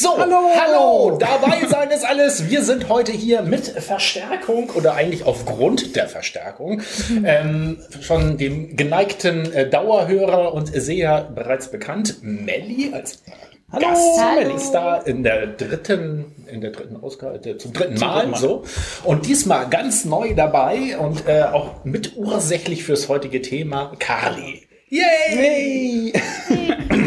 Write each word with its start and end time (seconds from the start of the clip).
So, 0.00 0.16
hallo. 0.16 0.48
hallo, 0.54 1.18
dabei 1.18 1.66
sein 1.66 1.90
ist 1.90 2.04
alles. 2.04 2.48
Wir 2.48 2.62
sind 2.62 2.88
heute 2.88 3.10
hier 3.10 3.42
mit 3.42 3.66
Verstärkung 3.66 4.70
oder 4.70 4.94
eigentlich 4.94 5.24
aufgrund 5.24 5.96
der 5.96 6.08
Verstärkung 6.08 6.82
ähm, 7.24 7.78
von 8.02 8.36
dem 8.36 8.76
geneigten 8.76 9.52
äh, 9.52 9.68
Dauerhörer 9.68 10.54
und 10.54 10.66
Seher 10.72 11.28
bereits 11.34 11.72
bekannt, 11.72 12.18
Melli 12.22 12.92
als 12.94 13.24
Hallo, 13.72 13.88
Gast 13.88 14.20
Hallo. 14.20 14.54
ist 14.54 14.70
da 14.70 14.98
in 14.98 15.24
der 15.24 15.48
dritten, 15.48 16.26
in 16.46 16.60
der 16.60 16.70
dritten 16.70 17.02
Ausgabe, 17.02 17.44
äh, 17.44 17.58
zum 17.58 17.72
dritten 17.72 17.98
Mal, 17.98 18.18
dritten 18.18 18.30
Mal, 18.30 18.38
so. 18.38 18.62
Und 19.02 19.26
diesmal 19.26 19.68
ganz 19.68 20.04
neu 20.04 20.32
dabei 20.32 20.96
und 20.96 21.26
äh, 21.26 21.42
auch 21.42 21.84
mitursächlich 21.84 22.84
fürs 22.84 23.08
heutige 23.08 23.42
Thema 23.42 23.96
Carly. 23.98 24.62
Yay! 24.90 26.12
Yay. 26.12 26.12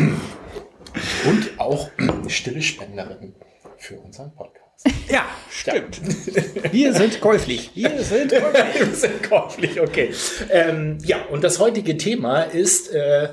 auch 1.61 1.89
stille 2.27 2.61
Spenderin 2.61 3.33
für 3.77 3.99
unseren 3.99 4.33
Podcast. 4.33 4.61
Ja, 5.09 5.25
stimmt. 5.49 6.01
Ja. 6.25 6.73
Wir 6.73 6.93
sind 6.93 7.21
käuflich. 7.21 7.71
Wir 7.75 8.01
sind 8.03 8.31
käuflich. 8.31 8.79
Wir 8.79 8.95
sind 8.95 9.23
käuflich, 9.23 9.81
okay. 9.81 10.11
Ähm, 10.49 10.97
ja, 11.03 11.17
und 11.29 11.43
das 11.43 11.59
heutige 11.59 11.97
Thema 11.97 12.43
ist 12.43 12.91
äh, 12.91 13.29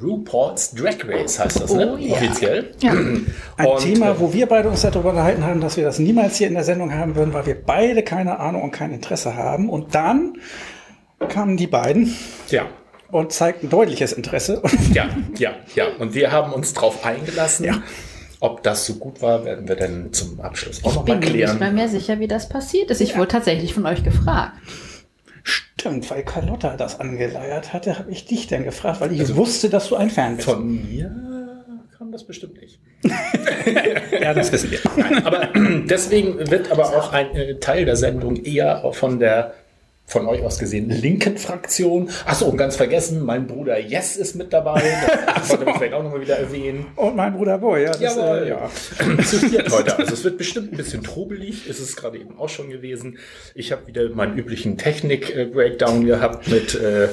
RuPaul's 0.00 0.72
Drag 0.72 0.96
Race, 1.06 1.38
heißt 1.38 1.60
das, 1.60 1.74
ne? 1.74 1.92
Oh, 1.92 1.96
ja. 1.98 2.12
Offiziell. 2.12 2.74
Ja. 2.80 2.92
Ein 3.56 3.66
und, 3.66 3.80
Thema, 3.80 4.12
äh, 4.12 4.20
wo 4.20 4.32
wir 4.32 4.46
beide 4.46 4.70
uns 4.70 4.80
darüber 4.82 5.10
unterhalten 5.10 5.44
haben, 5.44 5.60
dass 5.60 5.76
wir 5.76 5.84
das 5.84 5.98
niemals 5.98 6.36
hier 6.36 6.48
in 6.48 6.54
der 6.54 6.64
Sendung 6.64 6.94
haben 6.94 7.14
würden, 7.16 7.34
weil 7.34 7.44
wir 7.44 7.60
beide 7.60 8.02
keine 8.02 8.38
Ahnung 8.40 8.62
und 8.62 8.70
kein 8.70 8.92
Interesse 8.92 9.36
haben. 9.36 9.68
Und 9.68 9.94
dann 9.94 10.38
kamen 11.28 11.58
die 11.58 11.66
beiden. 11.66 12.16
Ja 12.48 12.68
und 13.12 13.30
zeigt 13.32 13.62
ein 13.62 13.70
deutliches 13.70 14.12
Interesse. 14.12 14.60
Ja, 14.92 15.08
ja, 15.38 15.52
ja. 15.74 15.86
Und 15.98 16.14
wir 16.14 16.32
haben 16.32 16.52
uns 16.52 16.74
darauf 16.74 17.04
eingelassen. 17.04 17.64
Ja. 17.64 17.82
Ob 18.40 18.62
das 18.62 18.84
so 18.84 18.94
gut 18.94 19.22
war, 19.22 19.44
werden 19.44 19.68
wir 19.68 19.76
dann 19.76 20.12
zum 20.12 20.40
Abschluss 20.40 20.84
auch 20.84 20.96
nochmal 20.96 21.20
klären. 21.20 21.34
Ich 21.34 21.40
bin 21.40 21.50
nicht 21.50 21.60
mal 21.60 21.72
mehr 21.72 21.88
sicher, 21.88 22.18
wie 22.18 22.26
das 22.26 22.48
passiert 22.48 22.90
ist. 22.90 23.00
Ich 23.00 23.10
ja. 23.10 23.18
wurde 23.18 23.28
tatsächlich 23.28 23.72
von 23.72 23.86
euch 23.86 24.02
gefragt. 24.02 24.54
Stimmt, 25.44 26.10
weil 26.10 26.24
Carlotta 26.24 26.76
das 26.76 27.00
angeleiert 27.00 27.72
hatte, 27.72 27.98
habe 27.98 28.10
ich 28.10 28.26
dich 28.26 28.48
dann 28.48 28.64
gefragt, 28.64 29.00
weil 29.00 29.12
ich 29.12 29.20
also 29.20 29.36
wusste, 29.36 29.70
dass 29.70 29.88
du 29.88 29.96
ein 29.96 30.10
Fan 30.10 30.36
bist. 30.36 30.48
Von 30.48 30.66
mir 30.66 31.10
kam 31.96 32.12
das 32.12 32.24
bestimmt 32.24 32.60
nicht. 32.60 32.80
ja, 34.20 34.34
das 34.34 34.52
wissen 34.52 34.70
wir. 34.70 34.80
Nein, 34.96 35.24
aber 35.24 35.48
deswegen 35.88 36.50
wird 36.50 36.70
aber 36.70 36.86
auch 36.96 37.12
ein 37.12 37.34
äh, 37.34 37.54
Teil 37.56 37.84
der 37.84 37.96
Sendung 37.96 38.36
eher 38.36 38.92
von 38.92 39.18
der 39.18 39.54
von 40.06 40.26
euch 40.26 40.42
aus 40.42 40.58
gesehen 40.58 40.90
linken 40.90 41.38
Fraktion. 41.38 42.10
Achso, 42.26 42.46
und 42.46 42.56
ganz 42.56 42.76
vergessen, 42.76 43.24
mein 43.24 43.46
Bruder 43.46 43.78
Jess 43.78 44.16
ist 44.16 44.34
mit 44.34 44.52
dabei. 44.52 44.82
Das 45.26 45.50
wollte 45.58 45.64
ich 45.70 45.76
vielleicht 45.76 45.94
auch 45.94 46.02
nochmal 46.02 46.20
wieder 46.20 46.38
erwähnen. 46.38 46.86
Und 46.96 47.16
mein 47.16 47.32
Bruder 47.34 47.58
Boy, 47.58 47.84
ja. 47.84 47.92
Das, 47.92 48.00
Jawohl, 48.00 48.42
äh, 48.42 48.48
ja. 48.50 48.70
Zu 49.24 49.38
viert 49.38 49.70
heute. 49.70 49.98
Also 49.98 50.12
es 50.12 50.24
wird 50.24 50.38
bestimmt 50.38 50.72
ein 50.72 50.76
bisschen 50.76 51.02
trubelig. 51.02 51.66
Ist 51.66 51.80
es 51.80 51.96
gerade 51.96 52.18
eben 52.18 52.38
auch 52.38 52.48
schon 52.48 52.68
gewesen. 52.68 53.18
Ich 53.54 53.72
habe 53.72 53.86
wieder 53.86 54.08
meinen 54.10 54.36
üblichen 54.36 54.76
Technik-Breakdown 54.76 56.04
gehabt 56.04 56.46
mit 56.48 56.74
äh, 56.74 57.08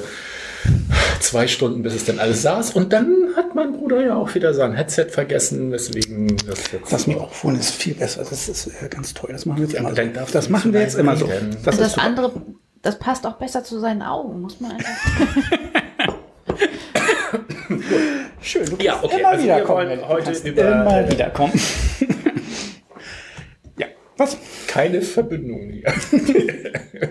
zwei 1.20 1.46
Stunden, 1.46 1.82
bis 1.82 1.94
es 1.94 2.04
dann 2.04 2.18
alles 2.18 2.42
saß. 2.42 2.72
Und 2.72 2.92
dann 2.92 3.30
hat 3.36 3.54
mein 3.54 3.72
Bruder 3.72 4.04
ja 4.04 4.16
auch 4.16 4.34
wieder 4.34 4.52
sein 4.52 4.74
Headset 4.74 5.06
vergessen, 5.08 5.72
weswegen 5.72 6.36
das 6.46 6.70
jetzt. 6.72 6.92
Was 6.92 7.06
mir 7.06 7.18
auch 7.18 7.32
vorhin 7.32 7.60
ist 7.60 7.74
viel 7.74 7.94
besser. 7.94 8.26
Das 8.28 8.48
ist 8.48 8.66
äh, 8.66 8.88
ganz 8.90 9.14
toll. 9.14 9.30
Das 9.32 9.46
machen 9.46 9.58
wir 9.58 9.64
jetzt 9.64 9.74
ja, 9.74 9.80
immer 9.80 9.94
so. 10.26 10.32
Das 10.32 10.48
machen 10.50 10.72
wir 10.74 10.80
jetzt 10.80 10.98
immer 10.98 11.16
so. 11.16 11.30
Das, 11.64 11.78
das 11.78 11.96
andere 11.96 12.32
das 12.82 12.98
passt 12.98 13.26
auch 13.26 13.34
besser 13.34 13.62
zu 13.64 13.78
seinen 13.78 14.02
Augen, 14.02 14.40
muss 14.40 14.60
man 14.60 14.72
einfach. 14.72 14.90
Schön, 18.40 18.64
du 18.66 18.76
ja, 18.82 18.98
okay. 19.02 19.18
immer 19.18 19.28
also 19.28 19.44
wieder 19.44 19.60
kommen. 19.60 20.08
Heute 20.08 20.32
über, 20.48 20.62
immer 20.62 21.00
äh, 21.00 21.10
wieder 21.10 21.30
kommen. 21.30 21.52
ja, 23.78 23.86
was? 24.16 24.36
Keine 24.66 25.02
Verbindung 25.02 25.70
hier. 25.70 25.82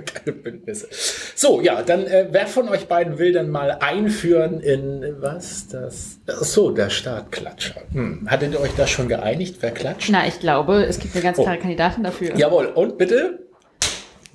Keine 0.06 0.32
Bündnisse. 0.34 0.88
So, 1.36 1.62
ja, 1.62 1.82
dann 1.82 2.06
äh, 2.06 2.28
wer 2.32 2.48
von 2.48 2.68
euch 2.70 2.88
beiden 2.88 3.18
will 3.18 3.32
dann 3.32 3.50
mal 3.50 3.78
einführen 3.80 4.60
in 4.60 5.16
was 5.20 5.68
das? 5.68 6.20
Ach 6.28 6.44
so, 6.44 6.72
der 6.72 6.90
Startklatscher. 6.90 7.82
Hm. 7.94 8.28
Hattet 8.30 8.54
ihr 8.54 8.60
euch 8.60 8.76
da 8.76 8.88
schon 8.88 9.08
geeinigt, 9.08 9.58
wer 9.62 9.72
klatscht? 9.72 10.10
Na, 10.12 10.28
ich 10.28 10.40
glaube, 10.40 10.84
es 10.84 11.00
gibt 11.00 11.16
eine 11.16 11.24
ganz 11.24 11.38
klare 11.38 11.58
oh. 11.58 11.62
Kandidatin 11.62 12.04
dafür. 12.04 12.36
Jawohl, 12.36 12.66
und 12.68 12.98
bitte? 12.98 13.49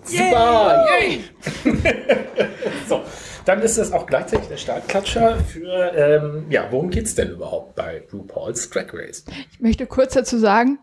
Super! 0.04 0.86
Yay! 1.00 1.24
so, 2.88 3.02
dann 3.44 3.60
ist 3.62 3.78
das 3.78 3.92
auch 3.92 4.06
gleichzeitig 4.06 4.48
der 4.48 4.56
Startklatscher 4.56 5.38
für, 5.38 5.92
ähm, 5.94 6.46
ja, 6.50 6.66
worum 6.70 6.90
geht's 6.90 7.14
denn 7.14 7.30
überhaupt 7.30 7.74
bei 7.74 8.02
RuPaul's 8.12 8.70
Drag 8.70 8.92
Race? 8.92 9.24
Ich 9.52 9.60
möchte 9.60 9.86
kurz 9.86 10.14
dazu 10.14 10.38
sagen, 10.38 10.78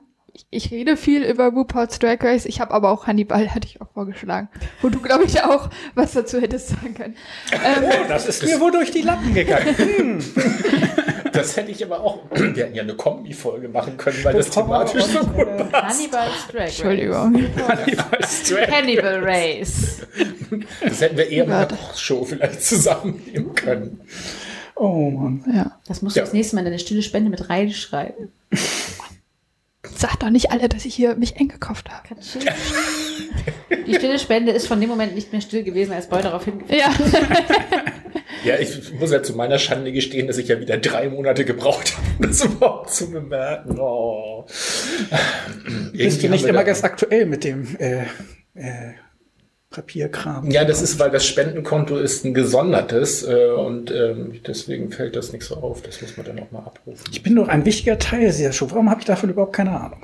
ich 0.49 0.71
rede 0.71 0.97
viel 0.97 1.23
über 1.23 1.47
RuPaul's 1.47 1.99
Drag 1.99 2.17
Race. 2.21 2.45
Ich 2.45 2.61
habe 2.61 2.73
aber 2.73 2.89
auch 2.89 3.07
Hannibal, 3.07 3.53
hatte 3.53 3.67
ich 3.67 3.81
auch 3.81 3.91
vorgeschlagen. 3.93 4.49
Wo 4.81 4.89
du, 4.89 4.99
glaube 5.01 5.25
ich, 5.25 5.43
auch 5.43 5.69
was 5.95 6.13
dazu 6.13 6.39
hättest 6.39 6.69
sagen 6.69 6.93
können. 6.93 7.15
Ähm, 7.51 7.83
oh, 7.83 8.07
das 8.07 8.27
ist 8.27 8.43
mir 8.43 8.59
wohl 8.59 8.71
durch 8.71 8.91
die 8.91 9.01
Lappen 9.01 9.33
gegangen. 9.33 10.23
Das 11.33 11.55
hätte 11.57 11.71
ich 11.71 11.83
aber 11.83 12.01
auch. 12.01 12.19
Wir 12.31 12.65
hätten 12.65 12.75
ja 12.75 12.83
eine 12.83 12.95
Kombi-Folge 12.95 13.69
machen 13.69 13.97
können, 13.97 14.23
weil 14.23 14.33
das, 14.33 14.47
das 14.47 14.55
thematisch 14.55 15.03
so 15.03 15.19
gut 15.19 15.47
äh, 15.47 15.63
passt. 15.65 15.99
Hannibal's 15.99 16.47
Drag 16.47 16.59
Race. 16.59 16.79
Entschuldigung. 16.79 17.47
Hannibal's 17.67 18.43
Drag 18.49 18.71
Hannibal 18.71 19.19
Race. 19.23 20.01
Das 20.81 21.01
hätten 21.01 21.17
wir 21.17 21.29
eher 21.29 21.47
mal 21.47 21.67
eine 21.67 21.77
Kochshow 21.77 22.25
vielleicht 22.25 22.63
zusammennehmen 22.63 23.55
können. 23.55 24.01
Oh 24.75 25.09
Mann. 25.11 25.43
Ja. 25.53 25.79
Das 25.87 26.01
musst 26.01 26.15
du 26.15 26.19
ja. 26.19 26.25
das 26.25 26.33
nächste 26.33 26.55
Mal 26.55 26.61
in 26.61 26.65
deine 26.65 26.79
stille 26.79 27.03
Spende 27.03 27.29
mit 27.29 27.49
reinschreiben. 27.49 28.29
Sag 29.83 30.19
doch 30.19 30.29
nicht 30.29 30.51
alle, 30.51 30.69
dass 30.69 30.85
ich 30.85 30.95
hier 30.95 31.15
mich 31.15 31.39
eingekauft 31.39 31.89
habe. 31.89 32.15
Die 33.85 33.95
stille 33.95 34.19
Spende 34.19 34.51
ist 34.51 34.67
von 34.67 34.79
dem 34.79 34.89
Moment 34.89 35.15
nicht 35.15 35.31
mehr 35.31 35.41
still 35.41 35.63
gewesen, 35.63 35.93
als 35.93 36.07
Boy 36.07 36.21
darauf 36.21 36.45
hingewiesen 36.45 36.79
Ja. 36.79 36.89
ja, 38.43 38.57
ich 38.59 38.93
muss 38.93 39.11
ja 39.11 39.23
zu 39.23 39.33
meiner 39.33 39.59
Schande 39.59 39.91
gestehen, 39.91 40.27
dass 40.27 40.37
ich 40.37 40.47
ja 40.47 40.59
wieder 40.59 40.77
drei 40.77 41.09
Monate 41.09 41.45
gebraucht 41.45 41.95
habe, 41.95 42.07
um 42.17 42.27
das 42.27 42.43
überhaupt 42.45 42.91
zu 42.91 43.11
bemerken. 43.11 43.79
Oh. 43.79 44.45
Bist 45.93 46.23
du 46.23 46.29
nicht 46.29 46.45
immer 46.45 46.63
ganz 46.63 46.83
aktuell 46.83 47.25
mit 47.25 47.43
dem 47.43 47.75
äh, 47.79 48.03
äh, 48.55 48.93
Papierkram. 49.71 50.51
Ja, 50.51 50.65
das 50.65 50.81
ist, 50.81 50.99
weil 50.99 51.11
das 51.11 51.25
Spendenkonto 51.25 51.97
ist 51.97 52.25
ein 52.25 52.33
gesondertes 52.33 53.23
äh, 53.23 53.51
und 53.51 53.89
ähm, 53.89 54.41
deswegen 54.45 54.91
fällt 54.91 55.15
das 55.15 55.31
nicht 55.31 55.43
so 55.43 55.55
auf. 55.55 55.81
Das 55.81 56.01
muss 56.01 56.17
man 56.17 56.25
dann 56.25 56.39
auch 56.39 56.51
mal 56.51 56.59
abrufen. 56.59 57.05
Ich 57.11 57.23
bin 57.23 57.35
doch 57.35 57.47
ein 57.47 57.65
wichtiger 57.65 57.97
Teil 57.97 58.25
dieser 58.25 58.51
Show. 58.51 58.69
Warum 58.69 58.89
habe 58.89 58.99
ich 58.99 59.05
davon 59.05 59.29
überhaupt 59.29 59.53
keine 59.53 59.71
Ahnung? 59.71 60.01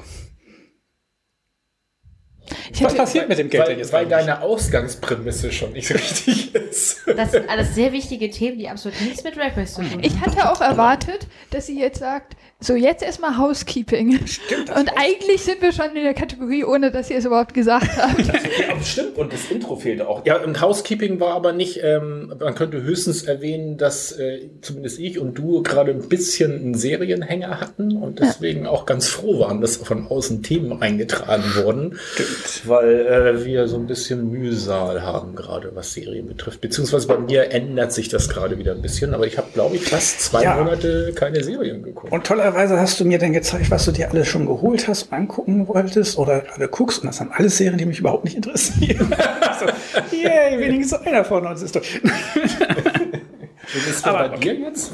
Ich 2.72 2.84
Was 2.84 2.96
passiert 2.96 3.30
mit 3.30 3.38
dem 3.38 3.50
Geld 3.50 3.68
weil, 3.68 3.78
jetzt? 3.78 3.94
Weil 3.94 4.06
deine 4.08 4.42
Ausgangsprämisse 4.42 5.52
schon 5.52 5.74
nicht 5.74 5.94
richtig 5.94 6.54
ist. 6.56 7.02
Das 7.16 7.32
sind 7.32 7.50
alles 7.50 7.76
sehr 7.76 7.92
wichtige 7.92 8.30
Themen, 8.30 8.58
die 8.58 8.70
absolut 8.70 9.00
nichts 9.02 9.24
mit 9.24 9.38
Request 9.38 9.76
zu 9.76 9.82
tun 9.82 9.92
haben. 9.92 10.04
Ich 10.04 10.20
hatte 10.20 10.50
auch 10.50 10.62
erwartet, 10.62 11.28
dass 11.52 11.68
sie 11.68 11.80
jetzt 11.80 12.00
sagt, 12.00 12.36
so 12.60 12.76
jetzt 12.76 13.04
erstmal 13.04 13.38
Housekeeping. 13.38 14.20
Stimmt. 14.26 14.76
Und 14.76 14.92
auch. 14.92 14.98
eigentlich 14.98 15.44
sind 15.44 15.62
wir 15.62 15.72
schon 15.72 15.96
in 15.96 16.04
der 16.04 16.14
Kategorie, 16.14 16.64
ohne 16.64 16.92
dass 16.92 17.10
ihr 17.10 17.18
es 17.18 17.26
überhaupt 17.26 17.54
gesagt 17.54 17.98
habt. 17.98 18.20
ja, 18.28 18.82
stimmt. 18.84 19.18
Und 19.18 19.32
das 19.32 19.52
Intro 19.52 19.76
fehlte 19.76 20.08
auch. 20.08 20.26
Ja, 20.26 20.42
und 20.42 20.60
Housekeeping 20.60 21.20
war 21.20 21.36
aber 21.36 21.54
nicht, 21.54 21.82
ähm, 21.84 22.34
man 22.40 22.56
könnte 22.56 22.82
höchstens 22.82 23.24
erwähnen, 23.24 23.78
dass 23.78 24.12
äh, 24.14 24.50
zumindest 24.62 25.00
ich 25.00 25.20
und 25.20 25.36
du 25.36 25.62
gerade 25.62 25.92
ein 25.92 26.10
bisschen 26.10 26.56
einen 26.56 26.74
Serienhänger 26.74 27.62
hatten 27.62 27.96
und 27.96 28.20
deswegen 28.20 28.64
ja. 28.64 28.72
auch 28.72 28.86
ganz 28.86 29.08
froh 29.08 29.40
waren, 29.40 29.62
dass 29.62 29.78
von 29.78 30.08
außen 30.08 30.42
Themen 30.42 30.82
eingetragen 30.82 31.44
wurden. 31.56 32.00
Stimmt 32.14 32.37
weil 32.66 33.06
äh, 33.06 33.46
wir 33.46 33.68
so 33.68 33.78
ein 33.78 33.88
bisschen 33.88 34.30
Mühsal 34.32 35.02
haben 35.02 35.36
gerade, 35.36 35.72
was 35.76 35.94
Serien 35.94 36.28
betrifft. 36.28 36.62
Beziehungsweise 36.62 37.08
bei 37.08 37.18
mir 37.18 37.52
ändert 37.52 37.92
sich 37.92 38.10
das 38.10 38.30
gerade 38.30 38.58
wieder 38.58 38.74
ein 38.74 38.82
bisschen, 38.82 39.14
aber 39.14 39.26
ich 39.26 39.38
habe, 39.38 39.48
glaube 39.54 39.76
ich, 39.76 39.86
fast 39.86 40.22
zwei 40.22 40.44
ja. 40.44 40.56
Monate 40.56 41.14
keine 41.14 41.44
Serien 41.44 41.84
geguckt. 41.84 42.12
Und 42.12 42.26
tollerweise 42.26 42.80
hast 42.80 43.00
du 43.00 43.06
mir 43.06 43.20
dann 43.20 43.34
gezeigt, 43.34 43.70
was 43.72 43.86
du 43.86 43.92
dir 43.92 44.10
alles 44.10 44.28
schon 44.28 44.46
geholt 44.46 44.88
hast, 44.88 45.12
angucken 45.12 45.68
wolltest 45.68 46.18
oder 46.18 46.42
gerade 46.42 46.68
guckst. 46.68 47.02
Und 47.02 47.08
das 47.08 47.18
sind 47.18 47.32
alles 47.32 47.58
Serien, 47.58 47.78
die 47.78 47.86
mich 47.86 48.00
überhaupt 48.00 48.26
nicht 48.26 48.36
interessieren. 48.36 49.14
so, 49.60 50.16
yay, 50.16 50.60
wenigstens 50.60 51.02
einer 51.06 51.24
von 51.24 51.46
uns 51.46 51.62
ist 51.62 51.76
doch. 51.76 51.82
Du 53.74 53.80
bist 53.86 54.06
aber, 54.08 54.30
bei 54.30 54.38
dir 54.38 54.54
jetzt? 54.56 54.92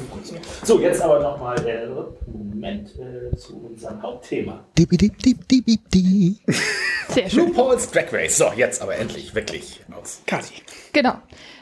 So, 0.64 0.80
jetzt 0.80 1.00
aber 1.00 1.20
nochmal 1.20 1.56
der 1.60 1.88
Moment 2.26 2.90
äh, 2.98 3.36
zu 3.36 3.56
unserem 3.56 4.02
Hauptthema. 4.02 4.64
Sehr 7.08 7.30
schön. 7.30 7.46
RuPaul's 7.48 7.90
Drag 7.90 8.12
Race. 8.12 8.36
So, 8.36 8.46
jetzt 8.56 8.82
aber 8.82 8.96
endlich 8.96 9.34
wirklich 9.34 9.80
aus. 9.96 10.22
Kati. 10.26 10.54
Genau. 10.92 11.14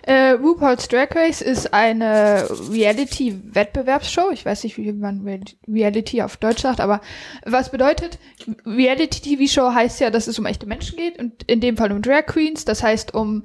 Äh, 0.03 0.32
RuPaul's 0.32 0.88
Drag 0.88 1.09
Race 1.14 1.43
ist 1.43 1.75
eine 1.75 2.49
Reality-Wettbewerbsshow. 2.70 4.31
Ich 4.32 4.44
weiß 4.44 4.65
nicht, 4.65 4.79
wie 4.79 4.93
man 4.93 5.23
Re- 5.26 5.41
Reality 5.69 6.23
auf 6.23 6.37
Deutsch 6.38 6.62
sagt, 6.62 6.81
aber 6.81 7.00
was 7.44 7.70
bedeutet? 7.70 8.19
Reality-TV-Show 8.65 9.73
heißt 9.75 10.00
ja, 10.00 10.11
dass 10.11 10.26
es 10.29 10.38
um 10.38 10.47
echte 10.47 10.67
Menschen 10.67 10.97
geht 10.97 11.19
und 11.19 11.43
in 11.44 11.61
dem 11.61 11.76
Fall 11.76 11.93
um 11.93 12.03
Drag 12.03 12.26
Queens. 12.26 12.65
Das 12.65 12.82
heißt 12.82 13.15
um 13.15 13.44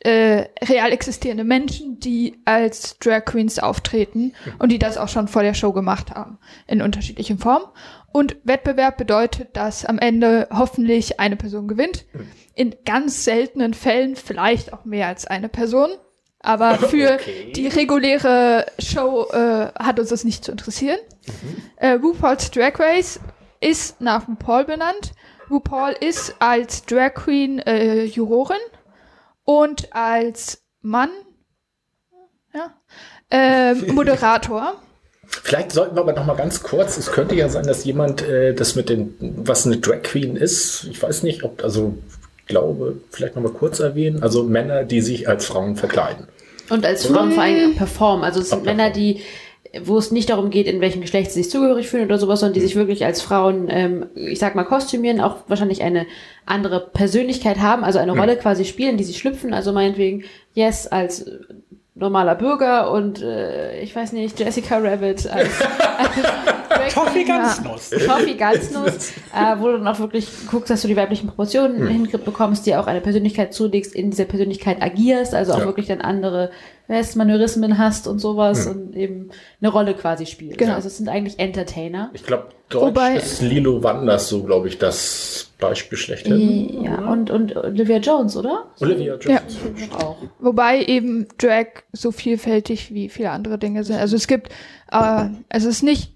äh, 0.00 0.46
real 0.64 0.92
existierende 0.92 1.44
Menschen, 1.44 1.98
die 1.98 2.38
als 2.44 2.98
Drag 2.98 3.24
Queens 3.24 3.58
auftreten 3.58 4.32
und 4.58 4.70
die 4.70 4.78
das 4.78 4.96
auch 4.96 5.08
schon 5.08 5.28
vor 5.28 5.42
der 5.42 5.54
Show 5.54 5.72
gemacht 5.72 6.12
haben, 6.12 6.38
in 6.66 6.82
unterschiedlichen 6.82 7.38
Formen. 7.38 7.66
Und 8.12 8.36
Wettbewerb 8.44 8.96
bedeutet, 8.96 9.56
dass 9.56 9.84
am 9.84 9.98
Ende 9.98 10.48
hoffentlich 10.52 11.20
eine 11.20 11.36
Person 11.36 11.68
gewinnt. 11.68 12.04
In 12.54 12.74
ganz 12.84 13.24
seltenen 13.24 13.74
Fällen 13.74 14.16
vielleicht 14.16 14.72
auch 14.72 14.84
mehr 14.84 15.08
als 15.08 15.26
eine 15.26 15.48
Person. 15.48 15.90
Aber 16.40 16.76
für 16.76 17.14
Okay. 17.14 17.52
die 17.54 17.66
reguläre 17.66 18.66
Show 18.78 19.26
äh, 19.32 19.72
hat 19.78 19.98
uns 19.98 20.10
das 20.10 20.22
nicht 20.24 20.44
zu 20.44 20.52
interessieren. 20.52 20.98
Äh, 21.76 21.94
RuPaul's 21.94 22.50
Drag 22.52 22.78
Race 22.78 23.18
ist 23.60 24.00
nach 24.00 24.28
RuPaul 24.28 24.64
benannt. 24.64 25.12
RuPaul 25.50 25.96
ist 26.00 26.36
als 26.38 26.84
Drag 26.84 27.14
Queen 27.14 27.58
äh, 27.58 28.04
Jurorin 28.04 28.56
und 29.48 29.94
als 29.94 30.62
Mann 30.82 31.08
ja, 32.52 32.74
äh, 33.30 33.74
Moderator. 33.92 34.74
Vielleicht 35.26 35.72
sollten 35.72 35.96
wir 35.96 36.02
aber 36.02 36.12
noch 36.12 36.26
mal 36.26 36.36
ganz 36.36 36.62
kurz, 36.62 36.98
es 36.98 37.12
könnte 37.12 37.34
ja 37.34 37.48
sein, 37.48 37.64
dass 37.64 37.84
jemand 37.84 38.20
äh, 38.20 38.52
das 38.52 38.74
mit 38.74 38.90
den, 38.90 39.14
was 39.20 39.64
eine 39.64 39.78
Drag 39.78 40.02
Queen 40.02 40.36
ist, 40.36 40.84
ich 40.90 41.02
weiß 41.02 41.22
nicht, 41.22 41.44
ob, 41.44 41.64
also 41.64 41.96
ich 42.40 42.46
glaube, 42.46 43.00
vielleicht 43.10 43.36
noch 43.36 43.42
mal 43.42 43.52
kurz 43.52 43.80
erwähnen, 43.80 44.22
also 44.22 44.42
Männer, 44.44 44.84
die 44.84 45.00
sich 45.00 45.28
als 45.28 45.46
Frauen 45.46 45.76
verkleiden. 45.76 46.28
Und 46.68 46.84
als 46.84 47.06
Frauen 47.06 47.32
vor 47.32 47.42
allem 47.44 47.74
performen. 47.74 48.24
Also 48.24 48.40
es 48.40 48.50
sind 48.50 48.64
Männer, 48.64 48.90
die, 48.90 49.22
wo 49.84 49.98
es 49.98 50.10
nicht 50.10 50.30
darum 50.30 50.50
geht, 50.50 50.66
in 50.66 50.80
welchem 50.80 51.00
Geschlecht 51.02 51.30
sie 51.30 51.42
sich 51.42 51.50
zugehörig 51.50 51.88
fühlen 51.88 52.06
oder 52.06 52.18
sowas, 52.18 52.40
sondern 52.40 52.54
die 52.54 52.60
sich 52.60 52.76
wirklich 52.76 53.04
als 53.04 53.20
Frauen, 53.22 53.66
ähm, 53.70 54.06
ich 54.14 54.38
sag 54.38 54.54
mal, 54.54 54.64
kostümieren, 54.64 55.20
auch 55.20 55.36
wahrscheinlich 55.48 55.82
eine 55.82 56.06
andere 56.46 56.80
Persönlichkeit 56.80 57.58
haben, 57.58 57.84
also 57.84 57.98
eine 57.98 58.12
Rolle 58.16 58.36
quasi 58.36 58.64
spielen, 58.64 58.96
die 58.96 59.04
sie 59.04 59.14
schlüpfen. 59.14 59.52
Also 59.52 59.72
meinetwegen, 59.72 60.24
Yes 60.54 60.86
als 60.86 61.26
normaler 61.94 62.36
Bürger 62.36 62.92
und 62.92 63.20
äh, 63.22 63.80
ich 63.80 63.94
weiß 63.94 64.12
nicht, 64.12 64.38
Jessica 64.38 64.78
Rabbit 64.78 65.26
als, 65.26 65.50
als 66.68 66.94
Toffee. 66.94 67.24
Ganznuss. 67.24 67.90
Toffee 67.90 68.34
Ganznuss, 68.34 69.12
äh, 69.34 69.56
wo 69.58 69.66
du 69.66 69.78
dann 69.78 69.88
auch 69.88 69.98
wirklich 69.98 70.28
guckst, 70.48 70.70
dass 70.70 70.82
du 70.82 70.88
die 70.88 70.96
weiblichen 70.96 71.26
Proportionen 71.26 71.88
hinbekommst, 71.88 72.66
dir 72.66 72.80
auch 72.80 72.86
eine 72.86 73.00
Persönlichkeit 73.00 73.52
zulegst, 73.52 73.94
in 73.94 74.10
dieser 74.10 74.26
Persönlichkeit 74.26 74.80
agierst, 74.80 75.34
also 75.34 75.54
auch 75.54 75.58
Ja. 75.60 75.64
wirklich 75.66 75.86
dann 75.86 76.00
andere 76.00 76.50
Manörismen 77.16 77.76
hast 77.78 78.08
und 78.08 78.18
sowas 78.18 78.66
und 78.66 78.96
eben 78.96 79.28
eine 79.60 79.70
Rolle 79.70 79.94
quasi 79.94 80.24
spielst. 80.26 80.58
Genau. 80.58 80.74
Also 80.74 80.88
es 80.88 80.96
sind 80.96 81.08
eigentlich 81.08 81.38
Entertainer. 81.38 82.10
Ich 82.14 82.24
glaube, 82.24 82.48
Deutsch 82.70 82.82
Wobei- 82.82 83.16
ist 83.16 83.42
Lilo 83.42 83.82
Wanders 83.82 84.28
so, 84.28 84.42
glaube 84.42 84.68
ich, 84.68 84.78
das 84.78 85.50
Beispiel 85.58 85.98
schlechthin. 85.98 86.82
Ja, 86.84 86.96
und, 87.10 87.30
und 87.30 87.56
Olivia 87.56 87.98
Jones, 87.98 88.36
oder? 88.36 88.66
Olivia 88.80 89.14
Ja. 89.22 89.40
Jones. 89.40 89.56
Auch. 89.98 90.16
Wobei 90.38 90.82
eben 90.84 91.26
Drag 91.38 91.66
so 91.92 92.10
vielfältig 92.10 92.92
wie 92.94 93.08
viele 93.08 93.30
andere 93.30 93.58
Dinge 93.58 93.84
sind. 93.84 93.96
Also 93.98 94.16
es 94.16 94.26
gibt, 94.26 94.50
äh, 94.90 95.26
es 95.48 95.64
ist 95.64 95.82
nicht 95.82 96.14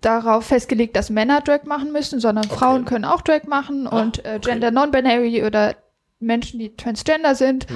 darauf 0.00 0.46
festgelegt, 0.46 0.96
dass 0.96 1.10
Männer 1.10 1.40
Drag 1.42 1.64
machen 1.64 1.92
müssen, 1.92 2.20
sondern 2.20 2.44
Frauen 2.44 2.84
können 2.86 3.04
auch 3.04 3.20
Drag 3.20 3.44
machen 3.44 3.86
und 3.86 4.24
äh, 4.24 4.38
Gender 4.40 4.70
Non-Binary 4.70 5.44
oder 5.44 5.74
Menschen, 6.20 6.58
die 6.60 6.74
transgender 6.76 7.34
sind. 7.34 7.66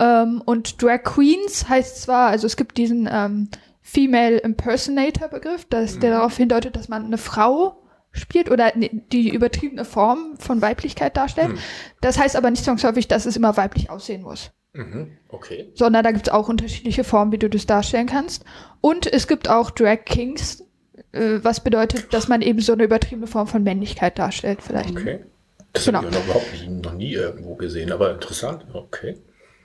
Ähm, 0.00 0.42
und 0.44 0.82
Drag 0.82 1.02
Queens 1.04 1.68
heißt 1.68 2.02
zwar, 2.02 2.28
also 2.30 2.46
es 2.46 2.56
gibt 2.56 2.78
diesen 2.78 3.08
ähm, 3.10 3.48
Female 3.82 4.38
Impersonator 4.38 5.28
Begriff, 5.28 5.64
dass 5.66 5.98
der 5.98 6.12
darauf 6.12 6.36
hindeutet, 6.36 6.74
dass 6.76 6.88
man 6.88 7.04
eine 7.04 7.18
Frau 7.18 7.76
spielt 8.12 8.50
oder 8.50 8.76
ne- 8.76 8.90
die 9.12 9.28
übertriebene 9.28 9.84
Form 9.84 10.36
von 10.38 10.60
Weiblichkeit 10.62 11.16
darstellt. 11.16 11.52
Das 12.00 12.18
heißt 12.18 12.34
aber 12.36 12.50
nicht 12.50 12.64
zwangsläufig, 12.64 13.06
dass 13.08 13.26
es 13.26 13.36
immer 13.36 13.56
weiblich 13.56 13.90
aussehen 13.90 14.22
muss 14.22 14.50
Mhm. 14.72 15.08
Okay. 15.28 15.68
sondern 15.74 16.04
da 16.04 16.12
gibt 16.12 16.28
es 16.28 16.32
auch 16.32 16.48
unterschiedliche 16.48 17.02
Formen, 17.02 17.32
wie 17.32 17.38
du 17.38 17.50
das 17.50 17.66
darstellen 17.66 18.06
kannst. 18.06 18.44
Und 18.80 19.12
es 19.12 19.26
gibt 19.26 19.48
auch 19.48 19.70
Drag 19.70 20.04
Kings, 20.04 20.62
äh, 21.12 21.40
was 21.42 21.60
bedeutet, 21.64 22.14
dass 22.14 22.28
man 22.28 22.40
eben 22.40 22.60
so 22.60 22.72
eine 22.72 22.84
übertriebene 22.84 23.26
Form 23.26 23.48
von 23.48 23.64
Männlichkeit 23.64 24.18
darstellt, 24.18 24.60
vielleicht. 24.62 24.90
Okay. 24.92 25.24
Das 25.72 25.84
Genau. 25.84 25.98
habe 25.98 26.08
ich 26.08 26.14
noch 26.14 26.24
überhaupt 26.24 26.46
nie, 26.52 26.68
noch 26.68 26.94
nie 26.94 27.12
irgendwo 27.12 27.54
gesehen, 27.56 27.90
aber 27.92 28.12
interessant. 28.12 28.64
Okay. 28.72 29.16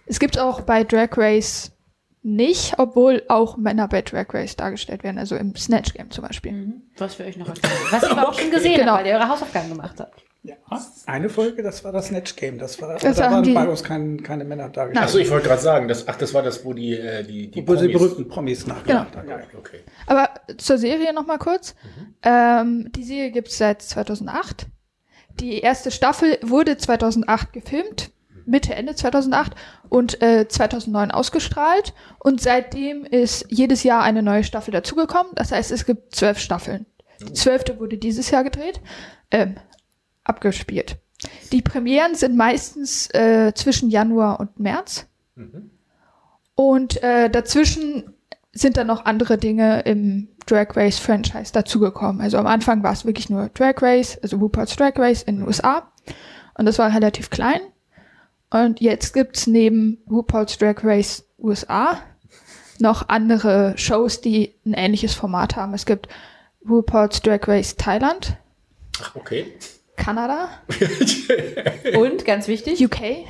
Es 0.05 0.19
gibt 0.19 0.37
auch 0.39 0.61
bei 0.61 0.83
Drag 0.83 1.09
Race 1.17 1.71
nicht, 2.23 2.73
obwohl 2.79 3.23
auch 3.27 3.57
Männer 3.57 3.87
bei 3.87 4.01
Drag 4.01 4.25
Race 4.33 4.55
dargestellt 4.55 5.03
werden, 5.03 5.17
also 5.19 5.35
im 5.35 5.55
Snatch 5.55 5.93
Game 5.93 6.09
zum 6.11 6.23
Beispiel. 6.25 6.51
Mhm. 6.53 6.81
Was 6.97 7.19
wir 7.19 7.25
euch 7.27 7.37
noch 7.37 7.47
erzählen. 7.49 7.71
Was 7.91 8.03
ihr 8.03 8.11
aber 8.11 8.29
auch 8.29 8.33
schon 8.39 8.49
gesehen 8.51 8.79
Genau. 8.79 8.93
habt, 8.93 9.01
weil 9.03 9.07
ihr 9.11 9.13
eure 9.17 9.29
Hausaufgaben 9.29 9.69
gemacht 9.69 9.99
habt. 9.99 10.23
Ja, 10.43 10.53
eine 11.07 11.27
Folge, 11.29 11.63
das 11.63 11.83
war 11.83 11.91
das 11.91 12.07
Snatch 12.09 12.35
Game. 12.35 12.59
Das 12.59 12.79
war, 12.79 12.97
Das 12.99 13.17
da 13.17 13.25
haben 13.25 13.33
waren 13.33 13.43
die- 13.43 13.53
bei 13.53 13.67
uns 13.67 13.83
kein, 13.83 14.21
keine 14.21 14.43
Männer 14.43 14.69
dargestellt. 14.69 15.03
Achso, 15.05 15.17
ich 15.17 15.31
wollte 15.31 15.47
gerade 15.47 15.61
sagen, 15.61 15.87
das, 15.87 16.07
ach, 16.07 16.17
das 16.17 16.35
war 16.35 16.43
das, 16.43 16.63
wo 16.63 16.73
die, 16.73 16.93
äh, 16.93 17.23
die, 17.23 17.49
die 17.49 17.67
Wo 17.67 17.73
die 17.73 17.87
Promis- 17.87 17.91
berühmten 17.93 18.27
Promis 18.27 18.67
nachgemacht 18.67 19.15
haben. 19.15 19.27
Ja. 19.27 19.39
Okay. 19.57 19.79
Aber 20.05 20.29
zur 20.57 20.77
Serie 20.77 21.13
noch 21.13 21.25
mal 21.25 21.39
kurz. 21.39 21.73
Ähm, 22.21 22.91
die 22.95 23.03
Serie 23.03 23.31
gibt 23.31 23.47
es 23.47 23.57
seit 23.57 23.81
2008. 23.81 24.67
Die 25.39 25.59
erste 25.61 25.89
Staffel 25.89 26.37
wurde 26.43 26.77
2008 26.77 27.51
gefilmt, 27.51 28.11
Mitte, 28.45 28.75
Ende 28.75 28.95
2008 28.95 29.53
und 29.89 30.21
äh, 30.21 30.47
2009 30.47 31.11
ausgestrahlt. 31.11 31.93
Und 32.19 32.41
seitdem 32.41 33.05
ist 33.05 33.45
jedes 33.49 33.83
Jahr 33.83 34.03
eine 34.03 34.23
neue 34.23 34.43
Staffel 34.43 34.71
dazugekommen. 34.71 35.31
Das 35.35 35.51
heißt, 35.51 35.71
es 35.71 35.85
gibt 35.85 36.15
zwölf 36.15 36.39
Staffeln. 36.39 36.85
Die 37.21 37.33
zwölfte 37.33 37.79
wurde 37.79 37.97
dieses 37.97 38.29
Jahr 38.29 38.43
gedreht, 38.43 38.81
ähm, 39.31 39.55
abgespielt. 40.23 40.97
Die 41.51 41.61
Premieren 41.61 42.15
sind 42.15 42.35
meistens 42.35 43.09
äh, 43.13 43.53
zwischen 43.55 43.89
Januar 43.89 44.39
und 44.39 44.59
März. 44.59 45.07
Und 46.55 47.01
äh, 47.03 47.29
dazwischen 47.29 48.15
sind 48.51 48.77
dann 48.77 48.87
noch 48.87 49.05
andere 49.05 49.37
Dinge 49.37 49.81
im 49.81 50.29
Drag 50.45 50.75
Race 50.75 50.99
Franchise 50.99 51.51
dazugekommen. 51.51 52.21
Also 52.21 52.37
am 52.37 52.47
Anfang 52.47 52.83
war 52.83 52.93
es 52.93 53.05
wirklich 53.05 53.29
nur 53.29 53.49
Drag 53.49 53.81
Race, 53.81 54.17
also 54.21 54.37
RuPaul's 54.37 54.75
Drag 54.75 54.93
Race 54.97 55.23
in 55.23 55.37
den 55.37 55.47
USA. 55.47 55.91
Und 56.57 56.65
das 56.65 56.79
war 56.79 56.93
relativ 56.93 57.29
klein. 57.29 57.59
Und 58.49 58.79
jetzt 58.79 59.13
gibt's 59.13 59.47
neben 59.47 60.03
RuPaul's 60.09 60.57
Drag 60.57 60.83
Race 60.83 61.25
USA 61.37 61.99
noch 62.79 63.09
andere 63.09 63.73
Shows, 63.77 64.21
die 64.21 64.55
ein 64.65 64.73
ähnliches 64.73 65.13
Format 65.13 65.55
haben. 65.55 65.73
Es 65.73 65.85
gibt 65.85 66.07
RuPaul's 66.67 67.21
Drag 67.21 67.47
Race 67.47 67.75
Thailand, 67.75 68.37
Ach, 69.01 69.15
okay. 69.15 69.53
Kanada, 69.95 70.49
Und, 71.97 72.25
ganz 72.25 72.47
wichtig, 72.47 72.83
UK 72.83 73.25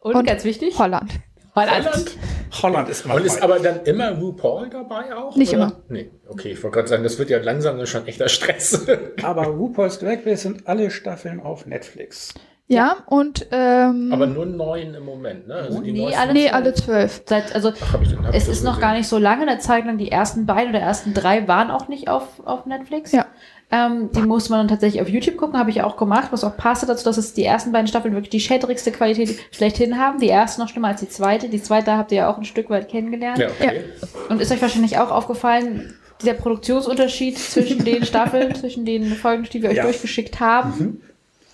und, 0.00 0.16
und 0.16 0.26
ganz 0.26 0.44
wichtig, 0.44 0.78
Holland. 0.78 1.12
Holland. 1.54 2.16
Holland 2.62 2.88
ist 2.88 3.04
immer 3.04 3.14
Und 3.14 3.24
ist 3.24 3.42
aber 3.42 3.58
dann 3.60 3.84
immer 3.84 4.18
RuPaul 4.18 4.70
dabei 4.70 5.14
auch? 5.14 5.36
Nicht 5.36 5.52
oder? 5.52 5.64
immer. 5.64 5.82
Nee, 5.88 6.10
okay, 6.28 6.52
ich 6.52 6.62
wollte 6.62 6.76
gerade 6.76 6.88
sagen, 6.88 7.02
das 7.02 7.18
wird 7.18 7.30
ja 7.30 7.38
langsam 7.38 7.84
schon 7.86 8.06
echter 8.06 8.28
Stress. 8.28 8.86
Aber 9.22 9.46
RuPaul's 9.46 9.98
Drag 9.98 10.24
Race 10.24 10.42
sind 10.42 10.66
alle 10.66 10.90
Staffeln 10.90 11.40
auf 11.40 11.66
Netflix. 11.66 12.34
Ja, 12.68 12.96
und 13.06 13.46
ähm, 13.50 14.10
aber 14.12 14.26
nur 14.26 14.46
neun 14.46 14.94
im 14.94 15.04
Moment, 15.04 15.46
ne? 15.46 15.54
Also 15.56 15.80
die 15.82 15.92
Nee, 15.92 16.14
alle 16.14 16.32
nee, 16.32 16.48
alle 16.48 16.72
zwölf. 16.72 17.22
Seit, 17.26 17.54
also 17.54 17.72
Ach, 17.78 17.92
hab 17.92 18.02
ich, 18.02 18.10
dann 18.14 18.26
hab 18.26 18.34
es 18.34 18.48
ist 18.48 18.62
noch 18.64 18.76
gesehen. 18.76 18.80
gar 18.80 18.94
nicht 18.94 19.08
so 19.08 19.18
lange, 19.18 19.42
eine 19.46 19.58
Zeit 19.58 19.84
lang 19.84 19.98
die 19.98 20.10
ersten 20.10 20.46
beiden 20.46 20.70
oder 20.70 20.80
ersten 20.80 21.12
drei 21.12 21.46
waren 21.48 21.70
auch 21.70 21.88
nicht 21.88 22.08
auf, 22.08 22.40
auf 22.46 22.64
Netflix. 22.64 23.12
Ja. 23.12 23.26
Ähm, 23.70 24.10
die 24.14 24.20
musste 24.22 24.50
man 24.50 24.60
dann 24.60 24.68
tatsächlich 24.68 25.02
auf 25.02 25.08
YouTube 25.08 25.36
gucken, 25.36 25.58
habe 25.58 25.70
ich 25.70 25.82
auch 25.82 25.96
gemacht, 25.96 26.28
was 26.30 26.44
auch 26.44 26.56
passte 26.56 26.86
dazu, 26.86 27.04
dass 27.04 27.16
es 27.18 27.34
die 27.34 27.44
ersten 27.44 27.72
beiden 27.72 27.88
Staffeln 27.88 28.14
wirklich 28.14 28.30
die 28.30 28.40
schädrigste 28.40 28.92
Qualität 28.92 29.38
schlechthin 29.50 29.98
haben. 29.98 30.18
Die 30.20 30.28
erste 30.28 30.60
noch 30.60 30.68
schlimmer 30.68 30.88
als 30.88 31.00
die 31.00 31.08
zweite. 31.08 31.48
Die 31.48 31.62
zweite 31.62 31.92
habt 31.96 32.12
ihr 32.12 32.18
ja 32.18 32.30
auch 32.32 32.38
ein 32.38 32.44
Stück 32.44 32.70
weit 32.70 32.88
kennengelernt. 32.88 33.38
Ja, 33.38 33.48
okay. 33.48 33.84
Und 34.30 34.40
ist 34.40 34.52
euch 34.52 34.62
wahrscheinlich 34.62 34.98
auch 34.98 35.10
aufgefallen, 35.10 35.94
dieser 36.22 36.34
Produktionsunterschied 36.34 37.38
zwischen 37.38 37.84
den 37.84 38.04
Staffeln, 38.04 38.54
zwischen 38.54 38.84
den 38.84 39.04
Folgen, 39.14 39.44
die 39.52 39.62
wir 39.62 39.70
euch 39.70 39.76
Ja. 39.76 39.82
durchgeschickt 39.84 40.38
haben. 40.40 41.02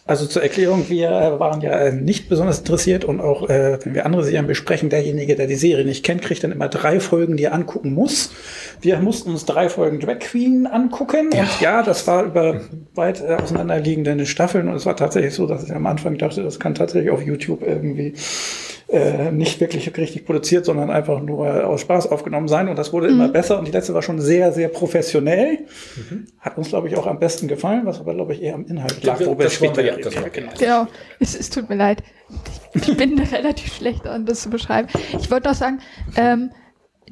Also 0.09 0.25
zur 0.25 0.43
Erklärung, 0.43 0.89
wir 0.89 1.11
äh, 1.11 1.39
waren 1.39 1.61
ja 1.61 1.71
äh, 1.73 1.93
nicht 1.93 2.31
besonders 2.31 2.61
interessiert 2.61 3.05
und 3.05 3.21
auch 3.21 3.51
äh, 3.51 3.79
wenn 3.85 3.95
wir 3.95 4.07
andere 4.07 4.25
Serien 4.25 4.47
besprechen, 4.47 4.89
derjenige, 4.89 5.37
der 5.37 5.47
die 5.47 5.55
Serie 5.55 5.85
nicht 5.85 6.03
kennt, 6.03 6.23
kriegt 6.23 6.43
dann 6.43 6.51
immer 6.51 6.69
drei 6.69 6.99
Folgen, 6.99 7.37
die 7.37 7.45
er 7.45 7.53
angucken 7.53 7.93
muss. 7.93 8.33
Wir 8.81 8.99
mussten 9.01 9.33
uns 9.33 9.45
drei 9.45 9.69
Folgen 9.69 10.01
Drag 10.01 10.19
Queen 10.21 10.67
angucken. 10.67 11.27
Und 11.27 11.61
ja, 11.61 11.83
das 11.83 12.07
war 12.07 12.25
über 12.25 12.63
weit 12.95 13.21
äh, 13.21 13.35
auseinanderliegende 13.35 14.25
Staffeln. 14.25 14.69
Und 14.69 14.77
es 14.77 14.87
war 14.87 14.97
tatsächlich 14.97 15.35
so, 15.35 15.47
dass 15.47 15.65
ich 15.65 15.75
am 15.75 15.87
Anfang 15.87 16.17
dachte, 16.17 16.43
das 16.43 16.59
kann 16.59 16.75
tatsächlich 16.75 17.11
auf 17.11 17.23
YouTube 17.23 17.61
irgendwie 17.61 18.15
äh, 18.89 19.31
nicht 19.31 19.61
wirklich 19.61 19.95
richtig 19.99 20.25
produziert, 20.25 20.65
sondern 20.65 20.91
einfach 20.91 21.21
nur 21.21 21.67
aus 21.67 21.83
Spaß 21.83 22.07
aufgenommen 22.11 22.49
sein. 22.49 22.69
Und 22.69 22.79
das 22.79 22.93
wurde 22.93 23.09
immer 23.09 23.29
besser. 23.29 23.59
Und 23.59 23.69
die 23.69 23.73
letzte 23.73 23.93
war 23.93 24.01
schon 24.01 24.19
sehr, 24.19 24.51
sehr 24.53 24.69
professionell. 24.69 25.67
Hat 26.41 26.57
uns, 26.57 26.71
glaube 26.71 26.89
ich, 26.89 26.97
auch 26.97 27.07
am 27.07 27.19
besten 27.19 27.49
gefallen, 27.49 27.85
was 27.85 28.01
aber, 28.01 28.15
glaube 28.15 28.33
ich, 28.33 28.43
eher 28.43 28.55
am 28.55 28.65
Inhalt 28.65 29.05
lag. 29.05 29.19
Das 29.19 29.27
wo 29.27 29.37
wollen 29.39 29.51
später 29.51 29.85
wir 29.85 29.99
das 29.99 30.15
wir 30.15 30.31
genau. 30.31 30.53
Genau, 30.59 30.87
es, 31.21 31.39
es 31.39 31.51
tut 31.51 31.69
mir 31.69 31.77
leid. 31.77 32.03
Ich 32.75 32.97
bin 32.97 33.19
relativ 33.33 33.75
schlecht 33.75 34.07
daran, 34.07 34.25
das 34.25 34.41
zu 34.41 34.49
beschreiben. 34.49 34.89
Ich 35.19 35.31
wollte 35.31 35.49
noch 35.49 35.55
sagen, 35.55 35.81
ähm, 36.17 36.51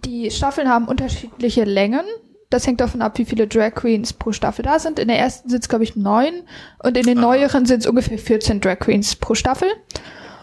die 0.03 0.31
Staffeln 0.31 0.71
haben 0.71 0.89
unterschiedliche 0.89 1.65
Längen. 1.65 2.05
Das 2.49 2.67
hängt 2.67 2.81
davon 2.81 3.03
ab, 3.03 3.19
wie 3.19 3.27
viele 3.27 3.47
Drag 3.47 3.75
Queens 3.75 4.15
pro 4.15 4.33
Staffel 4.33 4.65
da 4.65 4.79
sind. 4.79 4.99
In 4.99 5.09
der 5.09 5.19
ersten 5.19 5.51
sind 5.51 5.63
es, 5.63 5.69
glaube 5.69 5.85
ich, 5.85 5.95
neun 5.95 6.43
und 6.83 6.97
in 6.97 7.05
den 7.05 7.19
neueren 7.19 7.67
sind 7.67 7.81
es 7.81 7.87
ungefähr 7.87 8.19
14 8.19 8.63
Drag 8.63 8.79
Queens 8.79 9.17
pro 9.17 9.35
Staffel. 9.35 9.69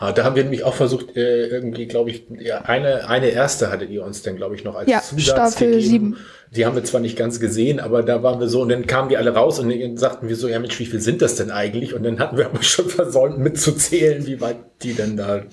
Ah, 0.03 0.11
da 0.11 0.25
haben 0.25 0.35
wir 0.35 0.43
nämlich 0.43 0.65
auch 0.65 0.73
versucht, 0.73 1.15
äh, 1.15 1.47
irgendwie, 1.47 1.85
glaube 1.87 2.09
ich, 2.09 2.25
ja, 2.37 2.63
eine, 2.63 3.07
eine 3.07 3.27
erste 3.29 3.71
hattet 3.71 3.89
ihr 3.89 4.03
uns 4.03 4.21
dann, 4.21 4.35
glaube 4.35 4.53
ich, 4.53 4.65
noch 4.65 4.75
als 4.75 4.89
Ja, 4.89 5.01
Zusatz 5.01 5.53
Staffel 5.53 5.71
gegeben. 5.71 5.87
sieben. 5.89 6.17
Die 6.51 6.65
haben 6.65 6.75
wir 6.75 6.83
zwar 6.83 6.99
nicht 6.99 7.17
ganz 7.17 7.39
gesehen, 7.39 7.79
aber 7.79 8.03
da 8.03 8.21
waren 8.21 8.41
wir 8.41 8.49
so, 8.49 8.63
und 8.63 8.69
dann 8.69 8.85
kamen 8.85 9.07
die 9.07 9.15
alle 9.15 9.33
raus 9.33 9.59
und 9.59 9.69
dann 9.69 9.95
sagten 9.95 10.27
wir 10.27 10.35
so, 10.35 10.49
ja 10.49 10.59
Mensch, 10.59 10.77
wie 10.77 10.85
viel 10.85 10.99
sind 10.99 11.21
das 11.21 11.35
denn 11.35 11.51
eigentlich? 11.51 11.93
Und 11.93 12.03
dann 12.03 12.19
hatten 12.19 12.35
wir 12.37 12.47
aber 12.47 12.61
schon 12.63 12.89
versäumt 12.89 13.37
mitzuzählen, 13.39 14.27
wie 14.27 14.41
weit 14.41 14.57
die 14.81 14.93
denn 14.93 15.15
da, 15.15 15.37
äh, 15.37 15.43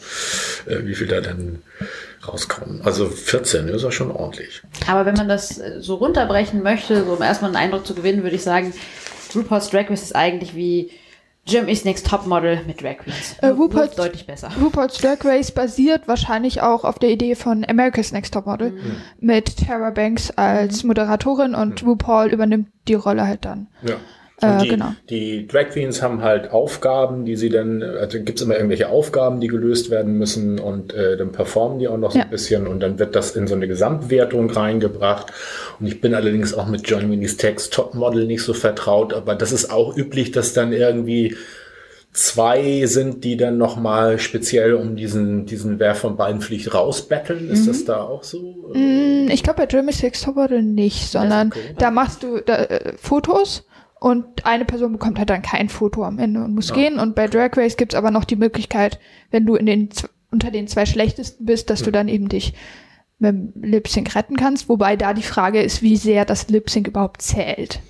wie 0.82 0.96
viel 0.96 1.06
da 1.06 1.20
dann 1.20 1.62
rauskommen. 2.26 2.82
Also 2.82 3.06
14, 3.06 3.68
das 3.68 3.76
ist 3.76 3.82
ja 3.84 3.92
schon 3.92 4.10
ordentlich. 4.10 4.62
Aber 4.88 5.06
wenn 5.06 5.14
man 5.14 5.28
das 5.28 5.58
äh, 5.60 5.80
so 5.80 5.94
runterbrechen 5.94 6.64
möchte, 6.64 7.04
so 7.04 7.12
um 7.12 7.22
erstmal 7.22 7.50
einen 7.54 7.56
Eindruck 7.64 7.86
zu 7.86 7.94
gewinnen, 7.94 8.24
würde 8.24 8.34
ich 8.34 8.42
sagen, 8.42 8.74
RuPaul's 9.32 9.70
Drag 9.70 9.88
Race 9.88 10.02
ist 10.02 10.16
eigentlich 10.16 10.56
wie 10.56 10.90
Germany's 11.46 11.84
Next 11.84 12.06
Topmodel 12.06 12.60
mit 12.66 12.82
Drag 12.82 12.98
Queens. 12.98 13.36
Äh, 13.40 13.48
RuPaul's- 13.48 13.96
deutlich 13.96 14.26
besser. 14.26 14.50
RuPaul's 14.60 14.98
Drag 14.98 15.24
Race 15.24 15.50
basiert 15.50 16.06
wahrscheinlich 16.06 16.60
auch 16.62 16.84
auf 16.84 16.98
der 16.98 17.10
Idee 17.10 17.34
von 17.34 17.64
America's 17.68 18.12
Next 18.12 18.34
Topmodel 18.34 18.78
mit 19.18 19.56
Tara 19.66 19.90
Banks 19.90 20.30
als 20.32 20.84
Moderatorin 20.84 21.54
und 21.54 21.82
RuPaul 21.84 22.28
übernimmt 22.28 22.68
die 22.88 22.94
Rolle 22.94 23.26
halt 23.26 23.44
dann. 23.44 23.68
Ja. 23.82 23.96
Äh, 24.42 24.62
die, 24.62 24.68
genau. 24.68 24.92
die 25.08 25.46
Drag 25.46 25.70
Queens 25.70 26.02
haben 26.02 26.22
halt 26.22 26.50
Aufgaben, 26.50 27.24
die 27.24 27.36
sie 27.36 27.48
dann, 27.48 27.82
also 27.82 28.18
gibt's 28.20 28.42
immer 28.42 28.54
irgendwelche 28.56 28.88
Aufgaben, 28.88 29.40
die 29.40 29.48
gelöst 29.48 29.90
werden 29.90 30.14
müssen 30.14 30.58
und 30.58 30.94
äh, 30.94 31.16
dann 31.16 31.32
performen 31.32 31.78
die 31.78 31.88
auch 31.88 31.98
noch 31.98 32.10
so 32.12 32.18
Ja. 32.18 32.24
ein 32.24 32.30
bisschen 32.30 32.66
und 32.66 32.80
dann 32.80 32.98
wird 32.98 33.14
das 33.16 33.36
in 33.36 33.46
so 33.46 33.54
eine 33.54 33.68
Gesamtwertung 33.68 34.50
reingebracht. 34.50 35.32
Und 35.78 35.86
ich 35.86 36.00
bin 36.00 36.14
allerdings 36.14 36.54
auch 36.54 36.66
mit 36.66 36.88
John 36.88 37.10
Winnie's 37.10 37.36
Text 37.36 37.72
Topmodel 37.74 38.26
nicht 38.26 38.42
so 38.42 38.54
vertraut, 38.54 39.12
aber 39.14 39.34
das 39.34 39.52
ist 39.52 39.70
auch 39.70 39.96
üblich, 39.96 40.30
dass 40.32 40.52
dann 40.52 40.72
irgendwie 40.72 41.36
zwei 42.12 42.86
sind, 42.86 43.22
die 43.22 43.36
dann 43.36 43.56
nochmal 43.56 44.18
speziell 44.18 44.74
um 44.74 44.96
diesen, 44.96 45.46
diesen 45.46 45.78
Wer 45.78 45.94
von 45.94 46.16
beiden 46.16 46.40
fliegt 46.40 46.74
rausbetteln. 46.74 47.48
Ist 47.50 47.62
Mhm. 47.62 47.66
das 47.68 47.84
da 47.84 48.02
auch 48.02 48.24
so? 48.24 48.40
Mm, 48.74 49.28
Ich 49.30 49.44
glaube 49.44 49.58
bei 49.58 49.66
Germany's 49.66 50.02
Next 50.02 50.24
Topmodel 50.24 50.60
nicht, 50.62 51.12
sondern 51.12 51.48
okay. 51.48 51.60
da 51.78 51.92
machst 51.92 52.24
du 52.24 52.40
da, 52.44 52.64
äh, 52.64 52.94
Fotos 53.00 53.64
und 54.00 54.46
eine 54.46 54.64
Person 54.64 54.92
bekommt 54.92 55.18
halt 55.18 55.28
dann 55.28 55.42
kein 55.42 55.68
Foto 55.68 56.04
am 56.04 56.18
Ende 56.18 56.42
und 56.42 56.54
muss 56.54 56.72
gehen. 56.72 56.98
Und 56.98 57.14
bei 57.14 57.28
Drag 57.28 57.54
Race 57.56 57.76
gibt's 57.76 57.94
aber 57.94 58.10
noch 58.10 58.24
die 58.24 58.36
Möglichkeit, 58.36 58.98
wenn 59.30 59.44
du 59.44 59.54
in 59.54 59.66
den 59.66 59.90
unter 60.30 60.50
den 60.50 60.68
zwei 60.68 60.86
schlechtesten 60.86 61.44
bist, 61.44 61.70
dass 61.70 61.82
du 61.82 61.90
dann 61.90 62.08
eben 62.08 62.28
dich 62.28 62.54
mit 63.18 63.34
dem 63.34 63.52
Lip 63.62 63.88
Sync 63.88 64.14
retten 64.14 64.36
kannst. 64.36 64.70
Wobei 64.70 64.96
da 64.96 65.12
die 65.12 65.22
Frage 65.22 65.60
ist, 65.60 65.82
wie 65.82 65.96
sehr 65.96 66.24
das 66.24 66.48
Lip 66.48 66.70
Sync 66.70 66.88
überhaupt 66.88 67.20
zählt. 67.20 67.80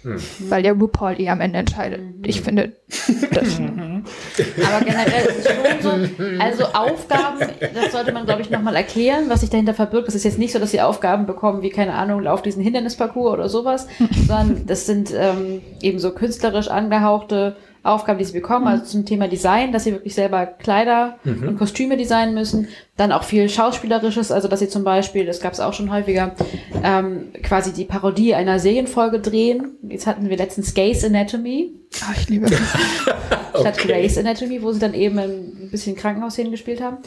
Weil 0.48 0.64
der 0.64 0.72
RuPaul 0.72 1.20
eh 1.20 1.28
am 1.28 1.40
Ende 1.40 1.60
entscheidet. 1.60 2.00
Ich 2.26 2.40
finde, 2.40 2.72
das, 3.32 3.60
Aber 4.66 4.84
generell 4.84 5.26
ist 5.26 5.46
es 5.46 5.52
schon 5.52 6.08
so, 6.16 6.40
also 6.40 6.64
Aufgaben, 6.64 7.38
das 7.74 7.92
sollte 7.92 8.12
man, 8.12 8.26
glaube 8.26 8.42
ich, 8.42 8.50
nochmal 8.50 8.76
erklären, 8.76 9.24
was 9.28 9.40
sich 9.40 9.50
dahinter 9.50 9.74
verbirgt. 9.74 10.08
Es 10.08 10.14
ist 10.14 10.24
jetzt 10.24 10.38
nicht 10.38 10.52
so, 10.52 10.58
dass 10.58 10.70
sie 10.70 10.80
Aufgaben 10.80 11.26
bekommen, 11.26 11.62
wie, 11.62 11.70
keine 11.70 11.94
Ahnung, 11.94 12.22
lauf 12.22 12.42
diesen 12.42 12.62
Hindernisparcours 12.62 13.32
oder 13.32 13.48
sowas, 13.48 13.86
sondern 14.26 14.66
das 14.66 14.86
sind 14.86 15.12
ähm, 15.16 15.62
eben 15.82 15.98
so 15.98 16.12
künstlerisch 16.12 16.68
angehauchte 16.68 17.56
Aufgaben, 17.82 18.18
die 18.18 18.24
sie 18.24 18.32
bekommen, 18.32 18.66
also 18.66 18.84
zum 18.84 19.06
Thema 19.06 19.28
Design, 19.28 19.72
dass 19.72 19.84
sie 19.84 19.92
wirklich 19.92 20.14
selber 20.14 20.46
Kleider 20.46 21.18
und 21.24 21.58
Kostüme 21.58 21.96
designen 21.96 22.34
müssen. 22.34 22.68
Dann 22.96 23.12
auch 23.12 23.24
viel 23.24 23.48
Schauspielerisches, 23.48 24.30
also 24.30 24.48
dass 24.48 24.60
sie 24.60 24.68
zum 24.68 24.84
Beispiel, 24.84 25.24
das 25.24 25.40
gab 25.40 25.52
es 25.52 25.60
auch 25.60 25.72
schon 25.72 25.92
häufiger, 25.92 26.34
ähm, 26.82 27.32
quasi 27.42 27.72
die 27.72 27.84
Parodie 27.84 28.34
einer 28.34 28.58
Serienfolge 28.58 29.20
drehen. 29.20 29.78
Jetzt 29.88 30.06
hatten 30.06 30.28
wir 30.28 30.36
letztens 30.36 30.74
Gays 30.74 31.04
Anatomy, 31.04 31.72
ah, 32.02 32.14
ich 32.16 32.28
liebe 32.28 32.46
das. 32.50 32.60
statt 33.60 33.78
Okay. 33.78 33.88
Grace 33.88 34.18
Anatomy, 34.18 34.62
wo 34.62 34.72
sie 34.72 34.80
dann 34.80 34.94
eben 34.94 35.18
ein 35.18 35.68
bisschen 35.70 35.96
Krankenhausszenen 35.96 36.50
gespielt 36.50 36.80
haben. 36.80 36.98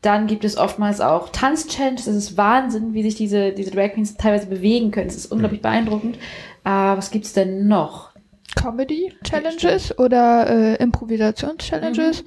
Dann 0.00 0.26
gibt 0.28 0.44
es 0.44 0.56
oftmals 0.56 1.00
auch 1.00 1.30
Tanzchallenges. 1.30 2.06
Es 2.06 2.16
ist 2.16 2.36
Wahnsinn, 2.36 2.94
wie 2.94 3.02
sich 3.02 3.16
diese, 3.16 3.52
diese 3.52 3.72
Drag 3.72 3.94
Queens 3.94 4.16
teilweise 4.16 4.46
bewegen 4.46 4.90
können. 4.90 5.08
Es 5.08 5.16
ist 5.16 5.32
unglaublich 5.32 5.60
beeindruckend. 5.60 6.16
Äh, 6.64 6.70
was 6.70 7.10
gibt's 7.10 7.32
denn 7.32 7.66
noch? 7.66 8.07
Comedy 8.56 9.12
Challenges 9.24 9.98
oder 9.98 10.48
äh, 10.48 10.82
Improvisations 10.82 11.64
Challenges. 11.64 12.24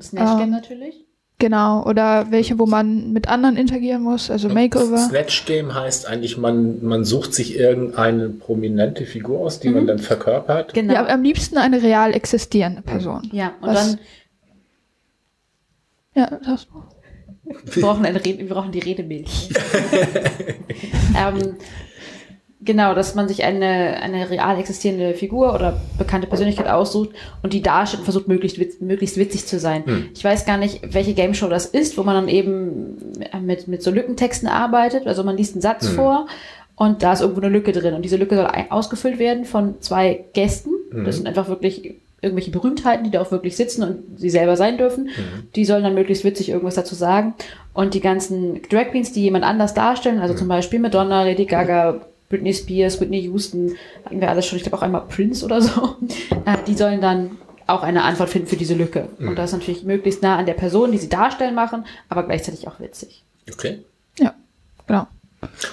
Snatch 0.00 0.30
Game 0.38 0.42
Ähm, 0.44 0.50
natürlich. 0.50 1.06
Genau, 1.38 1.84
oder 1.86 2.30
welche, 2.30 2.58
wo 2.58 2.66
man 2.66 3.12
mit 3.12 3.28
anderen 3.28 3.56
interagieren 3.56 4.02
muss, 4.02 4.30
also 4.30 4.50
Makeover. 4.50 4.98
Snatch 4.98 5.46
Game 5.46 5.74
heißt 5.74 6.06
eigentlich, 6.06 6.36
man, 6.36 6.84
man 6.84 7.04
sucht 7.06 7.32
sich 7.32 7.58
irgendeine 7.58 8.28
prominente 8.28 9.06
Figur 9.06 9.40
aus, 9.40 9.58
die 9.58 9.70
man 9.70 9.86
dann 9.86 9.98
verkörpert. 10.00 10.74
Genau. 10.74 10.92
Ja, 10.92 11.06
am 11.06 11.22
liebsten 11.22 11.56
eine 11.56 11.82
real 11.82 12.14
existierende 12.14 12.82
Person. 12.82 13.22
Ja, 13.32 13.54
und 13.62 13.68
Was- 13.68 13.90
dann 13.92 14.00
Ja, 16.14 16.38
das 16.44 16.66
wir 17.74 17.82
brauchen, 17.82 18.04
eine 18.04 18.22
Rede, 18.22 18.38
wir 18.40 18.48
brauchen 18.48 18.70
die 18.70 18.78
Redemilch. 18.80 19.48
ähm, 21.16 21.56
genau, 22.62 22.94
dass 22.94 23.14
man 23.14 23.28
sich 23.28 23.44
eine, 23.44 24.00
eine 24.02 24.30
real 24.30 24.58
existierende 24.58 25.14
Figur 25.14 25.54
oder 25.54 25.80
bekannte 25.98 26.26
Persönlichkeit 26.26 26.68
aussucht 26.68 27.10
und 27.42 27.52
die 27.52 27.62
darstellt 27.62 28.00
und 28.00 28.04
versucht, 28.04 28.28
möglichst, 28.28 28.58
witz, 28.58 28.80
möglichst 28.80 29.16
witzig 29.16 29.46
zu 29.46 29.58
sein. 29.58 29.84
Ich 30.14 30.24
weiß 30.24 30.44
gar 30.44 30.58
nicht, 30.58 30.80
welche 30.94 31.14
Game 31.14 31.34
Show 31.34 31.48
das 31.48 31.66
ist, 31.66 31.96
wo 31.96 32.02
man 32.02 32.14
dann 32.14 32.28
eben 32.28 32.96
mit, 33.42 33.68
mit 33.68 33.82
so 33.82 33.90
Lückentexten 33.90 34.48
arbeitet. 34.48 35.06
Also 35.06 35.24
man 35.24 35.36
liest 35.36 35.54
einen 35.54 35.62
Satz 35.62 35.88
vor 35.88 36.26
und 36.76 37.02
da 37.02 37.12
ist 37.12 37.20
irgendwo 37.20 37.40
eine 37.40 37.50
Lücke 37.50 37.72
drin 37.72 37.94
und 37.94 38.02
diese 38.02 38.16
Lücke 38.16 38.36
soll 38.36 38.48
ausgefüllt 38.70 39.18
werden 39.18 39.44
von 39.44 39.80
zwei 39.80 40.24
Gästen. 40.32 40.70
Das 41.04 41.16
sind 41.16 41.26
einfach 41.26 41.48
wirklich 41.48 41.94
irgendwelche 42.22 42.50
Berühmtheiten, 42.50 43.04
die 43.04 43.10
da 43.10 43.22
auch 43.22 43.30
wirklich 43.30 43.56
sitzen 43.56 43.82
und 43.82 44.18
sie 44.18 44.28
selber 44.28 44.56
sein 44.56 44.76
dürfen. 44.76 45.08
Die 45.56 45.64
sollen 45.64 45.82
dann 45.82 45.94
möglichst 45.94 46.24
witzig 46.24 46.50
irgendwas 46.50 46.74
dazu 46.74 46.94
sagen. 46.94 47.34
Und 47.72 47.94
die 47.94 48.00
ganzen 48.00 48.60
Drag 48.68 48.90
Queens, 48.90 49.12
die 49.12 49.22
jemand 49.22 49.44
anders 49.44 49.72
darstellen, 49.72 50.18
also 50.20 50.34
zum 50.34 50.48
Beispiel 50.48 50.80
Madonna, 50.80 51.24
Lady 51.24 51.46
Gaga, 51.46 52.02
Britney 52.30 52.54
Spears, 52.54 52.98
Whitney 53.00 53.20
Houston, 53.24 53.76
hatten 54.04 54.20
wir 54.20 54.30
alles 54.30 54.46
schon, 54.46 54.56
ich 54.56 54.62
glaube 54.62 54.78
auch 54.78 54.82
einmal 54.82 55.02
Prince 55.06 55.44
oder 55.44 55.60
so, 55.60 55.96
äh, 56.46 56.56
die 56.66 56.74
sollen 56.74 57.02
dann 57.02 57.36
auch 57.66 57.82
eine 57.82 58.02
Antwort 58.02 58.30
finden 58.30 58.48
für 58.48 58.56
diese 58.56 58.74
Lücke. 58.74 59.10
Und 59.18 59.36
das 59.36 59.52
natürlich 59.52 59.84
möglichst 59.84 60.22
nah 60.22 60.36
an 60.36 60.46
der 60.46 60.54
Person, 60.54 60.90
die 60.90 60.98
sie 60.98 61.08
darstellen, 61.08 61.54
machen, 61.54 61.84
aber 62.08 62.24
gleichzeitig 62.24 62.66
auch 62.66 62.80
witzig. 62.80 63.22
Okay. 63.52 63.84
Ja, 64.18 64.34
genau. 64.88 65.06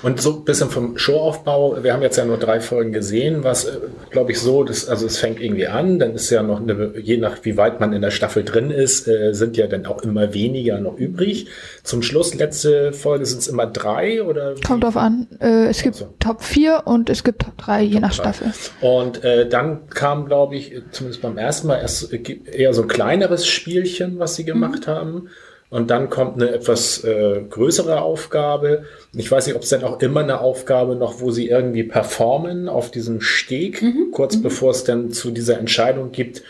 Und 0.01 0.21
so 0.21 0.37
ein 0.37 0.45
bisschen 0.45 0.69
vom 0.69 0.97
Showaufbau, 0.97 1.83
wir 1.83 1.91
haben 1.91 2.01
jetzt 2.01 2.15
ja 2.15 2.23
nur 2.23 2.37
drei 2.37 2.61
Folgen 2.61 2.93
gesehen, 2.93 3.43
was, 3.43 3.69
glaube 4.11 4.31
ich, 4.31 4.39
so, 4.39 4.63
das, 4.63 4.87
also 4.87 5.05
es 5.05 5.17
fängt 5.17 5.41
irgendwie 5.41 5.67
an, 5.67 5.99
dann 5.99 6.13
ist 6.13 6.29
ja 6.29 6.41
noch, 6.41 6.61
eine, 6.61 6.93
je 6.97 7.17
nach 7.17 7.43
wie 7.43 7.57
weit 7.57 7.81
man 7.81 7.91
in 7.91 8.01
der 8.01 8.11
Staffel 8.11 8.45
drin 8.45 8.71
ist, 8.71 9.07
äh, 9.09 9.33
sind 9.33 9.57
ja 9.57 9.67
dann 9.67 9.85
auch 9.85 10.03
immer 10.03 10.33
weniger 10.33 10.79
noch 10.79 10.97
übrig. 10.97 11.47
Zum 11.83 12.01
Schluss, 12.01 12.33
letzte 12.33 12.93
Folge 12.93 13.25
sind 13.25 13.39
es 13.39 13.47
immer 13.47 13.67
drei 13.67 14.23
oder? 14.23 14.55
wie? 14.55 14.61
Kommt 14.61 14.85
drauf 14.85 14.95
an. 14.95 15.27
Äh, 15.41 15.67
es 15.67 15.83
gibt 15.83 15.95
so. 15.95 16.13
Top 16.19 16.43
4 16.43 16.83
und 16.85 17.09
es 17.09 17.25
gibt 17.25 17.41
Top 17.41 17.57
3, 17.57 17.81
je 17.83 17.99
nach 17.99 18.15
drei. 18.15 18.31
Staffel. 18.31 18.53
Und 18.79 19.23
äh, 19.25 19.49
dann 19.49 19.89
kam, 19.89 20.27
glaube 20.27 20.55
ich, 20.55 20.81
zumindest 20.91 21.21
beim 21.21 21.37
ersten 21.37 21.67
Mal 21.67 21.79
erst 21.79 22.13
äh, 22.13 22.39
eher 22.51 22.73
so 22.73 22.83
ein 22.83 22.87
kleineres 22.87 23.45
Spielchen, 23.45 24.17
was 24.17 24.35
sie 24.35 24.45
gemacht 24.45 24.87
haben. 24.87 25.27
Und 25.69 25.89
dann 25.89 26.09
kommt 26.09 26.41
eine 26.41 26.51
etwas 26.51 27.03
äh, 27.03 27.41
größere 27.49 28.01
Aufgabe. 28.01 28.85
Ich 29.13 29.29
weiß 29.29 29.47
nicht, 29.47 29.55
ob 29.55 29.63
es 29.63 29.69
dann 29.69 29.83
auch 29.83 30.01
immer 30.01 30.21
eine 30.21 30.39
Aufgabe 30.39 30.95
noch, 30.95 31.19
wo 31.19 31.31
sie 31.31 31.49
irgendwie 31.49 31.83
performen 31.83 32.69
auf 32.69 32.89
diesem 32.89 33.19
Steg, 33.19 33.83
kurz 34.13 34.41
bevor 34.41 34.71
es 34.71 34.85
dann 34.85 35.11
zu 35.11 35.31
dieser 35.31 35.59
Entscheidung 35.59 36.13
gibt, 36.13 36.41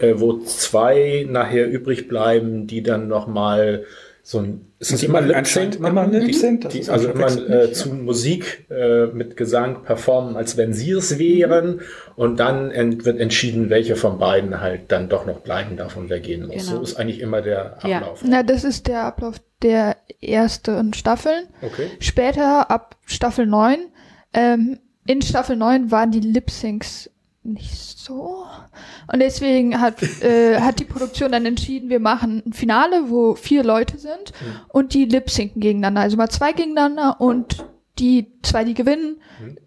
äh, 0.00 0.14
wo 0.16 0.38
zwei 0.40 1.24
nachher 1.28 1.68
übrig 1.68 2.08
bleiben, 2.08 2.66
die 2.66 2.82
dann 2.82 3.06
noch 3.06 3.28
mal 3.28 3.84
so 4.26 4.38
ein, 4.38 4.72
ist 4.78 4.90
es 4.90 5.02
immer 5.02 5.20
Lip 5.20 5.46
Sync? 5.46 5.76
Immer 5.76 6.00
ein 6.00 6.12
Lip 6.12 6.34
Sync, 6.34 6.62
das 6.62 6.72
Die, 6.72 6.88
also 6.88 7.10
immer 7.10 7.26
äh, 7.26 7.72
zu 7.72 7.90
Musik 7.90 8.66
äh, 8.70 9.08
mit 9.08 9.36
Gesang 9.36 9.82
performen, 9.82 10.34
als 10.36 10.56
wenn 10.56 10.72
sie 10.72 10.92
es 10.92 11.18
wären. 11.18 11.82
Und 12.16 12.40
dann 12.40 12.70
ent 12.70 13.04
wird 13.04 13.20
entschieden, 13.20 13.68
welche 13.68 13.96
von 13.96 14.18
beiden 14.18 14.62
halt 14.62 14.90
dann 14.90 15.10
doch 15.10 15.26
noch 15.26 15.40
bleiben 15.40 15.76
darf 15.76 15.98
und 15.98 16.08
wer 16.08 16.20
gehen 16.20 16.46
muss. 16.46 16.66
Genau. 16.66 16.76
So 16.78 16.82
ist 16.82 16.94
eigentlich 16.96 17.20
immer 17.20 17.42
der 17.42 17.76
Ja. 17.84 17.98
Ablauf. 17.98 18.22
Na, 18.24 18.42
das 18.42 18.64
ist 18.64 18.88
der 18.88 19.02
Ablauf 19.04 19.36
der 19.60 19.98
ersten 20.22 20.94
Staffeln. 20.94 21.44
Okay. 21.60 21.88
Später, 22.00 22.70
ab 22.70 22.96
Staffel 23.04 23.44
9, 23.44 23.76
ähm, 24.32 24.78
in 25.06 25.20
Staffel 25.20 25.56
9 25.56 25.90
waren 25.90 26.10
die 26.10 26.20
Lip-Syncs 26.20 27.10
nicht 27.44 27.98
so. 27.98 28.46
Und 29.12 29.20
deswegen 29.20 29.80
hat, 29.80 30.02
äh, 30.22 30.60
hat 30.60 30.80
die 30.80 30.84
Produktion 30.84 31.32
dann 31.32 31.46
entschieden, 31.46 31.90
wir 31.90 32.00
machen 32.00 32.42
ein 32.46 32.52
Finale, 32.52 33.10
wo 33.10 33.34
vier 33.34 33.62
Leute 33.62 33.98
sind 33.98 34.32
und 34.68 34.94
die 34.94 35.04
lip-sinken 35.04 35.60
gegeneinander. 35.60 36.00
Also 36.00 36.16
mal 36.16 36.30
zwei 36.30 36.52
gegeneinander 36.52 37.20
und 37.20 37.64
die 37.98 38.32
zwei, 38.42 38.64
die 38.64 38.74
gewinnen, 38.74 39.20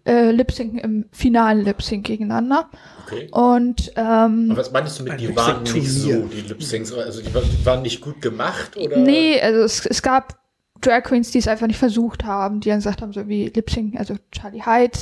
äh, 0.04 0.30
lip-sinken 0.32 0.78
im 0.78 1.04
finalen 1.12 1.64
Lip-Sync 1.64 2.04
gegeneinander. 2.06 2.68
Okay. 3.06 3.28
Und 3.30 3.90
ähm, 3.96 4.50
Aber 4.50 4.58
was 4.58 4.70
meinst 4.70 4.98
du 4.98 5.04
mit, 5.04 5.18
die 5.18 5.34
waren 5.34 5.62
nicht 5.62 5.90
so, 5.90 6.26
die 6.26 6.42
Lip-Syncs? 6.42 6.92
Also 6.92 7.22
die, 7.22 7.30
die 7.30 7.66
waren 7.66 7.82
nicht 7.82 8.02
gut 8.02 8.20
gemacht? 8.20 8.76
Oder? 8.76 8.98
Nee, 8.98 9.40
also 9.40 9.60
es, 9.60 9.86
es 9.86 10.02
gab 10.02 10.38
Drag 10.80 11.02
Queens, 11.02 11.30
die 11.30 11.38
es 11.38 11.48
einfach 11.48 11.66
nicht 11.66 11.78
versucht 11.78 12.24
haben, 12.24 12.60
die 12.60 12.68
dann 12.68 12.78
gesagt 12.78 13.02
haben, 13.02 13.12
so 13.12 13.28
wie 13.28 13.48
Lip 13.48 13.70
Sync, 13.70 13.98
also 13.98 14.14
Charlie 14.32 14.62
Hyde 14.64 14.98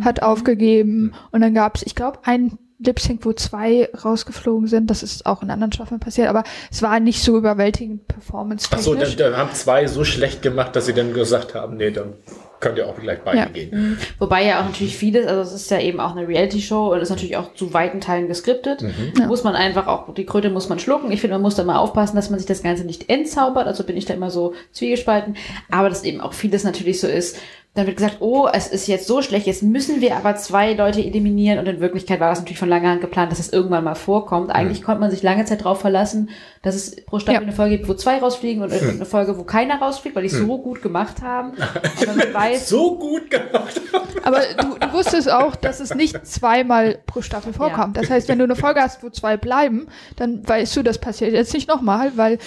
hat 0.00 0.22
aufgegeben. 0.22 1.12
Und 1.30 1.40
dann 1.40 1.54
gab 1.54 1.76
es, 1.76 1.82
ich 1.82 1.94
glaube, 1.94 2.20
ein 2.24 2.58
Lip 2.78 3.00
Sync, 3.00 3.24
wo 3.24 3.32
zwei 3.32 3.88
rausgeflogen 4.04 4.68
sind, 4.68 4.90
das 4.90 5.02
ist 5.02 5.24
auch 5.24 5.42
in 5.42 5.50
anderen 5.50 5.72
Staffeln 5.72 6.00
passiert, 6.00 6.28
aber 6.28 6.44
es 6.70 6.82
war 6.82 7.00
nicht 7.00 7.22
so 7.22 7.36
überwältigend 7.36 8.06
performance 8.06 8.68
Ach 8.70 8.78
so, 8.78 8.94
dann, 8.94 9.36
haben 9.36 9.50
zwei 9.52 9.86
so 9.86 10.04
schlecht 10.04 10.42
gemacht, 10.42 10.76
dass 10.76 10.86
sie 10.86 10.92
dann 10.92 11.14
gesagt 11.14 11.54
haben, 11.54 11.78
nee, 11.78 11.90
dann 11.90 12.14
könnt 12.60 12.78
ihr 12.78 12.88
auch 12.88 12.98
gleich 12.98 13.20
beide 13.24 13.38
Ja. 13.38 13.44
gehen. 13.46 13.98
Wobei 14.18 14.44
ja 14.44 14.60
auch 14.60 14.64
natürlich 14.64 14.96
vieles, 14.96 15.26
also 15.26 15.42
es 15.42 15.52
ist 15.52 15.70
ja 15.70 15.80
eben 15.80 16.00
auch 16.00 16.16
eine 16.16 16.26
Reality-Show 16.26 16.92
und 16.92 17.00
ist 17.00 17.10
natürlich 17.10 17.36
auch 17.36 17.54
zu 17.54 17.72
weiten 17.74 18.00
Teilen 18.00 18.28
geskriptet. 18.28 18.82
Ja. 19.18 19.26
Muss 19.26 19.44
man 19.44 19.54
einfach 19.54 19.86
auch, 19.86 20.12
die 20.14 20.24
Kröte 20.26 20.50
muss 20.50 20.68
man 20.68 20.78
schlucken. 20.78 21.12
Ich 21.12 21.20
finde, 21.20 21.34
man 21.34 21.42
muss 21.42 21.54
da 21.54 21.64
mal 21.64 21.76
aufpassen, 21.78 22.16
dass 22.16 22.30
man 22.30 22.38
sich 22.38 22.46
das 22.46 22.62
Ganze 22.62 22.84
nicht 22.84 23.08
entzaubert. 23.10 23.66
Also 23.66 23.84
bin 23.84 23.96
ich 23.96 24.06
da 24.06 24.14
immer 24.14 24.30
so 24.30 24.54
zwiegespalten. 24.72 25.36
Aber 25.70 25.88
dass 25.90 26.02
eben 26.04 26.20
auch 26.20 26.32
vieles 26.32 26.64
natürlich 26.64 27.00
so 27.00 27.08
ist. 27.08 27.36
Dann 27.76 27.86
wird 27.86 27.96
gesagt, 27.98 28.16
oh, 28.20 28.48
es 28.52 28.66
ist 28.68 28.86
jetzt 28.88 29.06
so 29.06 29.20
schlecht, 29.22 29.46
jetzt 29.46 29.62
müssen 29.62 30.00
wir 30.00 30.16
aber 30.16 30.34
zwei 30.36 30.72
Leute 30.72 31.00
eliminieren. 31.04 31.58
Und 31.58 31.68
in 31.68 31.78
Wirklichkeit 31.80 32.18
war 32.20 32.30
das 32.30 32.38
natürlich 32.40 32.58
von 32.58 32.68
langer 32.68 32.88
Hand 32.88 33.02
geplant, 33.02 33.30
dass 33.30 33.38
es 33.38 33.52
irgendwann 33.52 33.84
mal 33.84 33.94
vorkommt. 33.94 34.50
Eigentlich 34.50 34.82
konnte 34.82 35.00
man 35.00 35.10
sich 35.10 35.22
lange 35.22 35.44
Zeit 35.44 35.60
darauf 35.60 35.80
verlassen, 35.80 36.30
dass 36.62 36.74
es 36.74 36.96
pro 37.04 37.18
Staffel 37.18 37.34
Ja. 37.34 37.40
eine 37.42 37.52
Folge 37.52 37.76
gibt, 37.76 37.88
wo 37.88 37.94
zwei 37.94 38.18
rausfliegen 38.18 38.62
und 38.62 38.72
eine 38.72 39.04
Folge, 39.04 39.38
wo 39.38 39.44
keiner 39.44 39.78
rausfliegt, 39.78 40.16
weil 40.16 40.22
die 40.22 40.28
es 40.30 40.38
so 40.38 40.58
gut 40.58 40.82
gemacht 40.82 41.22
haben. 41.22 41.52
Weiß, 42.32 42.68
So 42.68 42.98
gut 42.98 43.30
gemacht. 43.30 43.80
Aber 44.24 44.40
du, 44.58 44.78
du 44.78 44.92
wusstest 44.92 45.30
auch, 45.30 45.54
dass 45.54 45.80
es 45.80 45.94
nicht 45.94 46.26
zweimal 46.26 46.98
pro 47.06 47.20
Staffel 47.22 47.52
vorkommt. 47.52 47.96
Das 47.96 48.10
heißt, 48.10 48.28
wenn 48.28 48.38
du 48.38 48.44
eine 48.44 48.56
Folge 48.56 48.80
hast, 48.80 49.02
wo 49.02 49.10
zwei 49.10 49.36
bleiben, 49.36 49.86
dann 50.16 50.48
weißt 50.48 50.74
du, 50.76 50.82
das 50.82 50.98
passiert 50.98 51.32
jetzt 51.32 51.52
nicht 51.54 51.68
nochmal, 51.68 52.12
weil 52.16 52.38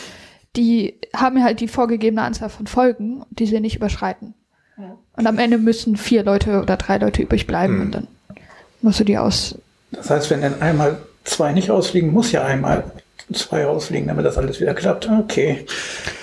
die 0.56 1.00
haben 1.16 1.44
halt 1.44 1.60
die 1.60 1.68
vorgegebene 1.68 2.24
Anzahl 2.24 2.50
von 2.50 2.66
Folgen, 2.68 3.24
die 3.30 3.46
sie 3.46 3.60
nicht 3.60 3.76
überschreiten. 3.76 4.34
Und 5.20 5.28
am 5.28 5.38
Ende 5.38 5.58
müssen 5.58 5.98
vier 5.98 6.24
Leute 6.24 6.62
oder 6.62 6.78
drei 6.78 6.98
Leute 6.98 7.22
übrig 7.22 7.46
bleiben 7.46 7.82
und 7.82 7.92
dann 7.92 8.08
musst 8.82 9.02
du 9.02 9.04
die 9.04 9.18
aus. 9.18 9.54
Das 9.92 10.10
heißt, 10.10 10.30
wenn 10.30 10.40
dann 10.40 10.62
einmal 10.62 10.98
zwei 11.26 11.52
nicht 11.52 11.70
rausfliegen, 11.70 12.14
muss 12.14 12.32
ja 12.32 12.46
einmal 12.46 12.86
zwei 13.34 13.66
rausfliegen, 13.66 14.08
damit 14.08 14.26
das 14.26 14.38
alles 14.38 14.62
wieder 14.62 14.74
klappt. 14.74 15.10
Okay. 15.10 15.66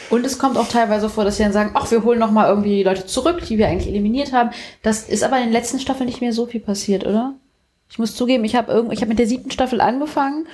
Und 0.09 0.25
es 0.25 0.39
kommt 0.39 0.57
auch 0.57 0.69
teilweise 0.69 1.11
vor, 1.11 1.25
dass 1.25 1.37
sie 1.37 1.43
dann 1.43 1.53
sagen, 1.53 1.73
ach, 1.75 1.91
wir 1.91 2.05
holen 2.05 2.19
noch 2.19 2.31
mal 2.31 2.49
irgendwie 2.49 2.77
die 2.77 2.85
Leute 2.85 3.05
zurück, 3.05 3.43
die 3.47 3.59
wir 3.59 3.69
eigentlich 3.69 3.89
eliminiert 3.93 4.33
haben. 4.33 4.49
Das 4.83 5.11
ist 5.11 5.23
aber 5.23 5.37
in 5.37 5.45
den 5.45 5.53
letzten 5.53 5.79
Staffeln 5.79 6.07
nicht 6.07 6.23
mehr 6.23 6.33
so 6.33 6.47
viel 6.47 6.61
passiert, 6.61 7.05
oder? 7.05 7.35
Ich 7.91 7.99
muss 7.99 8.17
zugeben, 8.17 8.45
ich 8.45 8.57
habe 8.57 8.73
irgend, 8.73 8.95
ich 8.95 9.03
habe 9.03 9.11
mit 9.11 9.19
der 9.19 9.27
siebten 9.27 9.51
Staffel 9.51 9.83
angefangen 9.83 10.47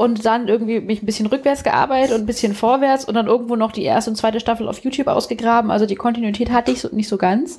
und 0.00 0.24
dann 0.24 0.48
irgendwie 0.48 0.80
mich 0.80 1.02
ein 1.02 1.06
bisschen 1.06 1.26
rückwärts 1.26 1.62
gearbeitet 1.62 2.14
und 2.14 2.22
ein 2.22 2.26
bisschen 2.26 2.54
vorwärts 2.54 3.04
und 3.04 3.12
dann 3.12 3.26
irgendwo 3.26 3.54
noch 3.54 3.70
die 3.70 3.82
erste 3.82 4.10
und 4.10 4.16
zweite 4.16 4.40
Staffel 4.40 4.66
auf 4.66 4.78
YouTube 4.78 5.08
ausgegraben. 5.08 5.70
Also 5.70 5.84
die 5.84 5.94
Kontinuität 5.94 6.50
hatte 6.50 6.70
ich 6.70 6.80
so, 6.80 6.88
nicht 6.90 7.06
so 7.06 7.18
ganz, 7.18 7.58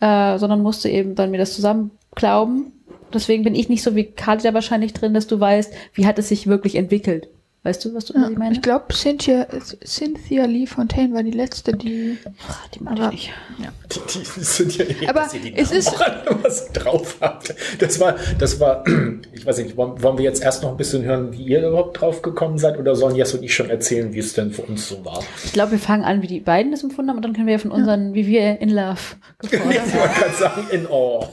äh, 0.00 0.38
sondern 0.38 0.62
musste 0.62 0.88
eben 0.88 1.14
dann 1.14 1.30
mir 1.30 1.36
das 1.36 1.54
zusammenklauben. 1.54 2.72
Deswegen 3.12 3.44
bin 3.44 3.54
ich 3.54 3.68
nicht 3.68 3.82
so 3.82 3.94
wie 3.94 4.04
Kali 4.04 4.40
da 4.40 4.54
wahrscheinlich 4.54 4.94
drin, 4.94 5.12
dass 5.12 5.26
du 5.26 5.38
weißt, 5.38 5.74
wie 5.92 6.06
hat 6.06 6.18
es 6.18 6.28
sich 6.28 6.46
wirklich 6.46 6.74
entwickelt. 6.74 7.28
Weißt 7.68 7.84
du, 7.84 7.92
was 7.94 8.06
du 8.06 8.14
was 8.14 8.30
ich 8.30 8.38
meine? 8.38 8.54
Ich 8.54 8.62
glaube, 8.62 8.86
Cynthia, 8.94 9.46
Cynthia 9.84 10.46
Lee 10.46 10.64
Fontaine 10.66 11.12
war 11.12 11.22
die 11.22 11.32
letzte, 11.32 11.72
die. 11.72 12.16
Ach, 12.48 12.66
die 12.68 12.82
mag 12.82 12.98
aber- 12.98 13.12
ich 13.12 13.30
nicht. 13.58 13.72
Die, 13.88 14.18
die 14.18 14.44
sind 14.44 14.76
ja 14.76 14.84
nicht, 14.84 15.08
Aber 15.08 15.20
dass 15.20 15.32
ihr 15.32 15.40
die 15.40 15.56
es 15.56 15.70
Namen 15.70 15.78
ist- 15.78 15.88
auch 15.88 16.00
alle 16.02 16.44
was 16.44 16.70
drauf 16.74 17.16
habt. 17.22 17.54
Das 17.78 17.98
war, 17.98 18.16
das 18.38 18.60
war, 18.60 18.84
ich 19.32 19.46
weiß 19.46 19.56
nicht, 19.58 19.78
wollen, 19.78 20.02
wollen 20.02 20.18
wir 20.18 20.24
jetzt 20.24 20.42
erst 20.42 20.62
noch 20.62 20.70
ein 20.72 20.76
bisschen 20.76 21.04
hören, 21.04 21.32
wie 21.32 21.42
ihr 21.42 21.66
überhaupt 21.66 21.98
drauf 21.98 22.20
gekommen 22.20 22.58
seid 22.58 22.78
oder 22.78 22.94
sollen 22.94 23.14
Jess 23.16 23.32
und 23.32 23.42
ich 23.42 23.54
schon 23.54 23.70
erzählen, 23.70 24.12
wie 24.12 24.18
es 24.18 24.34
denn 24.34 24.52
für 24.52 24.60
uns 24.60 24.86
so 24.88 25.02
war? 25.06 25.20
Ich 25.42 25.54
glaube, 25.54 25.72
wir 25.72 25.78
fangen 25.78 26.04
an, 26.04 26.20
wie 26.20 26.26
die 26.26 26.40
beiden 26.40 26.70
das 26.70 26.82
empfunden 26.82 27.08
haben 27.10 27.16
und 27.16 27.24
dann 27.24 27.32
können 27.32 27.46
wir 27.46 27.54
ja 27.54 27.58
von 27.58 27.70
unseren, 27.70 28.12
wie 28.12 28.26
wir 28.26 28.60
in 28.60 28.68
Love 28.68 29.00
gefordert 29.40 29.82
Ich 29.86 29.94
wollte 29.94 30.14
gerade 30.20 30.34
sagen, 30.38 30.66
in 30.70 30.86
Awe. 30.86 31.28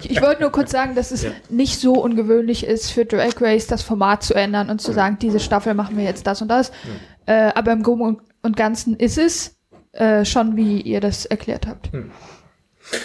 Ich, 0.00 0.10
ich 0.10 0.22
wollte 0.22 0.42
nur 0.42 0.52
kurz 0.52 0.70
sagen, 0.70 0.94
dass 0.94 1.10
es 1.10 1.26
nicht 1.48 1.80
so 1.80 1.94
ungewöhnlich 1.94 2.64
ist 2.64 2.92
für 2.92 3.06
Drag 3.06 3.40
Race, 3.40 3.66
das 3.66 3.82
Format 3.82 4.22
zu 4.22 4.34
ändern 4.34 4.70
und 4.70 4.80
zu 4.80 4.92
sagen, 4.92 5.18
diese 5.20 5.40
Staffel 5.40 5.67
machen 5.74 5.96
wir 5.96 6.04
jetzt 6.04 6.26
das 6.26 6.42
und 6.42 6.48
das. 6.48 6.72
Äh, 7.26 7.50
aber 7.54 7.72
im 7.72 7.82
Groben 7.82 8.02
und- 8.42 8.56
Ganzen 8.56 8.96
ist 8.96 9.18
es 9.18 9.58
äh, 9.92 10.24
schon, 10.24 10.56
wie 10.56 10.80
ihr 10.80 11.00
das 11.00 11.26
erklärt 11.26 11.66
habt. 11.66 11.90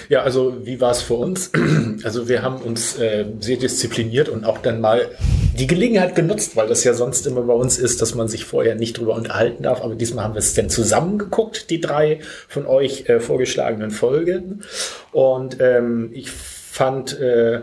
Ja, 0.08 0.22
also 0.22 0.66
wie 0.66 0.80
war 0.80 0.92
es 0.92 1.02
für 1.02 1.16
uns? 1.16 1.52
Also 2.04 2.28
wir 2.28 2.42
haben 2.42 2.58
uns 2.58 2.98
äh, 2.98 3.26
sehr 3.40 3.58
diszipliniert 3.58 4.28
und 4.28 4.46
auch 4.46 4.58
dann 4.58 4.82
mal 4.82 5.10
die 5.58 5.68
Gelegenheit 5.68 6.16
genutzt, 6.16 6.56
weil 6.56 6.68
das 6.68 6.84
ja 6.84 6.94
sonst 6.94 7.28
immer 7.28 7.42
bei 7.44 7.54
uns 7.54 7.78
ist, 7.78 8.02
dass 8.02 8.16
man 8.16 8.28
sich 8.28 8.44
vorher 8.46 8.76
nicht 8.76 8.98
drüber 8.98 9.16
unterhalten 9.16 9.64
darf. 9.64 9.82
Aber 9.82 9.96
diesmal 9.96 10.26
haben 10.26 10.34
wir 10.34 10.40
es 10.40 10.54
dann 10.54 10.70
zusammengeguckt, 10.70 11.70
die 11.70 11.80
drei 11.80 12.20
von 12.48 12.66
euch 12.66 13.08
äh, 13.10 13.20
vorgeschlagenen 13.20 13.92
Folgen. 13.92 14.64
Und 15.12 15.58
ähm, 15.62 16.10
ich 16.14 16.32
fand 16.32 17.20
äh, 17.20 17.62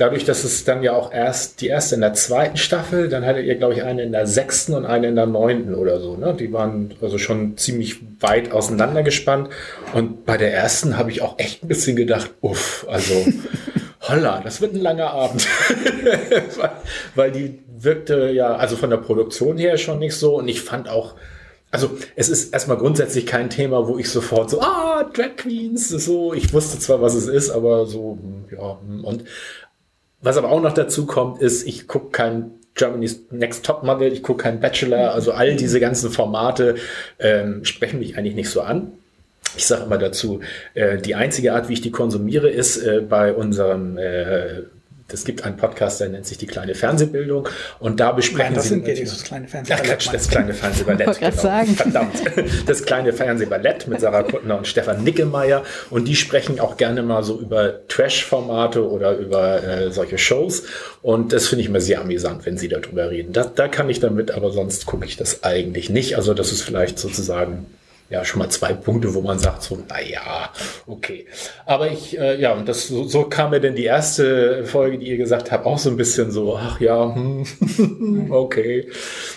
dadurch, 0.00 0.24
dass 0.24 0.44
es 0.44 0.64
dann 0.64 0.82
ja 0.82 0.94
auch 0.94 1.12
erst 1.12 1.60
die 1.60 1.68
erste 1.68 1.94
in 1.94 2.00
der 2.00 2.14
zweiten 2.14 2.56
Staffel, 2.56 3.08
dann 3.08 3.26
hattet 3.26 3.44
ihr, 3.44 3.56
glaube 3.56 3.74
ich, 3.74 3.82
eine 3.82 4.02
in 4.02 4.12
der 4.12 4.26
sechsten 4.26 4.74
und 4.74 4.86
eine 4.86 5.08
in 5.08 5.16
der 5.16 5.26
neunten 5.26 5.74
oder 5.74 6.00
so. 6.00 6.16
Ne? 6.16 6.34
Die 6.34 6.52
waren 6.52 6.94
also 7.02 7.18
schon 7.18 7.56
ziemlich 7.58 7.96
weit 8.20 8.52
auseinander 8.52 9.02
gespannt. 9.02 9.50
Und 9.92 10.24
bei 10.24 10.38
der 10.38 10.54
ersten 10.54 10.96
habe 10.96 11.10
ich 11.10 11.20
auch 11.20 11.38
echt 11.38 11.62
ein 11.62 11.68
bisschen 11.68 11.96
gedacht, 11.96 12.30
uff, 12.40 12.86
also 12.88 13.14
holla, 14.00 14.40
das 14.42 14.62
wird 14.62 14.74
ein 14.74 14.80
langer 14.80 15.10
Abend. 15.10 15.46
weil, 17.14 17.30
die 17.30 17.58
wirkte 17.78 18.30
ja, 18.30 18.54
also 18.56 18.76
von 18.76 18.90
der 18.90 18.98
Produktion 18.98 19.58
her 19.58 19.76
schon 19.76 19.98
nicht 19.98 20.14
so. 20.14 20.38
Und 20.38 20.48
ich 20.48 20.62
fand 20.62 20.88
auch, 20.88 21.14
also 21.70 21.90
es 22.16 22.30
ist 22.30 22.52
erstmal 22.52 22.78
grundsätzlich 22.78 23.26
kein 23.26 23.50
Thema, 23.50 23.86
wo 23.86 23.98
ich 23.98 24.08
sofort 24.08 24.48
so, 24.50 24.60
ah, 24.60 25.04
Drag 25.12 25.36
Queens, 25.36 25.88
so, 25.88 26.32
ich 26.32 26.52
wusste 26.52 26.78
zwar, 26.78 27.00
was 27.00 27.14
es 27.14 27.26
ist, 27.26 27.50
aber 27.50 27.86
so, 27.86 28.18
ja, 28.50 28.78
und 29.02 29.24
was 30.22 30.36
aber 30.36 30.50
auch 30.50 30.60
noch 30.60 30.72
dazu 30.74 31.06
kommt, 31.06 31.40
ist, 31.40 31.66
ich 31.66 31.88
gucke 31.88 32.10
kein 32.10 32.52
Germany's 32.74 33.20
Next 33.30 33.64
Top 33.64 33.82
Model, 33.82 34.12
ich 34.12 34.22
gucke 34.22 34.44
kein 34.44 34.60
Bachelor, 34.60 35.12
also 35.12 35.32
all 35.32 35.56
diese 35.56 35.80
ganzen 35.80 36.10
Formate 36.10 36.76
ähm, 37.18 37.64
sprechen 37.64 37.98
mich 37.98 38.16
eigentlich 38.16 38.34
nicht 38.34 38.50
so 38.50 38.60
an. 38.60 38.92
Ich 39.56 39.66
sage 39.66 39.84
immer 39.84 39.98
dazu, 39.98 40.40
äh, 40.74 40.98
die 40.98 41.14
einzige 41.14 41.54
Art, 41.54 41.68
wie 41.68 41.72
ich 41.72 41.80
die 41.80 41.90
konsumiere, 41.90 42.48
ist 42.48 42.76
äh, 42.76 43.00
bei 43.00 43.32
unserem, 43.32 43.98
äh, 43.98 44.62
es 45.12 45.24
gibt 45.24 45.44
einen 45.44 45.56
Podcast, 45.56 46.00
der 46.00 46.08
nennt 46.08 46.26
sich 46.26 46.38
die 46.38 46.46
kleine 46.46 46.74
Fernsehbildung 46.74 47.48
und 47.78 48.00
da 48.00 48.12
besprechen 48.12 48.46
Nein, 48.46 48.54
das 48.54 48.64
sie 48.64 48.68
sind 48.70 48.86
wir, 48.86 48.94
dieses 48.94 49.22
kleine 49.22 49.48
Fernsehen. 49.48 49.76
Ach 49.78 49.82
Quatsch, 49.82 50.08
das 50.12 50.28
kleine 50.28 50.54
Fernsehballett. 50.54 51.06
Wollte 51.06 51.20
grad 51.20 51.30
genau. 51.30 51.42
sagen. 51.42 51.74
Verdammt. 51.74 52.22
Das 52.66 52.84
kleine 52.84 53.12
Fernsehballett 53.12 53.88
mit 53.88 54.00
Sarah 54.00 54.22
Kuttner 54.22 54.58
und 54.58 54.66
Stefan 54.66 55.02
Nickelmeier. 55.02 55.64
Und 55.88 56.06
die 56.06 56.16
sprechen 56.16 56.60
auch 56.60 56.76
gerne 56.76 57.02
mal 57.02 57.22
so 57.22 57.38
über 57.38 57.86
Trash-Formate 57.88 58.88
oder 58.88 59.16
über 59.16 59.62
äh, 59.62 59.90
solche 59.90 60.18
Shows. 60.18 60.64
Und 61.02 61.32
das 61.32 61.48
finde 61.48 61.62
ich 61.62 61.68
immer 61.68 61.80
sehr 61.80 62.00
amüsant, 62.00 62.46
wenn 62.46 62.58
sie 62.58 62.68
darüber 62.68 63.10
reden. 63.10 63.32
Da, 63.32 63.44
da 63.44 63.68
kann 63.68 63.88
ich 63.88 64.00
damit, 64.00 64.30
aber 64.30 64.50
sonst 64.50 64.86
gucke 64.86 65.06
ich 65.06 65.16
das 65.16 65.42
eigentlich 65.42 65.90
nicht. 65.90 66.16
Also 66.16 66.34
das 66.34 66.52
ist 66.52 66.62
vielleicht 66.62 66.98
sozusagen 66.98 67.66
ja 68.10 68.24
schon 68.24 68.40
mal 68.40 68.48
zwei 68.50 68.74
Punkte, 68.74 69.14
wo 69.14 69.22
man 69.22 69.38
sagt 69.38 69.62
so, 69.62 69.78
na 69.88 70.00
ja, 70.00 70.50
okay. 70.86 71.26
Aber 71.64 71.90
ich, 71.90 72.18
äh, 72.18 72.40
ja, 72.40 72.52
und 72.52 72.68
das 72.68 72.88
so, 72.88 73.04
so 73.04 73.24
kam 73.24 73.50
mir 73.50 73.60
denn 73.60 73.76
die 73.76 73.84
erste 73.84 74.64
Folge, 74.64 74.98
die 74.98 75.06
ihr 75.06 75.16
gesagt 75.16 75.52
habt, 75.52 75.64
auch 75.64 75.78
so 75.78 75.90
ein 75.90 75.96
bisschen 75.96 76.32
so, 76.32 76.56
ach 76.56 76.80
ja, 76.80 77.14
hm, 77.14 77.46
okay. 78.30 78.88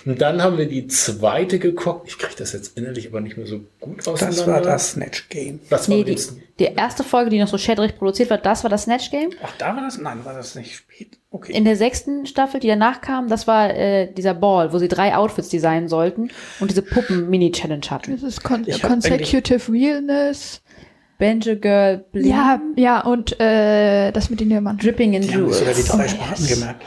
Und 0.05 0.19
dann 0.21 0.41
haben 0.41 0.57
wir 0.57 0.67
die 0.67 0.87
zweite 0.87 1.59
geguckt. 1.59 2.07
Ich 2.07 2.17
kriege 2.17 2.33
das 2.37 2.53
jetzt 2.53 2.75
innerlich 2.75 3.07
aber 3.07 3.21
nicht 3.21 3.37
mehr 3.37 3.45
so 3.45 3.61
gut 3.79 4.07
auseinander. 4.07 4.37
Das 4.37 4.47
war 4.47 4.61
das 4.61 4.91
Snatch 4.91 5.29
Game. 5.29 5.59
Das 5.69 5.87
war 5.87 5.95
Nee, 5.95 6.03
die, 6.03 6.15
die, 6.15 6.43
die 6.59 6.65
erste 6.65 7.03
Folge, 7.03 7.29
die 7.29 7.39
noch 7.39 7.47
so 7.47 7.59
schädlich 7.59 7.95
produziert 7.95 8.31
war, 8.31 8.39
das 8.39 8.63
war 8.63 8.71
das 8.71 8.83
Snatch 8.83 9.11
Game. 9.11 9.29
Ach, 9.43 9.53
da 9.59 9.75
war 9.75 9.83
das? 9.83 9.99
Nein, 9.99 10.25
war 10.25 10.33
das 10.33 10.55
nicht 10.55 10.75
spät? 10.75 11.19
Okay. 11.35 11.51
In 11.51 11.65
der 11.65 11.75
sechsten 11.75 12.27
Staffel, 12.27 12.59
die 12.59 12.67
danach 12.67 13.01
kam, 13.01 13.27
das 13.27 13.47
war 13.47 13.73
äh, 13.73 14.13
dieser 14.13 14.35
Ball, 14.35 14.71
wo 14.71 14.77
sie 14.77 14.87
drei 14.87 15.15
Outfits 15.15 15.49
designen 15.49 15.87
sollten 15.89 16.29
und 16.59 16.69
diese 16.69 16.83
Puppen-Mini-Challenge 16.83 17.85
hatten. 17.89 18.11
Das 18.11 18.21
ist 18.21 18.43
Con 18.43 18.63
Consecutive 18.81 19.71
Realness. 19.71 20.61
Banjo 21.17 21.55
Girl, 21.55 22.05
Bling, 22.11 22.27
Ja, 22.29 22.61
ja, 22.75 22.99
und 23.01 23.39
äh, 23.39 24.11
das 24.11 24.29
mit 24.29 24.41
den 24.41 24.49
Diamanten. 24.49 24.85
Dripping 24.85 25.13
in 25.13 25.21
Die 25.23 25.29
haben 25.29 25.39
Jewels. 25.41 25.59
sogar 25.59 25.73
die 25.73 25.83
drei 25.83 26.05
Oh, 26.05 26.07
Sprachen 26.07 26.43
yes. 26.45 26.53
gemerkt. 26.53 26.83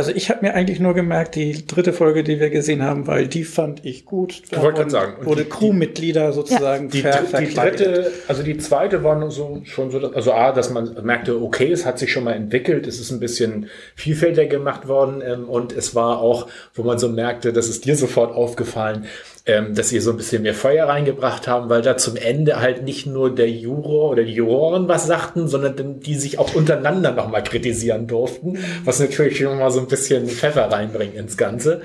Also 0.00 0.12
ich 0.14 0.30
habe 0.30 0.40
mir 0.46 0.54
eigentlich 0.54 0.80
nur 0.80 0.94
gemerkt, 0.94 1.34
die 1.34 1.66
dritte 1.66 1.92
Folge, 1.92 2.24
die 2.24 2.40
wir 2.40 2.48
gesehen 2.48 2.82
haben, 2.82 3.06
weil 3.06 3.28
die 3.28 3.44
fand 3.44 3.84
ich 3.84 4.06
gut. 4.06 4.44
Da 4.50 4.56
Ich 4.56 4.62
wollte 4.62 4.78
gerade 4.78 4.90
sagen, 4.90 5.16
und 5.20 5.26
Wurde 5.26 5.44
die- 5.44 5.50
Crewmitglieder 5.50 6.32
sozusagen 6.32 6.88
Die, 6.88 7.02
ver 7.02 7.20
die 7.38 7.52
dritte, 7.52 8.10
also 8.26 8.42
die 8.42 8.56
zweite 8.56 9.04
war 9.04 9.18
nur 9.18 9.30
so, 9.30 9.60
schon 9.64 9.90
so, 9.90 9.98
dass- 9.98 10.14
also 10.14 10.32
A, 10.32 10.52
dass 10.52 10.70
man 10.70 10.96
merkte, 11.04 11.38
okay, 11.42 11.70
es 11.70 11.84
hat 11.84 11.98
sich 11.98 12.10
schon 12.10 12.24
mal 12.24 12.32
entwickelt, 12.32 12.86
es 12.86 12.98
ist 12.98 13.10
ein 13.10 13.20
bisschen 13.20 13.66
vielfältiger 13.94 14.46
gemacht 14.46 14.88
worden 14.88 15.20
ähm, 15.22 15.44
und 15.50 15.72
es 15.74 15.94
war 15.94 16.20
auch, 16.20 16.46
wo 16.72 16.82
man 16.82 16.98
so 16.98 17.10
merkte, 17.10 17.52
das 17.52 17.68
ist 17.68 17.84
dir 17.84 17.94
sofort 17.94 18.34
aufgefallen, 18.34 19.04
ähm, 19.46 19.74
dass 19.74 19.88
sie 19.88 20.00
so 20.00 20.10
ein 20.10 20.16
bisschen 20.16 20.42
mehr 20.42 20.54
Feuer 20.54 20.86
reingebracht 20.86 21.48
haben, 21.48 21.68
weil 21.70 21.82
da 21.82 21.96
zum 21.96 22.16
Ende 22.16 22.60
halt 22.60 22.82
nicht 22.82 23.06
nur 23.06 23.34
der 23.34 23.50
Juror 23.50 24.10
oder 24.10 24.22
die 24.22 24.34
Juroren 24.34 24.88
was 24.88 25.06
sagten, 25.06 25.48
sondern 25.48 26.00
die 26.00 26.14
sich 26.14 26.38
auch 26.38 26.54
untereinander 26.54 27.12
nochmal 27.12 27.42
kritisieren 27.42 28.06
durften, 28.06 28.58
was 28.84 29.00
natürlich 29.00 29.38
schon 29.38 29.58
mal 29.58 29.70
so 29.70 29.80
ein 29.80 29.88
bisschen 29.88 30.26
Pfeffer 30.26 30.70
reinbringt 30.70 31.14
ins 31.14 31.36
Ganze. 31.36 31.80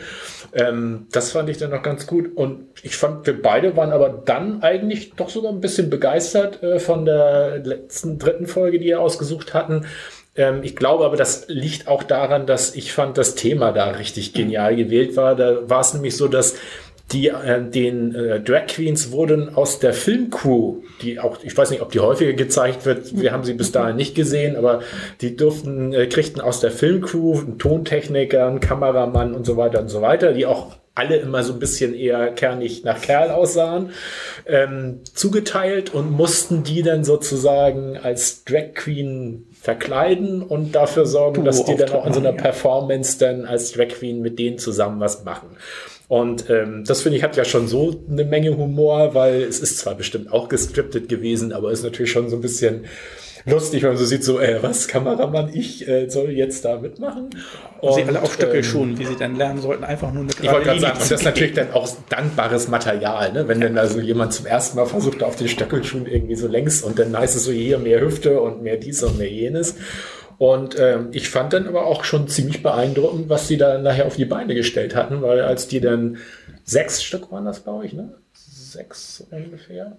Ähm, 0.53 1.07
das 1.11 1.31
fand 1.31 1.49
ich 1.49 1.57
dann 1.57 1.71
noch 1.71 1.83
ganz 1.83 2.07
gut. 2.07 2.35
Und 2.35 2.65
ich 2.81 2.95
fand, 2.95 3.25
wir 3.25 3.41
beide 3.41 3.75
waren 3.75 3.91
aber 3.91 4.09
dann 4.09 4.61
eigentlich 4.61 5.13
doch 5.13 5.29
sogar 5.29 5.51
ein 5.51 5.61
bisschen 5.61 5.89
begeistert 5.89 6.63
äh, 6.63 6.79
von 6.79 7.05
der 7.05 7.59
letzten 7.59 8.19
dritten 8.19 8.47
Folge, 8.47 8.79
die 8.79 8.85
wir 8.85 9.01
ausgesucht 9.01 9.53
hatten. 9.53 9.85
Ähm, 10.35 10.61
ich 10.63 10.75
glaube 10.75 11.05
aber, 11.05 11.17
das 11.17 11.45
liegt 11.47 11.87
auch 11.87 12.03
daran, 12.03 12.45
dass 12.45 12.75
ich 12.75 12.93
fand, 12.93 13.17
das 13.17 13.35
Thema 13.35 13.71
da 13.71 13.91
richtig 13.91 14.33
genial 14.33 14.75
gewählt 14.75 15.15
war. 15.17 15.35
Da 15.35 15.69
war 15.69 15.81
es 15.81 15.93
nämlich 15.93 16.15
so, 16.15 16.27
dass 16.27 16.55
die 17.11 17.27
äh, 17.27 17.61
den 17.63 18.15
äh, 18.15 18.39
Drag 18.39 18.67
Queens 18.67 19.11
wurden 19.11 19.55
aus 19.55 19.79
der 19.79 19.93
Filmcrew, 19.93 20.81
die 21.01 21.19
auch, 21.19 21.37
ich 21.43 21.55
weiß 21.55 21.69
nicht, 21.69 21.81
ob 21.81 21.91
die 21.91 21.99
häufiger 21.99 22.33
gezeigt 22.33 22.85
wird, 22.85 23.19
wir 23.19 23.31
haben 23.31 23.43
sie 23.43 23.53
bis 23.53 23.71
dahin 23.71 23.95
nicht 23.95 24.15
gesehen, 24.15 24.55
aber 24.55 24.81
die 25.21 25.35
durften, 25.35 25.93
äh, 25.93 26.07
kriegten 26.07 26.41
aus 26.41 26.61
der 26.61 26.71
Filmcrew 26.71 27.39
einen 27.39 27.59
Tontechniker, 27.59 28.47
einen 28.47 28.59
Kameramann 28.59 29.35
und 29.35 29.45
so 29.45 29.55
weiter 29.55 29.81
und 29.81 29.89
so 29.89 30.01
weiter, 30.01 30.33
die 30.33 30.45
auch 30.45 30.77
alle 30.95 31.17
immer 31.17 31.43
so 31.43 31.51
ein 31.51 31.59
bisschen 31.59 31.93
eher 31.93 32.31
kernig 32.31 32.85
nach 32.85 33.01
Kerl 33.01 33.29
aussahen, 33.29 33.91
ähm, 34.47 35.01
zugeteilt 35.13 35.93
und 35.93 36.09
mussten 36.09 36.63
die 36.63 36.83
dann 36.83 37.03
sozusagen 37.03 37.97
als 37.97 38.45
Drag 38.45 38.73
Queen 38.73 39.45
verkleiden 39.61 40.41
und 40.41 40.73
dafür 40.73 41.05
sorgen, 41.05 41.35
Du, 41.35 41.43
dass 41.43 41.65
die 41.65 41.75
dann 41.75 41.91
auch 41.91 42.07
in 42.07 42.13
so 42.13 42.21
einer 42.21 42.31
ja. 42.31 42.41
Performance 42.41 43.19
dann 43.19 43.45
als 43.45 43.73
Drag 43.73 43.89
Queen 43.89 44.21
mit 44.21 44.39
denen 44.39 44.57
zusammen 44.57 45.01
was 45.01 45.25
machen. 45.25 45.49
Und 46.07 46.49
ähm, 46.49 46.83
das 46.85 47.01
finde 47.01 47.17
ich 47.17 47.23
hat 47.23 47.35
ja 47.35 47.45
schon 47.45 47.67
so 47.67 48.03
eine 48.09 48.25
Menge 48.25 48.57
Humor, 48.57 49.15
weil 49.15 49.41
es 49.41 49.59
ist 49.59 49.79
zwar 49.79 49.95
bestimmt 49.95 50.31
auch 50.31 50.49
gescriptet 50.49 51.09
gewesen, 51.09 51.51
aber 51.51 51.71
ist 51.71 51.83
natürlich 51.83 52.11
schon 52.11 52.29
so 52.29 52.35
ein 52.35 52.41
bisschen 52.41 52.85
lustig, 53.45 53.83
wenn 53.83 53.89
man 53.89 53.97
so 53.97 54.05
sieht, 54.05 54.23
so, 54.23 54.39
äh, 54.39 54.61
was, 54.61 54.87
Kameramann, 54.87 55.51
ich 55.53 55.87
äh, 55.87 56.09
soll 56.09 56.31
jetzt 56.31 56.65
da 56.65 56.77
mitmachen? 56.77 57.29
Und 57.79 57.93
sie 57.93 58.03
alle 58.03 58.21
auf 58.21 58.33
Stöckel 58.33 58.63
ähm, 58.63 58.97
wie 58.97 59.05
sie 59.05 59.15
dann 59.15 59.35
lernen 59.35 59.61
sollten, 59.61 59.83
einfach 59.83 60.11
nur 60.11 60.23
eine 60.23 60.31
ich 60.31 60.51
wollte 60.51 60.65
gerade 60.65 60.79
sagen, 60.79 60.97
das 60.99 61.11
ist 61.11 61.23
natürlich 61.23 61.53
dann 61.53 61.71
auch 61.71 61.87
dankbares 62.09 62.67
Material, 62.67 63.33
ne? 63.33 63.47
wenn 63.47 63.61
dann 63.61 63.77
also 63.77 63.99
jemand 63.99 64.33
zum 64.33 64.45
ersten 64.45 64.77
Mal 64.77 64.85
versucht, 64.85 65.23
auf 65.23 65.35
den 65.35 65.47
Stöckelschuhen 65.47 66.07
irgendwie 66.07 66.35
so 66.35 66.47
längs 66.47 66.81
und 66.81 66.97
dann 66.97 67.17
heißt 67.17 67.35
es 67.35 67.45
so 67.45 67.51
hier 67.51 67.77
mehr 67.77 68.01
Hüfte 68.01 68.41
und 68.41 68.63
mehr 68.63 68.77
dies 68.77 69.03
und 69.03 69.17
mehr 69.17 69.29
jenes. 69.29 69.75
Und 70.37 70.77
ähm, 70.79 71.09
ich 71.11 71.29
fand 71.29 71.53
dann 71.53 71.67
aber 71.67 71.85
auch 71.85 72.03
schon 72.03 72.27
ziemlich 72.27 72.61
beeindruckend, 72.61 73.29
was 73.29 73.47
sie 73.47 73.57
da 73.57 73.77
nachher 73.77 74.05
auf 74.05 74.15
die 74.15 74.25
Beine 74.25 74.53
gestellt 74.55 74.95
hatten, 74.95 75.21
weil 75.21 75.41
als 75.41 75.67
die 75.67 75.79
dann 75.79 76.17
sechs 76.63 77.03
Stück 77.03 77.31
waren 77.31 77.45
das, 77.45 77.63
glaube 77.63 77.85
ich, 77.85 77.93
ne? 77.93 78.09
Sechs 78.33 79.23
ungefähr. 79.31 79.97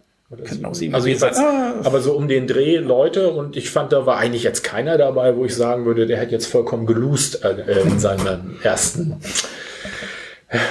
Auch 0.64 0.74
sieben. 0.74 0.94
Also 0.94 1.06
jedenfalls. 1.06 1.38
Ah. 1.38 1.74
aber 1.84 2.00
so 2.00 2.14
um 2.14 2.26
den 2.26 2.48
Dreh 2.48 2.78
Leute 2.78 3.30
und 3.30 3.56
ich 3.56 3.70
fand, 3.70 3.92
da 3.92 4.06
war 4.06 4.18
eigentlich 4.18 4.42
jetzt 4.42 4.64
keiner 4.64 4.98
dabei, 4.98 5.36
wo 5.36 5.44
ich 5.44 5.54
sagen 5.54 5.84
würde, 5.84 6.06
der 6.06 6.20
hat 6.20 6.32
jetzt 6.32 6.46
vollkommen 6.46 6.84
geloost 6.84 7.44
äh, 7.44 7.52
äh, 7.60 7.82
in 7.82 8.00
seinem 8.00 8.56
ersten, 8.60 9.20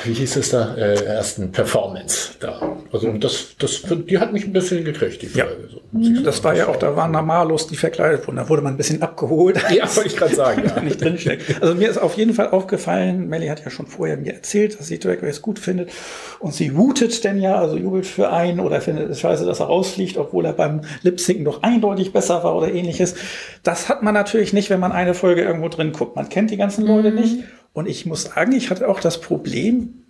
wie 0.06 0.14
hieß 0.14 0.38
es 0.38 0.52
da, 0.52 0.74
äh, 0.76 1.04
ersten 1.04 1.52
Performance 1.52 2.30
da. 2.40 2.78
Also 2.94 3.08
und 3.08 3.22
das, 3.26 3.56
das, 3.60 3.82
die 4.08 4.18
hat 4.20 4.32
mich 4.32 4.46
ein 4.46 4.54
bisschen 4.54 4.86
gekriegt, 4.86 5.22
die 5.22 5.28
Ja. 5.38 5.46
Folge. 5.48 5.68
So, 5.70 5.82
muss 5.92 6.08
ich 6.08 6.24
Das 6.24 6.42
war 6.46 6.56
ja 6.56 6.68
auch, 6.70 6.78
da 6.78 6.96
waren 6.96 7.12
Normalos, 7.12 7.68
die 7.68 7.76
verkleidet 7.76 8.26
wurden. 8.26 8.38
Da 8.38 8.48
wurde 8.48 8.62
man 8.62 8.76
ein 8.76 8.78
bisschen 8.78 9.02
abgeholt. 9.02 9.62
Ja, 9.76 9.94
wollte 9.94 10.08
ich 10.10 10.16
gerade 10.16 10.34
sagen, 10.34 10.64
ja. 10.66 10.82
nicht 10.84 11.02
drinsteckt. 11.02 11.62
Also 11.62 11.76
mir 11.76 11.90
ist 11.90 11.98
auf 11.98 12.16
jeden 12.16 12.34
Fall 12.34 12.52
aufgefallen, 12.52 13.28
Melly 13.28 13.48
hat 13.48 13.66
ja 13.66 13.70
schon 13.70 13.86
vorher 13.86 14.16
mir 14.16 14.34
erzählt, 14.34 14.80
dass 14.80 14.88
sie 14.88 14.98
Drag 14.98 15.22
Race 15.22 15.42
gut 15.42 15.60
findet. 15.60 15.92
Und 16.40 16.54
sie 16.54 16.78
wootet 16.78 17.26
denn 17.26 17.42
ja, 17.42 17.56
also 17.56 17.76
jubelt 17.76 18.06
für 18.06 18.32
einen 18.32 18.62
oder 18.62 18.80
findet 18.80 19.10
es 19.10 19.20
scheiße, 19.20 19.46
dass 19.46 19.60
er 19.60 19.66
rausfliegt, 19.66 20.18
obwohl 20.18 20.46
er 20.46 20.54
beim 20.54 20.82
Lip-Synken 21.02 21.44
doch 21.44 21.64
eindeutig 21.64 22.14
besser 22.14 22.46
war 22.46 22.56
oder 22.56 22.72
ähnliches. 22.72 23.16
Das 23.64 23.90
hat 23.90 24.04
man 24.04 24.14
natürlich 24.14 24.54
nicht, 24.54 24.70
wenn 24.70 24.80
man 24.80 24.94
eine 24.94 25.14
Folge 25.14 25.42
irgendwo 25.42 25.68
drin 25.68 25.92
guckt. 25.92 26.16
Man 26.16 26.30
kennt 26.30 26.50
die 26.52 26.58
ganzen 26.58 26.86
Leute 26.86 27.12
nicht. 27.12 27.44
Und 27.76 27.88
ich 27.88 28.06
muss 28.06 28.24
sagen, 28.24 28.54
ich 28.54 28.70
hatte 28.70 28.88
auch 28.88 29.02
das 29.02 29.20
Problem, 29.20 30.05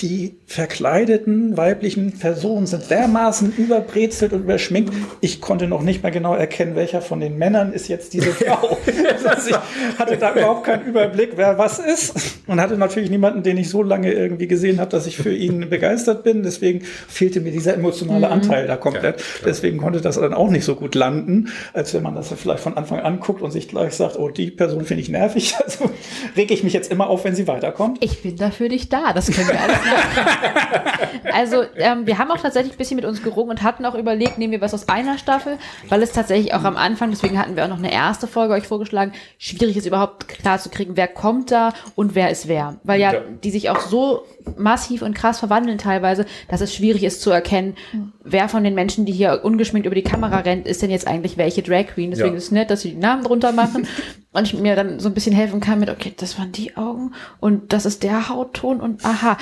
die 0.00 0.36
verkleideten 0.46 1.56
weiblichen 1.56 2.18
Personen 2.18 2.66
sind 2.66 2.90
dermaßen 2.90 3.52
überbrezelt 3.56 4.32
und 4.32 4.40
überschminkt. 4.40 4.92
Ich 5.20 5.40
konnte 5.40 5.66
noch 5.66 5.82
nicht 5.82 6.02
mal 6.02 6.10
genau 6.10 6.34
erkennen, 6.34 6.76
welcher 6.76 7.00
von 7.00 7.20
den 7.20 7.36
Männern 7.36 7.72
ist 7.72 7.88
jetzt 7.88 8.12
diese 8.12 8.30
Frau. 8.32 8.78
also 9.24 9.50
ich 9.50 9.98
hatte 9.98 10.16
da 10.16 10.32
überhaupt 10.32 10.64
keinen 10.64 10.86
Überblick, 10.86 11.32
wer 11.36 11.58
was 11.58 11.78
ist. 11.78 12.14
Und 12.46 12.60
hatte 12.60 12.76
natürlich 12.78 13.10
niemanden, 13.10 13.42
den 13.42 13.56
ich 13.56 13.68
so 13.68 13.82
lange 13.82 14.12
irgendwie 14.12 14.46
gesehen 14.46 14.80
habe, 14.80 14.90
dass 14.90 15.06
ich 15.06 15.16
für 15.16 15.34
ihn 15.34 15.68
begeistert 15.68 16.22
bin. 16.22 16.42
Deswegen 16.42 16.82
fehlte 17.08 17.40
mir 17.40 17.50
dieser 17.50 17.74
emotionale 17.74 18.28
Anteil 18.28 18.66
da 18.66 18.76
komplett. 18.76 19.22
Deswegen 19.44 19.78
konnte 19.78 20.00
das 20.00 20.16
dann 20.16 20.34
auch 20.34 20.48
nicht 20.48 20.64
so 20.64 20.76
gut 20.76 20.94
landen, 20.94 21.48
als 21.72 21.92
wenn 21.94 22.02
man 22.02 22.14
das 22.14 22.32
vielleicht 22.32 22.60
von 22.60 22.76
Anfang 22.76 23.00
an 23.00 23.20
guckt 23.20 23.42
und 23.42 23.50
sich 23.50 23.68
gleich 23.68 23.94
sagt, 23.94 24.18
oh, 24.18 24.28
die 24.28 24.50
Person 24.50 24.84
finde 24.84 25.02
ich 25.02 25.08
nervig. 25.08 25.54
Also 25.68 25.90
rege 26.34 26.54
ich 26.54 26.62
mich 26.62 26.72
jetzt 26.72 26.90
immer 26.90 27.08
auf, 27.10 27.24
wenn 27.24 27.34
sie 27.34 27.46
weiterkommt. 27.46 27.98
Ich 28.00 28.22
bin 28.22 28.36
da 28.36 28.50
für 28.50 28.68
dich 28.68 28.88
da. 28.88 29.12
Das 29.12 29.30
können 29.30 29.48
wir 29.48 29.60
alles. 29.60 29.76
also, 31.32 31.62
ähm, 31.76 32.06
wir 32.06 32.18
haben 32.18 32.30
auch 32.30 32.38
tatsächlich 32.38 32.74
ein 32.74 32.78
bisschen 32.78 32.96
mit 32.96 33.04
uns 33.04 33.22
gerungen 33.22 33.50
und 33.50 33.62
hatten 33.62 33.84
auch 33.84 33.94
überlegt, 33.94 34.38
nehmen 34.38 34.52
wir 34.52 34.60
was 34.60 34.74
aus 34.74 34.88
einer 34.88 35.18
Staffel, 35.18 35.58
weil 35.88 36.02
es 36.02 36.12
tatsächlich 36.12 36.54
auch 36.54 36.64
am 36.64 36.76
Anfang, 36.76 37.10
deswegen 37.10 37.38
hatten 37.38 37.56
wir 37.56 37.64
auch 37.64 37.68
noch 37.68 37.78
eine 37.78 37.92
erste 37.92 38.26
Folge 38.26 38.54
euch 38.54 38.66
vorgeschlagen, 38.66 39.12
schwierig 39.38 39.76
ist 39.76 39.86
überhaupt 39.86 40.28
klar 40.28 40.58
zu 40.58 40.68
kriegen, 40.70 40.96
wer 40.96 41.08
kommt 41.08 41.50
da 41.50 41.72
und 41.94 42.14
wer 42.14 42.30
ist 42.30 42.48
wer. 42.48 42.76
Weil 42.84 43.00
ja, 43.00 43.12
Ja. 43.14 43.20
die 43.42 43.50
sich 43.50 43.70
auch 43.70 43.80
so 43.80 44.24
massiv 44.56 45.02
und 45.02 45.14
krass 45.14 45.38
verwandeln 45.38 45.78
teilweise, 45.78 46.24
dass 46.48 46.60
es 46.60 46.74
schwierig 46.74 47.04
ist 47.04 47.20
zu 47.20 47.30
erkennen, 47.30 47.76
wer 48.24 48.48
von 48.48 48.64
den 48.64 48.74
Menschen, 48.74 49.04
die 49.04 49.12
hier 49.12 49.40
ungeschminkt 49.44 49.86
über 49.86 49.94
die 49.94 50.02
Kamera 50.02 50.38
rennt, 50.38 50.66
ist 50.66 50.82
denn 50.82 50.90
jetzt 50.90 51.06
eigentlich 51.06 51.36
welche 51.36 51.62
Drag 51.62 51.86
Queen. 51.88 52.10
Deswegen 52.10 52.30
Ja. 52.30 52.36
ist 52.36 52.44
es 52.44 52.50
nett, 52.50 52.70
dass 52.70 52.80
sie 52.82 52.90
die 52.90 52.96
Namen 52.96 53.24
drunter 53.24 53.52
machen 53.52 53.86
und 54.32 54.44
ich 54.46 54.54
mir 54.54 54.76
dann 54.76 55.00
so 55.00 55.08
ein 55.08 55.14
bisschen 55.14 55.34
helfen 55.34 55.60
kann 55.60 55.80
mit, 55.80 55.90
okay, 55.90 56.14
das 56.16 56.38
waren 56.38 56.52
die 56.52 56.76
Augen 56.76 57.12
und 57.40 57.72
das 57.72 57.84
ist 57.86 58.02
der 58.02 58.28
Hautton 58.28 58.80
und 58.80 59.04
aha. 59.04 59.36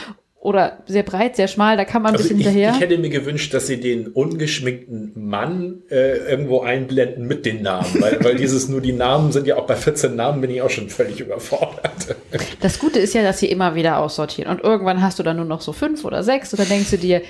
Oder 0.46 0.78
sehr 0.86 1.02
breit, 1.02 1.34
sehr 1.34 1.48
schmal, 1.48 1.76
da 1.76 1.84
kann 1.84 2.02
man 2.02 2.12
ein 2.12 2.18
Also 2.18 2.28
bisschen 2.28 2.38
ich, 2.38 2.46
hinterher. 2.46 2.70
ich 2.72 2.80
hätte 2.80 2.98
mir 2.98 3.10
gewünscht, 3.10 3.52
dass 3.52 3.66
sie 3.66 3.80
den 3.80 4.06
ungeschminkten 4.06 5.10
Mann 5.16 5.82
äh, 5.90 6.18
irgendwo 6.18 6.60
einblenden 6.60 7.26
mit 7.26 7.44
den 7.44 7.62
Namen, 7.62 7.88
weil, 7.98 8.22
weil 8.22 8.34
dieses 8.36 8.68
nur 8.68 8.80
die 8.80 8.92
Namen 8.92 9.32
sind 9.32 9.48
ja 9.48 9.56
auch 9.56 9.66
bei 9.66 9.74
14 9.74 10.14
Namen 10.14 10.40
bin 10.40 10.52
ich 10.52 10.62
auch 10.62 10.70
schon 10.70 10.88
völlig 10.88 11.18
überfordert. 11.18 12.14
Das 12.60 12.78
Gute 12.78 13.00
ist 13.00 13.12
ja, 13.12 13.24
dass 13.24 13.40
sie 13.40 13.46
immer 13.46 13.74
wieder 13.74 13.98
aussortieren. 13.98 14.48
Und 14.52 14.62
irgendwann 14.62 15.02
hast 15.02 15.18
du 15.18 15.24
dann 15.24 15.36
nur 15.36 15.46
noch 15.46 15.62
so 15.62 15.72
fünf 15.72 16.04
oder 16.04 16.22
sechs 16.22 16.54
oder 16.54 16.64
denkst 16.64 16.92
du 16.92 16.98
dir, 16.98 17.22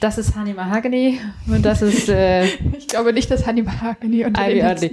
das 0.00 0.16
ist 0.16 0.36
Honey 0.36 0.54
Mahogany 0.54 1.18
und 1.48 1.64
das 1.64 1.82
ist 1.82 2.08
äh, 2.08 2.44
Ich 2.78 2.86
glaube 2.86 3.12
nicht, 3.12 3.30
dass 3.30 3.46
Honey 3.46 3.62
Mahogany 3.62 4.24
unter 4.24 4.48
Ivy 4.48 4.54
den 4.54 4.64
Adley. 4.64 4.90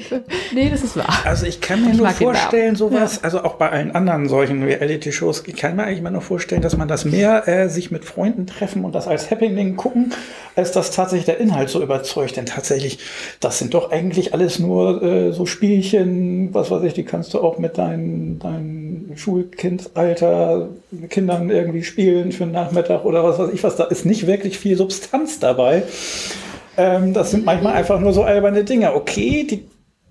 Nee, 0.54 0.70
das 0.70 0.84
ist 0.84 0.98
wahr. 0.98 1.22
Also 1.24 1.46
ich 1.46 1.62
kann 1.62 1.82
mir 1.84 1.92
Ich 1.92 1.98
nur 1.98 2.08
den 2.08 2.16
vorstellen, 2.16 2.76
sowas, 2.76 3.24
also 3.24 3.44
auch 3.44 3.56
bei 3.56 3.70
allen 3.70 3.92
anderen 3.92 4.28
solchen 4.28 4.64
Reality-Shows, 4.64 5.44
ich 5.48 5.56
kann 5.56 5.76
mir 5.76 5.84
eigentlich 5.84 6.02
mal 6.02 6.12
nur 6.12 6.22
vorstellen, 6.22 6.62
dass 6.62 6.76
man 6.76 6.88
das 6.88 7.06
mehr 7.06 7.48
äh, 7.48 7.70
sich 7.70 7.92
mit 7.92 8.04
Freunden 8.04 8.48
treffen 8.48 8.84
und 8.84 8.94
das 8.96 9.08
als 9.08 9.30
Happening 9.30 9.76
gucken, 9.76 10.14
als 10.56 10.72
dass 10.72 10.92
tatsächlich 10.92 11.26
der 11.26 11.40
Inhalt 11.40 11.70
so 11.70 11.82
überzeugt. 11.82 12.38
Denn 12.38 12.46
tatsächlich, 12.46 13.00
das 13.40 13.60
sind 13.60 13.74
doch 13.74 13.92
eigentlich 13.92 14.34
alles 14.34 14.60
nur 14.60 15.02
äh, 15.04 15.32
so 15.32 15.46
Spielchen, 15.46 16.54
was 16.54 16.72
weiß 16.72 16.84
ich, 16.84 16.94
die 16.94 17.06
kannst 17.06 17.34
du 17.34 17.42
auch 17.42 17.60
mit 17.60 17.78
deinen, 17.78 18.40
deinen 18.40 19.14
Schulkindalter 19.16 20.70
Kindern 21.10 21.50
irgendwie 21.50 21.84
spielen 21.84 22.32
für 22.32 22.44
einen 22.44 22.52
Nachmittag 22.52 23.06
oder 23.06 23.24
was 23.24 23.40
weiß 23.40 23.50
ich 23.54 23.64
was. 23.64 23.76
Da 23.76 23.86
ist 23.86 24.06
nicht 24.06 24.28
wirklich 24.28 24.60
viel 24.60 24.75
Substanz 24.76 25.40
dabei. 25.40 25.84
Ähm, 26.78 27.14
das 27.14 27.32
sind 27.32 27.46
manchmal 27.46 27.74
einfach 27.74 28.00
nur 28.00 28.14
so 28.14 28.24
alberne 28.24 28.64
Dinge. 28.64 28.94
Okay, 28.94 29.46
die 29.50 29.66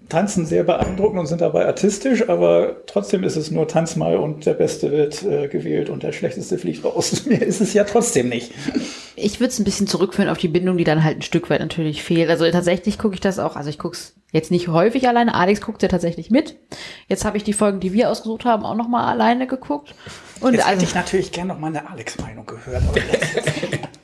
tanzen 0.09 0.47
sehr 0.47 0.65
beeindruckend 0.65 1.19
und 1.19 1.27
sind 1.27 1.41
dabei 1.41 1.67
artistisch, 1.67 2.29
aber 2.29 2.77
trotzdem 2.87 3.25
ist 3.25 3.37
es 3.37 3.51
nur 3.51 3.67
Tanz 3.67 3.97
mal 3.97 4.17
und 4.17 4.47
der 4.47 4.55
Beste 4.55 4.93
wird 4.93 5.23
äh, 5.23 5.49
gewählt 5.49 5.89
und 5.89 6.03
der 6.03 6.13
Schlechteste 6.13 6.59
fliegt 6.59 6.85
raus. 6.85 7.25
Mir 7.27 7.43
ist 7.43 7.61
es 7.61 7.73
ja 7.73 7.85
trotzdem 7.85 8.29
nicht. 8.29 8.53
Ich 9.17 9.41
würde 9.41 9.51
es 9.51 9.59
ein 9.59 9.65
bisschen 9.65 9.87
zurückführen 9.87 10.29
auf 10.29 10.39
die 10.39 10.49
Bindung, 10.49 10.77
die 10.77 10.85
dann 10.85 11.05
halt 11.05 11.19
ein 11.19 11.23
Stück 11.23 11.49
weit 11.51 11.61
natürlich 11.61 12.03
fehlt. 12.03 12.29
Also 12.29 12.49
tatsächlich 12.51 12.99
gucke 12.99 13.15
ich 13.15 13.21
das 13.21 13.39
auch, 13.39 13.57
also 13.57 13.71
ich 13.71 13.79
gucke 13.79 13.97
es 13.97 14.15
jetzt 14.33 14.51
nicht 14.51 14.69
häufig 14.69 15.09
alleine. 15.09 15.35
Alex 15.35 15.61
guckt 15.61 15.83
ja 15.83 15.89
tatsächlich 15.89 16.31
mit. 16.31 16.57
Jetzt 17.09 17.25
habe 17.25 17.37
ich 17.37 17.45
die 17.45 17.53
Folgen, 17.53 17.81
die 17.81 17.93
wir 17.93 18.11
ausgesucht 18.11 18.45
haben, 18.45 18.65
auch 18.65 18.75
nochmal 18.75 19.11
alleine 19.11 19.47
geguckt. 19.47 19.95
Und 20.41 20.55
Jetzt 20.55 20.67
also, 20.67 20.81
hätte 20.81 20.85
ich 20.85 20.95
natürlich 20.95 21.33
gerne 21.33 21.55
noch 21.55 21.61
mal 21.61 21.69
eine 21.69 21.89
Alex-Meinung 21.89 22.45
gehört. 22.45 22.83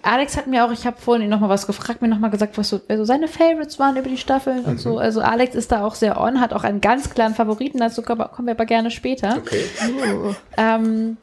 Alex 0.03 0.37
hat 0.37 0.47
mir 0.47 0.65
auch, 0.65 0.71
ich 0.71 0.87
habe 0.87 0.97
vorhin 1.01 1.29
noch 1.29 1.41
mal 1.41 1.49
was 1.49 1.67
gefragt, 1.67 2.03
mir 2.03 2.09
noch 2.09 2.19
mal 2.19 2.31
gesagt, 2.31 2.57
was 2.59 2.69
so, 2.69 2.81
wer 2.87 2.97
so 2.97 3.05
seine 3.05 3.29
Favorites 3.29 3.79
waren 3.79 3.97
über 3.97 4.09
die 4.09 4.17
Staffeln 4.17 4.65
und 4.65 4.79
so. 4.79 4.99
Also 4.99 5.21
Alex 5.21 5.55
ist 5.55 5.73
da 5.73 5.85
auch 5.85 5.95
sehr 5.95 6.21
on, 6.21 6.41
hat 6.41 6.53
auch 6.53 6.65
einen 6.65 6.81
ganz 6.81 7.11
klaren 7.11 7.35
Favoriten, 7.35 7.79
dazu 7.79 8.03
kommen 8.03 8.47
wir 8.47 8.53
aber 8.53 8.67
gerne 8.67 8.91
später. 8.91 9.37
Okay. 9.39 9.65
Ähm, 10.57 11.17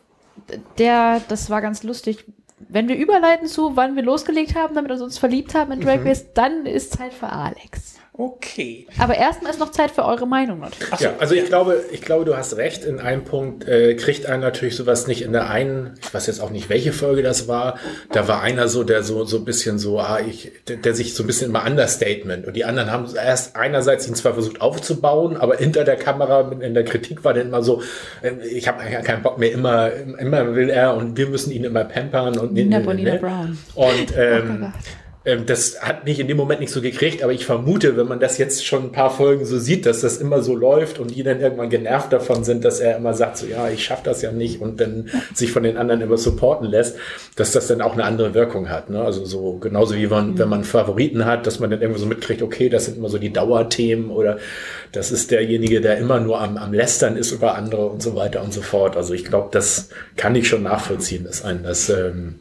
der, 0.77 1.21
das 1.27 1.49
war 1.49 1.61
ganz 1.61 1.83
lustig. 1.83 2.25
Wenn 2.69 2.87
wir 2.87 2.95
überleiten 2.95 3.47
zu, 3.47 3.75
wann 3.75 3.95
wir 3.95 4.03
losgelegt 4.03 4.55
haben, 4.55 4.75
damit 4.75 4.91
wir 4.91 5.01
uns 5.01 5.17
verliebt 5.17 5.55
haben 5.55 5.71
in 5.71 5.81
Drag 5.81 6.03
Race, 6.03 6.33
dann 6.33 6.65
ist 6.65 6.93
Zeit 6.93 7.13
für 7.13 7.29
Alex. 7.29 7.96
Okay. 8.19 8.87
Aber 8.97 9.15
erstmal 9.15 9.51
ist 9.51 9.59
noch 9.59 9.69
Zeit 9.69 9.91
für 9.91 10.03
eure 10.03 10.25
Meinung 10.25 10.59
natürlich. 10.59 10.99
ja, 10.99 11.13
also 11.19 11.35
ich 11.35 11.45
glaube, 11.45 11.83
ich 11.91 12.01
glaube, 12.01 12.25
du 12.25 12.35
hast 12.35 12.57
recht. 12.57 12.83
In 12.83 12.99
einem 12.99 13.23
Punkt 13.23 13.67
äh, 13.67 13.93
kriegt 13.93 14.25
einer 14.25 14.39
natürlich 14.39 14.75
sowas 14.75 15.05
nicht 15.05 15.21
in 15.21 15.33
der 15.33 15.51
einen, 15.51 15.93
ich 16.01 16.11
weiß 16.11 16.25
jetzt 16.25 16.41
auch 16.41 16.49
nicht, 16.49 16.67
welche 16.67 16.93
Folge 16.93 17.21
das 17.21 17.47
war. 17.47 17.77
Da 18.11 18.27
war 18.27 18.41
einer 18.41 18.69
so, 18.69 18.83
der 18.83 19.03
so 19.03 19.23
so 19.25 19.37
ein 19.37 19.45
bisschen 19.45 19.77
so, 19.77 19.99
ah, 19.99 20.19
ich, 20.19 20.51
der, 20.67 20.77
der 20.77 20.95
sich 20.95 21.13
so 21.13 21.21
ein 21.21 21.27
bisschen 21.27 21.51
immer 21.51 21.63
Understatement 21.63 22.47
und 22.47 22.55
die 22.55 22.65
anderen 22.65 22.91
haben 22.91 23.07
erst 23.15 23.55
einerseits 23.55 24.07
ihn 24.07 24.15
zwar 24.15 24.33
versucht 24.33 24.61
aufzubauen, 24.61 25.37
aber 25.37 25.57
hinter 25.57 25.83
der 25.83 25.95
Kamera 25.95 26.51
in 26.59 26.73
der 26.73 26.85
Kritik 26.85 27.23
war 27.23 27.35
dann 27.35 27.49
immer 27.49 27.61
so, 27.61 27.83
äh, 28.23 28.31
ich 28.47 28.67
habe 28.67 28.79
eigentlich 28.79 29.05
keinen 29.05 29.21
Bock 29.21 29.37
mehr. 29.37 29.51
Immer, 29.51 29.91
immer 30.17 30.55
will 30.55 30.71
er 30.71 30.95
und 30.95 31.17
wir 31.17 31.27
müssen 31.27 31.51
ihn 31.51 31.65
immer 31.65 31.83
pampern 31.83 32.39
und 32.39 32.53
Nina 32.53 32.79
Bonina 32.79 33.17
Brown. 33.17 33.59
Und 33.75 34.17
ähm, 34.17 34.61
Gott. 34.61 35.06
Ähm, 35.27 35.45
das 35.45 35.81
hat 35.81 36.05
mich 36.05 36.21
in 36.21 36.27
dem 36.29 36.37
Moment 36.37 36.61
nicht 36.61 36.71
so 36.71 36.81
gekriegt, 36.81 37.21
aber 37.21 37.33
ich 37.33 37.45
vermute, 37.45 37.97
wenn 37.97 38.07
man 38.07 38.21
das 38.21 38.37
jetzt 38.37 38.65
schon 38.65 38.83
ein 38.83 38.91
paar 38.93 39.11
Folgen 39.11 39.45
so 39.45 39.59
sieht, 39.59 39.85
dass 39.85 39.99
das 39.99 40.17
immer 40.17 40.41
so 40.41 40.55
läuft 40.55 40.99
und 40.99 41.13
die 41.13 41.21
dann 41.21 41.41
irgendwann 41.41 41.69
genervt 41.69 42.13
davon 42.13 42.45
sind, 42.45 42.63
dass 42.63 42.79
er 42.79 42.95
immer 42.95 43.13
sagt, 43.13 43.37
so 43.37 43.45
ja, 43.45 43.67
ich 43.67 43.83
schaff 43.83 44.01
das 44.01 44.21
ja 44.21 44.31
nicht 44.31 44.61
und 44.61 44.79
dann 44.79 45.09
sich 45.33 45.51
von 45.51 45.63
den 45.63 45.75
anderen 45.75 45.99
immer 45.99 46.17
supporten 46.17 46.69
lässt, 46.69 46.95
dass 47.35 47.51
das 47.51 47.67
dann 47.67 47.81
auch 47.81 47.91
eine 47.91 48.05
andere 48.05 48.33
Wirkung 48.33 48.69
hat. 48.69 48.89
Ne? 48.89 49.01
Also 49.01 49.25
so 49.25 49.57
genauso 49.57 49.95
wie 49.95 50.07
man, 50.07 50.37
wenn 50.39 50.47
man 50.47 50.63
Favoriten 50.63 51.25
hat, 51.25 51.45
dass 51.45 51.59
man 51.59 51.69
dann 51.71 51.81
irgendwie 51.81 51.99
so 51.99 52.07
mitkriegt, 52.07 52.41
okay, 52.41 52.69
das 52.69 52.85
sind 52.85 52.97
immer 52.97 53.09
so 53.09 53.17
die 53.17 53.33
Dauerthemen 53.33 54.09
oder 54.09 54.37
das 54.93 55.11
ist 55.11 55.31
derjenige, 55.31 55.81
der 55.81 55.97
immer 55.97 56.21
nur 56.21 56.39
am, 56.39 56.55
am 56.55 56.71
Lästern 56.71 57.17
ist 57.17 57.33
über 57.33 57.55
andere 57.55 57.87
und 57.87 58.01
so 58.01 58.15
weiter 58.15 58.41
und 58.41 58.53
so 58.53 58.61
fort. 58.61 58.95
Also 58.95 59.13
ich 59.13 59.25
glaube, 59.25 59.49
das 59.51 59.89
kann 60.15 60.35
ich 60.35 60.47
schon 60.47 60.63
nachvollziehen, 60.63 61.25
dass 61.25 61.43
einen 61.43 61.63
das 61.63 61.89
ähm, 61.89 62.35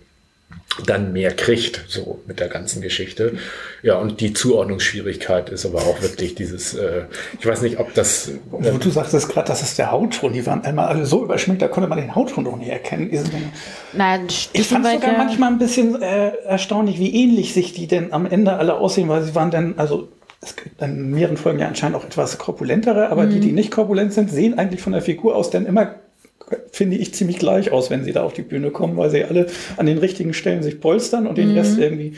dann 0.84 1.12
mehr 1.12 1.32
kriegt, 1.34 1.84
so 1.88 2.18
mit 2.26 2.40
der 2.40 2.48
ganzen 2.48 2.82
Geschichte. 2.82 3.38
Ja, 3.82 3.96
und 3.98 4.20
die 4.20 4.32
Zuordnungsschwierigkeit 4.32 5.48
ist 5.50 5.64
aber 5.64 5.78
auch 5.78 6.02
wirklich 6.02 6.34
dieses, 6.34 6.74
äh, 6.74 7.02
ich 7.38 7.46
weiß 7.46 7.62
nicht, 7.62 7.78
ob 7.78 7.94
das, 7.94 8.30
Wo 8.50 8.60
du 8.60 8.90
sagtest 8.90 9.28
gerade, 9.28 9.48
das 9.48 9.62
ist 9.62 9.78
der 9.78 9.90
Hautton. 9.92 10.32
Die 10.32 10.44
waren 10.46 10.64
einmal 10.64 10.86
alle 10.88 11.06
so 11.06 11.24
überschminkt, 11.24 11.62
da 11.62 11.68
konnte 11.68 11.88
man 11.88 11.98
den 11.98 12.14
Hautton 12.14 12.44
doch 12.44 12.56
nicht 12.56 12.68
erkennen. 12.70 13.10
Die 13.10 13.16
sind 13.16 13.32
dann- 13.32 13.52
Nein, 13.92 14.26
Ich 14.52 14.66
fand 14.68 14.84
es 14.84 14.92
sogar 14.92 15.16
manchmal 15.16 15.50
ein 15.52 15.58
bisschen 15.58 16.00
äh, 16.02 16.32
erstaunlich, 16.46 16.98
wie 16.98 17.14
ähnlich 17.14 17.54
sich 17.54 17.72
die 17.72 17.86
denn 17.86 18.12
am 18.12 18.26
Ende 18.26 18.52
alle 18.54 18.74
aussehen, 18.74 19.08
weil 19.08 19.22
sie 19.22 19.34
waren 19.34 19.50
dann, 19.50 19.74
also 19.78 20.08
es 20.42 20.54
gibt 20.54 20.80
in 20.82 21.10
mehreren 21.10 21.36
Folgen 21.38 21.58
ja 21.58 21.66
anscheinend 21.66 21.96
auch 21.96 22.04
etwas 22.04 22.36
korpulentere, 22.38 23.08
aber 23.08 23.26
die, 23.26 23.40
die 23.40 23.52
nicht 23.52 23.70
korpulent 23.70 24.12
sind, 24.12 24.30
sehen 24.30 24.58
eigentlich 24.58 24.80
von 24.82 24.92
der 24.92 25.02
Figur 25.02 25.34
aus 25.34 25.50
dann 25.50 25.64
immer, 25.66 25.94
finde 26.72 26.96
ich, 26.96 27.14
ziemlich 27.14 27.38
gleich 27.38 27.70
aus, 27.70 27.90
wenn 27.90 28.04
sie 28.04 28.12
da 28.12 28.22
auf 28.22 28.32
die 28.32 28.42
Bühne 28.42 28.70
kommen, 28.70 28.96
weil 28.96 29.10
sie 29.10 29.24
alle 29.24 29.46
an 29.76 29.86
den 29.86 29.98
richtigen 29.98 30.34
Stellen 30.34 30.62
sich 30.62 30.80
polstern 30.80 31.26
und 31.26 31.38
den 31.38 31.52
Rest 31.52 31.78
irgendwie 31.78 32.14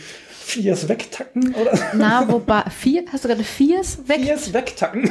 Viers 0.48 0.88
wegtacken 0.88 1.54
oder 1.54 1.78
Na, 1.94 2.26
wobei, 2.26 2.62
vier, 2.70 3.04
hast 3.12 3.24
du 3.24 3.28
gerade 3.28 3.44
Viers 3.44 3.98
weg? 4.06 4.20
Viers 4.22 4.52
wegtacken. 4.54 5.10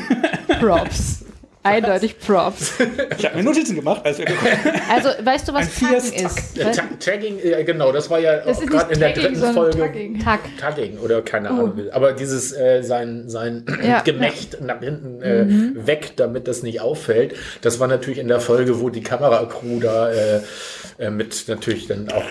Props. 0.60 1.27
Eindeutig 1.68 2.20
Props. 2.20 2.74
Ich 3.18 3.26
habe 3.26 3.38
mir 3.38 3.44
Notizen 3.44 3.76
gemacht, 3.76 4.02
als 4.06 4.18
wir 4.20 4.26
gekommen 4.26 4.52
Also, 4.94 5.10
weißt 5.24 5.48
du, 5.48 5.54
was 5.54 5.68
Viers 5.70 6.10
ist? 6.12 6.56
Tag- 6.60 7.00
Tagging, 7.00 7.38
ja, 7.44 7.64
genau, 7.64 7.92
das 7.92 8.10
war 8.10 8.20
ja 8.20 8.38
Das 8.38 8.60
gerade 8.62 8.94
in 8.94 9.00
der 9.00 9.14
Tagging, 9.14 9.34
dritten 9.40 9.54
Folge. 9.54 9.78
Tagging. 9.80 10.20
Tag. 10.20 10.40
Tagging 10.60 10.98
oder 11.00 11.22
keine 11.22 11.50
Ahnung. 11.50 11.74
Aber 11.92 12.14
dieses 12.14 12.52
äh, 12.54 12.84
sein, 12.84 13.24
sein 13.28 13.66
Ja. 13.86 14.02
Gemächt 14.02 14.62
nach 14.62 14.80
hinten 14.80 15.22
äh, 15.22 15.86
weg, 15.88 16.12
damit 16.16 16.48
das 16.48 16.62
nicht 16.64 16.82
auffällt. 16.82 17.36
Das 17.62 17.80
war 17.80 17.88
natürlich 17.88 18.20
in 18.20 18.28
der 18.28 18.40
Folge, 18.40 18.80
wo 18.80 18.90
die 18.90 19.02
Kameracrew 19.02 19.80
da 19.80 20.12
äh, 20.12 20.42
äh, 21.00 21.10
mit 21.10 21.46
natürlich 21.48 21.88
dann 21.88 22.10
auch. 22.12 22.24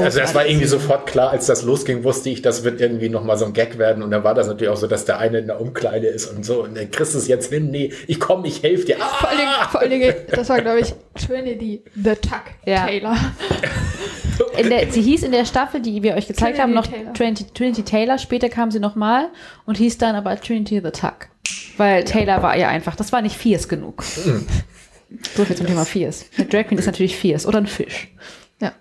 Also 0.00 0.20
das 0.20 0.34
war 0.34 0.46
irgendwie 0.46 0.66
sofort 0.66 1.06
klar, 1.06 1.30
als 1.30 1.46
das 1.46 1.62
losging, 1.62 2.04
wusste 2.04 2.30
ich, 2.30 2.40
das 2.42 2.62
wird 2.64 2.80
irgendwie 2.80 3.08
nochmal 3.08 3.36
so 3.36 3.44
ein 3.44 3.52
Gag 3.52 3.78
werden. 3.78 4.02
Und 4.02 4.10
dann 4.10 4.22
war 4.24 4.34
das 4.34 4.46
natürlich 4.46 4.68
auch 4.72 4.76
so, 4.76 4.86
dass 4.86 5.04
der 5.04 5.18
eine 5.18 5.38
in 5.38 5.46
der 5.48 5.60
Umkleide 5.60 6.06
ist 6.06 6.26
und 6.26 6.44
so. 6.44 6.62
Und 6.64 6.76
dann 6.76 6.90
kriegst 6.90 7.14
du 7.14 7.18
es 7.18 7.26
jetzt 7.28 7.52
hin. 7.52 7.70
Nee, 7.70 7.92
ich 8.06 8.20
komme, 8.20 8.46
ich 8.46 8.62
helfe 8.62 8.86
dir. 8.86 8.96
Vor 8.96 9.28
allen, 9.28 9.38
Dingen, 9.38 9.50
Ah! 9.60 9.68
vor 9.68 9.80
allen 9.80 9.90
Dingen, 9.90 10.14
das 10.30 10.48
war, 10.48 10.60
glaube 10.60 10.80
ich, 10.80 10.94
Trinity 11.26 11.82
the 11.96 12.14
Tuck 12.14 12.42
Ja. 12.64 12.86
Taylor. 12.86 13.16
In 14.56 14.70
der, 14.70 14.90
sie 14.90 15.02
hieß 15.02 15.22
in 15.24 15.32
der 15.32 15.44
Staffel, 15.44 15.80
die 15.80 16.02
wir 16.02 16.14
euch 16.14 16.26
gezeigt 16.26 16.56
Trinity 16.56 16.60
haben, 16.62 16.74
noch 16.74 16.86
Taylor. 16.86 17.12
Trinity, 17.14 17.44
Trinity 17.54 17.82
Taylor. 17.82 18.18
Später 18.18 18.48
kam 18.48 18.70
sie 18.70 18.80
nochmal 18.80 19.28
und 19.66 19.76
hieß 19.76 19.98
dann 19.98 20.14
aber 20.16 20.38
Trinity 20.40 20.80
the 20.82 20.90
Tuck. 20.90 21.28
Weil 21.76 22.04
Taylor 22.04 22.42
war 22.42 22.56
ihr 22.56 22.68
einfach, 22.68 22.96
das 22.96 23.12
war 23.12 23.22
nicht 23.22 23.36
fierce 23.36 23.68
genug. 23.68 24.02
So 25.36 25.44
viel 25.44 25.56
zum 25.56 25.66
Thema 25.66 25.84
fierce. 25.84 26.26
Eine 26.36 26.46
Drag 26.46 26.66
Queen 26.66 26.78
ist 26.78 26.86
natürlich 26.86 27.16
fierce 27.16 27.46
oder 27.46 27.58
ein 27.58 27.66
Fisch. 27.66 28.08
Ja. 28.60 28.72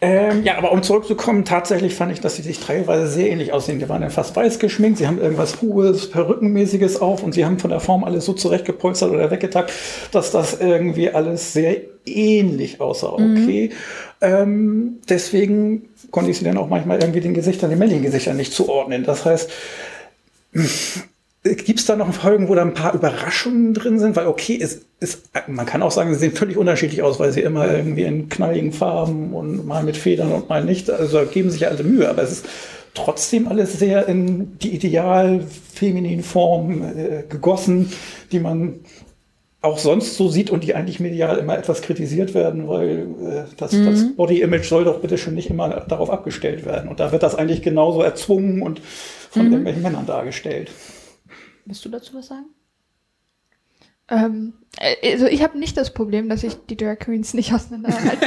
Ähm, 0.00 0.44
ja, 0.44 0.58
aber 0.58 0.72
um 0.72 0.82
zurückzukommen, 0.82 1.44
tatsächlich 1.44 1.94
fand 1.94 2.12
ich, 2.12 2.20
dass 2.20 2.36
sie 2.36 2.42
sich 2.42 2.60
teilweise 2.60 3.06
sehr 3.06 3.30
ähnlich 3.30 3.52
aussehen. 3.52 3.78
Die 3.78 3.88
waren 3.88 4.02
dann 4.02 4.10
fast 4.10 4.36
weiß 4.36 4.58
geschminkt, 4.58 4.98
sie 4.98 5.06
haben 5.06 5.18
irgendwas 5.20 5.62
Hohes, 5.62 6.10
Perückenmäßiges 6.10 7.00
auf 7.00 7.22
und 7.22 7.32
sie 7.32 7.44
haben 7.44 7.58
von 7.58 7.70
der 7.70 7.80
Form 7.80 8.04
alles 8.04 8.24
so 8.24 8.32
zurechtgepolstert 8.32 9.10
oder 9.10 9.30
weggetackt, 9.30 9.72
dass 10.12 10.30
das 10.30 10.60
irgendwie 10.60 11.10
alles 11.10 11.52
sehr 11.52 11.76
ähnlich 12.04 12.80
aussah. 12.80 13.12
Okay. 13.12 13.70
Ähm, 14.20 14.98
deswegen 15.08 15.88
konnte 16.10 16.30
ich 16.30 16.38
sie 16.38 16.44
dann 16.44 16.58
auch 16.58 16.68
manchmal 16.68 17.00
irgendwie 17.00 17.20
den 17.20 17.34
Gesichtern, 17.34 17.70
den 17.70 17.78
männlichen 17.78 18.04
Gesichtern 18.04 18.36
nicht 18.36 18.52
zuordnen. 18.52 19.04
Das 19.04 19.24
heißt, 19.24 19.50
Gibt 21.44 21.78
es 21.78 21.84
da 21.84 21.94
noch 21.94 22.10
Folgen, 22.14 22.48
wo 22.48 22.54
da 22.54 22.62
ein 22.62 22.72
paar 22.72 22.94
Überraschungen 22.94 23.74
drin 23.74 23.98
sind? 23.98 24.16
Weil 24.16 24.28
okay, 24.28 24.58
es 24.58 24.86
ist, 25.00 25.24
man 25.46 25.66
kann 25.66 25.82
auch 25.82 25.90
sagen, 25.90 26.14
sie 26.14 26.18
sehen 26.18 26.32
völlig 26.32 26.56
unterschiedlich 26.56 27.02
aus, 27.02 27.20
weil 27.20 27.32
sie 27.32 27.42
immer 27.42 27.70
irgendwie 27.70 28.04
in 28.04 28.30
knalligen 28.30 28.72
Farben 28.72 29.34
und 29.34 29.66
mal 29.66 29.82
mit 29.82 29.98
Federn 29.98 30.32
und 30.32 30.48
mal 30.48 30.64
nicht. 30.64 30.88
Also 30.90 31.22
geben 31.26 31.50
sich 31.50 31.60
ja 31.60 31.68
alle 31.68 31.84
Mühe, 31.84 32.08
aber 32.08 32.22
es 32.22 32.32
ist 32.32 32.46
trotzdem 32.94 33.46
alles 33.46 33.78
sehr 33.78 34.08
in 34.08 34.58
die 34.58 34.74
ideal 34.74 35.42
feminine 35.74 36.22
Form 36.22 36.82
äh, 36.82 37.24
gegossen, 37.28 37.92
die 38.32 38.40
man 38.40 38.80
auch 39.60 39.76
sonst 39.78 40.16
so 40.16 40.28
sieht 40.28 40.48
und 40.48 40.64
die 40.64 40.74
eigentlich 40.74 41.00
medial 41.00 41.36
immer 41.36 41.58
etwas 41.58 41.82
kritisiert 41.82 42.32
werden, 42.32 42.68
weil 42.68 43.06
äh, 43.20 43.42
das, 43.58 43.72
das 43.72 44.14
Body-Image 44.16 44.64
soll 44.64 44.84
doch 44.84 45.00
bitte 45.00 45.18
schon 45.18 45.34
nicht 45.34 45.50
immer 45.50 45.68
darauf 45.88 46.08
abgestellt 46.08 46.64
werden. 46.64 46.88
Und 46.88 47.00
da 47.00 47.12
wird 47.12 47.22
das 47.22 47.34
eigentlich 47.34 47.60
genauso 47.60 48.02
erzwungen 48.02 48.62
und 48.62 48.80
von 49.30 49.44
irgendwelchen 49.44 49.82
Männern 49.82 50.06
dargestellt. 50.06 50.70
Willst 51.64 51.84
du 51.84 51.88
dazu 51.88 52.14
was 52.14 52.26
sagen? 52.26 52.46
Ähm, 54.08 54.52
äh, 54.78 55.12
also 55.12 55.26
ich 55.26 55.42
habe 55.42 55.58
nicht 55.58 55.76
das 55.76 55.94
Problem, 55.94 56.28
dass 56.28 56.42
ich 56.42 56.54
die 56.68 56.76
Drag 56.76 56.98
Queens 56.98 57.32
nicht 57.32 57.54
auseinanderhalte. 57.54 58.26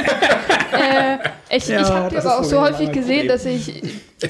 äh, 0.72 1.18
ich 1.56 1.68
Ja, 1.68 1.82
ich 1.82 1.88
habe 1.88 2.10
die 2.10 2.16
aber 2.16 2.40
auch 2.40 2.44
so 2.44 2.60
häufig 2.60 2.86
Problem. 2.86 2.92
gesehen, 2.92 3.28
dass 3.28 3.46
ich 3.46 3.82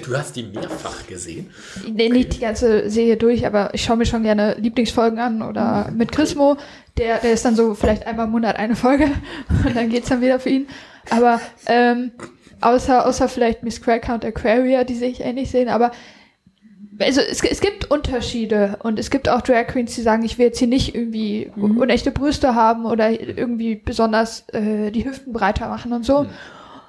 Du 0.05 0.15
hast 0.15 0.37
die 0.37 0.43
mehrfach 0.43 1.07
gesehen. 1.07 1.51
nee, 1.91 2.11
nicht 2.11 2.35
die 2.35 2.41
ganze 2.41 2.91
Serie 2.91 3.17
durch, 3.17 3.47
aber 3.47 3.73
ich 3.73 3.83
schaue 3.83 3.97
mir 3.97 4.05
schon 4.05 4.23
gerne 4.23 4.57
Lieblingsfolgen 4.59 5.19
an 5.19 5.41
oder 5.41 5.91
mit 5.91 6.13
Chrismo, 6.13 6.59
der, 6.99 7.19
der 7.19 7.33
ist 7.33 7.47
dann 7.47 7.57
so 7.57 7.75
vielleicht 7.75 8.07
einmal 8.07 8.27
im 8.27 8.33
Monat 8.33 8.57
eine 8.57 8.77
Folge 8.77 9.11
und 9.65 9.75
dann 9.75 9.89
geht's 9.89 10.11
dann 10.11 10.21
wieder 10.21 10.41
für 10.41 10.51
ihn. 10.51 10.69
Aber 11.09 11.41
ähm, 11.65 12.13
außer, 12.61 13.07
außer 13.07 13.29
vielleicht 13.31 13.63
Miss 13.63 13.81
Cracker 13.81 14.13
und 14.13 14.25
Aquaria, 14.27 14.85
die 14.85 14.95
sich 14.97 15.21
ähnlich 15.21 15.51
sehen, 15.51 15.71
aber 15.71 15.93
also 17.01 17.21
es, 17.21 17.43
es 17.43 17.61
gibt 17.61 17.91
Unterschiede 17.91 18.79
und 18.83 18.99
es 18.99 19.11
gibt 19.11 19.29
auch 19.29 19.41
Drag 19.41 19.67
Queens, 19.69 19.95
die 19.95 20.03
sagen, 20.03 20.25
ich 20.25 20.39
will 20.39 20.47
jetzt 20.47 20.59
hier 20.59 20.69
nicht 20.69 20.95
irgendwie 20.95 21.51
unechte 21.57 22.11
Brüste 22.11 22.55
haben 22.55 22.87
oder 22.87 23.11
irgendwie 23.11 23.77
besonders 23.77 24.49
äh, 24.49 24.91
die 24.91 25.05
Hüften 25.05 25.33
breiter 25.33 25.69
machen 25.69 25.93
und 25.93 26.05
so. 26.05 26.27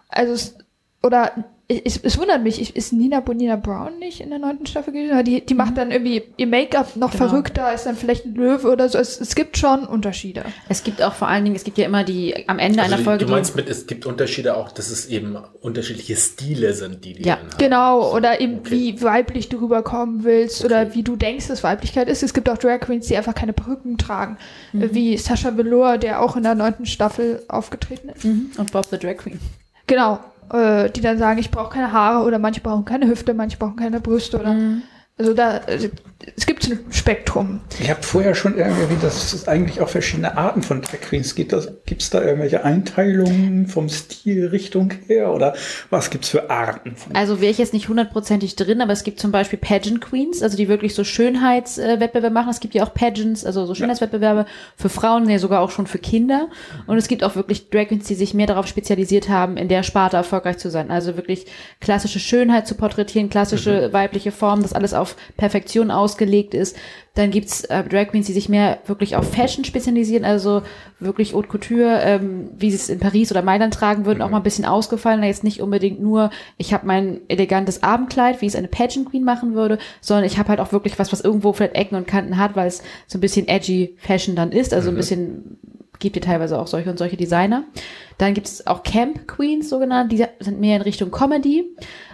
Also 0.10 0.34
es, 0.34 0.58
oder 1.04 1.32
es, 1.72 1.98
es 1.98 2.18
wundert 2.18 2.42
mich, 2.42 2.60
ich- 2.60 2.76
ist 2.76 2.94
Nina 2.94 3.20
Bonina 3.20 3.56
Brown 3.56 4.00
nicht 4.00 4.22
in 4.22 4.30
der 4.32 4.40
neunten 4.40 4.66
Staffel 4.66 4.92
gewesen? 4.92 5.24
Die, 5.24 5.46
die 5.46 5.54
macht 5.54 5.78
dann 5.78 5.92
irgendwie 5.92 6.24
ihr 6.38 6.48
Make-up 6.48 6.96
noch 6.96 7.12
Genau. 7.12 7.28
verrückter, 7.28 7.72
ist 7.74 7.86
dann 7.86 7.96
vielleicht 7.96 8.26
ein 8.26 8.34
Löwe 8.34 8.70
oder 8.72 8.90
so. 8.90 8.98
Es, 8.98 9.22
es 9.22 9.36
gibt 9.36 9.56
schon 9.58 9.86
Unterschiede. 9.86 10.44
Es 10.68 10.84
gibt 10.84 11.02
auch 11.04 11.14
vor 11.14 11.28
allen 11.28 11.44
Dingen, 11.44 11.56
es 11.56 11.64
gibt 11.64 11.78
ja 11.78 11.86
immer 11.86 12.04
die, 12.04 12.48
am 12.50 12.58
Ende 12.58 12.82
Also 12.82 12.96
einer 12.96 13.04
Folge, 13.04 13.26
du 13.26 13.32
meinst 13.32 13.56
mit, 13.56 13.70
es 13.70 13.86
gibt 13.86 14.08
Unterschiede 14.08 14.58
auch, 14.58 14.72
dass 14.72 14.90
es 14.90 15.06
eben 15.08 15.38
unterschiedliche 15.62 16.16
Stile 16.16 16.74
sind, 16.74 17.06
die 17.06 17.14
die 17.14 17.24
Ja, 17.28 17.38
haben. 17.38 17.48
Genau, 17.60 18.16
oder 18.16 18.42
eben 18.42 18.60
Okay. 18.62 18.72
wie 18.72 19.02
weiblich 19.04 19.50
du 19.50 19.58
rüberkommen 19.62 20.24
willst 20.24 20.66
oder 20.66 20.96
wie 20.96 21.04
du 21.04 21.16
denkst, 21.16 21.48
dass 21.50 21.64
Weiblichkeit 21.64 22.10
ist. 22.10 22.24
Es 22.24 22.34
gibt 22.34 22.50
auch 22.50 22.58
Drag 22.58 22.80
Queens, 22.80 23.06
die 23.06 23.16
einfach 23.16 23.36
keine 23.36 23.54
Perücken 23.54 24.00
tragen. 24.00 24.38
Mhm. 24.74 24.96
Wie 24.96 25.18
Sascha 25.18 25.56
Velour, 25.56 26.00
der 26.00 26.24
auch 26.24 26.36
in 26.36 26.42
der 26.42 26.56
neunten 26.56 26.88
Staffel 26.88 27.44
aufgetreten 27.48 28.10
ist. 28.10 28.26
Mhm. 28.26 28.50
und 28.58 28.72
Bob 28.72 28.88
the 28.90 28.98
Drag 28.98 29.18
Queen. 29.18 29.40
Genau, 29.86 30.20
äh, 30.54 30.90
die 30.90 31.02
dann 31.02 31.18
sagen, 31.18 31.40
ich 31.40 31.52
brauche 31.52 31.74
keine 31.74 31.92
Haare 31.92 32.26
oder 32.26 32.40
manche 32.40 32.62
brauchen 32.62 32.86
keine 32.86 33.08
Hüfte, 33.08 33.34
manche 33.34 33.58
brauchen 33.58 33.76
keine 33.76 34.00
Brüste 34.00 34.40
oder 34.40 34.54
Mhm. 34.54 34.84
Also 35.20 35.34
da, 35.34 35.58
äh, 35.58 35.90
es 36.36 36.46
gibt 36.46 36.68
ein 36.68 36.80
Spektrum. 36.92 37.62
Ich 37.80 37.90
habe 37.90 38.04
vorher 38.04 38.36
schon 38.36 38.58
irgendwie, 38.58 38.96
dass 39.02 39.34
es 39.34 39.48
eigentlich 39.48 39.80
auch 39.80 39.88
verschiedene 39.88 40.38
Arten 40.38 40.62
von 40.64 40.82
Drag 40.82 41.00
Queens 41.00 41.34
gibt. 41.34 41.56
Gibt 41.86 42.02
es 42.02 42.10
da 42.10 42.22
irgendwelche 42.22 42.64
Einteilungen 42.66 43.68
vom 43.68 43.88
Stilrichtung 43.88 44.92
her 45.08 45.34
oder 45.34 45.56
was 45.90 46.10
gibt's 46.10 46.30
für 46.30 46.50
Arten? 46.50 46.96
Von 46.98 47.16
Also 47.16 47.40
wäre 47.40 47.52
ich 47.52 47.58
jetzt 47.58 47.74
nicht 47.74 47.88
hundertprozentig 47.88 48.58
drin, 48.58 48.82
aber 48.82 48.92
es 48.92 49.04
gibt 49.04 49.20
zum 49.20 49.32
Beispiel 49.32 49.60
Pageant 49.60 50.02
Queens, 50.02 50.44
also 50.44 50.58
die 50.58 50.68
wirklich 50.68 50.94
so 50.94 51.06
Schönheitswettbewerbe 51.06 52.30
machen. 52.30 52.50
Es 52.50 52.60
gibt 52.60 52.74
ja 52.74 52.84
auch 52.84 52.94
Pageants, 52.94 53.46
also 53.46 53.66
so 53.66 53.74
Schönheitswettbewerbe 53.74 54.46
für 54.76 54.90
Frauen, 54.90 55.30
ja 55.30 55.40
sogar 55.40 55.62
auch 55.62 55.72
schon 55.72 55.88
für 55.88 56.00
Kinder. 56.00 56.50
Und 56.86 56.98
es 56.98 57.08
gibt 57.08 57.24
auch 57.24 57.36
wirklich 57.36 57.70
Drag 57.70 57.88
Queens, 57.88 58.08
die 58.08 58.16
sich 58.16 58.34
mehr 58.34 58.48
darauf 58.48 58.68
spezialisiert 58.68 59.30
haben, 59.30 59.56
in 59.56 59.70
der 59.70 59.84
Sparte 59.84 60.18
erfolgreich 60.18 60.58
zu 60.58 60.70
sein. 60.70 60.92
Also 60.92 61.16
wirklich 61.16 61.46
klassische 61.80 62.20
Schönheit 62.20 62.68
zu 62.68 62.76
porträtieren, 62.76 63.30
klassische 63.30 63.94
weibliche 63.94 64.32
Formen, 64.32 64.64
das 64.64 64.74
alles 64.74 64.94
auf 64.94 65.09
Perfektion 65.38 65.92
ausgelegt 65.92 66.54
ist. 66.54 66.76
Dann 67.16 67.32
gibt's 67.32 67.64
äh, 67.66 67.84
Drag 67.84 68.08
Queens, 68.08 68.28
die 68.28 68.34
sich 68.34 68.50
mehr 68.50 68.80
wirklich 68.86 69.16
auf 69.16 69.32
Fashion 69.32 69.66
spezialisieren, 69.66 70.26
also 70.26 70.62
wirklich 71.00 71.34
Haute 71.34 71.48
Couture, 71.48 72.00
ähm, 72.02 72.50
wie 72.58 72.70
sie 72.70 72.78
es 72.78 72.90
in 72.90 73.00
Paris 73.00 73.32
oder 73.32 73.42
Mailand 73.42 73.74
tragen 73.74 74.06
würden, 74.06 74.22
auch 74.22 74.30
mal 74.30 74.38
ein 74.38 74.44
bisschen 74.44 74.66
ausgefallen. 74.66 75.24
Jetzt 75.24 75.44
nicht 75.44 75.62
unbedingt 75.62 76.02
nur, 76.02 76.30
ich 76.58 76.74
habe 76.74 76.88
mein 76.88 77.22
elegantes 77.28 77.84
Abendkleid, 77.84 78.42
wie 78.42 78.46
es 78.46 78.56
eine 78.56 78.68
Pageant 78.68 79.10
Queen 79.10 79.24
machen 79.24 79.54
würde, 79.54 79.80
sondern 80.02 80.26
ich 80.26 80.38
habe 80.38 80.50
halt 80.50 80.60
auch 80.60 80.72
wirklich 80.72 81.00
was, 81.00 81.12
was 81.12 81.22
irgendwo 81.22 81.52
vielleicht 81.52 81.76
Ecken 81.76 81.98
und 81.98 82.08
Kanten 82.08 82.38
hat, 82.38 82.56
weil 82.56 82.68
es 82.68 82.84
so 83.08 83.18
ein 83.18 83.22
bisschen 83.22 83.48
edgy 83.48 83.96
Fashion 83.98 84.36
dann 84.36 84.52
ist, 84.52 84.74
also 84.74 84.90
ein 84.90 84.96
bisschen 84.96 85.58
gibt 86.00 86.16
ja 86.16 86.22
teilweise 86.22 86.58
auch 86.58 86.68
solche 86.68 86.90
und 86.90 86.98
solche 86.98 87.18
Designer. 87.18 87.64
Dann 88.18 88.34
gibt 88.34 88.48
es 88.48 88.66
auch 88.68 88.84
Camp 88.84 89.28
Queens, 89.28 89.70
sogenannt, 89.70 90.12
die 90.12 90.26
sind 90.40 90.60
mehr 90.60 90.78
in 90.78 90.82
Richtung 90.82 91.12
Comedy, 91.12 91.66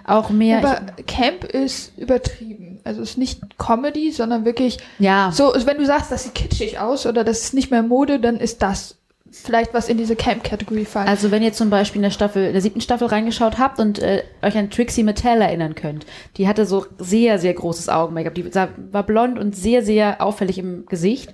auch 0.03 0.29
mehr. 0.29 0.59
Aber 0.59 0.81
Camp 1.07 1.43
ist 1.45 1.97
übertrieben. 1.97 2.79
Also 2.83 3.01
es 3.01 3.11
ist 3.11 3.17
nicht 3.17 3.57
Comedy, 3.57 4.11
sondern 4.11 4.45
wirklich 4.45 4.77
ja, 4.99 5.31
so, 5.33 5.53
wenn 5.65 5.77
du 5.77 5.85
sagst, 5.85 6.11
das 6.11 6.23
sieht 6.23 6.35
kitschig 6.35 6.79
aus 6.79 7.05
oder 7.05 7.23
das 7.23 7.41
ist 7.41 7.53
nicht 7.53 7.71
mehr 7.71 7.83
Mode, 7.83 8.19
dann 8.19 8.37
ist 8.37 8.61
das 8.61 8.97
vielleicht 9.31 9.73
was 9.73 9.89
in 9.89 9.97
diese 9.97 10.15
Camp-Kategorie 10.15 10.85
fallen. 10.85 11.07
Also 11.07 11.31
wenn 11.31 11.43
ihr 11.43 11.53
zum 11.53 11.69
Beispiel 11.69 11.99
in 11.99 12.03
der 12.03 12.11
Staffel, 12.11 12.45
in 12.45 12.53
der 12.53 12.61
siebten 12.61 12.81
Staffel 12.81 13.07
reingeschaut 13.07 13.57
habt 13.57 13.79
und 13.79 13.99
äh, 13.99 14.23
euch 14.41 14.57
an 14.57 14.69
Trixie 14.69 15.03
Mattel 15.03 15.41
erinnern 15.41 15.75
könnt, 15.75 16.05
die 16.37 16.47
hatte 16.47 16.65
so 16.65 16.85
sehr, 16.97 17.39
sehr 17.39 17.53
großes 17.53 17.89
Augen-Make-up. 17.89 18.35
Die 18.35 18.45
war 18.53 19.03
blond 19.03 19.37
und 19.37 19.55
sehr, 19.55 19.83
sehr 19.83 20.21
auffällig 20.21 20.57
im 20.57 20.85
Gesicht. 20.85 21.33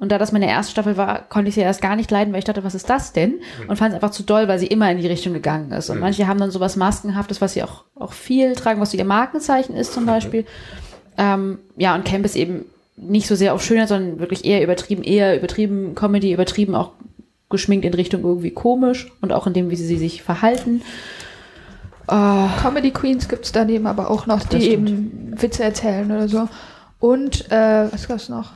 Und 0.00 0.10
da 0.10 0.18
das 0.18 0.32
meine 0.32 0.48
erste 0.48 0.72
Staffel 0.72 0.96
war, 0.96 1.28
konnte 1.28 1.50
ich 1.50 1.54
sie 1.54 1.60
erst 1.60 1.82
gar 1.82 1.94
nicht 1.94 2.10
leiden, 2.10 2.32
weil 2.32 2.38
ich 2.38 2.46
dachte, 2.46 2.64
was 2.64 2.74
ist 2.74 2.88
das 2.88 3.12
denn? 3.12 3.34
Und 3.68 3.76
fand 3.76 3.90
es 3.90 3.94
einfach 3.94 4.10
zu 4.10 4.22
doll, 4.22 4.48
weil 4.48 4.58
sie 4.58 4.66
immer 4.66 4.90
in 4.90 4.98
die 4.98 5.06
Richtung 5.06 5.34
gegangen 5.34 5.70
ist. 5.72 5.90
Und 5.90 6.00
manche 6.00 6.26
haben 6.26 6.40
dann 6.40 6.50
sowas 6.50 6.76
Maskenhaftes, 6.76 7.42
was 7.42 7.52
sie 7.52 7.62
auch, 7.62 7.84
auch 7.94 8.14
viel 8.14 8.54
tragen, 8.54 8.80
was 8.80 8.92
so 8.92 8.96
ihr 8.96 9.04
Markenzeichen 9.04 9.76
ist 9.76 9.92
zum 9.92 10.06
Beispiel. 10.06 10.46
Ähm, 11.18 11.58
ja, 11.76 11.94
und 11.94 12.06
Camp 12.06 12.24
ist 12.24 12.34
eben 12.34 12.64
nicht 12.96 13.26
so 13.26 13.34
sehr 13.34 13.52
auf 13.52 13.62
Schönheit, 13.62 13.88
sondern 13.88 14.20
wirklich 14.20 14.44
eher 14.46 14.62
übertrieben, 14.62 15.02
eher 15.02 15.36
übertrieben 15.36 15.94
Comedy, 15.94 16.32
übertrieben 16.32 16.74
auch 16.74 16.92
geschminkt 17.50 17.84
in 17.84 17.92
Richtung 17.92 18.22
irgendwie 18.22 18.52
komisch 18.52 19.12
und 19.20 19.32
auch 19.32 19.46
in 19.46 19.52
dem, 19.52 19.70
wie 19.70 19.76
sie 19.76 19.98
sich 19.98 20.22
verhalten. 20.22 20.82
Comedy 22.06 22.90
Queens 22.90 23.28
gibt's 23.28 23.52
daneben 23.52 23.86
aber 23.86 24.10
auch 24.10 24.26
noch, 24.26 24.42
die 24.42 24.62
stimmt. 24.62 24.88
eben 24.88 25.42
Witze 25.42 25.62
erzählen 25.62 26.10
oder 26.10 26.26
so. 26.26 26.48
Und 26.98 27.50
äh, 27.50 27.92
was 27.92 28.08
gab's 28.08 28.28
noch? 28.28 28.52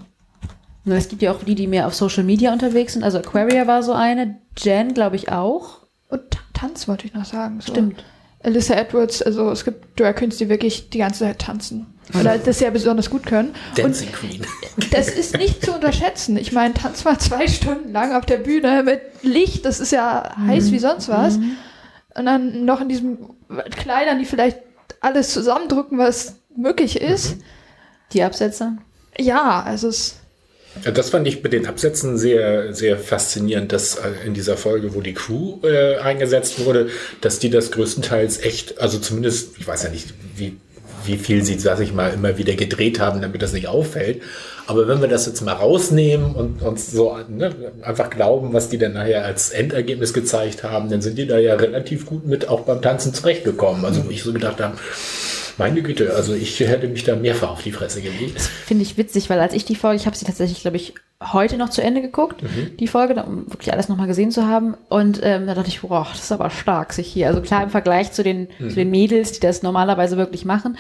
Es 0.86 1.08
gibt 1.08 1.22
ja 1.22 1.32
auch 1.32 1.42
die, 1.42 1.54
die 1.54 1.66
mehr 1.66 1.86
auf 1.86 1.94
Social 1.94 2.24
Media 2.24 2.52
unterwegs 2.52 2.92
sind. 2.92 3.02
Also 3.04 3.18
Aquaria 3.18 3.66
war 3.66 3.82
so 3.82 3.92
eine, 3.92 4.38
Jen 4.58 4.92
glaube 4.94 5.16
ich 5.16 5.30
auch. 5.32 5.86
Und 6.08 6.30
Ta- 6.30 6.40
Tanz 6.52 6.86
wollte 6.88 7.06
ich 7.06 7.14
noch 7.14 7.24
sagen. 7.24 7.60
So. 7.60 7.72
Stimmt. 7.72 8.04
Alyssa 8.42 8.74
Edwards, 8.74 9.22
also 9.22 9.50
es 9.50 9.64
gibt 9.64 9.98
Drag 9.98 10.14
Queens, 10.16 10.36
die 10.36 10.50
wirklich 10.50 10.90
die 10.90 10.98
ganze 10.98 11.20
Zeit 11.20 11.38
tanzen. 11.38 11.86
Oder 12.20 12.36
das 12.36 12.60
ja 12.60 12.68
besonders 12.68 13.08
gut 13.08 13.24
können. 13.24 13.54
Dancing 13.76 14.12
Queen. 14.12 14.42
Und 14.76 14.92
das 14.92 15.08
ist 15.08 15.38
nicht 15.38 15.64
zu 15.64 15.72
unterschätzen. 15.72 16.36
Ich 16.36 16.52
meine, 16.52 16.74
tanz 16.74 17.02
mal 17.04 17.18
zwei 17.18 17.48
Stunden 17.48 17.90
lang 17.92 18.12
auf 18.14 18.26
der 18.26 18.36
Bühne 18.36 18.82
mit 18.82 19.00
Licht, 19.22 19.64
das 19.64 19.80
ist 19.80 19.92
ja 19.92 20.34
heiß 20.46 20.70
wie 20.70 20.78
sonst 20.78 21.08
was. 21.08 21.36
Und 21.36 22.26
dann 22.26 22.66
noch 22.66 22.82
in 22.82 22.90
diesen 22.90 23.18
Kleidern, 23.70 24.18
die 24.18 24.26
vielleicht 24.26 24.58
alles 25.00 25.30
zusammendrücken, 25.32 25.96
was 25.96 26.36
möglich 26.54 27.00
ist. 27.00 27.36
Die 28.12 28.22
Absätze. 28.22 28.76
Ja, 29.18 29.62
also 29.62 29.88
es 29.88 30.16
Das 30.82 31.10
fand 31.10 31.26
ich 31.28 31.42
mit 31.42 31.52
den 31.52 31.66
Absätzen 31.66 32.18
sehr, 32.18 32.74
sehr 32.74 32.98
faszinierend, 32.98 33.72
dass 33.72 33.96
äh, 33.96 34.26
in 34.26 34.34
dieser 34.34 34.56
Folge, 34.56 34.94
wo 34.94 35.00
die 35.00 35.14
Crew 35.14 35.58
äh, 35.62 35.96
eingesetzt 35.98 36.64
wurde, 36.64 36.88
dass 37.20 37.38
die 37.38 37.50
das 37.50 37.70
größtenteils 37.70 38.42
echt, 38.42 38.80
also 38.80 38.98
zumindest, 38.98 39.58
ich 39.58 39.66
weiß 39.66 39.84
ja 39.84 39.90
nicht, 39.90 40.12
wie, 40.36 40.56
wie 41.04 41.16
viel 41.16 41.44
sie, 41.44 41.58
sag 41.58 41.80
ich 41.80 41.92
mal, 41.92 42.12
immer 42.12 42.38
wieder 42.38 42.54
gedreht 42.54 42.98
haben, 42.98 43.22
damit 43.22 43.40
das 43.40 43.52
nicht 43.52 43.68
auffällt. 43.68 44.22
Aber 44.66 44.88
wenn 44.88 45.00
wir 45.00 45.08
das 45.08 45.26
jetzt 45.26 45.42
mal 45.42 45.52
rausnehmen 45.52 46.34
und 46.34 46.62
uns 46.62 46.90
so 46.90 47.18
ne, 47.28 47.54
einfach 47.82 48.10
glauben, 48.10 48.52
was 48.52 48.68
die 48.68 48.78
dann 48.78 48.94
nachher 48.94 49.24
als 49.24 49.50
Endergebnis 49.50 50.14
gezeigt 50.14 50.64
haben, 50.64 50.88
dann 50.88 51.02
sind 51.02 51.18
die 51.18 51.26
da 51.26 51.38
ja 51.38 51.54
relativ 51.54 52.06
gut 52.06 52.26
mit 52.26 52.48
auch 52.48 52.62
beim 52.62 52.80
Tanzen 52.80 53.12
zurechtgekommen. 53.12 53.84
Also 53.84 54.06
wo 54.06 54.10
ich 54.10 54.22
so 54.22 54.32
gedacht 54.32 54.60
habe, 54.60 54.76
meine 55.58 55.82
Güte, 55.82 56.14
also 56.14 56.34
ich 56.34 56.58
hätte 56.60 56.88
mich 56.88 57.04
da 57.04 57.16
mehrfach 57.16 57.50
auf 57.50 57.62
die 57.62 57.72
Fresse 57.72 58.02
gelegt. 58.02 58.40
Finde 58.40 58.82
ich 58.82 58.96
witzig, 58.96 59.30
weil 59.30 59.40
als 59.40 59.54
ich 59.54 59.64
die 59.64 59.76
Folge, 59.76 59.96
ich 59.96 60.06
habe 60.06 60.16
sie 60.16 60.24
tatsächlich, 60.24 60.62
glaube 60.62 60.76
ich, 60.76 60.94
heute 61.32 61.56
noch 61.56 61.70
zu 61.70 61.82
Ende 61.82 62.02
geguckt, 62.02 62.42
die 62.78 62.88
Folge, 62.88 63.22
um 63.22 63.50
wirklich 63.50 63.72
alles 63.72 63.88
nochmal 63.88 64.06
gesehen 64.06 64.30
zu 64.30 64.46
haben. 64.46 64.74
Und 64.88 65.20
ähm, 65.22 65.46
da 65.46 65.54
dachte 65.54 65.68
ich, 65.68 65.80
boah, 65.80 66.06
das 66.10 66.24
ist 66.24 66.32
aber 66.32 66.50
stark, 66.50 66.92
sich 66.92 67.06
hier. 67.06 67.28
Also 67.28 67.40
klar, 67.40 67.62
im 67.62 67.70
Vergleich 67.70 68.12
zu 68.12 68.22
den, 68.22 68.48
zu 68.58 68.74
den 68.74 68.90
Mädels, 68.90 69.32
die 69.32 69.40
das 69.40 69.62
normalerweise 69.62 70.16
wirklich 70.16 70.44
machen, 70.44 70.76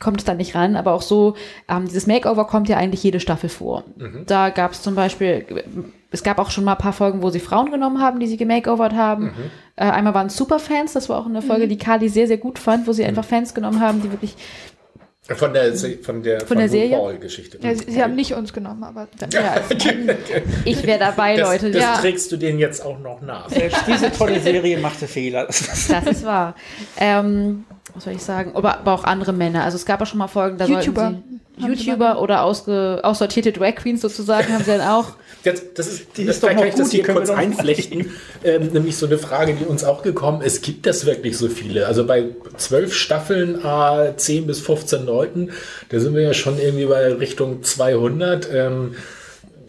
kommt 0.00 0.20
es 0.20 0.24
da 0.24 0.34
nicht 0.34 0.54
ran. 0.54 0.76
Aber 0.76 0.92
auch 0.92 1.02
so, 1.02 1.34
ähm, 1.68 1.86
dieses 1.86 2.06
Makeover 2.06 2.46
kommt 2.46 2.68
ja 2.68 2.76
eigentlich 2.76 3.02
jede 3.02 3.20
Staffel 3.20 3.48
vor. 3.48 3.84
Da 4.26 4.50
gab 4.50 4.72
es 4.72 4.82
zum 4.82 4.94
Beispiel, 4.94 5.44
es 6.10 6.22
gab 6.22 6.38
auch 6.38 6.50
schon 6.50 6.64
mal 6.64 6.72
ein 6.72 6.78
paar 6.78 6.92
Folgen, 6.92 7.22
wo 7.22 7.30
sie 7.30 7.40
Frauen 7.40 7.70
genommen 7.70 8.00
haben, 8.00 8.20
die 8.20 8.26
sie 8.26 8.36
gemakeovert 8.36 8.94
haben. 8.94 9.32
Äh, 9.76 9.84
einmal 9.84 10.14
waren 10.14 10.28
es 10.28 10.36
Superfans, 10.36 10.92
das 10.92 11.08
war 11.08 11.18
auch 11.18 11.26
eine 11.26 11.42
Folge, 11.42 11.68
die 11.68 11.78
Kali 11.78 12.08
sehr, 12.08 12.26
sehr 12.26 12.38
gut 12.38 12.58
fand, 12.58 12.86
wo 12.86 12.92
sie 12.92 13.04
einfach 13.04 13.24
Fans 13.24 13.54
genommen 13.54 13.80
haben, 13.80 14.02
die 14.02 14.10
wirklich 14.10 14.34
Von 15.28 15.52
der, 15.52 15.74
von 15.74 16.22
der, 16.22 16.40
von 16.46 16.56
der 16.56 16.68
Serie? 16.70 16.96
RuPaul-Geschichte. 16.96 17.58
ja, 17.60 17.74
sie, 17.74 17.90
sie 17.90 18.02
haben 18.02 18.14
nicht 18.14 18.32
uns 18.32 18.54
genommen, 18.54 18.82
aber 18.82 19.08
Ja, 19.30 19.56
ich 20.64 20.86
wäre 20.86 20.98
dabei, 20.98 21.36
das, 21.36 21.48
Leute. 21.48 21.70
Das 21.70 21.82
ja, 21.82 21.94
trägst 21.96 22.32
du 22.32 22.38
denen 22.38 22.58
jetzt 22.58 22.82
auch 22.82 22.98
noch 22.98 23.20
nach. 23.20 23.50
Selbst 23.50 23.82
diese 23.86 24.10
tolle 24.10 24.40
Serie 24.40 24.78
machte 24.78 25.06
Fehler. 25.06 25.44
das 25.46 25.90
ist 25.90 26.24
wahr. 26.24 26.54
Ähm, 26.98 27.64
was 27.94 28.04
soll 28.04 28.12
ich 28.14 28.22
sagen? 28.22 28.52
Aber, 28.54 28.78
aber 28.78 28.92
auch 28.92 29.04
andere 29.04 29.32
Männer. 29.32 29.64
Also 29.64 29.76
es 29.76 29.86
gab 29.86 30.00
auch 30.00 30.06
schon 30.06 30.18
mal 30.18 30.28
Folgen, 30.28 30.58
da 30.58 30.66
YouTuber. 30.66 31.00
sollten 31.00 31.40
sie 31.58 31.66
YouTuber 31.66 32.20
oder 32.22 32.42
ausge, 32.42 33.00
aussortierte 33.02 33.52
Drag 33.52 33.74
Queens 33.76 34.00
sozusagen 34.00 34.52
haben 34.52 34.64
sie 34.64 34.70
dann 34.76 34.80
auch. 34.88 35.12
Das, 35.44 35.62
das 35.72 35.86
ist, 35.86 36.16
Die 36.16 36.24
das 36.24 36.34
ist 36.36 36.42
doch 36.42 36.48
kann 36.48 36.56
noch 36.58 36.64
ich 36.64 36.74
das 36.74 36.86
gut, 36.86 36.92
die 36.92 36.96
hier 36.96 37.04
können 37.04 37.18
kurz 37.18 37.30
einflechten. 37.30 38.10
ähm, 38.42 38.66
nämlich 38.72 38.96
so 38.96 39.06
eine 39.06 39.18
Frage, 39.18 39.54
die 39.54 39.64
uns 39.64 39.84
auch 39.84 40.02
gekommen 40.02 40.42
ist. 40.42 40.64
Gibt 40.64 40.84
das 40.84 41.06
wirklich 41.06 41.38
so 41.38 41.48
viele? 41.48 41.86
Also 41.86 42.04
bei 42.04 42.24
zwölf 42.56 42.92
Staffeln, 42.92 43.64
äh, 43.64 44.16
10 44.16 44.48
bis 44.48 44.58
15 44.60 45.06
Leuten, 45.06 45.50
da 45.90 46.00
sind 46.00 46.16
wir 46.16 46.22
ja 46.22 46.34
schon 46.34 46.58
irgendwie 46.58 46.86
bei 46.86 47.12
Richtung 47.14 47.62
200. 47.62 48.52
Ähm, 48.52 48.96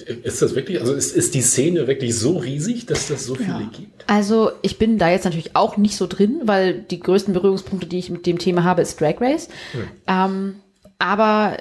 ist 0.10 0.42
das 0.42 0.56
wirklich, 0.56 0.80
also 0.80 0.94
ist, 0.94 1.16
ist 1.16 1.34
die 1.36 1.42
Szene 1.42 1.88
wirklich 1.88 2.18
so 2.18 2.38
riesig, 2.38 2.86
dass 2.86 3.08
das 3.08 3.26
so 3.26 3.36
viele 3.36 3.70
gibt? 3.72 4.04
Also 4.08 4.52
ich 4.62 4.78
bin 4.78 4.98
da 4.98 5.10
jetzt 5.10 5.26
natürlich 5.26 5.56
auch 5.56 5.78
nicht 5.78 5.96
so 5.96 6.08
drin, 6.08 6.42
weil 6.46 6.74
die 6.82 7.00
größten 7.00 7.34
Berührungspunkte, 7.34 7.88
die 7.88 8.00
ich 8.00 8.10
mit 8.10 8.26
dem 8.26 8.40
Thema 8.40 8.64
habe, 8.64 8.82
ist 8.82 9.00
Drag 9.00 9.22
Race. 9.22 9.50
Ähm, 10.08 10.56
aber 10.98 11.58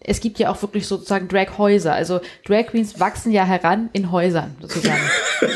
es 0.00 0.20
gibt 0.20 0.38
ja 0.38 0.50
auch 0.50 0.60
wirklich 0.62 0.86
sozusagen 0.86 1.28
Drag-Häuser. 1.28 1.92
Also 1.92 2.20
Drag 2.46 2.66
Queens 2.68 3.00
wachsen 3.00 3.32
ja 3.32 3.44
heran 3.44 3.90
in 3.92 4.12
Häusern 4.12 4.56
sozusagen. 4.60 5.02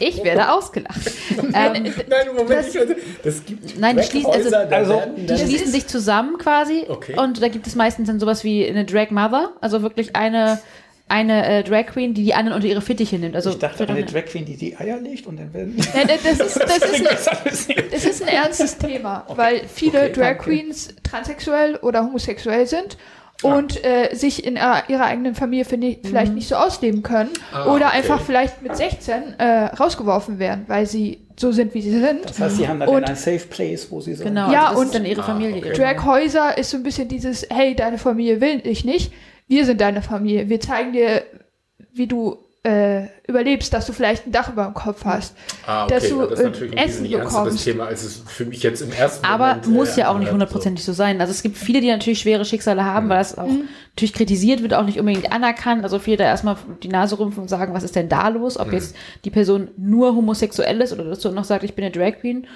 ich 0.00 0.22
werde 0.24 0.52
ausgelacht. 0.52 1.00
ähm, 1.38 1.50
Nein, 1.52 1.92
Moment, 2.36 2.50
das- 2.50 2.74
ich, 2.74 2.80
das 3.22 3.44
gibt 3.44 3.78
Nein, 3.78 3.96
die 3.96 4.02
schließen- 4.02 4.30
also- 4.32 4.54
also 4.56 4.92
werden 4.94 5.26
Die 5.26 5.36
schließen 5.38 5.70
sich 5.70 5.86
zusammen 5.86 6.38
quasi 6.38 6.84
Okay. 6.88 7.14
und 7.18 7.42
da 7.42 7.48
gibt 7.48 7.66
es 7.66 7.74
meistens 7.74 8.06
dann 8.08 8.20
sowas 8.20 8.44
wie 8.44 8.66
eine 8.66 8.84
Drag 8.84 9.10
Mother, 9.10 9.52
also 9.60 9.82
wirklich 9.82 10.14
eine 10.16 10.60
eine 11.08 11.46
äh, 11.46 11.62
Drag 11.62 11.86
Queen, 11.86 12.14
die 12.14 12.24
die 12.24 12.34
anderen 12.34 12.56
unter 12.56 12.66
ihre 12.66 12.80
Fittiche 12.80 13.16
nimmt. 13.16 13.36
Also 13.36 13.50
Ich 13.50 13.58
dachte, 13.60 13.88
eine 13.88 14.04
Drag 14.04 14.24
Queen, 14.24 14.44
die 14.44 14.56
die 14.56 14.76
Eier 14.76 14.96
legt 15.00 15.28
und 15.28 15.36
dann 15.38 15.54
werden. 15.54 15.76
Ja, 15.94 16.04
das, 16.04 16.40
ist, 16.40 16.56
das, 16.60 16.78
ist, 17.52 17.68
nicht. 17.68 17.92
das 17.94 18.04
ist 18.04 18.22
ein 18.22 18.28
ernstes 18.28 18.76
Thema, 18.76 19.24
weil 19.36 19.62
viele 19.72 20.00
Okay, 20.00 20.12
Drag 20.12 20.22
danke. 20.38 20.42
Queens 20.42 20.88
transsexuell 21.04 21.76
oder 21.76 22.02
homosexuell 22.02 22.66
sind 22.66 22.96
und 23.42 23.84
äh, 23.84 24.14
sich 24.14 24.44
in 24.46 24.56
ihrer, 24.56 24.88
ihrer 24.88 25.04
eigenen 25.04 25.34
Familie 25.34 25.64
vielleicht 25.64 26.34
nicht 26.34 26.48
so 26.48 26.54
ausleben 26.56 27.02
können 27.02 27.30
Ah, 27.52 27.66
oder 27.74 27.86
okay. 27.88 27.96
einfach 27.98 28.20
vielleicht 28.22 28.62
mit 28.62 28.76
16 28.76 29.38
äh, 29.38 29.64
rausgeworfen 29.76 30.38
werden, 30.38 30.64
weil 30.68 30.86
sie 30.86 31.20
so 31.38 31.52
sind, 31.52 31.74
wie 31.74 31.82
sie 31.82 31.90
sind. 32.00 32.24
Das 32.24 32.40
heißt, 32.40 32.56
sie 32.56 32.66
haben 32.66 32.80
dann 32.80 32.88
Und- 32.88 33.04
ein 33.04 33.14
Safe 33.16 33.38
Place, 33.50 33.90
wo 33.90 34.00
sie 34.00 34.14
so. 34.14 34.24
Genau, 34.24 34.50
Ja, 34.50 34.68
also 34.68 34.80
und- 34.80 34.94
dann 34.94 35.04
ihre 35.04 35.22
Familie. 35.22 35.56
Ah, 35.62 35.68
okay. 35.68 35.72
Draghäuser 35.74 36.56
ist 36.56 36.70
so 36.70 36.78
ein 36.78 36.82
bisschen 36.82 37.08
dieses, 37.08 37.46
hey, 37.50 37.74
deine 37.76 37.98
Familie 37.98 38.40
will 38.40 38.62
ich 38.64 38.84
nicht, 38.86 39.12
wir 39.48 39.66
sind 39.66 39.80
deine 39.82 40.00
Familie, 40.02 40.48
wir 40.48 40.60
zeigen 40.60 40.92
dir, 40.92 41.22
wie 41.92 42.06
du 42.06 42.38
äh, 42.66 43.06
überlebst, 43.28 43.72
dass 43.72 43.86
du 43.86 43.92
vielleicht 43.92 44.26
ein 44.26 44.32
Dach 44.32 44.52
über 44.52 44.64
dem 44.64 44.74
Kopf 44.74 45.04
hast, 45.04 45.36
Ah, 45.66 45.84
okay. 45.84 45.94
dass 45.94 46.08
du 46.08 46.20
ja, 46.20 46.26
das 46.26 46.38
ist 46.40 46.44
natürlich 46.44 46.72
äh, 46.74 46.78
ein 46.78 46.88
Essen 46.88 47.04
ernsteres 47.04 47.32
bekommst. 47.44 47.64
Thema, 47.64 47.86
als 47.86 48.02
es 48.02 48.22
für 48.26 48.44
mich 48.44 48.62
jetzt 48.62 48.80
im 48.82 48.90
ersten 48.92 49.24
Aber 49.24 49.48
Moment, 49.48 49.66
muss 49.68 49.96
äh, 49.96 50.00
ja 50.00 50.08
auch 50.08 50.14
nicht 50.14 50.28
anhört, 50.28 50.32
hundertprozentig 50.32 50.84
so 50.84 50.92
sein. 50.92 51.20
Also 51.20 51.30
es 51.30 51.42
gibt 51.42 51.56
viele, 51.56 51.80
die 51.80 51.88
natürlich 51.88 52.18
schwere 52.18 52.44
Schicksale 52.44 52.84
haben, 52.84 53.08
weil 53.08 53.18
das 53.18 53.38
auch 53.38 53.48
natürlich 53.90 54.14
kritisiert 54.14 54.62
wird, 54.62 54.74
auch 54.74 54.84
nicht 54.84 54.98
unbedingt 54.98 55.32
anerkannt. 55.32 55.84
Also 55.84 55.98
viele 56.00 56.16
da 56.18 56.24
erstmal 56.24 56.56
die 56.82 56.88
Nase 56.88 57.18
rümpfen 57.18 57.42
und 57.42 57.48
sagen, 57.48 57.72
was 57.72 57.84
ist 57.84 57.94
denn 57.94 58.08
da 58.08 58.28
los? 58.28 58.58
Ob 58.58 58.72
jetzt 58.72 58.96
die 59.24 59.30
Person 59.30 59.68
nur 59.76 60.14
homosexuell 60.16 60.80
ist 60.80 60.92
oder 60.92 61.04
dazu 61.04 61.30
noch 61.30 61.44
sagt, 61.44 61.62
ich 61.64 61.74
bin 61.74 61.84
eine 61.84 61.92
Drag 61.92 62.20
Queen 62.20 62.46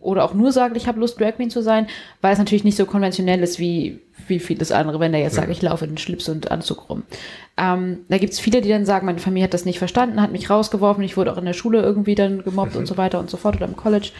oder 0.00 0.24
auch 0.24 0.34
nur 0.34 0.52
sagt, 0.52 0.76
ich 0.76 0.86
habe 0.86 1.00
Lust, 1.00 1.20
Drag 1.20 1.36
Queen 1.36 1.50
zu 1.50 1.60
sein, 1.62 1.86
weil 2.20 2.32
es 2.32 2.38
natürlich 2.38 2.64
nicht 2.64 2.76
so 2.76 2.86
konventionell 2.86 3.42
ist 3.42 3.58
wie, 3.58 4.00
wie 4.28 4.38
vieles 4.38 4.72
andere, 4.72 5.00
wenn 5.00 5.12
der 5.12 5.20
jetzt 5.20 5.34
sagt, 5.36 5.50
ich 5.50 5.62
laufe 5.62 5.84
in 5.84 5.98
Schlips 5.98 6.28
und 6.28 6.50
Anzug 6.50 6.88
rum. 6.88 7.04
Ähm, 7.56 8.00
da 8.08 8.18
gibt's 8.18 8.40
viele, 8.40 8.60
die 8.60 8.68
dann 8.68 8.84
sagen, 8.84 9.06
meine 9.06 9.18
Familie 9.18 9.44
hat 9.44 9.54
das 9.54 9.64
nicht 9.64 9.78
verstanden, 9.78 10.20
hat 10.20 10.32
mich 10.32 10.50
rausgeworfen, 10.50 11.04
ich 11.04 11.16
wurde 11.16 11.32
auch 11.32 11.38
in 11.38 11.44
der 11.44 11.52
Schule 11.52 11.80
irgendwie 11.80 12.14
dann 12.14 12.42
gemobbt 12.42 12.76
und 12.76 12.86
so 12.86 12.96
weiter 12.96 13.18
und 13.18 13.30
so 13.30 13.36
fort 13.36 13.56
oder 13.56 13.66
im 13.66 13.76
College. 13.76 14.10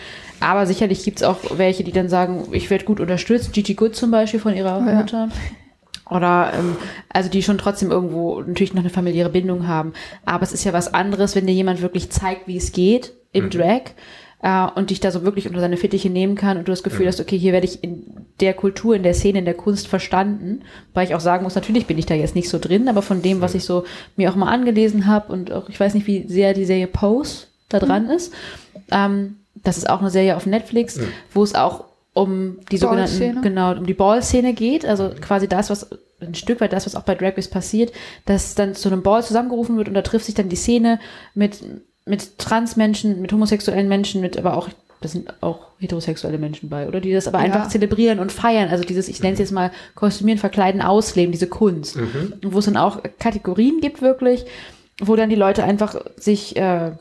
Aber 0.41 0.67
sicherlich 0.67 1.05
gibt's 1.05 1.23
auch 1.23 1.39
welche, 1.57 1.85
die 1.85 1.93
dann 1.93 2.09
sagen, 2.09 2.49
ich 2.53 2.71
werde 2.71 2.85
gut 2.85 3.01
unterstützt. 3.01 3.53
Gigi 3.53 3.75
Good 3.75 3.97
zum 3.97 4.11
Beispiel 4.11 4.41
von 4.41 4.55
ihrer 4.55 4.79
Ja. 4.87 4.95
Mutter. 4.95 5.29
Oder 6.09 6.53
ähm, 6.57 6.77
also 7.13 7.29
die 7.29 7.43
schon 7.43 7.59
trotzdem 7.59 7.91
irgendwo 7.91 8.41
natürlich 8.41 8.75
noch 8.75 8.83
eine 8.83 8.91
familiäre 8.91 9.31
Bindung 9.31 9.67
haben. 9.67 9.93
Aber 10.25 10.45
es 10.45 10.53
ist 10.53 10.65
ja 10.65 10.73
was 10.73 10.95
anderes, 10.95 11.35
wenn 11.35 11.47
dir 11.47 11.53
jemand 11.53 11.83
wirklich 11.83 12.11
zeigt, 12.11 12.47
wie 12.47 12.57
es 12.57 12.73
geht 12.73 13.13
im 13.33 13.51
Drag 13.51 13.83
äh, 14.43 14.67
und 14.75 14.91
dich 14.91 15.01
da 15.01 15.11
so 15.11 15.23
wirklich 15.23 15.47
unter 15.49 15.61
seine 15.61 15.77
Fittiche 15.77 16.11
nehmen 16.11 16.35
kann 16.35 16.57
und 16.59 16.69
du 16.69 16.73
das 16.73 16.83
Gefühl 16.83 17.07
hast, 17.07 17.21
okay, 17.21 17.39
hier 17.39 17.53
werde 17.53 17.67
ich 17.67 17.83
in 17.83 18.05
der 18.41 18.55
Kultur, 18.55 18.95
in 18.95 19.03
der 19.03 19.15
Szene, 19.15 19.39
in 19.39 19.45
der 19.45 19.55
Kunst 19.55 19.89
verstanden. 19.89 20.63
Weil 20.95 21.07
ich 21.07 21.15
auch 21.15 21.21
sagen 21.21 21.45
muss, 21.45 21.55
natürlich 21.55 21.87
bin 21.87 21.99
ich 21.99 22.07
da 22.07 22.15
jetzt 22.15 22.35
nicht 22.35 22.49
so 22.49 22.59
drin, 22.59 22.89
aber 22.89 23.03
von 23.03 23.23
dem, 23.23 23.41
was 23.41 23.55
ich 23.55 23.65
so 23.65 23.85
mir 24.17 24.31
auch 24.31 24.37
mal 24.37 24.53
angelesen 24.53 25.07
habe 25.07 25.33
und 25.33 25.53
auch, 25.53 25.69
ich 25.69 25.81
weiß 25.81 25.95
nicht, 25.95 26.07
wie 26.07 26.27
sehr 26.29 26.55
die 26.55 26.65
Serie 26.65 26.87
Pose 26.87 27.47
da 27.69 27.79
dran 27.79 28.09
ist. 28.11 28.33
Ähm, 28.91 29.37
das 29.55 29.79
ist 29.79 29.89
auch 29.89 30.01
eine 30.01 30.11
Serie 30.11 30.37
auf 30.37 30.47
Netflix, 30.47 31.01
wo 31.33 31.43
es 31.43 31.55
auch 31.55 31.85
um 32.13 32.59
die 32.71 32.79
sogenannten, 32.79 33.19
Ball-Szene? 33.19 33.41
genau, 33.43 33.77
um 33.77 33.87
die 33.87 33.95
Ball-Szene 33.95 34.55
geht, 34.55 34.87
also 34.87 35.11
quasi 35.21 35.49
das, 35.49 35.69
was 35.71 35.91
ein 36.21 36.35
Stück 36.35 36.61
weit 36.61 36.73
das, 36.73 36.87
was 36.87 36.95
auch 36.95 37.03
bei 37.03 37.15
Drag 37.15 37.37
Race 37.37 37.49
passiert, 37.49 37.93
dass 38.25 38.55
dann 38.55 38.75
zu 38.75 38.89
einem 38.89 39.03
Ball 39.03 39.23
zusammengerufen 39.23 39.77
wird 39.77 39.89
und 39.89 39.95
da 39.95 40.03
trifft 40.03 40.25
sich 40.25 40.35
dann 40.35 40.49
die 40.49 40.57
Szene 40.57 40.99
mit, 41.35 41.63
mit 42.07 42.39
Transmenschen, 42.39 43.21
mit 43.21 43.33
homosexuellen 43.33 43.89
Menschen, 43.89 44.21
mit 44.21 44.39
aber 44.39 44.57
auch, 44.57 44.69
das 45.01 45.13
sind 45.13 45.35
auch 45.43 45.67
heterosexuelle 45.79 46.39
Menschen 46.39 46.69
bei, 46.69 46.87
oder 46.89 47.01
die 47.01 47.13
das 47.13 47.29
aber 47.29 47.39
Ja. 47.39 47.45
einfach 47.45 47.69
zelebrieren 47.69 48.19
und 48.19 48.33
feiern, 48.33 48.69
also 48.71 48.85
dieses, 48.85 49.09
ich 49.09 49.21
nenne 49.21 49.35
es 49.35 49.41
jetzt 49.41 49.53
mal 49.53 49.71
Kostümieren, 49.95 50.39
Verkleiden, 50.39 50.81
Ausleben, 50.83 51.33
diese 51.33 51.49
Kunst. 51.49 51.97
Und 51.97 52.53
wo 52.55 52.59
es 52.61 52.65
dann 52.65 52.77
auch 52.77 53.03
Kategorien 53.19 53.81
gibt 53.81 54.01
wirklich, 54.03 54.47
wo 55.03 55.17
dann 55.17 55.29
die 55.29 55.37
Leute 55.37 55.65
einfach 55.65 55.97
sich, 56.17 56.57
äh, 56.57 56.93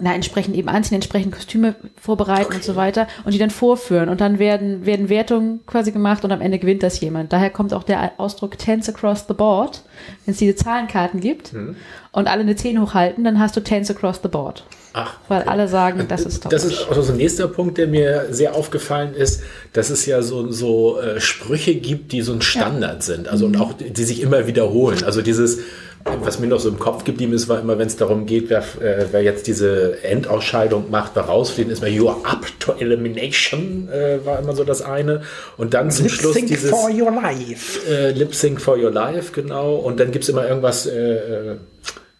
na, 0.00 0.12
entsprechend 0.14 0.56
eben 0.56 0.68
anziehen, 0.68 0.96
entsprechend 0.96 1.32
Kostüme 1.32 1.76
vorbereiten 2.00 2.54
und 2.54 2.64
so 2.64 2.74
weiter 2.74 3.06
und 3.24 3.32
die 3.32 3.38
dann 3.38 3.50
vorführen 3.50 4.08
und 4.08 4.20
dann 4.20 4.38
werden, 4.38 4.86
werden 4.86 5.08
Wertungen 5.08 5.60
quasi 5.66 5.92
gemacht 5.92 6.24
und 6.24 6.32
am 6.32 6.40
Ende 6.40 6.58
gewinnt 6.58 6.82
das 6.82 7.00
jemand. 7.00 7.32
Daher 7.32 7.50
kommt 7.50 7.72
auch 7.72 7.84
der 7.84 8.12
Ausdruck 8.18 8.58
Tense 8.58 8.92
across 8.92 9.26
the 9.28 9.34
board. 9.34 9.82
Wenn 10.24 10.32
es 10.32 10.38
diese 10.38 10.56
Zahlenkarten 10.56 11.20
gibt 11.20 11.52
und 11.54 12.26
alle 12.28 12.40
eine 12.40 12.56
10 12.56 12.80
hochhalten, 12.80 13.22
dann 13.22 13.38
hast 13.38 13.56
du 13.56 13.60
Tense 13.60 13.94
across 13.94 14.20
the 14.22 14.28
board. 14.28 14.64
Ach, 14.96 15.14
Weil 15.26 15.42
alle 15.42 15.66
sagen, 15.66 16.06
das 16.08 16.22
ist 16.22 16.44
toll. 16.44 16.50
Das 16.50 16.64
ist 16.64 16.88
auch 16.88 16.94
so 16.94 17.12
ein 17.12 17.16
nächster 17.16 17.48
Punkt, 17.48 17.78
der 17.78 17.88
mir 17.88 18.26
sehr 18.30 18.54
aufgefallen 18.54 19.12
ist, 19.14 19.42
dass 19.72 19.90
es 19.90 20.06
ja 20.06 20.22
so, 20.22 20.52
so 20.52 21.00
äh, 21.00 21.20
Sprüche 21.20 21.74
gibt, 21.74 22.12
die 22.12 22.22
so 22.22 22.32
ein 22.32 22.42
Standard 22.42 23.02
sind. 23.02 23.26
Also 23.26 23.46
und 23.46 23.56
auch 23.56 23.72
die 23.72 24.04
sich 24.04 24.22
immer 24.22 24.46
wiederholen. 24.46 25.02
Also 25.02 25.20
dieses, 25.20 25.58
was 26.04 26.38
mir 26.38 26.46
noch 26.46 26.60
so 26.60 26.68
im 26.68 26.78
Kopf 26.78 27.04
geblieben 27.04 27.32
ist, 27.32 27.48
war 27.48 27.60
immer, 27.60 27.78
wenn 27.78 27.86
es 27.86 27.96
darum 27.96 28.26
geht, 28.26 28.50
wer, 28.50 28.60
äh, 28.80 29.06
wer 29.10 29.22
jetzt 29.22 29.46
diese 29.46 30.02
Endausscheidung 30.02 30.90
macht, 30.90 31.12
wer 31.14 31.24
rausfliegen, 31.24 31.72
ist 31.72 31.80
mal 31.80 31.90
You're 31.90 32.24
up 32.24 32.46
to 32.60 32.72
elimination, 32.72 33.88
äh, 33.90 34.24
war 34.24 34.38
immer 34.38 34.54
so 34.54 34.64
das 34.64 34.82
eine. 34.82 35.22
Und 35.56 35.74
dann 35.74 35.90
zum 35.90 36.06
Lip 36.06 36.14
Schluss 36.14 36.34
Sync 36.34 36.48
dieses 36.48 36.70
for 36.70 36.90
your 36.90 37.10
life. 37.10 37.80
äh, 37.90 38.10
Lip 38.10 38.34
Sync 38.34 38.60
for 38.60 38.76
Your 38.76 38.90
Life, 38.90 39.32
genau. 39.32 39.76
Und 39.76 39.98
dann 40.00 40.12
gibt's 40.12 40.28
immer 40.28 40.46
irgendwas, 40.46 40.86
äh, 40.86 41.52
äh, 41.52 41.56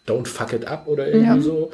Don't 0.07 0.27
fuck 0.27 0.53
it 0.53 0.67
up 0.67 0.87
oder 0.87 1.07
irgendwie 1.07 1.41
so. 1.41 1.71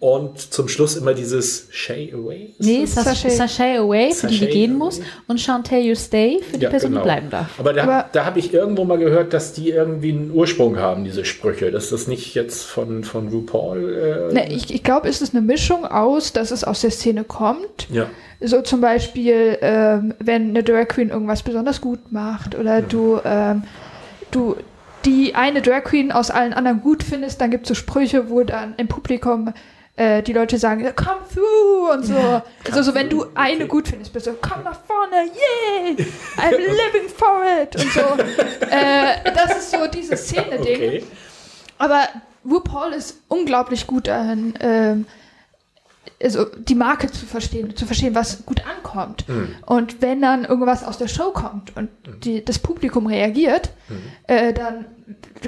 Und 0.00 0.38
zum 0.52 0.68
Schluss 0.68 0.96
immer 0.96 1.14
dieses 1.14 1.66
Shay 1.70 2.12
away. 2.12 2.50
Ist 2.58 2.66
Nee, 2.66 2.84
Sachet. 2.84 3.32
Sachet 3.32 3.78
Away, 3.78 4.12
für 4.12 4.26
die, 4.26 4.38
die 4.38 4.46
gehen 4.48 4.70
Away. 4.72 4.78
muss. 4.78 5.00
Und 5.28 5.40
Chantel 5.40 5.78
You 5.80 5.94
Stay, 5.94 6.40
für 6.42 6.58
die 6.58 6.66
Person, 6.66 6.90
genau. 6.90 7.00
die 7.02 7.04
bleiben 7.06 7.30
darf. 7.30 7.58
Aber 7.58 7.72
da, 7.72 7.82
Aber- 7.84 8.04
da 8.12 8.26
habe 8.26 8.38
ich 8.38 8.52
irgendwo 8.52 8.84
mal 8.84 8.98
gehört, 8.98 9.32
dass 9.32 9.54
die 9.54 9.70
irgendwie 9.70 10.10
einen 10.10 10.30
Ursprung 10.30 10.76
haben, 10.78 11.04
diese 11.04 11.24
Sprüche. 11.24 11.70
Dass 11.70 11.88
das 11.88 12.06
nicht 12.06 12.34
jetzt 12.34 12.64
von, 12.64 13.02
von 13.02 13.28
RuPaul. 13.28 14.28
Äh, 14.30 14.34
Ne, 14.34 14.52
ich 14.52 14.72
ich 14.74 14.82
glaube, 14.82 15.08
es 15.08 15.22
ist 15.22 15.34
eine 15.34 15.40
Mischung 15.42 15.86
aus, 15.86 16.34
dass 16.34 16.50
es 16.50 16.64
aus 16.64 16.82
der 16.82 16.90
Szene 16.90 17.24
kommt. 17.24 17.88
ja. 17.90 18.06
So 18.42 18.62
zum 18.62 18.80
Beispiel, 18.80 19.58
ähm, 19.60 20.14
wenn 20.18 20.48
eine 20.50 20.62
Drag 20.62 20.88
Queen 20.88 21.10
irgendwas 21.10 21.42
besonders 21.42 21.80
gut 21.82 22.10
macht 22.10 22.54
oder 22.58 22.80
du, 22.80 23.20
ähm, 23.22 23.64
du 24.30 24.56
die 25.04 25.34
eine 25.34 25.62
Drag 25.62 25.84
Queen 25.84 26.12
aus 26.12 26.30
allen 26.30 26.52
anderen 26.52 26.80
gut 26.80 27.02
findest, 27.02 27.40
dann 27.40 27.50
gibt 27.50 27.64
es 27.64 27.68
so 27.68 27.74
Sprüche, 27.74 28.30
wo 28.30 28.42
dann 28.42 28.74
im 28.76 28.88
Publikum 28.88 29.52
äh, 29.96 30.22
die 30.22 30.32
Leute 30.32 30.58
sagen, 30.58 30.82
come 30.96 31.20
through 31.32 31.92
und 31.92 32.04
so. 32.04 32.42
also 32.66 32.82
so, 32.82 32.94
wenn 32.94 33.08
du 33.08 33.26
eine 33.34 33.66
gut 33.66 33.88
findest, 33.88 34.12
bist 34.12 34.26
du, 34.26 34.32
komm 34.40 34.62
nach 34.64 34.78
vorne, 34.86 35.26
yeah, 35.26 36.06
I'm 36.38 36.56
living 36.56 37.08
for 37.14 37.42
it 37.62 37.76
und 37.76 37.92
so. 37.92 38.00
äh, 38.70 39.32
das 39.34 39.58
ist 39.58 39.70
so 39.72 39.86
dieses 39.86 40.26
Szene-Ding. 40.26 40.76
Okay. 40.76 41.04
Aber 41.78 42.08
RuPaul 42.48 42.92
ist 42.92 43.20
unglaublich 43.28 43.86
gut 43.86 44.06
darin, 44.06 44.54
ähm, 44.60 45.06
also 46.22 46.44
die 46.44 46.74
Marke 46.74 47.10
zu 47.10 47.24
verstehen, 47.26 47.74
zu 47.76 47.86
verstehen, 47.86 48.14
was 48.14 48.44
gut 48.44 48.62
ankommt. 48.66 49.24
Und 49.66 50.02
wenn 50.02 50.20
dann 50.20 50.44
irgendwas 50.44 50.84
aus 50.84 50.98
der 50.98 51.08
Show 51.08 51.30
kommt 51.30 51.76
und 51.76 51.88
die, 52.24 52.44
das 52.44 52.58
Publikum 52.58 53.06
reagiert, 53.06 53.70
äh, 54.26 54.52
dann 54.52 54.84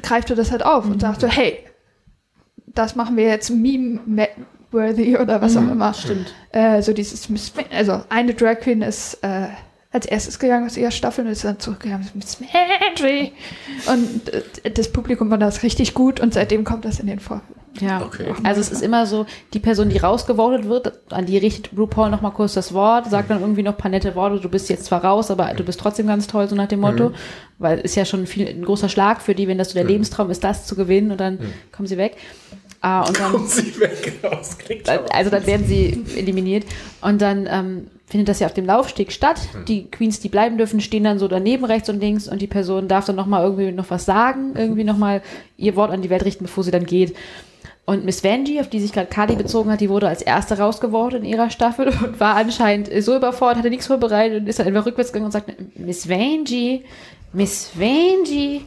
greift 0.02 0.30
er 0.30 0.36
das 0.36 0.50
halt 0.50 0.64
auf 0.64 0.86
und 0.86 1.00
sagt 1.00 1.20
so, 1.20 1.26
hey, 1.26 1.58
das 2.66 2.96
machen 2.96 3.16
wir 3.16 3.24
jetzt 3.24 3.50
meme-worthy 3.50 5.18
oder 5.18 5.42
was 5.42 5.56
auch 5.56 5.70
immer. 5.70 5.92
Stimmt. 5.94 6.32
Äh, 6.52 6.82
so 6.82 6.92
dieses, 6.92 7.28
Miss, 7.28 7.52
also 7.70 8.02
eine 8.08 8.34
Drag 8.34 8.60
Queen 8.60 8.82
ist 8.82 9.22
äh, 9.22 9.48
als 9.92 10.06
erstes 10.06 10.38
gegangen 10.38 10.66
aus 10.66 10.76
ihrer 10.76 10.90
Staffel 10.90 11.24
und 11.26 11.30
ist 11.32 11.44
dann 11.44 11.58
zurückgegangen 11.60 12.08
Miss 12.14 12.38
Mandy. 12.40 13.32
Und 13.86 14.32
äh, 14.64 14.70
das 14.70 14.90
Publikum 14.90 15.28
fand 15.30 15.42
das 15.42 15.62
richtig 15.62 15.94
gut 15.94 16.18
und 16.20 16.32
seitdem 16.34 16.64
kommt 16.64 16.84
das 16.84 16.98
in 17.00 17.06
den 17.06 17.20
Vor. 17.20 17.42
Ja, 17.80 18.02
Okay. 18.02 18.34
also 18.42 18.60
es 18.60 18.70
ist 18.70 18.82
immer 18.82 19.06
so, 19.06 19.24
die 19.54 19.58
Person, 19.58 19.88
die 19.88 19.96
rausgevotet 19.96 20.68
wird, 20.68 20.92
an 21.10 21.24
die 21.24 21.38
richtet 21.38 21.70
RuPaul 21.76 22.10
noch 22.10 22.20
mal 22.20 22.30
kurz 22.30 22.52
das 22.52 22.74
Wort, 22.74 23.08
sagt 23.08 23.30
dann 23.30 23.40
irgendwie 23.40 23.62
noch 23.62 23.72
ein 23.72 23.78
paar 23.78 23.90
nette 23.90 24.14
Worte, 24.14 24.40
du 24.40 24.48
bist 24.50 24.68
jetzt 24.68 24.84
zwar 24.84 25.02
raus, 25.02 25.30
aber 25.30 25.52
du 25.54 25.64
bist 25.64 25.80
trotzdem 25.80 26.06
ganz 26.06 26.26
toll, 26.26 26.48
so 26.48 26.54
nach 26.54 26.68
dem 26.68 26.80
Motto, 26.80 27.12
weil 27.58 27.78
ist 27.78 27.94
ja 27.94 28.04
schon 28.04 28.26
viel, 28.26 28.46
ein 28.46 28.62
großer 28.64 28.90
Schlag 28.90 29.22
für 29.22 29.34
die, 29.34 29.48
wenn 29.48 29.56
das 29.56 29.68
so 29.70 29.74
der 29.74 29.84
Lebenstraum 29.84 30.30
ist, 30.30 30.44
das 30.44 30.66
zu 30.66 30.74
gewinnen 30.76 31.12
und 31.12 31.18
dann 31.20 31.38
kommen 31.74 31.86
sie 31.86 31.96
weg. 31.96 32.16
Ah, 32.82 33.02
und 33.06 33.18
dann, 33.18 33.46
sie 33.46 33.78
weg 33.80 34.12
aber- 34.88 35.14
also 35.14 35.30
dann 35.30 35.46
werden 35.46 35.66
sie 35.66 36.04
eliminiert. 36.16 36.64
Und 37.00 37.22
dann 37.22 37.48
ähm, 37.50 37.86
findet 38.06 38.28
das 38.28 38.40
ja 38.40 38.46
auf 38.48 38.54
dem 38.54 38.66
Laufsteg 38.66 39.12
statt. 39.12 39.40
Die 39.68 39.90
Queens, 39.90 40.20
die 40.20 40.28
bleiben 40.28 40.58
dürfen, 40.58 40.80
stehen 40.80 41.04
dann 41.04 41.18
so 41.18 41.28
daneben 41.28 41.64
rechts 41.64 41.88
und 41.88 42.00
links. 42.00 42.28
Und 42.28 42.42
die 42.42 42.46
Person 42.48 42.88
darf 42.88 43.06
dann 43.06 43.16
noch 43.16 43.26
mal 43.26 43.42
irgendwie 43.44 43.70
noch 43.72 43.88
was 43.90 44.04
sagen, 44.04 44.52
irgendwie 44.56 44.84
noch 44.84 44.98
mal 44.98 45.22
ihr 45.56 45.76
Wort 45.76 45.90
an 45.92 46.02
die 46.02 46.10
Welt 46.10 46.24
richten, 46.24 46.44
bevor 46.44 46.64
sie 46.64 46.70
dann 46.72 46.84
geht. 46.84 47.16
Und 47.84 48.04
Miss 48.04 48.22
Vanjie, 48.22 48.60
auf 48.60 48.68
die 48.68 48.78
sich 48.80 48.92
gerade 48.92 49.08
Kali 49.08 49.34
bezogen 49.34 49.70
hat, 49.70 49.80
die 49.80 49.88
wurde 49.88 50.06
als 50.08 50.22
erste 50.22 50.56
rausgeworfen 50.58 51.18
in 51.20 51.24
ihrer 51.24 51.50
Staffel 51.50 51.88
und 52.04 52.20
war 52.20 52.36
anscheinend 52.36 52.90
so 53.02 53.16
überfordert, 53.16 53.58
hatte 53.58 53.70
nichts 53.70 53.86
vorbereitet 53.88 54.40
und 54.40 54.48
ist 54.48 54.58
dann 54.58 54.66
einfach 54.68 54.86
rückwärts 54.86 55.10
gegangen 55.12 55.26
und 55.26 55.32
sagte, 55.32 55.54
Miss 55.76 56.08
Vanjie, 56.08 56.84
Miss 57.32 57.70
Vanjie, 57.74 58.62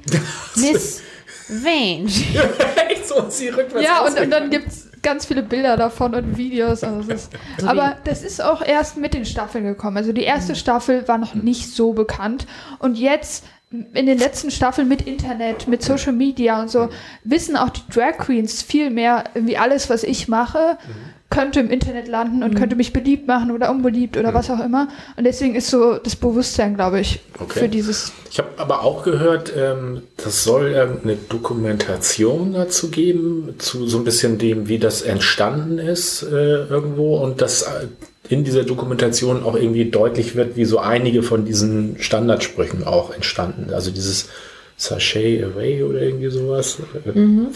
Miss 0.56 1.02
Vanjie. 1.50 2.40
Echt 2.90 3.08
so, 3.08 3.18
und 3.18 3.32
sie 3.32 3.50
rückwärts 3.50 3.86
Ja, 3.86 4.02
und, 4.06 4.20
und 4.20 4.30
dann 4.32 4.50
gibt's 4.50 4.90
ganz 5.02 5.26
viele 5.28 5.44
Bilder 5.44 5.78
davon 5.78 6.16
und 6.16 6.38
Videos. 6.38 6.84
Also 6.84 7.12
es 7.12 7.26
ist, 7.26 7.34
aber 7.66 7.98
das 8.04 8.24
ist 8.24 8.44
auch 8.44 8.62
erst 8.62 8.98
mit 8.98 9.14
den 9.14 9.26
Staffeln 9.26 9.64
gekommen. 9.64 9.98
Also 9.98 10.12
die 10.12 10.24
erste 10.24 10.56
Staffel 10.56 11.08
war 11.08 11.18
noch 11.18 11.36
nicht 11.36 11.72
so 11.72 11.94
bekannt. 11.94 12.48
Und 12.80 12.98
jetzt 12.98 13.46
in 13.72 14.06
den 14.06 14.18
letzten 14.18 14.52
Staffeln 14.52 14.88
mit 14.88 15.02
Internet, 15.02 15.68
mit 15.68 15.84
Social 15.84 16.14
Media 16.14 16.62
und 16.62 16.70
so, 16.70 16.90
wissen 17.24 17.56
auch 17.58 17.70
die 17.70 17.82
Drag 17.92 18.18
Queens 18.18 18.62
viel 18.62 18.90
mehr, 18.90 19.26
irgendwie 19.34 19.58
alles, 19.58 19.90
was 19.90 20.04
ich 20.04 20.28
mache, 20.28 20.78
könnte 21.30 21.60
im 21.60 21.70
Internet 21.70 22.08
landen 22.08 22.44
und 22.44 22.56
könnte 22.56 22.76
mich 22.76 22.94
beliebt 22.94 23.28
machen 23.28 23.52
oder 23.52 23.70
unbeliebt 23.72 24.16
oder 24.16 24.34
was 24.34 24.50
auch 24.50 24.64
immer. 24.64 24.88
Und 25.18 25.24
deswegen 25.26 25.56
ist 25.56 25.70
so 25.70 25.98
das 25.98 26.16
Bewusstsein, 26.16 26.76
glaube 26.76 27.00
ich, 27.02 27.20
Okay. 27.40 27.60
für 27.60 27.68
dieses 27.70 28.14
Ich 28.32 28.38
habe 28.38 28.50
aber 28.58 28.84
auch 28.84 29.04
gehört, 29.04 29.52
ähm, 29.58 30.04
das 30.24 30.44
soll 30.44 30.68
irgendeine 30.68 31.18
Dokumentation 31.30 32.54
dazu 32.54 32.90
geben, 32.90 33.56
zu 33.58 33.88
so 33.88 33.98
ein 33.98 34.04
bisschen 34.04 34.38
dem, 34.38 34.68
wie 34.68 34.78
das 34.80 35.02
entstanden 35.02 35.80
ist 35.80 36.24
äh, 36.24 36.66
irgendwo 36.68 37.18
und 37.18 37.42
dass 37.42 37.64
äh, 37.64 37.88
in 38.30 38.44
dieser 38.44 38.64
Dokumentation 38.64 39.44
auch 39.44 39.56
irgendwie 39.56 39.90
deutlich 39.90 40.36
wird, 40.36 40.56
wie 40.56 40.66
so 40.66 40.80
einige 40.80 41.22
von 41.24 41.44
diesen 41.46 41.98
Standardsprüchen 42.00 42.84
auch 42.86 43.14
entstanden. 43.14 43.74
Also 43.74 43.92
dieses 43.92 44.30
Sachet 44.78 45.44
Away 45.44 45.84
oder 45.84 46.02
irgendwie 46.02 46.30
sowas, 46.30 46.78
äh, 47.06 47.12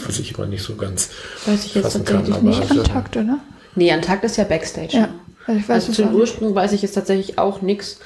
was 0.06 0.18
ich 0.18 0.36
immer 0.36 0.46
nicht 0.46 0.62
so 0.62 0.74
ganz 0.76 1.10
Weiß 1.46 1.64
ich 1.66 1.74
jetzt 1.76 1.84
fassen 1.84 2.04
kann. 2.04 2.24
tatsächlich 2.26 2.56
aber 2.56 2.64
Nicht 2.64 2.70
am 2.72 2.84
Takt, 2.84 3.16
oder? 3.16 3.38
Nee, 3.74 3.90
Antakt 3.92 4.24
ist 4.24 4.36
ja 4.36 4.44
Backstage. 4.44 4.96
Ja. 4.96 5.08
Also 5.46 5.60
ich 5.60 5.68
weiß 5.68 5.74
Also 5.76 5.90
es 5.90 5.96
zu 5.96 6.02
auch 6.02 6.06
dem 6.08 6.12
nicht. 6.12 6.20
Ursprung 6.20 6.54
weiß 6.54 6.72
ich 6.72 6.82
jetzt 6.82 6.92
tatsächlich 6.94 7.38
auch 7.38 7.62
nichts. 7.62 8.00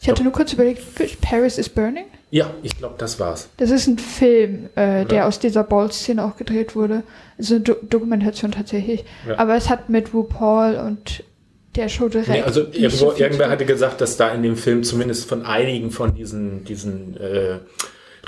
Ich 0.00 0.08
hatte 0.08 0.22
nur 0.22 0.32
kurz 0.32 0.52
überlegt, 0.52 0.82
Paris 1.22 1.58
is 1.58 1.68
Burning? 1.68 2.04
Ja, 2.30 2.50
ich 2.62 2.76
glaube, 2.76 2.96
das 2.98 3.18
war's. 3.18 3.48
Das 3.56 3.70
ist 3.70 3.86
ein 3.86 3.98
Film, 3.98 4.68
äh, 4.74 5.04
der 5.06 5.26
aus 5.26 5.38
dieser 5.38 5.62
Ball-Szene 5.64 6.22
auch 6.24 6.36
gedreht 6.36 6.74
wurde. 6.76 7.02
Also 7.38 7.54
eine 7.54 7.64
Do 7.64 7.76
Dokumentation 7.82 8.50
tatsächlich. 8.52 9.04
Ja. 9.26 9.38
Aber 9.38 9.54
es 9.54 9.70
hat 9.70 9.88
mit 9.88 10.12
RuPaul 10.12 10.74
und 10.76 11.24
der 11.76 11.88
Show 11.88 12.08
direkt. 12.08 12.28
Nee, 12.28 12.42
also 12.42 12.62
nicht 12.64 12.74
irgendwo, 12.80 12.96
so 12.96 13.10
viel 13.12 13.22
irgendwer 13.24 13.46
zu 13.46 13.52
hatte 13.52 13.64
gesagt, 13.64 14.00
dass 14.00 14.16
da 14.16 14.30
in 14.30 14.42
dem 14.42 14.56
Film 14.56 14.82
zumindest 14.82 15.28
von 15.28 15.44
einigen 15.46 15.90
von 15.90 16.14
diesen, 16.14 16.64
diesen 16.64 17.16
äh, 17.18 17.58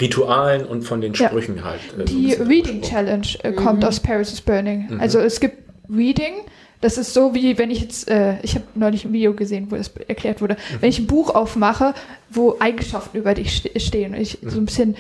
Ritualen 0.01 0.65
und 0.65 0.83
von 0.83 1.01
den 1.01 1.13
Ja. 1.15 1.29
Sprüchen 1.29 1.65
halt. 1.65 1.81
äh, 1.99 2.05
Die 2.05 2.33
Reading. 2.35 2.83
Challenge 2.83 3.27
äh, 3.43 3.53
kommt 3.53 3.85
aus 3.85 4.01
Paris 4.01 4.33
is 4.33 4.41
Burning. 4.41 4.99
Also 5.01 5.19
es 5.19 5.41
gibt 5.41 5.57
Reading. 5.91 6.35
Das 6.81 6.97
ist 6.97 7.13
so 7.13 7.35
wie 7.35 7.59
wenn 7.59 7.71
ich 7.71 7.81
jetzt, 7.81 8.09
äh, 8.09 8.41
ich 8.43 8.55
habe 8.55 8.65
neulich 8.75 9.05
ein 9.05 9.13
Video 9.13 9.35
gesehen, 9.35 9.71
wo 9.71 9.77
das 9.77 9.89
erklärt 10.07 10.41
wurde, 10.41 10.57
wenn 10.81 10.89
ich 10.89 10.99
ein 10.99 11.07
Buch 11.07 11.35
aufmache, 11.35 11.95
wo 12.31 12.57
Eigenschaften 12.61 13.19
über 13.19 13.35
dich 13.35 13.57
ste 13.57 13.79
stehen 13.81 14.15
und 14.15 14.21
ich 14.21 14.39
so 14.43 14.59
ein 14.59 14.67
bisschen 14.67 14.97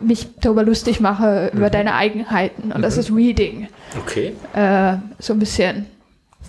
mich 0.00 0.26
darüber 0.40 0.64
lustig 0.64 1.00
mache, 1.00 1.50
über 1.54 1.70
deine 1.70 1.94
Eigenheiten. 1.94 2.72
Und 2.72 2.82
das 2.82 2.96
ist 2.96 3.14
Reading. 3.14 3.68
Okay. 4.00 4.32
Äh, 4.54 4.96
so 5.18 5.32
ein 5.32 5.38
bisschen 5.38 5.86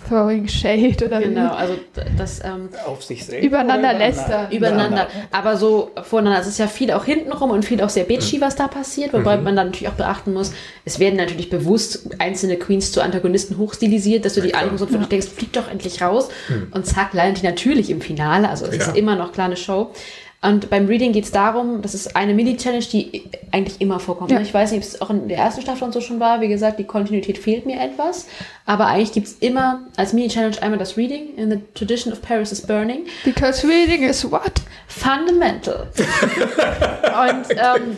throwing 0.08 0.46
shade 0.48 1.04
oder 1.04 1.20
Genau, 1.20 1.52
also 1.52 1.74
das 2.16 2.40
ähm, 2.44 2.68
Auf 2.86 3.02
sich 3.04 3.24
selbst. 3.24 3.44
übereinander 3.46 3.92
lästern. 3.94 4.50
übereinander. 4.50 5.08
Aber 5.32 5.56
so 5.56 5.90
voneinander. 6.02 6.40
Es 6.40 6.46
ist 6.48 6.58
ja 6.58 6.66
viel 6.66 6.90
auch 6.92 7.04
hintenrum 7.04 7.50
und 7.50 7.64
viel 7.64 7.80
auch 7.82 7.88
sehr 7.88 8.04
bitchy, 8.04 8.40
was 8.40 8.56
da 8.56 8.68
passiert, 8.68 9.12
wobei 9.12 9.36
man 9.36 9.56
dann 9.56 9.66
natürlich 9.68 9.88
auch 9.88 9.94
beachten 9.94 10.32
muss, 10.32 10.52
es 10.84 10.98
werden 10.98 11.16
natürlich 11.16 11.50
bewusst 11.50 12.08
einzelne 12.18 12.56
Queens 12.56 12.92
zu 12.92 13.00
Antagonisten 13.02 13.58
hochstilisiert, 13.58 14.24
dass 14.24 14.34
du 14.34 14.40
die 14.40 14.50
klar. 14.50 14.62
anguckst 14.62 14.82
und 14.82 14.90
wirklich 14.92 15.08
denkst, 15.08 15.28
flieg 15.28 15.52
doch 15.52 15.70
endlich 15.70 16.02
raus. 16.02 16.28
Und 16.72 16.86
zack, 16.86 17.14
landet 17.14 17.42
die 17.42 17.46
natürlich 17.46 17.90
im 17.90 18.00
Finale. 18.00 18.48
Also 18.48 18.66
es 18.66 18.76
Ja. 18.76 18.86
ist 18.86 18.96
immer 18.96 19.16
noch 19.16 19.32
klar 19.32 19.46
eine 19.46 19.56
Show. 19.56 19.90
Und 20.44 20.68
beim 20.68 20.86
Reading 20.86 21.12
geht 21.12 21.24
es 21.24 21.32
darum, 21.32 21.80
das 21.82 21.94
ist 21.94 22.16
eine 22.16 22.34
Mini-Challenge, 22.34 22.84
die 22.84 23.30
eigentlich 23.50 23.80
immer 23.80 23.98
vorkommt. 23.98 24.30
Ja. 24.30 24.40
Ich 24.40 24.52
weiß 24.52 24.72
nicht, 24.72 24.82
ob 24.82 24.84
es 24.84 25.00
auch 25.00 25.10
in 25.10 25.28
der 25.28 25.38
ersten 25.38 25.62
Staffel 25.62 25.84
und 25.84 25.92
so 25.92 26.00
schon 26.00 26.20
war. 26.20 26.40
Wie 26.40 26.48
gesagt, 26.48 26.78
die 26.78 26.84
Kontinuität 26.84 27.38
fehlt 27.38 27.64
mir 27.64 27.80
etwas. 27.80 28.26
Aber 28.66 28.86
eigentlich 28.86 29.12
gibt 29.12 29.26
es 29.26 29.34
immer 29.40 29.80
als 29.96 30.12
Mini-Challenge 30.12 30.60
einmal 30.62 30.78
das 30.78 30.96
Reading 30.96 31.34
in 31.36 31.50
the 31.50 31.60
tradition 31.74 32.12
of 32.12 32.20
Paris 32.22 32.52
is 32.52 32.60
burning. 32.60 33.06
Because 33.24 33.66
reading 33.66 34.02
is 34.02 34.30
what? 34.30 34.60
Fundamental. 34.86 35.88
und 35.96 37.50
ähm, 37.50 37.96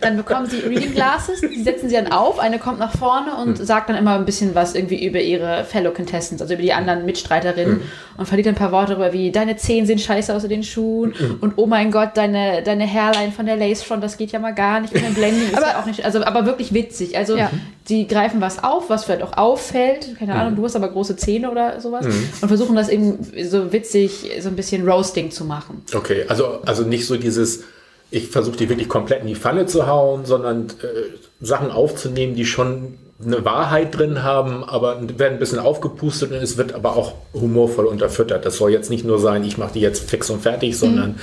dann 0.00 0.16
bekommen 0.16 0.46
sie 0.46 0.58
Reading 0.58 0.92
Glasses, 0.92 1.40
die 1.40 1.62
setzen 1.62 1.88
sie 1.88 1.94
dann 1.94 2.12
auf. 2.12 2.38
Eine 2.38 2.58
kommt 2.58 2.78
nach 2.78 2.96
vorne 2.96 3.36
und 3.36 3.56
sagt 3.56 3.88
dann 3.88 3.96
immer 3.96 4.16
ein 4.16 4.24
bisschen 4.24 4.54
was 4.54 4.74
irgendwie 4.74 5.04
über 5.04 5.20
ihre 5.20 5.64
Fellow 5.64 5.92
Contestants, 5.92 6.42
also 6.42 6.54
über 6.54 6.62
die 6.62 6.72
anderen 6.72 7.04
Mitstreiterinnen 7.04 7.82
und 8.16 8.26
verliert 8.26 8.48
ein 8.48 8.54
paar 8.54 8.72
Worte 8.72 8.92
darüber 8.92 9.12
wie 9.12 9.30
deine 9.30 9.56
Zehen 9.56 9.86
sehen 9.86 9.98
scheiße 9.98 10.34
aus 10.34 10.46
den 10.46 10.62
Schuhen 10.62 11.14
und 11.40 11.56
oh 11.60 11.66
mein 11.66 11.90
Gott, 11.90 12.10
deine, 12.14 12.62
deine 12.62 12.86
Hairline 12.86 13.32
von 13.32 13.46
der 13.46 13.56
Lace 13.56 13.82
Front, 13.82 14.02
das 14.02 14.16
geht 14.16 14.32
ja 14.32 14.38
mal 14.38 14.54
gar 14.54 14.80
nicht. 14.80 14.94
Und 14.94 15.04
ein 15.04 15.14
Blending 15.14 15.48
ist 15.48 15.56
Aber- 15.56 15.66
ja 15.68 15.80
auch 15.80 15.86
nicht, 15.86 16.04
also 16.04 16.22
aber 16.24 16.46
wirklich 16.46 16.72
witzig. 16.72 17.16
Also 17.16 17.36
Ja. 17.36 17.50
die 17.88 18.06
greifen 18.06 18.40
was 18.40 18.62
auf, 18.64 18.88
was 18.90 19.04
vielleicht 19.04 19.22
auch 19.22 19.36
auffällt. 19.36 20.16
Keine 20.18 20.34
Ahnung, 20.34 20.56
du 20.56 20.64
hast 20.64 20.76
aber 20.76 20.88
große 20.88 21.16
Zähne 21.16 21.50
oder 21.50 21.80
sowas 21.80 22.06
und 22.06 22.48
versuchen 22.48 22.76
das 22.76 22.88
eben 22.88 23.18
so 23.44 23.72
witzig, 23.72 24.30
so 24.40 24.48
ein 24.48 24.56
bisschen 24.56 24.88
Roasting 24.88 25.30
zu 25.30 25.44
machen. 25.44 25.82
Okay, 25.94 26.24
also, 26.28 26.60
also 26.66 26.82
nicht 26.84 27.06
so 27.06 27.16
dieses, 27.16 27.64
ich 28.10 28.28
versuche 28.28 28.56
die 28.56 28.68
wirklich 28.68 28.88
komplett 28.88 29.22
in 29.22 29.28
die 29.28 29.36
Pfanne 29.36 29.66
zu 29.66 29.86
hauen, 29.86 30.24
sondern 30.24 30.66
äh, 30.82 31.44
Sachen 31.44 31.70
aufzunehmen, 31.70 32.34
die 32.34 32.44
schon 32.44 32.98
eine 33.24 33.44
Wahrheit 33.44 33.96
drin 33.96 34.22
haben, 34.22 34.64
aber 34.64 34.98
werden 35.18 35.34
ein 35.34 35.38
bisschen 35.38 35.58
aufgepustet 35.58 36.32
und 36.32 36.38
es 36.38 36.56
wird 36.56 36.74
aber 36.74 36.96
auch 36.96 37.14
humorvoll 37.34 37.86
unterfüttert. 37.86 38.46
Das 38.46 38.56
soll 38.56 38.70
jetzt 38.70 38.88
nicht 38.88 39.04
nur 39.04 39.18
sein, 39.18 39.44
ich 39.44 39.58
mache 39.58 39.74
die 39.74 39.80
jetzt 39.80 40.08
fix 40.08 40.30
und 40.30 40.40
fertig, 40.40 40.78
sondern 40.78 41.16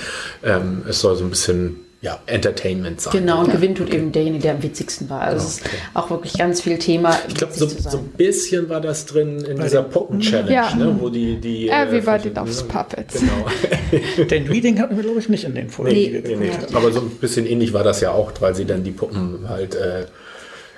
ähm, 0.44 0.82
es 0.88 1.00
soll 1.00 1.16
so 1.16 1.24
ein 1.24 1.30
bisschen 1.30 1.80
ja, 2.00 2.20
Entertainment 2.26 3.00
sein. 3.00 3.12
Genau, 3.12 3.40
und 3.40 3.50
gewinnt 3.50 3.78
tut 3.78 3.92
eben 3.92 4.12
derjenige, 4.12 4.42
der 4.44 4.54
am 4.54 4.62
witzigsten 4.62 5.10
war. 5.10 5.22
Also 5.22 5.46
es 5.46 5.58
ist 5.58 5.64
auch 5.94 6.10
wirklich 6.10 6.34
ganz 6.34 6.60
viel 6.60 6.78
Thema. 6.78 7.18
Ich 7.26 7.34
glaube, 7.34 7.52
so, 7.54 7.66
so 7.66 7.98
ein 7.98 8.04
bisschen 8.16 8.68
war 8.68 8.80
das 8.80 9.04
drin 9.06 9.38
in 9.44 9.58
dieser 9.60 9.82
Puppen-Challenge, 9.82 10.52
Ja. 10.52 10.72
ne, 10.76 10.96
wo 11.00 11.08
die... 11.08 11.36
die 11.40 11.68
äh, 11.68 11.72
Everybody 11.72 12.30
versuchen- 12.30 12.34
loves 12.36 12.62
puppets. 12.62 13.20
Genau. 13.20 14.26
Den 14.30 14.46
Reading 14.46 14.78
hatten 14.80 14.96
wir, 14.96 15.02
glaube 15.02 15.18
ich, 15.18 15.28
nicht 15.28 15.42
in 15.42 15.54
den 15.56 15.70
Folgen, 15.70 15.92
Nee. 15.96 16.22
Nee, 16.24 16.36
nee. 16.36 16.50
Aber 16.72 16.92
so 16.92 17.00
ein 17.00 17.10
bisschen 17.10 17.46
ähnlich 17.46 17.72
war 17.72 17.82
das 17.82 18.00
ja 18.00 18.12
auch, 18.12 18.30
weil 18.40 18.54
sie 18.54 18.64
dann 18.64 18.84
die 18.84 18.92
Puppen 18.92 19.48
halt 19.48 19.74
äh, 19.74 20.04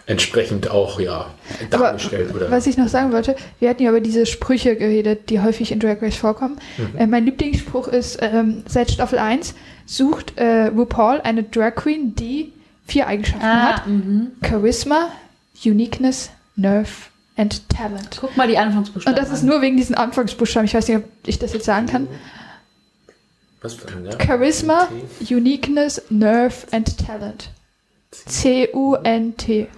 entsprechend 0.06 0.70
auch 0.70 0.98
ja 0.98 1.26
Aber 1.70 1.84
dargestellt 1.84 2.34
oder. 2.34 2.50
was 2.50 2.66
ich 2.66 2.76
noch 2.76 2.88
sagen 2.88 3.12
wollte, 3.12 3.36
wir 3.58 3.68
hatten 3.68 3.82
ja 3.82 3.90
über 3.90 4.00
diese 4.00 4.26
Sprüche 4.26 4.74
geredet, 4.74 5.30
die 5.30 5.40
häufig 5.40 5.70
in 5.70 5.78
Drag 5.80 6.00
Race 6.02 6.16
vorkommen. 6.16 6.56
Mhm. 6.78 6.98
Äh, 6.98 7.06
mein 7.06 7.24
Lieblingsspruch 7.26 7.88
ist, 7.88 8.18
ähm, 8.20 8.62
seit 8.66 8.90
Staffel 8.90 9.18
1 9.18 9.54
sucht 9.90 10.38
äh, 10.38 10.66
RuPaul 10.68 11.20
eine 11.22 11.42
Drag 11.42 11.74
Queen, 11.74 12.14
die 12.14 12.52
vier 12.86 13.06
Eigenschaften 13.08 13.44
Ah, 13.44 13.76
hat. 13.76 13.82
Charisma, 14.48 15.10
Uniqueness, 15.64 16.30
Nerve 16.56 16.88
and 17.36 17.68
Talent. 17.68 18.18
Guck 18.20 18.36
mal 18.36 18.46
die 18.46 18.54
Und 18.54 18.60
Anfangsbuchstaben 18.60 19.16
das 19.16 19.30
ist 19.30 19.40
an. 19.40 19.46
nur 19.48 19.62
wegen 19.62 19.76
diesen 19.76 19.94
Anfangsbuchstaben. 19.96 20.66
Ich 20.66 20.74
weiß 20.74 20.86
nicht, 20.88 20.98
ob 20.98 21.04
ich 21.26 21.38
das 21.38 21.52
jetzt 21.52 21.64
sagen 21.64 21.86
kann. 21.86 22.06
was 23.62 23.74
für 23.74 23.88
ein, 23.88 24.04
ja? 24.06 24.12
Charisma, 24.24 24.88
Uniqueness, 25.28 26.02
Nerve 26.10 26.54
and 26.72 26.96
Talent. 27.04 27.50
C-U-N-T. 28.12 29.68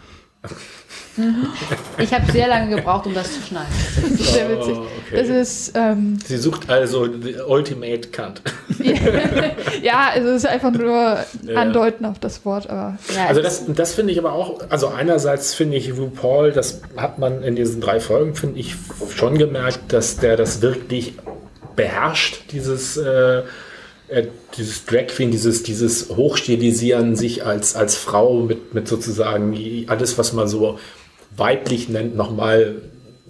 Ich 1.98 2.12
habe 2.12 2.30
sehr 2.32 2.48
lange 2.48 2.74
gebraucht, 2.76 3.06
um 3.06 3.14
das 3.14 3.32
zu 3.34 3.42
schneiden. 3.42 3.68
Das 4.00 4.10
ist 4.12 4.32
sehr 4.32 4.48
witzig. 4.48 4.74
Oh, 4.76 4.86
okay. 5.06 5.16
Das 5.16 5.28
ist, 5.28 5.72
ähm, 5.74 6.18
Sie 6.24 6.38
sucht 6.38 6.70
also 6.70 7.06
the 7.06 7.36
ultimate 7.46 8.08
Cunt. 8.08 8.40
ja, 9.82 10.10
also 10.14 10.28
es 10.30 10.44
ist 10.44 10.46
einfach 10.46 10.72
nur 10.72 11.18
andeuten 11.54 12.06
auf 12.06 12.18
das 12.18 12.44
Wort, 12.44 12.70
aber 12.70 12.96
Ja, 13.14 13.26
Also 13.26 13.42
das, 13.42 13.64
das 13.68 13.94
finde 13.94 14.12
ich 14.12 14.18
aber 14.18 14.32
auch, 14.32 14.60
also 14.70 14.88
einerseits 14.88 15.52
finde 15.52 15.76
ich 15.76 15.92
RuPaul, 15.96 16.52
das 16.52 16.80
hat 16.96 17.18
man 17.18 17.42
in 17.42 17.56
diesen 17.56 17.80
drei 17.80 18.00
Folgen, 18.00 18.34
finde 18.34 18.58
ich, 18.58 18.74
schon 19.14 19.36
gemerkt, 19.36 19.92
dass 19.92 20.16
der 20.16 20.36
das 20.36 20.62
wirklich 20.62 21.14
beherrscht, 21.76 22.52
dieses, 22.52 22.96
äh, 22.96 23.42
äh, 24.08 24.26
dieses 24.56 24.84
Drag 24.84 25.08
Queen, 25.08 25.30
dieses, 25.30 25.62
dieses 25.62 26.10
Hochstilisieren 26.10 27.16
sich 27.16 27.44
als, 27.44 27.74
als 27.74 27.96
Frau 27.96 28.40
mit, 28.40 28.74
mit 28.74 28.88
sozusagen 28.88 29.56
alles, 29.88 30.18
was 30.18 30.32
man 30.32 30.48
so 30.48 30.78
weiblich 31.36 31.88
nennt, 31.88 32.16
nochmal 32.16 32.76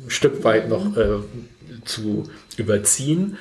ein 0.05 0.11
Stück 0.11 0.45
weit 0.45 0.69
noch 0.69 0.97
äh, 0.97 1.19
zu 1.85 2.25
überziehen. 2.57 3.37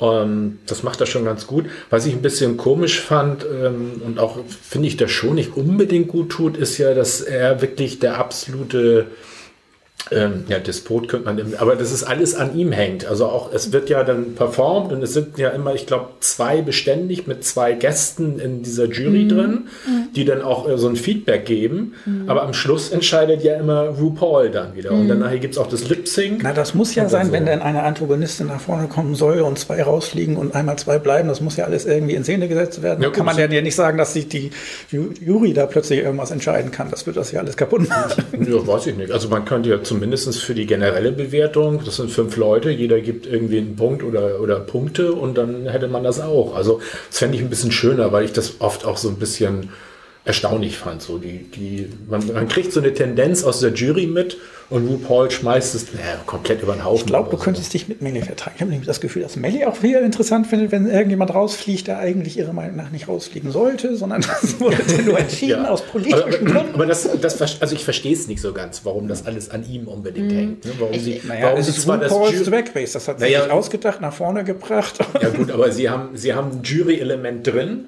Ähm, 0.00 0.58
das 0.66 0.82
macht 0.82 1.00
er 1.00 1.06
schon 1.06 1.24
ganz 1.24 1.46
gut. 1.46 1.66
Was 1.90 2.06
ich 2.06 2.14
ein 2.14 2.22
bisschen 2.22 2.56
komisch 2.56 3.00
fand 3.00 3.44
ähm, 3.44 4.02
und 4.04 4.18
auch 4.18 4.38
finde 4.46 4.88
ich 4.88 4.96
das 4.96 5.10
schon 5.10 5.36
nicht 5.36 5.56
unbedingt 5.56 6.08
gut 6.08 6.30
tut, 6.30 6.56
ist 6.56 6.78
ja, 6.78 6.94
dass 6.94 7.20
er 7.20 7.62
wirklich 7.62 7.98
der 7.98 8.18
absolute 8.18 9.06
ähm, 10.10 10.44
ja, 10.48 10.58
Despot 10.58 11.08
könnte 11.08 11.24
man, 11.32 11.54
aber 11.56 11.76
das 11.76 11.90
ist 11.90 12.02
alles 12.04 12.34
an 12.34 12.54
ihm 12.58 12.72
hängt. 12.72 13.06
Also 13.06 13.24
auch, 13.24 13.50
es 13.54 13.72
wird 13.72 13.88
ja 13.88 14.04
dann 14.04 14.34
performt 14.34 14.92
und 14.92 15.02
es 15.02 15.14
sind 15.14 15.38
ja 15.38 15.48
immer, 15.48 15.74
ich 15.74 15.86
glaube, 15.86 16.08
zwei 16.20 16.60
beständig 16.60 17.26
mit 17.26 17.42
zwei 17.42 17.72
Gästen 17.72 18.38
in 18.38 18.62
dieser 18.62 18.84
Jury 18.84 19.26
drin, 19.26 19.68
die 20.14 20.26
dann 20.26 20.42
auch 20.42 20.68
äh, 20.68 20.76
so 20.76 20.88
ein 20.88 20.96
Feedback 20.96 21.46
geben. 21.46 21.94
Aber 22.26 22.42
am 22.42 22.52
Schluss 22.52 22.90
entscheidet 22.90 23.42
ja 23.44 23.54
immer 23.56 23.88
RuPaul 23.98 24.50
dann 24.50 24.74
wieder. 24.76 24.92
Und 24.92 25.08
dann 25.08 25.20
nachher 25.20 25.38
gibt 25.38 25.54
es 25.54 25.58
auch 25.58 25.68
das 25.68 25.88
Lip 25.88 26.06
Sync. 26.06 26.40
Na, 26.42 26.52
das 26.52 26.74
muss 26.74 26.94
ja 26.94 27.08
sein, 27.08 27.28
so. 27.28 27.32
wenn 27.32 27.46
dann 27.46 27.62
eine 27.62 27.82
Antagonistin 27.82 28.48
nach 28.48 28.60
vorne 28.60 28.88
kommen 28.88 29.14
soll 29.14 29.40
und 29.40 29.58
zwei 29.58 29.82
rausfliegen 29.82 30.36
und 30.36 30.54
einmal 30.54 30.76
zwei 30.76 30.98
bleiben. 30.98 31.28
Das 31.28 31.40
muss 31.40 31.56
ja 31.56 31.64
alles 31.64 31.86
irgendwie 31.86 32.14
in 32.14 32.24
Szene 32.24 32.48
gesetzt 32.48 32.82
werden. 32.82 33.02
Ja, 33.02 33.08
Da 33.08 33.14
kann 33.14 33.24
man 33.24 33.38
ja 33.38 33.46
nicht 33.48 33.74
sagen, 33.74 33.96
dass 33.96 34.12
sich 34.12 34.28
die 34.28 34.50
Ju- 34.92 35.14
Jury 35.24 35.54
da 35.54 35.64
plötzlich 35.64 36.00
irgendwas 36.00 36.30
entscheiden 36.30 36.70
kann. 36.72 36.90
Das 36.90 37.06
wird 37.06 37.16
das 37.16 37.32
ja 37.32 37.40
alles 37.40 37.56
kaputt 37.56 37.88
machen. 37.88 38.22
Ja, 38.46 38.66
weiß 38.66 38.86
ich 38.88 38.96
nicht. 38.98 39.10
Also 39.10 39.30
man 39.30 39.46
könnte 39.46 39.70
ja 39.70 39.82
zumindest 39.84 40.42
für 40.42 40.54
die 40.54 40.66
generelle 40.66 41.12
Bewertung, 41.12 41.82
das 41.84 41.96
sind 41.96 42.10
fünf 42.10 42.36
Leute, 42.36 42.70
jeder 42.70 43.00
gibt 43.00 43.26
irgendwie 43.26 43.58
einen 43.58 43.76
Punkt 43.76 44.02
oder, 44.02 44.40
oder 44.40 44.60
Punkte 44.60 45.12
und 45.12 45.38
dann 45.38 45.66
hätte 45.66 45.88
man 45.88 46.02
das 46.02 46.20
auch. 46.20 46.56
Also 46.56 46.80
das 47.10 47.18
fände 47.18 47.36
ich 47.36 47.42
ein 47.42 47.50
bisschen 47.50 47.72
schöner, 47.72 48.12
weil 48.12 48.24
ich 48.24 48.32
das 48.32 48.60
oft 48.60 48.84
auch 48.84 48.96
so 48.96 49.08
ein 49.08 49.16
bisschen 49.16 49.70
erstaunlich 50.24 50.76
fand. 50.78 51.02
So 51.02 51.18
die, 51.18 51.44
die, 51.50 51.88
man, 52.08 52.26
man 52.32 52.48
kriegt 52.48 52.72
so 52.72 52.80
eine 52.80 52.94
Tendenz 52.94 53.44
aus 53.44 53.60
der 53.60 53.72
Jury 53.72 54.06
mit 54.06 54.38
und 54.70 54.88
RuPaul 54.88 55.30
schmeißt 55.30 55.74
es 55.74 55.92
naja, 55.92 56.16
komplett 56.24 56.62
über 56.62 56.72
den 56.72 56.82
Haufen. 56.84 57.00
Ich 57.00 57.06
glaube, 57.06 57.28
du 57.30 57.36
so. 57.36 57.42
könntest 57.42 57.74
dich 57.74 57.86
mit 57.86 58.00
Melly 58.00 58.22
vertragen. 58.22 58.52
Ich 58.56 58.60
habe 58.62 58.70
nämlich 58.70 58.86
das 58.86 59.02
Gefühl, 59.02 59.20
dass 59.22 59.36
Melly 59.36 59.66
auch 59.66 59.82
wieder 59.82 60.00
interessant 60.00 60.46
findet, 60.46 60.72
wenn 60.72 60.86
irgendjemand 60.88 61.34
rausfliegt, 61.34 61.86
der 61.86 61.98
eigentlich 61.98 62.38
ihrer 62.38 62.54
Meinung 62.54 62.76
nach 62.76 62.90
nicht 62.90 63.06
rausfliegen 63.06 63.52
sollte, 63.52 63.94
sondern 63.96 64.22
das 64.22 64.58
wurde 64.60 64.78
nur 65.04 65.18
entschieden 65.18 65.64
Ja. 65.64 65.68
aus 65.68 65.82
politischen 65.82 66.22
aber, 66.22 66.30
Gründen. 66.38 66.74
aber 66.74 66.86
das, 66.86 67.06
das, 67.20 67.60
also 67.60 67.74
ich 67.74 67.84
verstehe 67.84 68.14
es 68.14 68.26
nicht 68.26 68.40
so 68.40 68.54
ganz, 68.54 68.80
warum 68.84 69.06
das 69.06 69.26
alles 69.26 69.50
an 69.50 69.70
ihm 69.70 69.86
unbedingt 69.86 70.32
hängt. 70.32 70.64
Ne? 70.64 70.72
Warum 70.78 70.98
sie, 70.98 71.20
Naja, 71.28 71.42
warum 71.48 71.58
es 71.60 71.66
sie 71.66 71.72
ist 71.72 71.82
zwar 71.82 71.98
das 71.98 72.10
RuPaul's 72.10 72.32
Jury- 72.32 72.44
Drag 72.64 72.74
Race. 72.74 72.92
Das 72.92 73.06
hat 73.06 73.18
sie 73.18 73.24
Naja. 73.26 73.42
sich 73.42 73.52
ausgedacht, 73.52 74.00
nach 74.00 74.14
vorne 74.14 74.42
gebracht. 74.44 74.94
Ja 75.20 75.28
gut, 75.28 75.50
aber 75.50 75.70
sie 75.70 75.90
haben, 75.90 76.16
sie 76.16 76.32
haben 76.32 76.50
ein 76.52 76.62
Jury-Element 76.62 77.46
drin 77.46 77.84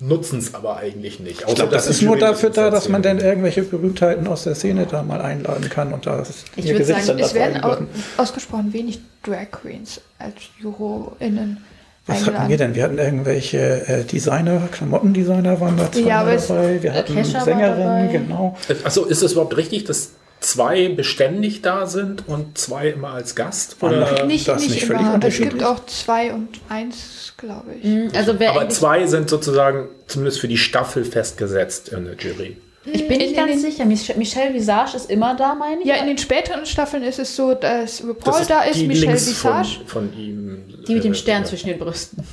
nutzen 0.00 0.38
es 0.38 0.54
aber 0.54 0.76
eigentlich 0.78 1.20
nicht. 1.20 1.44
Ich 1.46 1.54
glaube, 1.54 1.70
das 1.70 1.86
dass 1.86 1.96
ist 1.96 2.02
nur 2.02 2.16
dafür 2.16 2.50
das 2.50 2.56
da, 2.56 2.70
dass 2.70 2.88
man 2.88 3.02
dann 3.02 3.20
irgendwelche 3.20 3.62
Berühmtheiten 3.62 4.26
aus 4.26 4.44
der 4.44 4.54
Szene 4.54 4.86
da 4.86 5.02
mal 5.02 5.20
einladen 5.20 5.68
kann 5.68 5.92
und 5.92 6.06
da 6.06 6.22
Ich 6.56 6.64
ihr 6.64 6.72
würd 6.72 6.78
Gesicht 6.78 7.04
sagen, 7.04 7.18
dann 7.18 7.26
Es 7.26 7.34
werden 7.34 7.62
au 7.62 7.76
ausgesprochen 8.16 8.72
wenig 8.72 9.00
Drag 9.22 9.50
Queens 9.50 10.00
als 10.18 10.34
JurorInnen 10.58 11.58
Was 12.06 12.26
hatten 12.26 12.48
wir 12.48 12.56
denn? 12.56 12.74
Wir 12.74 12.84
hatten 12.84 12.98
irgendwelche 12.98 13.86
äh, 13.86 14.04
Designer, 14.04 14.68
Klamottendesigner 14.72 15.60
waren 15.60 15.76
da 15.76 15.92
zweimal 15.92 16.08
Ja, 16.08 16.24
dabei. 16.24 16.82
Wir 16.82 16.94
hatten 16.94 17.14
Kesha 17.14 17.34
war 17.34 17.44
Sängerinnen, 17.44 18.10
genau. 18.10 18.56
Achso, 18.84 19.04
ist 19.04 19.22
es 19.22 19.32
überhaupt 19.32 19.56
richtig, 19.56 19.84
dass 19.84 20.12
zwei 20.40 20.88
beständig 20.88 21.62
da 21.62 21.86
sind 21.86 22.26
und 22.28 22.56
zwei 22.58 22.88
immer 22.88 23.10
als 23.10 23.34
Gast? 23.34 23.76
Oder? 23.80 24.24
Nicht, 24.26 24.48
Das 24.48 24.62
ist 24.62 24.68
nicht, 24.70 24.74
nicht 24.76 24.86
völlig 24.86 25.02
immer. 25.02 25.20
Es 25.24 25.36
gibt 25.38 25.62
auch 25.62 25.84
zwei 25.86 26.32
und 26.32 26.48
eins, 26.68 27.34
glaube 27.36 27.74
ich. 27.80 27.84
Mhm, 27.84 28.10
Also 28.14 28.38
wer 28.38 28.50
Aber 28.52 28.68
zwei 28.68 29.06
sind 29.06 29.28
sozusagen 29.30 29.88
zumindest 30.06 30.40
für 30.40 30.48
die 30.48 30.56
Staffel 30.58 31.04
festgesetzt 31.04 31.90
in 31.90 32.04
der 32.06 32.14
Jury. 32.16 32.56
ich 32.86 33.06
bin 33.06 33.20
in 33.20 33.26
nicht 33.28 33.36
ganz 33.36 33.60
sicher. 33.62 33.84
Mich- 33.84 34.16
Michelle 34.16 34.54
Visage 34.54 34.96
ist 34.96 35.10
immer 35.10 35.34
da, 35.36 35.54
meine 35.54 35.82
ich. 35.82 35.86
Ja, 35.86 35.96
in 35.96 36.06
den 36.06 36.18
späteren 36.18 36.64
Staffeln 36.66 37.02
ist 37.02 37.18
es 37.18 37.36
so, 37.36 37.54
dass 37.54 38.02
RuPaul 38.02 38.32
Das 38.38 38.48
da 38.48 38.62
ist, 38.62 38.78
Michelle 38.78 39.06
links 39.12 39.30
von, 39.32 39.50
Visage. 39.60 39.80
von 39.86 40.12
ihm. 40.18 40.64
die 40.88 40.94
mit 40.94 41.04
dem 41.04 41.12
äh, 41.12 41.16
Stern 41.16 41.42
ja. 41.42 41.48
zwischen 41.48 41.68
den 41.68 41.78
Brüsten. 41.78 42.24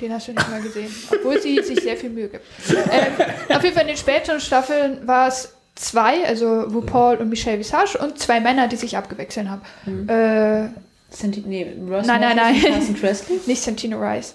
Den 0.00 0.12
hast 0.12 0.26
du 0.28 0.32
nicht 0.32 0.48
mal 0.50 0.60
gesehen, 0.60 0.92
obwohl 1.12 1.40
sie 1.40 1.62
sich 1.62 1.80
sehr 1.80 1.96
viel 1.96 2.10
Mühe 2.10 2.28
gibt. 2.28 2.44
Ähm, 2.70 3.56
auf 3.56 3.62
jeden 3.62 3.74
Fall 3.74 3.82
in 3.82 3.88
den 3.88 3.96
späteren 3.96 4.40
Staffeln 4.40 5.06
war 5.06 5.28
es 5.28 5.52
zwei, 5.82 6.24
also 6.26 6.62
RuPaul 6.62 7.16
und 7.16 7.28
Michelle 7.28 7.58
Visage 7.58 7.98
und 7.98 8.18
zwei 8.18 8.40
Männer, 8.40 8.68
die 8.68 8.76
sich 8.76 8.96
abgewechselt 8.96 9.48
haben. 9.48 9.62
Äh, 10.08 10.68
Sind 11.10 11.36
die, 11.36 11.40
nee, 11.40 11.76
Ross 11.88 12.06
Nein, 12.06 12.20
nein, 12.20 12.36
nein. 12.36 12.60
Carson 12.60 12.94
Kressley? 12.94 13.40
nicht 13.46 13.62
Santino 13.62 13.98
Rice. 13.98 14.34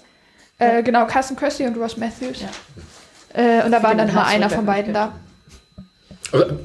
Äh, 0.58 0.82
genau, 0.82 1.06
Carson 1.06 1.36
Cressy 1.36 1.64
und 1.64 1.76
Ross 1.76 1.96
Matthews. 1.96 2.42
Ja. 2.42 2.48
Äh, 3.32 3.64
und 3.64 3.72
da 3.72 3.82
war 3.82 3.94
dann 3.94 4.12
Hass 4.12 4.28
einer 4.28 4.50
von 4.50 4.66
ja 4.66 4.72
beiden 4.72 4.94
da. 4.94 5.14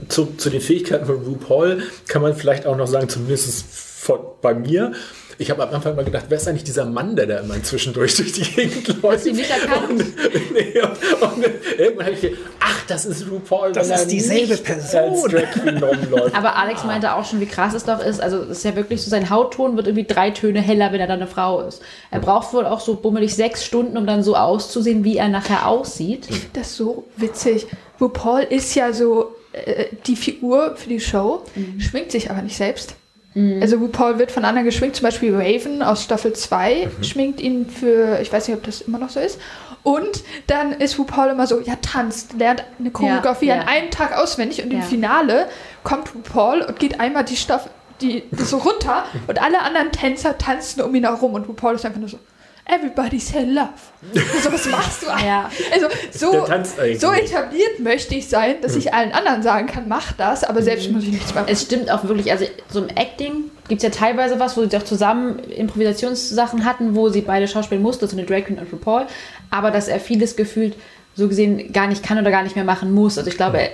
Zu, 0.10 0.26
zu 0.36 0.50
den 0.50 0.60
Fähigkeiten 0.60 1.06
von 1.06 1.24
RuPaul 1.24 1.84
kann 2.08 2.22
man 2.22 2.36
vielleicht 2.36 2.66
auch 2.66 2.76
noch 2.76 2.88
sagen, 2.88 3.08
zumindest 3.08 3.66
von, 3.66 4.20
bei 4.42 4.54
mir. 4.54 4.94
Ich 5.38 5.50
habe 5.50 5.64
am 5.68 5.74
Anfang 5.74 5.96
mal 5.96 6.06
gedacht, 6.06 6.26
wer 6.30 6.38
ist 6.38 6.48
eigentlich 6.48 6.64
dieser 6.64 6.86
Mann, 6.86 7.16
der 7.16 7.26
da 7.28 7.38
immer 7.38 7.62
zwischendurch 7.62 8.16
durch 8.18 8.34
die 8.34 8.44
Gegend 8.44 8.88
läuft? 9.02 9.18
Hast 9.18 9.26
du 9.26 9.30
ihn 9.30 9.36
nicht 9.36 9.50
erkannt? 9.50 9.90
Und, 9.90 10.54
nee, 10.54 10.82
und, 10.82 11.22
und 11.22 11.46
irgendwann 11.78 12.06
habe 12.06 12.16
ich 12.16 12.22
gedacht, 12.22 12.42
ach, 12.60 12.86
das 12.88 13.06
ist 13.06 13.30
RuPaul. 13.30 13.72
Das 13.72 13.90
ist 13.90 14.08
dieselbe 14.08 14.58
Person. 14.58 15.34
Aber 16.34 16.56
Alex 16.56 16.84
meinte 16.84 17.14
auch 17.14 17.26
schon, 17.26 17.40
wie 17.40 17.46
krass 17.46 17.74
es 17.74 17.86
doch 17.86 18.04
ist. 18.04 18.22
Also 18.22 18.42
es 18.44 18.60
ist 18.60 18.66
ja 18.66 18.76
wirklich 18.76 19.02
so, 19.02 19.10
sein 19.10 19.30
Hautton 19.30 19.76
wird 19.76 19.88
irgendwie 19.88 20.06
drei 20.06 20.32
Töne 20.32 20.62
heller, 20.62 20.92
wenn 20.92 21.00
er 21.00 21.08
dann 21.08 21.22
eine 21.22 21.28
Frau 21.28 21.62
ist. 21.62 21.82
Er 22.12 22.20
braucht 22.20 22.54
wohl 22.54 22.66
auch 22.66 22.80
so 22.80 22.96
bummelig 22.96 23.36
sechs 23.36 23.66
Stunden, 23.66 23.98
um 23.98 24.06
dann 24.06 24.24
so 24.24 24.36
auszusehen, 24.36 25.04
wie 25.04 25.18
er 25.18 25.30
nachher 25.30 25.68
aussieht. 25.68 26.28
Das 26.54 26.68
ist 26.68 26.78
so 26.78 27.06
witzig. 27.18 27.68
RuPaul 28.00 28.42
ist 28.42 28.76
ja 28.76 28.92
so 28.94 29.36
äh, 29.54 29.86
die 30.06 30.16
Figur 30.16 30.76
für 30.76 30.90
die 30.90 31.00
Show, 31.00 31.44
schminkt 31.80 32.12
sich 32.12 32.30
aber 32.30 32.42
nicht 32.42 32.58
selbst. 32.58 32.96
Also 33.36 33.78
RuPaul 33.78 34.20
wird 34.20 34.32
von 34.32 34.46
anderen 34.46 34.66
geschminkt, 34.66 34.96
zum 34.96 35.06
Beispiel 35.06 35.34
Raven 35.34 35.82
aus 35.82 36.04
Staffel 36.04 36.34
2 36.34 36.90
schminkt 37.02 37.42
ihn 37.42 37.68
für, 37.68 38.20
ich 38.22 38.32
weiß 38.32 38.48
nicht, 38.48 38.56
ob 38.58 38.64
das 38.64 38.82
immer 38.82 39.00
noch 39.00 39.10
so 39.10 39.20
ist. 39.20 39.40
Und 39.82 40.24
dann 40.48 40.72
ist 40.72 40.98
RuPaul 41.00 41.30
immer 41.30 41.48
so, 41.48 41.60
ja, 41.60 41.76
tanzt, 41.82 42.34
lernt 42.34 42.64
eine 42.80 42.92
Choreografie 42.92 43.48
Ja, 43.48 43.56
an 43.56 43.62
ja. 43.62 43.68
einem 43.68 43.92
Tag 43.92 44.16
auswendig 44.18 44.64
und 44.64 44.72
im. 44.72 44.82
Finale 44.84 45.48
kommt 45.84 46.14
RuPaul 46.14 46.62
und 46.62 46.80
geht 46.80 47.00
einmal 47.00 47.26
die 47.26 47.36
Staffel, 47.36 47.72
die, 48.02 48.24
so 48.32 48.58
runter 48.58 49.06
und 49.28 49.42
alle 49.42 49.62
anderen 49.62 49.92
Tänzer 49.92 50.38
tanzen 50.38 50.82
um 50.82 50.94
ihn 50.94 51.04
herum 51.04 51.34
und 51.34 51.48
RuPaul 51.48 51.76
ist 51.76 51.86
einfach 51.86 52.00
nur 52.00 52.10
so, 52.10 52.20
everybody 52.66 53.20
say 53.20 53.44
love. 53.46 53.70
Also 54.36 54.52
was 54.52 54.70
machst 54.70 55.04
du 55.04 55.08
eigentlich? 55.08 55.26
Ja. 55.26 55.50
Also 55.74 55.88
so, 56.12 56.32
Der 56.32 56.46
tanzt 56.46 56.80
eigentlich 56.80 57.00
so 57.00 57.12
etabliert 57.12 57.80
möchte 57.80 58.16
ich 58.16 58.28
sein, 58.28 58.56
dass 58.62 58.76
ich 58.76 58.94
allen 58.94 59.12
anderen 59.12 59.44
sagen 59.44 59.68
kann, 59.68 59.88
mach 59.88 60.12
das, 60.14 60.44
aber 60.44 60.62
selbst 60.62 60.92
muss 60.92 61.04
ich 61.04 61.12
nichts 61.12 61.34
machen. 61.34 61.48
Es 61.50 61.64
stimmt 61.64 61.90
auch 61.92 62.04
wirklich, 62.04 62.32
also 62.32 62.46
so 62.70 62.84
im 62.84 62.90
Acting 62.90 63.52
gibt 63.68 63.82
es 63.82 63.84
ja 63.84 63.90
teilweise 63.90 64.40
was, 64.40 64.58
wo 64.58 64.66
sie 64.66 64.78
auch 64.78 64.84
zusammen 64.84 65.40
Improvisationssachen 65.40 66.66
hatten, 66.66 66.96
wo 66.96 67.10
sie 67.10 67.22
beide 67.22 67.48
schauspielen 67.48 67.84
mussten, 67.84 68.06
also 68.06 68.18
eine 68.18 68.26
Drag 68.26 68.46
Queen 68.46 68.60
und 68.60 68.72
RuPaul, 68.72 69.06
aber 69.50 69.72
dass 69.72 69.88
er 69.88 70.00
vieles 70.00 70.36
gefühlt 70.36 70.76
so 71.16 71.28
gesehen 71.28 71.72
gar 71.72 71.88
nicht 71.88 72.04
kann 72.04 72.18
oder 72.18 72.32
gar 72.32 72.44
nicht 72.44 72.56
mehr 72.56 72.66
machen 72.66 72.92
muss. 72.92 73.18
Also 73.18 73.30
ich 73.30 73.38
glaube, 73.38 73.60
er, 73.60 73.72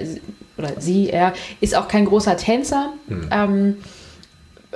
oder 0.57 0.73
sie, 0.79 1.09
er 1.09 1.33
ist 1.61 1.73
auch 1.75 1.87
kein 1.87 2.05
großer 2.05 2.35
Tänzer. 2.35 2.93
Ähm, 3.31 3.77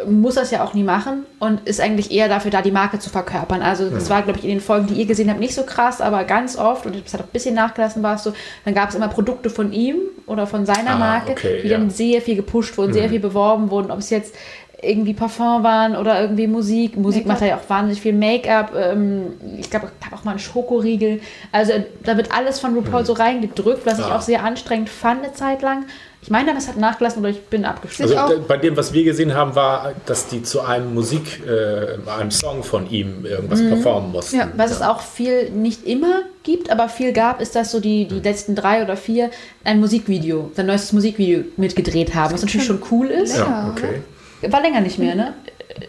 muss 0.08 0.36
das 0.36 0.50
ja 0.50 0.64
auch 0.64 0.74
nie 0.74 0.82
machen 0.84 1.26
und 1.40 1.68
ist 1.68 1.80
eigentlich 1.80 2.12
eher 2.12 2.28
dafür 2.28 2.50
da, 2.50 2.64
die 2.64 2.72
Marke 2.72 2.98
zu 2.98 3.12
verkörpern. 3.12 3.62
Also 3.62 3.90
das 3.92 4.10
war, 4.10 4.24
glaube 4.24 4.40
ich, 4.40 4.46
in 4.46 4.50
den 4.50 4.60
Folgen, 4.60 4.88
die 4.88 4.96
ihr 4.96 5.06
gesehen 5.06 5.30
habt, 5.30 5.40
nicht 5.40 5.54
so 5.54 5.64
krass, 5.64 6.02
aber 6.02 6.24
ganz 6.24 6.58
oft, 6.58 6.88
und 6.88 6.96
das 7.06 7.14
hat 7.14 7.22
auch 7.22 7.26
ein 7.26 7.32
bisschen 7.32 7.54
nachgelassen, 7.54 8.02
war 8.02 8.16
es 8.16 8.24
so, 8.24 8.34
dann 8.66 8.74
gab 8.74 8.90
es 8.90 8.96
immer 8.96 9.08
Produkte 9.08 9.52
von 9.52 9.72
ihm 9.72 9.98
oder 10.26 10.48
von 10.48 10.66
seiner 10.66 10.96
Ah, 10.96 10.98
Marke, 10.98 11.34
okay, 11.34 11.60
die 11.62 11.68
ja. 11.68 11.78
dann 11.78 11.92
sehr 11.92 12.22
viel 12.24 12.36
gepusht 12.36 12.76
wurden, 12.78 12.92
sehr 12.92 13.08
viel 13.10 13.20
beworben 13.20 13.70
wurden, 13.70 13.92
ob 13.92 14.00
es 14.00 14.10
jetzt 14.10 14.34
irgendwie 14.82 15.14
Parfum 15.14 15.64
waren 15.64 15.96
oder 15.96 16.20
irgendwie 16.22 16.48
Musik. 16.48 16.98
Musik 16.98 17.26
macht 17.26 17.42
ja 17.42 17.56
auch 17.58 17.70
wahnsinnig 17.70 18.02
viel 18.02 18.12
Make-up. 18.14 18.74
Ähm, 18.76 19.28
ich 19.60 19.70
glaube, 19.70 19.88
es 19.88 20.10
gab 20.10 20.20
auch 20.20 20.26
mal 20.26 20.32
einen 20.32 20.40
Schokoriegel. 20.40 21.22
Also 21.54 21.72
da 22.04 22.18
wird 22.18 22.36
alles 22.36 22.60
von 22.60 22.74
RuPaul 22.74 23.06
so 23.06 23.14
reingedrückt, 23.14 23.86
was 23.86 24.00
ich 24.00 24.06
Ah. 24.06 24.18
auch 24.18 24.22
sehr 24.22 24.44
anstrengend 24.44 24.90
fand 24.90 25.24
eine 25.24 25.34
Zeit 25.34 25.62
lang. 25.62 25.86
Ich 26.24 26.30
meine, 26.32 26.54
das 26.54 26.70
hat 26.70 26.78
nachgelassen 26.78 27.20
oder 27.20 27.32
ich 27.32 27.42
bin 27.48 27.66
abgeschlossen. 27.66 28.18
Also 28.18 28.42
bei 28.48 28.56
dem, 28.56 28.78
was 28.78 28.94
wir 28.94 29.04
gesehen 29.04 29.34
haben, 29.34 29.56
war, 29.56 29.92
dass 30.06 30.28
die 30.28 30.42
zu 30.42 30.62
einem 30.62 30.94
Musik, 30.94 31.46
äh, 31.46 32.10
einem 32.10 32.32
Song 32.32 32.64
von 32.64 32.90
ihm 32.90 33.26
irgendwas 33.26 33.60
performen 33.62 34.14
mussten. 34.14 34.38
Ja, 34.38 34.50
Was 34.56 34.72
es 34.72 34.82
auch 34.82 35.02
viel, 35.02 35.50
nicht 35.50 35.86
immer 35.86 36.22
gibt, 36.44 36.70
aber 36.70 36.88
viel 36.88 37.12
gab, 37.12 37.42
ist, 37.42 37.58
dass 37.58 37.72
so 37.72 37.82
die, 37.82 38.06
die 38.08 38.22
letzten 38.22 38.56
drei 38.56 38.82
oder 38.82 38.96
vier 38.96 39.32
ein 39.66 39.82
Musikvideo, 39.82 40.50
sein 40.56 40.66
neuestes 40.68 40.94
Musikvideo 40.94 41.44
mitgedreht 41.58 42.16
haben, 42.16 42.34
was 42.34 42.42
natürlich 42.42 42.68
schon 42.68 42.82
cool 42.90 43.08
ist. 43.08 43.38
Ja. 43.38 43.46
Ja, 43.46 43.70
okay. 43.70 44.02
War 44.50 44.62
länger 44.62 44.80
nicht 44.80 45.00
mehr, 45.00 45.16
ne? 45.16 45.34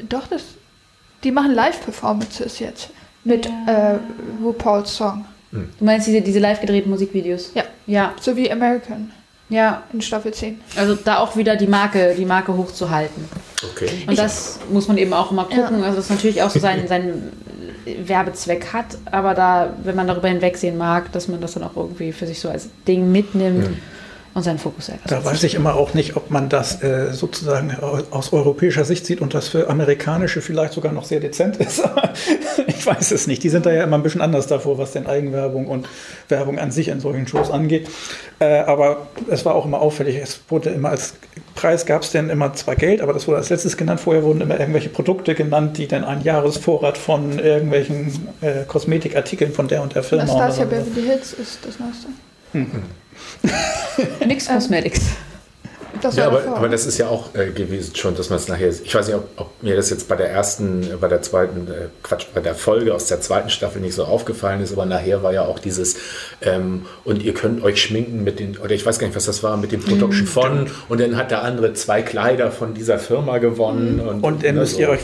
Doch, 0.09 0.27
das, 0.27 0.43
die 1.23 1.31
machen 1.31 1.55
Live-Performances 1.55 2.59
jetzt 2.59 2.91
mit 3.23 3.47
äh, 3.47 3.99
RuPaul's 4.43 4.97
Song. 4.97 5.25
Du 5.53 5.85
meinst 5.85 6.09
diese, 6.09 6.21
diese 6.21 6.41
live 6.41 6.61
gedrehten 6.61 6.91
Musikvideos? 6.91 7.53
Ja. 7.55 7.63
Ja, 7.87 8.15
So 8.21 8.37
wie 8.37 8.51
American 8.51 9.13
ja. 9.49 9.83
in 9.93 10.01
Staffel 10.01 10.33
10. 10.33 10.61
Also 10.77 10.95
da 10.95 11.19
auch 11.19 11.37
wieder 11.37 11.57
die 11.57 11.67
Marke, 11.67 12.15
die 12.17 12.25
Marke 12.25 12.57
hochzuhalten. 12.57 13.25
okay. 13.63 13.91
Und 14.07 14.19
das 14.19 14.59
muss 14.71 14.89
man 14.89 14.99
eben 14.99 15.13
auch 15.13 15.31
immer 15.31 15.45
gucken. 15.45 15.83
Also 15.83 15.97
das 15.97 16.11
natürlich 16.11 16.43
auch 16.43 16.51
so 16.51 16.61
seinen, 16.61 16.89
seinen 16.89 17.33
Werbezweck 17.85 18.73
hat, 18.73 18.99
aber 19.11 19.35
da, 19.35 19.75
wenn 19.83 19.97
man 19.97 20.07
darüber 20.07 20.29
hinwegsehen 20.29 20.79
mag, 20.79 21.13
dass 21.13 21.29
man 21.29 21.41
das 21.41 21.53
dann 21.53 21.65
auch 21.65 21.77
irgendwie 21.77 22.13
für 22.13 22.27
sich 22.27 22.41
so 22.41 22.49
als 22.49 22.69
Ding 22.87 23.13
mitnimmt 23.13 23.69
und 24.35 24.43
seinen 24.43 24.59
Fokus 24.59 24.89
etwas 24.89 25.11
Da 25.11 25.25
weiß 25.25 25.45
ich 25.45 25.55
immer 25.55 25.75
auch 25.77 25.95
nicht, 25.95 26.17
ob 26.17 26.31
man 26.31 26.49
das 26.49 26.83
äh, 26.83 27.13
sozusagen 27.13 27.75
au- 27.81 28.01
aus 28.11 28.33
europäischer 28.33 28.85
Sicht 28.85 29.07
sieht 29.07 29.21
und 29.21 29.33
das 29.35 29.49
für 29.49 29.71
amerikanische 29.71 30.41
vielleicht 30.43 30.73
sogar 30.73 30.93
noch 30.93 31.05
sehr 31.05 31.21
dezent 31.21 31.57
ist. 31.57 31.83
Ich 32.67 32.87
weiß 32.87 33.13
es 33.13 33.27
nicht. 33.27 33.43
Die 33.43 33.49
sind 33.49 33.65
da 33.65 33.73
ja 33.73 33.83
immer 33.85 33.97
ein 33.97 34.03
bisschen 34.03 34.21
anders 34.21 34.47
davor, 34.47 34.77
was 34.77 34.93
denn 34.93 35.07
Eigenwerbung 35.07 35.69
und 35.69 35.89
Werbung 36.29 36.59
an 36.59 36.71
sich 36.71 36.89
in 36.89 37.01
solchen 37.01 37.27
Shows 37.27 37.51
angeht. 37.51 37.89
Äh, 38.41 38.59
aber 38.61 39.07
es 39.31 39.45
war 39.47 39.55
auch 39.55 39.65
immer 39.65 39.81
auffällig. 39.81 40.17
Es 40.23 40.41
wurde 40.51 40.69
immer 40.71 40.91
als 40.91 41.15
Preis 41.55 41.87
gab 41.87 42.03
es 42.03 42.11
denn 42.11 42.29
immer 42.29 42.53
zwar 42.53 42.77
Geld, 42.77 43.01
aber 43.01 43.15
das 43.15 43.27
wurde 43.27 43.39
als 43.39 43.49
letztes 43.49 43.79
genannt. 43.79 44.01
Vorher 44.01 44.23
wurden 44.23 44.43
immer 44.43 44.61
irgendwelche 44.61 44.91
Produkte 44.91 45.35
genannt, 45.35 45.79
die 45.79 45.89
dann 45.89 46.05
einen 46.05 46.23
Jahresvorrat 46.25 46.99
von 46.99 47.39
irgendwelchen 47.39 48.29
äh, 48.43 48.65
Kosmetikartikeln 48.69 49.53
von 49.53 49.67
der 49.69 49.81
und 49.81 49.95
der 49.95 50.03
Firma. 50.03 50.25
Anastasia 50.25 50.67
oder 50.67 50.77
so. 50.83 50.85
Beverly 50.91 51.07
Hills 51.09 51.33
ist 51.33 51.61
das 51.67 51.79
neueste. 51.79 52.09
Mix 54.27 54.47
Cosmetics. 54.47 55.17
Das 56.03 56.17
Ja, 56.17 56.27
aber, 56.27 56.45
aber 56.57 56.69
das 56.69 56.87
ist 56.87 56.99
ja 56.99 57.09
auch 57.09 57.35
äh, 57.35 57.51
gewesen 57.51 57.95
schon, 57.95 58.15
dass 58.17 58.31
man 58.31 58.39
es 58.39 58.49
nachher, 58.49 58.69
ich 58.69 58.95
weiß 58.95 59.07
nicht, 59.07 59.17
ob, 59.17 59.29
ob 59.37 59.63
mir 59.63 59.77
das 59.77 59.91
jetzt 59.91 60.09
bei 60.09 60.17
der 60.17 60.31
ersten, 60.31 60.83
äh, 60.83 60.97
bei 61.01 61.09
der 61.09 61.23
zweiten, 61.23 61.69
äh, 61.69 61.87
Quatsch, 62.03 62.27
bei 62.35 62.41
der 62.41 62.55
Folge 62.55 62.95
aus 62.95 63.07
der 63.07 63.21
zweiten 63.21 63.51
Staffel 63.51 63.81
nicht 63.81 63.95
so 63.95 64.05
aufgefallen 64.05 64.61
ist, 64.61 64.73
aber 64.73 64.87
nachher 64.87 65.23
war 65.23 65.33
ja 65.33 65.43
auch 65.43 65.59
dieses, 65.59 65.97
ähm, 66.43 66.87
und 67.05 67.23
ihr 67.23 67.35
könnt 67.35 67.63
euch 67.63 67.81
schminken 67.81 68.25
mit 68.25 68.39
den, 68.41 68.59
oder 68.59 68.73
ich 68.73 68.85
weiß 68.85 68.99
gar 68.99 69.07
nicht, 69.07 69.17
was 69.17 69.27
das 69.27 69.43
war, 69.43 69.57
mit 69.57 69.73
dem 69.73 69.81
Production 69.83 70.27
von, 70.27 70.67
und 70.89 71.01
dann 71.01 71.17
hat 71.17 71.31
der 71.31 71.43
andere 71.43 71.73
zwei 71.75 72.03
Kleider 72.03 72.51
von 72.51 72.75
dieser 72.75 72.99
Firma 72.99 73.39
gewonnen. 73.39 74.01
Und, 74.01 74.23
Und 74.23 74.45
dann 74.45 74.55
ne, 74.55 74.61
müsst 74.61 74.75
so. 74.75 74.81
ihr 74.81 74.89
euch 74.91 75.03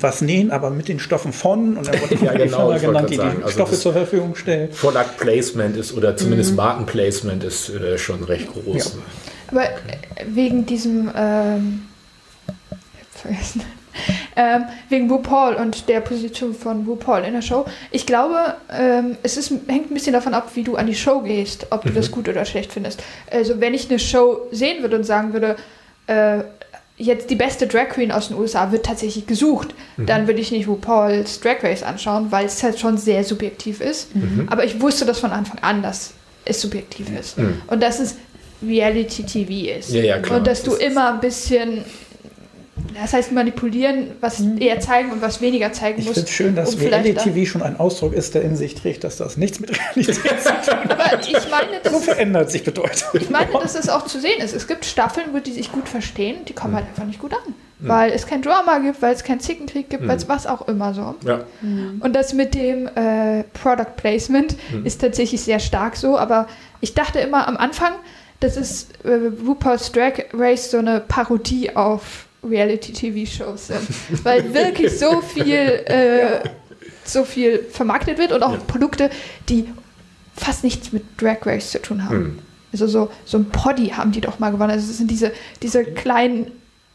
was, 0.00 0.20
nähen, 0.22 0.50
aber 0.50 0.70
mit 0.70 0.88
den 0.88 0.98
Stoffen 0.98 1.32
von. 1.32 1.76
Und 1.76 1.86
dann 1.88 2.00
wurde 2.00 2.14
Ja, 2.24 2.32
die 2.32 2.44
genau, 2.44 2.68
Firma 2.68 2.76
ich 2.76 2.82
wollte 2.82 2.86
genannt, 2.86 3.10
die 3.10 3.16
gerade 3.16 3.30
die 3.30 3.34
sagen, 3.36 3.42
also 3.44 3.54
Stoffe 3.54 3.78
zur 3.78 3.92
Verfügung 3.92 4.34
stellt. 4.34 4.76
Product 4.76 5.16
Placement 5.18 5.76
ist, 5.76 5.96
oder 5.96 6.16
zumindest 6.16 6.50
Mhm. 6.52 6.56
Markenplacement 6.56 7.44
ist 7.44 7.70
äh, 7.70 7.98
schon 7.98 8.22
recht 8.24 8.48
groß. 8.52 8.96
Aber 9.52 9.68
wegen 10.26 10.66
diesem, 10.66 11.10
ähm, 11.14 11.82
vergessen, 13.10 13.62
ähm, 14.36 14.64
wegen 14.88 15.10
RuPaul 15.10 15.54
und 15.54 15.88
der 15.88 16.00
Position 16.00 16.54
von 16.54 16.86
RuPaul 16.86 17.22
in 17.24 17.34
der 17.34 17.42
Show. 17.42 17.66
Ich 17.90 18.06
glaube, 18.06 18.54
ähm, 18.70 19.16
es 19.22 19.36
ist, 19.36 19.50
hängt 19.50 19.90
ein 19.90 19.94
bisschen 19.94 20.14
davon 20.14 20.34
ab, 20.34 20.50
wie 20.54 20.62
du 20.62 20.76
an 20.76 20.86
die 20.86 20.94
Show 20.94 21.20
gehst, 21.20 21.66
ob 21.70 21.82
du 21.82 21.90
das 21.90 22.10
gut 22.10 22.28
oder 22.28 22.44
schlecht 22.44 22.72
findest. 22.72 23.02
Also 23.30 23.60
wenn 23.60 23.74
ich 23.74 23.90
eine 23.90 23.98
Show 23.98 24.46
sehen 24.50 24.82
würde 24.82 24.96
und 24.96 25.04
sagen 25.04 25.34
würde, 25.34 25.56
äh, 26.06 26.38
jetzt 26.96 27.30
die 27.30 27.34
beste 27.34 27.66
Drag 27.66 27.90
Queen 27.90 28.12
aus 28.12 28.28
den 28.28 28.38
USA 28.38 28.70
wird 28.72 28.86
tatsächlich 28.86 29.26
gesucht, 29.26 29.74
dann 29.96 30.26
würde 30.26 30.40
ich 30.40 30.52
nicht 30.52 30.68
RuPaul's 30.68 31.40
Drag 31.40 31.62
Race 31.62 31.82
anschauen, 31.82 32.30
weil 32.30 32.46
es 32.46 32.62
halt 32.62 32.78
schon 32.78 32.96
sehr 32.96 33.24
subjektiv 33.24 33.80
ist. 33.80 34.08
Aber 34.48 34.64
ich 34.64 34.80
wusste 34.80 35.04
das 35.04 35.18
von 35.18 35.32
Anfang 35.32 35.58
an, 35.60 35.82
dass 35.82 36.12
es 36.44 36.60
subjektiv 36.60 37.08
ist. 37.18 37.36
Und 37.66 37.82
dass 37.82 37.98
es 37.98 38.16
Reality 38.66 39.22
TV 39.24 39.78
ist. 39.78 39.90
Ja, 39.92 40.02
ja, 40.02 40.18
klar. 40.18 40.38
Und 40.38 40.46
dass 40.46 40.62
du 40.62 40.70
Das 40.72 40.80
immer 40.80 41.14
ein 41.14 41.20
bisschen, 41.20 41.84
das 43.00 43.12
heißt 43.12 43.32
manipulieren, 43.32 44.08
was 44.20 44.42
eher 44.58 44.80
zeigen 44.80 45.10
und 45.12 45.22
was 45.22 45.40
weniger 45.40 45.72
zeigen 45.72 46.00
Ich 46.00 46.06
musst. 46.06 46.18
finde 46.18 46.30
schön, 46.32 46.56
dass 46.56 46.74
um 46.74 46.80
vielleicht 46.80 47.04
Reality 47.04 47.14
dann- 47.14 47.34
TV 47.34 47.50
schon 47.50 47.62
ein 47.62 47.78
Ausdruck 47.78 48.12
ist, 48.12 48.34
der 48.34 48.42
in 48.42 48.56
sich 48.56 48.74
trägt, 48.74 49.04
dass 49.04 49.16
das 49.16 49.36
nichts 49.36 49.60
mit 49.60 49.70
Realität 49.96 50.14
zu 50.14 50.50
tun 50.50 50.88
hat. 50.88 50.90
Aber 50.90 51.20
ich 51.20 51.32
meine, 51.50 51.80
So 51.84 51.90
das 51.90 52.04
verändert 52.04 52.50
sich 52.50 52.64
Bedeutung. 52.64 53.08
Ich 53.14 53.30
meine, 53.30 53.50
dass 53.52 53.74
es 53.74 53.88
auch 53.88 54.06
zu 54.06 54.20
sehen 54.20 54.40
ist. 54.42 54.54
Es 54.54 54.66
gibt 54.66 54.84
Staffeln, 54.84 55.26
wo 55.32 55.38
die 55.38 55.52
sich 55.52 55.70
gut 55.72 55.88
verstehen, 55.88 56.44
die 56.48 56.52
kommen 56.52 56.74
halt 56.74 56.86
einfach 56.88 57.04
nicht 57.04 57.18
gut 57.20 57.32
an. 57.32 57.54
Weil 57.84 58.12
es 58.12 58.28
kein 58.28 58.42
Drama 58.42 58.78
gibt, 58.78 59.02
weil 59.02 59.12
es 59.12 59.24
keinen 59.24 59.40
Zickenkrieg 59.40 59.90
gibt, 59.90 60.06
weil 60.06 60.16
es 60.16 60.28
was 60.28 60.46
auch 60.46 60.68
immer 60.68 60.94
so. 60.94 61.16
Ja. 61.26 61.40
Und 61.98 62.12
das 62.14 62.32
mit 62.32 62.54
dem 62.54 62.86
äh, 62.86 63.42
Product 63.60 63.96
Placement 63.96 64.54
ist 64.84 65.00
tatsächlich 65.00 65.40
sehr 65.40 65.58
stark 65.58 65.96
so, 65.96 66.16
aber 66.16 66.46
ich 66.80 66.94
dachte 66.94 67.18
immer 67.18 67.48
am 67.48 67.56
Anfang, 67.56 67.90
das 68.42 68.56
ist 68.56 68.90
äh, 69.04 69.30
RuPaul's 69.46 69.92
Drag 69.92 70.24
Race 70.32 70.70
so 70.70 70.78
eine 70.78 71.00
Parodie 71.00 71.74
auf 71.74 72.26
Reality-TV-Shows 72.48 73.68
sind. 73.68 73.88
weil 74.24 74.52
wirklich 74.52 74.98
so 74.98 75.20
viel, 75.20 75.46
äh, 75.86 76.40
so 77.04 77.24
viel 77.24 77.64
vermarktet 77.70 78.18
wird 78.18 78.32
und 78.32 78.42
auch 78.42 78.52
Ja. 78.52 78.58
Produkte, 78.66 79.10
die 79.48 79.68
fast 80.34 80.64
nichts 80.64 80.92
mit 80.92 81.04
Drag 81.20 81.38
Race 81.46 81.70
zu 81.70 81.80
tun 81.80 82.04
haben. 82.08 82.40
Also 82.72 82.86
so, 82.86 83.10
so 83.24 83.38
ein 83.38 83.44
Poddy 83.50 83.88
haben 83.88 84.12
die 84.12 84.20
doch 84.20 84.38
mal 84.38 84.50
gewonnen. 84.50 84.70
Also 84.70 84.88
das 84.88 84.96
sind 84.96 85.10
diese, 85.10 85.32
diese 85.62 85.84
kleinen 85.84 86.50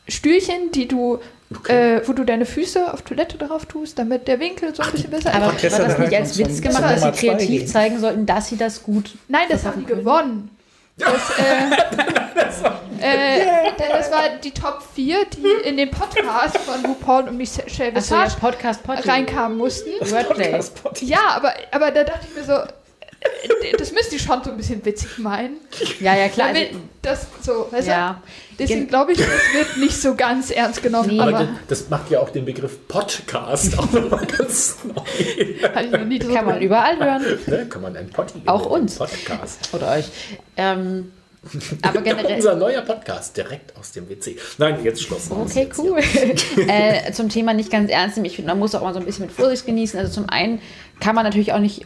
Stühlchen, 0.07 0.71
die 0.73 0.87
du, 0.87 1.19
äh, 1.67 2.01
wo 2.05 2.13
du 2.13 2.23
deine 2.23 2.45
Füße 2.45 2.91
auf 2.91 3.03
Toilette 3.03 3.37
drauf 3.37 3.67
tust, 3.67 3.99
damit 3.99 4.27
der 4.27 4.39
Winkel 4.39 4.73
so 4.73 4.81
ein 4.81 4.91
bisschen 4.91 5.11
besser 5.11 5.33
Aber 5.35 5.53
ist. 5.53 5.61
Gestern 5.61 5.81
war 5.81 5.89
das 5.89 5.99
nicht 5.99 6.15
als 6.15 6.37
Witz 6.37 6.61
gemacht, 6.61 6.83
dass 6.83 7.01
sie 7.03 7.27
kreativ 7.27 7.47
gehen. 7.47 7.67
zeigen 7.67 7.99
sollten, 7.99 8.25
dass 8.25 8.49
sie 8.49 8.57
das 8.57 8.83
gut 8.83 9.15
Nein, 9.27 9.45
das 9.49 9.65
haben 9.65 9.81
die 9.81 9.85
gewonnen. 9.85 10.49
Das, 10.97 11.29
äh, 11.37 11.69
äh, 12.99 13.71
das 13.77 14.11
war 14.11 14.29
die 14.43 14.51
Top 14.51 14.81
4, 14.95 15.25
die 15.25 15.67
in 15.67 15.77
den 15.77 15.91
Podcast 15.91 16.57
von 16.57 16.83
RuPaul 16.85 17.29
und 17.29 17.37
Michelle 17.37 17.89
ja, 17.89 17.95
Visage 17.95 18.35
Podcast, 18.39 18.83
Podcast. 18.83 19.07
reinkamen 19.07 19.57
mussten. 19.57 19.91
Wordplay. 20.01 20.59
Ja, 21.01 21.35
aber, 21.35 21.53
aber 21.71 21.91
da 21.91 22.03
dachte 22.03 22.27
ich 22.27 22.35
mir 22.35 22.43
so, 22.43 22.63
das 23.77 23.91
müsst 23.91 24.13
ihr 24.13 24.19
schon 24.19 24.43
so 24.43 24.51
ein 24.51 24.57
bisschen 24.57 24.83
witzig 24.85 25.17
meinen. 25.17 25.57
Ja, 25.99 26.15
ja, 26.15 26.27
klar. 26.29 26.47
Damit 26.49 26.69
Also, 26.69 26.79
das 27.01 27.27
so, 27.41 27.67
weißt 27.71 27.87
ja. 27.87 28.21
du? 28.21 28.57
Deswegen 28.59 28.87
glaube 28.87 29.11
ich, 29.13 29.17
das 29.19 29.27
wird 29.27 29.77
nicht 29.77 29.95
so 30.01 30.15
ganz 30.15 30.49
ernst 30.51 30.81
genommen. 30.81 31.09
Nee. 31.09 31.19
Aber 31.19 31.37
aber 31.37 31.47
das- 31.67 31.89
macht 31.89 32.09
ja 32.09 32.19
auch 32.19 32.29
den 32.29 32.45
Begriff 32.45 32.87
Podcast 32.87 33.77
auch 33.77 33.91
nochmal 33.91 34.25
ganz 34.25 34.77
neu. 34.83 34.93
hatte 35.73 35.85
ich 35.85 35.91
noch 35.91 36.05
nie 36.05 36.21
so 36.21 36.33
Kann 36.33 36.45
man 36.45 36.61
überall 36.61 36.97
hören. 36.97 37.23
Ne? 37.45 37.65
Kann 37.69 37.81
man 37.81 37.95
ein 37.95 38.09
Potti 38.09 38.41
Auch 38.45 38.65
uns. 38.65 38.95
Podcast. 38.95 39.69
Oder 39.73 39.91
euch. 39.91 40.05
Ähm, 40.55 41.11
aber 41.81 42.01
generell. 42.03 42.35
Unser 42.35 42.55
neuer 42.55 42.81
Podcast 42.81 43.37
direkt 43.37 43.75
aus 43.77 43.91
dem 43.91 44.09
WC. 44.09 44.37
Nein, 44.57 44.79
jetzt 44.83 45.01
Schluss. 45.03 45.29
Okay, 45.29 45.63
Jetzt 45.63 45.79
cool. 45.79 45.99
äh, 46.67 47.11
zum 47.13 47.29
Thema 47.29 47.53
nicht 47.53 47.71
ganz 47.71 47.89
ernst 47.91 48.17
nehmen. 48.17 48.25
Ich 48.25 48.35
finde, 48.35 48.49
man 48.51 48.59
muss 48.59 48.73
auch 48.75 48.81
mal 48.81 48.93
so 48.93 48.99
ein 48.99 49.05
bisschen 49.05 49.25
mit 49.27 49.35
Vorsicht 49.35 49.65
genießen. 49.65 49.99
Also 49.99 50.11
zum 50.11 50.29
einen 50.29 50.61
kann 50.99 51.15
man 51.15 51.23
natürlich 51.23 51.53
auch 51.53 51.59
nicht, 51.59 51.85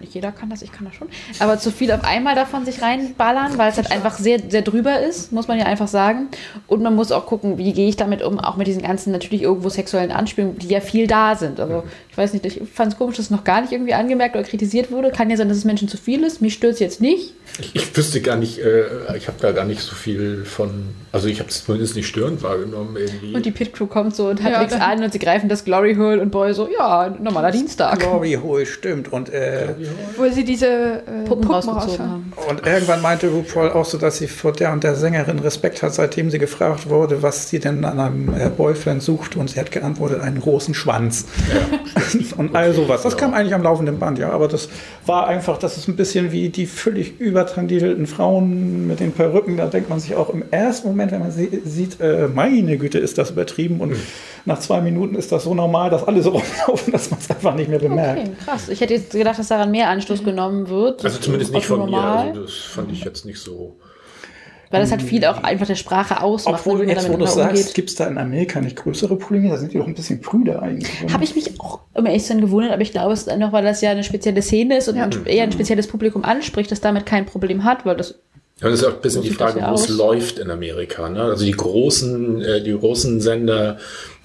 nicht 0.00 0.14
jeder 0.14 0.32
kann 0.32 0.50
das, 0.50 0.62
ich 0.62 0.72
kann 0.72 0.86
das 0.86 0.94
schon, 0.94 1.08
aber 1.38 1.58
zu 1.58 1.70
viel 1.70 1.92
auf 1.92 2.04
einmal 2.04 2.34
davon 2.34 2.64
sich 2.64 2.82
reinballern, 2.82 3.58
weil 3.58 3.70
es 3.70 3.76
halt 3.76 3.90
einfach 3.92 4.18
sehr, 4.18 4.40
sehr 4.48 4.62
drüber 4.62 5.00
ist, 5.00 5.32
muss 5.32 5.48
man 5.48 5.58
ja 5.58 5.66
einfach 5.66 5.88
sagen. 5.88 6.28
Und 6.66 6.82
man 6.82 6.94
muss 6.94 7.12
auch 7.12 7.26
gucken, 7.26 7.58
wie 7.58 7.72
gehe 7.72 7.88
ich 7.88 7.96
damit 7.96 8.22
um, 8.22 8.38
auch 8.38 8.56
mit 8.56 8.66
diesen 8.66 8.82
ganzen 8.82 9.12
natürlich 9.12 9.42
irgendwo 9.42 9.68
sexuellen 9.68 10.10
Anspielungen, 10.10 10.58
die 10.58 10.68
ja 10.68 10.80
viel 10.80 11.06
da 11.06 11.36
sind. 11.36 11.60
Also 11.60 11.84
ich 12.10 12.16
weiß 12.16 12.32
nicht, 12.32 12.46
ich 12.46 12.62
fand 12.72 12.92
es 12.92 12.98
komisch, 12.98 13.16
dass 13.16 13.26
es 13.26 13.30
noch 13.30 13.44
gar 13.44 13.60
nicht 13.60 13.72
irgendwie 13.72 13.94
angemerkt 13.94 14.36
oder 14.36 14.44
kritisiert 14.44 14.90
wurde. 14.90 15.10
Kann 15.10 15.30
ja 15.30 15.36
sein, 15.36 15.48
dass 15.48 15.58
es 15.58 15.64
Menschen 15.64 15.88
zu 15.88 15.96
viel 15.96 16.22
ist. 16.24 16.40
Mich 16.40 16.54
stört 16.54 16.74
es 16.74 16.80
jetzt 16.80 17.00
nicht. 17.00 17.34
Ich, 17.60 17.74
ich 17.74 17.96
wüsste 17.96 18.20
gar 18.20 18.36
nicht, 18.36 18.58
äh, 18.58 19.16
ich 19.16 19.28
habe 19.28 19.38
da 19.40 19.52
gar 19.52 19.64
nicht 19.64 19.80
so 19.80 19.94
viel 19.94 20.44
von, 20.44 20.88
also 21.12 21.28
ich 21.28 21.40
habe 21.40 21.50
es 21.50 21.64
zumindest 21.64 21.94
nicht 21.96 22.06
störend 22.08 22.42
wahrgenommen 22.42 22.96
irgendwie. 22.96 23.34
Und 23.34 23.46
die 23.46 23.50
Pit 23.50 23.72
Crew 23.72 23.86
kommt 23.86 24.14
so 24.16 24.28
und 24.28 24.42
hat 24.42 24.52
Ja, 24.52 24.60
nichts 24.60 24.74
an 24.74 25.02
und 25.02 25.12
sie 25.12 25.18
greifen 25.18 25.48
das 25.48 25.64
Glory 25.64 25.94
Hole 25.94 26.20
und 26.20 26.30
Boy 26.30 26.54
so, 26.54 26.68
ja, 26.68 27.14
normaler 27.20 27.50
Dienstag. 27.50 28.00
Glory 28.00 28.38
Hole, 28.42 28.66
stimmt. 28.66 29.12
Und, 29.12 29.28
äh, 29.30 29.73
Wo 30.16 30.28
sie 30.28 30.44
diese 30.44 30.66
äh, 30.66 31.24
Puppen, 31.26 31.48
Puppen, 31.48 31.50
rausgezogen 31.50 32.10
haben. 32.10 32.32
und 32.48 32.66
irgendwann 32.66 33.02
meinte 33.02 33.28
RuPaul 33.28 33.70
auch 33.70 33.84
so, 33.84 33.98
dass 33.98 34.18
sie 34.18 34.28
vor 34.28 34.52
der 34.52 34.72
und 34.72 34.84
der 34.84 34.94
Sängerin 34.94 35.38
Respekt 35.38 35.82
hat, 35.82 35.94
seitdem 35.94 36.30
sie 36.30 36.38
gefragt 36.38 36.88
wurde, 36.88 37.22
was 37.22 37.48
sie 37.48 37.58
denn 37.58 37.84
an 37.84 38.00
einem 38.00 38.34
äh, 38.34 38.48
Boyfriend 38.48 39.02
sucht. 39.02 39.36
Und 39.36 39.50
sie 39.50 39.60
hat 39.60 39.70
geantwortet, 39.70 40.20
einen 40.20 40.40
großen 40.40 40.74
Schwanz. 40.74 41.26
und 42.36 42.54
all 42.54 42.72
sowas. 42.74 43.02
Das 43.02 43.16
kam 43.16 43.34
eigentlich 43.34 43.54
am 43.54 43.62
laufenden 43.62 43.98
Band, 43.98 44.18
ja. 44.18 44.30
Aber 44.30 44.48
das 44.48 44.68
war 45.06 45.26
einfach, 45.26 45.58
das 45.58 45.76
ist 45.76 45.88
ein 45.88 45.96
bisschen 45.96 46.32
wie 46.32 46.48
die 46.48 46.66
völlig 46.66 47.20
übertrandidelten 47.20 48.06
Frauen 48.06 48.86
mit 48.86 49.00
den 49.00 49.12
Perücken. 49.12 49.56
Da 49.56 49.66
denkt 49.66 49.88
man 49.90 50.00
sich 50.00 50.14
auch 50.14 50.30
im 50.30 50.44
ersten 50.50 50.88
Moment, 50.88 51.12
wenn 51.12 51.20
man 51.20 51.30
sie 51.30 51.62
sieht, 51.64 52.00
äh, 52.00 52.28
meine 52.32 52.76
Güte, 52.78 52.98
ist 52.98 53.18
das 53.18 53.30
übertrieben. 53.30 53.80
Und 53.80 53.96
nach 54.44 54.58
zwei 54.58 54.80
Minuten 54.80 55.14
ist 55.14 55.32
das 55.32 55.44
so 55.44 55.54
normal, 55.54 55.90
dass 55.90 56.06
alle 56.06 56.22
so 56.22 56.30
rumlaufen, 56.30 56.92
dass 56.92 57.10
man 57.10 57.20
es 57.20 57.30
einfach 57.30 57.54
nicht 57.54 57.68
mehr 57.68 57.78
bemerkt. 57.78 58.20
Okay, 58.20 58.30
krass. 58.44 58.68
Ich 58.68 58.80
hätte 58.80 58.94
jetzt 58.94 59.12
gedacht, 59.12 59.38
dass 59.38 59.48
daran 59.64 59.70
mehr 59.70 59.88
Anstoß 59.88 60.24
genommen 60.24 60.68
wird. 60.68 61.04
also 61.04 61.18
zumindest 61.18 61.52
nicht 61.52 61.66
von 61.66 61.80
mir. 61.80 61.86
normal, 61.86 62.28
Also 62.28 62.42
das 62.42 62.52
fand 62.54 62.92
ich 62.92 63.04
jetzt 63.04 63.24
nicht 63.24 63.38
so. 63.38 63.76
weil 64.70 64.80
das 64.80 64.90
halt 64.90 65.02
viel 65.02 65.24
auch 65.26 65.42
einfach 65.44 65.66
der 65.66 65.76
Sprache 65.76 66.20
ausmacht, 66.20 66.60
Obwohl, 66.60 66.78
man 66.80 66.88
jetzt 66.88 67.08
wo 67.08 67.16
du 67.16 67.26
sagst, 67.26 67.74
gibt 67.74 67.90
es 67.90 67.96
da 67.96 68.06
in 68.08 68.18
Amerika 68.18 68.60
nicht 68.60 68.76
größere 68.76 69.16
Probleme? 69.16 69.48
Da 69.50 69.56
sind 69.56 69.72
die 69.72 69.78
doch 69.78 69.86
ein 69.86 69.94
bisschen 69.94 70.20
prüder 70.20 70.62
eigentlich. 70.62 70.90
Habe 71.12 71.22
ich 71.24 71.34
mich 71.36 71.60
auch 71.60 71.80
immer 71.94 72.10
echt 72.10 72.28
dann 72.30 72.40
gewundert, 72.40 72.72
aber 72.72 72.82
ich 72.82 72.90
glaube, 72.90 73.12
es 73.12 73.20
ist 73.20 73.28
einfach, 73.28 73.52
weil 73.52 73.62
das 73.64 73.80
ja 73.82 73.90
eine 73.90 74.02
spezielle 74.04 74.42
Szene 74.42 74.78
ist 74.78 74.88
und 74.88 74.96
Ja. 74.96 75.04
ein, 75.04 75.26
eher 75.26 75.44
ein 75.44 75.52
spezielles 75.52 75.86
Publikum 75.86 76.24
anspricht, 76.24 76.70
das 76.72 76.80
damit 76.80 77.06
kein 77.06 77.24
Problem 77.26 77.62
hat, 77.64 77.86
weil 77.86 77.96
das 77.96 78.16
Ja, 78.60 78.68
das 78.68 78.80
ist 78.80 78.84
auch 78.86 78.94
ein 78.94 79.00
bisschen 79.00 79.22
die 79.22 79.30
Frage, 79.30 79.60
ja 79.60 79.70
wo 79.70 79.74
es 79.74 79.88
läuft 79.88 80.38
in 80.38 80.50
Amerika. 80.50 81.08
Ne? 81.08 81.20
Also 81.22 81.44
die 81.44 81.52
großen, 81.52 82.40
äh, 82.40 82.62
die 82.62 82.72
großen 82.72 83.20
Sender, 83.20 83.78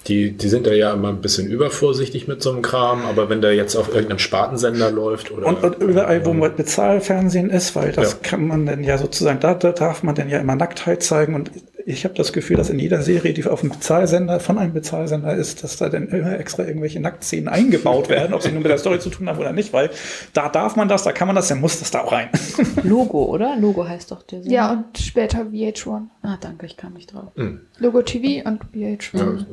die, 0.08 0.32
die 0.32 0.48
sind 0.48 0.66
da 0.66 0.72
ja 0.72 0.92
immer 0.94 1.08
ein 1.10 1.20
bisschen 1.20 1.46
übervorsichtig 1.48 2.26
mit 2.26 2.42
so 2.42 2.50
einem 2.52 2.62
Kram, 2.62 3.04
aber 3.04 3.28
wenn 3.28 3.42
der 3.42 3.54
jetzt 3.54 3.76
auf 3.76 3.88
irgendeinem 3.88 4.18
Spartensender 4.18 4.90
läuft 4.90 5.30
oder 5.30 5.46
Und, 5.46 5.62
und 5.62 5.76
überall, 5.82 6.24
wo 6.24 6.32
man 6.32 6.56
Bezahlfernsehen 6.56 7.50
ist, 7.50 7.76
weil 7.76 7.92
das 7.92 8.12
Ja. 8.12 8.18
kann 8.22 8.46
man 8.46 8.64
dann 8.66 8.82
ja 8.82 8.96
sozusagen, 8.98 9.40
da, 9.40 9.54
da 9.54 9.72
darf 9.72 10.02
man 10.02 10.14
dann 10.14 10.28
ja 10.30 10.38
immer 10.38 10.56
Nacktheit 10.56 11.02
zeigen. 11.02 11.34
Und 11.34 11.50
ich 11.84 12.04
habe 12.04 12.14
das 12.14 12.32
Gefühl, 12.32 12.56
dass 12.56 12.70
in 12.70 12.78
jeder 12.78 13.02
Serie, 13.02 13.34
die 13.34 13.44
auf 13.44 13.62
einem 13.62 13.72
Bezahlsender, 13.72 14.40
von 14.40 14.56
einem 14.58 14.72
Bezahlsender 14.72 15.34
ist, 15.34 15.62
dass 15.64 15.76
da 15.76 15.88
dann 15.90 16.08
immer 16.08 16.38
extra 16.38 16.64
irgendwelche 16.64 17.00
Nacktszenen 17.00 17.48
eingebaut 17.48 18.08
werden, 18.08 18.32
ob 18.32 18.42
sie 18.42 18.52
nun 18.52 18.62
mit 18.62 18.70
der 18.70 18.78
Story 18.78 19.00
zu 19.00 19.10
tun 19.10 19.28
haben 19.28 19.38
oder 19.38 19.52
nicht, 19.52 19.72
weil 19.74 19.90
da 20.32 20.48
darf 20.48 20.76
man 20.76 20.88
das, 20.88 21.02
da 21.02 21.12
kann 21.12 21.26
man 21.26 21.36
das, 21.36 21.48
dann 21.48 21.60
muss 21.60 21.78
das 21.78 21.90
da 21.90 22.00
auch 22.02 22.12
rein. 22.12 22.28
Logo, 22.84 23.24
oder? 23.26 23.56
Logo 23.58 23.86
heißt 23.86 24.10
doch 24.10 24.22
der 24.22 24.40
Sender. 24.42 24.54
Ja, 24.56 24.72
und 24.72 24.96
später 24.98 25.40
VH1. 25.52 26.02
Ah, 26.22 26.38
danke, 26.40 26.64
ich 26.66 26.76
kam 26.78 26.94
nicht 26.94 27.12
drauf. 27.12 27.32
Logo 27.78 28.00
TV 28.02 28.48
und 28.48 28.62
VH1. 28.74 29.18
Ja, 29.18 29.24
Mhm. 29.24 29.46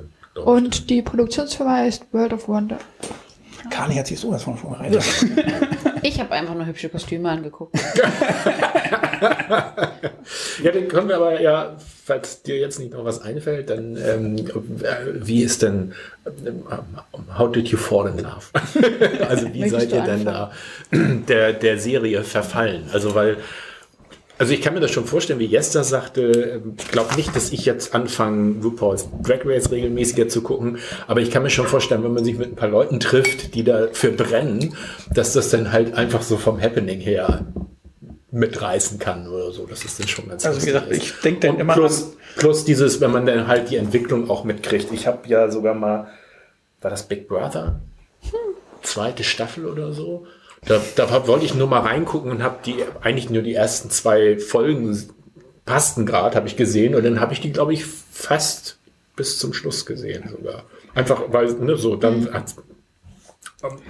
Und 0.45 0.89
die 0.89 1.01
Produktionsfirma 1.01 1.77
heißt 1.77 2.05
World 2.11 2.33
of 2.33 2.47
Wonder. 2.47 2.77
Kani 3.69 3.95
hat 3.95 4.07
sich 4.07 4.19
sowas 4.19 4.43
von 4.43 4.57
vorbereitet. 4.57 5.03
Ich 6.03 6.19
habe 6.19 6.31
einfach 6.31 6.53
nur 6.53 6.65
hübsche 6.65 6.89
Kostüme 6.89 7.29
angeguckt. 7.29 7.75
Ja, 10.63 10.71
dann 10.71 10.87
können 10.87 11.09
wir 11.09 11.17
aber 11.17 11.39
ja, 11.41 11.75
falls 12.05 12.41
dir 12.41 12.57
jetzt 12.57 12.79
nicht 12.79 12.93
noch 12.93 13.05
was 13.05 13.21
einfällt, 13.21 13.69
dann 13.69 13.95
ähm, 13.97 14.37
äh, 14.37 15.25
wie 15.25 15.43
ist 15.43 15.61
denn 15.61 15.93
ähm, 16.25 16.63
How 17.37 17.51
did 17.51 17.67
you 17.69 17.77
fall 17.77 18.09
in 18.09 18.19
love? 18.19 18.47
also 19.29 19.53
wie 19.53 19.61
Möchtest 19.61 19.91
seid 19.91 19.93
ihr 19.93 20.01
denn 20.01 20.25
da 20.25 20.51
der, 20.91 21.53
der 21.53 21.79
Serie 21.79 22.23
verfallen? 22.23 22.89
Also 22.91 23.15
weil 23.15 23.37
also 24.37 24.53
ich 24.53 24.61
kann 24.61 24.73
mir 24.73 24.79
das 24.79 24.91
schon 24.91 25.05
vorstellen, 25.05 25.39
wie 25.39 25.45
Jester 25.45 25.83
sagte, 25.83 26.61
ähm, 26.63 26.75
ich 26.77 26.89
glaube 26.89 27.15
nicht, 27.15 27.35
dass 27.35 27.51
ich 27.51 27.65
jetzt 27.65 27.95
anfange, 27.95 28.63
RuPaul's 28.63 29.07
Drag 29.23 29.39
Race 29.45 29.71
regelmäßiger 29.71 30.27
zu 30.27 30.41
gucken, 30.41 30.77
aber 31.07 31.21
ich 31.21 31.31
kann 31.31 31.43
mir 31.43 31.49
schon 31.49 31.67
vorstellen, 31.67 32.03
wenn 32.03 32.13
man 32.13 32.23
sich 32.23 32.37
mit 32.37 32.49
ein 32.49 32.55
paar 32.55 32.69
Leuten 32.69 32.99
trifft, 32.99 33.55
die 33.55 33.63
dafür 33.63 34.11
brennen, 34.11 34.75
dass 35.13 35.33
das 35.33 35.49
dann 35.49 35.71
halt 35.71 35.93
einfach 35.95 36.21
so 36.21 36.37
vom 36.37 36.61
Happening 36.61 36.99
her 36.99 37.45
mitreißen 38.31 38.99
kann 38.99 39.27
oder 39.27 39.51
so. 39.51 39.65
Das 39.65 39.83
ist 39.83 39.99
dann 39.99 40.07
schon 40.07 40.27
ganz 40.27 40.45
Also 40.45 40.61
wie 40.61 40.65
gesagt, 40.65 40.91
ist. 40.91 40.97
ich 40.97 41.13
denk 41.23 41.41
dann 41.41 41.59
immer 41.59 41.73
plus, 41.73 42.13
plus 42.35 42.65
dieses, 42.65 43.01
wenn 43.01 43.11
man 43.11 43.25
dann 43.25 43.47
halt 43.47 43.69
die 43.69 43.77
Entwicklung 43.77 44.29
auch 44.29 44.43
mitkriegt. 44.43 44.91
Ich 44.91 45.07
habe 45.07 45.27
ja 45.27 45.49
sogar 45.49 45.73
mal, 45.73 46.07
war 46.81 46.91
das 46.91 47.03
Big 47.03 47.27
Brother? 47.27 47.79
Zweite 48.83 49.23
Staffel 49.23 49.65
oder 49.65 49.91
so? 49.93 50.27
Da, 50.67 50.81
da 50.95 51.09
hab, 51.09 51.27
wollte 51.27 51.45
ich 51.45 51.55
nur 51.55 51.67
mal 51.67 51.79
reingucken 51.79 52.31
und 52.31 52.43
habe 52.43 52.57
die 52.65 52.75
eigentlich 53.01 53.29
nur 53.29 53.41
die 53.41 53.53
ersten 53.53 53.89
zwei 53.89 54.37
Folgen 54.37 55.09
passten 55.65 56.05
gerade, 56.05 56.35
habe 56.35 56.47
ich 56.47 56.55
gesehen 56.55 56.95
und 56.95 57.03
dann 57.03 57.19
habe 57.19 57.33
ich 57.33 57.41
die, 57.41 57.51
glaube 57.51 57.73
ich, 57.73 57.85
fast 57.85 58.77
bis 59.15 59.37
zum 59.39 59.53
Schluss 59.53 59.85
gesehen 59.85 60.29
sogar. 60.29 60.63
Einfach 60.93 61.23
weil, 61.29 61.53
ne, 61.53 61.77
so 61.77 61.95
dann 61.95 62.27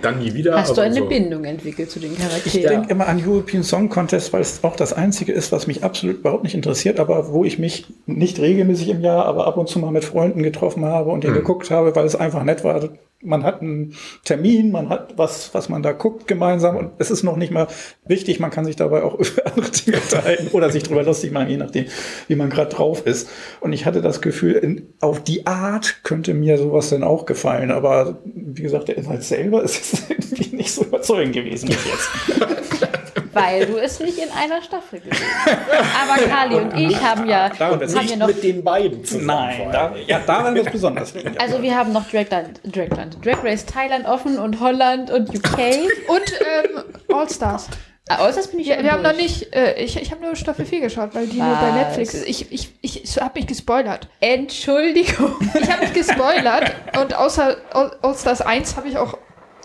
Dann 0.02 0.20
nie 0.20 0.34
wieder. 0.34 0.56
Hast 0.56 0.78
du 0.78 0.82
eine 0.82 0.96
so. 0.96 1.06
Bindung 1.06 1.44
entwickelt 1.44 1.92
zu 1.92 2.00
den 2.00 2.14
Ich 2.14 2.20
Charakteren? 2.20 2.70
denke 2.70 2.90
immer 2.90 3.08
an 3.08 3.22
European 3.24 3.64
Song 3.64 3.90
Contest, 3.90 4.32
weil 4.32 4.42
es 4.42 4.64
auch 4.64 4.78
das 4.78 4.94
einzige 4.94 5.34
ist, 5.34 5.52
was 5.52 5.68
mich 5.68 5.84
absolut 5.84 6.20
überhaupt 6.20 6.44
nicht 6.44 6.56
interessiert, 6.56 7.00
aber 7.02 7.34
wo 7.34 7.44
ich 7.44 7.60
mich 7.60 7.86
nicht 8.06 8.40
regelmäßig 8.40 8.88
im 8.90 9.02
Jahr, 9.02 9.26
aber 9.26 9.46
ab 9.46 9.58
und 9.58 9.68
zu 9.68 9.80
mal 9.80 9.92
mit 9.92 10.06
Freunden 10.06 10.42
getroffen 10.42 10.86
habe 10.86 11.10
und 11.10 11.26
den 11.26 11.34
geguckt 11.34 11.70
habe, 11.70 11.96
weil 11.96 12.06
es 12.06 12.16
einfach 12.16 12.44
nett 12.44 12.64
war. 12.64 12.90
Man 13.22 13.44
hat 13.44 13.62
einen 13.62 13.96
Termin, 14.24 14.72
man 14.72 14.90
hat 14.90 15.18
was, 15.18 15.54
was 15.54 15.70
man 15.70 15.82
da 15.82 15.92
guckt 15.92 16.28
gemeinsam 16.28 16.76
und 16.76 16.92
es 17.00 17.10
ist 17.10 17.24
noch 17.24 17.36
nicht 17.36 17.52
mal 17.52 17.68
wichtig, 18.06 18.40
man 18.40 18.52
kann 18.52 18.66
sich 18.66 18.76
dabei 18.76 19.04
auch 19.04 19.16
über 19.20 19.48
andere 19.48 19.72
Dinge 19.72 19.98
unterhalten 19.98 20.48
oder 20.52 20.70
sich 20.70 20.84
drüber 20.84 21.04
lustig 21.04 21.32
machen, 21.32 21.50
je 21.50 21.58
nachdem, 21.58 21.86
wie 22.28 22.36
man 22.36 22.50
gerade 22.50 22.70
drauf 22.70 23.06
ist. 23.06 23.30
Und 23.60 23.74
ich 23.74 23.86
hatte 23.86 24.02
das 24.02 24.22
Gefühl, 24.22 24.54
in, 24.54 24.94
auf 25.00 25.24
die 25.24 25.48
Art 25.48 26.04
könnte 26.04 26.34
mir 26.34 26.58
sowas 26.58 26.90
dann 26.90 27.04
auch 27.04 27.26
gefallen, 27.26 27.72
aber 27.72 28.20
wie 28.24 28.62
gesagt, 28.62 28.88
der 28.88 28.98
Inhalt 28.98 29.24
selber 29.24 29.64
ist 29.64 29.78
jetzt 29.78 30.12
irgendwie 30.12 30.56
nicht 30.56 30.72
so 30.72 30.84
überzeugend 30.84 31.34
gewesen 31.34 31.68
bis 31.68 31.86
jetzt. 31.86 32.92
Weil 33.42 33.66
du 33.66 33.78
es 33.78 34.00
nicht 34.00 34.18
in 34.18 34.30
einer 34.32 34.62
Staffel 34.62 35.00
gesehen 35.00 35.26
hast. 35.46 35.58
Aber 36.04 36.28
Kali 36.28 36.56
und 36.56 36.78
ich 36.78 37.02
haben 37.02 37.28
ja, 37.28 37.50
haben 37.60 37.80
Nicht 37.80 38.10
ja 38.10 38.16
noch 38.18 38.28
mit 38.28 38.44
den 38.44 38.64
beiden 38.64 39.04
zusammen. 39.04 39.28
Nein, 39.28 39.70
da, 39.72 39.96
ja, 40.06 40.20
daran 40.20 40.56
wird 40.56 40.68
es 40.68 40.72
besonders 40.72 41.14
liegen. 41.14 41.38
Also 41.38 41.62
wir 41.62 41.76
haben 41.76 41.94
noch 41.94 42.10
Dragland, 42.10 42.60
Dragland, 42.64 43.18
Drag 43.26 43.44
Race 43.44 43.66
Thailand 43.66 44.06
offen 44.06 44.38
und 44.40 44.60
Holland 44.60 45.12
und 45.12 45.30
UK. 45.30 45.58
Und 46.08 46.22
ähm, 46.42 46.84
All 47.14 47.30
Stars. 47.30 47.68
Ah, 48.10 48.26
das 48.32 48.48
bin 48.48 48.60
ich 48.60 48.68
Ja, 48.68 48.82
wir 48.82 48.92
haben 48.92 49.04
noch 49.04 49.16
nicht, 49.16 49.54
äh, 49.54 49.74
ich, 49.82 50.02
ich 50.02 50.12
habe 50.12 50.22
nur 50.24 50.36
Staffel 50.36 50.66
4 50.66 50.80
geschaut, 50.80 51.14
weil 51.14 51.28
die 51.28 51.38
nur 51.38 51.56
bei 51.56 51.70
Was? 51.70 51.74
Netflix 51.74 52.14
ist. 52.14 52.28
Ich, 52.28 52.52
ich, 52.52 52.74
ich, 52.82 53.04
ich 53.04 53.18
habe 53.22 53.38
mich 53.38 53.48
gespoilert. 53.48 54.08
Entschuldigung. 54.22 55.36
Ich 55.60 55.70
habe 55.70 55.82
mich 55.82 55.94
gespoilert 55.94 56.74
und 57.02 57.14
außer 57.16 57.58
All, 57.74 57.98
All 58.02 58.16
Stars 58.16 58.42
1 58.42 58.78
habe 58.78 58.88
ich 58.88 58.98
auch 58.98 59.18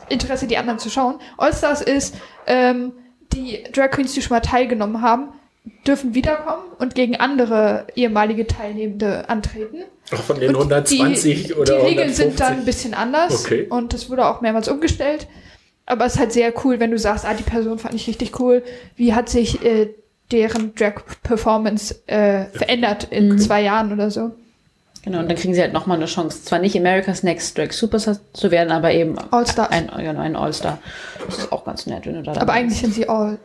Interesse, 0.09 0.47
die 0.47 0.57
anderen 0.57 0.81
zu 0.81 0.91
schauen. 0.91 1.21
All 1.39 1.53
Stars 1.53 1.83
ist, 1.83 2.17
ähm, 2.47 2.93
die 3.35 3.63
Drag 3.73 3.91
Queens, 3.91 4.13
die 4.15 4.23
schon 4.23 4.35
mal 4.37 4.41
teilgenommen 4.41 5.03
haben, 5.03 5.29
dürfen 5.87 6.15
wiederkommen 6.15 6.65
und 6.79 6.95
gegen 6.95 7.17
andere 7.17 7.87
ehemalige 7.95 8.47
Teilnehmende 8.47 9.29
antreten. 9.29 9.83
Auch 10.13 10.19
von 10.19 10.41
den 10.41 10.51
Und 10.57 10.73
120 10.73 11.47
die, 11.49 11.55
oder 11.55 11.77
Die 11.81 11.87
Regeln 11.87 12.13
sind 12.13 12.33
150. 12.33 12.39
dann 12.47 12.53
ein 12.59 12.65
bisschen 12.65 12.95
anders 12.95 13.45
Okay. 13.45 13.67
und 13.71 13.93
das 13.93 14.11
wurde 14.11 14.27
auch 14.27 14.41
mehrmals 14.41 14.69
umgestellt. 14.69 15.27
Aber 15.87 16.07
es 16.07 16.15
ist 16.15 16.19
halt 16.21 16.33
sehr 16.33 16.53
cool, 16.65 16.81
wenn 16.81 16.91
du 16.91 16.99
sagst, 16.99 17.25
ah, 17.25 17.35
die 17.35 17.43
Person 17.43 17.79
fand 17.79 17.95
ich 17.95 18.07
richtig 18.09 18.39
cool. 18.41 18.63
Wie 18.97 19.15
hat 19.15 19.29
sich 19.29 19.65
äh, 19.65 19.91
deren 20.31 20.75
Drag-Performance 20.75 22.03
äh, 22.07 22.47
verändert 22.47 23.05
in 23.11 23.31
Mhm. 23.31 23.39
zwei 23.39 23.63
Jahren 23.63 23.93
oder 23.93 24.11
so? 24.11 24.33
Genau, 25.05 25.19
und 25.19 25.29
dann 25.29 25.37
kriegen 25.37 25.53
sie 25.53 25.61
halt 25.61 25.73
nochmal 25.73 25.97
eine 25.97 26.07
Chance, 26.07 26.45
zwar 26.45 26.61
nicht 26.61 26.77
America's 26.77 27.25
Next 27.25 27.59
Drag 27.59 27.73
Superstar 27.73 28.19
zu 28.33 28.51
werden, 28.53 28.71
aber 28.71 28.93
eben 28.93 29.17
All-Stars. 29.33 29.71
ein, 29.71 29.91
ja, 29.99 30.13
ein 30.13 30.37
All-Star. 30.37 30.79
Das 31.27 31.39
ist 31.39 31.53
auch 31.53 31.65
ganz 31.65 31.87
nett, 31.87 32.07
wenn 32.07 32.15
du 32.15 32.23
da 32.23 32.41
Aber 32.41 32.53
eigentlich 32.53 32.79
sind 32.81 32.95
sie 32.95 33.09
all, 33.09 33.39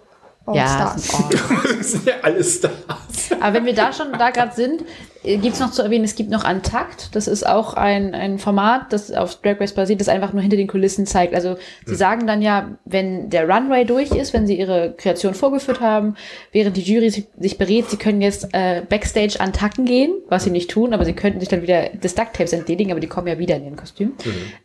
all 0.45 0.55
ja, 0.55 0.68
Stars. 0.68 1.08
sind 1.08 1.26
All. 1.49 1.68
Das 1.78 1.91
sind 1.91 2.05
ja 2.05 2.14
alles 2.22 2.58
Stars. 2.58 3.32
Aber 3.39 3.53
wenn 3.55 3.66
wir 3.66 3.74
da 3.74 3.91
schon 3.91 4.12
da 4.14 4.30
gerade 4.30 4.53
sind, 4.55 4.84
gibt 5.24 5.53
es 5.53 5.59
noch 5.59 5.72
zu 5.72 5.82
erwähnen, 5.82 6.05
es 6.05 6.15
gibt 6.15 6.30
noch 6.30 6.43
Antakt. 6.43 7.15
Das 7.15 7.28
ist 7.28 7.45
auch 7.45 7.74
ein, 7.74 8.13
ein 8.13 8.39
Format, 8.39 8.93
das 8.93 9.11
auf 9.11 9.41
Drag 9.41 9.59
Race 9.59 9.74
basiert, 9.74 9.99
das 9.99 10.09
einfach 10.09 10.34
nur 10.34 10.41
hinter 10.41 10.57
den 10.57 10.68
Kulissen 10.68 11.05
zeigt. 11.05 11.34
Also 11.34 11.57
sie 11.86 11.95
sagen 11.95 12.28
dann 12.28 12.41
ja, 12.41 12.72
wenn 12.86 13.30
der 13.30 13.47
Runway 13.47 13.86
durch 13.86 14.11
ist, 14.11 14.34
wenn 14.34 14.47
sie 14.47 14.57
ihre 14.57 14.93
Kreation 14.97 15.34
vorgeführt 15.34 15.82
haben, 15.82 16.15
während 16.51 16.78
die 16.78 16.82
Jury 16.82 17.09
sich, 17.09 17.28
sich 17.39 17.57
berät, 17.57 17.89
sie 17.89 17.97
können 17.97 18.22
jetzt 18.22 18.49
äh, 18.53 18.82
Backstage 18.88 19.39
antacken 19.39 19.86
gehen, 19.86 20.13
was 20.30 20.43
sie 20.43 20.51
nicht 20.51 20.70
tun, 20.70 20.93
aber 20.93 21.05
sie 21.05 21.13
könnten 21.13 21.39
sich 21.39 21.49
dann 21.49 21.61
wieder 21.61 21.89
des 21.89 22.15
Ducktapes 22.15 22.53
entledigen, 22.53 22.91
aber 22.91 22.99
die 22.99 23.07
kommen 23.07 23.28
ja 23.28 23.39
wieder 23.39 23.55
in 23.55 23.65
ihren 23.65 23.76
Kostüm. 23.76 24.13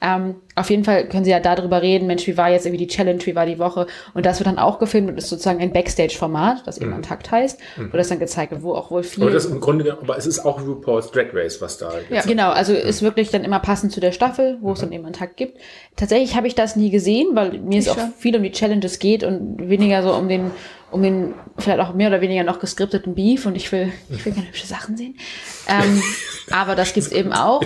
Ähm, 0.00 0.36
auf 0.54 0.70
jeden 0.70 0.84
Fall 0.84 1.08
können 1.08 1.24
sie 1.24 1.30
ja 1.30 1.40
darüber 1.40 1.82
reden, 1.82 2.06
Mensch, 2.06 2.26
wie 2.26 2.36
war 2.36 2.50
jetzt 2.50 2.66
irgendwie 2.66 2.86
die 2.86 2.92
Challenge, 2.92 3.20
wie 3.24 3.34
war 3.34 3.46
die 3.46 3.58
Woche? 3.58 3.86
Und 4.14 4.26
das 4.26 4.38
wird 4.38 4.46
dann 4.46 4.58
auch 4.58 4.78
gefilmt 4.78 5.08
und 5.08 5.18
ist 5.18 5.28
sozusagen 5.28 5.60
ein 5.60 5.72
Backstage-Format, 5.72 6.62
das 6.66 6.78
eben 6.78 6.92
Antakt 6.92 7.30
heißt, 7.30 7.58
wo 7.90 7.96
das 7.96 8.08
dann 8.08 8.18
gezeigt 8.18 8.52
wird, 8.52 8.62
wo 8.62 8.74
auch 8.74 8.90
wohl 8.90 9.02
viel 9.02 9.24
Aber 9.24 9.32
das 9.32 9.46
im 9.46 9.60
Grunde, 9.60 9.98
aber 10.00 10.16
es 10.16 10.26
ist 10.26 10.41
auch 10.44 10.60
RuPaul's 10.60 11.10
Drag 11.10 11.26
Race, 11.32 11.60
was 11.60 11.78
da 11.78 11.92
Ja. 12.10 12.22
Genau, 12.22 12.50
also 12.50 12.72
ist 12.74 13.02
wirklich 13.02 13.30
dann 13.30 13.44
immer 13.44 13.58
passend 13.60 13.92
zu 13.92 14.00
der 14.00 14.12
Staffel, 14.12 14.58
wo 14.60 14.72
es 14.72 14.80
dann 14.80 14.92
eben 14.92 15.04
einen 15.04 15.14
Tag 15.14 15.36
gibt. 15.36 15.58
Tatsächlich 15.96 16.36
habe 16.36 16.46
ich 16.46 16.54
das 16.54 16.76
nie 16.76 16.90
gesehen, 16.90 17.28
weil 17.34 17.58
mir 17.60 17.78
es 17.78 17.86
Ich 17.86 17.90
auch 17.92 17.96
schon. 17.98 18.12
viel 18.18 18.36
um 18.36 18.42
die 18.42 18.52
Challenges 18.52 18.98
geht 18.98 19.24
und 19.24 19.68
weniger 19.68 20.02
so 20.02 20.14
um 20.14 20.28
den, 20.28 20.50
um 20.90 21.02
den 21.02 21.34
vielleicht 21.58 21.80
auch 21.80 21.94
mehr 21.94 22.08
oder 22.08 22.20
weniger 22.20 22.44
noch 22.44 22.58
geskripteten 22.58 23.14
Beef 23.14 23.46
und 23.46 23.56
ich 23.56 23.70
will, 23.72 23.92
ich 24.10 24.24
will 24.24 24.32
gerne 24.34 24.48
hübsche 24.48 24.66
Sachen 24.66 24.96
sehen. 24.96 25.16
Ähm, 25.68 26.02
aber 26.50 26.74
das 26.74 26.92
gibt's 26.92 27.12
eben 27.12 27.32
auch. 27.32 27.62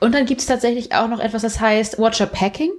Und 0.00 0.14
dann 0.14 0.26
gibt's 0.26 0.46
tatsächlich 0.46 0.94
auch 0.94 1.08
noch 1.08 1.20
etwas, 1.20 1.42
das 1.42 1.60
heißt 1.60 1.98
Watcher 1.98 2.26
Packing. 2.26 2.72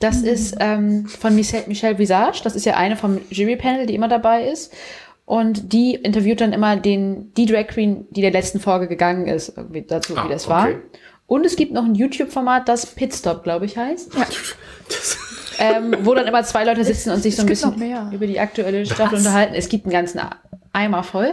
Das 0.00 0.22
ist 0.22 0.56
ähm, 0.60 1.06
von 1.06 1.34
Michelle, 1.34 1.64
Michelle 1.66 1.98
Visage. 1.98 2.40
Das 2.42 2.56
ist 2.56 2.66
ja 2.66 2.74
eine 2.74 2.96
vom 2.96 3.20
Jury-Panel, 3.30 3.86
die 3.86 3.94
immer 3.94 4.08
dabei 4.08 4.48
ist. 4.48 4.72
Und 5.26 5.72
die 5.72 5.94
interviewt 5.94 6.40
dann 6.42 6.52
immer 6.52 6.76
den, 6.76 7.32
die 7.34 7.46
Drag 7.46 7.68
Queen, 7.68 8.06
die 8.10 8.20
der 8.20 8.30
letzten 8.30 8.60
Folge 8.60 8.88
gegangen 8.88 9.26
ist, 9.26 9.56
irgendwie 9.56 9.82
dazu, 9.82 10.14
Ah, 10.16 10.24
wie 10.26 10.28
das 10.32 10.48
war. 10.48 10.64
okay. 10.64 10.76
Und 11.26 11.46
es 11.46 11.56
gibt 11.56 11.72
noch 11.72 11.84
ein 11.84 11.94
YouTube-Format, 11.94 12.68
das 12.68 12.84
Pitstop, 12.86 13.42
glaube 13.42 13.64
ich, 13.64 13.76
heißt. 13.78 14.10
Das, 14.88 15.18
Ähm, 15.56 15.94
wo 16.02 16.14
dann 16.14 16.26
immer 16.26 16.42
zwei 16.42 16.64
Leute 16.64 16.84
sitzen 16.84 17.10
und 17.12 17.22
sich 17.22 17.36
so 17.36 17.42
ein 17.42 17.46
bisschen 17.46 17.72
über 18.12 18.26
die 18.26 18.40
aktuelle 18.40 18.84
Staffel 18.84 19.18
unterhalten. 19.18 19.54
Es 19.54 19.68
gibt 19.68 19.84
einen 19.84 19.92
ganzen 19.92 20.20
Eimer 20.72 21.04
voll. 21.04 21.32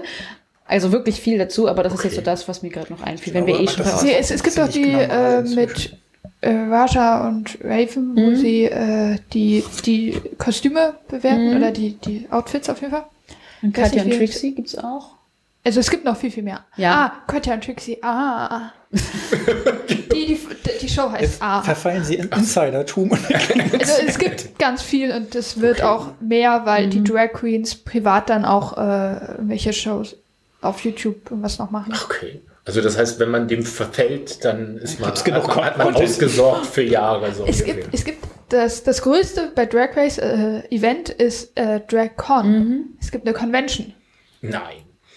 Also 0.63 0.91
wirklich 0.91 1.19
viel 1.19 1.39
dazu, 1.39 1.67
aber 1.67 1.81
das 1.81 1.95
ist 1.95 2.03
jetzt 2.03 2.15
so 2.17 2.21
das, 2.21 2.47
was 2.47 2.61
mir 2.61 2.69
gerade 2.69 2.93
noch 2.93 3.01
einfiel, 3.01 3.33
wenn 3.33 3.47
wir 3.47 3.59
eh 3.59 3.67
schon 3.67 3.83
bei 3.83 4.11
es, 4.13 4.29
es 4.29 4.43
gibt 4.43 4.59
auch 4.59 4.69
ziemlich 4.69 4.91
die 4.91 5.07
normal 5.07 5.43
äh, 5.47 5.55
mit 5.55 5.97
äh, 6.41 6.49
Raja 6.51 7.27
und 7.27 7.57
Raven, 7.63 8.15
wo 8.15 8.21
Mhm. 8.29 8.35
sie 8.35 8.65
äh, 8.65 9.17
die, 9.33 9.63
die 9.87 10.21
Kostüme 10.37 10.93
bewerten 11.07 11.49
Mhm. 11.49 11.57
oder 11.57 11.71
die, 11.71 11.93
die 11.97 12.27
Outfits 12.29 12.69
auf 12.69 12.79
jeden 12.81 12.93
Fall. 12.93 13.05
Und 13.61 13.73
Katja 13.73 14.03
und 14.03 14.11
Trixie 14.11 14.53
gibt's 14.55 14.77
auch. 14.77 15.15
Also 15.63 15.79
es 15.79 15.89
gibt 15.91 16.05
noch 16.05 16.17
viel, 16.17 16.31
viel 16.31 16.41
mehr. 16.43 16.65
Ja. 16.77 17.13
Ah, 17.27 17.31
Katja 17.31 17.53
und 17.53 17.63
Trixie. 17.63 17.99
Ah. 18.01 18.71
die, 18.91 20.05
die, 20.11 20.39
die 20.81 20.89
Show 20.89 21.11
heißt 21.11 21.21
Jetzt 21.21 21.41
Ah. 21.41 21.61
verfallen 21.61 22.03
sie 22.03 22.15
in 22.15 22.27
Insidertum. 22.29 23.11
Also 23.79 23.93
es 24.05 24.17
gibt 24.17 24.57
ganz 24.59 24.81
viel 24.81 25.11
und 25.11 25.35
es 25.35 25.59
wird 25.61 25.81
auch 25.83 26.07
mehr, 26.19 26.65
weil 26.65 26.87
Mhm. 26.87 26.89
die 26.91 27.03
Drag 27.03 27.33
Queens 27.33 27.75
privat 27.75 28.29
dann 28.29 28.45
auch 28.45 28.77
äh, 28.77 29.35
welche 29.39 29.73
Shows 29.73 30.15
auf 30.61 30.83
YouTube 30.83 31.31
und 31.31 31.41
was 31.43 31.59
noch 31.59 31.71
machen. 31.71 31.93
okay. 32.05 32.41
Also 32.65 32.81
das 32.81 32.97
heißt, 32.97 33.19
wenn 33.19 33.31
man 33.31 33.47
dem 33.47 33.63
verfällt, 33.63 34.45
dann 34.45 34.77
ist 34.77 34.99
man, 34.99 35.09
Gibt's 35.09 35.23
genug 35.23 35.47
hat, 35.49 35.77
man- 35.77 35.87
hat 35.87 35.93
man 35.93 35.95
ausgesorgt 35.95 36.65
für 36.67 36.83
Jahre. 36.83 37.33
So 37.33 37.45
Es 37.45 37.63
gibt, 37.63 37.93
es 37.93 38.05
gibt 38.05 38.23
das, 38.49 38.83
das 38.83 39.01
größte 39.01 39.51
bei 39.55 39.65
Drag 39.65 39.95
Race 39.95 40.17
äh, 40.17 40.61
Event 40.69 41.09
ist 41.09 41.57
äh, 41.57 41.79
DragCon. 41.87 42.89
Es 42.99 43.11
gibt 43.11 43.25
eine 43.25 43.33
Convention. 43.35 43.93
Nein. 44.41 44.61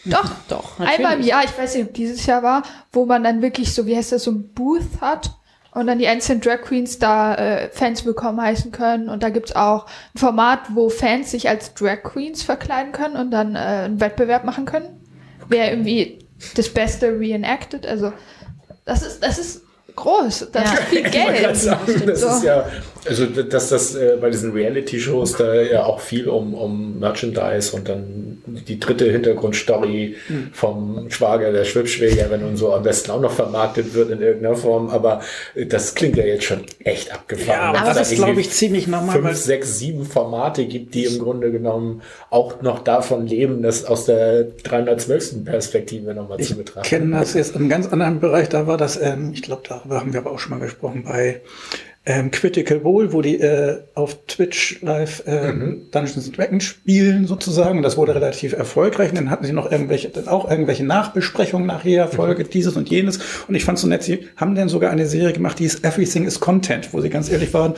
Doch, 0.06 0.30
Doch, 0.48 0.78
Einmal 0.78 0.96
im 0.96 1.02
natürlich. 1.02 1.26
Jahr, 1.26 1.44
ich 1.44 1.58
weiß 1.58 1.74
nicht, 1.74 1.86
ob 1.88 1.94
dieses 1.94 2.24
Jahr 2.26 2.42
war, 2.42 2.62
wo 2.92 3.06
man 3.06 3.24
dann 3.24 3.42
wirklich 3.42 3.74
so, 3.74 3.86
wie 3.86 3.96
heißt 3.96 4.12
das, 4.12 4.24
so 4.24 4.30
ein 4.30 4.48
Booth 4.52 5.00
hat 5.00 5.30
und 5.72 5.86
dann 5.86 5.98
die 5.98 6.06
einzelnen 6.06 6.40
Drag 6.40 6.60
Queens 6.62 6.98
da 6.98 7.34
äh, 7.34 7.68
Fans 7.72 8.04
willkommen 8.04 8.40
heißen 8.40 8.70
können. 8.70 9.08
Und 9.08 9.22
da 9.22 9.30
gibt's 9.30 9.56
auch 9.56 9.86
ein 10.14 10.18
Format, 10.18 10.60
wo 10.74 10.88
Fans 10.88 11.30
sich 11.30 11.48
als 11.48 11.74
Drag 11.74 12.02
Queens 12.04 12.42
verkleiden 12.42 12.92
können 12.92 13.16
und 13.16 13.30
dann 13.32 13.54
äh, 13.56 13.58
einen 13.58 14.00
Wettbewerb 14.00 14.44
machen 14.44 14.64
können. 14.66 15.00
Wer 15.48 15.70
irgendwie 15.70 16.23
das 16.54 16.68
Beste 16.68 17.08
reenacted. 17.18 17.86
Also 17.86 18.12
das 18.84 19.02
ist, 19.02 19.22
das 19.22 19.38
ist 19.38 19.62
groß. 19.96 20.48
Das 20.52 20.64
Ja. 20.64 20.72
ist 20.74 20.82
viel 20.84 21.06
Ich 21.06 21.12
Geld. 21.12 21.56
sagen, 21.56 22.02
das 22.06 22.20
So. 22.20 22.28
ist 22.28 22.42
ja, 22.44 22.66
also 23.06 23.26
dass 23.26 23.68
das 23.68 23.94
äh, 23.94 24.16
bei 24.20 24.30
diesen 24.30 24.52
Reality-Shows 24.52 25.36
da 25.36 25.54
ja 25.54 25.84
auch 25.84 26.00
viel 26.00 26.28
um, 26.28 26.54
um 26.54 26.98
Merchandise 26.98 27.74
und 27.76 27.88
dann 27.88 28.42
die 28.46 28.78
dritte 28.80 29.10
Hintergrundstory 29.10 30.16
Hm. 30.26 30.50
vom 30.52 31.10
Schwager 31.10 31.52
der 31.52 31.64
Schwibschwägerin 31.64 32.44
und 32.44 32.56
so 32.56 32.72
am 32.72 32.82
besten 32.82 33.10
auch 33.10 33.20
noch 33.20 33.32
vermarktet 33.32 33.94
wird 33.94 34.10
in 34.10 34.20
irgendeiner 34.22 34.56
Form. 34.56 34.88
Aber 34.90 35.20
äh, 35.54 35.66
das 35.66 35.94
klingt 35.94 36.16
ja 36.16 36.24
jetzt 36.24 36.44
schon 36.44 36.60
echt 36.80 37.12
abgefahren. 37.12 37.74
Ja, 37.74 37.80
aber 37.80 37.88
das 37.88 37.96
da 37.96 38.00
ist, 38.02 38.14
glaube 38.14 38.40
ich, 38.40 38.50
ziemlich 38.50 38.86
normal. 38.86 39.20
Fünf, 39.20 39.36
sechs, 39.36 39.78
sieben 39.78 40.04
Formate 40.04 40.66
gibt, 40.66 40.94
die 40.94 41.04
im 41.04 41.18
Grunde 41.18 41.50
genommen 41.52 42.02
auch 42.30 42.62
noch 42.62 42.80
davon 42.84 43.26
leben, 43.26 43.62
das 43.62 43.84
aus 43.84 44.06
der 44.06 44.44
312. 44.44 45.44
Perspektive 45.44 46.14
nochmal 46.14 46.38
zu 46.38 46.52
Ich 46.52 46.56
betrachten. 46.58 46.88
kenne 46.88 47.18
das 47.18 47.34
jetzt 47.34 47.56
im 47.56 47.68
ganz 47.68 47.86
anderen 47.86 48.20
Bereich. 48.20 48.48
Da 48.48 48.66
war 48.66 48.76
das, 48.76 49.00
ähm, 49.00 49.30
ich 49.34 49.42
glaube, 49.42 49.62
darüber 49.68 50.00
haben 50.00 50.12
wir 50.12 50.20
aber 50.20 50.32
auch 50.32 50.38
schon 50.38 50.58
mal 50.58 50.64
gesprochen, 50.64 51.04
bei 51.04 51.40
ähm, 52.06 52.30
Critical 52.30 52.80
Bowl, 52.80 53.12
wo 53.14 53.22
die 53.22 53.40
äh, 53.40 53.78
auf 53.94 54.26
Twitch 54.26 54.82
live 54.82 55.22
ähm, 55.26 55.86
Dungeons 55.90 56.26
and 56.26 56.36
Dragons 56.36 56.64
spielen 56.64 57.26
sozusagen. 57.26 57.78
Und 57.78 57.82
das 57.82 57.96
wurde 57.96 58.14
relativ 58.14 58.52
erfolgreich. 58.52 59.08
Und 59.10 59.16
dann 59.16 59.30
hatten 59.30 59.46
sie 59.46 59.54
noch 59.54 59.70
irgendwelche, 59.72 60.10
dann 60.10 60.28
auch 60.28 60.50
irgendwelche 60.50 60.84
Nachbesprechungen 60.84 61.66
nach 61.66 61.84
jeder 61.84 62.08
Folge, 62.08 62.44
dieses 62.44 62.76
und 62.76 62.90
jenes. 62.90 63.20
Und 63.48 63.54
ich 63.54 63.64
fand 63.64 63.78
so 63.78 63.86
nett, 63.86 64.02
sie 64.02 64.26
haben 64.36 64.54
dann 64.54 64.68
sogar 64.68 64.90
eine 64.90 65.06
Serie 65.06 65.32
gemacht, 65.32 65.58
die 65.58 65.64
ist 65.64 65.82
Everything 65.82 66.26
is 66.26 66.40
Content, 66.40 66.92
wo 66.92 67.00
sie 67.00 67.08
ganz 67.08 67.30
ehrlich 67.30 67.54
waren, 67.54 67.74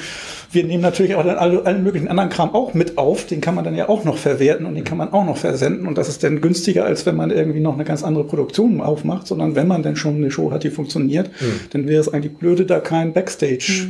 wir 0.51 0.64
nehmen 0.64 0.83
natürlich 0.83 1.14
auch 1.14 1.24
dann 1.24 1.37
alle, 1.37 1.64
allen 1.64 1.85
möglichen 1.85 2.09
anderen 2.09 2.31
Kram 2.31 2.53
auch 2.53 2.74
mit 2.74 2.99
auf. 2.99 3.27
Den 3.27 3.41
kann 3.41 3.55
man 3.55 3.64
dann 3.64 3.77
ja 3.77 3.89
auch 3.89 4.03
noch 4.03 4.18
verwerten 4.18 4.66
und 4.66 4.74
den 4.74 4.85
kann 4.85 4.99
man 4.99 5.12
auch 5.12 5.24
noch 5.24 5.37
versenden. 5.37 5.87
Und 5.87 5.99
das 5.99 6.09
ist 6.09 6.24
dann 6.24 6.41
günstiger, 6.41 6.85
als 6.85 7.07
wenn 7.07 7.14
man 7.14 7.31
irgendwie 7.31 7.61
noch 7.61 7.74
eine 7.74 7.85
ganz 7.85 8.03
andere 8.03 8.24
Produktion 8.24 8.81
aufmacht, 8.81 9.29
sondern 9.29 9.55
wenn 9.55 9.68
man 9.68 9.85
dann 9.85 9.95
schon 9.95 10.16
eine 10.16 10.33
Show 10.33 10.51
hat, 10.51 10.64
die 10.64 10.70
funktioniert, 10.70 11.31
dann 11.70 11.87
wäre 11.87 12.01
es 12.01 12.12
eigentlich 12.12 12.35
blöde, 12.35 12.66
da 12.66 12.81
kein 12.81 13.12
Backstage 13.12 13.87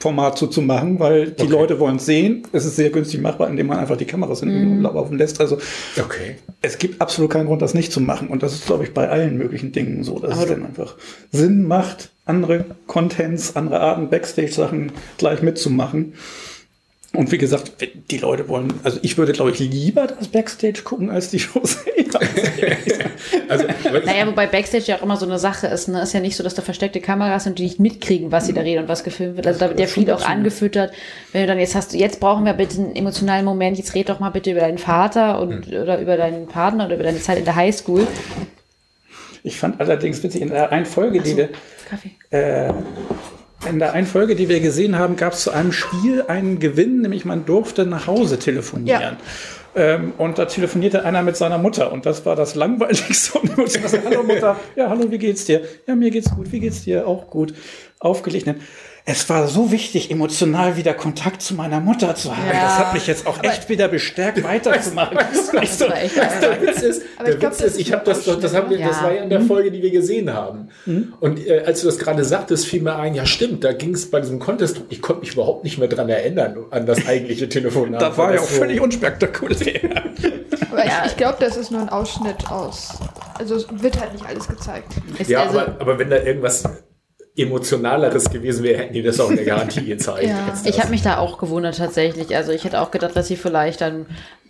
Format 0.00 0.38
so 0.38 0.46
zu 0.46 0.62
machen, 0.62 1.00
weil 1.00 1.30
die 1.32 1.42
Okay. 1.44 1.52
Leute 1.52 1.80
wollen 1.80 1.96
es 1.96 2.06
sehen. 2.06 2.42
Es 2.52 2.64
ist 2.64 2.76
sehr 2.76 2.90
günstig 2.90 3.20
machbar, 3.20 3.48
indem 3.48 3.66
man 3.68 3.78
einfach 3.78 3.96
die 3.96 4.04
Kameras 4.04 4.40
hinten 4.40 4.82
laufen 4.82 5.18
lässt. 5.18 5.40
Also 5.40 5.58
Okay. 5.98 6.36
es 6.62 6.78
gibt 6.78 7.00
absolut 7.00 7.30
keinen 7.30 7.46
Grund, 7.46 7.62
das 7.62 7.74
nicht 7.74 7.92
zu 7.92 8.00
machen. 8.00 8.28
Und 8.28 8.42
das 8.42 8.54
ist, 8.54 8.66
glaube 8.66 8.84
ich, 8.84 8.94
bei 8.94 9.08
allen 9.08 9.36
möglichen 9.38 9.72
Dingen 9.72 10.04
so, 10.04 10.18
dass 10.18 10.32
Aber 10.32 10.42
es 10.42 10.48
dann 10.48 10.64
einfach 10.64 10.96
Sinn 11.32 11.66
macht, 11.66 12.10
andere 12.24 12.64
Contents, 12.86 13.56
andere 13.56 13.80
Arten, 13.80 14.08
Backstage-Sachen 14.10 14.92
gleich 15.16 15.42
mitzumachen. 15.42 16.14
Und 17.14 17.32
wie 17.32 17.38
gesagt, 17.38 17.72
die 18.10 18.18
Leute 18.18 18.48
wollen, 18.48 18.74
also 18.84 18.98
ich 19.02 19.16
würde, 19.16 19.32
glaube 19.32 19.50
ich, 19.50 19.58
lieber 19.58 20.06
das 20.06 20.28
Backstage 20.28 20.82
gucken, 20.84 21.08
als 21.10 21.30
die 21.30 21.38
Show 21.38 21.60
sehen. 21.64 22.10
Also, 23.48 23.64
Naja, 24.04 24.26
wobei 24.26 24.46
Backstage 24.46 24.84
ja 24.86 24.96
auch 24.96 25.02
immer 25.02 25.16
so 25.16 25.26
eine 25.26 25.38
Sache 25.38 25.66
ist. 25.66 25.88
Ne? 25.88 26.02
Ist 26.02 26.12
ja 26.12 26.20
nicht 26.20 26.36
so, 26.36 26.44
dass 26.44 26.54
da 26.54 26.62
versteckte 26.62 27.00
Kameras 27.00 27.44
sind, 27.44 27.58
die 27.58 27.64
nicht 27.64 27.80
mitkriegen, 27.80 28.30
was 28.30 28.46
sie 28.46 28.52
da 28.52 28.60
reden 28.60 28.82
und 28.82 28.88
was 28.88 29.04
gefilmt 29.04 29.36
wird. 29.36 29.46
Also 29.46 29.60
da 29.60 29.68
wird 29.68 29.80
ja 29.80 29.86
viel 29.86 30.10
auch 30.12 30.24
angefüttert. 30.24 30.92
Wenn 31.32 31.42
du 31.42 31.46
dann 31.48 31.58
jetzt 31.58 31.74
hast, 31.74 31.94
jetzt 31.94 32.20
brauchen 32.20 32.44
wir 32.44 32.52
bitte 32.52 32.78
einen 32.78 32.94
emotionalen 32.94 33.44
Moment, 33.44 33.78
jetzt 33.78 33.94
red 33.94 34.08
doch 34.08 34.20
mal 34.20 34.30
bitte 34.30 34.50
über 34.50 34.60
deinen 34.60 34.78
Vater 34.78 35.40
und 35.40 35.66
oder 35.68 35.98
über 36.00 36.16
deinen 36.16 36.46
Partner 36.46 36.86
oder 36.86 36.94
über 36.94 37.04
deine 37.04 37.20
Zeit 37.20 37.38
in 37.38 37.44
der 37.44 37.56
Highschool. 37.56 38.06
Ich 39.42 39.56
fand 39.56 39.80
allerdings 39.80 40.22
witzig, 40.22 40.42
in 40.42 40.50
der 40.50 40.70
einen 40.70 40.86
Folge, 40.86 41.20
die 41.20 41.36
wir, 41.36 41.48
Kaffee. 41.88 42.10
äh, 42.30 42.72
in 43.68 43.78
der 43.78 43.92
einen 43.92 44.06
Folge, 44.06 44.36
die 44.36 44.48
wir 44.48 44.60
gesehen 44.60 44.98
haben, 44.98 45.16
gab 45.16 45.32
es 45.32 45.42
zu 45.42 45.50
einem 45.50 45.72
Spiel 45.72 46.22
einen 46.28 46.58
Gewinn, 46.58 47.00
nämlich 47.00 47.24
man 47.24 47.44
durfte 47.44 47.86
nach 47.86 48.06
Hause 48.06 48.38
telefonieren. 48.38 49.16
Ähm, 49.74 50.12
und 50.16 50.38
da 50.38 50.46
telefonierte 50.46 51.04
einer 51.04 51.22
mit 51.22 51.36
seiner 51.36 51.58
Mutter 51.58 51.92
und 51.92 52.06
das 52.06 52.24
war 52.24 52.36
das 52.36 52.54
langweiligste. 52.54 53.38
Und 53.38 53.56
Mutter 53.56 53.88
sagte, 53.88 54.08
hallo 54.08 54.22
Mutter, 54.22 54.56
ja 54.76 54.88
hallo, 54.88 55.10
wie 55.10 55.18
geht's 55.18 55.44
dir? 55.44 55.62
Ja, 55.86 55.94
mir 55.94 56.10
geht's 56.10 56.30
gut, 56.30 56.50
wie 56.50 56.60
geht's 56.60 56.84
dir? 56.84 57.06
Auch 57.06 57.28
gut. 57.28 57.54
Aufgelegt. 58.00 58.48
Es 59.10 59.26
war 59.30 59.48
so 59.48 59.72
wichtig, 59.72 60.10
emotional 60.10 60.76
wieder 60.76 60.92
Kontakt 60.92 61.40
zu 61.40 61.54
meiner 61.54 61.80
Mutter 61.80 62.14
zu 62.14 62.36
haben. 62.36 62.46
Ja. 62.46 62.62
Das 62.62 62.78
hat 62.78 62.92
mich 62.92 63.06
jetzt 63.06 63.26
auch 63.26 63.42
echt 63.42 63.66
wieder 63.70 63.88
bestärkt, 63.88 64.42
weiterzumachen. 64.44 65.16
Das 65.16 65.50
war 65.54 65.62
echt 65.62 65.80
der 65.80 66.60
Witz 66.60 66.82
ist, 66.82 67.02
Aber 67.16 67.24
der 67.30 67.36
glaub, 67.38 67.52
Witz 67.52 67.58
das 67.60 67.66
ist, 67.68 67.72
ist 67.76 67.80
ich 67.80 67.92
habe 67.94 68.04
das, 68.04 68.24
das, 68.24 68.54
haben 68.54 68.68
wir, 68.68 68.78
das 68.78 69.02
war 69.02 69.14
ja 69.14 69.22
in 69.22 69.30
der 69.30 69.40
Folge, 69.40 69.70
die 69.70 69.82
wir 69.82 69.90
gesehen 69.90 70.30
haben. 70.34 70.68
Und 71.20 71.46
äh, 71.46 71.60
als 71.64 71.80
du 71.80 71.86
das 71.86 71.98
gerade 71.98 72.22
sagtest, 72.22 72.66
fiel 72.66 72.82
mir 72.82 72.96
ein, 72.96 73.14
ja 73.14 73.24
stimmt, 73.24 73.64
da 73.64 73.72
ging 73.72 73.94
es 73.94 74.10
bei 74.10 74.20
diesem 74.20 74.40
Contest, 74.40 74.82
ich 74.90 75.00
konnte 75.00 75.20
mich 75.22 75.32
überhaupt 75.32 75.64
nicht 75.64 75.78
mehr 75.78 75.88
dran 75.88 76.10
erinnern, 76.10 76.66
an 76.70 76.84
das 76.84 77.06
eigentliche 77.06 77.48
Telefonat. 77.48 78.02
Das 78.02 78.18
war 78.18 78.34
ja 78.34 78.40
auch 78.40 78.44
so- 78.44 78.56
völlig 78.58 78.78
unspektakulär. 78.78 79.80
Aber 80.70 80.84
ich, 80.84 80.92
ich 81.06 81.16
glaube, 81.16 81.38
das 81.40 81.56
ist 81.56 81.70
nur 81.70 81.80
ein 81.80 81.88
Ausschnitt 81.88 82.50
aus. 82.50 82.90
Also 83.38 83.54
es 83.56 83.66
wird 83.70 83.98
halt 83.98 84.12
nicht 84.12 84.26
alles 84.26 84.46
gezeigt. 84.46 84.92
Ist 85.18 85.30
Ja, 85.30 85.44
also, 85.44 85.60
aber, 85.60 85.76
aber 85.80 85.98
wenn 85.98 86.10
da 86.10 86.16
irgendwas 86.18 86.64
emotionaleres 87.38 88.30
gewesen 88.30 88.64
wäre, 88.64 88.78
hätten 88.82 88.94
die 88.94 89.02
das 89.02 89.20
auch 89.20 89.30
in 89.30 89.36
der 89.36 89.44
Garantie 89.44 89.84
gezeigt. 89.84 90.28
Ja. 90.28 90.54
Ich 90.64 90.80
habe 90.80 90.90
mich 90.90 91.02
da 91.02 91.18
auch 91.18 91.38
gewundert 91.38 91.78
tatsächlich. 91.78 92.34
Also 92.36 92.52
ich 92.52 92.64
hätte 92.64 92.80
auch 92.80 92.90
gedacht, 92.90 93.16
dass 93.16 93.28
sie 93.28 93.36
vielleicht 93.36 93.80
dann, 93.80 94.06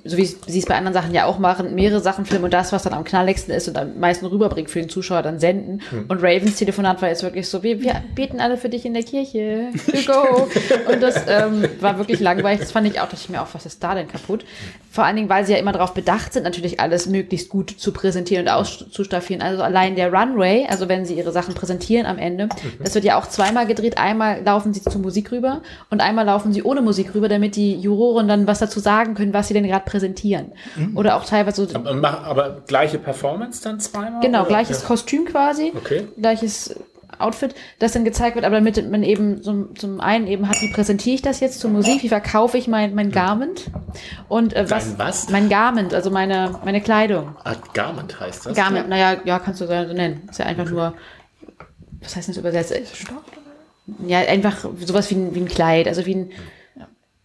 so 0.08 0.16
wie 0.16 0.24
sie 0.24 0.58
es 0.58 0.66
bei 0.66 0.74
anderen 0.74 0.94
Sachen 0.94 1.14
ja 1.14 1.26
auch 1.26 1.38
machen, 1.38 1.74
mehrere 1.74 2.00
Sachen 2.00 2.24
filmen 2.24 2.46
und 2.46 2.54
das, 2.54 2.72
was 2.72 2.82
dann 2.82 2.94
am 2.94 3.04
knalligsten 3.04 3.54
ist 3.54 3.68
und 3.68 3.76
am 3.76 3.98
meisten 3.98 4.26
rüberbringt 4.26 4.70
für 4.70 4.80
den 4.80 4.88
Zuschauer, 4.88 5.22
dann 5.22 5.38
senden. 5.38 5.82
Und 6.08 6.22
Ravens 6.22 6.56
Telefonat 6.56 7.02
war 7.02 7.08
jetzt 7.08 7.22
wirklich 7.22 7.48
so, 7.48 7.62
wir, 7.62 7.80
wir 7.80 8.02
beten 8.14 8.40
alle 8.40 8.56
für 8.56 8.68
dich 8.68 8.84
in 8.84 8.94
der 8.94 9.02
Kirche. 9.02 9.70
You 9.92 10.04
go. 10.06 10.48
und 10.92 11.02
das 11.02 11.16
ähm, 11.28 11.64
war 11.80 11.98
wirklich 11.98 12.20
langweilig. 12.20 12.60
Das 12.60 12.72
fand 12.72 12.86
ich 12.86 13.00
auch, 13.00 13.08
dachte 13.08 13.16
ich 13.16 13.28
mir 13.28 13.42
auch, 13.42 13.48
was 13.52 13.66
ist 13.66 13.82
da 13.82 13.94
denn 13.94 14.08
kaputt? 14.08 14.44
Vor 14.90 15.04
allen 15.04 15.16
Dingen, 15.16 15.28
weil 15.28 15.44
sie 15.44 15.52
ja 15.52 15.58
immer 15.58 15.72
darauf 15.72 15.94
bedacht 15.94 16.32
sind, 16.32 16.44
natürlich 16.44 16.80
alles 16.80 17.06
möglichst 17.06 17.48
gut 17.48 17.70
zu 17.70 17.92
präsentieren 17.92 18.46
und 18.46 18.52
auszustaffieren. 18.52 19.42
Also 19.42 19.62
allein 19.62 19.94
der 19.94 20.12
Runway, 20.12 20.66
also 20.68 20.88
wenn 20.88 21.04
sie 21.04 21.14
ihre 21.14 21.32
Sachen 21.32 21.54
präsentieren 21.54 22.06
am 22.06 22.18
Ende, 22.18 22.48
das 22.82 22.94
wird 22.94 23.04
ja 23.04 23.18
auch 23.18 23.26
zweimal 23.26 23.66
gedreht. 23.66 23.98
Einmal 23.98 24.42
laufen 24.42 24.72
sie 24.72 24.82
zur 24.82 25.00
Musik 25.00 25.30
rüber 25.30 25.62
und 25.90 26.00
einmal 26.00 26.24
laufen 26.24 26.52
sie 26.52 26.62
ohne 26.62 26.82
Musik 26.82 27.14
rüber, 27.14 27.28
damit 27.28 27.56
die 27.56 27.74
Juroren 27.74 28.28
dann 28.28 28.46
was 28.46 28.58
dazu 28.58 28.80
sagen 28.80 29.14
können, 29.14 29.34
was 29.34 29.48
sie 29.48 29.54
denn 29.54 29.66
gerade 29.66 29.84
präsentieren. 29.84 29.97
Oder 30.94 31.16
auch 31.16 31.24
teilweise 31.24 31.66
so, 31.66 31.74
aber, 31.74 32.20
aber 32.24 32.62
gleiche 32.66 32.98
Performance 32.98 33.62
dann 33.62 33.80
zweimal? 33.80 34.20
genau, 34.20 34.40
oder? 34.40 34.48
gleiches 34.48 34.82
Ja. 34.82 34.86
Kostüm 34.88 35.24
quasi, 35.24 35.72
Okay. 35.76 36.06
gleiches 36.16 36.74
Outfit, 37.18 37.54
das 37.80 37.92
dann 37.92 38.04
gezeigt 38.04 38.36
wird, 38.36 38.44
aber 38.44 38.56
damit 38.56 38.88
man 38.90 39.02
eben 39.02 39.42
zum, 39.42 39.74
zum 39.74 40.00
einen 40.00 40.28
eben 40.28 40.48
hat, 40.48 40.60
wie 40.62 40.70
präsentiere 40.72 41.14
ich 41.16 41.22
das 41.22 41.40
jetzt 41.40 41.58
zur 41.58 41.70
Musik, 41.70 42.02
wie 42.04 42.08
verkaufe 42.08 42.56
ich 42.56 42.68
mein, 42.68 42.94
mein 42.94 43.10
Garment 43.10 43.66
und 44.28 44.54
äh, 44.54 44.70
was, 44.70 44.90
Dein 44.96 44.98
was? 44.98 45.28
mein 45.28 45.48
Garment, 45.48 45.94
also 45.94 46.10
meine, 46.10 46.54
meine 46.64 46.80
Kleidung. 46.80 47.34
Ah, 47.42 47.54
Garment 47.74 48.20
heißt 48.20 48.46
das. 48.46 48.56
Garment, 48.56 48.88
naja, 48.88 49.16
ja, 49.24 49.40
kannst 49.40 49.60
du 49.60 49.66
so 49.66 49.72
nennen. 49.72 50.28
Ist 50.30 50.38
ja 50.38 50.46
einfach 50.46 50.70
nur, 50.70 50.94
was 52.00 52.14
heißt 52.14 52.28
das 52.28 52.36
übersetzt? 52.36 52.72
Ja, 54.06 54.18
einfach 54.20 54.64
sowas 54.84 55.10
wie 55.10 55.14
ein, 55.16 55.34
wie 55.34 55.40
ein 55.40 55.48
Kleid, 55.48 55.88
also 55.88 56.06
wie 56.06 56.14
ein, 56.14 56.30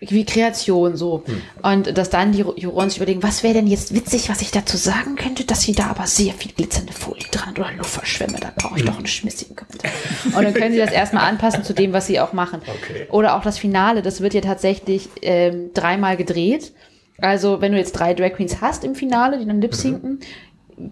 wie 0.09 0.25
Kreation, 0.25 0.95
so. 0.95 1.23
Und 1.61 1.97
dass 1.97 2.09
dann 2.09 2.31
die 2.31 2.39
Juroren 2.39 2.89
sich 2.89 2.97
überlegen, 2.97 3.23
was 3.23 3.43
wäre 3.43 3.55
denn 3.55 3.67
jetzt 3.67 3.93
witzig, 3.93 4.29
was 4.29 4.41
ich 4.41 4.51
dazu 4.51 4.77
sagen 4.77 5.15
könnte, 5.15 5.45
dass 5.45 5.61
sie 5.61 5.73
da 5.73 5.87
aber 5.87 6.07
sehr 6.07 6.33
viel 6.33 6.51
glitzernde 6.51 6.93
Folie 6.93 7.25
dran 7.31 7.49
hat 7.49 7.59
oder 7.59 7.71
Luftverschwemme, 7.73 8.39
da 8.39 8.51
brauche 8.55 8.79
ich 8.79 8.85
doch 8.85 8.97
einen 8.97 9.07
schmissigen 9.07 9.55
Kommentar. 9.55 9.91
Und 10.25 10.43
dann 10.43 10.53
können 10.53 10.73
sie 10.73 10.79
das 10.79 10.91
erstmal 10.93 11.25
anpassen 11.25 11.63
zu 11.63 11.73
dem, 11.73 11.93
was 11.93 12.07
sie 12.07 12.19
auch 12.19 12.33
machen. 12.33 12.61
Okay. 12.61 13.07
Oder 13.11 13.35
auch 13.35 13.43
das 13.43 13.57
Finale, 13.57 14.01
das 14.01 14.21
wird 14.21 14.33
ja 14.33 14.41
tatsächlich 14.41 15.09
ähm, 15.21 15.71
dreimal 15.73 16.17
gedreht. 16.17 16.73
Also, 17.19 17.61
wenn 17.61 17.71
du 17.71 17.77
jetzt 17.77 17.93
drei 17.93 18.13
Drag 18.13 18.33
Queens 18.33 18.59
hast 18.61 18.83
im 18.83 18.95
Finale, 18.95 19.37
die 19.39 19.45
dann 19.45 19.61
lip-sinken, 19.61 20.19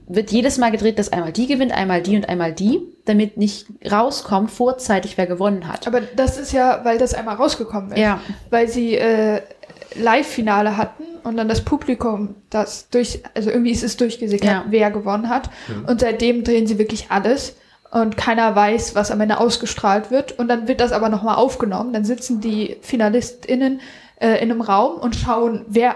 wird 0.08 0.32
jedes 0.32 0.58
Mal 0.58 0.72
gedreht, 0.72 1.00
dass 1.00 1.12
einmal 1.12 1.32
die 1.32 1.48
gewinnt, 1.48 1.72
einmal 1.72 2.02
die 2.02 2.16
und 2.16 2.30
einmal 2.30 2.54
die, 2.54 2.80
damit 3.06 3.38
nicht 3.38 3.68
rauskommt 3.90 4.52
vorzeitig, 4.52 5.18
wer 5.18 5.28
gewonnen 5.28 5.68
hat. 5.68 5.88
Aber 5.88 6.02
das 6.02 6.38
ist 6.38 6.52
ja, 6.54 6.82
weil 6.84 6.98
das 6.98 7.14
einmal 7.14 7.36
rausgekommen 7.36 7.92
ist. 7.92 8.00
Ja. 8.00 8.20
Weil 8.50 8.68
sie 8.68 8.96
äh, 8.96 9.42
Live-Finale 9.96 10.78
hatten 10.78 11.04
und 11.24 11.38
dann 11.38 11.48
das 11.48 11.62
Publikum 11.62 12.36
das 12.50 12.90
durch, 12.90 13.22
also 13.36 13.50
irgendwie 13.50 13.72
ist 13.72 13.84
es 13.84 13.98
durchgesickert, 13.98 14.50
Ja. 14.50 14.66
wer 14.70 14.92
gewonnen 14.92 15.30
hat. 15.30 15.50
Und 15.88 16.00
seitdem 16.02 16.44
drehen 16.44 16.68
sie 16.68 16.78
wirklich 16.80 17.08
alles 17.10 17.56
und 17.92 18.16
keiner 18.18 18.56
weiß, 18.56 18.96
was 18.96 19.12
am 19.12 19.20
Ende 19.22 19.40
ausgestrahlt 19.40 20.12
wird. 20.12 20.38
Und 20.40 20.48
dann 20.48 20.68
wird 20.68 20.80
das 20.80 20.92
aber 20.94 21.10
nochmal 21.10 21.36
aufgenommen. 21.36 21.92
Dann 21.94 22.06
sitzen 22.06 22.40
die 22.40 22.78
FinalistInnen 22.82 23.82
äh, 24.20 24.42
in 24.42 24.52
einem 24.52 24.62
Raum 24.62 25.00
und 25.00 25.16
schauen, 25.16 25.66
wer, 25.68 25.96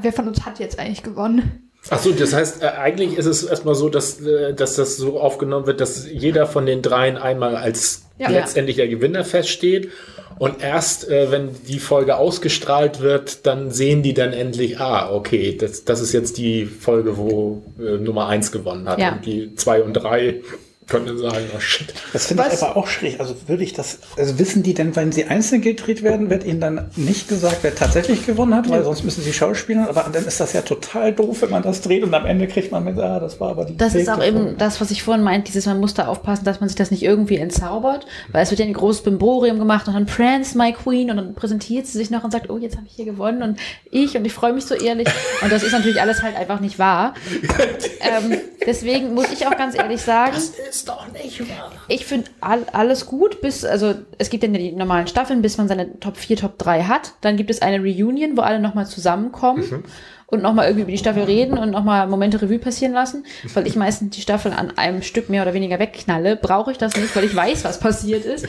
wer 0.00 0.12
von 0.12 0.26
uns 0.26 0.46
hat 0.46 0.58
jetzt 0.58 0.78
eigentlich 0.78 1.02
gewonnen. 1.02 1.63
Ach 1.90 1.98
so, 1.98 2.12
das 2.12 2.32
heißt, 2.32 2.62
äh, 2.62 2.66
eigentlich 2.66 3.18
ist 3.18 3.26
es 3.26 3.42
erstmal 3.44 3.74
so, 3.74 3.88
dass, 3.88 4.20
äh, 4.20 4.54
dass 4.54 4.76
das 4.76 4.96
so 4.96 5.20
aufgenommen 5.20 5.66
wird, 5.66 5.80
dass 5.80 6.06
jeder 6.10 6.46
von 6.46 6.64
den 6.66 6.80
dreien 6.82 7.16
einmal 7.16 7.56
als 7.56 8.02
Ja. 8.18 8.30
letztendlich 8.30 8.76
der 8.76 8.88
Gewinner 8.88 9.24
feststeht. 9.24 9.90
Und 10.38 10.62
erst, 10.62 11.08
äh, 11.08 11.30
wenn 11.30 11.50
die 11.68 11.78
Folge 11.78 12.16
ausgestrahlt 12.16 13.00
wird, 13.00 13.46
dann 13.46 13.70
sehen 13.70 14.02
die 14.02 14.14
dann 14.14 14.32
endlich, 14.32 14.80
ah, 14.80 15.12
okay, 15.12 15.56
das, 15.56 15.84
das 15.84 16.00
ist 16.00 16.12
jetzt 16.12 16.38
die 16.38 16.64
Folge, 16.66 17.16
wo 17.16 17.62
äh, 17.78 17.98
Nummer 17.98 18.28
eins 18.28 18.50
gewonnen 18.50 18.88
hat. 18.88 18.98
Ja. 18.98 19.12
Und 19.12 19.26
die 19.26 19.54
zwei 19.54 19.82
und 19.82 19.92
drei 19.92 20.40
können 20.86 21.06
dann 21.06 21.18
sagen, 21.18 21.46
oh 21.56 21.60
shit. 21.60 21.94
Das 22.12 22.26
finde 22.26 22.44
ich 22.52 22.62
aber 22.62 22.76
auch 22.76 22.86
schräg. 22.86 23.18
Also 23.18 23.34
würde 23.46 23.64
ich 23.64 23.72
das, 23.72 23.98
also 24.16 24.38
wissen 24.38 24.62
die 24.62 24.74
denn, 24.74 24.94
wenn 24.96 25.12
sie 25.12 25.24
einzeln 25.24 25.62
gedreht 25.62 26.02
werden, 26.02 26.28
wird 26.28 26.44
ihnen 26.44 26.60
dann 26.60 26.90
nicht 26.96 27.28
gesagt, 27.28 27.58
wer 27.62 27.74
tatsächlich 27.74 28.26
gewonnen 28.26 28.54
hat, 28.54 28.68
weil 28.68 28.84
sonst 28.84 29.02
müssen 29.04 29.22
sie 29.22 29.32
schauspielen. 29.32 29.86
Aber 29.86 30.08
dann 30.12 30.24
ist 30.26 30.40
das 30.40 30.52
ja 30.52 30.62
total 30.62 31.12
doof, 31.12 31.42
wenn 31.42 31.50
man 31.50 31.62
das 31.62 31.80
dreht 31.80 32.02
und 32.02 32.12
am 32.12 32.26
Ende 32.26 32.46
kriegt 32.48 32.70
man 32.70 32.84
mit, 32.84 32.98
ah, 32.98 33.18
das 33.18 33.40
war 33.40 33.50
aber 33.50 33.64
die. 33.64 33.76
Das 33.76 33.94
ist 33.94 34.08
auch 34.08 34.18
davon. 34.18 34.48
eben 34.48 34.58
das, 34.58 34.80
was 34.80 34.90
ich 34.90 35.02
vorhin 35.02 35.24
meinte, 35.24 35.46
dieses, 35.46 35.66
man 35.66 35.80
muss 35.80 35.94
da 35.94 36.06
aufpassen, 36.06 36.44
dass 36.44 36.60
man 36.60 36.68
sich 36.68 36.76
das 36.76 36.90
nicht 36.90 37.02
irgendwie 37.02 37.36
entzaubert, 37.36 38.06
weil 38.30 38.42
es 38.42 38.50
wird 38.50 38.60
ja 38.60 38.66
ein 38.66 38.72
großes 38.72 39.02
Bimborium 39.02 39.58
gemacht 39.58 39.88
und 39.88 39.94
dann 39.94 40.06
Prance 40.06 40.56
my 40.56 40.72
Queen 40.72 41.10
und 41.10 41.16
dann 41.16 41.34
präsentiert 41.34 41.86
sie 41.86 41.96
sich 41.96 42.10
noch 42.10 42.24
und 42.24 42.30
sagt, 42.30 42.50
oh, 42.50 42.58
jetzt 42.58 42.76
habe 42.76 42.86
ich 42.86 42.94
hier 42.94 43.06
gewonnen 43.06 43.42
und 43.42 43.58
ich 43.90 44.16
und 44.16 44.24
ich 44.26 44.32
freue 44.32 44.52
mich 44.52 44.66
so 44.66 44.74
ehrlich 44.74 45.08
und 45.42 45.50
das 45.50 45.62
ist 45.62 45.72
natürlich 45.72 46.00
alles 46.00 46.22
halt 46.22 46.36
einfach 46.36 46.60
nicht 46.60 46.78
wahr. 46.78 47.14
ähm, 48.00 48.38
deswegen 48.66 49.14
muss 49.14 49.32
ich 49.32 49.46
auch 49.46 49.56
ganz 49.56 49.74
ehrlich 49.74 50.02
sagen, 50.02 50.36
ist 50.74 50.88
doch 50.88 51.12
nicht 51.12 51.40
wahr. 51.48 51.70
ich 51.88 52.04
finde 52.04 52.30
all, 52.40 52.64
alles 52.72 53.06
gut, 53.06 53.40
bis, 53.40 53.64
also 53.64 53.94
es 54.18 54.30
gibt 54.30 54.42
ja 54.42 54.48
die 54.48 54.72
normalen 54.72 55.06
Staffeln, 55.06 55.42
bis 55.42 55.56
man 55.56 55.68
seine 55.68 56.00
Top 56.00 56.16
4, 56.16 56.36
Top 56.36 56.58
3 56.58 56.84
hat. 56.84 57.12
Dann 57.20 57.36
gibt 57.36 57.50
es 57.50 57.62
eine 57.62 57.78
Reunion, 57.78 58.36
wo 58.36 58.42
alle 58.42 58.58
nochmal 58.58 58.86
zusammenkommen 58.86 59.84
und 60.26 60.42
nochmal 60.42 60.66
irgendwie 60.66 60.82
über 60.82 60.90
die 60.90 60.98
Staffel 60.98 61.24
reden 61.24 61.58
und 61.58 61.70
nochmal 61.70 62.06
Momente 62.08 62.40
Revue 62.42 62.58
passieren 62.58 62.92
lassen. 62.92 63.24
Weil 63.52 63.66
ich 63.66 63.76
meistens 63.76 64.14
die 64.16 64.20
Staffel 64.20 64.52
an 64.52 64.76
einem 64.76 65.02
Stück 65.02 65.28
mehr 65.28 65.42
oder 65.42 65.54
weniger 65.54 65.78
wegknalle, 65.78 66.36
brauche 66.36 66.72
ich 66.72 66.78
das 66.78 66.96
nicht, 66.96 67.14
weil 67.14 67.24
ich 67.24 67.36
weiß, 67.36 67.64
was 67.64 67.78
passiert 67.78 68.24
ist. 68.24 68.46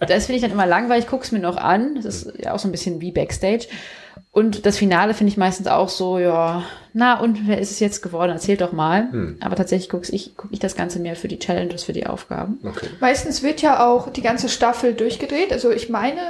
Das 0.00 0.26
finde 0.26 0.36
ich 0.36 0.42
dann 0.42 0.52
immer 0.52 0.66
langweilig, 0.66 1.04
ich 1.04 1.10
gucke 1.10 1.24
es 1.24 1.32
mir 1.32 1.40
noch 1.40 1.56
an. 1.56 1.96
Das 1.96 2.06
ist 2.06 2.32
ja 2.38 2.52
auch 2.52 2.58
so 2.58 2.68
ein 2.68 2.72
bisschen 2.72 3.00
wie 3.00 3.12
Backstage. 3.12 3.66
Und 4.36 4.66
das 4.66 4.76
Finale 4.76 5.14
finde 5.14 5.30
ich 5.30 5.38
meistens 5.38 5.66
auch 5.66 5.88
so, 5.88 6.18
ja, 6.18 6.62
na 6.92 7.18
und 7.18 7.48
wer 7.48 7.58
ist 7.58 7.70
es 7.70 7.80
jetzt 7.80 8.02
geworden? 8.02 8.32
Erzählt 8.32 8.60
doch 8.60 8.72
mal. 8.72 9.08
Aber 9.40 9.56
tatsächlich 9.56 9.88
gucke 9.88 10.12
ich, 10.12 10.32
guck 10.36 10.52
ich 10.52 10.58
das 10.58 10.76
Ganze 10.76 10.98
mehr 10.98 11.16
für 11.16 11.26
die 11.26 11.38
Challenges, 11.38 11.84
für 11.84 11.94
die 11.94 12.06
Aufgaben. 12.06 12.60
Okay. 12.62 12.88
Meistens 13.00 13.42
wird 13.42 13.62
ja 13.62 13.86
auch 13.86 14.10
die 14.10 14.20
ganze 14.20 14.50
Staffel 14.50 14.92
durchgedreht. 14.92 15.54
Also 15.54 15.70
ich 15.70 15.88
meine, 15.88 16.20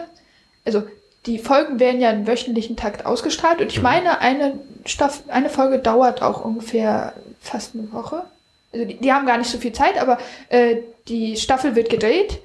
also 0.65 0.85
die 1.27 1.41
Folgen 1.41 1.81
werden 1.81 2.01
ja 2.01 2.11
im 2.11 2.29
wöchentlichen 2.29 2.77
Takt 2.77 3.05
ausgestrahlt 3.05 3.61
und 3.61 3.73
ich 3.73 3.83
meine, 3.83 4.21
eine 4.21 4.53
Staffel, 4.85 5.29
eine 5.33 5.51
Folge 5.51 5.81
dauert 5.81 6.23
auch 6.23 6.45
ungefähr 6.45 7.13
fast 7.41 7.75
eine 7.75 7.93
Woche. 7.93 8.23
Also 8.73 8.85
die, 8.85 8.97
die 8.99 9.13
haben 9.13 9.27
gar 9.27 9.39
nicht 9.39 9.51
so 9.51 9.59
viel 9.59 9.73
Zeit, 9.73 9.99
aber 10.01 10.19
äh, 10.49 10.77
die 11.09 11.37
Staffel 11.37 11.77
wird 11.77 11.89
gedreht 11.89 12.41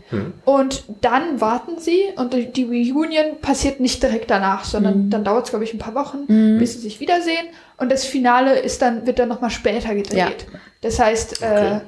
und 0.45 0.84
dann 1.01 1.41
warten 1.41 1.80
sie 1.80 1.99
und 2.15 2.34
die, 2.34 2.45
die 2.51 2.91
Reunion 2.91 3.39
passiert 3.41 3.80
nicht 3.80 4.03
direkt 4.03 4.30
danach, 4.30 4.65
sondern 4.65 5.09
dann 5.09 5.24
dauert 5.24 5.45
es, 5.45 5.49
glaube 5.49 5.65
ich, 5.65 5.74
ein 5.74 5.80
paar 5.80 5.95
Wochen, 5.95 6.28
bis 6.59 6.74
sie 6.74 6.80
sich 6.80 6.99
wiedersehen 6.99 7.47
und 7.78 7.91
das 7.91 8.05
Finale 8.05 8.59
ist 8.59 8.82
dann, 8.84 9.07
wird 9.07 9.17
dann 9.17 9.30
nochmal 9.30 9.49
später 9.49 9.95
gedreht. 9.95 10.15
Ja. 10.53 10.59
Das 10.82 10.99
heißt, 10.99 11.41
äh, 11.41 11.45
Okay. 11.45 11.82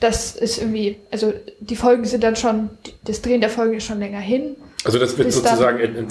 das 0.00 0.36
ist 0.36 0.58
irgendwie, 0.58 0.98
also 1.10 1.32
die 1.60 1.76
Folgen 1.76 2.04
sind 2.04 2.22
dann 2.22 2.36
schon, 2.36 2.70
das 3.04 3.22
Drehen 3.22 3.40
der 3.40 3.50
Folgen 3.50 3.74
ist 3.78 3.84
schon 3.84 3.98
länger 3.98 4.20
hin. 4.20 4.54
Also 4.84 4.98
das 4.98 5.18
wird 5.18 5.32
sozusagen, 5.32 5.80
in, 5.80 5.96
in, 5.96 6.06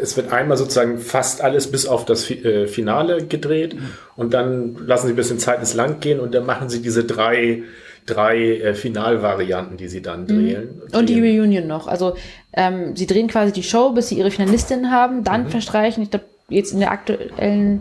es 0.00 0.16
wird 0.16 0.32
einmal 0.32 0.56
sozusagen 0.56 0.98
fast 0.98 1.40
alles 1.42 1.70
bis 1.70 1.86
auf 1.86 2.04
das 2.04 2.24
Fi- 2.24 2.42
äh, 2.44 2.66
Finale 2.68 3.26
gedreht 3.26 3.76
und 4.16 4.32
dann 4.32 4.76
lassen 4.86 5.08
sie 5.08 5.12
ein 5.12 5.16
bisschen 5.16 5.40
Zeit 5.40 5.58
ins 5.58 5.74
Land 5.74 6.00
gehen 6.00 6.20
und 6.20 6.32
dann 6.32 6.46
machen 6.46 6.68
sie 6.68 6.80
diese 6.80 7.02
drei, 7.02 7.64
drei 8.06 8.58
äh, 8.58 8.74
Finalvarianten, 8.74 9.76
die 9.76 9.88
sie 9.88 10.02
dann 10.02 10.28
drehen. 10.28 10.82
Und 10.92 11.08
die 11.08 11.20
drehen. 11.20 11.40
Reunion 11.40 11.66
noch. 11.66 11.88
Also 11.88 12.16
ähm, 12.52 12.94
sie 12.96 13.06
drehen 13.08 13.26
quasi 13.26 13.52
die 13.52 13.64
Show, 13.64 13.90
bis 13.90 14.08
sie 14.08 14.18
ihre 14.18 14.30
Finalistin 14.30 14.92
haben. 14.92 15.18
Mhm. 15.18 15.24
Dann 15.24 15.48
verstreichen, 15.48 16.02
ich 16.04 16.10
glaube, 16.10 16.26
jetzt 16.48 16.72
in 16.72 16.78
der 16.78 16.92
aktuellen 16.92 17.80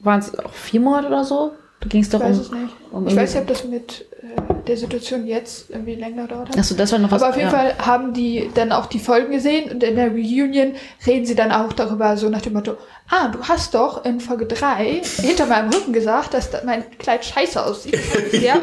waren 0.00 0.20
es 0.20 0.36
auch 0.38 0.54
vier 0.54 0.80
Monate 0.80 1.08
oder 1.08 1.24
so. 1.24 1.52
Da 1.80 1.88
ging 1.88 2.00
es 2.00 2.06
Ich 2.08 2.12
doch 2.12 2.20
weiß 2.20 2.48
um. 2.48 2.70
Um 2.92 3.08
ich 3.08 3.16
weiß 3.16 3.34
nicht, 3.34 3.42
ob 3.42 3.48
das 3.48 3.64
mit 3.64 4.06
äh, 4.22 4.64
der 4.66 4.76
Situation 4.76 5.26
jetzt 5.26 5.70
irgendwie 5.70 5.94
länger 5.94 6.26
dauert. 6.26 6.56
Achso, 6.56 6.74
das 6.74 6.92
war 6.92 6.98
noch 6.98 7.10
was. 7.10 7.22
Aber 7.22 7.30
auf 7.30 7.36
jeden 7.36 7.50
ja. 7.50 7.56
Fall 7.56 7.74
haben 7.78 8.12
die 8.12 8.50
dann 8.54 8.70
auch 8.70 8.86
die 8.86 8.98
Folgen 8.98 9.32
gesehen 9.32 9.70
und 9.70 9.82
in 9.82 9.96
der 9.96 10.10
Reunion 10.10 10.74
reden 11.06 11.26
sie 11.26 11.34
dann 11.34 11.50
auch 11.50 11.72
darüber, 11.72 12.16
so 12.16 12.28
nach 12.28 12.42
dem 12.42 12.52
Motto, 12.52 12.76
ah, 13.08 13.28
du 13.28 13.40
hast 13.42 13.74
doch 13.74 14.04
in 14.04 14.20
Folge 14.20 14.46
3 14.46 15.02
hinter 15.22 15.46
meinem 15.46 15.70
Rücken 15.70 15.92
gesagt, 15.92 16.34
dass 16.34 16.50
da 16.50 16.60
mein 16.64 16.84
Kleid 16.98 17.24
scheiße 17.24 17.64
aussieht. 17.64 17.98
ja. 18.32 18.54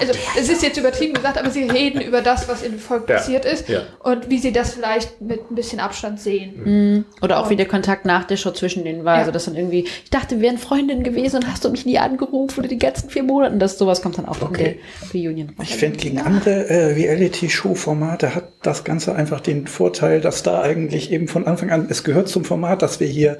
Also 0.00 0.12
es 0.38 0.48
ist 0.48 0.62
jetzt 0.62 0.78
übertrieben 0.78 1.14
gesagt, 1.14 1.38
aber 1.38 1.50
sie 1.50 1.64
reden 1.64 2.00
über 2.00 2.22
das, 2.22 2.48
was 2.48 2.62
in 2.62 2.72
der 2.72 2.80
Folge 2.80 3.06
Ja, 3.08 3.18
passiert 3.18 3.44
ist 3.44 3.68
ja. 3.68 3.82
und 4.02 4.30
wie 4.30 4.38
sie 4.38 4.52
das 4.52 4.74
vielleicht 4.74 5.20
mit 5.20 5.50
ein 5.50 5.54
bisschen 5.54 5.80
Abstand 5.80 6.20
sehen. 6.20 6.54
Mhm. 6.64 7.04
Oder 7.20 7.40
auch 7.40 7.50
wie 7.50 7.56
der 7.56 7.66
Kontakt 7.66 8.06
nach 8.06 8.24
der 8.24 8.36
Show 8.36 8.52
zwischen 8.52 8.84
denen 8.84 9.04
war. 9.04 9.14
Ja. 9.14 9.20
Also 9.20 9.32
das 9.32 9.44
dann 9.44 9.56
irgendwie, 9.56 9.86
ich 10.04 10.10
dachte, 10.10 10.36
wir 10.36 10.46
wären 10.46 10.58
Freundinnen 10.58 11.02
gewesen 11.02 11.36
und 11.36 11.50
hast 11.50 11.64
du 11.64 11.70
mich 11.70 11.84
nie 11.84 11.98
angerufen 11.98 12.60
oder 12.60 12.68
die 12.68 12.78
ganzen 12.78 13.10
vier 13.10 13.24
Monate. 13.24 13.55
Und 13.56 13.60
das 13.60 13.78
sowas 13.78 14.02
kommt 14.02 14.18
dann 14.18 14.26
auch 14.26 14.42
Okay. 14.42 14.76
in 15.12 15.14
der 15.14 15.30
Reunion. 15.30 15.52
Ich 15.62 15.76
finde, 15.76 15.96
gegen 15.96 16.18
andere 16.18 16.68
äh, 16.68 16.92
Reality-Show-Formate 16.92 18.34
hat 18.34 18.52
das 18.60 18.84
Ganze 18.84 19.14
einfach 19.14 19.40
den 19.40 19.66
Vorteil, 19.66 20.20
dass 20.20 20.42
da 20.42 20.60
eigentlich 20.60 21.10
eben 21.10 21.26
von 21.26 21.46
Anfang 21.46 21.70
an, 21.70 21.86
es 21.88 22.04
gehört 22.04 22.28
zum 22.28 22.44
Format, 22.44 22.82
dass 22.82 23.00
wir 23.00 23.06
hier 23.06 23.38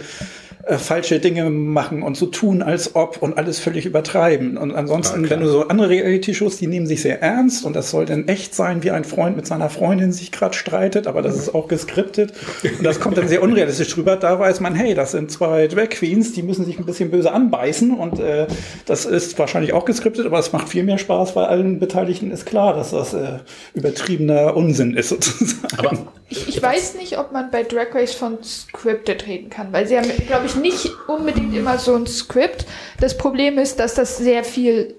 äh, 0.66 0.78
falsche 0.78 1.20
Dinge 1.20 1.48
machen 1.48 2.02
und 2.02 2.16
so 2.16 2.26
tun, 2.26 2.60
als 2.60 2.96
ob 2.96 3.22
und 3.22 3.38
alles 3.38 3.60
völlig 3.60 3.86
übertreiben. 3.86 4.56
Und 4.56 4.74
ansonsten, 4.74 5.22
klar. 5.22 5.38
wenn 5.38 5.46
du 5.46 5.52
so 5.52 5.68
andere 5.68 5.90
Reality-Shows, 5.90 6.56
die 6.56 6.66
nehmen 6.66 6.88
sich 6.88 7.02
sehr 7.02 7.22
ernst 7.22 7.64
und 7.64 7.76
das 7.76 7.90
soll 7.90 8.04
dann 8.04 8.26
echt 8.26 8.52
sein, 8.52 8.82
wie 8.82 8.90
ein 8.90 9.04
Freund 9.04 9.36
mit 9.36 9.46
seiner 9.46 9.70
Freundin 9.70 10.10
sich 10.10 10.32
gerade 10.32 10.54
streitet, 10.56 11.06
aber 11.06 11.22
das 11.22 11.36
ist 11.36 11.54
auch 11.54 11.68
geskriptet 11.68 12.32
und 12.78 12.84
das 12.84 12.98
kommt 12.98 13.16
dann 13.16 13.28
sehr 13.28 13.42
unrealistisch 13.42 13.90
drüber. 13.94 14.16
Da 14.16 14.40
weiß 14.40 14.58
man, 14.58 14.74
hey, 14.74 14.94
das 14.94 15.12
sind 15.12 15.30
zwei 15.30 15.68
Drag 15.68 15.88
Queens, 15.90 16.32
die 16.32 16.42
müssen 16.42 16.64
sich 16.64 16.80
ein 16.80 16.84
bisschen 16.84 17.12
böse 17.12 17.30
anbeißen 17.32 17.92
und 17.92 18.18
äh, 18.18 18.48
das 18.86 19.04
ist 19.04 19.38
wahrscheinlich 19.38 19.72
auch 19.72 19.84
geskriptet, 19.84 20.05
aber 20.06 20.38
es 20.38 20.52
macht 20.52 20.68
viel 20.68 20.84
mehr 20.84 20.98
Spaß, 20.98 21.34
weil 21.36 21.46
allen 21.46 21.78
Beteiligten 21.78 22.30
ist 22.30 22.46
klar, 22.46 22.74
dass 22.74 22.90
das 22.90 23.14
äh, 23.14 23.38
übertriebener 23.74 24.56
Unsinn 24.56 24.94
ist 24.96 25.08
sozusagen. 25.10 25.78
Aber 25.78 25.92
Ich, 26.28 26.48
ich 26.48 26.62
weiß 26.62 26.94
nicht, 26.96 27.18
ob 27.18 27.32
man 27.32 27.50
bei 27.50 27.62
Drag 27.62 27.94
Race 27.94 28.14
von 28.14 28.42
Scripted 28.42 29.26
reden 29.26 29.50
kann, 29.50 29.72
weil 29.72 29.86
sie 29.86 29.96
haben, 29.98 30.08
glaube 30.26 30.46
ich, 30.46 30.56
nicht 30.56 30.90
unbedingt 31.08 31.54
immer 31.54 31.78
so 31.78 31.94
ein 31.94 32.06
Skript. 32.06 32.66
Das 33.00 33.16
Problem 33.16 33.58
ist, 33.58 33.78
dass 33.80 33.94
das 33.94 34.16
sehr 34.18 34.42
viel, 34.44 34.94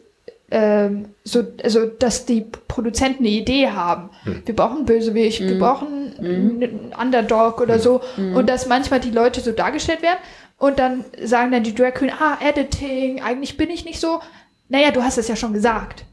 ähm, 0.51 1.09
so, 1.23 1.43
also, 1.63 1.85
dass 1.85 2.25
die 2.25 2.45
Produzenten 2.67 3.23
eine 3.25 3.33
Idee 3.33 3.69
haben. 3.69 4.09
Wir 4.45 4.55
brauchen 4.55 4.85
Bösewicht, 4.85 5.41
wir 5.41 5.57
brauchen 5.59 6.13
einen 6.19 6.93
Underdog 6.99 7.59
oder 7.61 7.79
so. 7.79 8.01
Und 8.17 8.49
dass 8.49 8.67
manchmal 8.67 8.99
die 8.99 9.11
Leute 9.11 9.41
so 9.41 9.51
dargestellt 9.51 10.01
werden 10.01 10.19
und 10.59 10.79
dann 10.79 11.05
sagen 11.23 11.51
dann 11.51 11.63
die 11.63 11.75
Drag 11.75 11.93
Queen, 11.93 12.11
ah, 12.11 12.37
Editing, 12.41 13.21
eigentlich 13.21 13.57
bin 13.57 13.69
ich 13.69 13.85
nicht 13.85 13.99
so. 13.99 14.19
Naja, 14.69 14.91
du 14.91 15.03
hast 15.03 15.17
es 15.17 15.27
ja 15.27 15.35
schon 15.35 15.53
gesagt. 15.53 16.05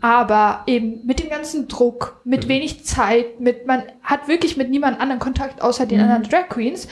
Aber 0.00 0.62
eben 0.66 1.04
mit 1.06 1.20
dem 1.20 1.30
ganzen 1.30 1.68
Druck, 1.68 2.20
mit 2.24 2.48
wenig 2.48 2.84
Zeit, 2.84 3.40
mit 3.40 3.66
man 3.66 3.82
hat 4.02 4.28
wirklich 4.28 4.56
mit 4.56 4.70
niemand 4.70 5.00
anderen 5.00 5.20
Kontakt 5.20 5.62
außer 5.62 5.86
den 5.86 6.00
anderen 6.00 6.22
Drag 6.22 6.48
Queens, 6.48 6.86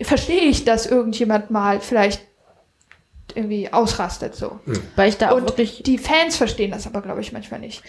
verstehe 0.00 0.42
ich, 0.42 0.64
dass 0.64 0.86
irgendjemand 0.86 1.50
mal 1.50 1.80
vielleicht 1.80 2.22
irgendwie 3.34 3.72
ausrastet 3.72 4.34
so. 4.34 4.58
Weil 4.96 5.08
ich 5.08 5.16
da 5.16 5.30
auch 5.30 5.36
Und 5.36 5.46
wirklich 5.46 5.82
die 5.84 5.98
Fans 5.98 6.36
verstehen 6.36 6.72
das 6.72 6.86
aber, 6.86 7.00
glaube 7.02 7.20
ich, 7.20 7.32
manchmal 7.32 7.60
nicht. 7.60 7.82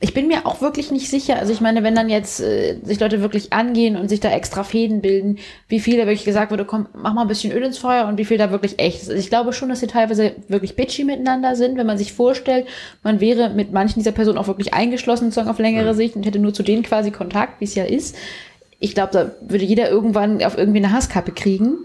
Ich 0.00 0.14
bin 0.14 0.28
mir 0.28 0.46
auch 0.46 0.60
wirklich 0.60 0.92
nicht 0.92 1.10
sicher. 1.10 1.40
Also 1.40 1.52
ich 1.52 1.60
meine, 1.60 1.82
wenn 1.82 1.96
dann 1.96 2.08
jetzt 2.08 2.40
äh, 2.40 2.76
sich 2.84 3.00
Leute 3.00 3.20
wirklich 3.20 3.52
angehen 3.52 3.96
und 3.96 4.08
sich 4.08 4.20
da 4.20 4.30
extra 4.30 4.62
Fäden 4.62 5.00
bilden, 5.00 5.38
wie 5.66 5.80
viel 5.80 5.96
da 5.96 6.06
wirklich 6.06 6.24
gesagt 6.24 6.52
wurde, 6.52 6.64
komm, 6.64 6.86
mach 6.94 7.14
mal 7.14 7.22
ein 7.22 7.28
bisschen 7.28 7.52
Öl 7.52 7.64
ins 7.64 7.78
Feuer 7.78 8.06
und 8.06 8.16
wie 8.16 8.24
viel 8.24 8.38
da 8.38 8.52
wirklich 8.52 8.78
echt 8.78 9.02
ist. 9.02 9.08
Also 9.08 9.20
ich 9.20 9.28
glaube 9.28 9.52
schon, 9.52 9.68
dass 9.68 9.80
sie 9.80 9.88
teilweise 9.88 10.36
wirklich 10.46 10.76
bitchy 10.76 11.02
miteinander 11.02 11.56
sind, 11.56 11.76
wenn 11.76 11.86
man 11.86 11.98
sich 11.98 12.12
vorstellt, 12.12 12.68
man 13.02 13.18
wäre 13.18 13.50
mit 13.50 13.72
manchen 13.72 13.98
dieser 13.98 14.12
Personen 14.12 14.38
auch 14.38 14.46
wirklich 14.46 14.72
eingeschlossen, 14.72 15.26
sozusagen 15.26 15.50
auf 15.50 15.58
längere 15.58 15.94
Sicht 15.94 16.14
und 16.14 16.24
hätte 16.24 16.38
nur 16.38 16.54
zu 16.54 16.62
denen 16.62 16.84
quasi 16.84 17.10
Kontakt, 17.10 17.60
wie 17.60 17.64
es 17.64 17.74
ja 17.74 17.84
ist. 17.84 18.14
Ich 18.78 18.94
glaube, 18.94 19.12
da 19.12 19.32
würde 19.40 19.64
jeder 19.64 19.90
irgendwann 19.90 20.40
auf 20.44 20.56
irgendwie 20.56 20.78
eine 20.78 20.92
Hasskappe 20.92 21.32
kriegen. 21.32 21.78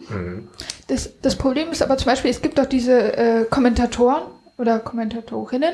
Das, 0.87 1.09
das 1.23 1.35
Problem 1.35 1.71
ist 1.71 1.81
aber 1.81 1.97
zum 1.97 2.11
Beispiel, 2.11 2.29
es 2.29 2.43
gibt 2.43 2.59
doch 2.59 2.67
diese 2.67 3.17
äh, 3.17 3.45
Kommentatoren 3.49 4.21
oder 4.59 4.77
Kommentatorinnen, 4.77 5.73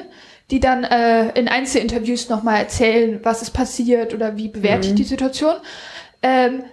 die 0.51 0.59
dann 0.59 0.83
äh, 0.83 1.29
in 1.39 1.47
Einzelinterviews 1.47 2.29
nochmal 2.29 2.59
erzählen, 2.59 3.19
was 3.23 3.41
ist 3.41 3.51
passiert 3.51 4.13
oder 4.13 4.35
wie 4.37 4.47
bewerte 4.47 4.87
ich 4.87 4.95
die 4.95 5.03
Situation. 5.03 5.55
Ähm, 6.21 6.63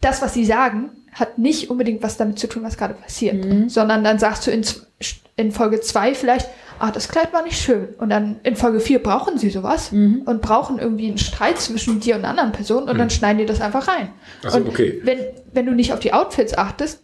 das, 0.00 0.20
was 0.20 0.34
sie 0.34 0.44
sagen, 0.44 0.90
hat 1.12 1.38
nicht 1.38 1.70
unbedingt 1.70 2.02
was 2.02 2.16
damit 2.16 2.38
zu 2.38 2.46
tun, 2.46 2.62
was 2.62 2.76
gerade 2.76 2.94
passiert, 2.94 3.44
sondern 3.70 4.04
dann 4.04 4.18
sagst 4.18 4.46
du 4.46 4.50
in, 4.50 4.64
in 5.36 5.52
Folge 5.52 5.80
zwei 5.80 6.14
vielleicht, 6.14 6.48
ah, 6.78 6.90
das 6.90 7.08
Kleid 7.08 7.32
war 7.32 7.42
nicht 7.42 7.60
schön. 7.60 7.88
Und 7.98 8.10
dann 8.10 8.40
in 8.42 8.56
Folge 8.56 8.80
vier 8.80 9.02
brauchen 9.02 9.36
sie 9.36 9.50
sowas 9.50 9.90
und 10.24 10.40
brauchen 10.40 10.78
irgendwie 10.78 11.08
einen 11.08 11.18
Streit 11.18 11.60
zwischen 11.60 12.00
dir 12.00 12.14
und 12.14 12.20
einer 12.20 12.30
anderen 12.30 12.52
Person 12.52 12.88
und 12.88 12.98
dann 12.98 13.10
schneiden 13.10 13.38
die 13.38 13.46
das 13.46 13.60
einfach 13.60 13.88
rein. 13.88 14.10
Ach 14.44 14.50
so, 14.50 14.58
und 14.58 14.68
okay. 14.68 15.00
wenn, 15.02 15.18
wenn 15.52 15.66
du 15.66 15.72
nicht 15.72 15.92
auf 15.92 16.00
die 16.00 16.12
Outfits 16.12 16.56
achtest, 16.56 17.02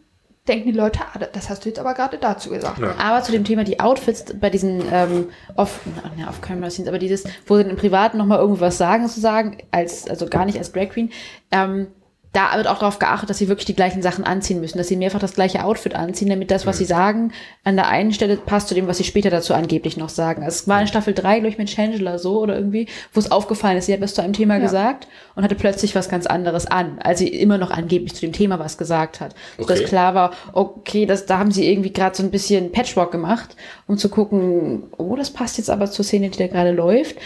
denken 0.48 0.72
die 0.72 0.76
Leute, 0.76 1.00
ah, 1.00 1.18
das 1.32 1.50
hast 1.50 1.64
du 1.64 1.68
jetzt 1.68 1.78
aber 1.78 1.94
gerade 1.94 2.18
dazu 2.18 2.50
gesagt. 2.50 2.78
Ja. 2.78 2.94
Aber 2.98 3.22
zu 3.22 3.32
dem 3.32 3.44
Thema 3.44 3.64
die 3.64 3.80
Outfits 3.80 4.24
bei 4.38 4.50
diesen 4.50 4.82
ähm, 4.92 5.28
off, 5.56 5.80
na, 6.16 6.28
off 6.28 6.40
camera 6.40 6.70
scenes, 6.70 6.88
aber 6.88 6.98
dieses, 6.98 7.24
wo 7.46 7.56
sie 7.56 7.62
im 7.62 7.76
Privaten 7.76 8.18
nochmal 8.18 8.38
irgendwas 8.38 8.78
sagen, 8.78 9.08
sozusagen, 9.08 9.58
als, 9.70 10.08
also 10.08 10.26
gar 10.26 10.44
nicht 10.44 10.58
als 10.58 10.72
Drag 10.72 10.90
Queen, 10.90 11.10
ähm, 11.50 11.88
da 12.36 12.54
wird 12.54 12.66
auch 12.66 12.78
darauf 12.78 12.98
geachtet, 12.98 13.30
dass 13.30 13.38
sie 13.38 13.48
wirklich 13.48 13.64
die 13.64 13.74
gleichen 13.74 14.02
Sachen 14.02 14.22
anziehen 14.22 14.60
müssen, 14.60 14.76
dass 14.76 14.88
sie 14.88 14.96
mehrfach 14.96 15.20
das 15.20 15.32
gleiche 15.32 15.64
Outfit 15.64 15.94
anziehen, 15.94 16.28
damit 16.28 16.50
das, 16.50 16.66
was 16.66 16.76
sie 16.76 16.84
sagen, 16.84 17.32
an 17.64 17.76
der 17.76 17.88
einen 17.88 18.12
Stelle 18.12 18.36
passt 18.36 18.68
zu 18.68 18.74
dem, 18.74 18.86
was 18.86 18.98
sie 18.98 19.04
später 19.04 19.30
dazu 19.30 19.54
angeblich 19.54 19.96
noch 19.96 20.10
sagen. 20.10 20.42
Also 20.42 20.56
es 20.56 20.68
war 20.68 20.78
in 20.82 20.86
Staffel 20.86 21.14
3, 21.14 21.40
glaube 21.40 21.48
ich, 21.48 21.56
mit 21.56 21.70
Shangela 21.70 22.18
so 22.18 22.40
oder 22.40 22.54
irgendwie, 22.54 22.88
wo 23.14 23.20
es 23.20 23.30
aufgefallen 23.30 23.78
ist, 23.78 23.86
sie 23.86 23.94
hat 23.94 24.02
was 24.02 24.12
zu 24.12 24.20
einem 24.20 24.34
Thema 24.34 24.58
gesagt 24.58 25.08
und 25.34 25.44
hatte 25.44 25.54
plötzlich 25.54 25.94
was 25.94 26.10
ganz 26.10 26.26
anderes 26.26 26.66
an, 26.66 26.98
als 26.98 27.20
sie 27.20 27.28
immer 27.28 27.56
noch 27.56 27.70
angeblich 27.70 28.14
zu 28.14 28.20
dem 28.20 28.32
Thema 28.32 28.58
was 28.58 28.76
gesagt 28.76 29.20
hat. 29.20 29.34
Sodass 29.56 29.76
Okay. 29.80 29.88
klar 29.88 30.14
war, 30.14 30.32
okay, 30.52 31.06
das, 31.06 31.24
da 31.24 31.38
haben 31.38 31.50
sie 31.50 31.70
irgendwie 31.70 31.92
gerade 31.92 32.16
so 32.16 32.22
ein 32.22 32.30
bisschen 32.30 32.70
Patchwork 32.70 33.12
gemacht, 33.12 33.56
um 33.86 33.96
zu 33.96 34.10
gucken, 34.10 34.84
oh, 34.98 35.16
das 35.16 35.30
passt 35.30 35.56
jetzt 35.56 35.70
aber 35.70 35.90
zur 35.90 36.04
Szene, 36.04 36.28
die 36.28 36.38
da 36.38 36.48
gerade 36.48 36.72
läuft. 36.72 37.16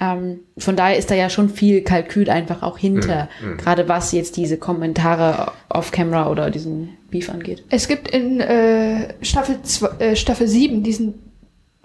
Ähm, 0.00 0.40
von 0.58 0.74
daher 0.74 0.98
ist 0.98 1.10
da 1.10 1.14
ja 1.14 1.30
schon 1.30 1.48
viel 1.48 1.82
Kalkül 1.82 2.28
einfach 2.28 2.62
auch 2.62 2.78
hinter, 2.78 3.28
gerade 3.58 3.88
was 3.88 4.10
jetzt 4.10 4.36
diese 4.36 4.58
Kommentare 4.58 5.52
off-camera 5.68 6.28
oder 6.30 6.50
diesen 6.50 6.96
Beef 7.10 7.30
angeht. 7.30 7.64
Es 7.70 7.86
gibt 7.86 8.08
in 8.08 8.40
äh, 8.40 9.14
Staffel, 9.22 9.62
zwei, 9.62 9.88
äh, 10.00 10.16
Staffel 10.16 10.48
7 10.48 10.82
diesen 10.82 11.14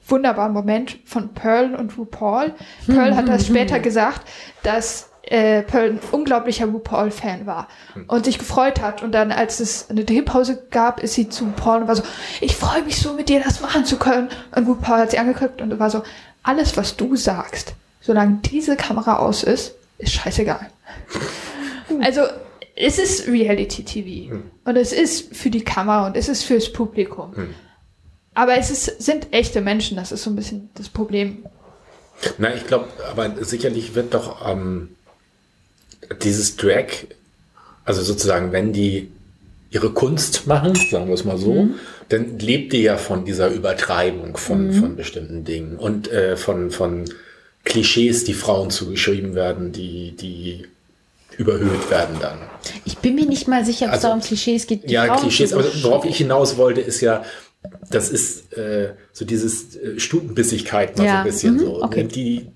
wunderbaren 0.07 0.53
Moment 0.53 0.97
von 1.05 1.33
Pearl 1.33 1.75
und 1.75 1.97
RuPaul. 1.97 2.53
Pearl 2.87 3.15
hat 3.15 3.27
das 3.27 3.45
später 3.45 3.79
gesagt, 3.79 4.27
dass 4.63 5.09
äh, 5.23 5.61
Pearl 5.61 5.91
ein 5.91 5.99
unglaublicher 6.11 6.65
RuPaul-Fan 6.65 7.45
war 7.45 7.67
und 8.07 8.25
sich 8.25 8.39
gefreut 8.39 8.81
hat. 8.81 9.03
Und 9.03 9.11
dann, 9.11 9.31
als 9.31 9.59
es 9.59 9.89
eine 9.89 10.03
Drehpause 10.03 10.63
gab, 10.71 11.01
ist 11.03 11.13
sie 11.13 11.29
zu 11.29 11.45
Paul 11.55 11.81
und 11.81 11.87
war 11.87 11.95
so, 11.95 12.03
ich 12.41 12.55
freue 12.55 12.81
mich 12.83 12.99
so, 12.99 13.13
mit 13.13 13.29
dir 13.29 13.39
das 13.39 13.61
machen 13.61 13.85
zu 13.85 13.97
können. 13.97 14.29
Und 14.55 14.67
RuPaul 14.67 14.97
hat 14.97 15.11
sie 15.11 15.19
angeguckt 15.19 15.61
und 15.61 15.77
war 15.79 15.91
so, 15.91 16.01
alles, 16.41 16.77
was 16.77 16.97
du 16.97 17.15
sagst, 17.15 17.75
solange 18.01 18.39
diese 18.45 18.75
Kamera 18.75 19.17
aus 19.17 19.43
ist, 19.43 19.75
ist 19.97 20.13
scheißegal. 20.13 20.69
Also, 22.01 22.21
es 22.75 22.99
ist 22.99 23.27
Reality-TV. 23.27 24.33
Und 24.63 24.75
es 24.77 24.93
ist 24.93 25.35
für 25.35 25.49
die 25.49 25.63
Kamera 25.63 26.05
und 26.07 26.15
es 26.15 26.29
ist 26.29 26.43
fürs 26.43 26.71
Publikum. 26.71 27.33
Aber 28.35 28.57
es 28.57 28.69
ist, 28.69 29.01
sind 29.01 29.33
echte 29.33 29.59
Menschen, 29.59 29.97
das 29.97 30.11
ist 30.11 30.23
so 30.23 30.29
ein 30.29 30.35
bisschen 30.35 30.69
das 30.75 30.87
Problem. 30.87 31.39
Na, 32.37 32.53
ich 32.53 32.67
glaube, 32.67 32.87
aber 33.09 33.43
sicherlich 33.43 33.95
wird 33.95 34.13
doch 34.13 34.47
ähm, 34.47 34.89
dieses 36.21 36.55
Drag, 36.57 36.85
also 37.85 38.01
sozusagen, 38.03 38.51
wenn 38.51 38.71
die 38.71 39.09
ihre 39.71 39.89
Kunst 39.91 40.47
machen, 40.47 40.75
sagen 40.75 41.07
wir 41.07 41.15
es 41.15 41.25
mal 41.25 41.37
so, 41.37 41.63
Mhm. 41.63 41.75
dann 42.09 42.39
lebt 42.39 42.73
die 42.73 42.83
ja 42.83 42.97
von 42.97 43.25
dieser 43.25 43.49
Übertreibung 43.49 44.37
von, 44.37 44.67
Mhm. 44.67 44.73
von 44.73 44.95
bestimmten 44.95 45.43
Dingen 45.43 45.77
und 45.77 46.09
äh, 46.11 46.37
von, 46.37 46.71
von 46.71 47.05
Klischees, 47.63 48.23
die 48.23 48.33
Frauen 48.33 48.69
zugeschrieben 48.69 49.35
werden, 49.35 49.71
die, 49.71 50.15
die 50.15 50.65
überhöht 51.37 51.89
werden 51.89 52.17
dann. 52.21 52.39
Ich 52.85 52.97
bin 52.97 53.15
mir 53.15 53.25
nicht 53.25 53.47
mal 53.47 53.63
sicher, 53.63 53.85
ob 53.85 53.91
es 53.91 53.97
Also, 53.97 54.07
da 54.09 54.13
um 54.15 54.21
Klischees 54.21 54.67
geht. 54.67 54.89
Ja, 54.89 55.05
Frauen 55.05 55.19
Klischees, 55.21 55.53
aber 55.53 55.65
worauf 55.83 56.05
ich 56.05 56.17
hinaus 56.17 56.57
wollte, 56.57 56.81
ist 56.81 57.01
ja, 57.01 57.23
das 57.89 58.09
ist 58.09 58.57
äh, 58.57 58.93
so 59.13 59.25
dieses 59.25 59.75
äh, 59.75 59.99
Stutenbissigkeit 59.99 60.97
mal 60.97 61.03
so 61.03 61.07
Ja, 61.07 61.19
ein 61.19 61.25
bisschen 61.25 61.55
mhm, 61.55 61.59
so. 61.59 61.83
okay. 61.83 62.03
Die, 62.03 62.47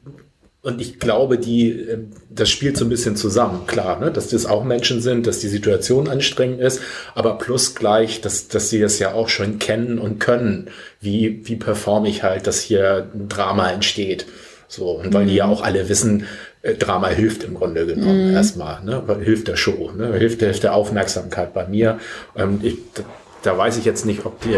und 0.61 0.79
ich 0.79 0.97
glaube, 0.99 1.37
die, 1.37 1.71
ähm, 1.71 2.11
das 2.29 2.49
spielt 2.49 2.77
so 2.77 2.85
ein 2.85 2.89
bisschen 2.89 3.15
zusammen, 3.17 3.67
klar, 3.67 3.99
ne? 3.99 4.11
dass 4.11 4.29
das 4.29 4.45
auch 4.45 4.63
Menschen 4.63 5.01
sind, 5.01 5.27
dass 5.27 5.39
die 5.39 5.49
Situation 5.49 6.07
anstrengend 6.07 6.61
ist, 6.61 6.79
aber 7.15 7.37
plus 7.37 7.75
gleich, 7.75 8.21
dass, 8.21 8.47
dass 8.47 8.69
sie 8.69 8.79
das 8.79 8.97
ja 8.99 9.13
auch 9.13 9.27
schon 9.29 9.59
kennen 9.59 9.99
und 9.99 10.19
können. 10.19 10.69
Wie, 11.01 11.41
wie 11.47 11.57
performe 11.57 12.07
ich 12.09 12.23
halt, 12.23 12.47
dass 12.47 12.61
hier 12.61 13.09
ein 13.13 13.27
Drama 13.27 13.71
entsteht. 13.71 14.25
So, 14.75 14.89
und 14.91 15.13
weil 15.13 15.25
die 15.25 15.33
Mhm. 15.33 15.37
ja 15.37 15.45
auch 15.45 15.61
alle 15.61 15.87
wissen, 15.87 16.25
äh, 16.63 16.73
Drama 16.73 17.09
hilft 17.09 17.43
im 17.43 17.53
Grunde 17.53 17.85
genommen 17.85 18.33
erstmal, 18.33 18.83
ne? 18.83 19.03
Hilft 19.21 19.47
der 19.47 19.55
Show, 19.55 19.91
ne? 19.95 20.13
Hilft, 20.13 20.39
hilft 20.39 20.63
der 20.63 20.73
Aufmerksamkeit 20.73 21.53
bei 21.53 21.67
mir. 21.67 21.99
Ähm, 22.35 22.59
ich, 22.63 22.77
da 23.43 23.55
weiß 23.55 23.77
ich 23.77 23.85
jetzt 23.85 24.05
nicht, 24.07 24.25
ob 24.25 24.41
die 24.41 24.55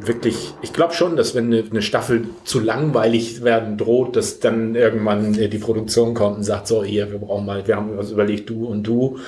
wirklich, 0.00 0.54
ich 0.62 0.72
glaube 0.72 0.94
schon, 0.94 1.16
dass 1.16 1.34
wenn 1.34 1.52
eine, 1.52 1.82
Staffel 1.82 2.24
zu 2.44 2.60
langweilig 2.60 3.42
werden 3.42 3.76
droht, 3.76 4.16
dass 4.16 4.40
dann 4.40 4.74
irgendwann 4.74 5.38
äh, 5.38 5.48
die 5.48 5.58
Produktion 5.58 6.14
kommt 6.14 6.38
und 6.38 6.42
sagt, 6.42 6.66
so, 6.66 6.84
hier, 6.84 7.10
wir 7.10 7.18
brauchen 7.18 7.46
mal, 7.46 7.66
wir 7.66 7.76
haben 7.76 7.90
uns 7.90 8.10
überlegt, 8.10 8.50
du 8.50 8.66
und 8.66 8.84
du, 8.84 9.18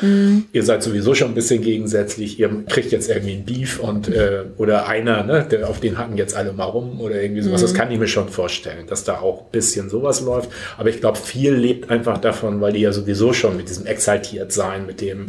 ihr 0.53 0.62
seid 0.62 0.82
sowieso 0.82 1.15
schon 1.15 1.28
ein 1.28 1.35
bisschen 1.35 1.62
gegensätzlich, 1.62 2.39
ihr 2.39 2.51
kriegt 2.69 2.93
jetzt 2.93 3.09
irgendwie 3.09 3.35
ein 3.35 3.45
Beef 3.45 3.78
und, 3.81 4.09
äh, 4.09 4.45
oder 4.57 4.89
einer, 4.89 5.24
ne, 5.24 5.47
der, 5.51 5.69
auf 5.69 5.81
den 5.81 5.99
hacken 5.99 6.16
jetzt 6.16 6.36
alle 6.36 6.53
mal 6.53 6.65
rum 6.65 7.01
oder 7.01 7.20
irgendwie 7.20 7.43
sowas, 7.43 7.61
das 7.61 7.74
kann 7.74 7.90
ich 7.90 7.99
mir 7.99 8.09
schon 8.09 8.28
vorstellen, 8.28 8.86
dass 8.86 9.05
da 9.05 9.20
auch 9.20 9.43
ein 9.43 9.51
bisschen 9.53 9.89
sowas 9.89 10.20
läuft, 10.20 10.51
aber 10.77 10.89
ich 10.89 11.01
glaube, 11.01 11.19
viel 11.19 11.55
lebt 11.55 11.90
einfach 11.90 12.19
davon, 12.19 12.61
weil 12.61 12.73
die 12.73 12.81
ja 12.81 12.93
sowieso 12.93 13.32
schon 13.32 13.57
mit 13.57 13.69
diesem 13.69 13.86
exaltiert 13.86 14.53
sein, 14.53 14.86
mit 14.86 15.01
dem, 15.01 15.27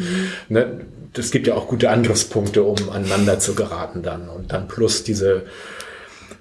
ne, 0.50 0.82
es 1.18 1.32
gibt 1.32 1.48
ja 1.48 1.56
auch 1.56 1.68
gute 1.68 1.90
Angriffspunkte, 1.90 2.64
um 2.64 2.78
aneinander 2.92 3.40
zu 3.40 3.56
geraten 3.56 4.04
dann. 4.04 4.30
Und 4.30 4.52
dann 4.52 4.68
plus 4.68 5.04
diese 5.04 5.29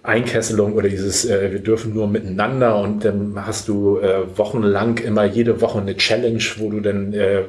Einkesselung 0.02 0.72
oder 0.72 0.88
dieses, 0.88 1.24
äh, 1.24 1.52
wir 1.52 1.58
dürfen 1.58 1.92
nur 1.92 2.08
miteinander 2.08 2.80
und 2.80 3.04
dann 3.04 3.34
hast 3.46 3.68
du 3.68 3.98
äh, 3.98 4.36
wochenlang 4.36 4.98
immer 4.98 5.24
jede 5.24 5.60
Woche 5.60 5.80
eine 5.80 5.96
Challenge, 5.96 6.42
wo 6.56 6.70
du 6.70 6.80
dann, 6.80 7.12
äh, 7.12 7.42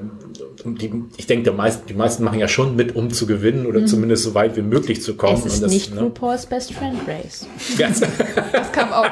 die, 0.66 1.04
ich 1.18 1.28
denke, 1.28 1.50
die 1.50 1.56
meisten, 1.56 1.88
die 1.88 1.94
meisten 1.94 2.24
machen 2.24 2.40
ja 2.40 2.48
schon 2.48 2.76
mit, 2.76 2.96
um 2.96 3.12
zu 3.12 3.26
gewinnen 3.26 3.66
oder 3.66 3.86
zumindest 3.86 4.24
so 4.24 4.34
weit 4.34 4.56
wie 4.56 4.62
möglich 4.62 5.02
zu 5.02 5.16
kommen. 5.16 5.38
Es 5.38 5.46
ist 5.46 5.56
und 5.56 5.64
das, 5.64 5.72
nicht 5.72 5.96
ne? 5.96 6.02
RuPaul's 6.02 6.46
Best 6.46 6.74
Friend 6.74 7.00
Race. 7.08 7.48
Ganz, 7.78 8.02
Das 8.52 8.72
kam 8.72 8.92
auch. 8.92 9.10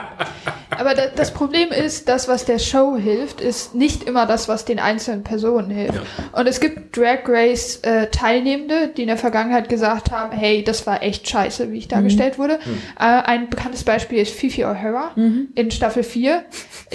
Aber 0.69 0.93
da, 0.93 1.07
das 1.07 1.33
Problem 1.33 1.69
ist, 1.69 2.07
das, 2.07 2.27
was 2.27 2.45
der 2.45 2.59
Show 2.59 2.97
hilft, 2.97 3.41
ist 3.41 3.73
nicht 3.73 4.03
immer 4.03 4.25
das, 4.25 4.47
was 4.47 4.65
den 4.65 4.79
einzelnen 4.79 5.23
Personen 5.23 5.71
hilft. 5.71 6.01
Und 6.33 6.47
es 6.47 6.59
gibt 6.59 6.95
Drag 6.95 7.19
Race 7.27 7.77
äh, 7.77 8.07
Teilnehmende, 8.07 8.89
die 8.95 9.01
in 9.01 9.07
der 9.07 9.17
Vergangenheit 9.17 9.69
gesagt 9.69 10.11
haben, 10.11 10.37
hey, 10.37 10.63
das 10.63 10.85
war 10.85 11.01
echt 11.01 11.27
scheiße, 11.29 11.71
wie 11.71 11.77
ich 11.77 11.87
dargestellt 11.87 12.37
wurde. 12.37 12.59
Äh, 12.99 13.03
ein 13.05 13.49
bekanntes 13.49 13.83
Beispiel 13.83 14.19
ist 14.19 14.33
Fifi 14.33 14.65
O'Hara 14.65 15.11
in 15.55 15.71
Staffel 15.71 16.03
4, 16.03 16.43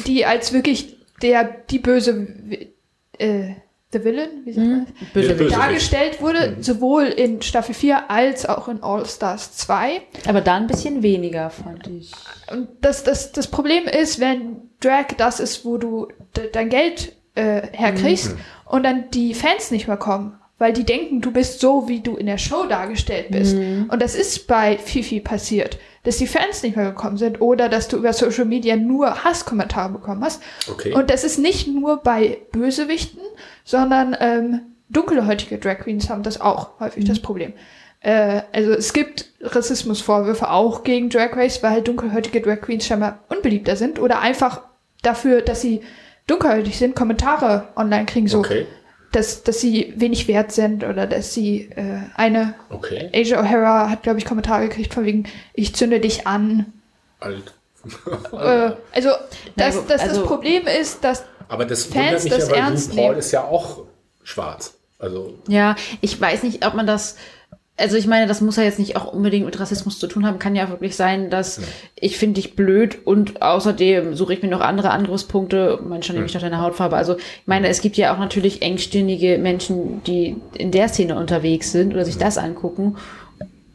die 0.07 0.27
als 0.27 0.53
wirklich 0.53 0.97
der, 1.23 1.45
die 1.71 1.79
böse, 1.79 2.29
äh, 3.19 3.55
The 3.93 4.05
Villain, 4.05 4.31
wie 4.45 4.53
sagt 4.53 4.67
man? 4.67 4.87
das? 4.87 5.09
Böse 5.13 5.35
Böse. 5.35 5.55
dargestellt 5.55 6.23
wurde, 6.23 6.57
sowohl 6.61 7.05
in 7.05 7.43
Staffel 7.43 7.75
4 7.75 8.11
als 8.11 8.47
auch 8.47 8.69
in 8.69 8.83
All 8.83 9.05
Stars 9.05 9.55
2. 9.57 10.01
Aber 10.27 10.41
da 10.41 10.57
ein 10.57 10.67
bisschen 10.67 11.03
weniger, 11.03 11.51
fand 11.51 11.87
ich. 11.89 12.13
Und 12.51 12.69
das, 12.81 13.05
das, 13.05 13.33
das 13.33 13.49
Problem 13.49 13.85
ist, 13.85 14.19
wenn 14.19 14.63
Drag 14.81 15.09
das 15.19 15.41
ist, 15.41 15.65
wo 15.65 15.77
du 15.77 16.09
de, 16.37 16.51
dein 16.51 16.71
Geld 16.71 17.15
äh, 17.35 17.69
herkriegst 17.73 18.35
und 18.65 18.83
dann 18.85 19.11
die 19.11 19.35
Fans 19.35 19.71
nicht 19.71 19.89
mehr 19.89 19.99
kommen, 19.99 20.39
weil 20.63 20.73
die 20.73 20.85
denken, 20.85 21.21
du 21.21 21.33
bist 21.33 21.59
so, 21.59 21.89
wie 21.89 21.99
du 21.99 22.15
in 22.15 22.27
der 22.27 22.39
Show 22.39 22.67
dargestellt 22.69 23.33
bist. 23.33 23.57
Und 23.57 24.01
das 24.01 24.15
ist 24.15 24.47
bei 24.47 24.79
Fifi 24.79 25.19
passiert, 25.19 25.77
dass 26.05 26.19
die 26.19 26.29
Fans 26.29 26.63
nicht 26.63 26.77
mehr 26.77 26.87
gekommen 26.87 27.17
sind 27.17 27.41
oder 27.41 27.69
dass 27.69 27.89
du 27.89 27.97
über 27.97 28.13
Social 28.13 28.45
Media 28.45 28.77
nur 28.77 29.25
Hasskommentare 29.25 29.93
bekommen 29.93 30.23
hast. 30.23 30.41
Okay. 30.71 30.93
Und 30.93 31.11
das 31.11 31.25
ist 31.25 31.39
nicht 31.41 31.67
nur 31.67 31.97
bei 31.97 32.39
Bösewichten, 32.53 33.23
sondern 33.65 34.17
ähm, 34.21 34.61
dunkelhäutige 34.89 35.59
Drag 35.59 35.81
Queens 35.81 36.09
haben 36.09 36.23
das 36.23 36.41
auch 36.41 36.79
häufig 36.79 37.07
das 37.07 37.19
Problem. 37.19 37.55
Äh, 37.99 38.43
also 38.53 38.71
es 38.71 38.93
gibt 38.93 39.33
Rassismusvorwürfe 39.41 40.49
auch 40.49 40.85
gegen 40.85 41.11
Drag 41.11 41.37
Race, 41.37 41.61
weil 41.65 41.83
dunkelhäutige 41.83 42.41
Drag 42.41 42.61
Queens 42.61 42.87
scheinbar 42.87 43.19
unbeliebter 43.29 43.75
sind 43.75 43.99
oder 43.99 44.21
einfach 44.21 44.61
dafür, 45.03 45.43
dass 45.43 45.61
sie 45.61 45.81
dunkelhäutig 46.29 46.79
sind, 46.79 46.95
Kommentare 46.95 47.67
online 47.75 48.07
kriegen, 48.07 48.29
so 48.29 48.39
okay, 48.39 48.69
dass, 49.13 49.43
dass 49.43 49.61
sie 49.61 49.93
wenig 49.97 50.27
wert 50.29 50.53
sind 50.53 50.85
oder 50.85 51.07
dass 51.07 51.35
sie 51.35 51.71
äh, 51.77 51.99
eine 52.15 52.55
okay. 52.71 53.11
Asia 53.15 53.41
O'Hara 53.43 53.89
hat, 53.91 54.03
glaube 54.03 54.19
ich, 54.19 54.25
Kommentare 54.25 54.69
gekriegt 54.69 54.95
von 54.95 55.05
wegen, 55.05 55.25
ich 55.55 55.75
zünde 55.75 56.01
dich 56.01 56.27
an. 56.27 56.73
Alt. 57.21 57.55
Äh, 58.33 58.73
also 58.93 59.11
das, 59.57 59.77
aber- 59.77 59.87
das, 59.89 60.01
also- 60.03 60.21
das 60.21 60.25
Problem 60.27 60.67
ist, 60.67 61.03
dass 61.05 61.25
Aber 61.49 61.65
das 61.65 61.85
Fans 61.85 62.23
wundert 62.23 62.25
mich 62.25 62.33
das 62.33 62.45
ja, 62.49 62.51
weil 62.53 62.59
ernst 62.61 62.91
RuPaul 62.93 63.05
nehmen. 63.07 63.19
ist 63.19 63.31
ja 63.33 63.45
auch 63.45 63.83
schwarz. 64.23 64.75
Also, 64.99 65.35
Ja, 65.49 65.75
ich 66.01 66.21
weiß 66.21 66.45
nicht, 66.45 66.65
ob 66.65 66.75
man 66.75 66.87
das. 66.87 67.17
Also 67.83 67.97
ich 67.97 68.07
meine, 68.07 68.29
das 68.29 68.41
muss 68.41 68.57
ja 68.57 68.63
jetzt 68.63 68.79
nicht 68.79 68.95
auch 68.95 69.13
unbedingt 69.13 69.45
mit 69.45 69.59
Rassismus 69.59 69.99
zu 69.99 70.07
tun 70.07 70.25
haben. 70.25 70.39
Kann 70.39 70.55
ja 70.55 70.69
wirklich 70.69 70.95
sein, 70.95 71.31
dass 71.31 71.61
ich 71.97 72.17
finde 72.17 72.41
dich 72.41 72.55
blöd 72.55 73.05
und 73.05 73.43
außerdem 73.43 74.15
suche 74.15 74.35
ich 74.35 74.43
mir 74.43 74.49
noch 74.49 74.61
andere 74.61 74.91
Angriffspunkte. 74.91 75.81
Manchmal 75.83 76.15
nehme 76.15 76.27
ich 76.27 76.35
noch 76.35 76.43
deine 76.43 76.61
Hautfarbe. 76.61 76.95
Also 76.95 77.17
ich 77.17 77.47
meine, 77.47 77.67
es 77.67 77.81
gibt 77.81 77.97
ja 77.97 78.15
auch 78.15 78.19
natürlich 78.19 78.63
engstirnige 78.63 79.37
Menschen, 79.39 80.01
die 80.05 80.37
in 80.55 80.71
der 80.71 80.89
Szene 80.89 81.19
unterwegs 81.19 81.73
sind 81.73 81.93
oder 81.93 82.05
sich 82.05 82.19
das 82.19 82.39
angucken 82.39 82.99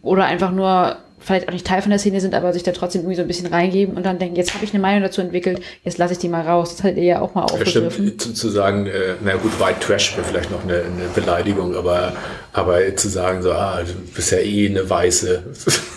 oder 0.01 0.23
einfach 0.23 0.51
nur 0.51 0.95
vielleicht 1.27 1.47
auch 1.49 1.53
nicht 1.53 1.67
Teil 1.67 1.81
von 1.81 1.89
der 1.91 1.99
Szene 1.99 2.21
sind, 2.21 2.33
aber 2.33 2.53
sich 2.53 2.63
da 2.63 2.71
trotzdem 2.71 3.01
irgendwie 3.01 3.17
so 3.17 3.21
ein 3.21 3.27
bisschen 3.27 3.47
reingeben 3.47 3.95
und 3.97 4.05
dann 4.05 4.17
denken, 4.17 4.35
jetzt 4.37 4.53
habe 4.53 4.63
ich 4.63 4.71
eine 4.73 4.81
Meinung 4.81 5.03
dazu 5.03 5.21
entwickelt, 5.21 5.61
jetzt 5.83 5.97
lasse 5.97 6.13
ich 6.13 6.19
die 6.19 6.29
mal 6.29 6.41
raus. 6.41 6.71
Das 6.75 6.83
hattet 6.83 6.97
ihr 6.97 7.03
ja 7.03 7.21
auch 7.21 7.35
mal 7.35 7.41
Ja, 7.41 7.53
aufgegriffen. 7.53 7.91
stimmt, 7.91 8.21
zu, 8.21 8.33
zu 8.33 8.49
sagen, 8.49 8.87
äh, 8.87 9.15
na 9.23 9.35
gut, 9.35 9.59
White 9.59 9.81
Trash 9.81 10.15
wäre 10.15 10.25
vielleicht 10.25 10.49
noch 10.51 10.63
eine, 10.63 10.75
eine 10.77 11.07
Beleidigung, 11.13 11.75
aber, 11.75 12.13
aber 12.53 12.95
zu 12.95 13.09
sagen, 13.09 13.41
so, 13.43 13.51
ah, 13.51 13.81
du 13.85 13.93
bist 14.15 14.31
ja 14.31 14.39
eh 14.39 14.69
eine 14.69 14.89
Weiße, 14.89 15.43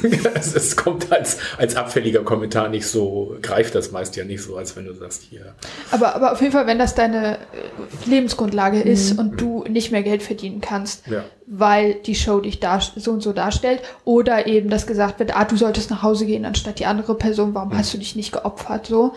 es, 0.34 0.76
kommt 0.76 1.10
als, 1.12 1.38
als 1.58 1.76
abfälliger 1.76 2.22
Kommentar 2.24 2.68
nicht 2.68 2.86
so, 2.86 3.36
greift 3.40 3.74
das 3.74 3.92
meist 3.92 4.16
ja 4.16 4.24
nicht 4.24 4.42
so, 4.42 4.56
als 4.56 4.76
wenn 4.76 4.84
du 4.86 4.94
sagst, 4.94 5.22
hier. 5.30 5.54
Aber, 5.92 6.14
aber 6.16 6.32
auf 6.32 6.40
jeden 6.40 6.52
Fall, 6.52 6.66
wenn 6.66 6.78
das 6.78 6.94
deine 6.96 7.36
äh, 7.36 8.08
Lebensgrundlage 8.10 8.80
ist 8.80 9.18
und 9.18 9.40
du 9.40 9.64
nicht 9.68 9.92
mehr 9.92 10.02
Geld 10.02 10.22
verdienen 10.22 10.60
kannst, 10.60 11.06
Ja. 11.06 11.24
Weil 11.52 11.94
die 11.94 12.14
Show 12.14 12.38
dich 12.38 12.60
so 12.96 13.10
und 13.10 13.22
so 13.22 13.32
darstellt, 13.32 13.82
oder 14.04 14.46
eben, 14.46 14.70
dass 14.70 14.86
gesagt 14.86 15.18
wird, 15.18 15.36
ah, 15.36 15.44
du 15.44 15.56
solltest 15.56 15.90
nach 15.90 16.02
Hause 16.02 16.24
gehen 16.24 16.44
anstatt 16.44 16.78
die 16.78 16.86
andere 16.86 17.16
Person, 17.16 17.54
warum 17.54 17.76
hast 17.76 17.92
du 17.92 17.98
dich 17.98 18.14
nicht 18.14 18.32
geopfert, 18.32 18.86
so. 18.86 19.14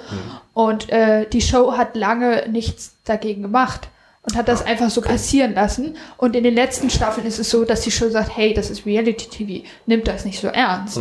Und 0.53 0.89
äh, 0.89 1.27
die 1.29 1.41
Show 1.41 1.73
hat 1.77 1.95
lange 1.95 2.49
nichts 2.49 2.95
dagegen 3.05 3.43
gemacht 3.43 3.87
und 4.23 4.35
hat 4.35 4.47
das 4.47 4.65
einfach 4.65 4.89
so 4.89 5.01
passieren 5.01 5.53
lassen. 5.53 5.95
Und 6.17 6.35
in 6.35 6.43
den 6.43 6.55
letzten 6.55 6.89
Staffeln 6.89 7.27
ist 7.27 7.37
es 7.39 7.51
so, 7.51 7.65
dass 7.65 7.81
die 7.81 7.91
Show 7.91 8.09
sagt, 8.09 8.35
hey, 8.35 8.53
das 8.53 8.71
ist 8.71 8.85
Reality-TV, 8.85 9.65
nimmt 9.85 10.07
das 10.07 10.25
nicht 10.25 10.39
so 10.39 10.47
ernst. 10.47 10.97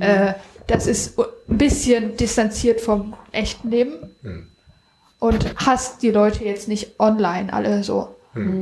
Äh, 0.00 0.34
das 0.66 0.86
ist 0.86 1.18
ein 1.18 1.24
bisschen 1.58 2.16
distanziert 2.16 2.80
vom 2.82 3.14
echten 3.32 3.70
Leben. 3.70 4.10
Und 5.20 5.54
hasst 5.64 6.02
die 6.02 6.10
Leute 6.10 6.44
jetzt 6.44 6.68
nicht 6.68 7.00
online 7.00 7.50
alle 7.52 7.82
so. 7.82 8.15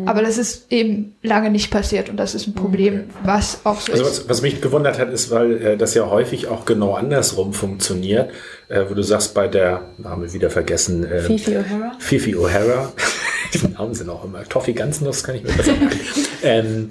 Aber 0.06 0.22
das 0.22 0.38
ist 0.38 0.70
eben 0.70 1.16
lange 1.22 1.51
nicht 1.51 1.70
passiert 1.70 2.09
und 2.09 2.16
das 2.16 2.34
ist 2.34 2.46
ein 2.46 2.55
Problem, 2.55 3.05
was 3.24 3.60
auch 3.64 3.80
so 3.80 3.92
Also 3.92 4.05
ist. 4.05 4.20
was, 4.20 4.28
was 4.28 4.42
mich 4.42 4.60
gewundert 4.60 4.98
hat, 4.98 5.12
ist, 5.12 5.30
weil 5.30 5.62
äh, 5.62 5.76
das 5.76 5.94
ja 5.94 6.09
häufig 6.09 6.48
auch 6.48 6.64
genau 6.64 6.94
andersrum 6.94 7.52
funktioniert, 7.52 8.30
äh, 8.68 8.84
wo 8.88 8.94
du 8.94 9.02
sagst, 9.02 9.34
bei 9.34 9.48
der, 9.48 9.82
haben 10.05 10.22
wir 10.22 10.32
wieder 10.32 10.51
vergessen, 10.51 11.05
äh, 11.05 11.20
Fifi 11.20 11.52
O'Hara? 11.56 11.92
Fifi 11.98 12.34
O'Hara, 12.34 12.92
die 13.55 13.68
Namen 13.68 13.94
sind 13.94 14.09
auch 14.10 14.24
immer, 14.24 14.44
Toffee 14.44 14.72
Ganznuss 14.74 15.24
kann 15.24 15.36
ich 15.36 15.42
mir 15.42 15.52
besser 15.52 15.72
merken, 15.72 16.01
ähm, 16.42 16.90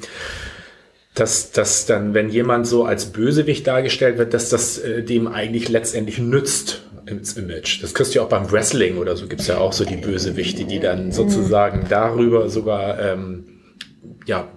dass, 1.15 1.51
dass 1.51 1.85
dann, 1.85 2.13
wenn 2.13 2.29
jemand 2.29 2.67
so 2.67 2.85
als 2.85 3.07
Bösewicht 3.07 3.67
dargestellt 3.67 4.17
wird, 4.17 4.33
dass 4.33 4.49
das 4.49 4.79
äh, 4.79 5.03
dem 5.03 5.27
eigentlich 5.27 5.69
letztendlich 5.69 6.19
nützt 6.19 6.81
ins 7.05 7.33
Image. 7.33 7.81
Das 7.81 7.93
kriegst 7.93 8.13
du 8.13 8.19
ja 8.19 8.25
auch 8.25 8.29
beim 8.29 8.51
Wrestling 8.51 8.97
oder 8.97 9.15
so, 9.15 9.27
gibt's 9.27 9.47
ja 9.47 9.57
auch 9.57 9.73
so 9.73 9.85
die 9.85 9.97
Bösewichte, 9.97 10.65
die 10.65 10.79
dann 10.79 11.11
sozusagen 11.11 11.87
darüber 11.89 12.49
sogar 12.49 12.99
ähm, 12.99 13.45
ja, 14.25 14.47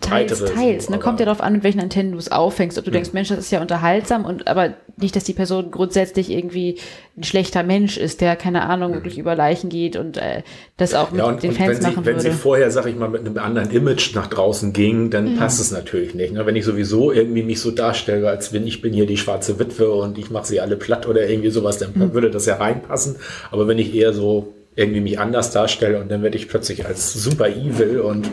Teils, 0.00 0.44
teils. 0.44 0.90
Ne? 0.90 0.98
Kommt 0.98 1.20
ja 1.20 1.26
darauf 1.26 1.40
an, 1.40 1.52
mit 1.54 1.62
welchen 1.64 1.80
Antennen 1.80 2.12
du 2.12 2.18
es 2.18 2.30
auffängst. 2.32 2.76
Ob 2.76 2.84
du 2.84 2.90
denkst, 2.90 3.12
Mensch, 3.12 3.28
das 3.28 3.38
ist 3.38 3.50
ja 3.52 3.60
unterhaltsam 3.60 4.24
und 4.24 4.48
aber 4.48 4.74
nicht, 4.96 5.14
dass 5.16 5.24
die 5.24 5.32
Person 5.32 5.70
grundsätzlich 5.70 6.30
irgendwie 6.30 6.76
ein 7.16 7.22
schlechter 7.22 7.62
Mensch 7.62 7.96
ist, 7.96 8.20
der, 8.20 8.34
keine 8.36 8.62
Ahnung, 8.68 8.92
wirklich 8.94 9.16
über 9.18 9.34
Leichen 9.36 9.70
geht 9.70 9.96
und 9.96 10.16
äh, 10.16 10.42
das 10.76 10.94
auch 10.94 11.10
mit 11.12 11.20
Ja, 11.20 11.26
und, 11.26 11.42
den 11.42 11.50
und 11.50 11.56
Fans 11.56 11.68
wenn, 11.76 11.82
sie, 11.82 11.88
machen 11.90 12.04
wenn 12.06 12.18
sie 12.18 12.26
würde. 12.26 12.36
vorher, 12.36 12.70
sag 12.70 12.86
ich 12.86 12.96
mal, 12.96 13.08
mit 13.08 13.20
einem 13.20 13.38
anderen 13.38 13.70
Image 13.70 14.14
nach 14.14 14.26
draußen 14.26 14.72
ging, 14.72 15.10
dann 15.10 15.34
Mhm. 15.34 15.36
passt 15.36 15.60
es 15.60 15.70
natürlich 15.70 16.14
nicht. 16.14 16.32
Ne? 16.32 16.44
Wenn 16.46 16.56
ich 16.56 16.64
sowieso 16.64 17.12
irgendwie 17.12 17.42
mich 17.44 17.60
so 17.60 17.70
darstelle, 17.70 18.28
als 18.28 18.52
wenn 18.52 18.66
ich 18.66 18.82
bin 18.82 18.92
hier 18.92 19.06
die 19.06 19.16
schwarze 19.16 19.58
Witwe 19.60 19.90
und 19.92 20.18
ich 20.18 20.30
mache 20.30 20.46
sie 20.46 20.60
alle 20.60 20.76
platt 20.76 21.06
oder 21.06 21.28
irgendwie 21.28 21.50
sowas, 21.50 21.78
dann 21.78 21.92
Mhm. 21.94 22.12
würde 22.12 22.30
das 22.30 22.46
ja 22.46 22.56
reinpassen. 22.56 23.16
Aber 23.52 23.68
wenn 23.68 23.78
ich 23.78 23.94
eher 23.94 24.12
so 24.12 24.52
irgendwie 24.76 25.00
mich 25.00 25.20
anders 25.20 25.52
darstelle 25.52 26.00
und 26.00 26.10
dann 26.10 26.24
werde 26.24 26.36
ich 26.36 26.48
plötzlich 26.48 26.84
als 26.84 27.12
super 27.14 27.48
evil 27.48 28.00
und 28.00 28.28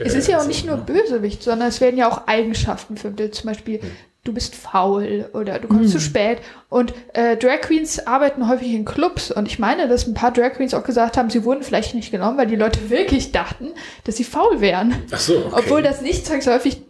Es 0.00 0.14
ist 0.14 0.28
ja 0.28 0.38
auch 0.40 0.46
nicht 0.46 0.66
nur 0.66 0.76
Bösewicht, 0.76 1.42
sondern 1.42 1.68
es 1.68 1.80
werden 1.80 1.96
ja 1.96 2.08
auch 2.08 2.26
Eigenschaften 2.26 2.96
vermittelt. 2.96 3.34
Zum 3.34 3.48
Beispiel, 3.48 3.80
du 4.24 4.32
bist 4.32 4.54
faul 4.54 5.28
oder 5.32 5.58
du 5.58 5.68
kommst 5.68 5.92
zu 5.92 6.00
spät. 6.00 6.38
Und 6.68 6.92
äh, 7.14 7.36
Drag 7.36 7.62
Queens 7.62 8.06
arbeiten 8.06 8.48
häufig 8.48 8.72
in 8.74 8.84
Clubs. 8.84 9.30
Und 9.30 9.48
ich 9.48 9.58
meine, 9.58 9.88
dass 9.88 10.06
ein 10.06 10.14
paar 10.14 10.32
Drag 10.32 10.54
Queens 10.54 10.74
auch 10.74 10.84
gesagt 10.84 11.16
haben, 11.16 11.30
sie 11.30 11.44
wurden 11.44 11.62
vielleicht 11.62 11.94
nicht 11.94 12.10
genommen, 12.10 12.36
weil 12.36 12.46
die 12.46 12.56
Leute 12.56 12.90
wirklich 12.90 13.32
dachten, 13.32 13.68
dass 14.04 14.16
sie 14.16 14.24
faul 14.24 14.60
wären. 14.60 14.94
ach 15.10 15.18
so, 15.18 15.38
okay. 15.38 15.54
Obwohl 15.56 15.82
das 15.82 16.02
nicht 16.02 16.26
zwangsläufig 16.26 16.82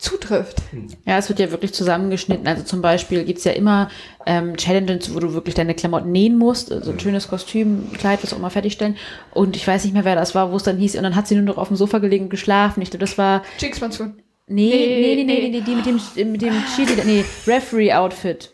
zutrifft. 0.00 0.62
Ja, 1.04 1.18
es 1.18 1.28
wird 1.28 1.38
ja 1.38 1.50
wirklich 1.50 1.74
zusammengeschnitten. 1.74 2.46
Also 2.46 2.62
zum 2.62 2.80
Beispiel 2.80 3.24
gibt's 3.24 3.44
ja 3.44 3.52
immer 3.52 3.90
ähm, 4.26 4.56
Challenges, 4.56 5.14
wo 5.14 5.20
du 5.20 5.34
wirklich 5.34 5.54
deine 5.54 5.74
Klamotten 5.74 6.10
nähen 6.10 6.38
musst. 6.38 6.72
Also 6.72 6.90
ein 6.90 6.98
schönes 6.98 7.28
Kostüm, 7.28 7.92
Kleid, 7.92 8.22
was 8.22 8.32
auch 8.32 8.38
immer 8.38 8.50
fertigstellen. 8.50 8.96
Und 9.32 9.56
ich 9.56 9.66
weiß 9.66 9.84
nicht 9.84 9.92
mehr, 9.92 10.04
wer 10.04 10.16
das 10.16 10.34
war, 10.34 10.50
wo 10.52 10.56
es 10.56 10.62
dann 10.62 10.78
hieß. 10.78 10.96
Und 10.96 11.02
dann 11.02 11.16
hat 11.16 11.28
sie 11.28 11.34
nur 11.34 11.44
noch 11.44 11.58
auf 11.58 11.68
dem 11.68 11.76
Sofa 11.76 11.98
gelegen 11.98 12.24
und 12.24 12.30
geschlafen. 12.30 12.82
Ich 12.82 12.90
glaube, 12.90 13.04
das 13.04 13.18
war. 13.18 13.42
Jinx 13.58 13.80
Monsoon. 13.80 14.14
Nee, 14.46 14.70
nee, 14.70 14.76
nee, 14.76 15.14
nee, 15.14 15.24
nee. 15.24 15.40
nee, 15.40 15.48
nee, 15.48 15.60
die 15.60 15.74
mit 15.76 15.86
dem, 15.86 16.32
mit 16.32 16.42
dem 16.42 16.54
Cheerleader, 16.74 17.04
nee, 17.04 17.24
Referee-Outfit. 17.46 18.50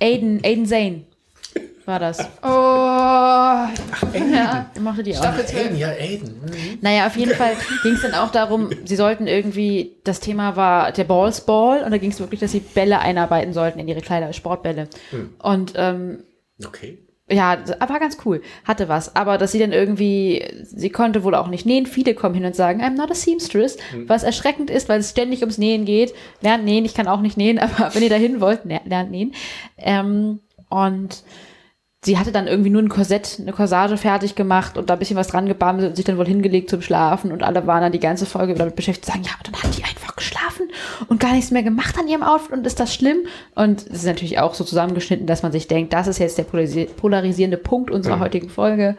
Aiden, 0.00 0.40
Aiden 0.44 0.66
Zane 0.66 1.04
war 1.88 1.98
das. 1.98 2.18
Oh, 2.42 2.46
ja. 2.46 3.70
Ich 4.74 4.80
mochte 4.80 5.02
die 5.02 5.12
auch. 5.14 5.18
Staffel 5.18 5.44
12. 5.46 5.64
Aiden, 5.66 5.78
ja, 5.78 5.88
Aiden. 5.88 6.28
Mhm. 6.40 6.78
Naja, 6.80 7.06
auf 7.06 7.16
jeden 7.16 7.34
Fall 7.34 7.52
ging 7.82 7.92
es 7.94 8.02
dann 8.02 8.14
auch 8.14 8.30
darum, 8.30 8.70
sie 8.84 8.96
sollten 8.96 9.26
irgendwie, 9.26 9.96
das 10.04 10.20
Thema 10.20 10.56
war 10.56 10.92
der 10.92 11.04
Balls 11.04 11.40
Ball 11.42 11.82
und 11.82 11.90
da 11.90 11.98
ging 11.98 12.10
es 12.10 12.20
wirklich, 12.20 12.40
dass 12.40 12.52
sie 12.52 12.60
Bälle 12.60 13.00
einarbeiten 13.00 13.52
sollten 13.52 13.78
in 13.80 13.88
ihre 13.88 14.00
Kleider, 14.00 14.32
Sportbälle. 14.32 14.88
Und 15.42 15.72
ähm, 15.76 16.24
Okay. 16.64 16.98
ja, 17.30 17.56
das 17.56 17.78
war 17.88 18.00
ganz 18.00 18.18
cool, 18.24 18.42
hatte 18.64 18.88
was. 18.88 19.14
Aber 19.16 19.38
dass 19.38 19.52
sie 19.52 19.58
dann 19.58 19.72
irgendwie, 19.72 20.44
sie 20.64 20.90
konnte 20.90 21.22
wohl 21.24 21.34
auch 21.34 21.48
nicht 21.48 21.66
nähen. 21.66 21.86
Viele 21.86 22.14
kommen 22.14 22.34
hin 22.34 22.44
und 22.44 22.56
sagen, 22.56 22.82
I'm 22.82 22.96
not 22.96 23.10
a 23.10 23.14
seamstress, 23.14 23.76
was 24.06 24.22
erschreckend 24.24 24.70
ist, 24.70 24.88
weil 24.88 25.00
es 25.00 25.10
ständig 25.10 25.40
ums 25.40 25.58
Nähen 25.58 25.84
geht. 25.84 26.14
Lernt 26.42 26.64
nähen, 26.64 26.84
ich 26.84 26.94
kann 26.94 27.08
auch 27.08 27.20
nicht 27.20 27.36
nähen, 27.36 27.58
aber 27.60 27.94
wenn 27.94 28.02
ihr 28.02 28.10
dahin 28.10 28.40
wollt, 28.40 28.64
ler- 28.64 28.80
lernt 28.84 29.10
nähen. 29.10 29.34
Ähm, 29.76 30.40
und 30.70 31.22
sie 32.08 32.18
hatte 32.18 32.32
dann 32.32 32.46
irgendwie 32.46 32.70
nur 32.70 32.80
ein 32.80 32.88
Korsett, 32.88 33.36
eine 33.38 33.52
Corsage 33.52 33.98
fertig 33.98 34.34
gemacht 34.34 34.78
und 34.78 34.88
da 34.88 34.94
ein 34.94 34.98
bisschen 34.98 35.18
was 35.18 35.28
dran 35.28 35.44
gebamselt 35.44 35.90
und 35.90 35.96
sich 35.96 36.06
dann 36.06 36.16
wohl 36.16 36.26
hingelegt 36.26 36.70
zum 36.70 36.80
Schlafen 36.80 37.32
und 37.32 37.42
alle 37.42 37.66
waren 37.66 37.82
dann 37.82 37.92
die 37.92 38.00
ganze 38.00 38.24
Folge 38.24 38.54
damit 38.54 38.76
beschäftigt, 38.76 39.04
zu 39.04 39.12
sagen, 39.12 39.24
ja, 39.24 39.32
aber 39.34 39.52
dann 39.52 39.62
hat 39.62 39.76
die 39.76 39.84
einfach 39.84 40.16
geschlafen 40.16 40.68
und 41.08 41.20
gar 41.20 41.32
nichts 41.32 41.50
mehr 41.50 41.62
gemacht 41.62 41.98
an 41.98 42.08
ihrem 42.08 42.22
Outfit 42.22 42.52
und 42.52 42.66
ist 42.66 42.80
das 42.80 42.94
schlimm? 42.94 43.18
Und 43.54 43.82
es 43.82 43.98
ist 43.98 44.06
natürlich 44.06 44.38
auch 44.38 44.54
so 44.54 44.64
zusammengeschnitten, 44.64 45.26
dass 45.26 45.42
man 45.42 45.52
sich 45.52 45.68
denkt, 45.68 45.92
das 45.92 46.06
ist 46.06 46.18
jetzt 46.18 46.38
der 46.38 46.44
polarisi 46.44 46.86
polarisierende 46.96 47.58
Punkt 47.58 47.90
unserer 47.90 48.20
heutigen 48.20 48.48
Folge. 48.48 48.96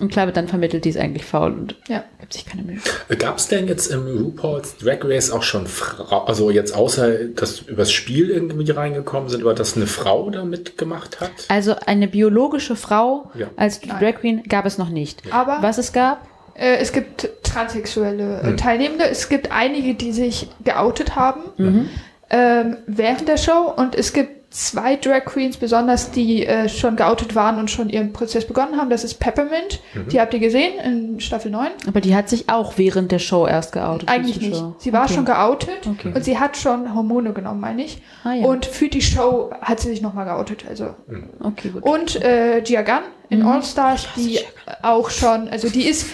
Und 0.00 0.10
klar 0.12 0.26
wird 0.26 0.36
dann 0.36 0.46
vermittelt, 0.48 0.84
die 0.84 0.90
ist 0.90 0.98
eigentlich 0.98 1.24
faul 1.24 1.52
und 1.52 1.76
Ja. 1.88 2.04
gibt 2.20 2.32
sich 2.34 2.44
keine 2.46 2.62
Mühe. 2.62 2.78
Gab 3.18 3.38
es 3.38 3.48
denn 3.48 3.66
jetzt 3.68 3.86
im 3.90 4.06
RuPaul's 4.06 4.76
Drag 4.76 4.98
Race 5.02 5.30
auch 5.30 5.42
schon 5.42 5.66
Frau, 5.66 6.24
also 6.24 6.50
jetzt 6.50 6.74
außer, 6.74 7.24
dass 7.34 7.60
übers 7.60 7.90
Spiel 7.92 8.30
irgendwie 8.30 8.70
reingekommen 8.70 9.28
sind, 9.28 9.40
aber 9.42 9.54
dass 9.54 9.76
eine 9.76 9.86
Frau 9.86 10.28
da 10.30 10.44
mitgemacht 10.44 11.20
hat? 11.20 11.30
Also 11.48 11.74
eine 11.86 12.08
biologische 12.08 12.76
Frau 12.76 13.30
Ja. 13.34 13.46
als 13.56 13.80
Drag 13.80 14.16
Queen 14.20 14.42
gab 14.48 14.66
es 14.66 14.76
noch 14.78 14.90
nicht. 14.90 15.22
Aber- 15.32 15.58
Was 15.60 15.78
es 15.78 15.92
gab, 15.92 16.26
Äh, 16.58 16.78
es 16.78 16.92
gibt 16.92 17.28
transsexuelle 17.42 18.40
äh, 18.40 18.56
Teilnehmende. 18.56 19.04
Es 19.08 19.28
gibt 19.28 19.52
einige, 19.52 19.92
die 19.94 20.10
sich 20.12 20.48
geoutet 20.64 21.14
haben 21.14 21.90
ähm, 22.30 22.76
während 22.86 23.28
der 23.28 23.36
Show. 23.36 23.72
Und 23.76 23.94
es 23.94 24.12
gibt 24.14 24.35
zwei 24.56 24.96
Drag 24.96 25.26
Queens 25.26 25.58
besonders, 25.58 26.10
die 26.12 26.46
äh, 26.46 26.68
schon 26.70 26.96
geoutet 26.96 27.34
waren 27.34 27.58
und 27.58 27.70
schon 27.70 27.90
ihren 27.90 28.14
Prozess 28.14 28.46
begonnen 28.46 28.78
haben. 28.78 28.88
Das 28.88 29.04
ist 29.04 29.14
Peppermint. 29.20 29.80
Die 30.10 30.18
habt 30.18 30.32
ihr 30.32 30.40
gesehen 30.40 30.78
in 30.82 31.20
Staffel 31.20 31.50
9. 31.50 31.68
aber 31.86 32.00
die 32.00 32.16
hat 32.16 32.30
sich 32.30 32.48
auch 32.48 32.78
während 32.78 33.12
der 33.12 33.18
Show 33.18 33.46
erst 33.46 33.72
geoutet. 33.72 34.08
Eigentlich 34.08 34.40
nicht. 34.40 34.56
Show. 34.56 34.74
Sie 34.78 34.92
war 34.94 35.04
Okay. 35.04 35.14
schon 35.14 35.24
geoutet 35.26 35.86
Okay. 35.86 36.12
und 36.14 36.24
sie 36.24 36.38
hat 36.38 36.56
schon 36.56 36.94
Hormone 36.94 37.34
genommen, 37.34 37.60
meine 37.60 37.84
ich. 37.84 38.00
Ah, 38.24 38.32
ja. 38.32 38.46
Und 38.46 38.64
für 38.64 38.88
die 38.88 39.02
Show 39.02 39.50
hat 39.60 39.80
sie 39.80 39.88
sich 39.90 40.00
nochmal 40.00 40.24
geoutet. 40.24 40.64
Also 40.66 40.94
Okay, 41.42 41.68
gut. 41.68 41.82
und 41.82 42.16
äh, 42.24 42.62
Gia 42.62 42.80
Gunn 42.82 43.02
in 43.28 43.40
Mhm. 43.40 43.48
All 43.48 43.62
Stars, 43.62 44.06
die 44.16 44.38
auch 44.82 45.10
schon, 45.10 45.48
also 45.48 45.68
die 45.68 45.82
ist, 45.86 46.06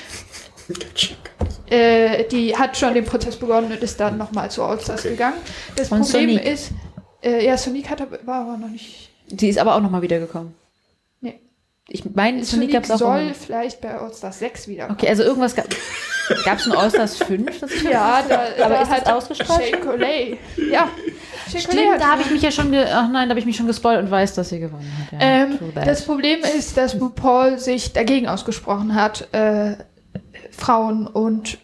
äh, 1.71 2.25
die 2.25 2.57
hat 2.57 2.77
schon 2.77 2.95
den 2.95 3.05
Prozess 3.05 3.37
begonnen 3.37 3.71
und 3.73 3.83
ist 3.83 4.01
dann 4.01 4.19
nochmal 4.19 4.51
zu 4.51 4.63
All 4.63 4.81
Stars 4.81 5.01
Okay. 5.01 5.11
gegangen. 5.11 5.37
Das 5.77 5.91
Und 5.93 6.01
Problem 6.01 6.31
Sonique. 6.31 6.45
ist, 6.53 6.71
äh, 7.23 7.45
ja, 7.45 7.57
hat, 7.57 8.01
aber- 8.01 8.19
war 8.27 8.43
aber 8.43 8.57
noch 8.57 8.69
nicht. 8.69 9.11
Die 9.29 9.49
ist 9.49 9.59
aber 9.59 9.75
auch 9.77 9.81
nochmal 9.81 10.03
wiedergekommen. 10.03 10.55
Nee. 11.21 11.39
Ich 11.89 12.05
meine, 12.15 12.45
Sonic 12.45 12.71
Sonique 12.71 12.73
gab 12.73 12.85
es 12.85 12.91
auch. 12.91 12.99
soll 12.99 13.35
vielleicht 13.35 13.81
bei 13.81 13.95
All 13.97 14.13
Stars 14.13 14.39
6 14.41 14.69
wiederkommen. 14.69 14.99
Okay, 14.99 15.09
also 15.09 15.23
irgendwas 15.23 15.55
gab 16.45 16.59
es 16.59 16.67
ein 16.67 16.73
All-Stars 16.73 17.17
5? 17.19 17.61
Das 17.61 17.71
ich 17.71 17.83
Ja, 17.91 18.23
da, 18.29 18.41
Aber 18.65 18.75
da 18.75 18.83
ist 18.83 18.91
das 18.91 19.01
hat 19.01 19.13
ausgestrahlt 19.13 19.65
Shea. 19.65 20.37
Ja. 20.71 20.89
Shea 21.51 21.61
Stimmt, 21.61 22.01
da 22.01 22.09
habe 22.13 22.23
ich 22.23 22.31
mich 22.31 22.43
ja 22.43 22.51
schon, 22.51 22.75
ach 22.75 23.09
nein, 23.09 23.29
da 23.29 23.31
habe 23.31 23.41
ich 23.41 23.47
mich 23.47 23.57
schon 23.57 23.67
gespoilt 23.67 24.01
und 24.03 24.11
weiß, 24.11 24.35
dass 24.35 24.49
sie 24.51 24.61
gewonnen 24.61 24.91
hat. 24.99 25.13
Ja, 25.13 25.19
Ähm, 25.21 25.59
das 25.75 26.05
Problem 26.05 26.41
ist, 26.57 26.77
dass 26.77 27.01
RuPaul 27.01 27.59
sich 27.59 27.93
dagegen 27.93 28.29
ausgesprochen 28.29 28.95
hat, 28.95 29.29
äh, 29.33 29.77
Frauen 30.51 31.07
und 31.07 31.59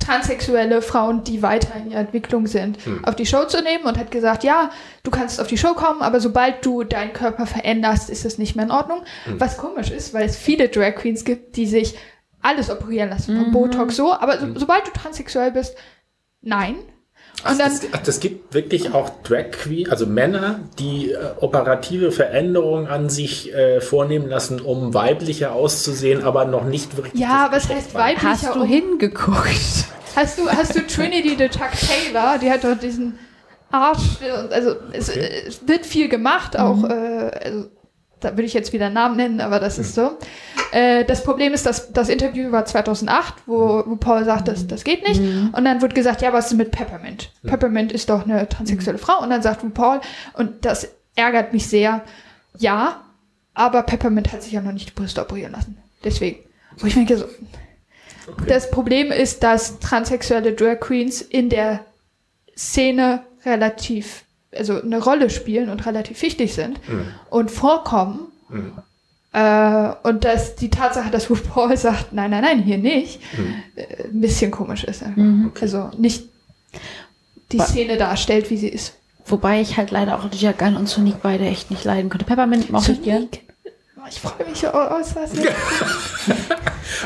transsexuelle 0.00 0.82
Frauen, 0.82 1.22
die 1.22 1.42
weiter 1.42 1.74
in 1.76 1.90
ihrer 1.92 2.00
Entwicklung 2.00 2.46
sind, 2.46 2.78
auf 3.04 3.14
die 3.14 3.26
Show 3.26 3.44
zu 3.44 3.62
nehmen 3.62 3.84
und 3.84 3.98
hat 3.98 4.10
gesagt, 4.10 4.42
ja, 4.42 4.70
du 5.02 5.10
kannst 5.10 5.40
auf 5.40 5.46
die 5.46 5.58
Show 5.58 5.74
kommen, 5.74 6.02
aber 6.02 6.20
sobald 6.20 6.64
du 6.66 6.82
deinen 6.82 7.12
Körper 7.12 7.46
veränderst, 7.46 8.10
ist 8.10 8.24
das 8.24 8.38
nicht 8.38 8.56
mehr 8.56 8.64
in 8.64 8.70
Ordnung. 8.72 9.02
Was 9.38 9.56
komisch 9.58 9.90
ist, 9.90 10.12
weil 10.12 10.24
es 10.24 10.36
viele 10.36 10.68
Drag 10.68 10.96
Queens 10.96 11.24
gibt, 11.24 11.56
die 11.56 11.66
sich 11.66 11.96
alles 12.42 12.70
operieren 12.70 13.10
lassen, 13.10 13.36
von 13.36 13.52
Botox 13.52 13.96
so, 13.96 14.12
aber 14.12 14.38
so, 14.38 14.46
sobald 14.58 14.86
du 14.86 14.90
transsexuell 14.92 15.52
bist, 15.52 15.76
nein. 16.40 16.76
Und 17.48 17.58
dann, 17.58 17.70
das, 17.70 17.80
ach, 17.92 17.98
das 17.98 18.20
gibt 18.20 18.52
wirklich 18.52 18.92
auch 18.92 19.22
Drag 19.22 19.50
Queen, 19.50 19.90
also 19.90 20.06
Männer, 20.06 20.60
die 20.78 21.12
äh, 21.12 21.16
operative 21.40 22.12
Veränderungen 22.12 22.86
an 22.86 23.08
sich 23.08 23.54
äh, 23.54 23.80
vornehmen 23.80 24.28
lassen, 24.28 24.60
um 24.60 24.92
weiblicher 24.92 25.52
auszusehen, 25.52 26.22
aber 26.22 26.44
noch 26.44 26.64
nicht 26.64 26.96
wirklich. 26.96 27.20
ja, 27.20 27.48
das 27.48 27.68
was 27.68 27.76
heißt 27.76 27.94
weiblicher? 27.94 28.28
Hast 28.28 28.54
du 28.54 28.64
hingeguckt? 28.64 29.86
Hast 30.16 30.38
du, 30.38 30.48
hast 30.50 30.74
du 30.74 30.86
Trinity 30.86 31.36
the 31.38 31.48
Tuck 31.48 31.70
Taylor? 31.70 32.36
Die 32.38 32.50
hat 32.50 32.64
doch 32.64 32.76
diesen 32.76 33.18
Arsch. 33.70 34.18
Also 34.50 34.76
es, 34.92 35.08
es 35.08 35.66
wird 35.66 35.86
viel 35.86 36.08
gemacht, 36.08 36.58
auch. 36.58 36.84
Äh, 36.84 37.30
also, 37.42 37.70
da 38.20 38.32
würde 38.32 38.44
ich 38.44 38.54
jetzt 38.54 38.72
wieder 38.72 38.90
Namen 38.90 39.16
nennen, 39.16 39.40
aber 39.40 39.60
das 39.60 39.78
ist 39.78 39.94
so. 39.94 40.18
Äh, 40.72 41.04
das 41.04 41.24
Problem 41.24 41.52
ist, 41.52 41.66
dass 41.66 41.92
das 41.92 42.08
Interview 42.08 42.52
war 42.52 42.64
2008, 42.64 43.34
wo, 43.46 43.82
wo 43.86 43.96
Paul 43.96 44.24
sagt, 44.24 44.48
das, 44.48 44.66
das 44.66 44.84
geht 44.84 45.06
nicht. 45.06 45.20
Und 45.52 45.64
dann 45.64 45.82
wird 45.82 45.94
gesagt, 45.94 46.22
ja, 46.22 46.32
was 46.32 46.52
ist 46.52 46.58
mit 46.58 46.70
Peppermint? 46.70 47.30
Peppermint 47.44 47.92
ist 47.92 48.08
doch 48.10 48.24
eine 48.24 48.48
transsexuelle 48.48 48.98
Frau. 48.98 49.22
Und 49.22 49.30
dann 49.30 49.42
sagt 49.42 49.62
Paul, 49.74 50.00
und 50.34 50.64
das 50.64 50.88
ärgert 51.16 51.52
mich 51.52 51.66
sehr, 51.66 52.02
ja, 52.58 53.02
aber 53.54 53.82
Peppermint 53.82 54.32
hat 54.32 54.42
sich 54.42 54.52
ja 54.52 54.60
noch 54.60 54.72
nicht 54.72 54.90
die 54.90 54.94
Brüste 54.94 55.20
operieren 55.20 55.52
lassen. 55.52 55.78
Deswegen. 56.04 56.38
Wo 56.78 56.86
ich 56.86 56.94
denke, 56.94 57.18
so, 57.18 57.26
das 58.46 58.70
Problem 58.70 59.10
ist, 59.10 59.42
dass 59.42 59.80
transsexuelle 59.80 60.52
Drag 60.52 60.80
Queens 60.80 61.20
in 61.20 61.48
der 61.48 61.84
Szene 62.56 63.24
relativ, 63.44 64.24
also 64.56 64.80
eine 64.82 65.02
Rolle 65.02 65.30
spielen 65.30 65.68
und 65.68 65.86
relativ 65.86 66.20
wichtig 66.22 66.54
sind 66.54 66.80
und 67.30 67.50
vorkommen. 67.50 68.28
Äh, 69.32 69.92
und 70.02 70.24
dass 70.24 70.56
die 70.56 70.70
Tatsache, 70.70 71.10
dass 71.10 71.30
RuPaul 71.30 71.76
sagt, 71.76 72.12
nein, 72.12 72.30
nein, 72.32 72.42
nein, 72.42 72.62
hier 72.62 72.78
nicht, 72.78 73.20
äh, 73.76 74.04
ein 74.08 74.20
bisschen 74.20 74.50
komisch 74.50 74.82
ist. 74.84 75.02
Einfach. 75.04 75.22
Also 75.62 75.90
nicht 75.96 76.24
die 77.52 77.58
Wa- 77.60 77.64
Szene 77.66 77.96
darstellt, 77.96 78.50
wie 78.50 78.56
sie 78.56 78.68
ist. 78.68 78.94
Wobei 79.26 79.60
ich 79.60 79.76
halt 79.76 79.92
leider 79.92 80.18
auch 80.18 80.24
Gunn 80.52 80.76
und 80.76 80.88
Sonic 80.88 81.22
beide 81.22 81.44
echt 81.46 81.70
nicht 81.70 81.84
leiden 81.84 82.10
konnte. 82.10 82.24
Peppermint 82.24 82.70
mochte 82.70 82.90
ich 82.92 83.02
gern. 83.02 83.28
Ich 84.08 84.20
freue 84.20 84.48
mich 84.48 84.66
aus, 84.66 85.14
was 85.14 85.30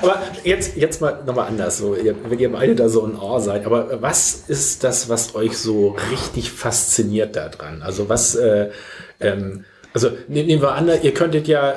Aber 0.03 0.23
jetzt, 0.45 0.77
jetzt 0.77 1.01
mal 1.01 1.23
nochmal 1.27 1.49
anders, 1.49 1.79
so, 1.79 1.95
ihr, 1.95 2.15
wenn 2.29 2.39
ihr 2.39 2.53
beide 2.53 2.75
da 2.75 2.89
so 2.89 3.05
in 3.07 3.17
Ohr 3.17 3.41
seid, 3.41 3.67
aber 3.67 4.03
was 4.03 4.45
ist 4.49 4.85
das, 4.85 5.09
was 5.09 5.35
euch 5.35 5.57
so 5.59 5.97
richtig 6.11 6.51
fasziniert 6.51 7.37
daran? 7.37 7.83
Also 7.83 8.09
was, 8.09 8.35
äh, 8.35 8.71
ähm, 9.21 9.65
also 9.93 10.09
ne- 10.29 10.45
nehmen 10.45 10.63
wir 10.63 10.73
an, 10.73 10.89
ihr 11.03 11.15
könntet 11.15 11.49
ja 11.49 11.75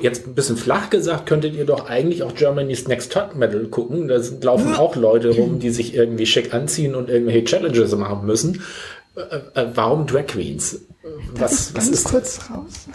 jetzt 0.00 0.26
ein 0.26 0.34
bisschen 0.34 0.56
flach 0.56 0.90
gesagt, 0.90 1.26
könntet 1.26 1.54
ihr 1.54 1.64
doch 1.64 1.88
eigentlich 1.88 2.22
auch 2.22 2.34
Germany's 2.34 2.88
Next 2.88 3.12
Top 3.12 3.34
Medal 3.34 3.66
gucken. 3.66 4.08
Da 4.08 4.18
sind, 4.20 4.42
laufen 4.42 4.74
auch 4.74 4.96
Leute 4.96 5.30
rum, 5.30 5.60
die 5.60 5.70
sich 5.70 5.94
irgendwie 5.94 6.26
schick 6.26 6.52
anziehen 6.52 6.94
und 6.94 7.08
irgendwelche 7.08 7.44
Challenges 7.44 7.94
machen 7.94 8.26
müssen. 8.26 8.62
Äh, 9.16 9.60
äh, 9.60 9.66
warum 9.74 10.06
Drag 10.06 10.26
Queens? 10.26 10.80
Was, 11.34 11.74
was 11.74 11.84
ganz 11.84 11.88
ist 11.88 12.04
kurz 12.04 12.40
raus. 12.50 12.86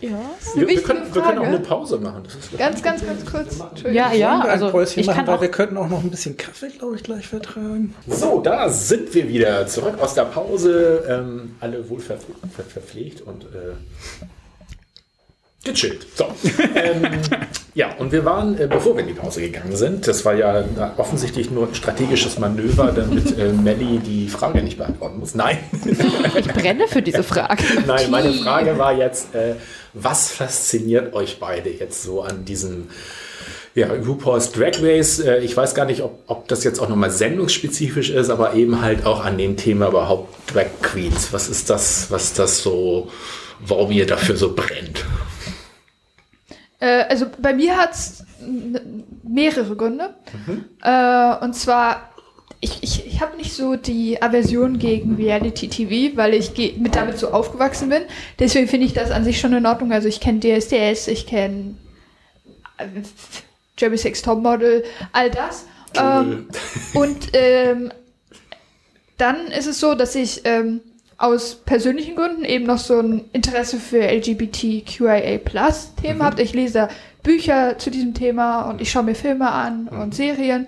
Ja. 0.00 0.10
Wir, 0.10 0.62
wir, 0.62 0.68
wichtige 0.68 0.82
können, 0.82 1.14
wir 1.14 1.22
können 1.22 1.38
auch 1.38 1.44
eine 1.44 1.60
Pause 1.60 1.98
machen. 1.98 2.22
Das 2.24 2.34
ist 2.34 2.58
Ganz, 2.58 2.82
ganz, 2.82 3.04
ganz 3.04 3.24
kurz. 3.24 3.58
Ja, 3.90 4.12
ja, 4.12 4.40
also 4.40 4.80
ich 4.80 5.06
machen, 5.06 5.16
kann 5.16 5.26
weil 5.26 5.36
auch, 5.36 5.40
wir 5.40 5.50
könnten 5.50 5.76
auch 5.76 5.88
noch 5.88 6.02
ein 6.02 6.10
bisschen 6.10 6.36
Kaffee, 6.36 6.68
glaube 6.68 6.96
ich, 6.96 7.02
gleich 7.02 7.26
vertragen. 7.26 7.94
So, 8.06 8.40
da 8.40 8.68
sind 8.68 9.14
wir 9.14 9.28
wieder 9.28 9.66
zurück 9.66 9.98
aus 10.00 10.14
der 10.14 10.24
Pause. 10.24 11.04
Ähm, 11.08 11.54
alle 11.60 11.88
wohl 11.88 12.00
ver 12.00 12.18
ver 12.18 12.64
verpflegt 12.64 13.22
und 13.22 13.44
äh, 13.44 14.26
gechillt. 15.64 16.06
So. 16.14 16.26
ähm, 16.74 17.06
ja, 17.74 17.94
und 17.98 18.12
wir 18.12 18.24
waren, 18.24 18.58
äh, 18.58 18.66
bevor 18.66 18.96
wir 18.96 19.02
in 19.02 19.08
die 19.08 19.14
Pause 19.14 19.42
gegangen 19.42 19.76
sind, 19.76 20.08
das 20.08 20.24
war 20.24 20.34
ja 20.34 20.64
offensichtlich 20.96 21.50
nur 21.50 21.68
ein 21.68 21.74
strategisches 21.74 22.38
Manöver, 22.38 22.92
damit 22.92 23.38
äh, 23.38 23.52
Melli 23.52 23.98
die 23.98 24.28
Frage 24.28 24.62
nicht 24.62 24.78
beantworten 24.78 25.18
muss. 25.18 25.34
Nein. 25.34 25.58
ich 26.34 26.48
brenne 26.48 26.88
für 26.88 27.02
diese 27.02 27.22
Frage. 27.22 27.62
Nein, 27.86 28.10
meine 28.10 28.32
Frage 28.32 28.78
war 28.78 28.94
jetzt, 28.94 29.34
äh, 29.34 29.54
was 29.92 30.30
fasziniert 30.30 31.12
euch 31.14 31.38
beide 31.38 31.70
jetzt 31.70 32.02
so 32.02 32.22
an 32.22 32.44
diesem 32.44 32.88
ja, 33.74 33.88
RuPaul's 33.88 34.52
Drag 34.52 34.82
Race? 34.82 35.20
Äh, 35.20 35.40
ich 35.40 35.54
weiß 35.56 35.74
gar 35.74 35.84
nicht, 35.84 36.02
ob, 36.02 36.22
ob 36.26 36.48
das 36.48 36.64
jetzt 36.64 36.80
auch 36.80 36.88
nochmal 36.88 37.10
sendungsspezifisch 37.10 38.10
ist, 38.10 38.30
aber 38.30 38.54
eben 38.54 38.80
halt 38.80 39.04
auch 39.04 39.24
an 39.24 39.36
dem 39.36 39.56
Thema 39.58 39.88
überhaupt 39.88 40.34
Drag 40.52 40.66
Queens. 40.80 41.32
Was 41.32 41.48
ist 41.48 41.68
das, 41.68 42.10
was 42.10 42.32
das 42.32 42.62
so, 42.62 43.10
warum 43.60 43.90
ihr 43.90 44.06
dafür 44.06 44.36
so 44.36 44.54
brennt? 44.54 45.04
Äh, 46.80 47.02
also 47.08 47.26
bei 47.40 47.52
mir 47.54 47.76
hat's 47.76 48.24
n- 48.40 49.04
mehrere 49.22 49.76
Gründe. 49.76 50.14
Äh, 50.82 51.44
und 51.44 51.54
zwar, 51.54 52.10
ich, 52.60 52.82
ich, 52.82 53.06
ich 53.06 53.20
habe 53.20 53.36
nicht 53.36 53.52
so 53.54 53.76
die 53.76 54.20
Aversion 54.20 54.78
gegen 54.78 55.14
Reality 55.16 55.68
TV, 55.68 56.16
weil 56.16 56.34
ich 56.34 56.52
mit 56.78 56.96
damit 56.96 57.18
so 57.18 57.30
aufgewachsen 57.30 57.88
bin. 57.90 58.02
Deswegen 58.38 58.66
finde 58.68 58.86
ich 58.86 58.92
das 58.92 59.10
an 59.10 59.24
sich 59.24 59.38
schon 59.40 59.52
in 59.52 59.66
Ordnung. 59.66 59.92
Also 59.92 60.08
ich 60.08 60.20
kenne 60.20 60.40
DSDS, 60.40 61.08
ich 61.08 61.26
kenne 61.26 61.76
äh, 62.78 62.86
Jeremy 63.78 63.98
Sex 63.98 64.22
Topmodel, 64.22 64.84
all 65.12 65.30
das. 65.30 65.66
Ähm, 65.94 66.48
und 66.94 67.28
ähm, 67.32 67.92
dann 69.16 69.48
ist 69.48 69.66
es 69.66 69.80
so, 69.80 69.94
dass 69.94 70.14
ich 70.14 70.42
ähm, 70.44 70.80
aus 71.20 71.54
persönlichen 71.54 72.16
Gründen 72.16 72.44
eben 72.46 72.64
noch 72.64 72.78
so 72.78 72.98
ein 72.98 73.26
Interesse 73.32 73.78
für 73.78 74.00
LGBTQIA-Plus-Themen 74.00 76.22
habe. 76.22 76.40
Ich 76.40 76.54
lese 76.54 76.88
Bücher 77.22 77.76
zu 77.76 77.90
diesem 77.90 78.14
Thema 78.14 78.62
und 78.62 78.80
ich 78.80 78.90
schaue 78.90 79.02
mir 79.02 79.14
Filme 79.14 79.50
an 79.50 79.88
und 79.88 80.14
Serien. 80.14 80.66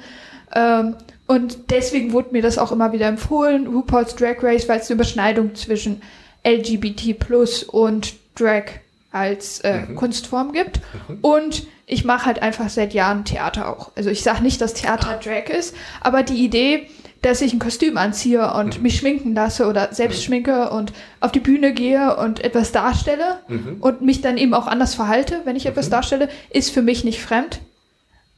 Ähm, 0.54 0.96
und 1.26 1.70
deswegen 1.70 2.12
wurde 2.12 2.32
mir 2.32 2.42
das 2.42 2.58
auch 2.58 2.70
immer 2.70 2.92
wieder 2.92 3.06
empfohlen, 3.06 3.66
RuPaul's 3.66 4.14
Drag 4.14 4.42
Race, 4.42 4.68
weil 4.68 4.80
es 4.80 4.90
eine 4.90 4.96
Überschneidung 4.96 5.54
zwischen 5.54 6.02
LGBT 6.46 7.18
Plus 7.18 7.62
und 7.62 8.12
Drag 8.34 8.64
als 9.10 9.60
äh, 9.60 9.84
Kunstform 9.96 10.52
gibt. 10.52 10.80
Und 11.22 11.66
ich 11.86 12.04
mache 12.04 12.26
halt 12.26 12.42
einfach 12.42 12.68
seit 12.68 12.92
Jahren 12.92 13.24
Theater 13.24 13.70
auch. 13.70 13.92
Also 13.96 14.10
ich 14.10 14.22
sage 14.22 14.42
nicht, 14.42 14.60
dass 14.60 14.74
Theater 14.74 15.18
Drag 15.22 15.48
ist, 15.48 15.74
aber 16.02 16.22
die 16.22 16.44
Idee, 16.44 16.88
dass 17.22 17.40
ich 17.40 17.52
ein 17.52 17.58
Kostüm 17.58 17.96
anziehe 17.96 18.52
und 18.54 18.82
mich 18.82 18.98
schminken 18.98 19.34
lasse 19.34 19.66
oder 19.66 19.94
selbst 19.94 20.22
schminke 20.24 20.70
und 20.70 20.92
auf 21.20 21.32
die 21.32 21.40
Bühne 21.40 21.72
gehe 21.72 22.16
und 22.16 22.42
etwas 22.42 22.72
darstelle 22.72 23.38
und 23.80 24.02
mich 24.02 24.20
dann 24.20 24.36
eben 24.36 24.54
auch 24.54 24.66
anders 24.66 24.94
verhalte, 24.94 25.40
wenn 25.44 25.56
ich 25.56 25.66
etwas 25.66 25.88
darstelle, 25.88 26.28
ist 26.50 26.70
für 26.72 26.82
mich 26.82 27.04
nicht 27.04 27.20
fremd. 27.22 27.60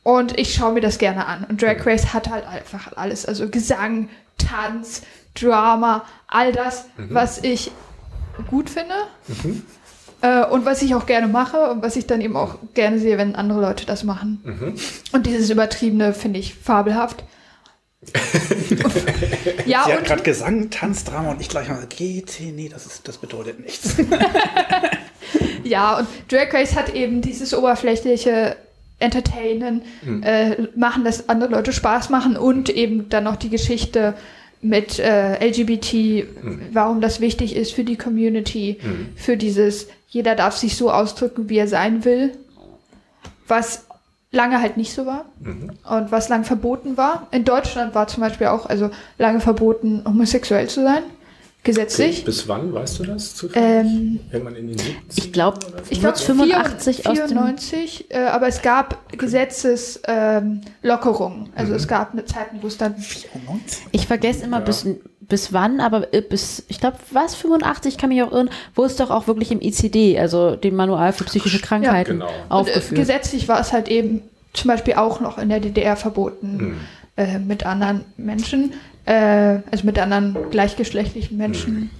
Und 0.02 0.38
ich 0.38 0.52
schaue 0.54 0.74
mir 0.74 0.82
das 0.82 0.98
gerne 0.98 1.26
an. 1.26 1.46
Und 1.48 1.62
Drag 1.62 1.84
Race 1.86 2.12
hat 2.12 2.28
halt 2.28 2.46
einfach 2.46 2.94
alles. 2.96 3.24
Also 3.24 3.48
Gesang, 3.48 4.10
Tanz, 4.36 5.00
Drama, 5.34 6.04
all 6.28 6.52
das, 6.52 6.86
was 7.08 7.42
ich 7.42 7.70
gut 8.50 8.68
finde. 8.68 8.94
Äh, 10.20 10.44
und 10.46 10.66
was 10.66 10.82
ich 10.82 10.94
auch 10.94 11.06
gerne 11.06 11.26
mache 11.26 11.70
und 11.70 11.82
was 11.82 11.96
ich 11.96 12.06
dann 12.06 12.20
eben 12.20 12.36
auch 12.36 12.56
gerne 12.74 12.98
sehe, 12.98 13.16
wenn 13.16 13.34
andere 13.34 13.60
Leute 13.62 13.86
das 13.86 14.04
machen. 14.04 14.40
Und 15.12 15.24
dieses 15.26 15.48
Übertriebene 15.48 16.12
finde 16.12 16.38
ich 16.38 16.54
fabelhaft. 16.54 17.24
ja, 19.66 19.84
Sie 19.86 19.92
hat 19.92 20.04
gerade 20.04 20.22
Gesang, 20.22 20.70
Tanzdrama 20.70 21.32
und 21.32 21.40
ich 21.40 21.48
gleich 21.48 21.68
mal 21.68 21.86
GT, 21.86 22.52
nee, 22.54 22.68
das, 22.68 22.86
ist, 22.86 23.08
das 23.08 23.18
bedeutet 23.18 23.60
nichts. 23.60 23.96
Ja, 25.64 25.98
und 25.98 26.08
Drag 26.28 26.52
Race 26.52 26.76
hat 26.76 26.94
eben 26.94 27.20
dieses 27.22 27.54
oberflächliche 27.54 28.56
Entertainen, 28.98 29.82
äh, 30.22 30.68
machen, 30.76 31.04
dass 31.04 31.28
andere 31.28 31.50
Leute 31.50 31.72
Spaß 31.72 32.10
machen 32.10 32.36
und 32.36 32.68
eben 32.70 33.08
dann 33.08 33.24
noch 33.24 33.36
die 33.36 33.48
Geschichte 33.48 34.14
mit 34.62 34.98
äh, 34.98 35.44
LGBT, 35.44 36.26
warum 36.72 37.00
das 37.00 37.20
wichtig 37.20 37.56
ist 37.56 37.72
für 37.72 37.84
die 37.84 37.96
Community, 37.96 38.78
für 39.16 39.36
dieses, 39.36 39.88
jeder 40.08 40.34
darf 40.34 40.56
sich 40.56 40.76
so 40.76 40.90
ausdrücken, 40.90 41.48
wie 41.50 41.58
er 41.58 41.68
sein 41.68 42.04
will, 42.04 42.32
was 43.46 43.83
lange 44.34 44.60
halt 44.60 44.76
nicht 44.76 44.92
so 44.92 45.06
war 45.06 45.24
und 45.88 46.10
was 46.12 46.28
lang 46.28 46.44
verboten 46.44 46.96
war. 46.96 47.26
In 47.30 47.44
Deutschland 47.44 47.94
war 47.94 48.08
zum 48.08 48.20
Beispiel 48.22 48.48
auch 48.48 48.66
also 48.66 48.90
lange 49.18 49.40
verboten, 49.40 50.02
homosexuell 50.04 50.68
zu 50.68 50.82
sein, 50.82 51.02
gesetzlich. 51.62 52.24
Bis 52.24 52.48
wann, 52.48 52.72
weißt 52.72 52.98
du 52.98 53.04
das? 53.04 53.46
Ähm, 53.54 54.18
Irgendwann 54.30 54.56
in 54.56 54.68
den 54.68 54.78
70 54.78 55.24
Ich 55.24 55.32
glaube, 55.32 55.58
Ich 55.88 56.00
glaube 56.00 56.18
85 56.18 57.06
aus 57.06 57.18
dem 57.18 57.28
94, 57.28 58.10
äh, 58.10 58.18
aber 58.26 58.48
es 58.48 58.60
gab 58.62 58.98
Gesetzeslockerungen. 59.16 61.46
Ähm, 61.46 61.52
also 61.54 61.74
es 61.74 61.88
gab 61.88 62.12
eine 62.12 62.24
Zeit, 62.26 62.48
wo 62.60 62.66
es 62.66 62.76
dann 62.76 62.94
Ich 63.92 64.06
vergesse 64.06 64.44
immer 64.44 64.60
bis, 64.60 64.86
bis 65.28 65.52
wann, 65.52 65.80
aber 65.80 66.12
äh, 66.12 66.20
bis, 66.20 66.64
ich 66.68 66.80
glaube, 66.80 66.98
was, 67.10 67.34
85, 67.34 67.98
kann 67.98 68.08
mich 68.08 68.22
auch 68.22 68.32
irren, 68.32 68.50
wo 68.74 68.84
es 68.84 68.96
doch 68.96 69.10
auch 69.10 69.26
wirklich 69.26 69.50
im 69.50 69.60
ICD, 69.60 70.18
also 70.18 70.56
dem 70.56 70.76
Manual 70.76 71.12
für 71.12 71.24
psychische 71.24 71.60
Krankheiten, 71.60 72.20
genau. 72.20 72.26
und, 72.26 72.32
äh, 72.32 72.52
aufgeführt. 72.70 73.00
gesetzlich 73.00 73.48
war 73.48 73.60
es 73.60 73.72
halt 73.72 73.88
eben 73.88 74.22
zum 74.52 74.68
Beispiel 74.68 74.94
auch 74.94 75.20
noch 75.20 75.38
in 75.38 75.48
der 75.48 75.60
DDR 75.60 75.96
verboten 75.96 76.58
Hm. 76.58 76.76
äh, 77.16 77.38
mit 77.38 77.66
anderen 77.66 78.04
Menschen, 78.16 78.74
äh, 79.04 79.58
also 79.70 79.84
mit 79.84 79.98
anderen 79.98 80.36
gleichgeschlechtlichen 80.50 81.36
Menschen. 81.36 81.76
Hm. 81.76 81.90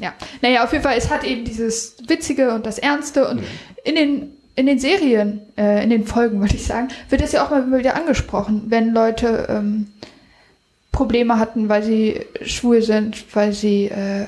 Ja, 0.00 0.14
naja, 0.40 0.64
auf 0.64 0.72
jeden 0.72 0.82
Fall, 0.82 0.96
es 0.96 1.10
hat 1.10 1.24
eben 1.24 1.44
dieses 1.44 1.96
Witzige 2.06 2.54
und 2.54 2.64
das 2.64 2.78
Ernste 2.78 3.28
und 3.28 3.42
in 3.84 3.94
den 3.94 4.32
in 4.56 4.66
den 4.66 4.78
Serien, 4.78 5.40
äh, 5.56 5.82
in 5.82 5.90
den 5.90 6.04
Folgen, 6.04 6.40
würde 6.40 6.54
ich 6.54 6.66
sagen, 6.66 6.88
wird 7.08 7.22
es 7.22 7.32
ja 7.32 7.44
auch 7.44 7.50
mal 7.50 7.78
wieder 7.78 7.96
angesprochen, 7.96 8.64
wenn 8.66 8.92
Leute 8.92 9.46
ähm, 9.48 9.88
Probleme 10.92 11.38
hatten, 11.38 11.68
weil 11.68 11.82
sie 11.82 12.26
schwul 12.42 12.82
sind, 12.82 13.24
weil 13.34 13.52
sie 13.52 13.86
äh, 13.86 14.26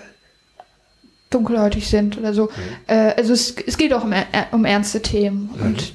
dunkelhäutig 1.31 1.89
sind 1.89 2.19
oder 2.19 2.35
so. 2.35 2.51
Äh, 2.87 3.15
also 3.17 3.33
es, 3.33 3.55
es 3.67 3.77
geht 3.77 3.93
auch 3.93 4.05
um, 4.05 4.13
um 4.53 4.65
ernste 4.65 5.03
Themen 5.03 5.51
und 5.61 5.95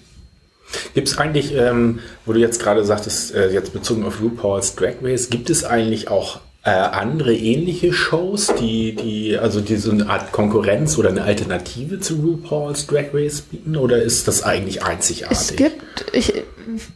Gibt 0.93 1.07
es 1.07 1.17
eigentlich, 1.17 1.55
ähm, 1.55 1.99
wo 2.25 2.33
du 2.33 2.39
jetzt 2.39 2.61
gerade 2.61 2.83
sagtest, 2.83 3.33
äh, 3.33 3.51
jetzt 3.51 3.71
bezogen 3.71 4.03
auf 4.03 4.21
RuPaul's 4.21 4.75
Drag 4.75 4.95
Race, 5.01 5.29
gibt 5.29 5.49
es 5.49 5.63
eigentlich 5.63 6.09
auch 6.09 6.41
äh, 6.67 6.69
andere 6.69 7.33
ähnliche 7.33 7.93
Shows, 7.93 8.53
die, 8.59 8.93
die, 8.93 9.37
also 9.37 9.61
die 9.61 9.77
so 9.77 9.89
eine 9.91 10.09
Art 10.09 10.33
Konkurrenz 10.33 10.97
oder 10.97 11.09
eine 11.09 11.23
Alternative 11.23 11.99
zu 12.01 12.15
RuPaul's 12.15 12.85
Drag 12.87 13.05
Race 13.13 13.39
bieten? 13.41 13.77
Oder 13.77 14.01
ist 14.03 14.27
das 14.27 14.43
eigentlich 14.43 14.83
einzigartig? 14.83 15.37
es 15.37 15.55
gibt, 15.55 16.05
ich, 16.11 16.33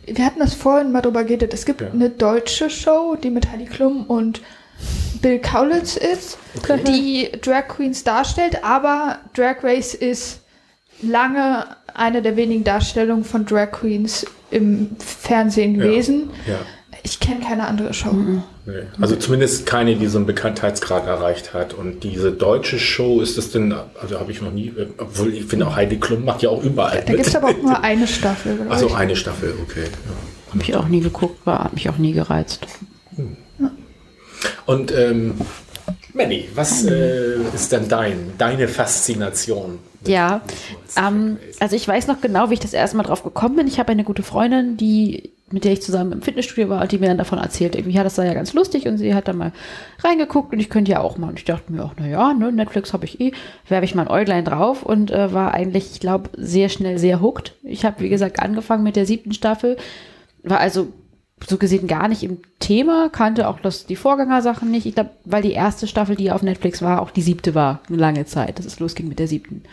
wir 0.05 0.25
hatten 0.25 0.39
das 0.39 0.53
vorhin 0.55 0.91
mal 0.91 1.01
drüber 1.01 1.23
geredet, 1.23 1.53
es 1.53 1.65
gibt 1.65 1.79
Ja. 1.81 1.89
eine 1.91 2.09
deutsche 2.09 2.69
Show, 2.69 3.15
die 3.15 3.29
mit 3.29 3.49
Heidi 3.49 3.65
Klum 3.65 4.05
und 4.07 4.41
Bill 5.21 5.39
Kaulitz 5.39 5.95
ist, 5.95 6.37
die 6.87 7.29
Drag 7.41 7.67
Queens 7.69 8.03
darstellt, 8.03 8.63
aber 8.65 9.19
Drag 9.35 9.63
Race 9.63 9.93
ist 9.93 10.39
lange 11.01 11.65
eine 11.93 12.21
der 12.21 12.35
wenigen 12.35 12.63
Darstellungen 12.63 13.23
von 13.23 13.45
Drag 13.45 13.71
Queens 13.71 14.25
im 14.49 14.89
Fernsehen 14.99 15.75
Ja. 15.75 15.83
gewesen. 15.85 16.29
Ja. 16.47 16.55
Ich 17.03 17.19
kenne 17.21 17.39
keine 17.39 17.67
andere 17.67 17.93
Show. 17.93 18.13
Nee. 18.65 18.83
Also 18.99 19.15
zumindest 19.15 19.65
keine, 19.65 19.95
die 19.95 20.05
so 20.07 20.17
einen 20.19 20.27
Bekanntheitsgrad 20.27 21.07
erreicht 21.07 21.53
hat. 21.53 21.73
Und 21.73 22.03
diese 22.03 22.31
deutsche 22.31 22.77
Show 22.77 23.19
ist 23.21 23.37
das 23.37 23.51
denn, 23.51 23.73
also 23.99 24.19
habe 24.19 24.31
ich 24.31 24.41
noch 24.41 24.51
nie, 24.51 24.71
obwohl 24.97 25.33
ich 25.33 25.45
finde 25.45 25.67
auch 25.67 25.75
Heidi 25.75 25.97
Klum 25.97 26.25
macht 26.25 26.43
ja 26.43 26.49
auch 26.49 26.63
überall 26.63 27.03
Da 27.05 27.13
gibt 27.13 27.25
es 27.27 27.35
aber 27.35 27.47
auch 27.49 27.57
nur 27.61 27.79
eine 27.83 28.07
Staffel, 28.07 28.55
glaube 28.57 28.69
Also 28.71 28.87
ich. 28.87 28.95
eine 28.95 29.15
Staffel, 29.15 29.55
okay. 29.63 29.85
Ja. 29.85 30.51
Habe 30.53 30.63
ich 30.63 30.75
auch 30.75 30.87
nie 30.87 30.99
geguckt, 30.99 31.45
war, 31.45 31.63
hat 31.63 31.73
mich 31.73 31.89
auch 31.89 31.97
nie 31.97 32.13
gereizt. 32.13 32.59
Und 34.65 34.91
ähm, 34.95 35.35
Manny, 36.13 36.47
was 36.55 36.83
äh, 36.85 37.35
ist 37.55 37.71
denn 37.71 37.87
dein, 37.87 38.33
deine 38.37 38.67
Faszination? 38.67 39.79
Ja, 40.05 40.41
ähm, 40.97 41.37
also 41.59 41.75
ich 41.75 41.87
weiß 41.87 42.07
noch 42.07 42.21
genau, 42.21 42.49
wie 42.49 42.55
ich 42.55 42.59
das 42.59 42.73
erste 42.73 42.97
Mal 42.97 43.03
drauf 43.03 43.23
gekommen 43.23 43.55
bin. 43.55 43.67
Ich 43.67 43.79
habe 43.79 43.91
eine 43.91 44.03
gute 44.03 44.23
Freundin, 44.23 44.77
die 44.77 45.31
mit 45.51 45.65
der 45.65 45.73
ich 45.73 45.81
zusammen 45.81 46.11
im 46.11 46.21
Fitnessstudio 46.21 46.69
war 46.69 46.87
die 46.87 46.97
mir 46.97 47.07
dann 47.07 47.17
davon 47.17 47.39
erzählt, 47.39 47.75
irgendwie, 47.75 47.95
ja, 47.95 48.03
das 48.03 48.15
sei 48.15 48.25
ja 48.25 48.33
ganz 48.33 48.53
lustig 48.53 48.87
und 48.87 48.97
sie 48.97 49.13
hat 49.13 49.27
dann 49.27 49.37
mal 49.37 49.51
reingeguckt 50.03 50.53
und 50.53 50.59
ich 50.59 50.69
könnte 50.69 50.91
ja 50.91 50.99
auch 50.99 51.17
mal. 51.17 51.29
Und 51.29 51.39
ich 51.39 51.45
dachte 51.45 51.71
mir 51.71 51.83
auch, 51.83 51.93
na 51.97 52.07
ja, 52.07 52.33
ne, 52.33 52.51
Netflix 52.51 52.93
habe 52.93 53.05
ich 53.05 53.19
eh, 53.19 53.31
werfe 53.67 53.85
ich 53.85 53.95
mal 53.95 54.03
ein 54.03 54.11
Äuglein 54.11 54.45
drauf 54.45 54.83
und 54.83 55.11
äh, 55.11 55.33
war 55.33 55.53
eigentlich, 55.53 55.91
ich 55.91 55.99
glaube, 55.99 56.29
sehr 56.37 56.69
schnell 56.69 56.97
sehr 56.97 57.21
hooked. 57.21 57.55
Ich 57.63 57.85
habe, 57.85 58.01
wie 58.01 58.09
gesagt, 58.09 58.39
angefangen 58.39 58.83
mit 58.83 58.95
der 58.95 59.05
siebten 59.05 59.33
Staffel, 59.33 59.77
war 60.43 60.59
also 60.59 60.87
so 61.47 61.57
gesehen 61.57 61.87
gar 61.87 62.07
nicht 62.07 62.23
im 62.23 62.39
Thema, 62.59 63.09
kannte 63.09 63.47
auch 63.47 63.59
das, 63.59 63.85
die 63.85 63.95
Vorgängersachen 63.95 64.69
nicht. 64.69 64.85
Ich 64.85 64.95
glaube, 64.95 65.11
weil 65.25 65.41
die 65.41 65.53
erste 65.53 65.87
Staffel, 65.87 66.15
die 66.15 66.31
auf 66.31 66.43
Netflix 66.43 66.81
war, 66.81 67.01
auch 67.01 67.11
die 67.11 67.21
siebte 67.21 67.55
war, 67.55 67.81
eine 67.87 67.97
lange 67.97 68.25
Zeit, 68.25 68.59
dass 68.59 68.65
es 68.65 68.79
losging 68.79 69.07
mit 69.07 69.19
der 69.19 69.27
siebten. 69.27 69.63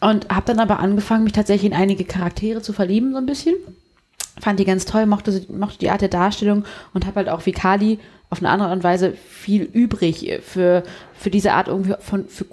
Und 0.00 0.28
habe 0.30 0.46
dann 0.46 0.60
aber 0.60 0.78
angefangen, 0.80 1.24
mich 1.24 1.34
tatsächlich 1.34 1.70
in 1.70 1.76
einige 1.76 2.04
Charaktere 2.04 2.62
zu 2.62 2.72
verlieben, 2.72 3.12
so 3.12 3.18
ein 3.18 3.26
bisschen 3.26 3.54
fand 4.40 4.58
die 4.58 4.64
ganz 4.64 4.84
toll, 4.84 5.06
mochte, 5.06 5.44
mochte 5.48 5.78
die 5.78 5.90
Art 5.90 6.00
der 6.00 6.08
Darstellung 6.08 6.64
und 6.94 7.06
habe 7.06 7.16
halt 7.16 7.28
auch 7.28 7.46
wie 7.46 7.52
Kali 7.52 7.98
auf 8.30 8.38
eine 8.38 8.48
andere 8.48 8.68
Art 8.68 8.76
und 8.76 8.84
Weise 8.84 9.12
viel 9.12 9.62
übrig 9.62 10.40
für, 10.42 10.84
für 11.14 11.30
diese 11.30 11.52
Art 11.52 11.66
irgendwie 11.66 11.94
von, 11.98 12.28
für, 12.28 12.46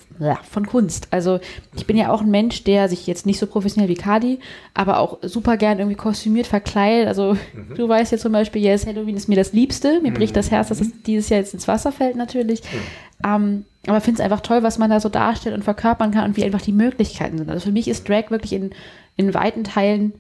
von 0.49 0.65
Kunst. 0.65 1.07
Also 1.11 1.39
ich 1.75 1.85
bin 1.85 1.95
ja 1.95 2.11
auch 2.11 2.21
ein 2.21 2.31
Mensch, 2.31 2.63
der 2.63 2.89
sich 2.89 3.05
jetzt 3.05 3.27
nicht 3.27 3.37
so 3.37 3.45
professionell 3.45 3.87
wie 3.87 3.95
Kadi, 3.95 4.39
aber 4.73 4.99
auch 4.99 5.19
super 5.21 5.55
gern 5.55 5.77
irgendwie 5.77 5.95
kostümiert, 5.95 6.47
verkleidet. 6.47 7.07
Also 7.07 7.37
mhm. 7.53 7.75
du 7.75 7.87
weißt 7.87 8.11
ja 8.11 8.17
zum 8.17 8.31
Beispiel, 8.31 8.63
yes, 8.63 8.87
Halloween 8.87 9.15
ist 9.15 9.29
mir 9.29 9.35
das 9.35 9.53
Liebste. 9.53 10.01
Mir 10.01 10.09
mhm. 10.09 10.15
bricht 10.15 10.35
das 10.35 10.49
Herz, 10.49 10.69
dass 10.69 10.81
es 10.81 11.03
dieses 11.03 11.29
Jahr 11.29 11.39
jetzt 11.39 11.53
ins 11.53 11.67
Wasser 11.67 11.91
fällt 11.91 12.15
natürlich. 12.15 12.63
Mhm. 12.63 12.77
Ähm, 13.23 13.65
aber 13.85 14.01
finde 14.01 14.19
es 14.19 14.25
einfach 14.25 14.41
toll, 14.41 14.63
was 14.63 14.79
man 14.79 14.89
da 14.89 14.99
so 14.99 15.09
darstellt 15.09 15.55
und 15.55 15.63
verkörpern 15.63 16.11
kann 16.11 16.25
und 16.25 16.37
wie 16.37 16.43
einfach 16.43 16.61
die 16.61 16.73
Möglichkeiten 16.73 17.37
sind. 17.37 17.51
Also 17.51 17.65
für 17.67 17.71
mich 17.71 17.87
ist 17.87 18.09
Drag 18.09 18.31
wirklich 18.31 18.53
in, 18.53 18.71
in 19.15 19.33
weiten 19.35 19.63
Teilen 19.63 20.13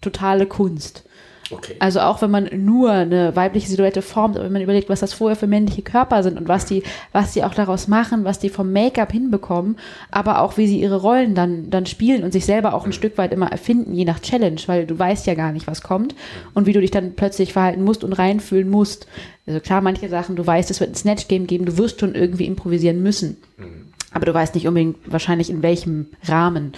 totale 0.00 0.46
Kunst. 0.46 1.04
Okay. 1.52 1.74
Also 1.80 2.00
auch 2.00 2.22
wenn 2.22 2.30
man 2.30 2.48
nur 2.64 2.92
eine 2.92 3.34
weibliche 3.34 3.68
Silhouette 3.68 4.02
formt, 4.02 4.36
wenn 4.36 4.52
man 4.52 4.62
überlegt, 4.62 4.88
was 4.88 5.00
das 5.00 5.12
vorher 5.12 5.36
für 5.36 5.46
männliche 5.46 5.82
Körper 5.82 6.22
sind 6.22 6.38
und 6.38 6.48
was 6.48 6.64
die, 6.64 6.82
was 7.12 7.32
die 7.32 7.42
auch 7.42 7.54
daraus 7.54 7.88
machen, 7.88 8.24
was 8.24 8.38
die 8.38 8.50
vom 8.50 8.72
Make-up 8.72 9.10
hinbekommen, 9.10 9.76
aber 10.10 10.42
auch 10.42 10.56
wie 10.56 10.68
sie 10.68 10.80
ihre 10.80 11.00
Rollen 11.00 11.34
dann, 11.34 11.70
dann 11.70 11.86
spielen 11.86 12.22
und 12.22 12.32
sich 12.32 12.46
selber 12.46 12.74
auch 12.74 12.86
ein 12.86 12.92
Stück 12.92 13.18
weit 13.18 13.32
immer 13.32 13.50
erfinden, 13.50 13.94
je 13.94 14.04
nach 14.04 14.20
Challenge, 14.20 14.60
weil 14.66 14.86
du 14.86 14.98
weißt 14.98 15.26
ja 15.26 15.34
gar 15.34 15.52
nicht, 15.52 15.66
was 15.66 15.82
kommt 15.82 16.14
und 16.54 16.66
wie 16.66 16.72
du 16.72 16.80
dich 16.80 16.92
dann 16.92 17.14
plötzlich 17.14 17.52
verhalten 17.52 17.82
musst 17.82 18.04
und 18.04 18.12
reinfühlen 18.12 18.70
musst. 18.70 19.08
Also 19.46 19.60
klar, 19.60 19.80
manche 19.80 20.08
Sachen, 20.08 20.36
du 20.36 20.46
weißt, 20.46 20.70
es 20.70 20.78
wird 20.78 20.90
ein 20.90 20.94
Snatch-Game 20.94 21.46
geben, 21.48 21.64
du 21.64 21.78
wirst 21.78 22.00
schon 22.00 22.14
irgendwie 22.14 22.46
improvisieren 22.46 23.02
müssen. 23.02 23.38
Mhm. 23.56 23.86
Aber 24.12 24.26
du 24.26 24.34
weißt 24.34 24.54
nicht 24.54 24.66
unbedingt 24.66 24.98
wahrscheinlich 25.06 25.50
in 25.50 25.62
welchem 25.62 26.06
Rahmen. 26.26 26.72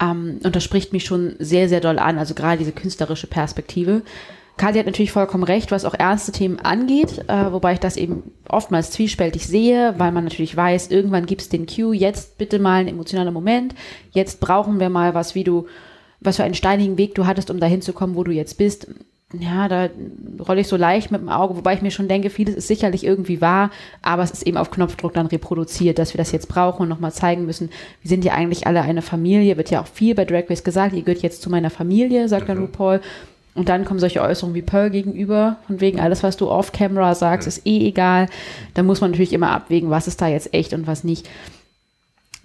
Ähm, 0.00 0.40
und 0.42 0.56
das 0.56 0.64
spricht 0.64 0.92
mich 0.92 1.04
schon 1.04 1.34
sehr, 1.38 1.68
sehr 1.68 1.80
doll 1.80 1.98
an, 1.98 2.18
also 2.18 2.34
gerade 2.34 2.58
diese 2.58 2.72
künstlerische 2.72 3.26
Perspektive. 3.26 4.02
Kali 4.58 4.78
hat 4.78 4.86
natürlich 4.86 5.12
vollkommen 5.12 5.44
recht, 5.44 5.70
was 5.70 5.84
auch 5.84 5.94
ernste 5.94 6.30
Themen 6.30 6.58
angeht, 6.60 7.24
äh, 7.28 7.52
wobei 7.52 7.72
ich 7.72 7.80
das 7.80 7.96
eben 7.96 8.32
oftmals 8.48 8.90
zwiespältig 8.90 9.46
sehe, 9.46 9.94
weil 9.98 10.12
man 10.12 10.24
natürlich 10.24 10.56
weiß, 10.56 10.90
irgendwann 10.90 11.26
gibt 11.26 11.40
es 11.40 11.48
den 11.48 11.66
Cue, 11.66 11.94
jetzt 11.94 12.38
bitte 12.38 12.58
mal 12.58 12.80
ein 12.80 12.88
emotionaler 12.88 13.30
Moment, 13.30 13.74
jetzt 14.10 14.40
brauchen 14.40 14.78
wir 14.78 14.90
mal 14.90 15.14
was, 15.14 15.34
wie 15.34 15.44
du, 15.44 15.66
was 16.20 16.36
für 16.36 16.44
einen 16.44 16.54
steinigen 16.54 16.98
Weg 16.98 17.14
du 17.14 17.26
hattest, 17.26 17.50
um 17.50 17.60
dahin 17.60 17.82
zu 17.82 17.92
kommen, 17.92 18.14
wo 18.14 18.24
du 18.24 18.30
jetzt 18.30 18.58
bist 18.58 18.88
ja, 19.38 19.68
da 19.68 19.88
rolle 20.46 20.60
ich 20.60 20.68
so 20.68 20.76
leicht 20.76 21.10
mit 21.10 21.20
dem 21.20 21.28
Auge, 21.28 21.56
wobei 21.56 21.74
ich 21.74 21.82
mir 21.82 21.90
schon 21.90 22.08
denke, 22.08 22.30
vieles 22.30 22.54
ist 22.54 22.68
sicherlich 22.68 23.04
irgendwie 23.04 23.40
wahr, 23.40 23.70
aber 24.02 24.22
es 24.22 24.30
ist 24.30 24.46
eben 24.46 24.56
auf 24.56 24.70
Knopfdruck 24.70 25.14
dann 25.14 25.26
reproduziert, 25.26 25.98
dass 25.98 26.12
wir 26.12 26.18
das 26.18 26.32
jetzt 26.32 26.48
brauchen 26.48 26.82
und 26.82 26.88
nochmal 26.88 27.12
zeigen 27.12 27.46
müssen, 27.46 27.70
wir 28.02 28.08
sind 28.08 28.24
ja 28.24 28.34
eigentlich 28.34 28.66
alle 28.66 28.82
eine 28.82 29.02
Familie, 29.02 29.56
wird 29.56 29.70
ja 29.70 29.80
auch 29.80 29.86
viel 29.86 30.14
bei 30.14 30.24
Drag 30.24 30.50
Race 30.50 30.64
gesagt, 30.64 30.94
ihr 30.94 31.02
gehört 31.02 31.22
jetzt 31.22 31.42
zu 31.42 31.50
meiner 31.50 31.70
Familie, 31.70 32.28
sagt 32.28 32.48
dann 32.48 32.58
mhm. 32.58 32.64
RuPaul. 32.64 33.00
Und 33.54 33.68
dann 33.68 33.84
kommen 33.84 34.00
solche 34.00 34.22
Äußerungen 34.22 34.54
wie 34.54 34.62
Pearl 34.62 34.88
gegenüber, 34.88 35.58
von 35.66 35.80
wegen 35.80 36.00
alles, 36.00 36.22
was 36.22 36.38
du 36.38 36.50
off-camera 36.50 37.14
sagst, 37.14 37.46
ist 37.46 37.66
eh 37.66 37.86
egal. 37.86 38.28
Da 38.72 38.82
muss 38.82 39.02
man 39.02 39.10
natürlich 39.10 39.34
immer 39.34 39.50
abwägen, 39.50 39.90
was 39.90 40.06
ist 40.06 40.22
da 40.22 40.28
jetzt 40.28 40.54
echt 40.54 40.72
und 40.72 40.86
was 40.86 41.04
nicht. 41.04 41.28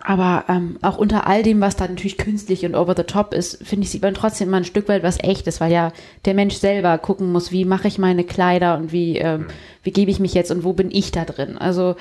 Aber 0.03 0.45
ähm, 0.47 0.77
auch 0.83 0.97
unter 0.97 1.25
all 1.27 1.41
dem, 1.41 1.59
was 1.59 1.75
da 1.75 1.87
natürlich 1.87 2.17
künstlich 2.17 2.65
und 2.65 2.75
over 2.75 2.93
the 2.95 3.03
top 3.03 3.33
ist, 3.33 3.65
finde 3.65 3.83
ich, 3.83 3.89
sieht 3.89 4.03
man 4.03 4.13
trotzdem 4.13 4.47
immer 4.47 4.57
ein 4.57 4.63
Stück 4.63 4.87
weit 4.87 5.03
was 5.03 5.19
echtes, 5.19 5.59
weil 5.59 5.71
ja 5.71 5.91
der 6.25 6.35
Mensch 6.35 6.55
selber 6.55 6.97
gucken 6.99 7.31
muss, 7.31 7.51
wie 7.51 7.65
mache 7.65 7.87
ich 7.87 7.97
meine 7.97 8.23
Kleider 8.23 8.77
und 8.77 8.91
wie, 8.91 9.17
ähm, 9.17 9.47
wie 9.83 9.91
gebe 9.91 10.11
ich 10.11 10.19
mich 10.19 10.33
jetzt 10.33 10.51
und 10.51 10.63
wo 10.63 10.73
bin 10.73 10.91
ich 10.91 11.11
da 11.11 11.25
drin. 11.25 11.57
Also, 11.57 11.95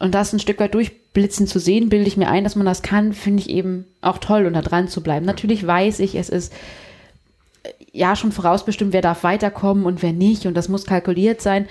und 0.00 0.14
das 0.14 0.32
ein 0.32 0.40
Stück 0.40 0.58
weit 0.58 0.74
durchblitzen 0.74 1.46
zu 1.46 1.60
sehen, 1.60 1.88
bilde 1.88 2.08
ich 2.08 2.16
mir 2.16 2.28
ein, 2.28 2.44
dass 2.44 2.56
man 2.56 2.66
das 2.66 2.82
kann, 2.82 3.12
finde 3.12 3.40
ich 3.40 3.50
eben 3.50 3.86
auch 4.00 4.18
toll, 4.18 4.46
und 4.46 4.54
da 4.54 4.62
dran 4.62 4.88
zu 4.88 5.02
bleiben. 5.02 5.24
Natürlich 5.24 5.64
weiß 5.64 6.00
ich, 6.00 6.16
es 6.16 6.28
ist 6.28 6.52
äh, 7.62 7.70
ja 7.92 8.16
schon 8.16 8.32
vorausbestimmt, 8.32 8.92
wer 8.92 9.02
darf 9.02 9.22
weiterkommen 9.22 9.86
und 9.86 10.02
wer 10.02 10.12
nicht, 10.12 10.44
und 10.46 10.54
das 10.54 10.68
muss 10.68 10.86
kalkuliert 10.86 11.40
sein. 11.40 11.68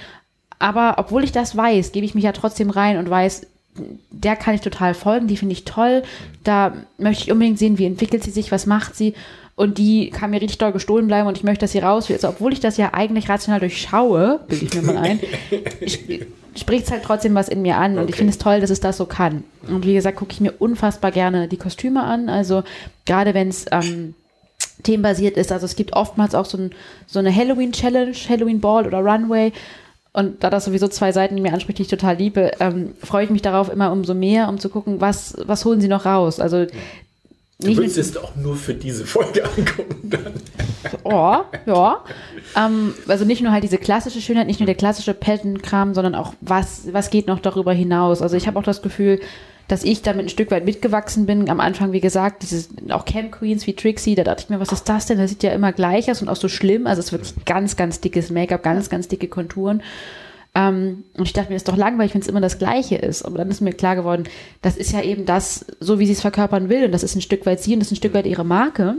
Aber 0.60 0.96
obwohl 0.98 1.26
ich 1.26 1.34
das 1.34 1.58
weiß, 1.58 1.92
gebe 1.92 2.06
ich 2.06 2.16
mich 2.16 2.24
ja 2.24 2.32
trotzdem 2.32 2.70
rein 2.70 2.98
und 2.98 3.10
weiß, 3.10 3.46
der 4.12 4.36
kann 4.36 4.56
ich 4.56 4.62
total 4.62 4.94
folgen, 4.94 5.28
die 5.28 5.38
finde 5.38 5.54
ich 5.54 5.66
toll. 5.66 6.04
Da 6.44 6.74
möchte 6.98 7.24
ich 7.24 7.32
unbedingt 7.32 7.60
sehen, 7.60 7.78
wie 7.78 7.86
entwickelt 7.86 8.24
sie 8.24 8.32
sich, 8.32 8.52
was 8.52 8.66
macht 8.66 8.96
sie. 8.96 9.14
Und 9.56 9.80
die 9.80 10.12
kann 10.12 10.30
mir 10.30 10.42
richtig 10.42 10.60
doll 10.60 10.72
gestohlen 10.72 11.08
bleiben 11.08 11.28
und 11.28 11.36
ich 11.36 11.44
möchte, 11.44 11.62
dass 11.62 11.72
sie 11.72 11.80
raus 11.80 12.10
will. 12.10 12.16
Also, 12.16 12.30
obwohl 12.30 12.54
ich 12.54 12.60
das 12.60 12.78
ja 12.78 12.94
eigentlich 12.94 13.28
rational 13.28 13.60
durchschaue, 13.60 14.42
bilde 14.48 14.66
ich 14.66 14.74
mir 14.76 14.82
mal 14.84 14.98
ein, 14.98 15.20
spricht 16.56 16.86
es 16.86 16.92
halt 16.92 17.04
trotzdem 17.04 17.34
was 17.34 17.50
in 17.50 17.64
mir 17.64 17.78
an. 17.78 17.94
Okay. 17.94 18.02
Und 18.02 18.10
ich 18.10 18.16
finde 18.16 18.32
es 18.32 18.38
toll, 18.38 18.62
dass 18.62 18.70
es 18.70 18.82
das 18.82 18.98
so 18.98 19.06
kann. 19.06 19.44
Und 19.68 19.86
wie 19.86 19.96
gesagt, 19.96 20.18
gucke 20.18 20.32
ich 20.32 20.42
mir 20.42 20.54
unfassbar 20.60 21.12
gerne 21.12 21.48
die 21.48 21.58
Kostüme 21.58 22.04
an. 22.04 22.30
Also 22.30 22.64
gerade 23.06 23.34
wenn 23.34 23.48
es 23.48 23.66
ähm, 23.72 24.14
themenbasiert 24.84 25.38
ist. 25.38 25.52
Also 25.52 25.66
es 25.66 25.76
gibt 25.76 25.94
oftmals 25.94 26.36
auch 26.36 26.46
so, 26.46 26.58
ein, 26.58 26.72
so 27.06 27.20
eine 27.20 27.36
Halloween-Challenge, 27.36 28.14
Halloween-Ball 28.14 28.86
oder 28.86 29.00
Runway 29.00 29.52
und 30.14 30.44
da 30.44 30.50
das 30.50 30.66
sowieso 30.66 30.88
zwei 30.88 31.12
Seiten, 31.12 31.36
die 31.36 31.42
mir 31.42 31.54
anspricht, 31.54 31.78
die 31.78 31.84
ich 31.84 31.88
total 31.88 32.16
liebe, 32.18 32.52
ähm, 32.60 32.94
freue 33.04 33.26
ich 33.26 33.30
mich 33.30 33.42
darauf 33.42 33.72
immer 33.72 33.92
umso 33.92 34.14
mehr, 34.14 34.50
um 34.50 34.60
zu 34.60 34.70
gucken, 34.70 35.00
was, 35.02 35.36
was 35.46 35.64
holen 35.66 35.82
sie 35.82 35.88
noch 35.88 36.06
raus. 36.06 36.40
Also 36.40 36.66
Du 37.60 37.76
würdest 37.76 37.98
es 37.98 38.16
auch 38.18 38.36
nur 38.36 38.56
für 38.56 38.76
diese 38.76 39.06
Folge 39.06 39.44
angucken 39.58 40.10
dann. 40.10 40.34
Oh, 41.04 41.38
ja. 41.66 42.04
Ähm, 42.56 42.94
also 43.08 43.26
nicht 43.26 43.42
nur 43.42 43.52
halt 43.52 43.64
diese 43.64 43.80
klassische 43.80 44.22
Schönheit, 44.22 44.46
nicht 44.46 44.60
nur 44.60 44.68
der 44.68 44.76
klassische 44.76 45.16
Peltenkram, 45.16 45.96
sondern 45.96 46.14
auch 46.14 46.36
was, 46.42 46.94
was 46.94 47.10
geht 47.10 47.26
noch 47.26 47.40
darüber 47.40 47.74
hinaus. 47.74 48.22
Also 48.22 48.38
ich 48.38 48.46
habe 48.46 48.60
auch 48.60 48.64
das 48.64 48.84
Gefühl, 48.84 49.20
dass 49.68 49.84
ich 49.84 50.02
damit 50.02 50.26
ein 50.26 50.30
Stück 50.30 50.52
weit 50.52 50.66
mitgewachsen 50.66 51.26
bin. 51.26 51.50
Am 51.50 51.60
Anfang, 51.60 51.92
wie 51.92 52.00
gesagt, 52.00 52.44
dieses, 52.44 52.70
auch 52.90 53.06
Camp 53.06 53.34
Queens 53.34 53.68
wie 53.68 53.74
Trixie, 53.74 54.16
da 54.16 54.24
dachte 54.24 54.44
ich 54.44 54.50
mir, 54.50 54.60
was 54.60 54.72
ist 54.72 54.88
das 54.88 55.06
denn? 55.06 55.18
Das 55.18 55.30
sieht 55.30 55.44
ja 55.44 55.52
immer 55.52 55.74
gleich 55.74 56.10
aus 56.10 56.22
und 56.22 56.30
auch 56.30 56.38
so 56.38 56.48
schlimm. 56.48 56.88
Also 56.88 57.00
es 57.00 57.08
ist 57.08 57.12
wirklich 57.12 57.46
ganz, 57.46 57.76
ganz 57.76 58.00
dickes 58.00 58.30
Make-up, 58.30 58.64
ganz, 58.64 58.90
ganz 58.90 59.08
dicke 59.08 59.28
Konturen. 59.28 59.82
Ähm, 60.56 61.04
und 61.18 61.26
ich 61.26 61.34
dachte 61.34 61.50
mir, 61.50 61.56
das 61.56 61.64
ist 61.64 61.68
doch 61.68 61.78
langweilig, 61.78 62.14
wenn 62.14 62.22
es 62.22 62.28
immer 62.28 62.40
das 62.40 62.60
Gleiche 62.60 62.96
ist. 62.96 63.24
Aber 63.24 63.38
dann 63.38 63.50
ist 63.50 63.62
mir 63.62 63.74
klar 63.74 63.96
geworden, 63.96 64.24
das 64.62 64.78
ist 64.78 64.94
ja 64.94 65.02
eben 65.02 65.26
das, 65.26 65.66
so 65.82 66.00
wie 66.00 66.06
sie 66.06 66.14
es 66.14 66.22
verkörpern 66.22 66.70
will. 66.70 66.86
Und 66.86 66.94
das 66.94 67.04
ist 67.04 67.16
ein 67.16 67.22
Stück 67.22 67.46
weit 67.46 67.62
sie 67.62 67.74
und 67.74 67.80
das 67.80 67.88
ist 67.88 67.94
ein 67.94 67.98
Stück 67.98 68.14
weit 68.14 68.26
ihre 68.26 68.46
Marke. 68.46 68.96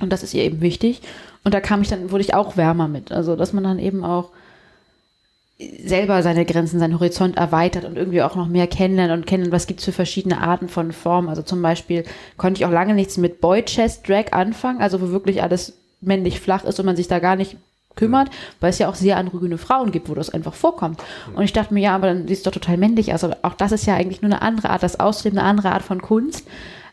Und 0.00 0.10
das 0.10 0.22
ist 0.22 0.32
ihr 0.32 0.42
eben 0.42 0.62
wichtig. 0.62 1.02
Und 1.44 1.52
da 1.52 1.60
kam 1.60 1.82
ich 1.82 1.88
dann, 1.88 2.10
wurde 2.10 2.22
ich 2.22 2.34
auch 2.34 2.56
wärmer 2.56 2.88
mit. 2.88 3.12
Also, 3.12 3.36
dass 3.36 3.52
man 3.52 3.64
dann 3.64 3.78
eben 3.78 4.04
auch 4.04 4.30
selber 5.84 6.22
seine 6.22 6.44
Grenzen, 6.44 6.78
seinen 6.78 6.98
Horizont 6.98 7.36
erweitert 7.36 7.84
und 7.84 7.96
irgendwie 7.96 8.22
auch 8.22 8.36
noch 8.36 8.48
mehr 8.48 8.66
kennenlernen 8.66 9.18
und 9.18 9.26
kennen, 9.26 9.52
was 9.52 9.66
gibt 9.66 9.80
es 9.80 9.86
für 9.86 9.92
verschiedene 9.92 10.40
Arten 10.40 10.68
von 10.68 10.92
Formen. 10.92 11.28
Also 11.28 11.42
zum 11.42 11.62
Beispiel 11.62 12.04
konnte 12.36 12.60
ich 12.60 12.66
auch 12.66 12.70
lange 12.70 12.94
nichts 12.94 13.16
mit 13.16 13.40
Boy 13.40 13.64
Chest 13.64 14.08
Drag 14.08 14.32
anfangen, 14.32 14.80
also 14.80 15.00
wo 15.00 15.10
wirklich 15.10 15.42
alles 15.42 15.74
männlich 16.00 16.40
flach 16.40 16.64
ist 16.64 16.78
und 16.80 16.86
man 16.86 16.96
sich 16.96 17.08
da 17.08 17.18
gar 17.18 17.36
nicht 17.36 17.56
kümmert, 17.94 18.30
weil 18.60 18.70
es 18.70 18.78
ja 18.78 18.88
auch 18.88 18.94
sehr 18.94 19.16
androgyne 19.16 19.58
Frauen 19.58 19.92
gibt, 19.92 20.08
wo 20.08 20.14
das 20.14 20.30
einfach 20.30 20.54
vorkommt. 20.54 21.02
Und 21.34 21.44
ich 21.44 21.52
dachte 21.52 21.74
mir, 21.74 21.80
ja, 21.80 21.94
aber 21.94 22.08
dann 22.08 22.26
sieht 22.28 22.38
es 22.38 22.42
doch 22.42 22.52
total 22.52 22.76
männlich 22.76 23.12
aus. 23.12 23.24
Aber 23.24 23.38
auch 23.42 23.54
das 23.54 23.72
ist 23.72 23.86
ja 23.86 23.94
eigentlich 23.94 24.22
nur 24.22 24.30
eine 24.30 24.42
andere 24.42 24.70
Art, 24.70 24.82
das 24.82 24.98
Ausleben, 24.98 25.38
eine 25.38 25.48
andere 25.48 25.72
Art 25.72 25.82
von 25.82 26.00
Kunst. 26.00 26.46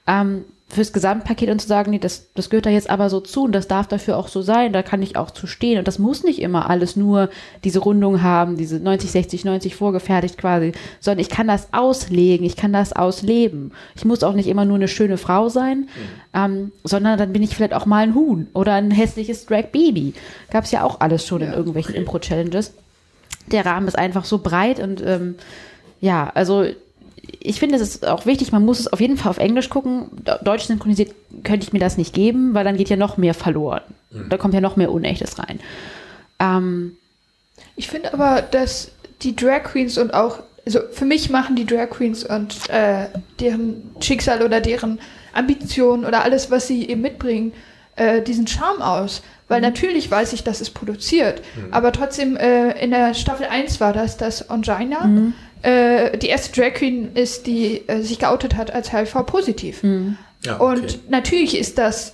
Ähm, 0.07 0.45
fürs 0.71 0.93
Gesamtpaket 0.93 1.49
und 1.49 1.59
zu 1.59 1.67
sagen, 1.67 1.89
nee, 1.89 1.99
das, 1.99 2.27
das 2.35 2.49
gehört 2.49 2.67
da 2.67 2.69
jetzt 2.69 2.91
aber 2.91 3.09
so 3.09 3.19
zu 3.19 3.45
und 3.45 3.53
das 3.53 3.67
darf 3.67 3.87
dafür 3.87 4.17
auch 4.17 4.27
so 4.27 4.43
sein, 4.43 4.71
da 4.71 4.83
kann 4.83 5.01
ich 5.01 5.17
auch 5.17 5.31
zu 5.31 5.47
stehen. 5.47 5.79
Und 5.79 5.87
das 5.87 5.97
muss 5.97 6.23
nicht 6.23 6.39
immer 6.39 6.69
alles 6.69 6.95
nur 6.95 7.29
diese 7.63 7.79
Rundung 7.79 8.21
haben, 8.21 8.55
diese 8.55 8.79
90, 8.79 9.11
60, 9.11 9.45
90 9.45 9.75
vorgefertigt 9.75 10.37
quasi, 10.37 10.73
sondern 10.99 11.21
ich 11.21 11.29
kann 11.29 11.47
das 11.47 11.73
auslegen, 11.73 12.45
ich 12.45 12.55
kann 12.55 12.71
das 12.71 12.93
ausleben. 12.93 13.71
Ich 13.95 14.05
muss 14.05 14.23
auch 14.23 14.33
nicht 14.33 14.47
immer 14.47 14.63
nur 14.63 14.75
eine 14.75 14.87
schöne 14.87 15.17
Frau 15.17 15.49
sein, 15.49 15.79
mhm. 15.79 15.87
ähm, 16.35 16.71
sondern 16.83 17.17
dann 17.17 17.33
bin 17.33 17.41
ich 17.41 17.55
vielleicht 17.55 17.73
auch 17.73 17.87
mal 17.87 18.03
ein 18.03 18.13
Huhn 18.13 18.47
oder 18.53 18.73
ein 18.73 18.91
hässliches 18.91 19.47
Drag 19.47 19.71
Baby. 19.71 20.13
Gab 20.51 20.65
es 20.65 20.71
ja 20.71 20.83
auch 20.83 20.99
alles 20.99 21.25
schon 21.25 21.41
ja, 21.41 21.47
in 21.47 21.53
irgendwelchen 21.53 21.95
okay. 21.95 22.01
Impro-Challenges. 22.01 22.73
Der 23.47 23.65
Rahmen 23.65 23.87
ist 23.87 23.97
einfach 23.97 24.25
so 24.25 24.37
breit 24.37 24.79
und 24.79 25.01
ähm, 25.03 25.35
ja, 25.99 26.29
also 26.35 26.65
ich 27.39 27.59
finde, 27.59 27.75
es 27.75 27.81
ist 27.81 28.07
auch 28.07 28.25
wichtig, 28.25 28.51
man 28.51 28.65
muss 28.65 28.79
es 28.79 28.91
auf 28.91 28.99
jeden 28.99 29.17
Fall 29.17 29.29
auf 29.31 29.37
Englisch 29.37 29.69
gucken. 29.69 30.09
Deutsch 30.43 30.65
synchronisiert 30.65 31.13
könnte 31.43 31.65
ich 31.65 31.73
mir 31.73 31.79
das 31.79 31.97
nicht 31.97 32.13
geben, 32.13 32.53
weil 32.53 32.63
dann 32.63 32.77
geht 32.77 32.89
ja 32.89 32.95
noch 32.95 33.17
mehr 33.17 33.33
verloren. 33.33 33.81
Mhm. 34.11 34.29
Da 34.29 34.37
kommt 34.37 34.53
ja 34.53 34.61
noch 34.61 34.75
mehr 34.75 34.91
Unechtes 34.91 35.39
rein. 35.39 35.59
Ähm, 36.39 36.97
ich 37.75 37.87
finde 37.87 38.13
aber, 38.13 38.41
dass 38.41 38.91
die 39.21 39.35
Drag 39.35 39.63
Queens 39.63 39.97
und 39.97 40.13
auch, 40.13 40.39
also 40.65 40.79
für 40.91 41.05
mich 41.05 41.29
machen 41.29 41.55
die 41.55 41.65
Drag 41.65 41.89
Queens 41.89 42.23
und 42.23 42.69
äh, 42.69 43.07
deren 43.39 43.91
Schicksal 43.99 44.41
oder 44.41 44.61
deren 44.61 44.99
Ambitionen 45.33 46.05
oder 46.05 46.23
alles, 46.23 46.51
was 46.51 46.67
sie 46.67 46.87
eben 46.89 47.01
mitbringen, 47.01 47.53
äh, 47.95 48.21
diesen 48.21 48.47
Charme 48.47 48.81
aus. 48.81 49.21
Weil 49.47 49.61
natürlich 49.61 50.09
weiß 50.11 50.33
ich, 50.33 50.43
dass 50.43 50.61
es 50.61 50.69
produziert. 50.69 51.41
Mhm. 51.55 51.73
Aber 51.73 51.91
trotzdem, 51.91 52.37
äh, 52.37 52.71
in 52.83 52.91
der 52.91 53.15
Staffel 53.15 53.47
1 53.47 53.81
war 53.81 53.93
das 53.93 54.15
das 54.15 54.49
Angina. 54.49 55.33
Äh, 55.61 56.17
die 56.17 56.27
erste 56.27 56.59
Drag 56.59 56.73
Queen 56.73 57.15
ist, 57.15 57.45
die 57.47 57.87
äh, 57.87 58.01
sich 58.01 58.19
geoutet 58.19 58.55
hat 58.55 58.71
als 58.71 58.93
HIV-positiv. 58.93 59.83
Ja, 60.43 60.55
okay. 60.59 60.63
Und 60.63 61.09
natürlich 61.09 61.57
ist 61.57 61.77
das, 61.77 62.13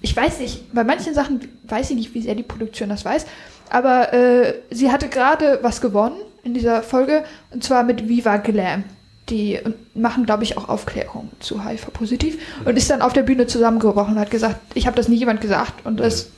ich 0.00 0.16
weiß 0.16 0.40
nicht, 0.40 0.72
bei 0.72 0.84
manchen 0.84 1.12
Sachen 1.14 1.40
weiß 1.64 1.90
ich 1.90 1.96
nicht, 1.96 2.14
wie 2.14 2.22
sehr 2.22 2.34
die 2.34 2.42
Produktion 2.42 2.88
das 2.88 3.04
weiß, 3.04 3.26
aber 3.68 4.12
äh, 4.12 4.54
sie 4.70 4.90
hatte 4.90 5.08
gerade 5.08 5.58
was 5.62 5.80
gewonnen 5.80 6.16
in 6.42 6.54
dieser 6.54 6.82
Folge, 6.82 7.24
und 7.50 7.62
zwar 7.62 7.82
mit 7.82 8.08
Viva 8.08 8.38
Glam. 8.38 8.84
Die 9.28 9.60
machen, 9.94 10.24
glaube 10.24 10.42
ich, 10.42 10.56
auch 10.56 10.68
Aufklärung 10.68 11.30
zu 11.38 11.64
HIV-positiv 11.64 12.38
und 12.64 12.76
ist 12.76 12.90
dann 12.90 13.02
auf 13.02 13.12
der 13.12 13.22
Bühne 13.22 13.46
zusammengebrochen 13.46 14.14
und 14.14 14.20
hat 14.20 14.30
gesagt, 14.30 14.56
ich 14.74 14.86
habe 14.86 14.96
das 14.96 15.08
nie 15.08 15.16
jemand 15.16 15.40
gesagt 15.40 15.86
und 15.86 16.00
das 16.00 16.30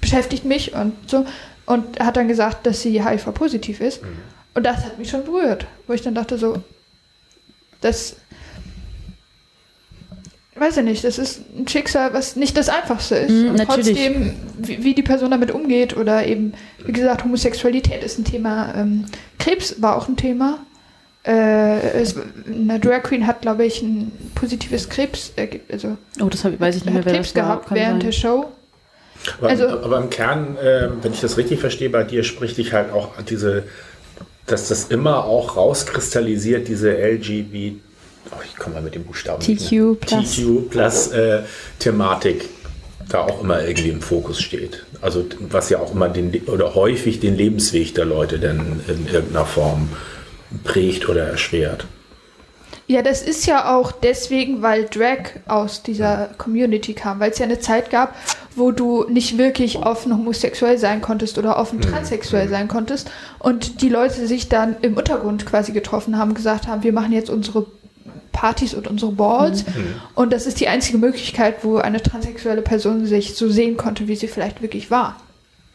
beschäftigt 0.00 0.44
mich 0.44 0.74
und 0.74 0.94
so. 1.06 1.26
Und 1.66 2.00
hat 2.00 2.16
dann 2.16 2.26
gesagt, 2.26 2.66
dass 2.66 2.80
sie 2.80 3.04
HIV-positiv 3.04 3.80
ist. 3.82 4.00
Und 4.58 4.64
das 4.64 4.84
hat 4.84 4.98
mich 4.98 5.08
schon 5.08 5.22
berührt, 5.24 5.66
wo 5.86 5.92
ich 5.92 6.02
dann 6.02 6.16
dachte 6.16 6.36
so, 6.36 6.60
das 7.80 8.16
weiß 10.56 10.78
ich 10.78 10.82
nicht, 10.82 11.04
das 11.04 11.16
ist 11.16 11.42
ein 11.56 11.68
Schicksal, 11.68 12.12
was 12.12 12.34
nicht 12.34 12.56
das 12.56 12.68
Einfachste 12.68 13.14
ist. 13.14 13.30
Mm, 13.30 13.50
und 13.50 13.54
natürlich. 13.58 13.86
trotzdem, 13.86 14.34
wie, 14.58 14.82
wie 14.82 14.94
die 14.94 15.04
Person 15.04 15.30
damit 15.30 15.52
umgeht 15.52 15.96
oder 15.96 16.26
eben, 16.26 16.54
wie 16.84 16.90
gesagt, 16.90 17.22
Homosexualität 17.22 18.02
ist 18.02 18.18
ein 18.18 18.24
Thema, 18.24 18.74
ähm, 18.76 19.04
Krebs 19.38 19.80
war 19.80 19.94
auch 19.94 20.08
ein 20.08 20.16
Thema. 20.16 20.58
Äh, 21.24 21.92
es, 21.92 22.16
eine 22.52 22.80
Drag 22.80 23.04
Queen 23.04 23.28
hat, 23.28 23.42
glaube 23.42 23.64
ich, 23.64 23.80
ein 23.80 24.10
positives 24.34 24.88
Krebs, 24.88 25.34
äh, 25.36 25.60
also 25.70 25.96
Oh, 26.20 26.24
das 26.28 26.42
hab, 26.42 26.58
weiß 26.58 26.74
ich 26.74 26.84
nicht 26.84 26.94
mehr, 26.94 27.02
hat 27.04 27.06
wer 27.06 27.14
Krebs 27.14 27.32
gehabt 27.32 27.70
während 27.70 28.02
sein. 28.02 28.10
der 28.10 28.12
Show. 28.12 28.46
Aber, 29.38 29.50
Also- 29.50 29.68
aber 29.68 29.98
im 29.98 30.10
Kern, 30.10 30.56
äh, 30.56 30.88
wenn 31.00 31.12
ich 31.12 31.20
das 31.20 31.36
richtig 31.36 31.60
verstehe, 31.60 31.90
bei 31.90 32.02
dir 32.02 32.24
spricht 32.24 32.56
dich 32.56 32.72
halt 32.72 32.90
auch 32.90 33.10
diese, 33.22 33.62
dass 34.50 34.68
das 34.68 34.84
immer 34.84 35.24
auch 35.24 35.56
rauskristallisiert, 35.56 36.68
diese 36.68 36.90
LGBT, 36.90 37.76
oh, 38.30 38.40
ich 38.44 38.56
komme 38.56 38.76
mal 38.76 38.82
mit 38.82 38.94
dem 38.94 39.04
Buchstaben. 39.04 39.40
TQ 39.40 40.00
plus. 40.00 40.36
TQ 40.36 40.70
plus 40.70 41.08
äh, 41.08 41.42
Thematik 41.78 42.48
da 43.08 43.22
auch 43.22 43.42
immer 43.42 43.62
irgendwie 43.62 43.90
im 43.90 44.02
Fokus 44.02 44.40
steht. 44.40 44.84
Also 45.00 45.24
was 45.40 45.70
ja 45.70 45.78
auch 45.78 45.92
immer 45.92 46.08
den 46.08 46.42
oder 46.46 46.74
häufig 46.74 47.20
den 47.20 47.36
Lebensweg 47.36 47.94
der 47.94 48.04
Leute 48.04 48.38
dann 48.38 48.80
in 48.86 49.06
irgendeiner 49.06 49.46
Form 49.46 49.88
prägt 50.64 51.08
oder 51.08 51.26
erschwert. 51.26 51.86
Ja, 52.86 53.02
das 53.02 53.20
ist 53.20 53.46
ja 53.46 53.76
auch 53.76 53.92
deswegen, 53.92 54.62
weil 54.62 54.86
Drag 54.86 55.40
aus 55.46 55.82
dieser 55.82 56.30
Community 56.38 56.94
kam, 56.94 57.20
weil 57.20 57.32
es 57.32 57.38
ja 57.38 57.44
eine 57.44 57.60
Zeit 57.60 57.90
gab, 57.90 58.14
wo 58.58 58.70
du 58.70 59.04
nicht 59.08 59.38
wirklich 59.38 59.78
offen 59.78 60.12
homosexuell 60.12 60.78
sein 60.78 61.00
konntest 61.00 61.38
oder 61.38 61.56
offen 61.58 61.80
transsexuell 61.80 62.48
sein 62.48 62.68
konntest 62.68 63.10
und 63.38 63.82
die 63.82 63.88
Leute 63.88 64.26
sich 64.26 64.48
dann 64.48 64.76
im 64.82 64.96
Untergrund 64.96 65.46
quasi 65.46 65.72
getroffen 65.72 66.18
haben, 66.18 66.34
gesagt 66.34 66.66
haben, 66.66 66.82
wir 66.82 66.92
machen 66.92 67.12
jetzt 67.12 67.30
unsere 67.30 67.66
Partys 68.32 68.74
und 68.74 68.86
unsere 68.86 69.12
Balls 69.12 69.64
und 70.14 70.32
das 70.32 70.46
ist 70.46 70.60
die 70.60 70.68
einzige 70.68 70.98
Möglichkeit, 70.98 71.56
wo 71.62 71.78
eine 71.78 72.02
transsexuelle 72.02 72.62
Person 72.62 73.06
sich 73.06 73.34
so 73.34 73.48
sehen 73.48 73.76
konnte, 73.76 74.06
wie 74.08 74.16
sie 74.16 74.28
vielleicht 74.28 74.62
wirklich 74.62 74.90
war. 74.90 75.16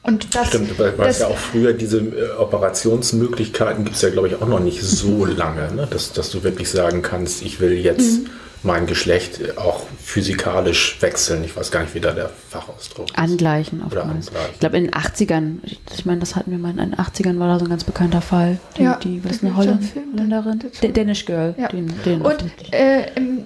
Und 0.04 0.36
das, 0.36 0.50
Stimmt, 0.50 0.78
weil 0.78 1.10
es 1.10 1.20
ja 1.20 1.28
auch 1.28 1.38
früher 1.38 1.72
diese 1.72 2.00
äh, 2.00 2.32
Operationsmöglichkeiten 2.38 3.86
gibt 3.86 3.96
es 3.96 4.02
ja, 4.02 4.10
glaube 4.10 4.28
ich, 4.28 4.42
auch 4.42 4.48
noch 4.48 4.60
nicht 4.60 4.82
so 4.82 5.26
lange, 5.38 5.74
ne? 5.74 5.88
dass, 5.90 6.12
dass 6.12 6.30
du 6.30 6.44
wirklich 6.44 6.70
sagen 6.70 7.02
kannst, 7.02 7.42
ich 7.42 7.62
will 7.62 7.72
jetzt 7.72 8.20
Mhm. 8.24 8.30
Mein 8.64 8.86
Geschlecht 8.88 9.58
auch 9.58 9.82
physikalisch 10.02 10.98
wechseln. 11.02 11.44
Ich 11.44 11.56
weiß 11.56 11.70
gar 11.72 11.82
nicht, 11.82 11.94
wie 11.96 12.00
da 12.00 12.12
der 12.12 12.30
Fachausdruck 12.50 13.10
ist. 13.10 13.18
Angleichen 13.18 13.82
Oder 13.84 14.02
oftmals. 14.06 14.28
angleichen. 14.30 14.50
Ich 14.54 14.60
glaube 14.60 14.78
in 14.78 14.84
den 14.86 14.94
80ern, 14.94 15.60
ich- 15.64 16.06
meine, 16.06 16.20
das 16.22 16.36
hatten 16.36 16.52
wir 16.52 16.58
mal 16.58 16.72
in 16.72 16.78
den 16.78 16.96
80ern, 16.98 17.40
war 17.40 17.48
da 17.48 17.60
so 17.60 17.66
ein 17.66 17.70
ganz 17.70 17.84
bekannter 17.84 18.22
Fall. 18.22 18.60
Die, 18.78 18.84
Ja, 18.84 18.96
die 18.96 19.24
was 19.24 19.34
ist 19.34 19.44
eine 19.44 19.56
Holländ 19.56 19.84
Film 19.84 20.14
Holländerin? 20.14 20.62
Danish 20.94 21.26
Girl. 21.26 21.56
Ja. 21.58 21.68
Den, 21.68 21.94
den 22.06 22.22
Und 22.22 22.44
äh, 22.72 23.12
im, 23.16 23.44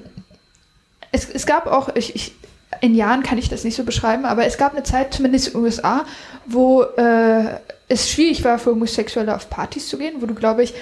es, 1.11 1.29
es 1.29 1.45
gab 1.45 1.67
auch, 1.67 1.89
ich, 1.95 2.15
ich, 2.15 2.33
in 2.81 2.93
Jahren 2.95 3.23
kann 3.23 3.37
ich 3.37 3.49
das 3.49 3.63
nicht 3.63 3.75
so 3.75 3.83
beschreiben, 3.83 4.25
aber 4.25 4.45
es 4.45 4.57
gab 4.57 4.73
eine 4.73 4.83
Zeit, 4.83 5.13
zumindest 5.13 5.47
in 5.47 5.53
den 5.53 5.63
USA, 5.63 6.05
wo 6.45 6.83
äh, 6.83 7.45
es 7.87 8.09
schwierig 8.11 8.43
war 8.43 8.59
für 8.59 8.71
Homosexuelle 8.71 9.35
auf 9.35 9.49
Partys 9.49 9.87
zu 9.87 9.97
gehen, 9.97 10.15
wo 10.19 10.25
du, 10.25 10.33
glaube 10.35 10.63
ich, 10.63 10.73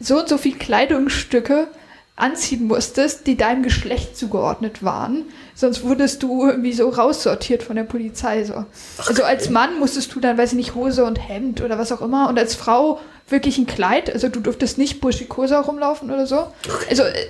so 0.00 0.18
und 0.20 0.28
so 0.28 0.38
viel 0.38 0.56
Kleidungsstücke 0.56 1.68
anziehen 2.16 2.66
musstest, 2.66 3.26
die 3.26 3.36
deinem 3.36 3.62
Geschlecht 3.62 4.16
zugeordnet 4.16 4.82
waren. 4.82 5.24
Sonst 5.54 5.84
wurdest 5.84 6.22
du 6.22 6.46
irgendwie 6.46 6.72
so 6.72 6.88
raussortiert 6.88 7.62
von 7.62 7.76
der 7.76 7.84
Polizei. 7.84 8.42
So. 8.44 8.64
Also 9.06 9.22
als 9.22 9.50
Mann 9.50 9.78
musstest 9.78 10.14
du 10.14 10.20
dann, 10.20 10.38
weiß 10.38 10.52
ich 10.52 10.56
nicht, 10.56 10.74
Hose 10.74 11.04
und 11.04 11.16
Hemd 11.16 11.60
oder 11.60 11.78
was 11.78 11.92
auch 11.92 12.00
immer. 12.00 12.28
Und 12.28 12.38
als 12.38 12.54
Frau 12.54 13.00
wirklich 13.28 13.58
ein 13.58 13.66
Kleid. 13.66 14.10
Also 14.12 14.28
du 14.28 14.40
durftest 14.40 14.78
nicht 14.78 15.00
burschikosa 15.02 15.60
rumlaufen 15.60 16.10
oder 16.10 16.26
so. 16.26 16.46
Also 16.88 17.02
äh, 17.02 17.26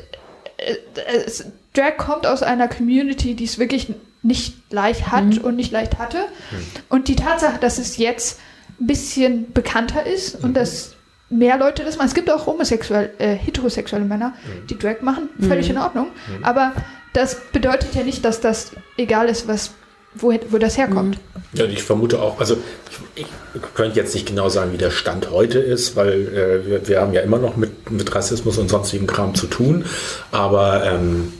äh, 0.57 0.77
es, 1.27 1.45
Drag 1.75 1.97
kommt 1.97 2.27
aus 2.27 2.43
einer 2.43 2.69
Community, 2.69 3.35
die 3.35 3.45
es 3.45 3.59
wirklich 3.59 3.93
nicht 4.23 4.55
leicht 4.71 5.09
hat 5.09 5.39
und 5.39 5.57
nicht 5.57 5.73
leicht 5.73 5.99
hatte. 5.99 6.25
Und 6.89 7.09
die 7.09 7.17
Tatsache, 7.17 7.59
dass 7.61 7.79
es 7.79 7.97
jetzt 7.97 8.41
ein 8.81 8.87
bisschen 8.87 9.53
bekannter 9.53 10.07
ist 10.07 10.43
und 10.43 10.55
dass 10.55 10.95
mehr 11.28 11.59
Leute 11.59 11.85
das 11.85 11.97
machen. 11.97 12.09
Es 12.09 12.15
gibt 12.15 12.31
auch 12.31 12.47
homosexuell, 12.47 13.11
äh, 13.19 13.35
heterosexuelle 13.35 14.05
Männer, 14.05 14.35
die 14.70 14.78
Drag 14.78 15.01
machen, 15.01 15.28
völlig 15.40 15.69
in 15.70 15.78
Ordnung. 15.78 16.09
Aber 16.43 16.73
das 17.12 17.36
bedeutet 17.53 17.94
ja 17.94 18.03
nicht, 18.03 18.24
dass 18.24 18.40
das 18.40 18.73
egal 18.97 19.28
ist, 19.28 19.48
was, 19.48 19.73
wo, 20.15 20.32
wo 20.51 20.59
das 20.59 20.77
herkommt. 20.77 21.19
Ja, 21.53 21.65
ich 21.65 21.82
vermute 21.82 22.20
auch, 22.20 22.39
also 22.40 22.59
ich, 23.15 23.27
ich 23.55 23.74
könnte 23.74 23.97
jetzt 23.97 24.15
nicht 24.15 24.27
genau 24.27 24.48
sagen, 24.48 24.73
wie 24.73 24.78
der 24.78 24.90
Stand 24.90 25.31
heute 25.31 25.59
ist, 25.59 25.97
weil 25.97 26.12
äh, 26.12 26.66
wir, 26.66 26.89
wir 26.89 27.01
haben 27.01 27.12
ja 27.12 27.23
immer 27.23 27.39
noch 27.39 27.57
mit, 27.57 27.90
mit 27.90 28.15
Rassismus 28.15 28.59
und 28.59 28.69
sonstigem 28.69 29.07
Kram 29.07 29.35
zu 29.35 29.47
tun, 29.47 29.85
aber 30.31 30.85
ähm, 30.85 31.32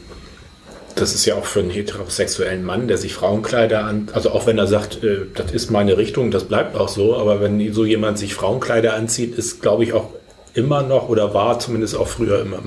das 0.97 1.15
ist 1.15 1.27
ja 1.27 1.35
auch 1.37 1.45
für 1.45 1.61
einen 1.61 1.71
heterosexuellen 1.71 2.65
Mann, 2.65 2.89
der 2.89 2.99
sich 2.99 3.15
Frauenkleider 3.15 3.85
an, 3.85 4.09
also 4.13 4.31
auch 4.31 4.47
wenn 4.47 4.59
er 4.59 4.67
sagt, 4.67 5.05
äh, 5.05 5.27
das 5.35 5.53
ist 5.53 5.71
meine 5.71 5.97
Richtung, 5.97 6.31
das 6.31 6.45
bleibt 6.45 6.77
auch 6.77 6.89
so, 6.89 7.17
aber 7.17 7.41
wenn 7.41 7.73
so 7.73 7.85
jemand 7.85 8.19
sich 8.19 8.35
Frauenkleider 8.35 8.95
anzieht, 8.95 9.37
ist, 9.37 9.61
glaube 9.63 9.85
ich, 9.85 9.93
auch 9.93 10.11
immer 10.55 10.83
noch 10.83 11.09
oder 11.09 11.35
war 11.35 11.59
zumindest 11.59 11.97
auch 11.97 12.09
früher 12.09 12.41
immer 12.41 12.61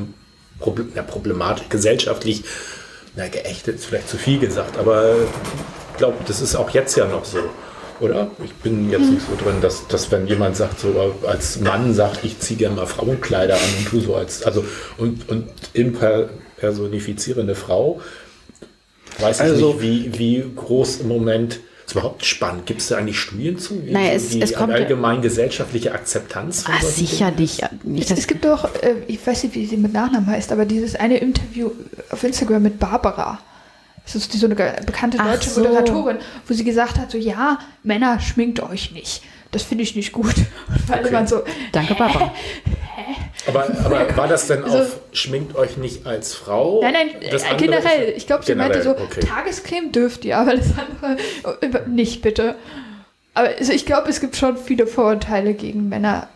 Problem, 0.60 0.92
ja, 0.96 1.04
problematisch, 1.04 1.70
gesellschaftlich, 1.70 2.44
na, 3.16 3.28
geächtet 3.28 3.76
ist 3.76 3.86
vielleicht 3.86 4.10
zu 4.10 4.18
viel 4.18 4.40
gesagt, 4.40 4.78
aber 4.78 5.16
ich 5.92 5.98
glaube, 5.98 6.18
das 6.28 6.42
ist 6.42 6.56
auch 6.56 6.70
jetzt 6.72 6.96
ja 6.96 7.06
noch 7.08 7.26
so. 7.26 7.40
Oder? 8.00 8.32
Ich 8.44 8.54
bin 8.54 8.90
jetzt 8.90 9.10
nicht 9.10 9.26
so 9.26 9.36
drin, 9.44 9.60
dass, 9.62 9.88
dass 9.88 10.10
wenn 10.10 10.26
jemand 10.26 10.56
sagt, 10.56 10.80
so 10.80 11.14
als 11.28 11.60
Mann 11.60 11.94
sagt, 11.94 12.24
ich 12.24 12.40
ziehe 12.40 12.58
gerne 12.58 12.78
mal 12.78 12.86
Frauenkleider 12.86 13.56
an 13.56 13.60
und 13.78 13.92
du 13.92 14.00
so 14.00 14.16
als, 14.16 14.44
also 14.44 14.64
und, 14.98 15.28
und 15.28 15.50
impersonifizierende 16.60 17.56
Frau, 17.56 18.02
weiß 19.20 19.38
ich 19.38 19.42
Also- 19.42 19.74
nicht, 19.74 19.82
wie, 19.82 20.20
wie 20.20 20.46
groß 20.56 20.98
im 21.02 21.08
Moment 21.08 21.60
ist 21.86 21.94
überhaupt 21.94 22.24
spannend. 22.26 22.66
Gibt 22.68 22.82
es 22.82 22.88
da 22.90 22.98
eigentlich 22.98 23.20
Studien 23.20 23.58
zu? 23.58 23.84
Wie 23.86 23.92
Naja, 23.92 24.12
es- 24.12 24.30
die 24.30 24.42
es 24.42 24.54
kommt 24.54 24.74
allgemein 24.74 25.22
gesellschaftliche 25.22 25.92
Akzeptanz 25.94 26.64
von 26.64 26.74
Ah, 26.76 26.82
sicherlich. 26.86 27.62
Nicht, 27.84 28.12
Es 28.12 28.28
gibt 28.28 28.46
doch, 28.46 28.66
äh, 28.84 28.96
ich 29.08 29.26
weiß 29.26 29.44
nicht, 29.44 29.56
wie 29.56 29.66
sie 29.66 29.78
mit 29.78 29.94
Nachnamen 29.94 30.28
heißt, 30.28 30.52
aber 30.52 30.66
dieses 30.66 30.96
eine 30.96 31.18
Interview 31.18 31.72
auf 32.12 32.24
Instagram 32.24 32.62
mit 32.64 32.78
Barbara. 32.80 33.40
Das 34.06 34.16
ist 34.16 34.34
die, 34.34 34.38
so 34.38 34.46
eine 34.48 34.56
bekannte 34.56 35.18
deutsche 35.18 35.50
so. 35.50 35.62
Moderatorin, 35.62 36.18
wo 36.48 36.54
sie 36.54 36.64
gesagt 36.64 36.98
hat, 36.98 37.12
so 37.12 37.18
ja, 37.18 37.60
Männer 37.84 38.20
schminkt 38.20 38.60
euch 38.62 38.92
nicht. 38.92 39.22
Das 39.52 39.64
finde 39.64 39.84
ich 39.84 39.96
nicht 39.96 40.12
gut. 40.12 40.36
Und 40.68 41.00
Okay. 41.00 41.12
waren 41.14 41.28
so, 41.28 41.42
Danke, 41.72 41.96
Papa. 41.96 42.34
Aber, 43.48 43.68
aber 43.86 44.08
war 44.18 44.28
das 44.28 44.48
denn 44.48 44.64
Also- 44.64 44.78
auf 44.80 44.98
schminkt 45.12 45.56
euch 45.56 45.78
nicht 45.78 46.06
als 46.06 46.34
Frau? 46.36 46.82
nein, 46.82 46.94
nein, 46.94 47.10
äh, 47.22 47.56
generell. 47.58 48.14
Ich 48.16 48.28
glaube, 48.28 48.46
sie 48.46 48.54
meinte 48.56 48.84
so, 48.84 48.92
okay. 48.92 49.22
Tagescreme 49.22 49.92
dürft 49.92 50.26
ihr, 50.26 50.38
aber 50.38 50.56
das 50.56 50.68
andere 50.78 51.18
äh, 51.62 51.90
nicht, 51.90 52.22
bitte. 52.22 52.56
Aber 53.34 53.50
also 53.58 53.72
ich 53.74 53.86
glaube, 53.86 54.10
es 54.10 54.20
gibt 54.22 54.36
schon 54.36 54.58
viele 54.58 54.86
Vorurteile 54.86 55.54
gegen 55.54 55.90
Männer, 55.90 56.28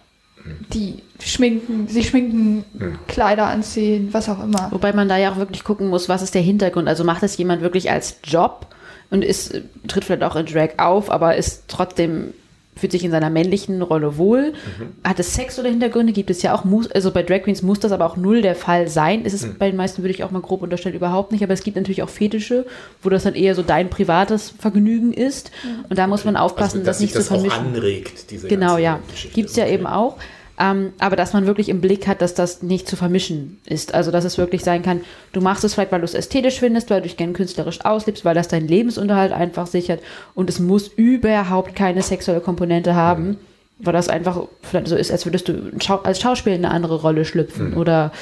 die 0.74 1.04
schminken, 1.22 1.88
sich 1.88 2.10
schminken, 2.10 2.66
Hm. 2.78 3.00
Kleider 3.08 3.48
anziehen, 3.48 4.10
was 4.12 4.28
auch 4.30 4.44
immer. 4.44 4.70
Wobei 4.72 4.92
man 4.94 5.08
da 5.08 5.18
ja 5.18 5.32
auch 5.32 5.38
wirklich 5.38 5.64
gucken 5.64 5.88
muss, 5.90 6.10
was 6.10 6.22
ist 6.22 6.34
der 6.36 6.42
Hintergrund. 6.42 6.88
Also 6.88 7.04
macht 7.04 7.22
das 7.24 7.38
jemand 7.38 7.62
wirklich 7.62 7.92
als 7.92 8.18
Job 8.24 8.68
und 9.12 9.24
ist, 9.24 9.54
tritt 9.88 10.04
vielleicht 10.06 10.24
auch 10.24 10.36
in 10.36 10.46
Drag 10.48 10.70
auf, 10.78 11.10
aber 11.12 11.36
ist 11.36 11.66
trotzdem, 11.68 12.34
fühlt 12.76 12.92
sich 12.92 13.04
in 13.04 13.12
seiner 13.12 13.30
männlichen 13.30 13.82
Rolle 13.82 14.18
wohl. 14.18 14.52
Mhm. 14.54 15.08
Hat 15.08 15.20
es 15.20 15.34
Sex 15.36 15.60
oder 15.60 15.70
Hintergründe? 15.70 16.12
Gibt 16.14 16.30
es 16.30 16.42
ja 16.42 16.56
auch, 16.56 16.64
muss, 16.64 16.90
also 16.92 17.12
bei 17.12 17.22
Drag 17.24 17.44
Queens 17.44 17.62
muss 17.62 17.80
das 17.80 17.92
aber 17.92 18.06
auch 18.06 18.18
null 18.18 18.42
der 18.42 18.56
Fall 18.56 18.88
sein. 18.88 19.26
Ist 19.26 19.34
es 19.34 19.46
Mhm. 19.46 19.56
bei 19.60 19.68
den 19.70 19.76
meisten, 19.78 20.02
würde 20.02 20.14
ich 20.14 20.24
auch 20.24 20.32
mal 20.32 20.42
grob 20.42 20.62
unterstellen, 20.64 20.96
überhaupt 20.96 21.32
nicht. 21.32 21.44
Aber 21.44 21.54
es 21.54 21.64
gibt 21.64 21.78
natürlich 21.78 22.02
auch 22.04 22.10
Fetische, 22.10 22.66
wo 23.02 23.10
das 23.10 23.24
dann 23.24 23.36
eher 23.36 23.54
so 23.56 23.62
dein 23.62 23.90
privates 23.90 24.50
Vergnügen 24.58 25.14
ist. 25.14 25.52
Und 25.90 25.98
da 26.00 26.08
muss 26.08 26.26
man 26.26 26.36
aufpassen, 26.36 26.78
also, 26.80 26.86
das 26.88 26.98
sich 27.00 27.08
nicht 27.10 27.14
zu 27.14 27.20
das 27.20 27.32
auch 27.32 27.36
vermischen. 27.42 27.76
anregt, 27.76 28.32
diese 28.32 28.48
Genau, 28.48 28.68
ganze 28.78 28.82
ja. 28.82 29.00
Gibt 29.34 29.50
es 29.50 29.56
ja 29.56 29.66
Okay. 29.66 29.74
eben 29.76 29.86
auch. 29.88 30.18
Ähm, 30.64 30.94
aber 31.00 31.18
dass 31.18 31.34
man 31.34 31.46
wirklich 31.46 31.68
im 31.68 31.82
Blick 31.82 32.08
hat, 32.08 32.22
dass 32.22 32.36
das 32.36 32.64
nicht 32.64 32.88
zu 32.88 32.96
vermischen 32.96 33.60
ist. 33.66 33.94
Also 33.94 34.12
dass 34.12 34.24
es 34.24 34.38
wirklich 34.38 34.64
sein 34.64 34.82
kann, 34.82 35.02
du 35.34 35.42
machst 35.42 35.66
es 35.66 35.74
vielleicht, 35.74 35.92
weil 35.92 36.00
du 36.00 36.06
es 36.06 36.14
ästhetisch 36.14 36.60
findest, 36.60 36.90
weil 36.90 37.02
du 37.02 37.08
dich 37.08 37.18
gerne 37.18 37.34
künstlerisch 37.34 37.84
auslebst, 37.84 38.24
weil 38.24 38.36
das 38.36 38.48
deinen 38.48 38.70
Lebensunterhalt 38.70 39.34
einfach 39.34 39.68
sichert 39.68 40.02
und 40.36 40.50
es 40.50 40.60
muss 40.60 40.88
überhaupt 40.88 41.76
keine 41.76 42.02
sexuelle 42.02 42.40
Komponente 42.40 42.96
haben, 42.96 43.38
weil 43.80 43.92
das 43.92 44.08
einfach 44.08 44.44
vielleicht 44.62 44.88
so 44.88 44.96
ist, 44.96 45.12
als 45.12 45.26
würdest 45.26 45.50
du 45.50 45.72
als 46.04 46.22
Schauspieler 46.22 46.56
in 46.56 46.64
eine 46.64 46.74
andere 46.74 47.02
Rolle 47.02 47.26
schlüpfen 47.26 47.74
oder 47.74 48.14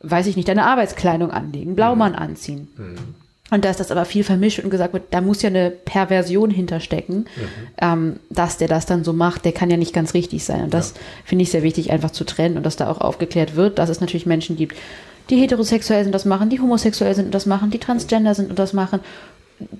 weiß 0.00 0.28
ich 0.28 0.36
nicht, 0.36 0.46
deine 0.46 0.66
Arbeitskleidung 0.66 1.32
anlegen, 1.32 1.74
Blaumann 1.74 2.14
anziehen. 2.14 2.68
Und 3.50 3.64
dass 3.64 3.76
das 3.76 3.90
aber 3.90 4.06
viel 4.06 4.24
vermischt 4.24 4.60
und 4.60 4.70
gesagt 4.70 4.94
wird, 4.94 5.04
da 5.10 5.20
muss 5.20 5.42
ja 5.42 5.50
eine 5.50 5.70
Perversion 5.70 6.50
hinterstecken, 6.50 7.26
ähm, 7.80 8.18
dass 8.30 8.56
der 8.56 8.68
das 8.68 8.86
dann 8.86 9.04
so 9.04 9.12
macht, 9.12 9.44
der 9.44 9.52
kann 9.52 9.70
ja 9.70 9.76
nicht 9.76 9.92
ganz 9.92 10.14
richtig 10.14 10.44
sein. 10.44 10.64
Und 10.64 10.74
das 10.74 10.94
finde 11.26 11.42
ich 11.42 11.50
sehr 11.50 11.62
wichtig, 11.62 11.90
einfach 11.90 12.10
zu 12.10 12.24
trennen 12.24 12.56
und 12.56 12.64
dass 12.64 12.76
da 12.76 12.90
auch 12.90 13.00
aufgeklärt 13.02 13.54
wird, 13.54 13.78
dass 13.78 13.90
es 13.90 14.00
natürlich 14.00 14.24
Menschen 14.24 14.56
gibt, 14.56 14.76
die 15.30 15.36
heterosexuell 15.36 16.04
sind 16.04 16.08
und 16.08 16.14
das 16.14 16.24
machen, 16.24 16.48
die 16.48 16.60
homosexuell 16.60 17.14
sind 17.14 17.26
und 17.26 17.34
das 17.34 17.46
machen, 17.46 17.70
die 17.70 17.78
transgender 17.78 18.34
sind 18.34 18.50
und 18.50 18.58
das 18.58 18.72
machen, 18.72 19.00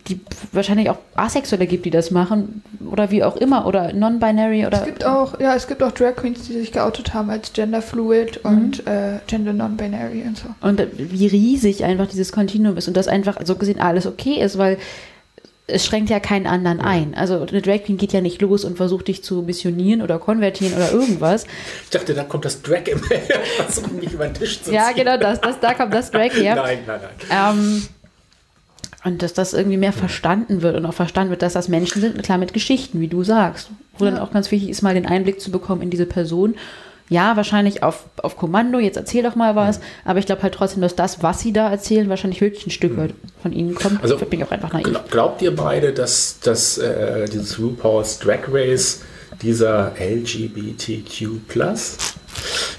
die 0.08 0.20
wahrscheinlich 0.52 0.88
auch 0.88 0.98
Asexuelle 1.16 1.66
gibt, 1.66 1.84
die 1.84 1.90
das 1.90 2.10
machen 2.10 2.62
oder 2.90 3.10
wie 3.10 3.24
auch 3.24 3.36
immer 3.36 3.66
oder 3.66 3.92
non-binary 3.92 4.66
oder 4.66 4.78
Es 4.78 4.84
gibt 4.84 5.04
auch, 5.04 5.40
ja, 5.40 5.54
es 5.54 5.66
gibt 5.66 5.82
auch 5.82 5.90
Drag 5.92 6.14
Queens, 6.16 6.46
die 6.46 6.52
sich 6.52 6.70
geoutet 6.72 7.12
haben 7.12 7.28
als 7.30 7.52
genderfluid 7.52 8.38
und 8.44 8.86
äh, 8.86 9.18
gender 9.26 9.52
non-binary 9.52 10.22
und 10.26 10.36
so. 10.38 10.46
und 10.60 10.80
wie 10.96 11.26
riesig 11.26 11.84
einfach 11.84 12.06
dieses 12.06 12.30
Kontinuum 12.32 12.76
ist 12.76 12.86
und 12.88 12.96
das 12.96 13.08
einfach 13.08 13.38
so 13.44 13.56
gesehen 13.56 13.80
alles 13.80 14.06
okay 14.06 14.40
ist, 14.40 14.58
weil 14.58 14.78
es 15.66 15.84
schränkt 15.86 16.10
ja 16.10 16.20
keinen 16.20 16.46
anderen 16.46 16.80
ein. 16.80 17.14
Also 17.14 17.40
eine 17.40 17.62
Drag 17.62 17.84
Queen 17.84 17.96
geht 17.96 18.12
ja 18.12 18.20
nicht 18.20 18.40
los 18.42 18.64
und 18.66 18.76
versucht 18.76 19.08
dich 19.08 19.24
zu 19.24 19.42
missionieren 19.42 20.02
oder 20.02 20.18
konvertieren 20.18 20.74
oder 20.74 20.92
irgendwas. 20.92 21.44
Ich 21.84 21.90
dachte, 21.90 22.12
da 22.12 22.22
kommt 22.22 22.44
das 22.44 22.60
Drag 22.60 22.86
im 22.86 22.98
Versuchen, 23.56 23.96
mich 23.98 24.12
über 24.12 24.26
den 24.26 24.34
Tisch 24.34 24.62
zu 24.62 24.72
Ja, 24.72 24.88
ziehen. 24.88 24.96
genau, 25.04 25.16
das, 25.16 25.40
das, 25.40 25.58
da 25.60 25.72
kommt 25.72 25.94
das 25.94 26.10
Drag 26.10 26.34
her. 26.34 26.54
Nein, 26.62 26.78
nein, 26.86 27.00
nein. 27.30 27.54
Ähm, 27.56 27.82
und 29.04 29.22
dass 29.22 29.32
das 29.34 29.52
irgendwie 29.52 29.76
mehr 29.76 29.92
verstanden 29.92 30.62
wird 30.62 30.76
und 30.76 30.86
auch 30.86 30.94
verstanden 30.94 31.30
wird, 31.30 31.42
dass 31.42 31.52
das 31.52 31.68
Menschen 31.68 32.00
sind, 32.00 32.22
klar 32.22 32.38
mit 32.38 32.52
Geschichten, 32.54 33.00
wie 33.00 33.08
du 33.08 33.22
sagst. 33.22 33.68
Wo 33.98 34.04
dann 34.04 34.18
auch 34.18 34.32
ganz 34.32 34.50
wichtig 34.50 34.70
ist, 34.70 34.82
mal 34.82 34.94
den 34.94 35.06
Einblick 35.06 35.40
zu 35.40 35.50
bekommen 35.52 35.82
in 35.82 35.90
diese 35.90 36.06
Person. 36.06 36.54
Ja, 37.10 37.36
wahrscheinlich 37.36 37.82
auf, 37.82 38.06
auf 38.22 38.36
Kommando, 38.38 38.78
jetzt 38.78 38.96
erzähl 38.96 39.22
doch 39.22 39.36
mal 39.36 39.54
was, 39.54 39.78
aber 40.06 40.18
ich 40.18 40.26
glaube 40.26 40.42
halt 40.42 40.54
trotzdem, 40.54 40.80
dass 40.80 40.96
das, 40.96 41.22
was 41.22 41.38
sie 41.40 41.52
da 41.52 41.70
erzählen, 41.70 42.08
wahrscheinlich 42.08 42.40
wirklich 42.40 42.66
ein 42.66 42.70
Stück 42.70 42.96
weit 42.96 43.12
von 43.42 43.52
ihnen 43.52 43.74
kommt. 43.74 44.02
Also, 44.02 44.16
bin 44.16 44.40
ich 44.40 44.46
auch 44.46 44.50
einfach 44.50 44.72
naiv. 44.72 44.86
Gla- 44.86 45.02
Glaubt 45.10 45.42
ihr 45.42 45.54
beide, 45.54 45.92
dass, 45.92 46.40
dass 46.42 46.78
äh, 46.78 47.26
dieses 47.26 47.58
RuPaul's 47.58 48.18
Drag 48.20 48.40
Race 48.50 49.02
dieser 49.42 49.92
LGBTQ 50.00 51.28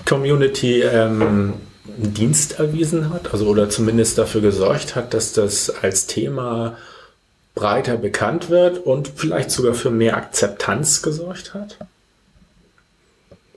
Community 0.06 0.82
ähm, 0.82 1.54
einen 1.98 2.14
Dienst 2.14 2.60
erwiesen 2.60 3.14
hat? 3.14 3.34
Also 3.34 3.48
oder 3.48 3.70
zumindest 3.70 4.18
dafür 4.18 4.41
gesorgt 4.41 4.95
hat, 4.95 5.14
dass 5.14 5.34
das 5.34 5.70
als 5.70 6.07
Thema 6.07 6.78
breiter 7.53 7.98
bekannt 7.98 8.49
wird 8.49 8.86
und 8.86 9.12
vielleicht 9.16 9.52
sogar 9.52 9.74
für 9.74 9.91
mehr 9.91 10.18
Akzeptanz 10.18 11.02
gesorgt 11.02 11.53
hat? 11.53 11.78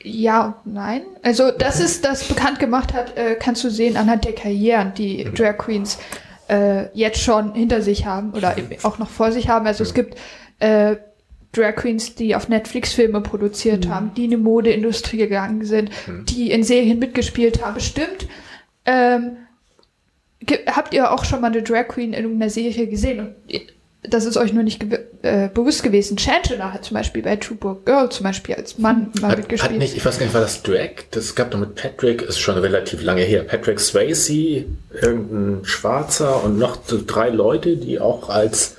Ja 0.02 0.60
und 0.64 0.74
nein. 0.74 1.02
Also, 1.22 1.50
dass 1.50 1.80
es 1.80 2.00
das 2.00 2.24
bekannt 2.24 2.60
gemacht 2.60 2.92
hat, 2.92 3.16
äh, 3.16 3.34
kannst 3.34 3.64
du 3.64 3.70
sehen 3.70 3.96
anhand 3.96 4.24
der 4.24 4.34
Karrieren, 4.34 4.94
die 4.94 5.24
Drag 5.34 5.58
Queens 5.58 5.98
äh, 6.48 6.86
jetzt 6.96 7.20
schon 7.20 7.54
hinter 7.54 7.82
sich 7.82 8.06
haben 8.06 8.32
oder 8.32 8.56
eben 8.56 8.76
auch 8.84 8.98
noch 8.98 9.10
vor 9.10 9.32
sich 9.32 9.48
haben. 9.48 9.66
Also 9.66 9.82
es 9.82 9.94
gibt 9.94 10.16
äh, 10.60 10.96
Drag 11.52 11.76
Queens, 11.76 12.14
die 12.14 12.34
auf 12.36 12.48
Netflix 12.48 12.92
Filme 12.92 13.20
produziert 13.20 13.88
haben, 13.88 14.12
die 14.14 14.24
in 14.24 14.30
die 14.30 14.36
Modeindustrie 14.36 15.16
gegangen 15.16 15.64
sind, 15.64 15.90
die 16.28 16.50
in 16.50 16.62
Serien 16.62 16.98
mitgespielt 16.98 17.64
haben. 17.64 17.74
Bestimmt 17.74 18.26
ähm, 18.84 19.36
ge- 20.40 20.66
habt 20.66 20.92
ihr 20.94 21.10
auch 21.12 21.24
schon 21.24 21.40
mal 21.40 21.48
eine 21.50 21.62
Drag 21.62 21.88
Queen 21.88 22.12
in 22.12 22.22
irgendeiner 22.24 22.50
Serie 22.50 22.86
gesehen 22.86 23.20
und 23.20 23.34
ihr- 23.48 23.62
das 24.04 24.24
ist 24.26 24.36
euch 24.36 24.52
nur 24.52 24.62
nicht 24.62 24.80
gew- 24.82 25.00
äh, 25.22 25.48
bewusst 25.52 25.82
gewesen. 25.82 26.16
Shangela 26.18 26.72
hat 26.72 26.84
zum 26.84 26.94
Beispiel 26.96 27.20
bei 27.20 27.34
True 27.36 27.56
Book 27.56 27.84
Girl 27.84 28.08
zum 28.10 28.24
Beispiel 28.24 28.54
als 28.54 28.78
Mann 28.78 29.10
mal 29.20 29.22
Hat, 29.22 29.30
hat 29.32 29.38
mitgespielt. 29.38 29.78
nicht, 29.78 29.96
ich 29.96 30.04
weiß 30.04 30.18
gar 30.18 30.24
nicht, 30.26 30.34
war 30.34 30.40
das 30.40 30.62
Drag? 30.62 30.90
Das 31.10 31.34
gab 31.34 31.50
doch 31.50 31.58
mit 31.58 31.74
Patrick, 31.74 32.22
ist 32.22 32.38
schon 32.38 32.56
relativ 32.58 33.02
lange 33.02 33.22
her. 33.22 33.42
Patrick 33.42 33.80
Swayze, 33.80 34.64
irgendein 35.02 35.64
Schwarzer 35.64 36.44
und 36.44 36.58
noch 36.58 36.76
drei 36.86 37.30
Leute, 37.30 37.76
die 37.76 37.98
auch 37.98 38.28
als 38.28 38.76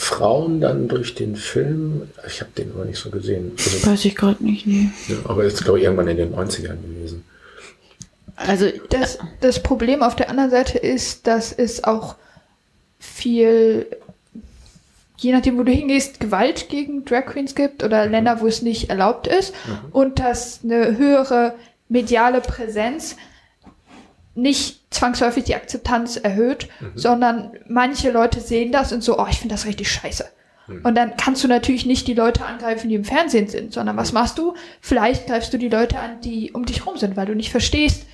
Frauen 0.00 0.60
dann 0.60 0.86
durch 0.86 1.16
den 1.16 1.34
Film, 1.34 2.08
ich 2.24 2.40
habe 2.40 2.52
den 2.56 2.70
aber 2.70 2.84
nicht 2.84 3.00
so 3.00 3.10
gesehen, 3.10 3.50
also, 3.58 3.90
Weiß 3.90 4.04
ich 4.04 4.14
gerade 4.14 4.44
nicht, 4.44 4.64
nee. 4.64 4.90
ja, 5.08 5.16
aber 5.24 5.42
ist 5.42 5.64
glaube 5.64 5.80
ich 5.80 5.86
irgendwann 5.86 6.06
in 6.06 6.16
den 6.16 6.32
90ern 6.32 6.80
gewesen. 6.80 7.24
Also, 8.36 8.70
Das, 8.90 9.18
das 9.40 9.60
Problem 9.60 10.04
auf 10.04 10.14
der 10.14 10.30
anderen 10.30 10.50
Seite 10.50 10.78
ist, 10.78 11.26
dass 11.26 11.52
es 11.52 11.82
auch 11.82 12.14
viel, 13.00 13.86
je 15.16 15.32
nachdem, 15.32 15.58
wo 15.58 15.64
du 15.64 15.72
hingehst, 15.72 16.20
Gewalt 16.20 16.68
gegen 16.68 17.04
Drag 17.04 17.26
Queens 17.26 17.56
gibt 17.56 17.82
oder 17.82 18.06
Länder, 18.06 18.40
wo 18.40 18.46
es 18.46 18.62
nicht 18.62 18.90
erlaubt 18.90 19.26
ist. 19.26 19.52
Und 19.90 20.20
dass 20.20 20.60
eine 20.62 20.96
höhere 20.96 21.54
mediale 21.88 22.40
Präsenz 22.40 23.16
nicht 24.34 24.80
zwangsläufig 24.90 25.44
die 25.44 25.54
Akzeptanz 25.54 26.16
erhöht, 26.16 26.68
sondern 26.94 27.52
manche 27.68 28.10
Leute 28.10 28.40
sehen 28.40 28.72
das 28.72 28.92
und 28.92 29.02
so, 29.02 29.18
oh, 29.18 29.26
ich 29.28 29.38
finde 29.38 29.54
das 29.54 29.66
richtig 29.66 29.90
scheiße. 29.90 30.24
Und 30.82 30.94
dann 30.96 31.16
kannst 31.16 31.42
du 31.42 31.48
natürlich 31.48 31.86
nicht 31.86 32.06
die 32.08 32.14
Leute 32.14 32.44
angreifen, 32.44 32.90
die 32.90 32.94
im 32.94 33.04
Fernsehen 33.04 33.48
sind, 33.48 33.72
sondern 33.72 33.96
was 33.96 34.12
machst 34.12 34.36
du? 34.38 34.54
Vielleicht 34.82 35.26
greifst 35.26 35.52
du 35.52 35.56
die 35.58 35.70
Leute 35.70 35.98
an, 35.98 36.20
die 36.22 36.52
um 36.52 36.66
dich 36.66 36.86
rum 36.86 36.98
sind, 36.98 37.16
weil 37.16 37.24
du 37.26 37.34
nicht 37.34 37.50
verstehst, 37.50 38.06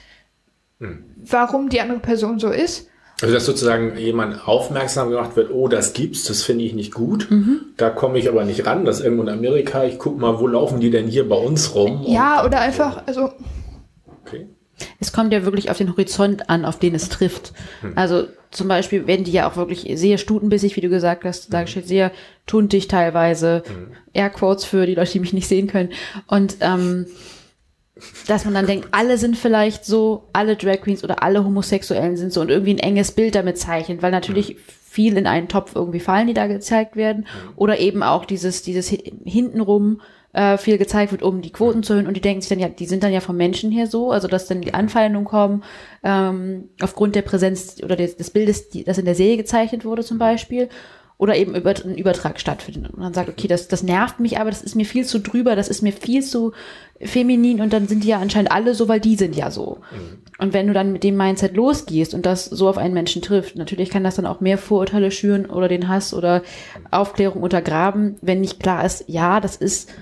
warum 1.16 1.69
die 1.69 1.81
andere 1.81 1.99
Person 1.99 2.39
so 2.39 2.51
ist. 2.51 2.89
Also 3.23 3.35
dass 3.35 3.47
sozusagen 3.47 3.97
jemand 3.97 4.47
aufmerksam 4.47 5.11
gemacht 5.11 5.36
wird, 5.36 5.51
oh, 5.53 5.69
das 5.69 5.95
gibt's, 5.95 6.24
das 6.24 6.43
finde 6.43 6.65
ich 6.65 6.74
nicht 6.74 6.93
gut. 6.95 7.28
Da 7.77 7.91
komme 7.91 8.19
ich 8.19 8.28
aber 8.28 8.45
nicht 8.45 8.66
ran. 8.66 8.85
Das 8.85 8.99
ist 8.99 9.05
irgendwo 9.05 9.23
in 9.23 9.31
Amerika. 9.31 9.85
Ich 9.85 9.99
guck 9.99 10.19
mal, 10.19 10.39
wo 10.41 10.47
laufen 10.47 10.81
die 10.81 10.91
denn 10.91 11.07
hier 11.07 11.28
bei 11.28 11.36
uns 11.36 11.74
rum? 11.74 12.05
Ja, 12.07 12.45
oder 12.45 12.61
einfach, 12.61 13.03
also. 13.07 13.32
Es 15.01 15.12
kommt 15.12 15.32
ja 15.32 15.44
wirklich 15.44 15.70
auf 15.70 15.78
den 15.78 15.90
Horizont 15.90 16.51
an, 16.51 16.64
auf 16.64 16.78
den 16.78 16.94
es 16.94 17.09
trifft. 17.09 17.52
Also 17.94 18.24
zum 18.51 18.68
Beispiel 18.68 19.06
werden 19.06 19.24
die 19.24 19.32
ja 19.32 19.48
auch 19.48 19.56
wirklich 19.56 19.86
sehr 19.98 20.18
stutenbissig, 20.18 20.76
wie 20.76 20.80
du 20.80 20.88
gesagt 20.88 21.24
hast, 21.24 21.52
dargestellt, 21.52 21.88
sehr 21.88 22.12
tuntig 22.46 22.88
teilweise. 22.88 23.62
Airquotes 24.12 24.64
für 24.64 24.86
die 24.86 24.94
Leute, 24.94 25.12
die 25.12 25.20
mich 25.20 25.32
nicht 25.32 25.48
sehen 25.48 25.66
können. 25.66 25.90
Und 26.26 26.56
ähm, 26.60 27.06
dass 28.26 28.44
man 28.44 28.55
dann 28.55 28.66
denkt, 28.66 28.88
alle 28.90 29.18
sind 29.18 29.36
vielleicht 29.36 29.84
so, 29.84 30.28
alle 30.32 30.56
Drag 30.56 30.80
Queens 30.80 31.05
oder 31.05 31.22
alle 31.22 31.44
Homosexuellen 31.44 32.16
sind 32.16 32.32
so 32.32 32.40
und 32.40 32.51
irgendwie 32.51 32.74
ein 32.74 32.78
enges 32.78 33.12
Bild 33.12 33.36
damit 33.36 33.56
zeichnet, 33.59 34.02
weil 34.02 34.10
natürlich 34.10 34.56
viel 34.84 35.16
in 35.16 35.26
einen 35.26 35.48
Topf 35.48 35.74
irgendwie 35.74 36.01
fallen, 36.01 36.26
die 36.26 36.34
da 36.34 36.46
gezeigt 36.46 36.96
werden. 36.96 37.26
Oder 37.56 37.78
eben 37.78 38.02
auch 38.02 38.24
dieses, 38.24 38.62
dieses 38.62 38.90
hi- 38.90 39.12
hintenrum 39.24 40.01
äh, 40.35 40.59
viel 40.59 40.78
gezeigt 40.78 41.12
wird, 41.12 41.23
um 41.23 41.40
die 41.40 41.52
Quoten 41.52 41.82
zu 41.82 41.94
erhöhen. 41.94 42.06
Und 42.06 42.16
die 42.16 42.20
denken 42.20 42.43
sich 42.43 42.51
dann 42.51 42.59
ja, 42.59 42.69
die 42.69 42.86
sind 42.86 43.02
dann 43.02 43.12
ja 43.12 43.20
vom 43.20 43.36
Menschen 43.36 43.70
her 43.70 43.86
so, 43.86 44.11
also 44.11 44.28
dass 44.28 44.47
dann 44.47 44.61
die 44.61 44.74
Anfeindungen 44.74 45.27
kommen, 45.27 45.62
ähm, 46.02 46.69
aufgrund 46.81 47.15
der 47.15 47.23
Präsenz 47.23 47.77
oder 47.82 47.97
des, 47.97 48.16
des 48.16 48.31
Bildes, 48.31 48.69
die, 48.69 48.85
das 48.85 48.98
in 48.98 49.05
der 49.06 49.15
Serie 49.15 49.36
gezeichnet 49.36 49.85
wurde 49.85 50.02
zum 50.05 50.19
Beispiel. 50.19 50.69
Oder 51.16 51.36
eben 51.36 51.55
über, 51.55 51.70
ein 51.70 51.97
Übertrag 51.97 52.40
stattfindet. 52.40 52.93
Und 52.93 53.01
dann 53.01 53.15
sagt, 53.15 53.28
okay, 53.28 53.47
das, 53.47 53.69
das 53.69 53.85
nervt 53.85 54.19
mich, 54.19 54.40
aber 54.40 54.51
das 54.51 54.62
ist 54.62 54.74
mir 54.74 54.85
viel 54.85 55.05
zu 55.05 55.20
drüber, 55.20 55.55
das 55.55 55.69
ist 55.69 55.81
mir 55.81 55.93
viel 55.93 56.24
zu 56.24 56.52
feminin 57.01 57.61
und 57.61 57.73
dann 57.73 57.86
sind 57.86 58.02
die 58.02 58.09
ja 58.09 58.19
anscheinend 58.19 58.51
alle 58.51 58.74
so, 58.74 58.89
weil 58.89 58.98
die 58.98 59.15
sind 59.15 59.36
ja 59.36 59.52
so. 59.52 59.78
Und 60.39 60.52
wenn 60.52 60.66
du 60.66 60.73
dann 60.73 60.93
mit 60.93 61.05
dem 61.05 61.16
Mindset 61.16 61.55
losgehst 61.55 62.15
und 62.15 62.27
das 62.27 62.47
so 62.47 62.69
auf 62.69 62.78
einen 62.78 62.94
Menschen 62.94 63.23
trifft, 63.23 63.55
natürlich 63.55 63.90
kann 63.90 64.02
das 64.02 64.16
dann 64.16 64.27
auch 64.27 64.40
mehr 64.40 64.59
Vorurteile 64.59 65.12
schüren 65.12 65.47
oder 65.47 65.69
den 65.69 65.86
Hass 65.89 66.12
oder 66.12 66.43
Aufklärung 66.90 67.44
untergraben, 67.44 68.16
wenn 68.20 68.40
nicht 68.40 68.59
klar 68.59 68.85
ist, 68.85 69.05
ja, 69.06 69.40
das 69.40 69.55
ist 69.55 69.93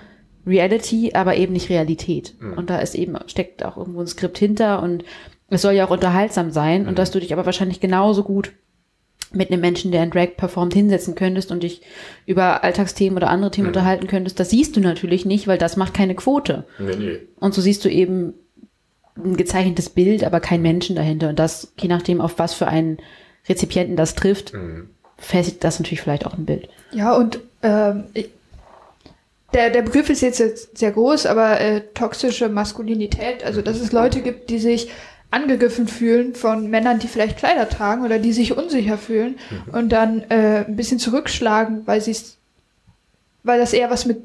Reality, 0.46 1.12
aber 1.14 1.36
eben 1.36 1.52
nicht 1.52 1.68
Realität. 1.70 2.34
Und 2.56 2.70
da 2.70 2.78
ist 2.78 2.94
eben, 2.94 3.16
steckt 3.26 3.64
auch 3.64 3.76
irgendwo 3.76 4.00
ein 4.00 4.06
Skript 4.06 4.38
hinter 4.38 4.82
und 4.82 5.04
es 5.48 5.62
soll 5.62 5.74
ja 5.74 5.86
auch 5.86 5.90
unterhaltsam 5.90 6.50
sein 6.50 6.88
und 6.88 6.98
dass 6.98 7.10
du 7.10 7.20
dich 7.20 7.32
aber 7.32 7.46
wahrscheinlich 7.46 7.80
genauso 7.80 8.22
gut 8.24 8.52
mit 9.34 9.50
einem 9.50 9.60
Menschen, 9.60 9.92
der 9.92 10.02
in 10.02 10.10
Drag 10.10 10.36
performt, 10.36 10.74
hinsetzen 10.74 11.14
könntest 11.14 11.50
und 11.52 11.62
dich 11.62 11.80
über 12.26 12.64
Alltagsthemen 12.64 13.16
oder 13.16 13.30
andere 13.30 13.50
Themen 13.50 13.68
unterhalten 13.68 14.06
könntest, 14.06 14.38
das 14.40 14.50
siehst 14.50 14.76
du 14.76 14.80
natürlich 14.80 15.24
nicht, 15.24 15.46
weil 15.46 15.58
das 15.58 15.76
macht 15.76 15.94
keine 15.94 16.14
Quote. 16.14 16.64
Nee, 16.78 16.96
nee. 16.96 17.18
Und 17.40 17.54
so 17.54 17.60
siehst 17.62 17.84
du 17.84 17.88
eben 17.90 18.34
ein 19.16 19.36
gezeichnetes 19.36 19.90
Bild, 19.90 20.24
aber 20.24 20.40
kein 20.40 20.60
Menschen 20.62 20.96
dahinter. 20.96 21.28
Und 21.30 21.38
das, 21.38 21.72
je 21.80 21.88
nachdem, 21.88 22.20
auf 22.20 22.38
was 22.38 22.52
für 22.54 22.66
einen 22.66 22.98
Rezipienten 23.48 23.96
das 23.96 24.14
trifft, 24.14 24.52
festigt 25.16 25.62
das 25.64 25.78
natürlich 25.78 26.00
vielleicht 26.02 26.26
auch 26.26 26.36
ein 26.36 26.44
Bild. 26.46 26.68
Ja, 26.92 27.14
und 27.16 27.40
ähm, 27.62 28.04
ich- 28.14 28.30
der, 29.54 29.70
der 29.70 29.82
Begriff 29.82 30.08
ist 30.10 30.22
jetzt, 30.22 30.38
jetzt 30.38 30.78
sehr 30.78 30.92
groß, 30.92 31.26
aber 31.26 31.60
äh, 31.60 31.82
toxische 31.94 32.48
Maskulinität, 32.48 33.44
also 33.44 33.62
dass 33.62 33.80
es 33.80 33.92
Leute 33.92 34.20
gibt, 34.20 34.50
die 34.50 34.58
sich 34.58 34.90
angegriffen 35.30 35.88
fühlen 35.88 36.34
von 36.34 36.68
Männern, 36.68 36.98
die 36.98 37.08
vielleicht 37.08 37.38
Kleider 37.38 37.68
tragen 37.68 38.04
oder 38.04 38.18
die 38.18 38.32
sich 38.32 38.56
unsicher 38.56 38.98
fühlen 38.98 39.38
und 39.72 39.88
dann 39.90 40.22
äh, 40.28 40.64
ein 40.66 40.76
bisschen 40.76 40.98
zurückschlagen, 40.98 41.86
weil 41.86 42.00
sie 42.00 42.14
weil 43.42 43.58
das 43.58 43.72
eher 43.72 43.90
was 43.90 44.06
mit 44.06 44.20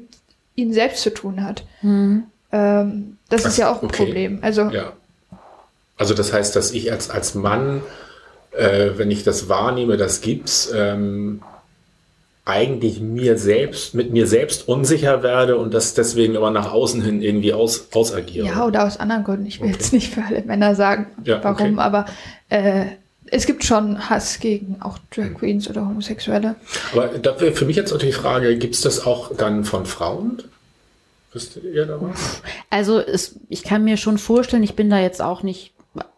ihnen 0.54 0.72
selbst 0.72 1.02
zu 1.02 1.10
tun 1.10 1.42
hat. 1.42 1.64
Ähm, 2.52 3.16
das 3.28 3.44
Ach, 3.44 3.48
ist 3.48 3.56
ja 3.56 3.72
auch 3.72 3.82
ein 3.82 3.88
okay. 3.88 4.04
Problem. 4.04 4.38
Also 4.42 4.62
Ja. 4.64 4.92
Also 5.96 6.14
das 6.14 6.32
heißt, 6.32 6.54
dass 6.54 6.70
ich 6.70 6.92
als, 6.92 7.10
als 7.10 7.34
Mann, 7.34 7.82
äh, 8.52 8.90
wenn 8.96 9.10
ich 9.10 9.24
das 9.24 9.48
wahrnehme, 9.48 9.96
das 9.96 10.20
gibt's, 10.20 10.70
ähm, 10.72 11.42
eigentlich 12.48 13.00
mir 13.00 13.36
selbst, 13.36 13.94
mit 13.94 14.10
mir 14.10 14.26
selbst 14.26 14.66
unsicher 14.68 15.22
werde 15.22 15.58
und 15.58 15.74
das 15.74 15.92
deswegen 15.92 16.36
aber 16.36 16.50
nach 16.50 16.72
außen 16.72 17.02
hin 17.02 17.20
irgendwie 17.20 17.52
aus, 17.52 17.88
ausagiere. 17.92 18.46
Ja, 18.46 18.64
oder 18.64 18.86
aus 18.86 18.96
anderen 18.96 19.24
Gründen. 19.24 19.46
Ich 19.46 19.60
will 19.60 19.70
jetzt 19.70 19.92
nicht 19.92 20.14
für 20.14 20.22
alle 20.24 20.42
Männer 20.42 20.74
sagen, 20.74 21.08
Ja, 21.24 21.44
warum, 21.44 21.74
okay. 21.74 21.78
aber 21.78 22.06
äh, 22.48 22.86
es 23.30 23.44
gibt 23.44 23.64
schon 23.64 24.08
Hass 24.08 24.40
gegen 24.40 24.78
auch 24.80 24.98
Drag 25.14 25.34
Queens 25.34 25.68
oder 25.68 25.82
Homosexuelle. 25.86 26.54
Aber 26.92 27.08
da 27.08 27.38
wäre 27.38 27.52
für 27.52 27.66
mich 27.66 27.76
jetzt 27.76 27.92
natürlich 27.92 28.14
die 28.14 28.20
Frage, 28.22 28.56
gibt's 28.56 28.80
das 28.80 29.04
auch 29.04 29.36
dann 29.36 29.64
von 29.64 29.84
Frauen? 29.84 30.42
Wisst 31.34 31.58
ihr 31.62 31.84
da 31.84 32.00
was? 32.00 32.40
Also 32.70 32.98
es, 32.98 33.34
ich 33.50 33.62
kann 33.62 33.84
mir 33.84 33.98
schon 33.98 34.16
vorstellen, 34.16 34.62
ich 34.62 34.74
bin 34.74 34.88
da 34.88 34.98
jetzt 34.98 35.20
auch 35.20 35.42
nicht, 35.42 35.72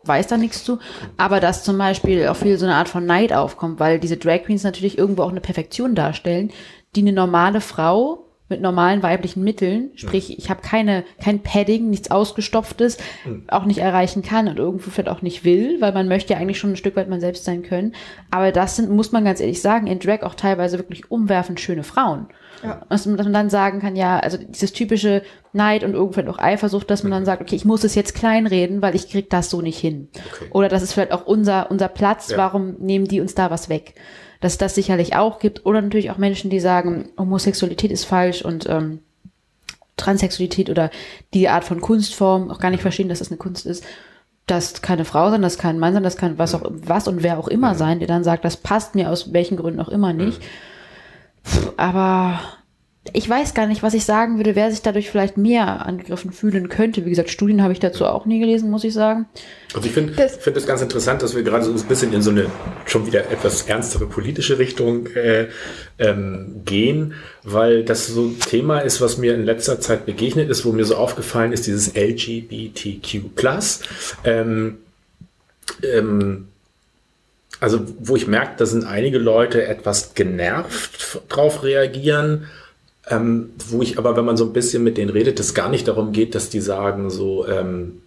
weiß 0.05 0.27
da 0.27 0.37
nichts 0.37 0.65
zu, 0.65 0.79
aber 1.17 1.41
dass 1.41 1.65
zum 1.65 1.79
Beispiel 1.79 2.29
auch 2.29 2.37
viel 2.37 2.59
so 2.59 2.67
eine 2.67 2.75
Art 2.75 2.89
von 2.89 3.07
Neid 3.07 3.33
aufkommt, 3.33 3.81
weil 3.81 3.99
diese 3.99 4.17
Drag 4.17 4.45
Queens 4.45 4.65
natürlich 4.65 4.99
irgendwo 4.99 5.23
auch 5.23 5.31
eine 5.31 5.41
Perfektion 5.41 5.95
darstellen, 5.95 6.51
die 6.97 7.01
eine 7.01 7.13
normale 7.13 7.61
Frau 7.61 8.27
mit 8.51 8.61
normalen 8.61 9.03
weiblichen 9.05 9.45
Mitteln, 9.45 9.91
sprich, 9.95 10.37
ich 10.37 10.51
habe 10.51 10.61
keine 10.61 11.05
kein 11.23 11.41
Padding, 11.41 11.89
nichts 11.89 12.11
ausgestopftes, 12.11 12.99
auch 13.47 13.65
nicht 13.65 13.79
erreichen 13.79 14.23
kann 14.23 14.49
und 14.49 14.59
irgendwo 14.59 14.91
vielleicht 14.91 15.09
auch 15.09 15.23
nicht 15.23 15.45
will, 15.45 15.81
weil 15.81 15.93
man 15.93 16.09
möchte 16.09 16.33
ja 16.35 16.41
eigentlich 16.41 16.59
schon 16.59 16.71
ein 16.71 16.77
Stück 16.77 16.97
weit 16.97 17.09
man 17.09 17.21
selbst 17.21 17.45
sein 17.45 17.63
können. 17.63 17.95
Aber 18.33 18.51
das 18.51 18.75
sind, 18.75 18.91
muss 18.91 19.13
man 19.13 19.25
ganz 19.25 19.41
ehrlich 19.41 19.63
sagen, 19.63 19.87
in 19.87 20.01
Drag 20.01 20.23
auch 20.23 20.35
teilweise 20.35 20.79
wirklich 20.79 21.13
umwerfend 21.13 21.61
schöne 21.61 21.85
Frauen. 21.85 22.27
Ja. 22.62 22.82
Dass 22.89 23.07
man 23.07 23.16
dass 23.16 23.24
man 23.27 23.32
dann 23.32 23.51
sagen 23.51 23.81
kann, 23.81 23.97
ja, 23.97 24.19
also 24.19 24.37
dieses 24.37 24.73
typische 24.73 25.23
Neid 25.53 25.82
und 25.82 25.95
irgendwann 25.95 26.28
auch 26.28 26.39
Eifersucht, 26.39 26.91
dass 26.91 27.03
man 27.03 27.12
dann 27.12 27.24
sagt, 27.24 27.41
okay, 27.43 27.57
ich 27.57 27.65
muss 27.65 27.85
es 27.85 27.95
jetzt 27.95 28.15
kleinreden, 28.15 28.82
weil 28.82 28.95
ich 28.95 29.09
krieg 29.11 29.31
das 29.31 29.51
so 29.51 29.62
nicht 29.62 29.78
hin. 29.78 30.09
Okay. 30.32 30.47
Oder 30.53 30.69
das 30.69 30.82
ist 30.82 30.93
vielleicht 30.93 31.12
auch 31.12 31.27
unser, 31.27 31.70
unser 31.70 31.89
Platz, 31.89 32.31
Ja. 32.31 32.37
warum 32.37 32.77
nehmen 32.78 33.07
die 33.07 33.20
uns 33.20 33.35
da 33.35 33.51
was 33.51 33.69
weg? 33.69 33.95
Dass 34.41 34.59
das 34.59 34.74
sicherlich 34.74 35.16
auch 35.16 35.39
gibt. 35.39 35.66
Oder 35.66 35.81
natürlich 35.82 36.11
auch 36.11 36.19
Menschen, 36.19 36.51
die 36.51 36.61
sagen, 36.61 37.09
Homosexualität 37.19 37.91
ist 37.91 38.05
falsch 38.05 38.43
und 38.43 38.69
ähm, 38.69 39.01
Transsexualität 39.97 40.70
oder 40.70 40.91
die 41.35 41.49
Art 41.49 41.65
von 41.65 41.81
Kunstform 41.81 42.51
auch 42.51 42.59
gar 42.59 42.70
nicht 42.70 42.82
verstehen, 42.82 43.09
dass 43.09 43.19
das 43.19 43.28
eine 43.31 43.39
Kunst 43.39 43.66
ist. 43.66 43.85
Das 44.47 44.82
kann 44.82 44.95
eine 44.95 45.05
Frau 45.05 45.31
sein, 45.31 45.43
das 45.43 45.59
kann 45.59 45.77
ein 45.77 45.78
Mann 45.78 45.93
sein, 45.95 46.03
das 46.03 46.16
kann 46.16 46.39
was 46.39 46.55
auch 46.55 46.62
was 46.65 47.07
und 47.07 47.23
wer 47.23 47.39
auch 47.39 47.49
immer 47.49 47.74
sein, 47.74 47.99
der 48.01 48.09
dann 48.09 48.24
sagt, 48.24 48.45
das 48.45 48.57
passt 48.57 48.95
mir 48.95 49.11
aus 49.11 49.32
welchen 49.32 49.57
Gründen 49.57 49.78
auch 49.81 49.89
immer 49.91 50.12
nicht. 50.12 50.41
Aber 51.77 52.41
ich 53.15 53.29
weiß 53.29 53.55
gar 53.55 53.67
nicht, 53.67 53.83
was 53.83 53.95
ich 53.95 54.05
sagen 54.05 54.37
würde, 54.37 54.55
wer 54.55 54.71
sich 54.71 54.83
dadurch 54.83 55.09
vielleicht 55.11 55.39
mehr 55.39 55.87
angegriffen 55.87 56.33
fühlen 56.33 56.69
könnte. 56.69 57.07
Wie 57.07 57.11
gesagt, 57.11 57.31
Studien 57.31 57.62
habe 57.62 57.73
ich 57.73 57.81
dazu 57.81 58.05
auch 58.05 58.27
nie 58.27 58.39
gelesen, 58.39 58.71
muss 58.71 58.85
ich 58.85 58.93
sagen. 58.93 59.27
Also 59.75 59.87
ich 59.87 59.95
finde 59.95 60.12
Das- 60.12 60.47
es 60.47 60.67
ganz 60.67 60.83
interessant, 60.83 61.23
dass 61.23 61.35
wir 61.35 61.43
gerade 61.43 61.65
so 61.65 61.73
ein 61.73 61.83
bisschen 61.89 62.12
in 62.12 62.21
so 62.21 62.31
eine 62.31 62.47
schon 62.85 63.07
wieder 63.07 63.31
etwas 63.31 63.62
ernstere 63.62 64.07
politische 64.07 64.59
Richtung 64.59 65.07
äh, 65.09 65.49
ähm, 65.99 66.61
gehen, 66.67 67.15
weil 67.43 67.85
das 67.85 68.07
so 68.07 68.27
ein 68.27 68.39
Thema 68.39 68.81
ist, 68.81 69.01
was 69.01 69.17
mir 69.17 69.35
in 69.35 69.45
letzter 69.45 69.81
Zeit 69.81 70.05
begegnet 70.05 70.51
ist, 70.51 70.67
wo 70.67 70.73
mir 70.73 70.85
so 70.85 70.97
aufgefallen 70.97 71.53
ist, 71.53 71.67
dieses 71.67 71.95
LGBTQ+. 71.97 73.31
Ähm, 74.25 74.77
ähm, 75.83 76.49
also 77.61 77.81
wo 77.99 78.16
ich 78.16 78.27
merke, 78.27 78.53
da 78.57 78.66
sind 78.66 78.85
einige 78.85 79.19
Leute 79.19 79.66
etwas 79.66 80.15
genervt 80.15 81.20
drauf 81.28 81.62
reagieren, 81.62 82.47
ähm, 83.09 83.51
wo 83.69 83.82
ich 83.82 83.99
aber, 83.99 84.16
wenn 84.16 84.24
man 84.24 84.37
so 84.37 84.47
ein 84.47 84.53
bisschen 84.53 84.82
mit 84.82 84.97
denen 84.97 85.11
redet, 85.11 85.39
es 85.41 85.55
gar 85.55 85.69
nicht 85.69 85.87
darum 85.87 86.12
geht, 86.12 86.35
dass 86.35 86.49
die 86.49 86.61
sagen 86.61 87.11
so, 87.11 87.47
ähm, 87.47 88.03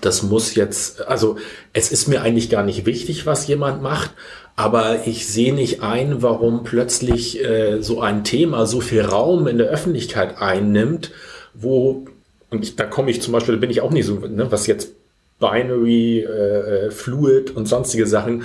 das 0.00 0.22
muss 0.22 0.54
jetzt, 0.54 1.06
also 1.06 1.36
es 1.72 1.90
ist 1.90 2.06
mir 2.06 2.22
eigentlich 2.22 2.50
gar 2.50 2.62
nicht 2.62 2.86
wichtig, 2.86 3.26
was 3.26 3.46
jemand 3.46 3.82
macht, 3.82 4.12
aber 4.54 5.06
ich 5.06 5.26
sehe 5.26 5.54
nicht 5.54 5.82
ein, 5.82 6.22
warum 6.22 6.64
plötzlich 6.64 7.42
äh, 7.44 7.82
so 7.82 8.00
ein 8.00 8.24
Thema 8.24 8.66
so 8.66 8.80
viel 8.80 9.02
Raum 9.02 9.46
in 9.46 9.58
der 9.58 9.68
Öffentlichkeit 9.68 10.40
einnimmt, 10.40 11.12
wo, 11.54 12.06
und 12.50 12.62
ich, 12.62 12.76
da 12.76 12.84
komme 12.84 13.10
ich 13.10 13.22
zum 13.22 13.32
Beispiel, 13.32 13.54
da 13.54 13.60
bin 13.60 13.70
ich 13.70 13.80
auch 13.80 13.90
nicht 13.90 14.06
so, 14.06 14.14
ne, 14.14 14.50
was 14.50 14.66
jetzt 14.66 14.92
Binary, 15.38 16.20
äh, 16.20 16.86
äh, 16.86 16.90
Fluid 16.90 17.50
und 17.54 17.66
sonstige 17.66 18.06
Sachen, 18.06 18.44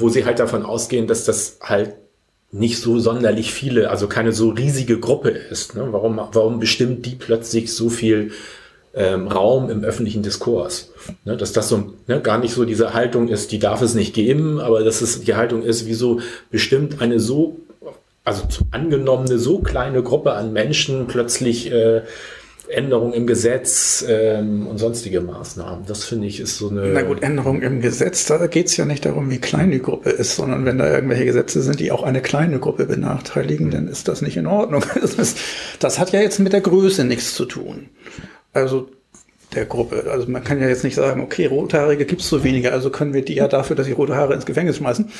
wo 0.00 0.08
sie 0.08 0.24
halt 0.24 0.38
davon 0.38 0.64
ausgehen, 0.64 1.06
dass 1.06 1.24
das 1.24 1.58
halt 1.60 1.94
nicht 2.52 2.78
so 2.78 2.98
sonderlich 2.98 3.52
viele, 3.52 3.90
also 3.90 4.06
keine 4.06 4.32
so 4.32 4.50
riesige 4.50 5.00
Gruppe 5.00 5.30
ist. 5.30 5.74
Ne? 5.74 5.88
Warum, 5.90 6.20
warum 6.32 6.60
bestimmt 6.60 7.06
die 7.06 7.14
plötzlich 7.14 7.72
so 7.72 7.88
viel 7.88 8.32
ähm, 8.94 9.26
Raum 9.26 9.70
im 9.70 9.82
öffentlichen 9.82 10.22
Diskurs? 10.22 10.90
Ne? 11.24 11.36
Dass 11.38 11.52
das 11.52 11.70
so 11.70 11.94
ne, 12.06 12.20
gar 12.20 12.38
nicht 12.38 12.52
so 12.52 12.66
diese 12.66 12.92
Haltung 12.92 13.28
ist, 13.28 13.52
die 13.52 13.58
darf 13.58 13.80
es 13.80 13.94
nicht 13.94 14.12
geben, 14.12 14.60
aber 14.60 14.84
dass 14.84 15.00
es 15.00 15.22
die 15.22 15.34
Haltung 15.34 15.62
ist, 15.62 15.86
wieso 15.86 16.20
bestimmt 16.50 17.00
eine 17.00 17.20
so, 17.20 17.56
also 18.22 18.42
angenommene 18.70 19.38
so 19.38 19.60
kleine 19.60 20.02
Gruppe 20.02 20.32
an 20.32 20.52
Menschen 20.52 21.06
plötzlich 21.06 21.72
äh, 21.72 22.02
Änderungen 22.68 23.12
im 23.12 23.26
Gesetz 23.26 24.04
ähm, 24.08 24.66
und 24.66 24.78
sonstige 24.78 25.20
Maßnahmen. 25.20 25.84
Das 25.86 26.04
finde 26.04 26.26
ich 26.26 26.40
ist 26.40 26.58
so 26.58 26.68
eine. 26.68 26.88
Na 26.88 27.02
gut, 27.02 27.22
Änderung 27.22 27.62
im 27.62 27.80
Gesetz, 27.80 28.26
da 28.26 28.46
geht 28.46 28.66
es 28.66 28.76
ja 28.76 28.84
nicht 28.84 29.04
darum, 29.04 29.30
wie 29.30 29.38
klein 29.38 29.70
die 29.70 29.82
Gruppe 29.82 30.10
ist, 30.10 30.36
sondern 30.36 30.64
wenn 30.64 30.78
da 30.78 30.92
irgendwelche 30.92 31.24
Gesetze 31.24 31.62
sind, 31.62 31.80
die 31.80 31.92
auch 31.92 32.02
eine 32.02 32.22
kleine 32.22 32.58
Gruppe 32.58 32.86
benachteiligen, 32.86 33.70
dann 33.70 33.88
ist 33.88 34.08
das 34.08 34.22
nicht 34.22 34.36
in 34.36 34.46
Ordnung. 34.46 34.84
Das, 35.02 35.14
ist, 35.14 35.38
das 35.80 35.98
hat 35.98 36.12
ja 36.12 36.20
jetzt 36.20 36.38
mit 36.38 36.52
der 36.52 36.60
Größe 36.60 37.04
nichts 37.04 37.34
zu 37.34 37.44
tun. 37.44 37.88
Also 38.52 38.88
der 39.54 39.66
Gruppe. 39.66 40.04
Also 40.10 40.30
man 40.30 40.44
kann 40.44 40.60
ja 40.60 40.68
jetzt 40.68 40.84
nicht 40.84 40.94
sagen, 40.94 41.20
okay, 41.20 41.46
Rothaarige 41.46 42.06
gibt's 42.06 42.28
so 42.28 42.44
wenige, 42.44 42.72
also 42.72 42.90
können 42.90 43.14
wir 43.14 43.24
die 43.24 43.34
ja 43.34 43.48
dafür, 43.48 43.76
dass 43.76 43.86
sie 43.86 43.92
rote 43.92 44.14
Haare 44.14 44.34
ins 44.34 44.46
Gefängnis 44.46 44.76
schmeißen. 44.76 45.10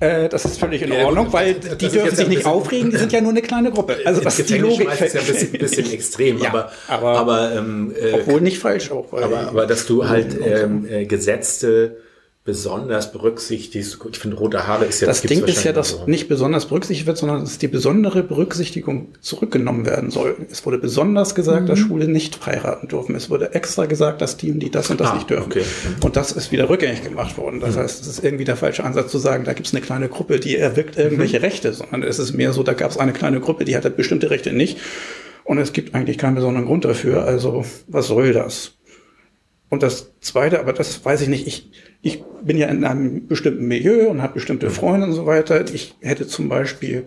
Äh, 0.00 0.28
das 0.28 0.44
ist 0.44 0.58
völlig 0.58 0.82
in 0.82 0.92
Ja, 0.92 1.04
Ordnung, 1.06 1.26
gut, 1.26 1.34
weil 1.34 1.54
das- 1.54 1.68
das 1.70 1.78
die 1.78 1.86
ist 1.86 1.94
dürfen 1.94 2.16
sich 2.16 2.28
nicht 2.28 2.44
aufregen, 2.46 2.90
die 2.90 2.96
sind 2.96 3.12
ja 3.12 3.20
nur 3.20 3.30
eine 3.30 3.42
kleine 3.42 3.70
Gruppe. 3.70 3.98
Also 4.04 4.20
ins 4.20 4.26
was 4.26 4.36
die 4.46 4.58
Logik 4.58 4.82
schmeißen 4.82 5.06
ist 5.06 5.14
ja 5.14 5.20
ein 5.20 5.26
bisschen, 5.26 5.52
bisschen 5.52 5.92
extrem, 5.92 6.38
Ja, 6.38 6.48
aber, 6.48 6.72
aber- 6.88 7.18
aber, 7.18 7.54
ähm, 7.56 7.94
äh, 8.00 8.12
Obwohl 8.14 8.40
nicht 8.40 8.58
falsch 8.58 8.90
auch. 8.90 9.12
Aber, 9.12 9.48
aber 9.48 9.66
dass 9.66 9.86
du 9.86 10.08
halt 10.08 10.36
ähm, 10.44 10.86
äh, 10.90 11.04
Gesetze 11.06 11.96
besonders 12.44 13.12
berücksichtigst. 13.12 13.98
Ich 14.10 14.18
finde, 14.18 14.36
rote 14.36 14.66
Haare 14.66 14.84
ist 14.86 15.00
ja 15.00 15.06
Das 15.06 15.22
Ding 15.22 15.44
ist 15.44 15.62
ja, 15.62 15.72
dass 15.72 16.06
nicht 16.08 16.28
besonders 16.28 16.66
berücksichtigt 16.66 17.06
wird, 17.06 17.16
sondern 17.16 17.40
dass 17.42 17.58
die 17.58 17.68
besondere 17.68 18.24
Berücksichtigung 18.24 19.08
zurückgenommen 19.20 19.86
werden 19.86 20.10
soll. 20.10 20.34
Es 20.50 20.66
wurde 20.66 20.78
besonders 20.78 21.36
gesagt, 21.36 21.68
dass 21.68 21.78
Schwule 21.78 22.08
nicht 22.08 22.44
heiraten 22.44 22.88
dürfen. 22.88 23.14
Es 23.14 23.30
wurde 23.30 23.54
extra 23.54 23.86
gesagt, 23.86 24.20
dass 24.22 24.36
die 24.38 24.50
und 24.50 24.58
die 24.58 24.70
das 24.70 24.90
und 24.90 25.00
das 25.00 25.10
Ah, 25.10 25.14
nicht 25.14 25.30
dürfen. 25.30 25.44
okay. 25.52 25.62
Und 26.02 26.16
das 26.16 26.32
ist 26.32 26.50
wieder 26.50 26.68
rückgängig 26.68 27.04
gemacht 27.04 27.38
worden. 27.38 27.60
Das 27.60 27.76
heißt, 27.76 28.00
es 28.02 28.08
ist 28.08 28.24
irgendwie 28.24 28.44
der 28.44 28.56
falsche 28.56 28.82
Ansatz 28.82 29.12
zu 29.12 29.18
sagen, 29.18 29.44
da 29.44 29.52
gibt 29.52 29.68
es 29.68 29.72
eine 29.74 29.80
kleine 29.82 30.08
Gruppe, 30.08 30.40
die 30.40 30.56
erwirkt 30.56 30.98
irgendwelche 30.98 31.42
Rechte, 31.42 31.72
sondern 31.72 32.02
es 32.02 32.18
ist 32.18 32.32
mehr 32.32 32.52
so, 32.52 32.64
da 32.64 32.72
gab 32.72 32.90
es 32.90 32.96
eine 32.96 33.12
kleine 33.12 33.38
Gruppe, 33.40 33.64
die 33.64 33.76
hatte 33.76 33.90
bestimmte 33.90 34.30
Rechte 34.30 34.52
nicht. 34.52 34.78
Und 35.44 35.58
es 35.58 35.72
gibt 35.72 35.94
eigentlich 35.94 36.18
keinen 36.18 36.34
besonderen 36.36 36.66
Grund 36.66 36.84
dafür. 36.84 37.24
Also 37.24 37.64
was 37.86 38.08
soll 38.08 38.32
das? 38.32 38.72
Und 39.72 39.82
das 39.82 40.12
Zweite, 40.20 40.60
aber 40.60 40.74
das 40.74 41.02
weiß 41.02 41.22
ich 41.22 41.28
nicht, 41.28 41.46
ich, 41.46 41.70
ich 42.02 42.22
bin 42.42 42.58
ja 42.58 42.66
in 42.66 42.84
einem 42.84 43.26
bestimmten 43.26 43.66
Milieu 43.66 44.10
und 44.10 44.20
habe 44.20 44.34
bestimmte 44.34 44.68
Freunde 44.68 45.06
und 45.06 45.14
so 45.14 45.24
weiter. 45.24 45.64
Ich 45.72 45.94
hätte 46.02 46.26
zum 46.26 46.50
Beispiel, 46.50 47.06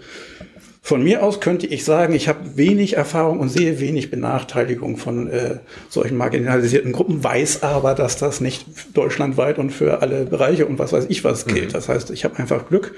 von 0.82 1.04
mir 1.04 1.22
aus 1.22 1.42
könnte 1.42 1.68
ich 1.68 1.86
sagen, 1.86 2.16
ich 2.16 2.28
habe 2.28 2.58
wenig 2.58 2.98
Erfahrung 2.98 3.40
und 3.40 3.50
sehe 3.50 3.80
wenig 3.80 4.10
Benachteiligung 4.10 4.98
von 4.98 5.28
äh, 5.28 5.60
solchen 5.90 6.18
marginalisierten 6.18 6.92
Gruppen, 6.92 7.24
weiß 7.24 7.62
aber, 7.62 7.94
dass 7.94 8.18
das 8.18 8.42
nicht 8.42 8.66
deutschlandweit 8.96 9.60
und 9.60 9.70
für 9.70 10.02
alle 10.02 10.26
Bereiche 10.26 10.66
und 10.66 10.80
was 10.80 10.92
weiß 10.92 11.06
ich 11.10 11.24
was 11.24 11.46
gilt. 11.46 11.76
Das 11.76 11.88
heißt, 11.88 12.10
ich 12.10 12.26
habe 12.26 12.40
einfach 12.40 12.68
Glück, 12.68 12.96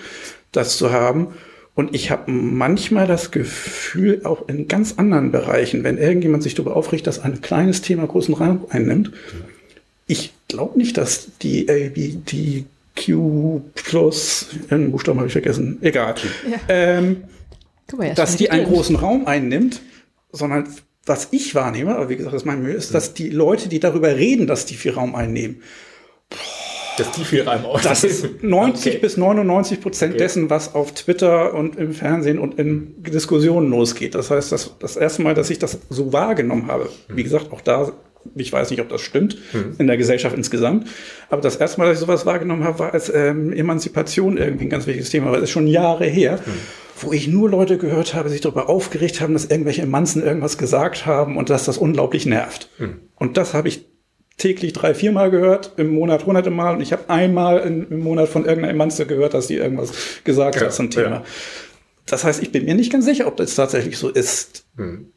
das 0.53 0.77
zu 0.77 0.94
haben. 0.94 1.34
Und 1.76 1.94
ich 1.94 2.10
habe 2.10 2.31
manchmal 2.31 3.06
das 3.06 3.31
Gefühl, 3.31 4.22
auch 4.23 4.48
in 4.48 4.69
ganz 4.69 4.95
anderen 4.98 5.31
Bereichen, 5.31 5.84
wenn 5.84 5.98
irgendjemand 5.98 6.41
sich 6.41 6.56
darüber 6.56 6.76
aufregt, 6.76 7.06
dass 7.06 7.19
ein 7.19 7.41
kleines 7.41 7.81
Thema 7.81 8.07
großen 8.07 8.34
Raum 8.34 8.65
einnimmt, 8.69 9.11
ich 10.07 10.34
glaube 10.47 10.77
nicht, 10.77 10.97
dass 10.97 11.27
die 11.41 11.67
LGBTQ 12.95 13.61
plus, 13.75 14.47
einen 14.69 14.91
Buchstaben 14.91 15.17
habe 15.19 15.27
ich 15.27 15.34
vergessen, 15.34 15.77
egal, 15.81 16.15
Ja. 16.49 16.57
ähm, 16.69 17.23
mal, 17.97 18.13
dass 18.15 18.35
die 18.38 18.49
einen 18.49 18.65
großen 18.65 18.95
Raum 18.95 19.27
einnimmt, 19.27 19.81
sondern 20.31 20.67
was 21.05 21.29
ich 21.31 21.55
wahrnehme, 21.55 21.95
aber 21.95 22.09
wie 22.09 22.17
gesagt, 22.17 22.34
das 22.35 22.41
ist 22.41 22.45
mein 22.45 22.61
Mühe, 22.63 22.73
ist, 22.73 22.93
dass 22.93 23.13
die 23.13 23.29
Leute, 23.29 23.69
die 23.69 23.79
darüber 23.79 24.15
reden, 24.17 24.45
dass 24.47 24.65
die 24.65 24.73
viel 24.75 24.91
Raum 24.91 25.15
einnehmen, 25.15 25.61
dass 26.97 27.11
die 27.11 27.23
viel 27.23 27.43
Reim 27.43 27.63
aus. 27.63 27.81
das 27.84 28.03
ist 28.03 28.25
90 28.43 28.93
Okay. 28.93 28.97
bis 29.01 29.15
99 29.17 29.79
Prozent 29.79 30.13
Okay. 30.15 30.23
dessen, 30.23 30.49
was 30.49 30.73
auf 30.75 30.93
Twitter 30.93 31.53
und 31.53 31.77
im 31.77 31.93
Fernsehen 31.93 32.39
und 32.39 32.59
in 32.59 33.01
Diskussionen 33.03 33.69
losgeht. 33.69 34.15
Das 34.15 34.31
heißt, 34.31 34.51
das, 34.51 34.71
das 34.79 34.97
erste 34.97 35.21
Mal, 35.21 35.34
dass 35.35 35.49
ich 35.49 35.59
das 35.59 35.77
so 35.89 36.11
wahrgenommen 36.11 36.67
habe, 36.67 36.89
wie 37.07 37.23
gesagt, 37.23 37.53
auch 37.53 37.61
da, 37.61 37.93
ich 38.35 38.52
weiß 38.52 38.69
nicht, 38.72 38.81
ob 38.81 38.89
das 38.89 39.02
stimmt, 39.02 39.38
in 39.77 39.88
der 39.88 39.98
Gesellschaft 39.98 40.35
insgesamt, 40.35 40.88
aber 41.30 41.41
das 41.41 41.56
erste 41.56 41.80
Mal, 41.80 41.88
dass 41.88 41.98
ich 41.98 42.02
sowas 42.02 42.26
wahrgenommen 42.26 42.64
habe, 42.64 42.80
war 42.80 42.94
als 42.94 43.14
ähm, 43.14 43.53
Emanzipation 43.53 44.38
irgendwie 44.38 44.65
ein 44.65 44.69
ganz 44.69 44.85
wichtiges 44.88 45.10
Thema, 45.10 45.27
weil 45.27 45.35
das 45.41 45.45
ist 45.49 45.52
schon 45.52 45.68
Jahre 45.68 46.06
her. 46.06 46.39
wo 46.99 47.14
ich 47.14 47.27
nur 47.27 47.48
Leute 47.48 47.77
gehört 47.77 48.15
habe, 48.15 48.30
sich 48.30 48.41
darüber 48.41 48.69
aufgeregt 48.69 49.22
haben, 49.22 49.34
dass 49.34 49.45
irgendwelche 49.45 49.84
Emanzen 49.84 50.23
irgendwas 50.23 50.57
gesagt 50.57 51.06
haben 51.06 51.38
und 51.38 51.52
dass 51.52 51.65
das 51.65 51.77
unglaublich 51.77 52.26
nervt. 52.26 52.69
Hm. 52.77 53.02
Und 53.15 53.38
das 53.38 53.53
habe 53.53 53.68
ich 53.68 53.85
täglich 54.38 54.73
drei, 54.73 54.95
viermal 54.95 55.30
gehört, 55.30 55.73
im 55.77 55.89
Monat 55.89 56.26
hunderte 56.26 56.49
Mal 56.49 56.73
und 56.76 56.81
ich 56.81 56.91
habe 56.94 57.07
einmal 57.10 57.60
in, 57.60 57.88
im 57.89 57.99
Monat 57.99 58.30
von 58.30 58.45
irgendeiner 58.45 58.73
Emanze 58.73 59.06
gehört, 59.06 59.35
dass 59.35 59.48
sie 59.48 59.56
irgendwas 59.57 59.91
gesagt 60.23 60.56
Ja, 60.56 60.61
hat 60.64 60.73
zum 60.73 60.89
Thema. 60.89 61.07
ja. 61.10 61.23
Das 62.07 62.23
heißt, 62.23 62.41
ich 62.41 62.52
bin 62.52 62.65
mir 62.65 62.73
nicht 62.73 62.91
ganz 62.91 63.06
sicher, 63.06 63.27
ob 63.27 63.38
das 63.38 63.53
tatsächlich 63.53 63.98
so 63.98 64.10
ist. 64.10 64.65
Hm. 64.77 65.11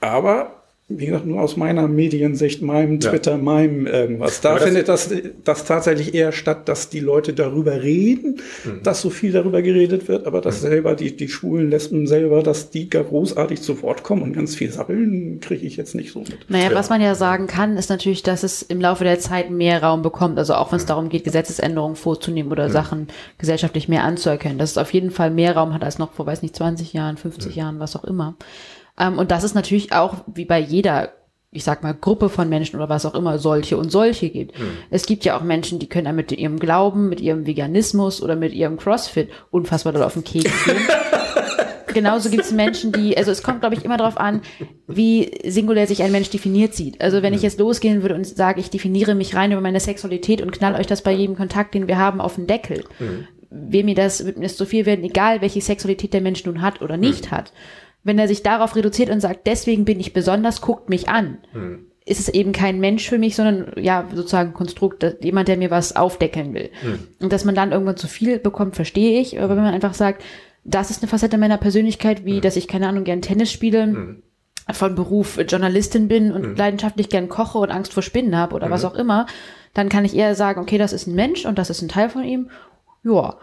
Aber 0.00 0.63
wie 0.86 1.06
gesagt, 1.06 1.24
nur 1.24 1.40
aus 1.40 1.56
meiner 1.56 1.88
Mediensicht, 1.88 2.60
meinem 2.60 3.00
Ja. 3.00 3.10
Twitter, 3.10 3.38
meinem 3.38 3.86
irgendwas. 3.86 4.42
Da 4.42 4.54
das- 4.54 4.64
findet 4.64 4.88
das, 4.88 5.08
das 5.42 5.64
tatsächlich 5.64 6.12
eher 6.14 6.30
statt, 6.30 6.68
dass 6.68 6.90
die 6.90 7.00
Leute 7.00 7.32
darüber 7.32 7.82
reden, 7.82 8.40
Mhm. 8.64 8.82
dass 8.82 9.00
so 9.00 9.08
viel 9.08 9.32
darüber 9.32 9.62
geredet 9.62 10.08
wird, 10.08 10.26
aber 10.26 10.42
dass 10.42 10.60
selber 10.60 10.94
die, 10.94 11.16
die 11.16 11.28
schwulen 11.28 11.70
Lesben 11.70 12.06
selber, 12.06 12.42
dass 12.42 12.68
die 12.68 12.90
gar 12.90 13.02
großartig 13.02 13.62
zu 13.62 13.80
Wort 13.82 14.02
kommen 14.02 14.20
und 14.22 14.34
ganz 14.34 14.54
viel 14.56 14.70
sabbeln, 14.70 15.40
kriege 15.40 15.66
ich 15.66 15.78
jetzt 15.78 15.94
nicht 15.94 16.12
so 16.12 16.18
mit. 16.20 16.50
Naja, 16.50 16.70
Ja. 16.70 16.74
was 16.74 16.90
man 16.90 17.00
ja 17.00 17.14
sagen 17.14 17.46
kann, 17.46 17.78
ist 17.78 17.88
natürlich, 17.88 18.22
dass 18.22 18.42
es 18.42 18.60
im 18.60 18.78
Laufe 18.80 19.04
der 19.04 19.18
Zeit 19.18 19.50
mehr 19.50 19.82
Raum 19.82 20.02
bekommt. 20.02 20.38
Also 20.38 20.52
auch 20.54 20.70
wenn 20.70 20.76
es 20.78 20.86
darum 20.86 21.08
geht, 21.08 21.24
Gesetzesänderungen 21.24 21.96
vorzunehmen 21.96 22.52
oder 22.52 22.68
Sachen 22.68 23.08
gesellschaftlich 23.38 23.88
mehr 23.88 24.04
anzuerkennen. 24.04 24.58
Dass 24.58 24.72
es 24.72 24.78
auf 24.78 24.92
jeden 24.92 25.10
Fall 25.10 25.30
mehr 25.30 25.56
Raum 25.56 25.72
hat 25.72 25.82
als 25.82 25.98
noch 25.98 26.12
vor, 26.12 26.26
weiß 26.26 26.42
nicht, 26.42 26.54
20 26.54 26.92
Jahren, 26.92 27.16
50 27.16 27.56
Jahren, 27.56 27.80
was 27.80 27.96
auch 27.96 28.04
immer. 28.04 28.36
Ähm, 28.98 29.18
und 29.18 29.30
das 29.30 29.44
ist 29.44 29.54
natürlich 29.54 29.92
auch 29.92 30.16
wie 30.26 30.44
bei 30.44 30.58
jeder, 30.58 31.12
ich 31.50 31.64
sag 31.64 31.82
mal, 31.82 31.94
Gruppe 31.94 32.28
von 32.28 32.48
Menschen 32.48 32.76
oder 32.76 32.88
was 32.88 33.06
auch 33.06 33.14
immer, 33.14 33.38
solche 33.38 33.76
und 33.76 33.90
solche 33.90 34.30
gibt. 34.30 34.54
Es 34.90 35.06
gibt 35.06 35.24
ja 35.24 35.36
auch 35.36 35.42
Menschen, 35.42 35.78
die 35.78 35.88
können 35.88 36.06
einem 36.06 36.16
mit 36.16 36.32
ihrem 36.32 36.58
Glauben, 36.58 37.08
mit 37.08 37.20
ihrem 37.20 37.46
Veganismus 37.46 38.22
oder 38.22 38.36
mit 38.36 38.52
ihrem 38.52 38.76
Crossfit 38.76 39.30
unfassbar 39.50 39.92
doll 39.92 40.02
auf 40.02 40.14
den 40.14 40.24
Keks 40.24 40.64
gehen. 40.64 40.76
genauso 41.94 42.28
gibt 42.28 42.44
es 42.44 42.52
Menschen, 42.52 42.92
die, 42.92 43.16
also 43.16 43.30
es 43.30 43.42
kommt, 43.42 43.60
glaube 43.60 43.74
ich, 43.74 43.84
immer 43.84 43.96
darauf 43.96 44.18
an, 44.18 44.42
wie 44.86 45.30
singulär 45.46 45.86
sich 45.86 46.02
ein 46.02 46.12
Mensch 46.12 46.28
definiert 46.28 46.74
sieht. 46.74 47.00
Also 47.00 47.22
wenn 47.22 47.32
ich 47.32 47.42
jetzt 47.42 47.58
losgehen 47.58 48.02
würde 48.02 48.16
und 48.16 48.26
sage, 48.26 48.60
ich 48.60 48.68
definiere 48.68 49.14
mich 49.14 49.34
rein 49.34 49.52
über 49.52 49.62
meine 49.62 49.80
Sexualität 49.80 50.42
und 50.42 50.52
knall 50.52 50.74
euch 50.74 50.86
das 50.86 51.02
bei 51.02 51.12
jedem 51.12 51.36
Kontakt, 51.36 51.74
den 51.74 51.88
wir 51.88 51.96
haben, 51.96 52.20
auf 52.20 52.34
den 52.34 52.46
Deckel, 52.46 52.84
wäre 53.48 53.84
mir 53.84 53.94
das, 53.94 54.26
wird 54.26 54.36
mir 54.36 54.42
das 54.42 54.56
zu 54.56 54.66
viel 54.66 54.84
werden, 54.84 55.04
egal 55.04 55.40
welche 55.40 55.60
Sexualität 55.60 56.12
der 56.12 56.20
Mensch 56.20 56.44
nun 56.44 56.60
hat 56.60 56.82
oder 56.82 56.96
nicht 56.96 57.30
hat. 57.30 57.52
Wenn 58.04 58.18
er 58.18 58.28
sich 58.28 58.42
darauf 58.42 58.76
reduziert 58.76 59.10
und 59.10 59.20
sagt, 59.20 59.46
deswegen 59.46 59.84
bin 59.84 59.98
ich 59.98 60.12
besonders, 60.12 60.60
guckt 60.60 60.88
mich 60.90 61.08
an, 61.08 61.38
ist 62.06 62.20
es 62.20 62.28
eben 62.28 62.52
kein 62.52 62.80
Mensch 62.80 63.08
für 63.08 63.18
mich, 63.18 63.34
sondern 63.34 63.72
ja, 63.82 64.06
sozusagen 64.14 64.50
ein 64.50 64.54
Konstrukt, 64.54 65.04
jemand, 65.22 65.48
der 65.48 65.56
mir 65.56 65.70
was 65.70 65.96
aufdeckeln 65.96 66.52
will. 66.52 66.70
Und 67.20 67.32
dass 67.32 67.46
man 67.46 67.54
dann 67.54 67.72
irgendwann 67.72 67.96
zu 67.96 68.06
viel 68.06 68.38
bekommt, 68.38 68.76
verstehe 68.76 69.20
ich. 69.20 69.40
Aber 69.40 69.56
wenn 69.56 69.64
man 69.64 69.74
einfach 69.74 69.94
sagt, 69.94 70.22
das 70.64 70.90
ist 70.90 71.02
eine 71.02 71.08
Facette 71.08 71.38
meiner 71.38 71.56
Persönlichkeit, 71.58 72.24
wie, 72.24 72.40
dass 72.40 72.56
ich, 72.56 72.68
keine 72.68 72.88
Ahnung, 72.88 73.04
gern 73.04 73.22
Tennis 73.22 73.50
spiele, 73.50 73.86
von 74.72 74.94
Beruf 74.94 75.38
Journalistin 75.46 76.08
bin 76.08 76.32
und 76.32 76.56
leidenschaftlich 76.56 77.08
gern 77.08 77.28
koche 77.28 77.58
und 77.58 77.70
Angst 77.70 77.92
vor 77.92 78.02
Spinnen 78.02 78.36
habe 78.36 78.54
oder 78.54 78.70
was 78.70 78.84
auch 78.84 78.94
immer, 78.94 79.26
dann 79.74 79.88
kann 79.88 80.04
ich 80.04 80.16
eher 80.16 80.34
sagen, 80.34 80.60
okay, 80.60 80.78
das 80.78 80.92
ist 80.92 81.06
ein 81.06 81.14
Mensch 81.14 81.44
und 81.44 81.58
das 81.58 81.68
ist 81.70 81.82
ein 81.82 81.88
Teil 81.88 82.08
von 82.08 82.24
ihm. 82.24 82.50
Ja. 83.02 83.36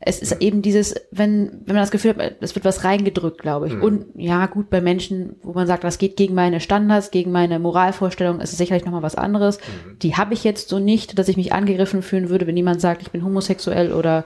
Es 0.00 0.20
ist 0.20 0.40
eben 0.40 0.62
dieses, 0.62 0.94
wenn, 1.10 1.62
wenn 1.64 1.74
man 1.74 1.82
das 1.82 1.90
Gefühl 1.90 2.14
hat, 2.14 2.36
es 2.40 2.54
wird 2.54 2.64
was 2.64 2.84
reingedrückt, 2.84 3.40
glaube 3.40 3.66
ich. 3.66 3.74
Und 3.74 4.06
ja, 4.14 4.46
gut, 4.46 4.70
bei 4.70 4.80
Menschen, 4.80 5.34
wo 5.42 5.52
man 5.54 5.66
sagt, 5.66 5.82
das 5.82 5.98
geht 5.98 6.16
gegen 6.16 6.34
meine 6.34 6.60
Standards, 6.60 7.10
gegen 7.10 7.32
meine 7.32 7.58
Moralvorstellungen, 7.58 8.40
ist 8.40 8.52
es 8.52 8.58
sicherlich 8.58 8.84
nochmal 8.84 9.02
was 9.02 9.16
anderes. 9.16 9.58
Die 10.02 10.14
habe 10.14 10.34
ich 10.34 10.44
jetzt 10.44 10.68
so 10.68 10.78
nicht, 10.78 11.18
dass 11.18 11.28
ich 11.28 11.36
mich 11.36 11.52
angegriffen 11.52 12.02
fühlen 12.02 12.28
würde, 12.28 12.46
wenn 12.46 12.56
jemand 12.56 12.80
sagt, 12.80 13.02
ich 13.02 13.10
bin 13.10 13.24
homosexuell 13.24 13.92
oder 13.92 14.24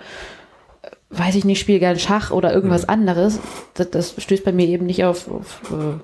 äh, 0.82 0.90
weiß 1.08 1.36
ich 1.36 1.46
nicht, 1.46 1.60
spiele 1.60 1.78
gern 1.78 1.98
Schach 1.98 2.32
oder 2.32 2.52
irgendwas 2.52 2.86
anderes. 2.86 3.40
Das, 3.72 3.90
das 3.90 4.14
stößt 4.18 4.44
bei 4.44 4.52
mir 4.52 4.66
eben 4.66 4.84
nicht 4.84 5.04
auf, 5.04 5.30
auf 5.30 5.62
äh, 5.72 5.98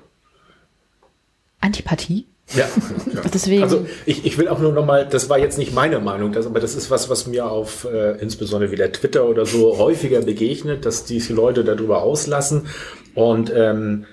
Antipathie. 1.61 2.25
Ja, 2.55 2.67
ja. 3.13 3.21
Deswegen- 3.33 3.63
Also 3.63 3.85
ich, 4.05 4.25
ich 4.25 4.37
will 4.37 4.47
auch 4.47 4.59
nur 4.59 4.71
noch 4.71 4.85
mal, 4.85 5.05
das 5.07 5.29
war 5.29 5.37
jetzt 5.37 5.57
nicht 5.57 5.73
meine 5.73 5.99
Meinung, 5.99 6.31
das, 6.31 6.45
aber 6.45 6.59
das 6.59 6.75
ist 6.75 6.89
was, 6.89 7.09
was 7.09 7.27
mir 7.27 7.45
auf 7.45 7.85
äh, 7.85 8.13
insbesondere 8.21 8.71
wieder 8.71 8.91
Twitter 8.91 9.25
oder 9.25 9.45
so 9.45 9.77
häufiger 9.77 10.21
begegnet, 10.21 10.85
dass 10.85 11.05
diese 11.05 11.33
Leute 11.33 11.63
darüber 11.63 12.01
auslassen. 12.01 12.67
Und 13.15 13.51
ähm, 13.55 14.05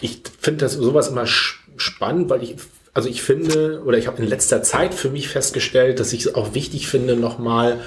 ich 0.00 0.22
finde 0.40 0.64
das 0.64 0.74
sowas 0.74 1.08
immer 1.08 1.26
spannend, 1.26 2.30
weil 2.30 2.42
ich, 2.42 2.54
also 2.94 3.08
ich 3.08 3.22
finde, 3.22 3.82
oder 3.84 3.98
ich 3.98 4.06
habe 4.06 4.22
in 4.22 4.28
letzter 4.28 4.62
Zeit 4.62 4.94
für 4.94 5.10
mich 5.10 5.28
festgestellt, 5.28 5.98
dass 6.00 6.12
ich 6.12 6.26
es 6.26 6.34
auch 6.34 6.54
wichtig 6.54 6.88
finde, 6.88 7.16
nochmal 7.16 7.80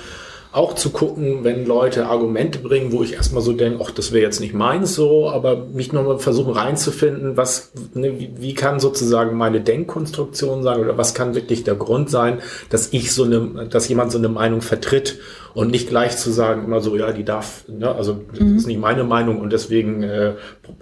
auch 0.53 0.75
zu 0.75 0.89
gucken, 0.89 1.43
wenn 1.43 1.65
Leute 1.65 2.07
Argumente 2.07 2.59
bringen, 2.59 2.91
wo 2.91 3.03
ich 3.03 3.13
erstmal 3.13 3.41
so 3.41 3.53
denke, 3.53 3.81
ach, 3.85 3.91
das 3.91 4.11
wäre 4.11 4.23
jetzt 4.23 4.41
nicht 4.41 4.53
meins 4.53 4.95
so, 4.95 5.29
aber 5.29 5.65
mich 5.65 5.93
nochmal 5.93 6.19
versuchen 6.19 6.51
reinzufinden, 6.51 7.37
was, 7.37 7.71
ne, 7.93 8.19
wie, 8.19 8.33
wie 8.37 8.53
kann 8.53 8.81
sozusagen 8.81 9.37
meine 9.37 9.61
Denkkonstruktion 9.61 10.61
sein 10.61 10.81
oder 10.81 10.97
was 10.97 11.13
kann 11.13 11.35
wirklich 11.35 11.63
der 11.63 11.75
Grund 11.75 12.09
sein, 12.09 12.39
dass 12.69 12.91
ich 12.91 13.13
so 13.13 13.23
eine, 13.23 13.67
dass 13.69 13.87
jemand 13.87 14.11
so 14.11 14.17
eine 14.17 14.27
Meinung 14.27 14.61
vertritt 14.61 15.19
und 15.53 15.71
nicht 15.71 15.87
gleich 15.87 16.17
zu 16.17 16.31
sagen, 16.31 16.65
immer 16.65 16.81
so, 16.81 16.97
ja, 16.97 17.13
die 17.13 17.23
darf, 17.23 17.63
ne, 17.69 17.93
also 17.95 18.19
das 18.31 18.41
ist 18.41 18.67
nicht 18.67 18.79
meine 18.79 19.05
Meinung 19.05 19.39
und 19.39 19.53
deswegen 19.53 20.03
äh, 20.03 20.33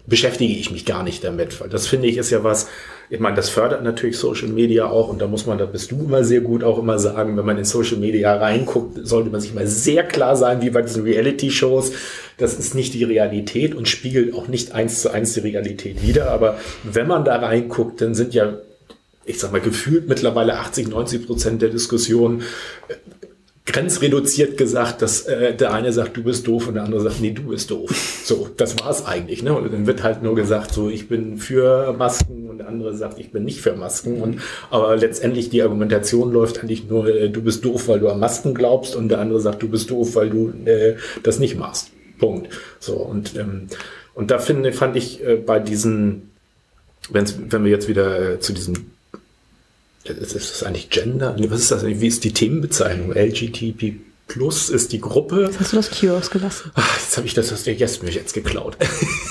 beschäftige 0.08 0.54
ich 0.54 0.72
mich 0.72 0.86
gar 0.86 1.04
nicht 1.04 1.24
damit, 1.24 1.62
weil 1.62 1.70
das 1.70 1.86
finde 1.86 2.08
ich 2.08 2.18
ist 2.18 2.32
ja 2.32 2.44
was, 2.44 2.68
ich 3.12 3.20
meine, 3.20 3.36
das 3.36 3.50
fördert 3.50 3.84
natürlich 3.84 4.18
Social 4.18 4.50
Media 4.50 4.88
auch 4.88 5.10
und 5.10 5.20
da 5.20 5.26
muss 5.26 5.48
man, 5.48 5.58
da 5.58 5.66
bist 5.66 5.90
du 5.92 6.04
immer 6.04 6.24
sehr 6.24 6.42
gut 6.42 6.64
auch 6.64 6.78
immer 6.78 7.00
sagen, 7.00 7.38
wenn 7.38 7.46
man 7.46 7.58
in 7.58 7.66
Social 7.66 7.98
Media 7.98 8.36
reinguckt, 8.36 9.00
sollte 9.08 9.32
man 9.32 9.42
sich 9.42 9.54
mal 9.54 9.66
sehr 9.66 10.04
klar 10.04 10.36
sein, 10.36 10.62
wie 10.62 10.70
bei 10.70 10.84
diesen 10.84 11.04
Reality-Shows. 11.04 11.92
Das 12.38 12.60
ist 12.60 12.76
nicht 12.76 12.94
die 12.94 13.04
Realität 13.04 13.74
und 13.74 13.88
spiegelt 13.88 14.36
auch 14.36 14.48
nicht 14.48 14.74
eins 14.74 15.02
zu 15.02 15.10
eins 15.10 15.34
die 15.34 15.40
Realität 15.40 16.04
wider. 16.04 16.30
Aber 16.30 16.60
wenn 16.84 17.08
man 17.08 17.26
da 17.26 17.38
reinguckt, 17.38 18.00
dann 18.00 18.14
sind 18.14 18.36
ja, 18.36 18.60
ich 19.26 19.40
sag 19.40 19.52
mal, 19.52 19.62
gefühlt 19.62 20.08
mittlerweile 20.08 20.60
80, 20.60 20.90
90 20.90 21.26
Prozent 21.26 21.62
der 21.64 21.70
Diskussion 21.70 22.44
äh, 22.90 22.94
grenzreduziert 23.72 24.58
gesagt, 24.58 25.02
dass 25.02 25.22
äh, 25.24 25.56
der 25.56 25.74
eine 25.74 25.94
sagt, 25.94 26.18
du 26.18 26.24
bist 26.24 26.48
doof 26.48 26.68
und 26.68 26.76
der 26.76 26.84
andere 26.84 27.02
sagt, 27.02 27.22
nee, 27.22 27.32
du 27.32 27.44
bist 27.44 27.72
doof. 27.72 27.90
So, 28.24 28.50
das 28.58 28.80
war's 28.80 29.06
eigentlich. 29.06 29.44
Ne? 29.44 29.54
Und 29.54 29.72
dann 29.72 29.88
wird 29.88 30.04
halt 30.04 30.24
nur 30.24 30.36
gesagt, 30.36 30.74
so, 30.74 30.90
ich 30.90 31.08
bin 31.08 31.38
für 31.38 31.94
Masken 31.94 32.50
und 32.50 32.60
der 32.60 32.68
andere 32.68 32.96
sagt, 32.96 33.20
ich 33.20 33.32
bin 33.32 33.46
nicht 33.46 33.62
für 33.62 33.76
Masken. 33.76 34.22
Und 34.22 34.42
aber 34.70 34.96
letztendlich 34.98 35.50
die 35.50 35.62
Argumentation 35.62 36.32
läuft 36.32 36.60
eigentlich 36.60 36.90
nur, 36.90 37.08
äh, 37.08 37.30
du 37.30 37.42
bist 37.42 37.64
doof, 37.64 37.88
weil 37.88 38.00
du 38.00 38.10
an 38.10 38.20
Masken 38.20 38.54
glaubst 38.54 38.96
und 38.96 39.10
der 39.10 39.20
andere 39.20 39.40
sagt, 39.40 39.62
du 39.62 39.70
bist 39.70 39.90
doof, 39.90 40.16
weil 40.16 40.30
du 40.30 40.54
äh, 40.66 40.96
das 41.24 41.40
nicht 41.40 41.58
machst. 41.58 41.92
Punkt. 42.20 42.50
So 42.80 42.96
und 42.96 43.36
ähm, 43.38 43.68
und 44.14 44.32
da 44.32 44.40
finde 44.40 44.74
fand 44.74 44.96
ich 44.98 45.24
äh, 45.24 45.36
bei 45.36 45.60
diesen, 45.60 46.32
wenn's, 47.10 47.38
wenn 47.50 47.64
wir 47.64 47.72
jetzt 47.72 47.88
wieder 47.88 48.34
äh, 48.34 48.40
zu 48.40 48.52
diesem 48.52 48.92
ist 50.04 50.36
das 50.36 50.64
eigentlich 50.64 50.90
Gender? 50.90 51.36
Was 51.50 51.62
ist 51.62 51.72
das? 51.72 51.86
Wie 51.86 52.08
ist 52.08 52.24
die 52.24 52.34
Themenbezeichnung? 52.34 53.12
LGTB 53.14 53.96
Plus 54.30 54.70
ist 54.70 54.94
die 54.94 55.02
Gruppe. 55.02 55.46
Jetzt 55.46 55.60
hast 55.60 55.74
du 55.74 55.78
das 55.78 55.90
Q 55.90 56.12
ausgelassen. 56.12 56.72
Ach, 56.76 57.00
jetzt 57.00 57.18
habe 57.18 57.26
ich 57.26 57.34
das 57.34 57.52
aus 57.52 57.64
der 57.64 57.74
Yes 57.74 58.04
mich 58.04 58.14
jetzt 58.14 58.34
geklaut. 58.34 58.78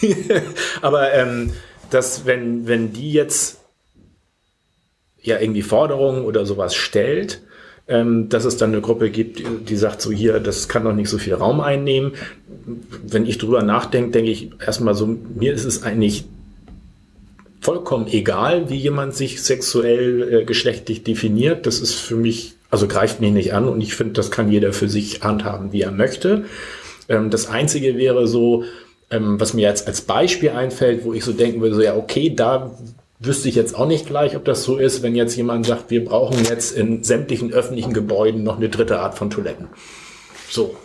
Aber 0.82 1.12
ähm, 1.12 1.52
dass 1.90 2.26
wenn 2.26 2.66
wenn 2.66 2.92
die 2.92 3.12
jetzt 3.12 3.60
ja 5.22 5.38
irgendwie 5.38 5.62
Forderungen 5.62 6.24
oder 6.24 6.44
sowas 6.44 6.74
stellt, 6.74 7.42
ähm, 7.86 8.28
dass 8.28 8.44
es 8.44 8.56
dann 8.56 8.72
eine 8.72 8.80
Gruppe 8.80 9.10
gibt, 9.10 9.38
die, 9.38 9.44
die 9.44 9.76
sagt 9.76 10.02
so 10.02 10.10
hier, 10.10 10.40
das 10.40 10.68
kann 10.68 10.84
doch 10.84 10.92
nicht 10.92 11.08
so 11.08 11.18
viel 11.18 11.34
Raum 11.34 11.60
einnehmen. 11.60 12.12
Wenn 13.06 13.24
ich 13.24 13.38
drüber 13.38 13.62
nachdenke, 13.62 14.10
denke 14.10 14.32
ich 14.32 14.50
erstmal 14.60 14.94
so, 14.94 15.06
mir 15.06 15.54
ist 15.54 15.64
es 15.64 15.84
eigentlich 15.84 16.24
vollkommen 17.60 18.06
egal, 18.08 18.70
wie 18.70 18.76
jemand 18.76 19.14
sich 19.14 19.42
sexuell 19.42 20.40
äh, 20.40 20.44
geschlechtlich 20.44 21.02
definiert. 21.02 21.66
Das 21.66 21.80
ist 21.80 21.94
für 21.94 22.16
mich, 22.16 22.54
also 22.70 22.86
greift 22.86 23.20
mich 23.20 23.32
nicht 23.32 23.52
an 23.52 23.68
und 23.68 23.80
ich 23.80 23.94
finde, 23.94 24.14
das 24.14 24.30
kann 24.30 24.50
jeder 24.50 24.72
für 24.72 24.88
sich 24.88 25.22
handhaben, 25.22 25.72
wie 25.72 25.82
er 25.82 25.90
möchte. 25.90 26.44
Ähm, 27.08 27.30
das 27.30 27.48
Einzige 27.48 27.96
wäre 27.96 28.26
so, 28.26 28.64
ähm, 29.10 29.40
was 29.40 29.54
mir 29.54 29.62
jetzt 29.62 29.86
als 29.86 30.02
Beispiel 30.02 30.50
einfällt, 30.50 31.04
wo 31.04 31.12
ich 31.12 31.24
so 31.24 31.32
denken 31.32 31.60
würde, 31.60 31.74
so 31.74 31.82
ja, 31.82 31.96
okay, 31.96 32.30
da 32.34 32.70
wüsste 33.20 33.48
ich 33.48 33.54
jetzt 33.54 33.74
auch 33.74 33.86
nicht 33.86 34.06
gleich, 34.06 34.36
ob 34.36 34.44
das 34.44 34.62
so 34.62 34.76
ist, 34.76 35.02
wenn 35.02 35.16
jetzt 35.16 35.36
jemand 35.36 35.66
sagt, 35.66 35.90
wir 35.90 36.04
brauchen 36.04 36.44
jetzt 36.44 36.76
in 36.76 37.02
sämtlichen 37.02 37.52
öffentlichen 37.52 37.92
Gebäuden 37.92 38.44
noch 38.44 38.58
eine 38.58 38.68
dritte 38.68 39.00
Art 39.00 39.18
von 39.18 39.30
Toiletten. 39.30 39.68
So. 40.50 40.76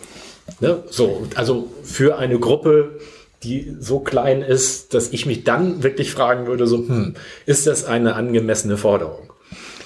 Ne? 0.60 0.82
So, 0.90 1.26
also 1.36 1.70
für 1.82 2.18
eine 2.18 2.38
Gruppe, 2.38 2.98
die 3.44 3.76
so 3.78 4.00
klein 4.00 4.42
ist, 4.42 4.94
dass 4.94 5.12
ich 5.12 5.26
mich 5.26 5.44
dann 5.44 5.82
wirklich 5.82 6.10
fragen 6.10 6.46
würde, 6.46 6.66
so, 6.66 6.78
hm, 6.78 7.14
ist 7.46 7.66
das 7.66 7.84
eine 7.84 8.14
angemessene 8.16 8.76
Forderung? 8.76 9.33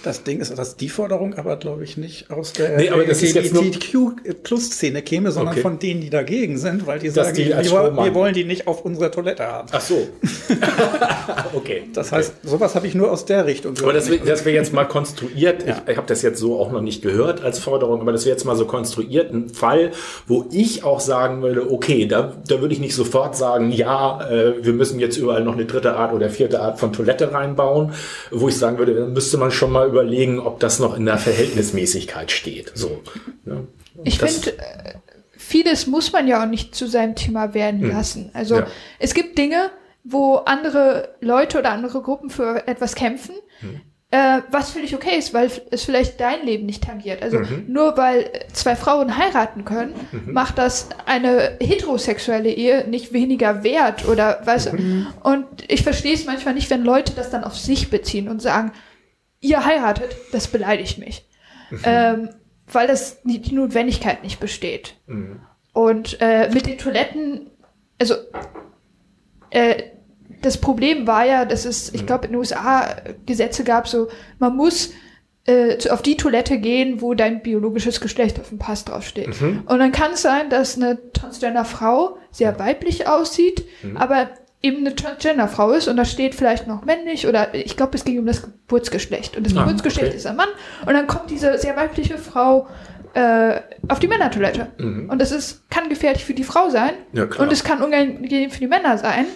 Das 0.04 0.22
Ding 0.22 0.40
ist, 0.40 0.56
dass 0.56 0.76
die 0.76 0.88
Forderung 0.88 1.34
aber, 1.34 1.56
glaube 1.56 1.84
ich, 1.84 1.96
nicht 1.96 2.30
aus 2.30 2.52
der 2.52 2.76
Nee, 2.76 2.90
aber 2.90 3.04
das 3.04 3.20
LGBTQ-Plus-Szene 3.22 5.02
käme, 5.02 5.32
sondern 5.32 5.54
Okay. 5.54 5.62
von 5.62 5.78
denen, 5.78 6.00
die 6.00 6.10
dagegen 6.10 6.58
sind, 6.58 6.86
weil 6.86 6.98
die 6.98 7.06
Dass 7.10 7.26
sagen, 7.28 7.36
die 7.36 7.46
wir, 7.48 7.96
wir 7.96 8.14
wollen 8.14 8.34
die 8.34 8.44
nicht 8.44 8.66
auf 8.66 8.84
unserer 8.84 9.10
Toilette 9.10 9.44
haben. 9.46 9.68
Ach 9.72 9.80
so. 9.80 10.06
okay. 11.54 11.82
Das 11.94 12.12
heißt, 12.12 12.34
sowas 12.44 12.74
habe 12.74 12.86
ich 12.86 12.94
nur 12.94 13.10
aus 13.10 13.24
der 13.24 13.46
Richtung 13.46 13.74
Aber 13.82 13.92
das, 13.92 14.06
gehört. 14.08 14.28
das 14.28 14.44
wäre 14.44 14.54
jetzt 14.56 14.72
mal 14.72 14.84
konstruiert, 14.84 15.66
Ja. 15.66 15.82
ich, 15.86 15.90
ich 15.92 15.96
habe 15.96 16.06
das 16.06 16.22
jetzt 16.22 16.38
so 16.38 16.58
auch 16.60 16.70
noch 16.70 16.82
nicht 16.82 17.02
gehört 17.02 17.42
als 17.42 17.58
Forderung, 17.58 18.00
aber 18.00 18.12
das 18.12 18.24
wäre 18.24 18.34
jetzt 18.36 18.44
mal 18.44 18.56
so 18.56 18.66
konstruiert, 18.66 19.32
ein 19.32 19.48
Fall, 19.48 19.92
wo 20.26 20.46
ich 20.52 20.84
auch 20.84 21.00
sagen 21.00 21.42
würde, 21.42 21.70
okay, 21.72 22.06
da, 22.06 22.34
da 22.46 22.60
würde 22.60 22.74
ich 22.74 22.80
nicht 22.80 22.94
sofort 22.94 23.36
sagen, 23.36 23.72
ja, 23.72 24.28
äh, 24.30 24.64
wir 24.64 24.72
müssen 24.72 25.00
jetzt 25.00 25.16
überall 25.16 25.42
noch 25.44 25.54
eine 25.54 25.64
dritte 25.66 25.94
Art 25.96 26.12
oder 26.12 26.30
vierte 26.30 26.60
Art 26.60 26.78
von 26.78 26.92
Toilette 26.92 27.32
reinbauen, 27.32 27.92
wo 28.30 28.48
ich 28.48 28.56
sagen 28.56 28.78
würde, 28.78 28.94
dann 28.94 29.12
müsste 29.12 29.38
man 29.38 29.50
schon 29.50 29.72
mal 29.72 29.87
überlegen, 29.88 30.38
ob 30.38 30.60
das 30.60 30.78
noch 30.78 30.96
in 30.96 31.04
der 31.06 31.18
Verhältnismäßigkeit 31.18 32.30
steht. 32.30 32.72
So. 32.74 33.02
Ja. 33.46 33.56
Ich 34.04 34.18
finde, 34.18 34.58
äh, 34.58 34.94
vieles 35.36 35.86
muss 35.86 36.12
man 36.12 36.28
ja 36.28 36.42
auch 36.42 36.46
nicht 36.48 36.74
zu 36.74 36.86
seinem 36.86 37.14
Thema 37.16 37.54
werden 37.54 37.88
lassen. 37.88 38.30
Also 38.34 38.56
Hm. 38.58 38.62
Ja. 38.64 38.70
es 38.98 39.14
gibt 39.14 39.36
Dinge, 39.38 39.70
wo 40.04 40.36
andere 40.36 41.14
Leute 41.20 41.58
oder 41.58 41.70
andere 41.72 42.00
Gruppen 42.02 42.30
für 42.30 42.66
etwas 42.68 42.94
kämpfen, 42.94 43.34
Hm. 43.60 43.80
äh, 44.10 44.40
was 44.50 44.70
völlig 44.70 44.94
okay 44.94 45.18
ist, 45.18 45.34
weil 45.34 45.50
es 45.70 45.82
vielleicht 45.84 46.18
dein 46.20 46.46
Leben 46.46 46.64
nicht 46.64 46.84
tangiert. 46.84 47.22
Also 47.22 47.40
Mhm. 47.40 47.64
nur 47.68 47.96
weil 47.98 48.30
zwei 48.54 48.74
Frauen 48.76 49.18
heiraten 49.18 49.64
können, 49.66 49.92
macht 50.26 50.56
das 50.58 50.88
eine 51.04 51.58
heterosexuelle 51.60 52.50
Ehe 52.50 52.86
nicht 52.88 53.12
weniger 53.12 53.64
wert 53.64 54.06
oder 54.08 54.40
weißt 54.44 54.72
Mhm. 54.74 55.08
Und 55.22 55.44
ich 55.68 55.82
verstehe 55.82 56.14
es 56.14 56.24
manchmal 56.24 56.54
nicht, 56.54 56.70
wenn 56.70 56.84
Leute 56.84 57.12
das 57.14 57.30
dann 57.30 57.44
auf 57.44 57.56
sich 57.56 57.90
beziehen 57.90 58.28
und 58.28 58.40
sagen, 58.40 58.72
ihr 59.40 59.64
heiratet, 59.64 60.16
das 60.32 60.48
beleidigt 60.48 60.98
mich. 60.98 61.26
Mhm. 61.70 61.80
Ähm, 61.84 62.28
weil 62.70 62.86
das 62.86 63.22
die, 63.22 63.40
die 63.40 63.54
Notwendigkeit 63.54 64.22
nicht 64.22 64.40
besteht. 64.40 64.94
Mhm. 65.06 65.40
Und 65.72 66.18
äh, 66.20 66.50
mit 66.52 66.66
den 66.66 66.76
Toiletten, 66.78 67.50
also 68.00 68.14
äh, 69.50 69.82
das 70.42 70.58
Problem 70.58 71.06
war 71.06 71.24
ja, 71.24 71.44
dass 71.44 71.64
es, 71.64 71.90
Mhm. 71.92 71.98
ich 71.98 72.06
glaube, 72.06 72.26
in 72.26 72.32
den 72.32 72.38
USA 72.38 72.96
Gesetze 73.26 73.64
gab, 73.64 73.88
so 73.88 74.08
man 74.38 74.54
muss 74.56 74.90
äh, 75.46 75.76
auf 75.90 76.02
die 76.02 76.16
Toilette 76.16 76.58
gehen, 76.58 77.00
wo 77.00 77.14
dein 77.14 77.42
biologisches 77.42 78.00
Geschlecht 78.00 78.38
auf 78.38 78.50
dem 78.50 78.58
Pass 78.58 78.84
draufsteht. 78.84 79.40
Mhm. 79.40 79.62
Und 79.66 79.78
dann 79.78 79.92
kann 79.92 80.12
es 80.12 80.22
sein, 80.22 80.50
dass 80.50 80.76
eine 80.76 80.98
Transgender-Frau 81.12 82.18
sehr 82.30 82.58
weiblich 82.58 83.08
aussieht, 83.08 83.64
Mhm. 83.82 83.96
aber 83.96 84.28
eben 84.62 84.78
eine 84.78 84.94
Transgender-Frau 84.94 85.70
ist 85.72 85.86
und 85.88 85.96
da 85.96 86.04
steht 86.04 86.34
vielleicht 86.34 86.66
noch 86.66 86.84
männlich 86.84 87.26
oder 87.26 87.54
ich 87.54 87.76
glaube, 87.76 87.96
es 87.96 88.04
ging 88.04 88.18
um 88.18 88.26
das 88.26 88.42
Geburtsgeschlecht. 88.42 89.36
Und 89.36 89.46
das 89.46 89.56
Ah, 89.56 89.62
Geburtsgeschlecht 89.64 90.08
okay. 90.08 90.16
ist 90.16 90.26
ein 90.26 90.36
Mann 90.36 90.48
und 90.86 90.94
dann 90.94 91.06
kommt 91.06 91.30
diese 91.30 91.58
sehr 91.58 91.76
weibliche 91.76 92.18
Frau 92.18 92.66
äh, 93.14 93.60
auf 93.88 94.00
die 94.00 94.08
Männertoilette. 94.08 94.68
Und 94.78 95.18
das 95.20 95.32
ist, 95.32 95.68
kann 95.70 95.88
gefährlich 95.88 96.24
für 96.24 96.34
die 96.34 96.44
Frau 96.44 96.70
sein 96.70 96.94
Mhm. 97.12 97.18
Ja, 97.18 97.24
und 97.38 97.52
es 97.52 97.62
kann 97.64 97.82
unangenehm 97.82 98.50
für 98.50 98.58
die 98.60 98.66
Männer 98.66 98.98
sein. 98.98 99.26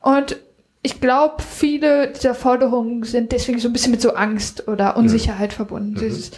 Und 0.00 0.36
ich 0.82 1.00
glaube, 1.00 1.42
viele 1.42 2.08
dieser 2.08 2.34
Forderungen 2.34 3.02
sind 3.02 3.32
deswegen 3.32 3.58
so 3.58 3.68
ein 3.68 3.72
bisschen 3.74 3.90
mit 3.90 4.00
so 4.00 4.14
Angst 4.14 4.66
oder 4.66 4.96
Unsicherheit 4.96 5.52
verbunden. 5.52 5.94
Dieses, 6.00 6.30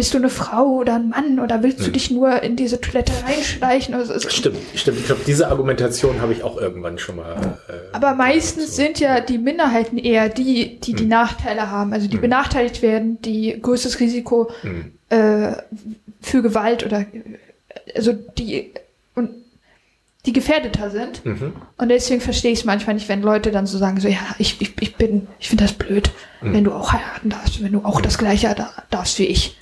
bist 0.00 0.14
du 0.14 0.16
eine 0.16 0.30
Frau 0.30 0.76
oder 0.76 0.94
ein 0.94 1.10
Mann 1.10 1.38
oder 1.40 1.62
willst 1.62 1.86
du 1.86 1.90
dich 1.90 2.10
nur 2.10 2.42
in 2.42 2.56
diese 2.56 2.80
Toilette 2.80 3.12
reinschleichen? 3.22 3.94
Also, 3.94 4.18
Stimmt, 4.30 4.56
stimmt. 4.74 4.98
Ich 4.98 5.04
glaube, 5.04 5.20
diese 5.26 5.48
Argumentation 5.48 6.22
habe 6.22 6.32
ich 6.32 6.42
auch 6.42 6.56
irgendwann 6.56 6.96
schon 6.96 7.16
mal. 7.16 7.58
Äh, 7.68 7.72
Aber 7.92 8.14
meistens 8.14 8.76
sind 8.76 8.98
ja 8.98 9.20
die 9.20 9.36
Minderheiten 9.36 9.98
eher 9.98 10.30
die, 10.30 10.80
die 10.80 10.94
die 10.94 11.04
Nachteile 11.04 11.70
haben, 11.70 11.92
also 11.92 12.08
die 12.08 12.16
benachteiligt 12.16 12.80
werden, 12.80 13.20
die 13.20 13.60
größtes 13.60 14.00
Risiko 14.00 14.50
äh, 15.10 15.52
für 16.22 16.40
Gewalt 16.40 16.86
oder 16.86 17.04
also 17.94 18.14
die 18.14 18.72
die 20.26 20.32
gefährdeter 20.32 20.90
sind. 20.90 21.22
Und 21.78 21.88
deswegen 21.88 22.20
verstehe 22.20 22.52
ich 22.52 22.60
es 22.60 22.64
manchmal 22.64 22.94
nicht, 22.94 23.08
wenn 23.08 23.22
Leute 23.22 23.50
dann 23.50 23.66
so 23.66 23.78
sagen, 23.78 24.00
so 24.00 24.08
ja, 24.08 24.18
ich, 24.38 24.60
ich, 24.60 24.74
ich 24.80 24.96
bin, 24.96 25.28
ich 25.38 25.48
finde 25.48 25.64
das 25.64 25.72
blöd, 25.72 26.10
wenn 26.52 26.64
du 26.64 26.72
auch 26.72 26.92
heiraten 26.92 27.30
darfst, 27.30 27.62
wenn 27.62 27.72
du 27.72 27.84
auch 27.84 28.00
das 28.00 28.18
gleiche 28.18 28.54
da, 28.54 28.70
darfst 28.90 29.18
wie 29.18 29.26
ich. 29.26 29.56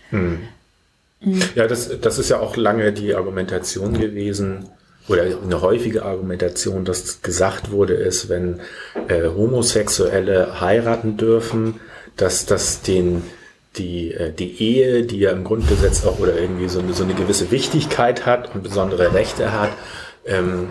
Ja, 1.55 1.67
das, 1.67 2.01
das 2.01 2.19
ist 2.19 2.29
ja 2.29 2.41
auch 2.41 2.57
lange 2.57 2.93
die 2.93 3.15
Argumentation 3.15 3.99
gewesen 3.99 4.69
oder 5.09 5.23
eine 5.23 5.63
häufige 5.63 6.05
Argumentation, 6.05 6.85
dass 6.85 7.23
gesagt 7.23 7.71
wurde, 7.71 7.95
ist, 7.95 8.29
wenn 8.29 8.61
äh, 9.09 9.29
Homosexuelle 9.29 10.61
heiraten 10.61 11.17
dürfen, 11.17 11.81
dass 12.17 12.47
das 12.47 12.83
den 12.83 13.23
die, 13.77 14.13
äh, 14.13 14.33
die 14.33 14.61
Ehe, 14.63 15.05
die 15.05 15.21
ja 15.21 15.31
im 15.31 15.45
Grundgesetz 15.45 16.05
auch 16.05 16.19
oder 16.19 16.39
irgendwie 16.39 16.69
so 16.69 16.81
eine, 16.81 16.93
so 16.93 17.05
eine 17.05 17.15
gewisse 17.15 17.51
Wichtigkeit 17.51 18.27
hat 18.27 18.55
und 18.55 18.63
besondere 18.63 19.15
Rechte 19.15 19.53
hat, 19.53 19.71
ähm, 20.29 20.69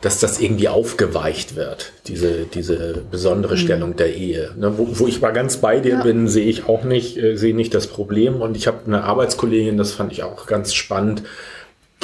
dass 0.00 0.18
das 0.18 0.40
irgendwie 0.40 0.68
aufgeweicht 0.68 1.56
wird, 1.56 1.92
diese, 2.06 2.44
diese 2.46 3.02
besondere 3.10 3.58
Stellung 3.58 3.96
der 3.96 4.14
Ehe. 4.14 4.52
Ne, 4.56 4.78
wo, 4.78 4.88
wo 4.98 5.06
ich 5.06 5.20
mal 5.20 5.32
ganz 5.32 5.58
bei 5.58 5.78
dir 5.80 5.96
Ja. 5.96 6.02
bin, 6.02 6.26
sehe 6.26 6.46
ich 6.46 6.66
auch 6.68 6.84
nicht, 6.84 7.18
äh, 7.18 7.36
sehe 7.36 7.54
nicht 7.54 7.74
das 7.74 7.86
Problem. 7.86 8.40
Und 8.40 8.56
ich 8.56 8.66
habe 8.66 8.78
eine 8.86 9.04
Arbeitskollegin, 9.04 9.76
das 9.76 9.92
fand 9.92 10.12
ich 10.12 10.22
auch 10.22 10.46
ganz 10.46 10.72
spannend, 10.72 11.22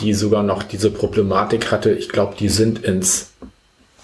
die 0.01 0.12
sogar 0.12 0.43
noch 0.43 0.62
diese 0.62 0.90
Problematik 0.90 1.70
hatte. 1.70 1.90
Ich 1.93 2.10
glaube, 2.10 2.35
die 2.39 2.51
sind 2.51 2.85
ins 2.85 3.31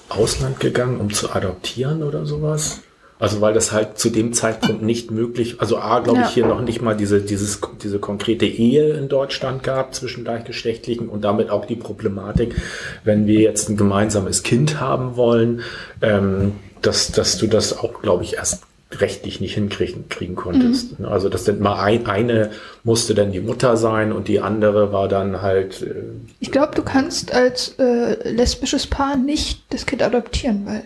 Ausland 0.08 0.58
gegangen, 0.58 0.98
um 0.98 1.12
zu 1.12 1.30
adoptieren 1.30 2.02
oder 2.02 2.24
sowas. 2.24 2.80
Also 3.22 3.40
weil 3.40 3.54
das 3.54 3.70
halt 3.70 3.98
zu 3.98 4.10
dem 4.10 4.32
Zeitpunkt 4.32 4.82
nicht 4.92 5.12
möglich, 5.12 5.60
also 5.60 5.78
A, 5.78 6.00
glaube 6.00 6.18
Ja. 6.22 6.26
ich, 6.26 6.34
hier 6.34 6.44
noch 6.44 6.60
nicht 6.60 6.82
mal 6.82 6.96
diese, 6.96 7.20
dieses, 7.20 7.60
diese 7.80 8.00
konkrete 8.00 8.46
Ehe 8.46 8.94
in 8.94 9.08
Deutschland 9.08 9.62
gab 9.62 9.94
zwischen 9.94 10.24
Gleichgeschlechtlichen 10.24 11.08
und 11.08 11.22
damit 11.22 11.48
auch 11.48 11.64
die 11.64 11.76
Problematik, 11.76 12.56
wenn 13.04 13.28
wir 13.28 13.38
jetzt 13.40 13.68
ein 13.68 13.76
gemeinsames 13.76 14.42
Kind 14.42 14.80
haben 14.80 15.14
wollen, 15.16 15.60
ähm, 16.00 16.54
dass, 16.82 17.12
dass 17.12 17.38
du 17.38 17.46
das 17.46 17.78
auch, 17.78 18.02
glaube 18.02 18.24
ich, 18.24 18.34
erst 18.34 18.64
rechtlich 18.90 19.40
nicht 19.40 19.54
hinkriegen 19.54 20.08
kriegen 20.08 20.34
konntest. 20.34 21.00
Also 21.04 21.28
das 21.28 21.44
denn 21.44 21.60
mal 21.60 21.80
ein, 21.80 22.06
eine 22.06 22.50
musste 22.82 23.14
dann 23.14 23.30
die 23.30 23.40
Mutter 23.40 23.76
sein 23.76 24.10
und 24.12 24.26
die 24.26 24.40
andere 24.40 24.92
war 24.92 25.06
dann 25.06 25.42
halt 25.42 25.80
äh, 25.82 25.94
Ich 26.40 26.50
glaube, 26.50 26.74
du 26.74 26.82
kannst 26.82 27.32
als 27.32 27.76
äh, 27.78 28.28
lesbisches 28.28 28.88
Paar 28.88 29.16
nicht 29.16 29.62
das 29.70 29.86
Kind 29.86 30.02
adoptieren, 30.02 30.62
weil 30.66 30.82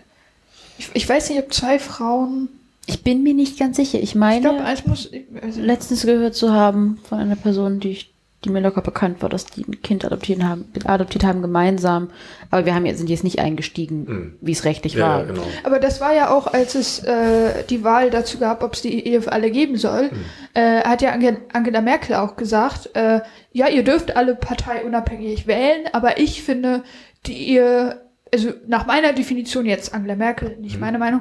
ich, 0.79 0.91
ich 0.95 1.09
weiß 1.09 1.31
nicht, 1.31 1.39
ob 1.41 1.53
zwei 1.53 1.79
Frauen. 1.79 2.49
Ich 2.87 3.03
bin 3.03 3.23
mir 3.23 3.35
nicht 3.35 3.59
ganz 3.59 3.77
sicher. 3.77 3.99
Ich 3.99 4.11
Ich 4.11 4.15
meine, 4.15 4.41
glaube, 4.43 4.65
eins 4.65 4.87
muss. 4.87 5.11
Ich, 5.13 5.25
also, 5.43 5.61
letztens 5.61 6.07
gehört 6.07 6.35
zu 6.35 6.53
haben 6.53 6.99
von 7.09 7.19
einer 7.19 7.35
Person, 7.35 7.81
die, 7.81 7.91
ich, 7.91 8.13
die 8.45 8.51
mir 8.51 8.61
locker 8.61 8.83
bekannt 8.83 9.23
war, 9.23 9.29
dass 9.29 9.47
die 9.47 9.65
ein 9.67 9.83
Kind 9.83 10.05
adoptieren 10.05 10.49
haben, 10.49 10.67
adoptiert 10.85 11.25
haben 11.25 11.43
gemeinsam. 11.43 12.11
Aber 12.51 12.65
wir 12.65 12.77
haben 12.77 12.87
jetzt, 12.87 12.99
sind 12.99 13.11
jetzt 13.11 13.25
nicht 13.25 13.41
eingestiegen, 13.41 14.37
wie 14.41 14.53
es 14.53 14.65
rechtlich 14.65 14.95
ja, 14.95 15.01
war. 15.01 15.19
ja, 15.21 15.25
genau. 15.25 15.43
aber 15.65 15.81
das 15.81 16.01
war 16.01 16.15
ja 16.15 16.31
auch, 16.31 16.47
als 16.47 16.77
es 16.77 17.01
äh, 17.03 17.65
die 17.69 17.83
Wahl 17.83 18.11
dazu 18.11 18.39
gab, 18.39 18.63
ob 18.63 18.75
es 18.75 18.83
die 18.83 19.05
Ehe 19.05 19.21
für 19.21 19.33
alle 19.33 19.51
geben 19.51 19.77
soll, 19.79 20.11
äh, 20.55 20.83
hat 20.83 21.03
ja 21.03 21.11
Ange 21.11 21.39
Angela 21.53 21.81
Merkel 21.81 22.15
auch 22.15 22.37
gesagt, 22.37 22.91
äh, 22.95 23.21
ja, 23.53 23.69
ihr 23.69 23.83
dürft 23.83 24.17
alle 24.17 24.37
parteiunabhängig 24.37 25.49
wählen, 25.49 25.87
aber 25.93 26.21
ich 26.21 26.45
finde, 26.45 26.85
die 27.27 27.49
Ehe, 27.49 28.01
also 28.37 28.53
nach 28.67 28.87
meiner 28.87 29.13
Definition 29.13 29.65
jetzt, 29.65 29.95
Angela 29.95 30.15
Merkel, 30.15 30.57
nicht 30.61 30.79
meine 30.79 30.99
Meinung, 30.99 31.21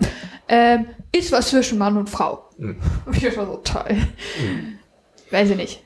ähm, 0.49 0.87
ist 1.11 1.31
was 1.31 1.49
zwischen 1.49 1.77
Mann 1.77 1.97
und 1.97 2.09
Frau. 2.09 2.49
Und 2.57 2.77
ich 3.11 3.23
dachte 3.23 3.45
so, 3.45 3.57
toll. 3.63 3.97
Weiß 5.31 5.49
ich 5.49 5.57
nicht. 5.57 5.83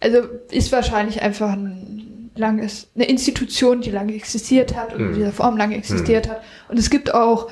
Also 0.00 0.18
ist 0.50 0.72
wahrscheinlich 0.72 1.22
einfach 1.22 1.52
ein 1.52 2.30
langes, 2.34 2.88
eine 2.94 3.06
Institution, 3.06 3.80
die 3.80 3.90
lange 3.90 4.14
existiert 4.14 4.76
hat 4.76 4.94
und 4.94 5.00
in 5.00 5.14
dieser 5.14 5.32
Form 5.32 5.56
lange 5.56 5.76
existiert 5.76 6.28
hat. 6.28 6.42
Und 6.68 6.78
es 6.78 6.90
gibt 6.90 7.14
auch 7.14 7.50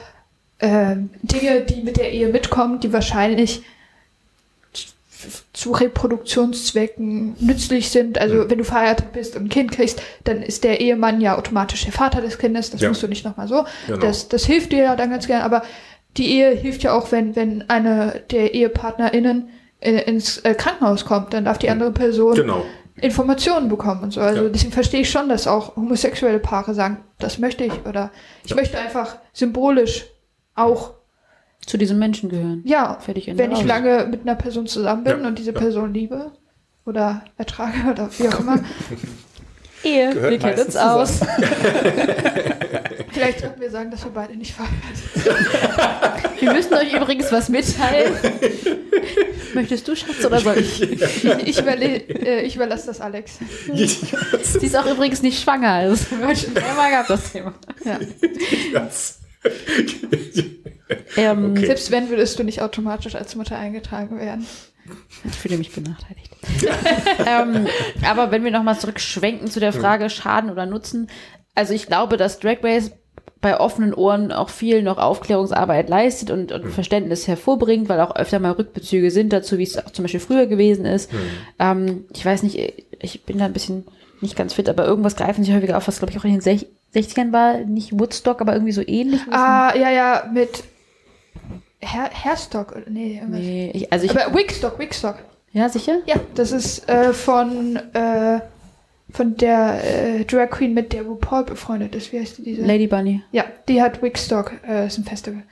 ähm, 0.60 1.10
Dinge, 1.22 1.62
die 1.62 1.82
mit 1.82 1.96
der 1.96 2.12
Ehe 2.12 2.28
mitkommen, 2.28 2.80
die 2.80 2.92
wahrscheinlich 2.92 3.62
zu 5.52 5.72
Reproduktionszwecken 5.72 7.36
nützlich 7.40 7.90
sind. 7.90 8.18
Also 8.18 8.48
wenn 8.50 8.58
du 8.58 8.64
verheiratet 8.64 9.12
bist 9.12 9.36
und 9.36 9.44
ein 9.44 9.48
Kind 9.48 9.72
kriegst, 9.72 10.02
dann 10.24 10.42
ist 10.42 10.64
der 10.64 10.80
Ehemann 10.80 11.20
ja 11.20 11.36
automatisch 11.38 11.84
der 11.84 11.92
Vater 11.92 12.20
des 12.20 12.38
Kindes. 12.38 12.70
Das 12.70 12.80
Ja. 12.80 12.88
musst 12.88 13.02
du 13.02 13.08
nicht 13.08 13.24
nochmal 13.24 13.48
so. 13.48 13.64
Genau. 13.86 13.98
Das, 14.00 14.28
das 14.28 14.44
hilft 14.44 14.72
dir 14.72 14.84
ja 14.84 14.96
dann 14.96 15.10
ganz 15.10 15.26
gern. 15.26 15.42
Aber 15.42 15.62
die 16.16 16.30
Ehe 16.30 16.50
hilft 16.50 16.82
ja 16.82 16.92
auch, 16.92 17.12
wenn, 17.12 17.34
wenn 17.36 17.68
eine 17.68 18.22
der 18.30 18.54
EhepartnerInnen 18.54 19.48
äh, 19.80 20.02
ins 20.02 20.38
äh, 20.38 20.54
Krankenhaus 20.54 21.04
kommt, 21.04 21.34
dann 21.34 21.44
darf 21.44 21.58
die 21.58 21.70
andere 21.70 21.90
Person 21.92 22.34
Genau. 22.34 22.64
Informationen 23.00 23.68
bekommen 23.68 24.02
und 24.04 24.12
so. 24.12 24.20
Also 24.20 24.44
Ja. 24.44 24.48
deswegen 24.48 24.72
verstehe 24.72 25.00
ich 25.00 25.10
schon, 25.10 25.28
dass 25.28 25.46
auch 25.46 25.76
homosexuelle 25.76 26.38
Paare 26.38 26.74
sagen, 26.74 26.98
das 27.18 27.38
möchte 27.38 27.64
ich 27.64 27.72
oder 27.86 28.10
ich 28.44 28.54
möchte 28.54 28.78
einfach 28.78 29.16
symbolisch 29.32 30.06
auch, 30.54 30.92
Zu 31.66 31.76
diesen 31.78 31.98
Menschen 31.98 32.28
gehören. 32.28 32.62
ja, 32.64 32.98
Fertig, 33.00 33.30
wenn 33.36 33.52
ich 33.52 33.64
lange 33.64 34.06
mit 34.10 34.22
einer 34.22 34.34
Person 34.34 34.66
zusammen 34.66 35.04
bin 35.04 35.22
Ja, 35.22 35.28
und 35.28 35.38
diese 35.38 35.52
ja. 35.52 35.58
Person 35.58 35.94
liebe 35.94 36.32
oder 36.84 37.24
ertrage 37.38 37.78
oder 37.90 38.10
wie 38.18 38.28
auch 38.28 38.40
immer, 38.40 38.58
Ehe, 39.84 40.14
Gehört 40.14 40.30
wir 40.30 40.38
kennen 40.38 40.60
uns 40.60 40.76
aus. 40.76 41.20
Vielleicht 43.12 43.40
sollten 43.40 43.60
wir 43.60 43.70
sagen, 43.70 43.90
dass 43.90 44.02
wir 44.02 44.12
beide 44.12 44.34
nicht 44.34 44.54
verheiratet 44.54 44.96
sind. 45.14 46.40
Wir 46.40 46.52
müssen 46.54 46.74
euch 46.74 46.92
übrigens 46.94 47.30
was 47.30 47.50
mitteilen. 47.50 48.14
Möchtest 49.54 49.86
du, 49.86 49.94
Schatz, 49.94 50.24
oder 50.24 50.40
soll 50.40 50.56
ich? 50.56 50.82
Ich, 50.82 51.58
äh, 51.66 52.40
ich 52.42 52.56
überlasse 52.56 52.86
das 52.86 53.00
Alex. 53.02 53.38
Sie 53.74 54.66
ist 54.66 54.76
auch 54.76 54.86
übrigens 54.86 55.22
nicht 55.22 55.40
schwanger. 55.42 55.88
Das 55.88 56.10
haben 56.10 56.20
wir 56.20 56.28
heute 56.28 56.40
schon 56.40 56.54
mehrmal 56.54 56.90
gehabt, 56.90 57.10
das 57.10 57.32
Thema. 57.32 57.54
Ja. 57.84 57.98
Ähm, 61.16 61.52
Okay. 61.52 61.66
Selbst 61.66 61.90
wenn, 61.90 62.10
würdest 62.10 62.38
du 62.38 62.44
nicht 62.44 62.62
automatisch 62.62 63.14
als 63.14 63.34
Mutter 63.36 63.56
eingetragen 63.58 64.18
werden. 64.18 64.46
Ich 65.24 65.34
fühle 65.34 65.56
mich 65.56 65.72
benachteiligt. 65.72 66.30
ähm, 67.26 67.66
aber 68.04 68.30
wenn 68.30 68.44
wir 68.44 68.50
nochmal 68.50 68.78
zurückschwenken 68.78 69.48
zu 69.48 69.60
der 69.60 69.72
Frage 69.72 70.10
Schaden 70.10 70.50
oder 70.50 70.66
Nutzen. 70.66 71.08
Also 71.54 71.72
ich 71.72 71.86
glaube, 71.86 72.16
dass 72.16 72.38
Drag 72.40 72.58
Race 72.62 72.90
bei 73.40 73.60
offenen 73.60 73.94
Ohren 73.94 74.32
auch 74.32 74.48
viel 74.48 74.82
noch 74.82 74.98
Aufklärungsarbeit 74.98 75.88
leistet 75.88 76.30
und, 76.30 76.50
und 76.50 76.70
Verständnis 76.70 77.28
hervorbringt, 77.28 77.88
weil 77.88 78.00
auch 78.00 78.16
öfter 78.16 78.38
mal 78.40 78.52
Rückbezüge 78.52 79.10
sind 79.10 79.32
dazu, 79.32 79.58
wie 79.58 79.62
es 79.64 79.76
auch 79.78 79.90
zum 79.90 80.04
Beispiel 80.04 80.20
früher 80.20 80.46
gewesen 80.46 80.86
ist. 80.86 81.10
Ähm, 81.58 82.06
ich 82.14 82.24
weiß 82.24 82.42
nicht, 82.42 82.58
ich 83.00 83.24
bin 83.24 83.38
da 83.38 83.44
ein 83.44 83.52
bisschen 83.52 83.86
nicht 84.20 84.36
ganz 84.36 84.54
fit, 84.54 84.68
aber 84.68 84.86
irgendwas 84.86 85.16
greifen 85.16 85.44
sie 85.44 85.54
häufiger 85.54 85.76
auf, 85.76 85.86
was 85.88 85.98
glaube 85.98 86.10
ich 86.12 86.18
auch 86.18 86.24
in 86.24 86.32
den 86.32 86.40
Sech 86.40 86.66
60ern 86.94 87.32
war, 87.32 87.58
nicht 87.58 87.98
Woodstock, 87.98 88.40
aber 88.40 88.52
irgendwie 88.54 88.72
so 88.72 88.82
ähnlich. 88.86 89.20
Ah, 89.30 89.74
ja, 89.76 89.90
ja, 89.90 90.30
mit 90.32 90.64
Hair 91.84 92.10
Hairstock. 92.24 92.72
oder- 92.72 92.88
Nee, 92.90 93.14
irgendwas. 93.16 93.40
Nee, 93.40 93.70
ich, 93.74 93.92
also 93.92 94.04
ich, 94.06 94.10
Aber 94.10 94.34
Wigstock, 94.36 94.78
Wigstock. 94.78 95.16
ja, 95.52 95.68
sicher? 95.68 95.98
Ja, 96.06 96.16
das 96.34 96.52
ist 96.52 96.88
äh, 96.88 97.12
von, 97.12 97.76
äh, 97.94 98.40
von 99.10 99.36
der 99.36 99.80
äh, 99.84 100.24
Drag 100.24 100.50
Queen, 100.50 100.74
mit 100.74 100.92
der 100.92 101.02
RuPaul 101.02 101.44
befreundet 101.44 101.94
ist. 101.94 102.12
Wie 102.12 102.18
heißt 102.20 102.38
die 102.38 102.42
diese? 102.42 102.62
Lady 102.62 102.86
Bunny. 102.86 103.22
Ja, 103.32 103.44
die 103.68 103.80
hat 103.82 104.02
Wigstock, 104.02 104.52
äh, 104.66 104.86
ist 104.86 104.98
ein 104.98 105.04
Festival. 105.04 105.42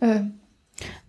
Ähm, 0.00 0.40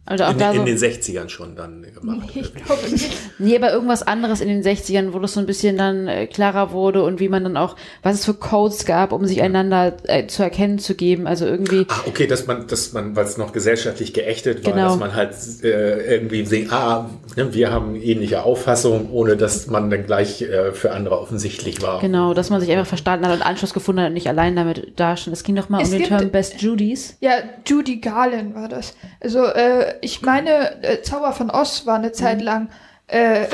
Also 0.06 0.26
auch 0.26 0.32
In, 0.32 0.38
da 0.38 0.54
so. 0.54 0.60
in 0.60 0.66
den 0.66 0.78
60ern 0.78 1.30
schon 1.30 1.56
dann 1.56 1.86
gemacht. 1.94 2.28
ich 2.36 2.54
glaube 2.54 2.90
nicht. 2.92 3.10
Nee, 3.40 3.56
aber 3.56 3.72
irgendwas 3.72 4.04
anderes 4.04 4.42
in 4.42 4.50
den 4.50 4.62
60ern, 4.62 5.14
wo 5.14 5.20
das 5.20 5.32
so 5.34 5.40
ein 5.40 5.46
bisschen 5.46 5.78
dann 5.78 6.10
äh, 6.10 6.28
klarer 6.28 6.72
wurde 6.74 7.04
und 7.04 7.22
wie 7.22 7.30
man 7.30 7.44
dann 7.44 7.56
auch, 7.56 7.78
was 8.02 8.16
es 8.20 8.26
für 8.26 8.34
Codes 8.34 8.84
gab, 8.86 9.14
um 9.14 9.26
sich 9.26 9.42
einander 9.42 9.96
äh, 10.04 10.28
zu 10.28 10.44
erkennen 10.44 10.78
zu 10.78 10.96
geben. 10.96 11.26
Also 11.26 11.46
irgendwie, 11.46 11.86
Ah, 11.88 12.02
okay, 12.06 12.28
dass 12.28 12.48
man, 12.48 12.68
dass 12.68 12.92
man, 12.92 13.16
weil 13.16 13.24
es 13.26 13.38
noch 13.38 13.54
gesellschaftlich 13.54 14.14
geächtet 14.14 14.66
war, 14.66 14.74
Genau. 14.74 14.90
dass 14.90 14.98
man 14.98 15.16
halt 15.16 15.34
äh, 15.64 16.14
irgendwie 16.16 16.46
sehen, 16.46 16.70
ah, 16.72 17.10
ne, 17.38 17.54
wir 17.54 17.72
haben 17.72 17.96
ähnliche 17.96 18.44
Auffassung, 18.44 19.10
ohne 19.12 19.38
dass 19.38 19.68
man 19.68 19.90
dann 19.90 20.06
gleich 20.06 20.42
äh, 20.42 20.74
für 20.74 20.92
andere 20.92 21.18
offensichtlich 21.18 21.82
war. 21.82 22.02
genau, 22.02 22.34
dass 22.34 22.50
man 22.50 22.60
sich 22.60 22.70
einfach 22.72 22.88
verstanden 22.88 23.26
hat 23.26 23.34
und 23.36 23.42
Anschluss 23.42 23.74
gefunden 23.74 24.02
hat 24.02 24.08
und 24.08 24.14
nicht 24.16 24.28
allein 24.28 24.58
damit 24.58 25.00
dastand. 25.00 25.36
Es 25.38 25.44
ging 25.44 25.56
doch 25.56 25.70
mal 25.70 25.82
Es 25.82 25.88
um 25.88 25.92
den 25.94 26.00
gibt- 26.02 26.10
Term 26.20 26.30
Best 26.30 26.62
Judies. 26.62 27.16
Ja, 27.22 27.32
Judy 27.66 28.02
Garland 28.02 28.54
war 28.54 28.68
das. 28.68 28.96
Also, 29.22 29.46
äh, 29.46 29.93
ich 30.02 30.22
meine, 30.22 30.84
äh, 30.84 31.02
Zauber 31.02 31.34
von 31.34 31.50
Oz 31.50 31.86
war 31.86 31.96
eine 31.96 32.12
Zeit 32.12 32.42
lang 32.42 32.70
äh, 33.08 33.46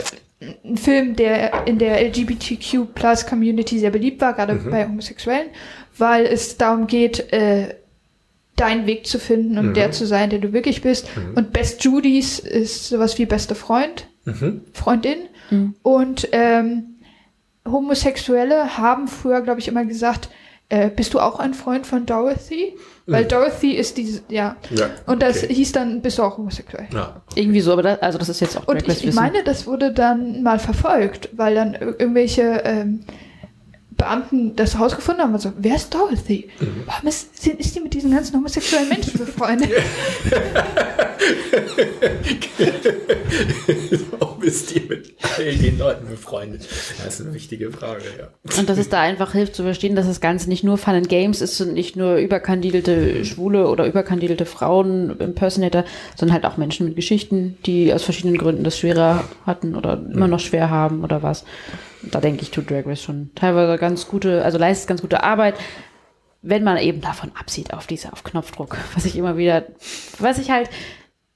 ein 0.64 0.78
Film, 0.78 1.16
der 1.16 1.68
in 1.68 1.80
der 1.80 2.02
LGBTQ-Plus-Community 2.02 3.80
sehr 3.80 3.92
beliebt 3.92 4.22
war, 4.22 4.34
gerade 4.34 4.56
bei 4.56 4.86
Homosexuellen, 4.86 5.50
weil 5.98 6.26
es 6.26 6.58
darum 6.58 6.88
geht, 6.88 7.34
äh, 7.34 7.76
deinen 8.56 8.86
Weg 8.86 9.06
zu 9.06 9.20
finden 9.20 9.58
und 9.58 9.76
der 9.76 9.92
zu 9.92 10.06
sein, 10.06 10.30
der 10.30 10.40
du 10.40 10.54
wirklich 10.54 10.82
bist. 10.82 11.08
Und 11.36 11.52
Best 11.54 11.84
Judies 11.84 12.40
ist 12.40 12.88
sowas 12.88 13.18
wie 13.18 13.26
beste 13.26 13.56
Freund, 13.56 14.08
Freundin. 14.74 15.18
Und 15.82 16.28
ähm, 16.32 16.96
Homosexuelle 17.66 18.78
haben 18.78 19.08
früher, 19.08 19.42
glaube 19.42 19.60
ich, 19.60 19.68
immer 19.68 19.86
gesagt, 19.86 20.30
äh, 20.70 20.90
bist 20.90 21.14
du 21.14 21.20
auch 21.20 21.40
ein 21.40 21.54
Freund 21.54 21.86
von 21.88 22.06
Dorothy? 22.06 22.76
Weil 23.08 23.26
Dorothy 23.26 23.72
ist 23.72 23.98
diese, 23.98 24.22
ja. 24.30 24.56
Ja, 24.70 24.90
Und 25.08 25.24
das 25.24 25.44
okay. 25.44 25.54
hieß 25.56 25.72
dann, 25.72 26.02
bist 26.02 26.20
du 26.20 26.24
auch 26.24 26.38
homosexuell. 26.38 26.86
Ja. 26.94 27.22
Irgendwie 27.34 27.60
so, 27.62 27.74
aber 27.74 27.82
das, 27.82 28.02
also 28.04 28.20
das 28.20 28.30
ist 28.30 28.40
jetzt 28.40 28.56
auch 28.56 28.68
Und 28.68 28.88
ich, 28.88 29.04
ich 29.04 29.16
meine, 29.16 29.44
das 29.44 29.66
wurde 29.66 29.92
dann 29.92 30.44
mal 30.44 30.60
verfolgt, 30.60 31.30
weil 31.36 31.56
dann 31.56 31.74
ir- 31.76 31.96
irgendwelche 32.00 32.62
ähm, 32.66 33.00
Beamten 34.00 34.56
das 34.56 34.74
herausgefunden 34.76 35.24
haben 35.24 35.34
und 35.36 35.42
so, 35.42 35.52
wer 35.58 35.76
ist 35.76 35.94
Dorothy? 35.94 36.50
Mhm. 36.60 36.84
Warum 36.88 37.08
ist, 37.08 37.40
sind- 37.40 37.60
ist 37.60 37.76
die 37.76 37.82
mit 37.82 37.94
diesen 37.94 38.10
ganzen 38.12 38.36
homosexuellen 38.36 38.90
Menschen 38.90 39.20
befreundet? 39.20 39.70
Warum 44.20 44.42
ist 44.44 44.74
die 44.74 44.80
mit 44.82 45.14
all 45.38 45.54
den 45.56 45.78
Leuten 45.78 46.08
befreundet? 46.08 46.68
Das 47.04 47.20
ist 47.20 47.26
eine 47.26 47.34
wichtige 47.36 47.72
Frage, 47.72 48.04
ja. 48.18 48.28
Und 48.58 48.70
dass 48.70 48.78
es 48.78 48.90
da 48.90 49.02
einfach 49.02 49.34
hilft 49.34 49.56
zu 49.56 49.64
verstehen, 49.64 49.96
dass 49.96 50.08
das 50.08 50.22
Ganze 50.22 50.50
nicht 50.50 50.64
nur 50.64 50.78
Fun 50.78 50.94
and 50.96 51.10
Games 51.10 51.42
ist 51.42 51.60
und 51.62 51.74
nicht 51.74 51.96
nur 51.96 52.16
überkandidelte 52.16 53.26
Schwule 53.26 53.68
oder 53.68 53.86
überkandidelte 53.86 54.46
Frauen, 54.46 55.18
Impersonator, 55.20 55.84
sondern 56.16 56.34
halt 56.36 56.46
auch 56.46 56.58
Menschen 56.58 56.86
mit 56.88 56.96
Geschichten, 56.96 57.58
die 57.66 57.94
aus 57.94 58.04
verschiedenen 58.04 58.38
Gründen 58.38 58.64
das 58.64 58.78
schwerer 58.78 59.24
hatten 59.46 59.76
oder 59.76 60.02
immer 60.12 60.28
noch 60.28 60.40
schwer 60.40 60.70
haben 60.70 61.04
oder 61.04 61.22
was. 61.24 61.44
Da 62.04 62.22
denke 62.22 62.44
ich, 62.44 62.52
tut 62.52 62.70
Drag 62.70 62.86
Race 62.86 63.02
schon 63.02 63.32
teilweise 63.36 63.78
ganz 63.78 64.08
gute, 64.08 64.44
also 64.44 64.58
leistet 64.58 64.88
ganz 64.88 65.02
gute 65.02 65.24
Arbeit, 65.24 65.56
wenn 66.42 66.64
man 66.64 66.78
eben 66.78 67.02
davon 67.02 67.32
absieht 67.38 67.74
auf 67.74 67.88
diese, 67.88 68.14
auf 68.14 68.24
Knopfdruck, 68.24 68.78
was 68.96 69.06
ich 69.06 69.18
immer 69.18 69.38
wieder, 69.38 69.66
was 70.18 70.38
ich 70.38 70.52
halt, 70.52 70.70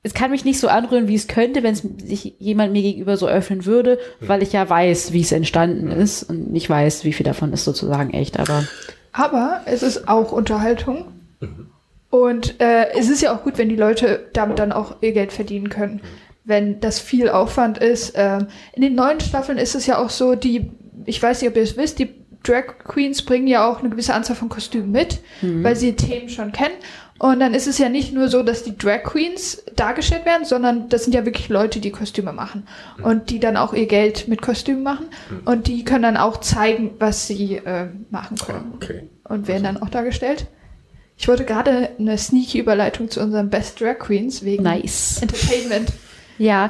es 0.06 0.14
kann 0.14 0.32
mich 0.32 0.44
nicht 0.44 0.60
so 0.60 0.68
anrühren, 0.68 1.08
wie 1.08 1.16
es 1.16 1.28
könnte, 1.28 1.64
wenn 1.64 1.74
es 1.74 1.80
sich 1.80 2.36
jemand 2.40 2.74
mir 2.74 2.82
gegenüber 2.82 3.16
so 3.16 3.28
öffnen 3.28 3.66
würde, 3.66 4.00
weil 4.20 4.44
ich 4.44 4.52
ja 4.52 4.70
weiß, 4.70 5.14
wie 5.14 5.22
es 5.22 5.32
entstanden 5.32 5.92
ist 5.92 6.24
und 6.24 6.52
nicht 6.52 6.70
weiß, 6.70 7.06
wie 7.06 7.14
viel 7.14 7.26
davon 7.26 7.54
ist 7.54 7.64
sozusagen 7.64 8.14
echt, 8.14 8.38
aber 8.38 8.66
Aber 9.14 9.62
es 9.66 9.84
ist 9.84 10.10
auch 10.10 10.32
Unterhaltung. 10.32 11.06
Und 12.10 12.60
äh, 12.60 12.92
es 12.94 13.10
ist 13.10 13.22
ja 13.22 13.36
auch 13.36 13.44
gut, 13.44 13.58
wenn 13.58 13.70
die 13.70 13.76
Leute 13.76 14.30
damit 14.34 14.60
dann 14.60 14.72
auch 14.72 14.98
ihr 15.02 15.14
Geld 15.14 15.32
verdienen 15.32 15.70
können. 15.70 16.02
Wenn 16.46 16.80
das 16.82 17.00
viel 17.00 17.30
Aufwand 17.30 17.78
ist. 17.78 18.14
Ähm, 18.16 18.48
in 18.74 18.82
den 18.82 18.96
neuen 18.96 19.20
Staffeln 19.22 19.58
ist 19.58 19.76
es 19.76 19.86
ja 19.86 19.98
auch 19.98 20.10
so, 20.10 20.36
die, 20.36 20.72
ich 21.06 21.22
weiß 21.22 21.42
nicht, 21.42 21.50
ob 21.50 21.56
ihr 21.56 21.64
es 21.64 21.78
wisst, 21.78 22.00
die 22.00 22.10
Drag 22.44 22.78
Queens 22.84 23.22
bringen 23.22 23.48
ja 23.48 23.66
auch 23.70 23.80
eine 23.80 23.90
gewisse 23.90 24.14
Anzahl 24.14 24.36
von 24.36 24.50
Kostümen 24.50 24.92
mit, 24.92 25.22
weil 25.42 25.78
sie 25.78 25.94
Themen 25.96 26.28
schon 26.28 26.52
kennen. 26.52 26.74
Und 27.18 27.40
dann 27.40 27.54
ist 27.54 27.68
es 27.68 27.78
ja 27.78 27.88
nicht 27.88 28.14
nur 28.14 28.28
so, 28.28 28.44
dass 28.44 28.64
die 28.64 28.78
Drag 28.78 29.04
Queens 29.04 29.64
dargestellt 29.78 30.26
werden, 30.26 30.44
sondern 30.44 30.90
das 30.90 31.06
sind 31.06 31.14
ja 31.16 31.24
wirklich 31.24 31.48
Leute, 31.48 31.80
die 31.80 31.92
Kostüme 31.92 32.34
machen 32.34 32.68
und 33.02 33.30
die 33.30 33.40
dann 33.40 33.56
auch 33.56 33.74
ihr 33.74 33.86
Geld 33.86 34.28
mit 34.28 34.42
Kostümen 34.42 34.84
machen 34.84 35.06
und 35.46 35.68
die 35.68 35.86
können 35.86 36.04
dann 36.04 36.18
auch 36.18 36.42
zeigen, 36.42 36.92
was 37.00 37.28
sie 37.28 37.56
äh, 37.58 37.88
machen 38.10 38.36
Ah, 38.42 38.46
können 38.46 38.74
okay. 38.76 39.04
und 39.24 39.48
werden 39.48 39.64
dann 39.64 39.82
auch 39.82 39.88
dargestellt. 39.90 40.48
Ich 41.16 41.30
wollte 41.30 41.46
gerade 41.46 41.92
eine 41.98 42.18
sneaky 42.18 42.60
Überleitung 42.60 43.10
zu 43.10 43.22
unseren 43.22 43.50
Best 43.50 43.80
Drag 43.80 44.00
Queens 44.00 44.44
wegen 44.44 44.64
nice. 44.64 45.22
Entertainment. 45.22 45.94
Ja, 46.38 46.70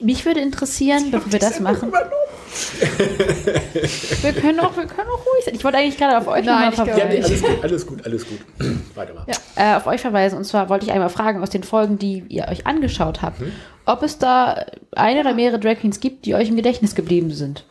mich 0.00 0.24
würde 0.24 0.40
interessieren, 0.40 1.10
bevor 1.10 1.32
wir 1.32 1.38
das 1.40 1.60
machen. 1.60 1.92
Wir 4.22 4.32
können 4.32 4.58
auch, 4.60 4.74
wir 4.76 4.86
können 4.86 5.08
auch 5.08 5.20
ruhig 5.26 5.44
sein. 5.44 5.54
Ich 5.54 5.62
wollte 5.64 5.78
eigentlich 5.78 5.96
gerade 5.98 6.16
auf 6.18 6.26
euch 6.26 6.44
Nein, 6.44 6.70
nochmal 6.70 6.86
glaube 6.86 7.00
Ja, 7.00 7.06
nee, 7.08 7.22
verweisen. 7.22 7.44
alles 7.46 7.46
gut, 7.52 7.64
alles 7.64 7.86
gut, 7.86 8.06
alles 8.06 8.26
gut. 8.26 8.38
Weiter 8.96 9.14
mal. 9.14 9.24
Ja. 9.28 9.74
äh, 9.74 9.76
auf 9.76 9.86
euch 9.86 10.00
verweisen. 10.00 10.36
Und 10.38 10.44
zwar 10.44 10.68
wollte 10.68 10.86
ich 10.86 10.92
einmal 10.92 11.10
fragen 11.10 11.42
aus 11.42 11.50
den 11.50 11.62
Folgen, 11.62 11.98
die 11.98 12.24
ihr 12.28 12.48
euch 12.48 12.66
angeschaut 12.66 13.22
habt, 13.22 13.40
Mhm. 13.40 13.52
ob 13.86 14.02
es 14.02 14.18
da 14.18 14.64
eine 14.92 15.20
oder 15.20 15.34
mehrere 15.34 15.58
Drag 15.60 15.76
Queens 15.80 16.00
gibt, 16.00 16.24
die 16.26 16.34
euch 16.34 16.48
im 16.48 16.56
Gedächtnis 16.56 16.94
geblieben 16.94 17.30
sind. 17.32 17.64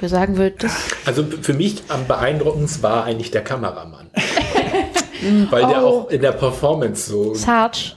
Wir 0.00 0.08
sagen 0.08 0.36
würdet, 0.38 0.62
das 0.64 0.72
Also 1.04 1.24
für 1.42 1.52
mich 1.52 1.82
am 1.88 2.06
beeindruckendsten 2.06 2.82
war 2.82 3.04
eigentlich 3.04 3.30
der 3.30 3.44
Kameramann. 3.44 4.10
Weil 5.50 5.66
der 5.66 5.84
Oh. 5.84 5.86
auch 6.06 6.10
in 6.10 6.22
der 6.22 6.32
Performance 6.32 7.10
so, 7.10 7.34
Sarge. 7.34 7.92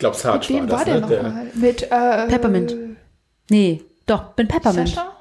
Ich 0.00 0.02
glaube, 0.02 0.16
Sarge 0.16 0.48
Wem 0.48 0.70
war 0.70 0.78
war 0.78 0.84
das, 0.86 1.08
der 1.08 1.22
ne? 1.22 1.28
nochmal? 1.28 1.46
Mit 1.52 1.82
äh, 1.82 2.26
Peppermint. 2.26 2.74
Nee, 3.50 3.82
doch, 4.06 4.32
bin 4.32 4.48
Peppermint. 4.48 4.88
Sascha? 4.88 5.12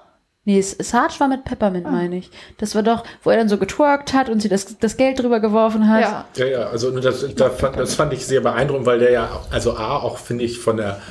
Nee, 0.46 0.62
Sarge 0.62 1.16
war 1.18 1.28
mit 1.28 1.44
Peppermint, 1.44 1.86
meine 1.92 2.16
ich. 2.16 2.32
Das 2.60 2.76
war 2.76 2.82
doch, 2.82 3.04
wo 3.22 3.30
er 3.30 3.36
dann 3.36 3.50
so 3.50 3.58
getwerkt 3.58 4.14
hat 4.14 4.30
und 4.30 4.42
sie 4.42 4.48
das, 4.48 4.78
das 4.80 4.96
Geld 4.96 5.20
drüber 5.20 5.42
geworfen 5.42 5.90
hat. 5.90 6.02
Ja. 6.02 6.26
Ja, 6.38 6.46
ja, 6.46 6.60
also 6.70 6.98
das, 6.98 7.36
da 7.36 7.50
fand, 7.50 7.78
das 7.78 7.96
fand 7.96 8.14
ich 8.14 8.26
sehr 8.26 8.40
beeindruckend, 8.40 8.86
weil 8.86 9.00
der 9.00 9.12
ja, 9.12 9.42
also 9.52 9.76
A, 9.76 9.98
auch 9.98 10.18
finde 10.18 10.46
ich 10.46 10.60
von 10.60 10.78
der 10.78 11.02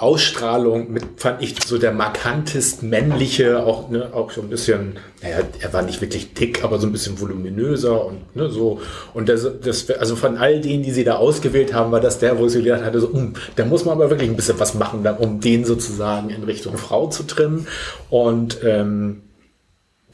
Ausstrahlung 0.00 0.90
mit, 0.92 1.04
fand 1.16 1.42
ich 1.42 1.54
so 1.62 1.76
der 1.76 1.92
markantest 1.92 2.82
männliche, 2.82 3.62
auch, 3.64 3.90
ne, 3.90 4.08
auch 4.12 4.30
so 4.30 4.40
ein 4.40 4.48
bisschen, 4.48 4.98
naja, 5.22 5.40
er 5.60 5.72
war 5.72 5.82
nicht 5.82 6.00
wirklich 6.00 6.32
dick, 6.32 6.64
aber 6.64 6.78
so 6.78 6.86
ein 6.86 6.92
bisschen 6.92 7.20
voluminöser 7.20 8.06
und 8.06 8.34
ne, 8.34 8.48
so. 8.48 8.80
Und 9.12 9.28
das, 9.28 9.46
das, 9.62 9.90
also 9.90 10.16
von 10.16 10.38
all 10.38 10.60
denen, 10.60 10.82
die 10.82 10.92
sie 10.92 11.04
da 11.04 11.16
ausgewählt 11.16 11.74
haben, 11.74 11.92
war 11.92 12.00
das 12.00 12.18
der, 12.18 12.38
wo 12.38 12.48
sie 12.48 12.62
gedacht 12.62 12.82
hatte, 12.82 13.00
so, 13.00 13.12
hm, 13.12 13.34
da 13.56 13.64
muss 13.66 13.84
man 13.84 13.94
aber 13.94 14.08
wirklich 14.08 14.30
ein 14.30 14.36
bisschen 14.36 14.58
was 14.58 14.74
machen, 14.74 15.06
um 15.18 15.40
den 15.40 15.64
sozusagen 15.66 16.30
in 16.30 16.44
Richtung 16.44 16.78
Frau 16.78 17.08
zu 17.08 17.24
trimmen. 17.24 17.66
Und 18.08 18.58
ähm, 18.64 19.22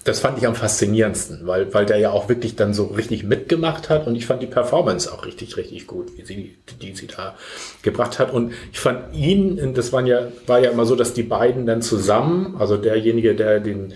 das 0.07 0.20
fand 0.20 0.39
ich 0.39 0.47
am 0.47 0.55
faszinierendsten, 0.55 1.47
weil, 1.47 1.74
weil 1.74 1.85
der 1.85 1.99
ja 1.99 2.11
auch 2.11 2.28
wirklich 2.28 2.57
dann 2.57 2.73
so 2.73 2.85
richtig 2.85 3.24
mitgemacht 3.24 3.91
hat 3.91 4.07
und 4.07 4.16
ich 4.16 4.24
fand 4.24 4.41
die 4.43 4.47
Performance 4.47 5.12
auch 5.12 5.27
richtig, 5.27 5.57
richtig 5.57 5.87
gut, 5.87 6.16
wie 6.16 6.24
sie, 6.24 6.57
die 6.81 6.95
sie 6.95 7.09
da 7.09 7.35
gebracht 7.83 8.19
hat. 8.19 8.33
Und 8.33 8.53
ich 8.73 8.78
fand 8.78 9.15
ihn, 9.15 9.74
das 9.74 9.93
waren 9.93 10.07
ja, 10.07 10.28
war 10.47 10.61
ja 10.61 10.70
immer 10.70 10.87
so, 10.87 10.97
dass 10.97 11.12
die 11.12 11.24
beiden 11.24 11.66
dann 11.66 11.83
zusammen, 11.83 12.57
also 12.59 12.77
derjenige, 12.77 13.35
der 13.35 13.61
den 13.61 13.93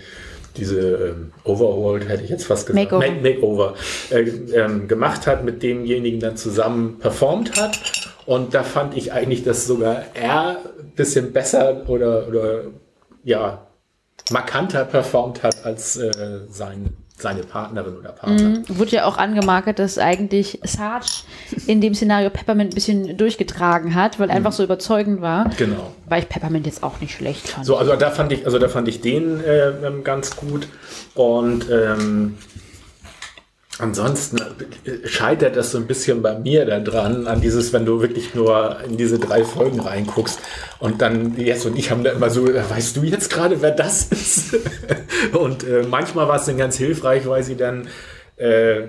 diese 0.57 0.81
ähm, 0.81 1.31
Overhauled, 1.45 2.09
hätte 2.09 2.23
ich 2.25 2.29
jetzt 2.29 2.43
fast 2.45 2.67
gesagt, 2.67 2.91
Makeover. 2.91 3.07
Ma- 3.07 3.21
Makeover 3.21 3.73
äh, 4.09 4.19
ähm, 4.53 4.89
gemacht 4.89 5.25
hat, 5.25 5.45
mit 5.45 5.63
demjenigen 5.63 6.19
dann 6.19 6.35
zusammen 6.35 6.99
performt 6.99 7.57
hat. 7.59 7.79
Und 8.25 8.53
da 8.53 8.63
fand 8.63 8.97
ich 8.97 9.13
eigentlich, 9.13 9.43
dass 9.45 9.65
sogar 9.65 10.03
er 10.13 10.57
ein 10.77 10.91
bisschen 10.95 11.31
besser 11.31 11.83
oder, 11.87 12.27
oder 12.27 12.63
ja, 13.23 13.65
markanter 14.29 14.85
performt 14.85 15.43
hat 15.43 15.65
als 15.65 15.97
äh, 15.97 16.11
sein, 16.49 16.93
seine 17.17 17.43
Partnerin 17.43 17.97
oder 17.97 18.11
Partner. 18.11 18.49
Mhm. 18.49 18.63
Wurde 18.67 18.91
ja 18.91 19.05
auch 19.05 19.17
angemarkert, 19.17 19.79
dass 19.79 19.97
eigentlich 19.97 20.59
Sarge 20.63 21.23
in 21.67 21.81
dem 21.81 21.93
Szenario 21.93 22.29
Peppermint 22.29 22.71
ein 22.71 22.75
bisschen 22.75 23.17
durchgetragen 23.17 23.95
hat, 23.95 24.19
weil 24.19 24.29
er 24.29 24.35
einfach 24.35 24.51
so 24.51 24.63
überzeugend 24.63 25.21
war. 25.21 25.49
Genau. 25.57 25.93
Weil 26.07 26.23
ich 26.23 26.29
Peppermint 26.29 26.65
jetzt 26.65 26.83
auch 26.83 26.99
nicht 26.99 27.15
schlecht 27.15 27.47
fand. 27.49 27.65
So, 27.65 27.77
also 27.77 27.95
da 27.95 28.09
fand 28.09 28.31
ich, 28.31 28.45
also 28.45 28.59
da 28.59 28.69
fand 28.69 28.87
ich 28.87 29.01
den 29.01 29.43
äh, 29.43 29.69
ähm, 29.85 30.03
ganz 30.03 30.35
gut. 30.35 30.67
Und 31.13 31.69
ähm, 31.69 32.37
ansonsten 33.79 34.37
scheitert 35.05 35.55
das 35.55 35.71
so 35.71 35.77
ein 35.77 35.87
bisschen 35.87 36.21
bei 36.21 36.37
mir 36.37 36.65
da 36.65 36.79
dran, 36.79 37.27
an 37.27 37.41
dieses, 37.41 37.73
wenn 37.73 37.85
du 37.85 38.01
wirklich 38.01 38.35
nur 38.35 38.77
in 38.85 38.97
diese 38.97 39.19
drei 39.19 39.43
Folgen 39.43 39.79
reinguckst 39.79 40.39
und 40.79 41.01
dann 41.01 41.37
jetzt 41.37 41.65
und 41.65 41.77
ich 41.77 41.91
haben 41.91 42.03
da 42.03 42.11
immer 42.11 42.29
so, 42.29 42.47
weißt 42.47 42.97
du 42.97 43.03
jetzt 43.03 43.31
gerade, 43.31 43.61
wer 43.61 43.71
das 43.71 44.03
ist? 44.03 44.55
und 45.33 45.63
äh, 45.63 45.83
manchmal 45.83 46.27
war 46.27 46.35
es 46.35 46.45
dann 46.45 46.57
ganz 46.57 46.77
hilfreich, 46.77 47.27
weil 47.27 47.43
sie 47.43 47.55
dann 47.55 47.87
äh, 48.37 48.83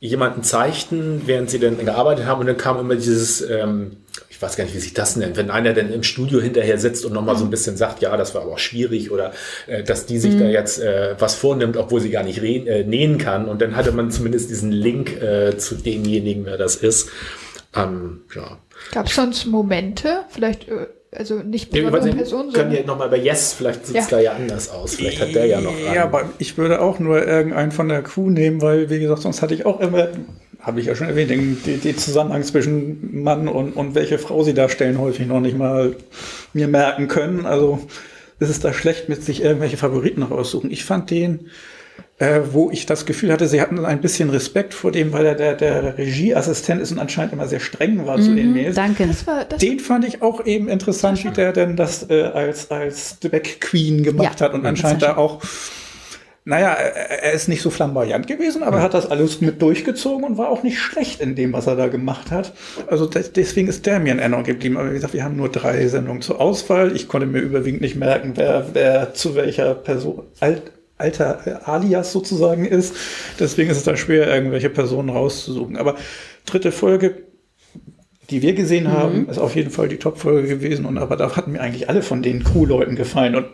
jemanden 0.00 0.42
zeigten, 0.42 1.22
während 1.26 1.50
sie 1.50 1.58
dann 1.58 1.84
gearbeitet 1.84 2.26
haben 2.26 2.40
und 2.40 2.46
dann 2.46 2.56
kam 2.56 2.78
immer 2.78 2.94
dieses, 2.94 3.40
ähm, 3.40 3.96
ich 4.38 4.42
weiß 4.42 4.54
gar 4.54 4.62
nicht, 4.62 4.74
wie 4.76 4.78
sich 4.78 4.94
das 4.94 5.16
nennt, 5.16 5.36
wenn 5.36 5.50
einer 5.50 5.72
dann 5.74 5.92
im 5.92 6.04
Studio 6.04 6.40
hinterher 6.40 6.78
sitzt 6.78 7.04
und 7.04 7.12
nochmal 7.12 7.36
so 7.36 7.42
ein 7.44 7.50
bisschen 7.50 7.76
sagt, 7.76 8.02
ja, 8.02 8.16
das 8.16 8.36
war 8.36 8.42
aber 8.42 8.52
auch 8.52 8.58
schwierig 8.60 9.10
oder 9.10 9.32
äh, 9.66 9.82
dass 9.82 10.06
die 10.06 10.18
sich 10.20 10.38
da 10.38 10.44
jetzt 10.44 10.78
äh, 10.80 11.16
was 11.18 11.34
vornimmt, 11.34 11.76
obwohl 11.76 12.00
sie 12.00 12.10
gar 12.10 12.22
nicht 12.22 12.40
äh, 12.40 12.84
nähen 12.84 13.18
kann 13.18 13.46
und 13.48 13.60
dann 13.60 13.74
hatte 13.74 13.90
man 13.90 14.12
zumindest 14.12 14.48
diesen 14.48 14.70
Link 14.70 15.20
äh, 15.20 15.58
zu 15.58 15.74
demjenigen, 15.74 16.44
wer 16.46 16.56
das 16.56 16.76
ist. 16.76 17.08
Ähm, 17.74 18.20
ja. 18.36 18.58
Gab 18.92 19.06
es 19.08 19.16
sonst 19.16 19.44
Momente, 19.46 20.20
vielleicht, 20.28 20.68
äh, 20.68 20.86
also 21.10 21.40
nicht 21.40 21.74
Ja, 21.74 21.82
besondere 21.82 22.00
können 22.02 22.16
Personen, 22.16 22.52
können 22.52 22.72
ja 22.72 22.82
nochmal 22.84 23.08
bei 23.08 23.16
Yes, 23.18 23.54
vielleicht 23.54 23.86
sieht 23.86 23.96
es 23.96 24.08
Ja. 24.08 24.16
da 24.18 24.22
ja 24.22 24.32
anders 24.34 24.70
aus. 24.70 24.94
Vielleicht 24.94 25.20
hat 25.20 25.34
der 25.34 25.46
ja 25.46 25.60
noch 25.60 25.76
Ja, 25.80 25.90
einen. 25.90 25.98
aber 26.00 26.30
ich 26.38 26.56
würde 26.56 26.80
auch 26.80 27.00
nur 27.00 27.26
irgendeinen 27.26 27.72
von 27.72 27.88
der 27.88 28.02
Crew 28.02 28.30
nehmen, 28.30 28.62
weil, 28.62 28.88
wie 28.88 29.00
gesagt, 29.00 29.22
sonst 29.22 29.42
hatte 29.42 29.54
ich 29.54 29.66
auch 29.66 29.80
immer, 29.80 30.06
habe 30.60 30.80
ich 30.80 30.86
ja 30.86 30.94
schon 30.94 31.08
erwähnt, 31.08 31.30
den, 31.30 31.62
den, 31.62 31.80
den 31.80 31.96
Zusammenhang 31.96 32.42
zwischen 32.42 33.22
Mann 33.22 33.48
und, 33.48 33.72
und 33.72 33.94
welche 33.94 34.18
Frau 34.18 34.42
sie 34.42 34.54
darstellen, 34.54 34.98
häufig 34.98 35.26
noch 35.26 35.40
nicht 35.40 35.56
mal 35.56 35.96
mir 36.52 36.68
merken 36.68 37.08
können. 37.08 37.46
Also 37.46 37.80
es 38.40 38.50
ist 38.50 38.64
da 38.64 38.72
schlecht 38.72 39.08
mit 39.08 39.22
sich 39.24 39.42
irgendwelche 39.42 39.76
Favoriten 39.76 40.22
raussuchen. 40.22 40.70
Ich 40.70 40.84
fand 40.84 41.10
den, 41.10 41.50
äh, 42.18 42.40
wo 42.52 42.70
ich 42.70 42.86
das 42.86 43.06
Gefühl 43.06 43.32
hatte, 43.32 43.46
sie 43.46 43.60
hatten 43.60 43.84
ein 43.84 44.00
bisschen 44.00 44.30
Respekt 44.30 44.74
vor 44.74 44.90
dem, 44.90 45.12
weil 45.12 45.26
er 45.26 45.34
der, 45.34 45.54
der 45.54 45.98
Regieassistent 45.98 46.82
ist 46.82 46.90
und 46.90 46.98
anscheinend 46.98 47.32
immer 47.32 47.46
sehr 47.46 47.60
streng 47.60 48.06
war 48.06 48.20
zu 48.20 48.34
den 48.34 48.52
Mails. 48.52 48.74
Danke. 48.74 49.06
das 49.06 49.26
war, 49.26 49.44
das 49.44 49.60
Den 49.60 49.78
fand 49.78 50.04
ich 50.04 50.22
auch 50.22 50.44
eben 50.44 50.68
interessant, 50.68 51.24
wie 51.24 51.30
der 51.30 51.52
denn 51.52 51.76
das 51.76 52.10
äh, 52.10 52.22
als, 52.22 52.70
als 52.70 53.20
Drag 53.20 53.60
Queen 53.60 54.02
gemacht 54.02 54.40
Ja, 54.40 54.46
hat 54.46 54.54
und 54.54 54.60
mhm, 54.60 54.66
anscheinend 54.66 55.02
da 55.02 55.16
auch, 55.16 55.40
naja, 56.48 56.72
er 56.72 57.22
er 57.24 57.32
ist 57.32 57.46
nicht 57.48 57.60
so 57.60 57.68
flamboyant 57.68 58.26
gewesen, 58.26 58.62
aber 58.62 58.78
er 58.78 58.82
hat 58.84 58.94
das 58.94 59.10
alles 59.10 59.42
mit 59.42 59.60
durchgezogen 59.60 60.24
und 60.24 60.38
war 60.38 60.48
auch 60.48 60.62
nicht 60.62 60.78
schlecht 60.78 61.20
in 61.20 61.34
dem, 61.34 61.52
was 61.52 61.66
er 61.66 61.76
da 61.76 61.88
gemacht 61.88 62.30
hat. 62.30 62.54
Also 62.86 63.04
des- 63.04 63.32
deswegen 63.34 63.68
ist 63.68 63.84
der 63.84 64.00
mir 64.00 64.12
in 64.12 64.18
Erinnerung 64.18 64.44
geblieben. 64.44 64.78
Aber 64.78 64.88
wie 64.90 64.94
gesagt, 64.94 65.12
wir 65.12 65.24
haben 65.24 65.36
nur 65.36 65.50
drei 65.50 65.86
Sendungen 65.88 66.22
zur 66.22 66.40
Auswahl. 66.40 66.96
Ich 66.96 67.06
konnte 67.06 67.26
mir 67.26 67.40
überwiegend 67.40 67.82
nicht 67.82 67.96
merken, 67.96 68.32
wer, 68.36 68.66
wer 68.72 69.12
zu 69.12 69.34
welcher 69.34 69.74
Person, 69.74 70.22
alt, 70.40 70.72
alter 70.96 71.40
äh, 71.46 71.70
Alias 71.70 72.12
sozusagen 72.12 72.64
ist. 72.64 72.94
Deswegen 73.38 73.68
ist 73.70 73.76
es 73.76 73.84
da 73.84 73.94
schwer, 73.96 74.26
irgendwelche 74.34 74.70
Personen 74.70 75.10
rauszusuchen. 75.10 75.76
Aber 75.76 75.96
dritte 76.46 76.72
Folge, 76.72 77.24
die 78.30 78.40
wir 78.40 78.54
gesehen 78.54 78.90
haben, 78.90 79.28
ist 79.28 79.38
auf 79.38 79.54
jeden 79.54 79.70
Fall 79.70 79.88
die 79.88 79.98
Top-Folge 79.98 80.48
gewesen. 80.48 80.86
Und 80.86 80.96
aber 80.96 81.16
da 81.16 81.36
hatten 81.36 81.52
mir 81.52 81.60
eigentlich 81.60 81.90
alle 81.90 82.00
von 82.02 82.22
den 82.22 82.42
Crew-Leuten 82.42 82.96
gefallen. 82.96 83.36
Und 83.36 83.46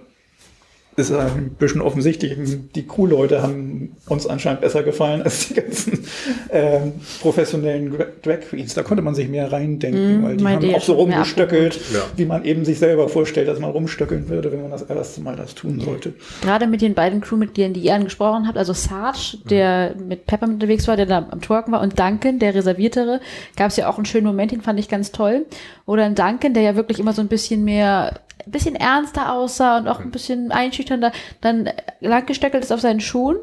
ist 0.97 1.13
ein 1.13 1.51
bisschen 1.59 1.81
offensichtlich, 1.81 2.37
die 2.75 2.87
Crew-Leute 2.87 3.43
haben 3.43 3.97
uns 4.09 4.27
anscheinend 4.27 4.61
besser 4.61 4.83
gefallen 4.83 5.23
als 5.23 5.49
die 5.49 5.55
ganzen 5.55 6.05
ähm, 6.51 6.93
professionellen 7.21 7.95
Drag 8.23 8.41
Queens. 8.49 8.75
Da 8.75 8.83
konnte 8.83 9.03
man 9.03 9.15
sich 9.15 9.29
mehr 9.29 9.51
reindenken, 9.53 10.23
weil 10.23 10.37
die 10.59 10.69
haben 10.69 10.75
auch 10.75 10.83
so 10.83 10.95
rumgestöckelt, 10.95 11.79
Ja. 11.93 12.01
wie 12.17 12.25
man 12.25 12.45
eben 12.45 12.65
sich 12.65 12.79
selber 12.79 13.09
vorstellt, 13.09 13.49
dass 13.49 13.59
man 13.59 13.71
rumstöckeln 13.71 14.29
würde, 14.29 14.53
wenn 14.53 14.63
man 14.63 14.71
das 14.71 14.83
erste 14.83 15.21
Mal 15.21 15.37
das 15.37 15.55
tun 15.55 15.81
sollte. 15.81 16.15
Gerade 16.43 16.67
mit 16.67 16.81
den 16.81 16.95
beiden 16.95 17.21
Crewmitgliedern, 17.21 17.73
die 17.73 17.81
ihr 17.81 17.95
angesprochen 17.95 18.47
habt, 18.47 18.59
also 18.59 18.73
Sarge, 18.73 19.39
der 19.49 19.95
mit 19.97 20.27
Peppermint 20.27 20.63
unterwegs 20.63 20.87
war, 20.87 20.97
der 20.97 21.07
da 21.07 21.27
am 21.31 21.41
Twerken 21.41 21.73
war, 21.73 21.81
und 21.81 21.99
Duncan, 21.99 22.39
der 22.39 22.55
Reserviertere, 22.55 23.21
gab 23.57 23.71
es 23.71 23.77
ja 23.77 23.89
auch 23.89 23.97
einen 23.97 24.07
schönen 24.07 24.27
Moment, 24.27 24.53
den 24.53 24.61
fand 24.63 24.79
ich 24.79 24.89
ganz 24.89 25.13
toll. 25.13 25.47
Oder 25.87 26.05
ein 26.05 26.15
Duncan, 26.15 26.55
der 26.55 26.63
ja 26.63 26.77
wirklich 26.77 26.99
immer 26.99 27.13
so 27.13 27.21
ein 27.21 27.29
bisschen 27.29 27.63
mehr, 27.63 28.21
ein 28.47 28.51
bisschen 28.51 28.75
ernster 28.75 29.33
aussah 29.33 29.79
und 29.79 29.89
auch 29.89 30.01
ein 30.01 30.11
bisschen 30.11 30.51
einschüchternder, 30.51 31.13
dann 31.43 31.71
langgesteckelt 32.01 32.63
ist 32.63 32.73
auf 32.73 32.81
seinen 32.81 33.01
Schuhen 33.01 33.37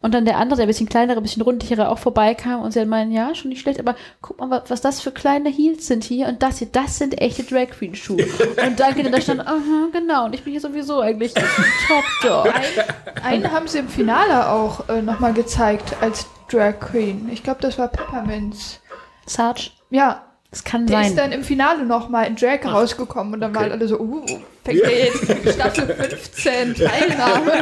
und 0.00 0.14
dann 0.14 0.24
der 0.24 0.36
andere, 0.36 0.58
der 0.58 0.66
ein 0.66 0.68
bisschen 0.68 0.88
kleinere, 0.88 1.18
ein 1.18 1.22
bisschen 1.22 1.42
rundlichere 1.42 1.88
auch 1.88 1.98
vorbeikam 1.98 2.62
und 2.62 2.72
sie 2.72 2.78
dann 2.80 2.88
meinen, 2.88 3.10
ja, 3.10 3.34
schon 3.34 3.48
nicht 3.48 3.60
schlecht, 3.60 3.80
aber 3.80 3.96
guck 4.20 4.38
mal, 4.38 4.50
was, 4.50 4.70
was 4.70 4.80
das 4.80 5.00
für 5.00 5.10
kleine 5.10 5.48
Heels 5.48 5.88
sind 5.88 6.04
hier 6.04 6.28
und 6.28 6.42
das 6.42 6.58
hier, 6.58 6.68
das 6.70 6.98
sind 6.98 7.20
echte 7.20 7.42
Drag 7.42 7.70
Queen 7.70 7.94
Schuhe. 7.94 8.24
Und 8.64 8.78
Duncan 8.78 9.04
dann 9.04 9.12
da 9.12 9.20
stand, 9.20 9.40
aha, 9.46 9.88
genau, 9.92 10.26
und 10.26 10.34
ich 10.34 10.44
bin 10.44 10.52
hier 10.52 10.60
sowieso 10.60 11.00
eigentlich 11.00 11.34
top 11.34 12.04
dog. 12.22 12.54
einen 13.24 13.50
haben 13.50 13.66
sie 13.66 13.78
im 13.78 13.88
Finale 13.88 14.48
auch 14.50 14.88
äh, 14.88 15.02
nochmal 15.02 15.32
gezeigt 15.32 15.96
als 16.00 16.26
Drag 16.48 16.78
Queen. 16.78 17.28
Ich 17.32 17.42
glaube, 17.42 17.60
das 17.60 17.76
war 17.78 17.88
Peppermints. 17.88 18.80
Sarge, 19.26 19.70
Ja, 19.90 20.27
das 20.50 20.64
kann 20.64 20.86
der 20.86 20.96
sein. 20.98 21.06
ist 21.08 21.18
dann 21.18 21.32
im 21.32 21.44
Finale 21.44 21.84
nochmal 21.84 22.26
in 22.26 22.36
Drag 22.36 22.64
rausgekommen 22.64 23.34
und 23.34 23.40
dann 23.40 23.54
waren 23.54 23.70
alle 23.70 23.86
so, 23.86 24.00
uh, 24.00 24.24
fängt 24.64 24.80
der 24.82 24.98
jetzt 25.06 25.54
Staffel 25.54 25.86
15 25.94 26.74
Teilnahme. 26.74 27.52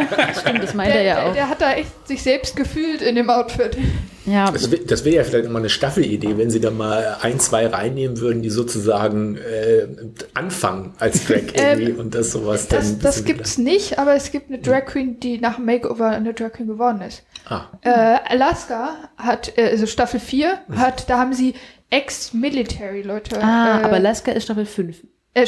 Stimmt, 0.41 0.63
das 0.63 0.73
meint 0.75 0.91
Der, 0.91 1.01
er 1.01 1.03
ja 1.03 1.15
der, 1.17 1.27
auch. 1.27 1.33
der 1.35 1.49
hat 1.49 1.61
da 1.61 1.73
echt 1.75 2.07
sich 2.07 2.23
selbst 2.23 2.55
gefühlt 2.55 3.03
in 3.03 3.17
dem 3.17 3.29
Outfit. 3.29 3.77
Ja, 4.25 4.51
Das 4.51 4.71
wäre 4.73 4.83
das 4.85 5.05
wär 5.05 5.13
ja 5.15 5.25
vielleicht 5.25 5.47
immer 5.47 5.61
eine 5.61 5.69
Staffelidee, 5.69 6.37
wenn 6.37 6.51
sie 6.51 6.59
da 6.61 6.71
mal 6.73 7.17
ein, 7.23 7.39
zwei 7.39 7.67
reinnehmen 7.67 8.19
würden, 8.21 8.43
die 8.43 8.51
sozusagen 8.51 9.37
äh, 9.37 9.87
anfangen 10.35 10.95
als 10.99 11.25
Drag 11.27 11.43
irgendwie 11.55 11.93
und 11.93 12.15
das 12.15 12.33
sowas 12.33 12.67
dann. 12.69 12.79
Das, 12.81 12.99
das 12.99 13.15
bisschen 13.17 13.25
gibt's 13.27 13.59
nicht, 13.59 13.99
aber 14.01 14.15
es 14.15 14.31
gibt 14.33 14.49
eine 14.49 14.59
Drag 14.61 14.85
Queen, 14.87 15.19
die 15.21 15.39
nach 15.39 15.57
dem 15.57 15.65
Makeover 15.67 16.09
eine 16.11 16.35
Drag 16.35 16.53
Queen 16.53 16.67
geworden 16.67 17.01
ist. 17.03 17.25
Ah. 17.49 17.67
Äh, 17.83 18.19
Alaska 18.29 18.95
hat, 19.17 19.53
äh, 19.57 19.71
also 19.71 19.87
Staffel 19.87 20.19
4, 20.19 20.59
hat, 20.75 21.09
da 21.09 21.19
haben 21.19 21.33
sie 21.33 21.55
Ex-Military-Leute. 21.91 23.43
ah, 23.43 23.81
äh, 23.81 23.85
aber 23.85 23.97
Alaska 23.97 24.33
ist 24.33 24.45
Staffel 24.45 24.67
5. 24.67 24.99
Äh, 25.35 25.43
äh, 25.43 25.47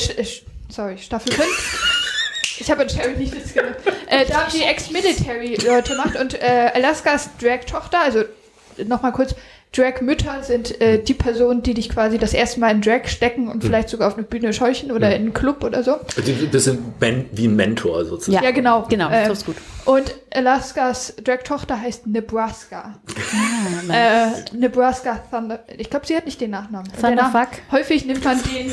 sorry, 0.68 0.98
Staffel 0.98 1.32
5. 1.32 1.94
Ich 2.60 2.68
habe 2.70 2.82
an 2.82 2.88
Sherry 2.88 3.16
nicht 3.16 3.36
das 3.36 3.54
genannt. 3.54 3.76
Äh, 4.08 4.26
da 4.26 4.42
haben 4.42 4.52
die 4.52 4.62
Ex-Military-Leute 4.64 5.92
gemacht 5.92 6.16
und 6.16 6.34
äh, 6.34 6.72
Alaskas 6.74 7.30
Drag-Tochter, 7.40 8.00
also 8.00 8.24
nochmal 8.84 9.12
kurz, 9.12 9.36
Drag-Mütter 9.76 10.42
sind 10.42 10.80
äh, 10.80 11.02
die 11.02 11.14
Personen, 11.14 11.62
die 11.62 11.74
dich 11.74 11.90
quasi 11.90 12.16
das 12.18 12.32
erste 12.32 12.58
Mal 12.58 12.70
in 12.70 12.80
Drag 12.80 13.06
stecken 13.06 13.48
und 13.48 13.62
vielleicht 13.62 13.90
sogar 13.90 14.08
auf 14.08 14.14
eine 14.14 14.22
Bühne 14.24 14.52
scheuchen 14.52 14.90
oder 14.90 15.08
in 15.14 15.22
einen 15.22 15.34
Club 15.34 15.62
oder 15.62 15.82
so. 15.82 15.96
Sind 16.16 17.00
Men 17.00 17.26
wie 17.32 17.46
ein 17.48 17.54
Mentor 17.56 18.04
sozusagen. 18.06 18.42
Ja, 18.44 18.50
genau. 18.50 18.86
Genau, 18.88 19.10
Ähm, 19.10 19.28
das 19.28 19.38
ist 19.38 19.46
gut. 19.46 19.56
Und 19.84 20.14
Alaskas 20.34 21.14
Drag-Tochter 21.22 21.80
heißt 21.80 22.06
Nebraska. 22.06 22.98
Ah, 23.08 23.92
Äh, 23.92 24.56
Nebraska 24.56 25.20
Thunder. 25.30 25.64
Ich 25.76 25.90
glaube, 25.90 26.06
sie 26.06 26.16
hat 26.16 26.24
nicht 26.26 26.40
den 26.40 26.50
Nachnamen. 26.50 26.90
Der 27.00 27.08
Thunderfuck? 27.10 27.48
Häufig 27.70 28.04
nimmt 28.06 28.24
man 28.24 28.38
den, 28.42 28.70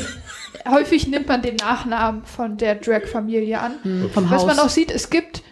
häufig 0.70 1.06
nimmt 1.08 1.28
man 1.28 1.42
den 1.42 1.56
Nachnamen 1.56 2.24
von 2.24 2.56
der 2.56 2.74
Drag-Familie 2.76 3.60
an. 3.60 3.74
Hm, 3.82 4.10
vom 4.12 4.24
Was 4.30 4.42
Haus. 4.42 4.46
man 4.46 4.58
auch 4.58 4.68
sieht, 4.70 4.90
es 4.90 5.10
gibt 5.10 5.42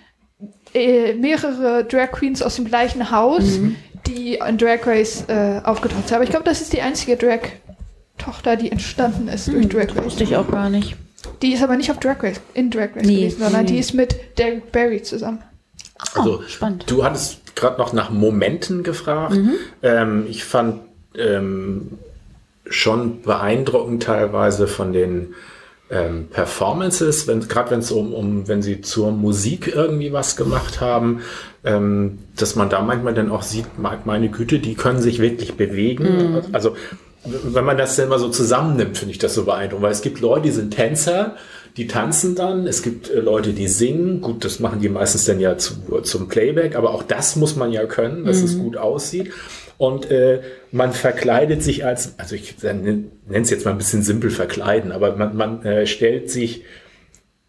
äh, 0.74 1.12
mehrere 1.14 1.84
Drag 1.84 2.10
Queens 2.12 2.42
aus 2.42 2.56
dem 2.56 2.64
gleichen 2.64 3.10
Haus, 3.10 3.42
Mhm. 3.58 3.76
Die 4.06 4.35
in 4.36 4.59
Drag 4.59 4.86
Race 4.86 5.24
äh, 5.28 5.60
aufgetaucht 5.64 6.09
sind. 6.09 6.14
Aber 6.14 6.24
ich 6.24 6.31
glaube, 6.31 6.44
das 6.44 6.60
ist 6.60 6.72
die 6.72 6.81
einzige 6.82 7.16
Drag-Tochter, 7.16 8.56
die 8.56 8.70
entstanden 8.72 9.28
ist 9.28 9.48
durch 9.48 9.68
Drag 9.68 9.94
Race. 9.97 10.05
Wusste 10.05 10.24
ich 10.24 10.36
auch 10.36 10.51
gar 10.51 10.70
nicht. 10.70 10.97
Die 11.43 11.52
ist 11.55 11.62
aber 11.62 11.76
nicht 11.76 11.90
auf 11.90 11.98
Drag 11.98 12.22
Race, 12.22 12.40
in 12.52 12.70
Drag 12.70 12.90
Race 12.94 13.06
Nee. 13.06 13.16
gewesen, 13.22 13.40
sondern 13.43 13.62
Nee. 13.62 13.72
die 13.72 13.78
ist 13.78 13.94
mit 13.94 14.39
Derek 14.39 14.70
Barry 14.72 15.02
zusammen. 15.02 15.43
Also, 16.14 16.39
Oh, 16.40 16.43
spannend. 16.48 16.85
du 16.89 17.05
hattest 17.05 17.56
gerade 17.56 17.78
noch 17.78 17.93
nach 17.93 18.10
Momenten 18.10 18.82
gefragt. 18.82 19.35
Mhm. 19.35 19.52
Ähm, 19.82 20.26
ich 20.28 20.44
fand 20.44 20.81
ähm, 21.16 21.93
schon 22.68 23.22
beeindruckend 23.22 24.02
teilweise 24.02 24.66
von 24.66 24.93
den 24.93 25.35
ähm, 25.90 26.28
Performances, 26.31 27.27
wenn, 27.27 27.47
gerade 27.47 27.70
wenn 27.70 27.81
es 27.81 27.90
um, 27.93 28.15
um, 28.15 28.48
wenn 28.48 28.62
sie 28.62 28.81
zur 28.81 29.12
Musik 29.12 29.73
irgendwie 29.74 30.12
was 30.12 30.36
gemacht 30.36 30.81
haben, 30.81 31.20
ähm, 31.65 32.19
dass 32.36 32.56
man 32.56 32.70
da 32.70 32.81
manchmal 32.82 33.15
dann 33.15 33.31
auch 33.31 33.43
sieht, 33.43 33.78
me- 33.78 33.98
meine 34.05 34.31
Güte, 34.31 34.59
die 34.59 34.74
können 34.74 35.01
sich 35.01 35.19
wirklich 35.20 35.55
bewegen. 35.55 36.05
Mhm. 36.05 36.43
Also 36.52 36.74
wenn 37.24 37.65
man 37.65 37.78
das 37.78 37.97
dann 37.97 38.09
mal 38.09 38.19
so 38.19 38.28
zusammennimmt, 38.28 38.98
finde 38.98 39.12
ich 39.12 39.19
das 39.19 39.35
so 39.35 39.44
beeindruckend, 39.44 39.82
weil 39.85 39.93
es 39.93 40.02
gibt 40.02 40.20
Leute, 40.20 40.43
die 40.43 40.51
sind 40.51 40.74
Tänzer, 40.74 41.36
die 41.77 41.86
tanzen 41.86 42.35
dann. 42.35 42.66
Es 42.66 42.82
gibt 42.82 43.11
äh, 43.11 43.20
Leute, 43.20 43.52
die 43.52 43.66
singen. 43.69 44.20
Gut, 44.20 44.44
das 44.44 44.61
machen 44.61 44.81
die 44.81 44.89
meistens 44.89 45.24
dann 45.24 45.40
ja 45.40 45.56
zu, 45.59 45.74
zum 46.02 46.28
Playback, 46.28 46.77
aber 46.77 46.90
auch 46.90 47.02
das 47.02 47.36
muss 47.36 47.56
man 47.56 47.73
ja 47.73 47.85
können, 47.86 48.24
dass 48.24 48.43
es 48.43 48.59
gut 48.59 48.77
aussieht. 48.77 49.32
Und 49.76 50.10
äh, 50.10 50.40
man 50.72 50.92
verkleidet 50.92 51.62
sich 51.62 51.84
als, 51.84 52.18
also 52.18 52.34
ich 52.34 52.62
nenne 52.62 53.10
es 53.28 53.51
jetzt 53.51 53.64
mal 53.64 53.72
ein 53.72 53.78
bisschen 53.78 54.02
simpel 54.02 54.30
verkleiden, 54.30 54.92
aber 54.92 55.16
man, 55.16 55.36
man 55.36 55.64
äh, 55.64 55.86
stellt 55.86 56.30
sich 56.30 56.64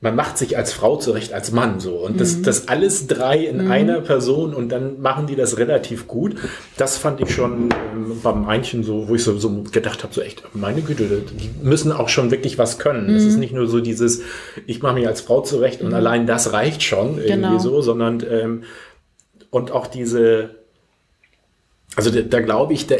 man 0.01 0.15
macht 0.15 0.37
sich 0.37 0.55
als 0.55 0.71
Frau 0.73 0.97
zurecht 0.97 1.33
als 1.33 1.51
Mann 1.51 1.79
so 1.79 1.95
und 1.95 2.21
das, 2.21 2.41
das 2.41 2.67
alles 2.67 3.07
drei 3.07 3.39
in 3.39 3.71
einer 3.71 4.01
Person 4.01 4.53
und 4.53 4.69
dann 4.69 5.01
machen 5.01 5.25
die 5.25 5.35
das 5.35 5.57
relativ 5.57 6.05
gut. 6.05 6.35
Das 6.77 6.97
fand 6.97 7.21
ich 7.21 7.33
schon 7.33 7.69
ähm, 7.93 8.19
bei 8.21 8.33
manchen 8.33 8.83
so, 8.83 9.07
wo 9.07 9.15
ich 9.15 9.23
so, 9.23 9.35
so 9.39 9.63
gedacht 9.63 10.03
habe, 10.03 10.13
so 10.13 10.21
echt, 10.21 10.43
meine 10.53 10.81
Güte, 10.81 11.05
die 11.05 11.49
müssen 11.65 11.91
auch 11.91 12.09
schon 12.09 12.29
wirklich 12.29 12.59
was 12.59 12.77
können. 12.77 13.09
Es 13.15 13.23
ist 13.23 13.37
nicht 13.37 13.53
nur 13.53 13.67
so 13.67 13.79
dieses, 13.79 14.21
ich 14.67 14.83
mache 14.83 14.93
mich 14.93 15.07
als 15.07 15.21
Frau 15.21 15.41
zurecht 15.41 15.81
und 15.81 15.93
allein 15.93 16.27
das 16.27 16.53
reicht 16.53 16.83
schon 16.83 17.17
irgendwie 17.17 17.35
Genau. 17.35 17.57
so, 17.59 17.81
sondern 17.81 18.23
ähm, 18.29 18.63
und 19.49 19.71
auch 19.71 19.87
diese 19.87 20.51
also 21.95 22.11
da, 22.11 22.21
da 22.21 22.39
glaube 22.41 22.73
ich, 22.73 22.87
da 22.87 22.95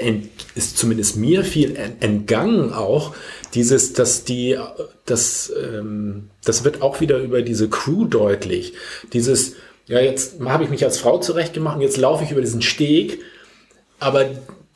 ist 0.55 0.77
zumindest 0.77 1.17
mir 1.17 1.43
viel 1.43 1.75
en- 1.75 2.01
entgangen 2.01 2.71
auch 2.73 3.13
dieses, 3.53 3.93
dass 3.93 4.23
die, 4.23 4.57
das, 5.05 5.51
ähm, 5.61 6.29
das 6.43 6.63
wird 6.63 6.81
auch 6.81 7.01
wieder 7.01 7.17
über 7.19 7.41
diese 7.41 7.69
Crew 7.69 8.05
deutlich. 8.05 8.73
Dieses, 9.13 9.55
ja 9.87 9.99
jetzt 9.99 10.39
habe 10.41 10.63
ich 10.63 10.69
mich 10.69 10.83
als 10.83 10.97
Frau 10.97 11.19
zurechtgemacht 11.19 11.75
und 11.77 11.81
jetzt 11.81 11.97
laufe 11.97 12.23
ich 12.23 12.31
über 12.31 12.41
diesen 12.41 12.61
Steg, 12.61 13.19
aber 13.99 14.25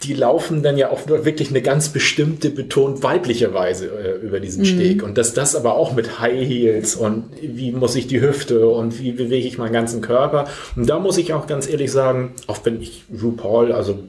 die 0.04 0.14
laufen 0.14 0.64
dann 0.64 0.78
ja 0.78 0.92
auch 0.92 1.06
nur 1.08 1.26
wirklich 1.26 1.50
eine 1.50 1.62
ganz 1.62 1.90
bestimmte 1.90 2.50
betont 2.50 3.04
weibliche 3.04 3.54
Weise 3.54 3.88
äh, 3.88 4.26
über 4.26 4.40
diesen 4.40 4.64
Steg. 4.66 5.04
Und 5.04 5.18
dass 5.18 5.34
das 5.34 5.56
aber 5.56 5.76
auch 5.76 5.94
mit 5.94 6.22
High 6.22 6.48
Heels 6.48 6.96
und 6.96 7.26
wie 7.42 7.74
muss 7.74 7.96
ich 7.96 8.08
die 8.08 8.22
Hüfte 8.22 8.70
und 8.70 9.00
wie 9.00 9.12
bewege 9.12 9.46
ich 9.46 9.58
meinen 9.58 9.74
ganzen 9.74 10.02
Körper. 10.02 10.48
Und 10.78 10.90
da 10.90 11.00
muss 11.00 11.18
ich 11.18 11.34
auch 11.34 11.48
ganz 11.48 11.70
ehrlich 11.70 11.92
sagen, 11.92 12.34
auch 12.48 12.60
wenn 12.64 12.82
ich 12.82 13.04
RuPaul, 13.22 13.74
also 13.74 14.00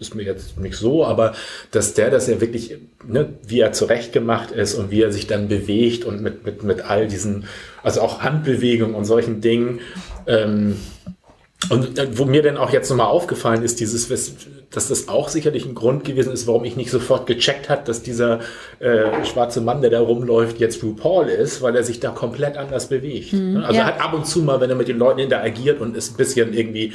ist 0.00 0.16
mir 0.16 0.24
jetzt 0.24 0.58
nicht 0.58 0.76
so, 0.76 1.04
aber 1.04 1.34
dass 1.70 1.94
der 1.94 2.10
das 2.10 2.26
ja 2.26 2.40
wirklich, 2.40 2.78
ne, 3.06 3.28
wie 3.46 3.60
er 3.60 3.72
zurechtgemacht 3.72 4.50
ist 4.50 4.74
und 4.74 4.90
wie 4.90 5.02
er 5.02 5.12
sich 5.12 5.26
dann 5.26 5.48
bewegt 5.48 6.04
und 6.04 6.22
mit, 6.22 6.44
mit, 6.44 6.64
mit 6.64 6.80
all 6.80 7.06
diesen, 7.06 7.44
also 7.82 8.00
auch 8.00 8.22
Handbewegungen 8.22 8.94
und 8.94 9.04
solchen 9.04 9.40
Dingen, 9.40 9.80
ähm, 10.26 10.76
und 11.68 11.98
äh, 11.98 12.08
wo 12.16 12.24
mir 12.24 12.42
dann 12.42 12.56
auch 12.56 12.70
jetzt 12.70 12.88
nochmal 12.88 13.08
aufgefallen 13.08 13.62
ist, 13.62 13.80
dieses, 13.80 14.08
dass 14.70 14.88
das 14.88 15.08
auch 15.08 15.28
sicherlich 15.28 15.66
ein 15.66 15.74
Grund 15.74 16.04
gewesen 16.04 16.32
ist, 16.32 16.46
warum 16.46 16.64
ich 16.64 16.76
nicht 16.76 16.90
sofort 16.90 17.26
gecheckt 17.26 17.68
hat, 17.68 17.88
dass 17.88 18.02
dieser 18.02 18.40
äh, 18.78 19.24
schwarze 19.24 19.60
Mann, 19.60 19.80
der 19.80 19.90
da 19.90 20.00
rumläuft, 20.00 20.60
jetzt 20.60 20.82
RuPaul 20.82 21.26
ist, 21.26 21.60
weil 21.60 21.74
er 21.74 21.82
sich 21.82 22.00
da 22.00 22.10
komplett 22.10 22.56
anders 22.56 22.88
bewegt. 22.88 23.32
Ne? 23.32 23.64
also 23.64 23.74
ja. 23.74 23.80
er 23.80 23.86
hat 23.86 24.00
ab 24.00 24.14
und 24.14 24.26
zu 24.26 24.40
mal, 24.42 24.60
wenn 24.60 24.70
er 24.70 24.76
mit 24.76 24.88
den 24.88 24.98
Leuten 24.98 25.18
interagiert 25.18 25.80
und 25.80 25.96
ist 25.96 26.12
ein 26.12 26.16
bisschen 26.16 26.54
irgendwie 26.54 26.92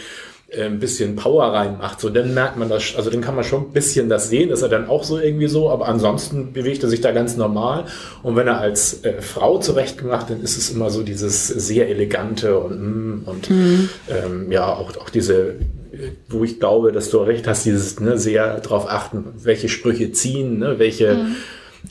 äh, 0.50 0.66
ein 0.66 0.80
bisschen 0.80 1.16
Power 1.16 1.54
reinmacht, 1.54 2.00
so 2.00 2.10
dann 2.10 2.34
merkt 2.34 2.56
man 2.56 2.70
das, 2.70 2.96
also 2.96 3.10
dann 3.10 3.22
kann 3.22 3.36
man 3.36 3.44
schon 3.44 3.64
ein 3.64 3.72
bisschen 3.72 4.08
das 4.10 4.30
sehen, 4.30 4.50
dass 4.50 4.62
er 4.62 4.70
dann 4.70 4.88
auch 4.88 5.04
so 5.04 5.20
irgendwie 5.20 5.48
so, 5.48 5.70
aber 5.70 5.88
ansonsten 5.88 6.54
bewegt 6.54 6.84
er 6.84 6.90
sich 6.90 7.02
da 7.02 7.12
ganz 7.12 7.36
normal. 7.36 7.86
Und 8.24 8.36
wenn 8.36 8.48
er 8.48 8.60
als 8.60 9.04
äh, 9.04 9.22
Frau 9.22 9.58
zurechtgemacht, 9.58 10.30
dann 10.30 10.42
ist 10.42 10.58
es 10.58 10.70
immer 10.70 10.90
so 10.92 11.04
dieses 11.04 11.48
sehr 11.48 11.90
elegante 11.90 12.58
und 12.58 12.80
mm, 12.80 13.24
und 13.26 13.50
ähm, 13.52 14.52
ja 14.52 14.72
auch 14.72 14.96
auch 14.98 15.10
diese 15.10 15.56
wo 16.30 16.44
ich 16.44 16.60
glaube, 16.60 16.92
dass 16.92 17.10
du 17.10 17.18
recht 17.20 17.48
hast, 17.48 17.66
dieses 17.66 18.00
ne, 18.00 18.18
sehr 18.18 18.60
darauf 18.60 18.90
achten, 18.90 19.26
welche 19.38 19.70
Sprüche 19.70 20.12
ziehen, 20.12 20.60
ne, 20.60 20.80
welche, 20.80 21.28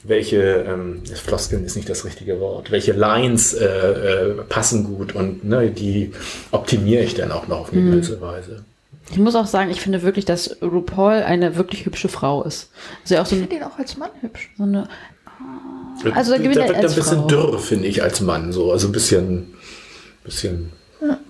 welche 0.02 0.64
ähm, 0.68 1.02
Floskeln 1.14 1.64
ist 1.64 1.76
nicht 1.76 1.88
das 1.88 2.04
richtige 2.04 2.40
Wort, 2.40 2.70
welche 2.70 2.92
Lines 2.92 3.54
äh, 3.54 3.64
äh, 3.66 4.34
passen 4.48 4.84
gut 4.84 5.14
und 5.14 5.44
ne, 5.44 5.70
die 5.70 6.12
optimiere 6.50 7.02
ich 7.02 7.14
dann 7.14 7.32
auch 7.32 7.48
noch 7.48 7.60
auf 7.60 7.72
eine 7.72 7.82
gewisse 7.82 8.20
Weise. 8.20 8.64
Ich 9.10 9.18
muss 9.18 9.34
auch 9.34 9.46
sagen, 9.46 9.70
ich 9.70 9.80
finde 9.80 10.02
wirklich, 10.02 10.24
dass 10.24 10.56
RuPaul 10.62 11.12
eine 11.14 11.56
wirklich 11.56 11.84
hübsche 11.84 12.08
Frau 12.08 12.42
ist. 12.42 12.70
Also 13.02 13.16
auch 13.18 13.26
so 13.26 13.36
Ich 13.36 13.42
finde 13.42 13.56
ihn 13.56 13.62
auch 13.62 13.78
als 13.78 13.96
Mann 13.98 14.10
hübsch. 14.22 14.50
so 14.56 14.62
eine 14.62 14.88
Also 16.14 16.32
da 16.32 16.38
gewinnt 16.38 16.56
der 16.56 16.64
er 16.64 16.68
wird 16.68 16.90
ein 16.90 16.94
bisschen 16.94 17.18
Frau. 17.20 17.26
dürr, 17.26 17.58
finde 17.58 17.86
ich, 17.86 18.02
als 18.02 18.20
Mann, 18.22 18.52
so, 18.52 18.72
also 18.72 18.88
ein 18.88 18.92
bisschen, 18.92 19.54
bisschen 20.24 20.72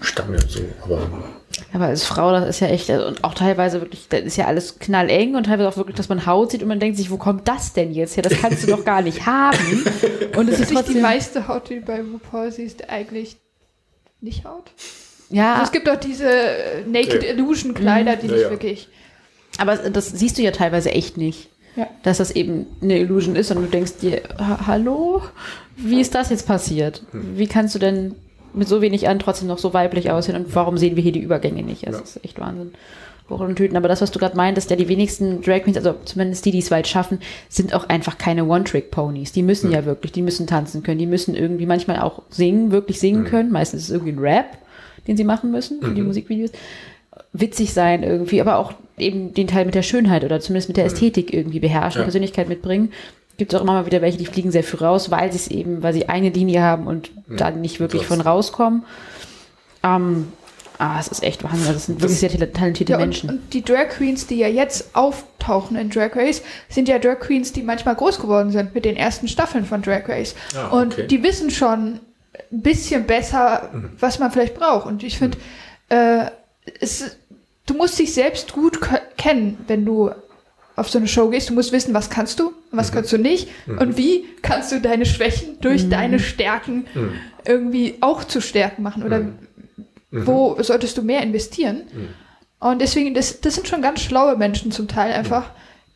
Stange, 0.01 0.39
so, 0.49 0.61
aber 0.85 1.01
Aber 1.72 1.86
als 1.86 2.05
Frau, 2.05 2.31
das 2.32 2.48
ist 2.48 2.60
ja 2.60 2.68
echt, 2.68 2.90
also, 2.90 3.06
und 3.06 3.24
auch 3.24 3.35
teilweise 3.35 3.81
wirklich, 3.81 4.06
das 4.09 4.20
ist 4.22 4.36
ja 4.36 4.47
alles 4.47 4.78
knalleng 4.78 5.35
und 5.36 5.44
teilweise 5.44 5.68
auch 5.68 5.76
wirklich, 5.76 5.97
dass 5.97 6.09
man 6.09 6.26
Haut 6.26 6.51
sieht 6.52 6.62
und 6.62 6.68
man 6.68 6.81
denkt 6.81 6.97
sich, 6.97 7.10
wo 7.10 7.16
kommt 7.16 7.47
das 7.48 7.72
denn 7.72 7.93
jetzt 7.93 8.16
her? 8.16 8.22
Das 8.22 8.35
kannst 8.40 8.62
du 8.62 8.66
doch 8.68 8.85
gar 8.85 9.02
nicht 9.02 9.26
haben. 9.26 9.85
Und 10.36 10.48
es 10.48 10.55
ist 10.60 10.60
Ist 10.60 10.70
nicht 10.70 10.70
die 10.70 10.74
trotzdem, 10.74 11.02
meiste 11.02 11.48
Haut, 11.48 11.68
die 11.68 11.76
du 11.76 11.81
bei 11.82 12.01
RuPaul 12.01 12.51
siehst, 12.52 12.89
eigentlich 12.90 13.36
nicht 14.20 14.44
Haut? 14.44 14.70
ja, 15.31 15.52
Also 15.55 15.64
es 15.64 15.72
gibt 15.72 15.86
doch 15.86 15.97
diese 15.97 16.28
äh, 16.28 16.81
Naked 16.86 17.22
Ja. 17.22 17.31
Illusion 17.31 17.74
Kleider, 17.74 18.16
die 18.16 18.26
Ja, 18.26 18.32
nicht 18.32 18.43
ja. 18.43 18.51
wirklich. 18.51 18.89
aber 19.59 19.76
das 19.76 20.09
siehst 20.10 20.39
du 20.39 20.43
ja 20.43 20.51
teilweise 20.51 20.90
echt 20.93 21.16
nicht. 21.16 21.48
Ja. 21.76 21.89
Dass 22.05 22.18
das 22.18 22.31
eben 22.31 22.66
eine 22.82 22.98
Illusion 23.01 23.35
ist 23.35 23.51
und 23.51 23.60
du 23.62 23.68
denkst 23.68 23.94
dir, 24.01 24.22
ha 24.39 24.66
hallo? 24.68 25.22
Wie 25.76 26.01
ist 26.01 26.14
das 26.14 26.31
jetzt 26.31 26.47
passiert? 26.47 27.02
Wie 27.12 27.48
kannst 27.48 27.74
du 27.74 27.81
denn 27.81 28.14
mit 28.55 28.68
so 28.68 28.81
wenig 28.82 29.09
an 29.09 29.18
trotzdem 29.18 29.48
noch 29.48 29.59
so 29.59 29.74
weiblich 29.74 30.10
aussehen 30.10 30.36
und 30.36 30.55
warum 30.55 30.78
sehen 30.78 30.97
wir 30.97 31.02
hier 31.02 31.12
die 31.12 31.20
Übergänge 31.20 31.62
nicht? 31.62 31.86
Das 31.86 31.97
Ja. 31.97 32.02
ist 32.02 32.24
echt 32.24 32.40
Wahnsinn. 32.40 32.72
Hoch 33.31 33.40
und 33.40 33.56
Tüten. 33.56 33.76
Aber 33.78 33.89
das, 33.89 34.02
was 34.02 34.10
du 34.10 34.18
gerade 34.18 34.36
meintest, 34.36 34.68
ja, 34.70 34.76
die 34.76 34.89
wenigsten 34.89 35.40
Drag 35.40 35.62
Queens, 35.62 35.78
also 35.78 35.94
zumindest 36.05 36.44
die, 36.44 36.51
die 36.51 36.59
es 36.59 36.70
weit 36.70 36.86
schaffen, 36.86 37.20
sind 37.48 37.72
auch 37.74 37.89
einfach 37.89 38.18
keine 38.18 38.44
One-Trick-Ponys. 38.44 39.32
Die 39.32 39.43
müssen 39.43 39.70
ja 39.72 39.86
wirklich, 39.86 40.12
die 40.12 40.20
müssen 40.20 40.47
tanzen 40.47 40.82
können, 40.82 40.98
die 40.98 41.06
müssen 41.06 41.35
irgendwie 41.35 41.64
manchmal 41.64 42.01
auch 42.01 42.20
singen, 42.28 42.70
wirklich 42.70 43.01
singen 43.01 43.24
können. 43.24 43.51
Meistens 43.51 43.81
ist 43.82 43.89
es 43.89 43.94
irgendwie 43.94 44.12
ein 44.12 44.18
Rap, 44.18 44.59
den 45.06 45.16
sie 45.16 45.24
machen 45.24 45.51
müssen 45.51 45.81
für 45.81 45.94
die 45.94 46.02
Musikvideos. 46.02 46.51
Witzig 47.32 47.72
sein 47.72 48.02
irgendwie, 48.02 48.40
aber 48.43 48.59
auch 48.59 48.74
eben 48.98 49.32
den 49.32 49.47
Teil 49.47 49.64
mit 49.64 49.74
der 49.74 49.82
Schönheit 49.82 50.22
oder 50.24 50.40
zumindest 50.40 50.68
mit 50.68 50.76
der 50.76 50.85
Ästhetik 50.85 51.32
irgendwie 51.32 51.60
beherrschen, 51.60 52.01
Ja. 52.01 52.05
Persönlichkeit 52.05 52.48
mitbringen. 52.48 52.93
Gibt 53.36 53.52
es 53.52 53.59
auch 53.59 53.62
immer 53.65 53.73
mal 53.73 53.86
wieder 53.86 54.01
welche, 54.02 54.19
die 54.19 54.27
fliegen 54.27 54.51
sehr 54.52 54.62
früh 54.65 54.85
raus, 54.85 55.11
weil 55.11 55.32
sie 55.32 55.39
es 55.39 55.48
eben, 55.48 55.82
weil 55.82 55.93
sie 55.93 56.09
eine 56.09 56.31
Linie 56.31 56.62
haben 56.62 56.86
und 56.86 57.11
da 57.28 57.51
nicht 57.51 57.81
wirklich 57.81 58.06
von 58.06 58.20
rauskommen. 58.20 58.85
Ähm, 59.82 60.32
ah, 60.78 60.98
es 61.01 61.09
ist 61.09 61.23
echt 61.23 61.43
Wahnsinn. 61.44 61.73
Das 61.74 61.86
sind 61.86 62.01
wirklich 62.01 62.20
sehr 62.20 62.31
tale- 62.31 62.52
talentierte 62.52 62.93
Ja, 62.93 62.98
und, 62.98 63.02
Menschen. 63.05 63.31
und 63.31 63.52
die 63.52 63.62
Drag 63.62 63.89
Queens, 63.89 64.27
die 64.27 64.36
ja 64.36 64.48
jetzt 64.48 64.94
auftauchen 64.94 65.77
in 65.77 65.90
Drag 65.90 66.15
Race, 66.15 66.43
sind 66.69 66.89
ja 66.89 66.98
Drag 66.98 67.19
Queens, 67.20 67.52
die 67.52 67.62
manchmal 67.62 67.97
groß 67.97 68.20
geworden 68.20 68.51
sind 68.51 68.74
mit 68.74 68.85
den 68.85 68.97
ersten 68.97 69.27
Staffeln 69.28 69.65
von 69.65 69.82
Drag 69.82 70.09
Race. 70.09 70.35
Ah, 70.56 70.69
und 70.69 70.94
okay. 70.94 71.06
die 71.09 71.23
wissen 71.23 71.51
schon 71.51 72.01
ein 72.52 72.62
bisschen 72.62 73.05
besser, 73.05 73.70
was 73.98 74.19
man 74.19 74.31
vielleicht 74.31 74.55
braucht. 74.55 74.86
Und 74.86 75.02
ich 75.02 75.19
finde, 75.19 75.39
äh, 75.89 76.27
es, 76.81 77.16
du 77.66 77.74
musst 77.74 77.98
dich 77.98 78.15
selbst 78.15 78.52
gut 78.52 78.78
kennen, 79.16 79.59
wenn 79.66 79.85
du 79.85 80.11
auf 80.77 80.91
so 80.91 80.99
eine 80.99 81.09
Show 81.09 81.29
gehst. 81.31 81.51
Du 81.51 81.55
musst 81.55 81.73
wissen, 81.73 81.95
was 81.95 82.11
kannst 82.11 82.41
du, 82.41 82.53
was 82.71 82.91
kannst 82.93 83.13
du 83.13 83.19
nicht 83.19 83.49
und 83.67 83.97
wie 83.97 84.25
kannst 84.43 84.73
du 84.73 84.81
deine 84.81 85.07
Schwächen 85.07 85.59
durch 85.61 85.89
deine 85.89 86.19
Stärken 86.19 86.87
irgendwie 87.47 87.97
auch 88.01 88.25
zu 88.25 88.41
Stärken 88.41 88.83
machen 88.83 89.03
oder 89.03 89.27
wo 90.11 90.57
solltest 90.63 90.97
du 90.99 91.03
mehr 91.03 91.23
investieren? 91.23 91.83
Und 92.61 92.81
deswegen, 92.81 93.15
das, 93.15 93.41
das 93.41 93.55
sind 93.57 93.69
schon 93.69 93.83
ganz 93.83 94.01
schlaue 94.01 94.37
Menschen 94.37 94.73
zum 94.73 94.89
Teil 94.89 95.13
einfach, 95.13 95.51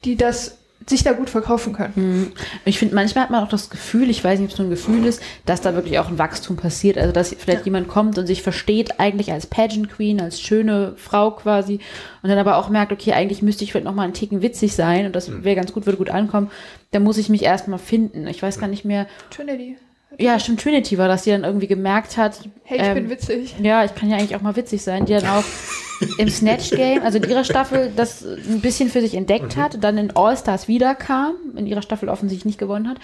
die 0.04 0.16
das 0.16 0.57
sich 0.88 1.04
da 1.04 1.12
gut 1.12 1.30
verkaufen 1.30 1.72
können. 1.72 2.32
Ich 2.64 2.78
finde, 2.78 2.94
manchmal 2.94 3.24
hat 3.24 3.30
man 3.30 3.44
auch 3.44 3.48
das 3.48 3.70
Gefühl, 3.70 4.10
ich 4.10 4.22
weiß 4.22 4.38
nicht, 4.38 4.48
ob 4.48 4.52
es 4.52 4.58
nur 4.58 4.66
ein 4.66 4.70
Gefühl 4.70 5.04
ist, 5.06 5.22
dass 5.46 5.60
da 5.60 5.74
wirklich 5.74 5.98
auch 5.98 6.08
ein 6.08 6.18
Wachstum 6.18 6.56
passiert. 6.56 6.98
Also, 6.98 7.12
dass 7.12 7.34
vielleicht 7.38 7.64
jemand 7.64 7.88
kommt 7.88 8.18
und 8.18 8.26
sich 8.26 8.42
versteht 8.42 9.00
eigentlich 9.00 9.32
als 9.32 9.46
Pageant 9.46 9.90
Queen, 9.90 10.20
als 10.20 10.40
schöne 10.40 10.94
Frau 10.96 11.30
quasi 11.32 11.80
und 12.22 12.28
dann 12.28 12.38
aber 12.38 12.56
auch 12.56 12.68
merkt, 12.68 12.92
okay, 12.92 13.12
eigentlich 13.12 13.42
müsste 13.42 13.64
ich 13.64 13.72
vielleicht 13.72 13.86
noch 13.86 13.94
mal 13.94 14.02
einen 14.02 14.14
Ticken 14.14 14.42
witzig 14.42 14.74
sein 14.74 15.06
und 15.06 15.14
das 15.16 15.42
wäre 15.42 15.56
ganz 15.56 15.72
gut, 15.72 15.86
würde 15.86 15.98
gut 15.98 16.10
ankommen. 16.10 16.50
Da 16.90 17.00
muss 17.00 17.18
ich 17.18 17.28
mich 17.28 17.42
erstmal 17.42 17.78
finden. 17.78 18.26
Ich 18.26 18.42
weiß 18.42 18.58
gar 18.58 18.68
nicht 18.68 18.84
mehr. 18.84 19.06
Trinity. 19.30 19.76
Ja, 20.16 20.38
stimmt, 20.40 20.60
Trinity 20.62 20.96
war 20.96 21.06
das, 21.06 21.22
die 21.24 21.30
dann 21.30 21.44
irgendwie 21.44 21.66
gemerkt 21.66 22.16
hat. 22.16 22.40
Hey, 22.64 22.78
ich 22.78 22.84
ähm, 22.84 22.94
bin 22.94 23.10
witzig. 23.10 23.54
Ja, 23.62 23.84
ich 23.84 23.94
kann 23.94 24.08
ja 24.10 24.16
eigentlich 24.16 24.34
auch 24.36 24.40
mal 24.40 24.56
witzig 24.56 24.82
sein, 24.82 25.04
die 25.04 25.12
dann 25.12 25.26
auch 25.26 25.44
im 26.18 26.28
Snatch 26.28 26.70
Game, 26.70 27.02
also 27.02 27.18
in 27.18 27.28
ihrer 27.28 27.44
Staffel, 27.44 27.92
das 27.94 28.24
ein 28.24 28.60
bisschen 28.60 28.88
für 28.88 29.00
sich 29.00 29.14
entdeckt 29.14 29.56
Mhm. 29.56 29.60
hat, 29.60 29.84
dann 29.84 29.98
in 29.98 30.16
All 30.16 30.36
Stars 30.36 30.66
wiederkam, 30.66 31.34
in 31.56 31.66
ihrer 31.66 31.82
Staffel 31.82 32.08
offensichtlich 32.08 32.46
nicht 32.46 32.58
gewonnen 32.58 32.88
hat. 32.88 32.96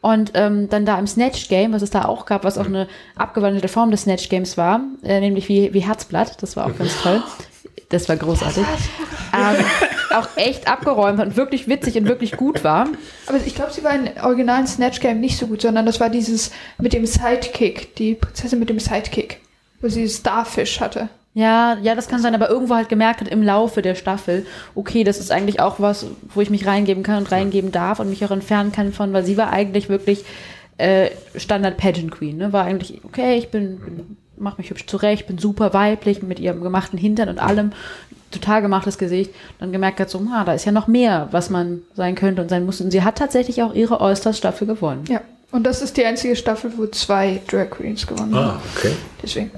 Und 0.00 0.32
ähm, 0.34 0.68
dann 0.68 0.84
da 0.86 0.98
im 0.98 1.06
Snatch 1.08 1.48
Game, 1.48 1.72
was 1.72 1.82
es 1.82 1.90
da 1.90 2.04
auch 2.04 2.24
gab, 2.26 2.44
was 2.44 2.56
auch 2.58 2.66
eine 2.66 2.86
abgewandelte 3.16 3.66
Form 3.68 3.90
des 3.90 4.02
Snatch 4.02 4.28
Games 4.28 4.56
war, 4.56 4.80
äh, 5.02 5.18
nämlich 5.20 5.48
wie, 5.48 5.74
wie 5.74 5.80
Herzblatt, 5.80 6.40
das 6.42 6.56
war 6.56 6.66
auch 6.66 6.76
ganz 6.76 7.00
toll. 7.02 7.22
Das 7.88 8.08
war 8.08 8.16
großartig. 8.16 8.64
Ähm, 9.32 9.64
auch 10.14 10.28
echt 10.36 10.68
abgeräumt 10.68 11.20
und 11.20 11.36
wirklich 11.36 11.68
witzig 11.68 11.96
und 11.96 12.06
wirklich 12.06 12.36
gut 12.36 12.64
war. 12.64 12.88
Aber 13.26 13.38
ich 13.44 13.54
glaube, 13.54 13.72
sie 13.72 13.84
war 13.84 13.94
in 13.94 14.10
originalen 14.22 14.66
Snatch 14.66 15.00
Game 15.00 15.20
nicht 15.20 15.38
so 15.38 15.46
gut, 15.46 15.62
sondern 15.62 15.86
das 15.86 16.00
war 16.00 16.10
dieses 16.10 16.50
mit 16.78 16.92
dem 16.92 17.06
Sidekick, 17.06 17.94
die 17.96 18.14
Prinzessin 18.14 18.58
mit 18.58 18.70
dem 18.70 18.78
Sidekick, 18.78 19.40
wo 19.80 19.88
sie 19.88 20.08
Starfish 20.08 20.80
hatte. 20.80 21.08
Ja, 21.34 21.76
ja, 21.82 21.94
das 21.94 22.08
kann 22.08 22.20
sein, 22.20 22.34
aber 22.34 22.48
irgendwo 22.48 22.74
halt 22.74 22.88
gemerkt 22.88 23.20
hat 23.20 23.28
im 23.28 23.42
Laufe 23.42 23.82
der 23.82 23.94
Staffel, 23.94 24.46
okay, 24.74 25.04
das 25.04 25.20
ist 25.20 25.30
eigentlich 25.30 25.60
auch 25.60 25.78
was, 25.78 26.06
wo 26.34 26.40
ich 26.40 26.50
mich 26.50 26.66
reingeben 26.66 27.02
kann 27.02 27.18
und 27.18 27.30
reingeben 27.30 27.70
darf 27.70 28.00
und 28.00 28.10
mich 28.10 28.24
auch 28.24 28.30
entfernen 28.30 28.72
kann 28.72 28.92
von, 28.92 29.12
weil 29.12 29.24
sie 29.24 29.36
war 29.36 29.52
eigentlich 29.52 29.88
wirklich 29.88 30.24
äh, 30.78 31.10
Standard 31.36 31.76
Pageant 31.76 32.10
Queen. 32.10 32.38
Ne? 32.38 32.52
War 32.52 32.64
eigentlich, 32.64 33.02
okay, 33.04 33.36
ich 33.36 33.50
bin, 33.50 33.78
bin 33.78 34.16
mach 34.40 34.58
mich 34.58 34.70
hübsch 34.70 34.86
zurecht, 34.86 35.26
bin 35.26 35.38
super 35.38 35.72
weiblich 35.74 36.22
mit 36.22 36.38
ihrem 36.40 36.62
gemachten 36.62 36.98
Hintern 36.98 37.28
und 37.28 37.38
allem. 37.38 37.72
Total 38.30 38.60
gemachtes 38.60 38.98
Gesicht. 38.98 39.30
Dann 39.58 39.72
gemerkt 39.72 40.00
hat 40.00 40.10
so, 40.10 40.20
ah, 40.32 40.44
da 40.44 40.52
ist 40.52 40.66
ja 40.66 40.72
noch 40.72 40.86
mehr, 40.86 41.28
was 41.30 41.48
man 41.48 41.82
sein 41.94 42.14
könnte 42.14 42.42
und 42.42 42.48
sein 42.50 42.66
muss. 42.66 42.80
Und 42.80 42.90
sie 42.90 43.02
hat 43.02 43.16
tatsächlich 43.16 43.62
auch 43.62 43.74
ihre 43.74 44.00
All-Stars-Staffel 44.00 44.66
gewonnen. 44.66 45.04
Ja. 45.08 45.22
Und 45.50 45.64
das 45.64 45.80
ist 45.80 45.96
die 45.96 46.04
einzige 46.04 46.36
Staffel, 46.36 46.70
wo 46.76 46.86
zwei 46.88 47.40
Drag 47.48 47.70
Queens 47.70 48.06
gewonnen 48.06 48.34
haben. 48.34 48.58
Ah, 48.58 48.60
okay. 48.76 48.92
Deswegen. 49.22 49.50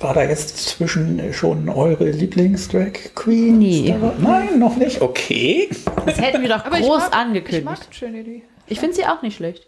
War 0.00 0.14
da 0.14 0.22
jetzt 0.24 0.58
zwischen 0.58 1.20
schon 1.34 1.68
eure 1.68 2.10
Lieblings-Drag 2.10 3.14
Queen? 3.14 3.58
Nee. 3.58 3.94
Nein, 4.18 4.58
noch 4.58 4.76
nicht. 4.76 5.02
Okay. 5.02 5.68
Das 6.06 6.18
hätten 6.18 6.40
wir 6.40 6.48
doch 6.48 6.64
Aber 6.64 6.78
ich 6.78 6.86
groß 6.86 6.98
mag, 7.00 7.08
Ich 7.10 7.16
angekündigt. 7.18 7.64
mag 7.66 7.90
Trinity. 7.90 8.42
Ich 8.66 8.80
finde 8.80 8.96
sie 8.96 9.04
auch 9.04 9.20
nicht 9.20 9.36
schlecht. 9.36 9.66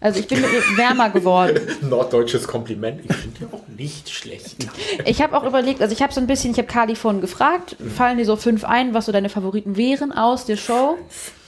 Also 0.00 0.20
ich 0.20 0.28
bin 0.28 0.42
wärmer 0.76 1.10
geworden. 1.10 1.60
Norddeutsches 1.88 2.46
Kompliment. 2.46 3.00
Ich 3.08 3.16
finde 3.16 3.38
die 3.40 3.52
auch 3.52 3.66
nicht 3.76 4.10
schlecht. 4.10 4.56
Ich 5.04 5.20
habe 5.20 5.36
auch 5.36 5.44
überlegt, 5.44 5.82
also 5.82 5.92
ich 5.92 6.02
habe 6.02 6.12
so 6.12 6.20
ein 6.20 6.26
bisschen, 6.26 6.52
ich 6.52 6.58
habe 6.58 6.68
Kali 6.68 6.94
vorhin 6.94 7.20
gefragt, 7.20 7.76
fallen 7.96 8.18
dir 8.18 8.24
so 8.24 8.36
fünf 8.36 8.64
ein, 8.64 8.94
was 8.94 9.06
so 9.06 9.12
deine 9.12 9.28
Favoriten 9.28 9.76
wären 9.76 10.12
aus 10.12 10.44
der 10.44 10.56
Show? 10.56 10.96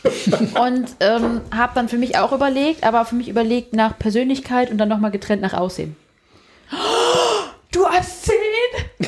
Und 0.58 0.88
ähm, 1.00 1.42
habe 1.54 1.72
dann 1.74 1.88
für 1.88 1.98
mich 1.98 2.16
auch 2.18 2.32
überlegt, 2.32 2.84
aber 2.84 3.04
für 3.04 3.14
mich 3.14 3.28
überlegt 3.28 3.74
nach 3.74 3.98
Persönlichkeit 3.98 4.70
und 4.70 4.78
dann 4.78 4.88
nochmal 4.88 5.10
getrennt 5.10 5.42
nach 5.42 5.54
Aussehen. 5.54 5.94
Du 7.72 7.86
hast 7.86 8.24
zehn? 8.24 9.06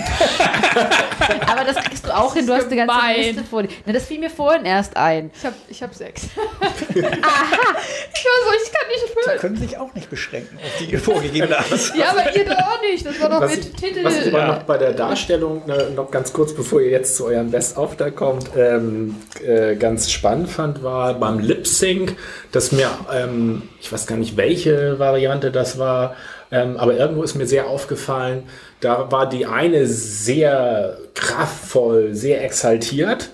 Aber 1.46 1.64
das 1.64 1.76
kriegst 1.84 2.06
du 2.06 2.14
auch 2.16 2.34
hin, 2.34 2.46
du 2.46 2.52
hast 2.54 2.66
eine 2.66 2.76
ganze. 2.76 2.94
Liste 3.16 3.44
vor 3.44 3.62
dir. 3.62 3.68
Na, 3.86 3.92
das 3.92 4.04
fiel 4.06 4.18
mir 4.18 4.30
vorhin 4.30 4.64
erst 4.64 4.96
ein. 4.96 5.30
Ich 5.36 5.44
hab, 5.44 5.54
ich 5.68 5.82
hab 5.82 5.94
sechs. 5.94 6.28
Aha! 6.60 7.76
Ich 8.14 8.24
war 8.24 8.38
so, 8.44 8.64
ich 8.64 8.72
kann 8.72 8.88
nicht 8.88 9.04
Die 9.06 9.22
füllen. 9.24 9.38
können 9.40 9.56
sich 9.56 9.78
auch 9.78 9.94
nicht 9.94 10.10
beschränken 10.10 10.58
auf 10.58 10.78
die 10.78 10.96
vorgegebene 10.96 11.56
Anzahl. 11.70 11.98
Ja, 11.98 12.10
aber 12.10 12.34
ihr 12.36 12.44
doch 12.44 12.58
auch 12.58 12.80
nicht. 12.82 13.04
Das 13.06 13.20
war 13.20 13.28
doch 13.30 13.40
Was 13.40 13.56
mit 13.56 13.64
ich, 13.66 13.72
Titel. 13.74 14.04
was 14.04 14.16
ich 14.26 14.34
aber 14.34 14.46
noch 14.46 14.62
bei 14.64 14.78
der 14.78 14.92
Darstellung, 14.92 15.62
ne, 15.66 15.90
noch 15.94 16.10
ganz 16.10 16.32
kurz, 16.32 16.54
bevor 16.54 16.80
ihr 16.80 16.90
jetzt 16.90 17.16
zu 17.16 17.26
eurem 17.26 17.50
Best-of 17.50 17.96
da 17.96 18.10
kommt, 18.10 18.50
ähm, 18.56 19.16
äh, 19.44 19.76
ganz 19.76 20.10
spannend 20.10 20.50
fand, 20.50 20.82
war 20.82 21.14
beim 21.14 21.38
Lip-Sync, 21.38 22.16
dass 22.52 22.72
mir, 22.72 22.90
ähm, 23.12 23.68
ich 23.80 23.92
weiß 23.92 24.06
gar 24.06 24.16
nicht, 24.16 24.36
welche 24.36 24.98
Variante 24.98 25.50
das 25.50 25.78
war, 25.78 26.14
ähm, 26.52 26.76
aber 26.76 26.96
irgendwo 26.96 27.22
ist 27.22 27.34
mir 27.34 27.46
sehr 27.46 27.66
aufgefallen, 27.66 28.44
da 28.80 29.10
war 29.10 29.28
die 29.28 29.46
eine 29.46 29.86
sehr 29.86 30.98
kraftvoll, 31.14 32.14
sehr 32.14 32.44
exaltiert 32.44 33.30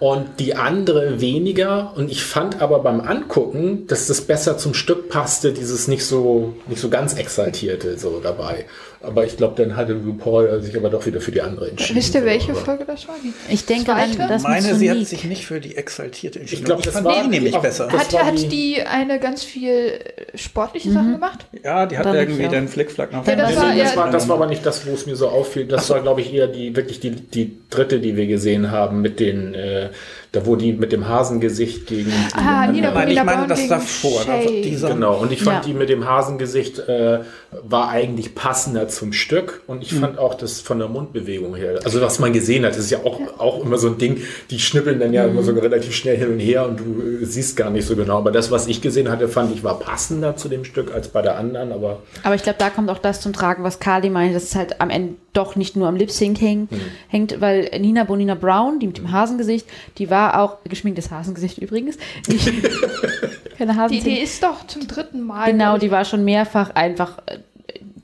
und 0.00 0.40
die 0.40 0.56
andere 0.56 1.20
weniger. 1.20 1.92
Und 1.94 2.10
ich 2.10 2.24
fand 2.24 2.60
aber 2.60 2.80
beim 2.80 3.00
Angucken, 3.00 3.86
dass 3.86 4.08
das 4.08 4.22
besser 4.22 4.58
zum 4.58 4.74
Stück 4.74 5.08
passte, 5.08 5.52
dieses 5.52 5.86
nicht 5.86 6.04
so, 6.04 6.54
nicht 6.66 6.80
so 6.80 6.90
ganz 6.90 7.14
exaltierte 7.14 7.96
so 7.96 8.18
dabei. 8.18 8.66
Aber 9.02 9.24
ich 9.26 9.36
glaube, 9.36 9.54
dann 9.62 9.76
hatte 9.76 9.94
RuPaul 9.94 10.62
sich 10.62 10.76
aber 10.76 10.88
doch 10.90 11.04
wieder 11.06 11.20
für 11.20 11.32
die 11.32 11.42
andere 11.42 11.68
entschieden. 11.70 11.96
Wisst 11.98 12.14
ihr, 12.14 12.24
welche 12.24 12.54
Folge 12.54 12.84
das 12.86 13.08
war? 13.08 13.16
Die 13.22 13.32
Ich 13.52 13.66
denke 13.66 13.86
zweite? 13.86 14.26
das 14.28 14.42
meine, 14.44 14.74
sie 14.74 14.90
hat 14.90 15.04
sich 15.06 15.24
nicht 15.24 15.44
für 15.44 15.60
die 15.60 15.76
exaltierte 15.76 16.38
entschieden. 16.40 16.60
Ich 16.60 16.64
glaub, 16.64 16.78
ich 16.78 16.84
das 16.84 16.94
fand 16.94 17.06
war- 17.06 17.22
die 17.24 17.28
nämlich 17.28 17.54
auch- 17.56 17.62
besser. 17.62 17.90
hat, 17.90 18.12
hat 18.24 18.38
die- 18.38 18.48
die 18.48 18.82
eine 18.82 19.18
ganz 19.18 19.42
viel 19.44 19.70
äh, 19.70 20.38
sportliche 20.38 20.92
Sachen 20.92 21.12
gemacht? 21.12 21.46
Ja, 21.64 21.86
die 21.86 21.98
hat 21.98 22.06
Dann 22.06 22.14
irgendwie 22.16 22.42
ich 22.44 22.48
den 22.48 22.68
Flickflack 22.68 23.12
nach 23.12 23.26
Ja, 23.26 23.34
das 23.36 23.56
war 23.56 23.74
das, 23.74 23.96
war, 23.96 24.10
das 24.10 24.28
war 24.28 24.36
aber 24.36 24.46
nicht 24.46 24.64
das, 24.64 24.86
wo 24.86 24.92
es 24.94 25.06
mir 25.06 25.16
so 25.16 25.28
auffiel. 25.28 25.64
Das 25.66 25.90
war, 25.90 26.00
glaube 26.00 26.20
ich, 26.20 26.32
eher 26.32 26.46
die 26.46 26.74
wirklich 26.76 27.00
die, 27.00 27.10
die 27.10 27.58
dritte, 27.70 27.98
die 27.98 28.16
wir 28.16 28.26
gesehen 28.26 28.70
haben, 28.70 29.00
mit 29.02 29.18
den, 29.20 29.54
äh, 29.54 29.90
da 30.32 30.46
wo 30.46 30.56
die 30.56 30.72
mit 30.72 30.92
dem 30.92 31.06
Hasengesicht 31.08 31.86
gegen 31.86 32.10
die 32.10 32.34
Ah, 32.34 32.66
Nina 32.66 32.90
Nein, 32.90 33.10
ich 33.10 33.22
meine 33.22 33.46
das 33.46 33.68
davor. 33.68 34.22
Dieser, 34.64 34.88
Genau, 34.88 35.18
und 35.18 35.30
ich 35.30 35.42
fand 35.42 35.58
Ja. 35.58 35.72
die 35.72 35.74
mit 35.78 35.90
dem 35.90 36.06
Hasengesicht 36.08 36.78
äh, 36.88 37.20
war 37.62 37.90
eigentlich 37.90 38.34
passender 38.34 38.88
zum 38.88 39.12
Stück 39.12 39.60
und 39.66 39.82
ich 39.82 39.92
fand 39.92 40.18
auch 40.18 40.34
das 40.34 40.60
von 40.62 40.78
der 40.78 40.88
Mundbewegung 40.88 41.54
her, 41.54 41.80
also 41.84 42.00
was 42.00 42.18
man 42.18 42.32
gesehen 42.32 42.64
hat, 42.64 42.70
das 42.72 42.78
ist 42.78 42.90
ja 42.90 43.00
auch, 43.04 43.20
auch 43.38 43.62
immer 43.62 43.76
so 43.76 43.88
ein 43.88 43.98
Ding, 43.98 44.22
die 44.50 44.58
schnippeln 44.58 44.98
dann 44.98 45.12
ja 45.12 45.26
immer 45.26 45.42
so 45.42 45.52
relativ 45.52 45.94
schnell 45.94 46.16
hin 46.16 46.32
und 46.32 46.38
her 46.38 46.66
und 46.66 46.80
du 46.80 47.20
äh, 47.22 47.26
siehst 47.26 47.56
gar 47.56 47.68
nicht 47.70 47.86
so 47.86 47.94
genau, 47.94 48.16
aber 48.16 48.32
das, 48.32 48.50
was 48.50 48.66
ich 48.68 48.80
gesehen 48.80 49.10
hatte, 49.10 49.28
fand 49.28 49.54
ich 49.54 49.62
war 49.62 49.78
passender 49.78 50.34
zu 50.36 50.48
dem 50.48 50.64
Stück 50.64 50.94
als 50.94 51.08
bei 51.08 51.20
der 51.20 51.36
anderen, 51.36 51.72
aber 51.72 51.98
Aber 52.22 52.34
ich 52.34 52.42
glaube, 52.42 52.56
da 52.58 52.70
kommt 52.70 52.88
auch 52.90 52.98
das 52.98 53.20
zum 53.20 53.34
Tragen, 53.34 53.64
was 53.64 53.80
Kali 53.80 54.08
meinte, 54.08 54.32
dass 54.34 54.44
es 54.44 54.54
halt 54.54 54.80
am 54.80 54.88
Ende 54.88 55.14
doch 55.32 55.56
nicht 55.56 55.76
nur 55.76 55.88
am 55.88 55.96
Lip-Sync 55.96 56.40
hängt, 56.40 56.70
hängt, 57.08 57.40
weil 57.40 57.70
Nina 57.80 58.04
Bonina 58.04 58.34
Brown, 58.34 58.78
die 58.78 58.86
mit 58.86 58.98
dem 58.98 59.12
Hasengesicht, 59.12 59.66
die 59.98 60.10
war 60.10 60.40
auch, 60.42 60.58
geschminktes 60.64 61.10
Hasengesicht 61.10 61.58
übrigens, 61.58 61.96
nicht, 62.28 62.46
keine 63.58 63.72
Die, 63.72 63.78
Hasengesicht. 63.78 64.06
die 64.06 64.20
ist 64.22 64.42
doch 64.42 64.66
zum 64.66 64.86
dritten 64.86 65.22
Mal. 65.22 65.50
Genau, 65.52 65.78
die 65.78 65.90
war 65.90 66.04
schon 66.04 66.24
mehrfach 66.24 66.70
einfach 66.74 67.18
äh, 67.26 67.38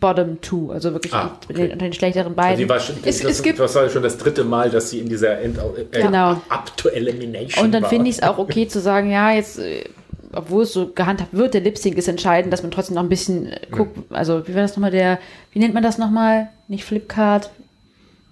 Bottom 0.00 0.40
Two, 0.40 0.70
also 0.70 0.92
wirklich 0.92 1.12
Ah, 1.12 1.36
unter 1.48 1.60
den, 1.62 1.72
unter 1.72 1.84
den 1.86 1.92
schlechteren 1.92 2.26
also 2.28 2.36
beiden. 2.36 2.58
die 2.58 2.68
war 2.68 2.78
schon, 2.80 2.96
Es- 3.04 3.18
das, 3.20 3.30
es 3.32 3.42
gibt- 3.42 3.58
das 3.58 3.74
war 3.74 3.88
schon 3.90 4.02
das 4.02 4.16
dritte 4.16 4.44
Mal, 4.44 4.70
dass 4.70 4.90
sie 4.90 5.00
in 5.00 5.08
dieser 5.08 5.40
End 5.40 5.58
äh, 5.58 6.00
Genau. 6.02 6.40
Up 6.48 6.74
to 6.76 6.88
Elimination 6.88 7.64
Und 7.64 7.72
dann 7.72 7.84
finde 7.84 8.08
ich 8.08 8.16
es 8.18 8.22
auch 8.22 8.38
okay 8.38 8.68
zu 8.68 8.80
sagen, 8.80 9.10
ja, 9.10 9.32
jetzt, 9.32 9.58
äh, 9.58 9.84
obwohl 10.32 10.62
es 10.64 10.72
so 10.72 10.88
gehandhabt 10.88 11.32
wird, 11.34 11.54
der 11.54 11.60
Lip-Sync 11.62 11.96
ist 11.96 12.08
entscheidend, 12.08 12.52
dass 12.52 12.62
man 12.62 12.70
trotzdem 12.70 12.94
noch 12.96 13.02
ein 13.02 13.08
bisschen 13.08 13.46
äh, 13.46 13.60
guckt, 13.70 13.98
also 14.12 14.46
wie 14.46 14.54
war 14.54 14.62
das 14.62 14.72
nochmal 14.76 14.90
der, 14.90 15.18
wie 15.52 15.58
nennt 15.58 15.74
man 15.74 15.82
das 15.82 15.98
nochmal? 15.98 16.48
Nicht 16.68 16.84
Flipcard. 16.84 17.50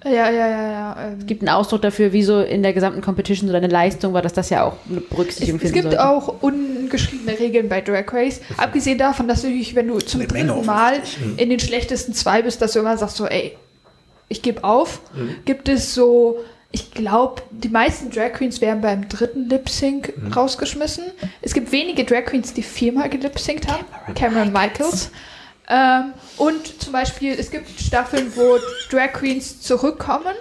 Ja, 0.05 0.11
ja, 0.31 0.31
ja, 0.31 0.71
ja. 0.71 0.97
Ähm, 1.09 1.17
Es 1.21 1.27
gibt 1.27 1.41
einen 1.43 1.49
Ausdruck 1.49 1.83
dafür, 1.83 2.13
wie 2.13 2.23
so 2.23 2.41
in 2.41 2.63
der 2.63 2.73
gesamten 2.73 3.01
Competition 3.01 3.49
so 3.49 3.53
deine 3.53 3.67
Leistung 3.67 4.13
war, 4.13 4.23
dass 4.23 4.35
das 4.35 4.51
ja 4.51 4.63
auch 4.65 4.75
eine 4.89 4.99
es, 5.01 5.09
Berücksichtigung 5.09 5.57
es 5.57 5.63
finden 5.71 5.75
gibt 5.75 5.95
sollte. 5.95 6.07
auch 6.09 6.43
ungeschriebene 6.43 7.39
Regeln 7.39 7.69
bei 7.69 7.81
Drag 7.81 8.05
Race. 8.13 8.41
Abgesehen 8.57 8.99
davon, 8.99 9.27
dass 9.27 9.41
du 9.41 9.49
natürlich, 9.49 9.75
wenn 9.75 9.89
du 9.89 9.99
zum 9.99 10.21
Eine 10.21 10.33
Menge 10.33 10.53
dritten 10.53 10.67
Mal 10.67 10.93
offensichtlich. 10.99 11.39
in 11.41 11.51
den 11.51 11.59
schlechtesten 11.61 12.13
zwei 12.15 12.43
bist, 12.43 12.61
dass 12.63 12.73
du 12.75 12.81
immer 12.81 12.97
sagst 12.99 13.17
so, 13.17 13.27
ey, 13.27 13.57
ich 14.29 14.43
gebe 14.43 14.63
auf. 14.63 15.01
Gibt 15.45 15.69
es 15.69 15.95
so, 15.95 16.39
ich 16.77 16.91
glaube, 16.91 17.41
die 17.51 17.71
meisten 17.71 18.11
Drag 18.11 18.35
Queens 18.35 18.61
werden 18.61 18.83
beim 18.83 19.09
dritten 19.09 19.49
Lip 19.49 19.67
Sync 19.71 20.13
rausgeschmissen. 20.37 21.05
Es 21.41 21.55
gibt 21.55 21.73
wenige 21.73 22.05
Drag 22.05 22.27
Queens, 22.27 22.53
die 22.53 22.63
viermal 22.63 23.09
gelip 23.09 23.33
haben. 23.67 24.15
Cameron 24.15 24.53
Michaels. 24.53 25.11
Ähm, 25.71 26.13
und 26.37 26.83
zum 26.83 26.93
Beispiel, 26.93 27.33
es 27.33 27.51
gibt 27.51 27.81
Staffeln, 27.81 28.31
wo 28.37 28.59
Drag 28.91 29.15
Queens 29.15 29.63
zurückkommen 29.63 30.35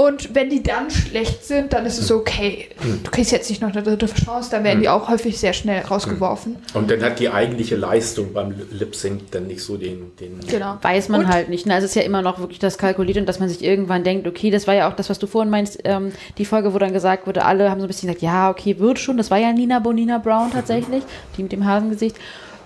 und 0.00 0.34
wenn 0.34 0.48
die 0.48 0.62
dann 0.62 0.90
schlecht 0.90 1.44
sind, 1.44 1.74
dann 1.74 1.84
ist 1.84 1.98
es 1.98 2.10
okay. 2.10 2.68
Du 3.04 3.10
kriegst 3.10 3.32
jetzt 3.32 3.50
nicht 3.50 3.60
noch 3.60 3.70
eine 3.70 3.82
dritte 3.82 4.06
Chance, 4.06 4.48
dann 4.50 4.64
werden 4.64 4.80
die 4.80 4.88
auch 4.88 5.10
häufig 5.10 5.38
sehr 5.38 5.52
schnell 5.52 5.82
rausgeworfen. 5.82 6.56
Und 6.72 6.90
dann 6.90 7.02
hat 7.02 7.18
die 7.18 7.28
eigentliche 7.28 7.76
Leistung 7.76 8.32
beim 8.32 8.54
Lip 8.70 8.94
Sync 8.96 9.30
dann 9.32 9.46
nicht 9.46 9.62
so 9.62 9.76
den, 9.76 10.12
den 10.18 10.40
Genau. 10.48 10.78
Weiß 10.80 11.10
man 11.10 11.20
Und- 11.22 11.28
halt 11.28 11.50
nicht. 11.50 11.66
Ne? 11.66 11.74
Also 11.74 11.84
es 11.84 11.90
ist 11.90 11.96
ja 11.96 12.02
immer 12.02 12.22
noch 12.22 12.38
wirklich 12.38 12.58
das 12.58 12.78
kalkuliert 12.78 13.18
und 13.18 13.26
dass 13.26 13.40
man 13.40 13.50
sich 13.50 13.62
irgendwann 13.62 14.02
denkt, 14.02 14.26
okay, 14.26 14.50
das 14.50 14.66
war 14.66 14.74
ja 14.74 14.88
auch 14.88 14.94
das, 14.96 15.10
was 15.10 15.18
du 15.18 15.26
vorhin 15.26 15.50
meinst, 15.50 15.78
ähm, 15.84 16.12
die 16.38 16.46
Folge, 16.46 16.72
wo 16.72 16.78
dann 16.78 16.94
gesagt 16.94 17.26
wurde, 17.26 17.44
alle 17.44 17.70
haben 17.70 17.80
so 17.80 17.84
ein 17.84 17.88
bisschen 17.88 18.08
gesagt, 18.08 18.22
ja, 18.22 18.48
okay, 18.48 18.78
wird 18.78 18.98
schon. 18.98 19.18
Das 19.18 19.30
war 19.30 19.36
ja 19.36 19.52
Nina 19.52 19.80
Bonina 19.80 20.16
Brown 20.16 20.50
tatsächlich, 20.50 21.02
die 21.36 21.42
mit 21.42 21.52
dem 21.52 21.66
Hasengesicht. 21.66 22.16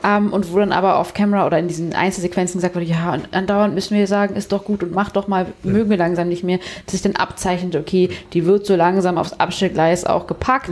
Ähm, 0.05 0.33
und 0.33 0.53
wo 0.53 0.59
dann 0.59 0.73
aber 0.73 0.99
auf 0.99 1.15
Camera 1.15 1.47
oder 1.47 1.59
in 1.59 1.67
diesen 1.67 1.95
Einzelsequenzen 1.95 2.59
gesagt 2.59 2.75
wurde, 2.75 2.85
ja, 2.85 3.15
und 3.15 3.33
andauernd 3.33 3.75
müssen 3.75 3.97
wir 3.97 4.07
sagen, 4.07 4.37
ist 4.37 4.53
doch 4.53 4.65
gut 4.65 4.83
und 4.83 4.93
mach 4.93 5.11
doch 5.11 5.29
mal, 5.29 5.47
mögen 5.63 5.89
wir 5.89 5.97
langsam 5.97 6.29
nicht 6.29 6.45
mehr, 6.45 6.59
dass 6.85 6.93
sich 6.93 7.03
dann 7.03 7.17
abzeichnet, 7.17 7.75
okay, 7.75 8.11
die 8.35 8.45
wird 8.45 8.67
so 8.67 8.77
langsam 8.77 9.17
aufs 9.17 9.33
Abstellgleis 9.33 10.05
auch 10.05 10.27
gepackt. 10.27 10.71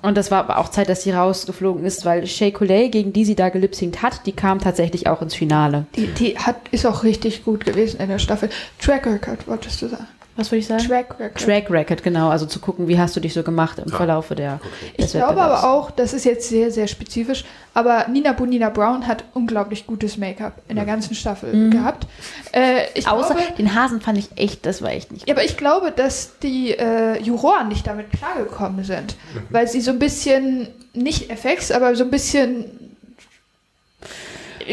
Und 0.00 0.16
das 0.16 0.30
war 0.30 0.40
aber 0.40 0.58
auch 0.58 0.68
Zeit, 0.68 0.88
dass 0.88 1.02
sie 1.02 1.10
rausgeflogen 1.10 1.84
ist, 1.84 2.04
weil 2.04 2.26
Shay 2.26 2.52
Coulee, 2.52 2.88
gegen 2.88 3.12
die 3.12 3.24
sie 3.24 3.34
da 3.34 3.48
gelipsingt 3.48 4.02
hat, 4.02 4.26
die 4.26 4.32
kam 4.32 4.60
tatsächlich 4.60 5.08
auch 5.08 5.22
ins 5.22 5.34
Finale. 5.34 5.86
Die, 5.96 6.06
die 6.06 6.38
hat, 6.38 6.56
ist 6.70 6.86
auch 6.86 7.02
richtig 7.02 7.44
gut 7.44 7.64
gewesen 7.64 8.00
in 8.00 8.08
der 8.08 8.18
Staffel. 8.18 8.48
Track 8.80 9.06
Record, 9.06 9.48
wolltest 9.48 9.82
du 9.82 9.88
sagen? 9.88 10.06
Was 10.38 10.50
würde 10.52 10.60
ich 10.60 10.66
sagen? 10.68 10.86
Track 10.86 11.18
Record. 11.18 11.42
Track 11.44 11.70
Record, 11.70 12.02
genau. 12.04 12.28
Also 12.30 12.46
zu 12.46 12.60
gucken, 12.60 12.86
wie 12.86 12.98
hast 12.98 13.14
du 13.16 13.20
dich 13.20 13.34
so 13.34 13.42
gemacht 13.42 13.78
im 13.80 13.90
Verlaufe 13.90 14.34
der. 14.36 14.60
Ich 14.96 15.04
des 15.06 15.12
glaube 15.12 15.42
aber 15.42 15.68
auch, 15.68 15.90
das 15.90 16.12
ist 16.14 16.24
jetzt 16.24 16.48
sehr, 16.48 16.70
sehr 16.70 16.86
spezifisch, 16.86 17.44
aber 17.74 18.06
Nina 18.08 18.32
Bonina 18.32 18.70
Brown 18.70 19.06
hat 19.08 19.24
unglaublich 19.34 19.86
gutes 19.86 20.16
Make-up 20.16 20.52
in 20.68 20.76
der 20.76 20.84
ganzen 20.84 21.16
Staffel 21.16 21.70
gehabt. 21.70 22.06
Äh, 22.52 22.84
ich 22.94 23.06
Mhm. 23.06 23.12
Außer 23.12 23.34
glaube, 23.34 23.52
den 23.58 23.74
Hasen 23.74 24.00
fand 24.00 24.16
ich 24.16 24.28
echt, 24.36 24.64
das 24.64 24.80
war 24.80 24.92
echt 24.92 25.10
nicht. 25.10 25.28
ja, 25.28 25.34
aber 25.34 25.44
ich 25.44 25.56
glaube, 25.56 25.90
dass 25.90 26.38
die 26.38 26.70
äh, 26.70 27.20
Juroren 27.20 27.66
nicht 27.66 27.84
damit 27.86 28.12
klargekommen 28.12 28.84
sind, 28.84 29.16
Mhm. 29.34 29.40
weil 29.50 29.66
sie 29.66 29.80
so 29.80 29.90
ein 29.90 29.98
bisschen, 29.98 30.68
nicht 30.94 31.30
FX, 31.30 31.72
aber 31.72 31.96
so 31.96 32.04
ein 32.04 32.10
bisschen 32.10 32.64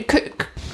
k- 0.08 0.22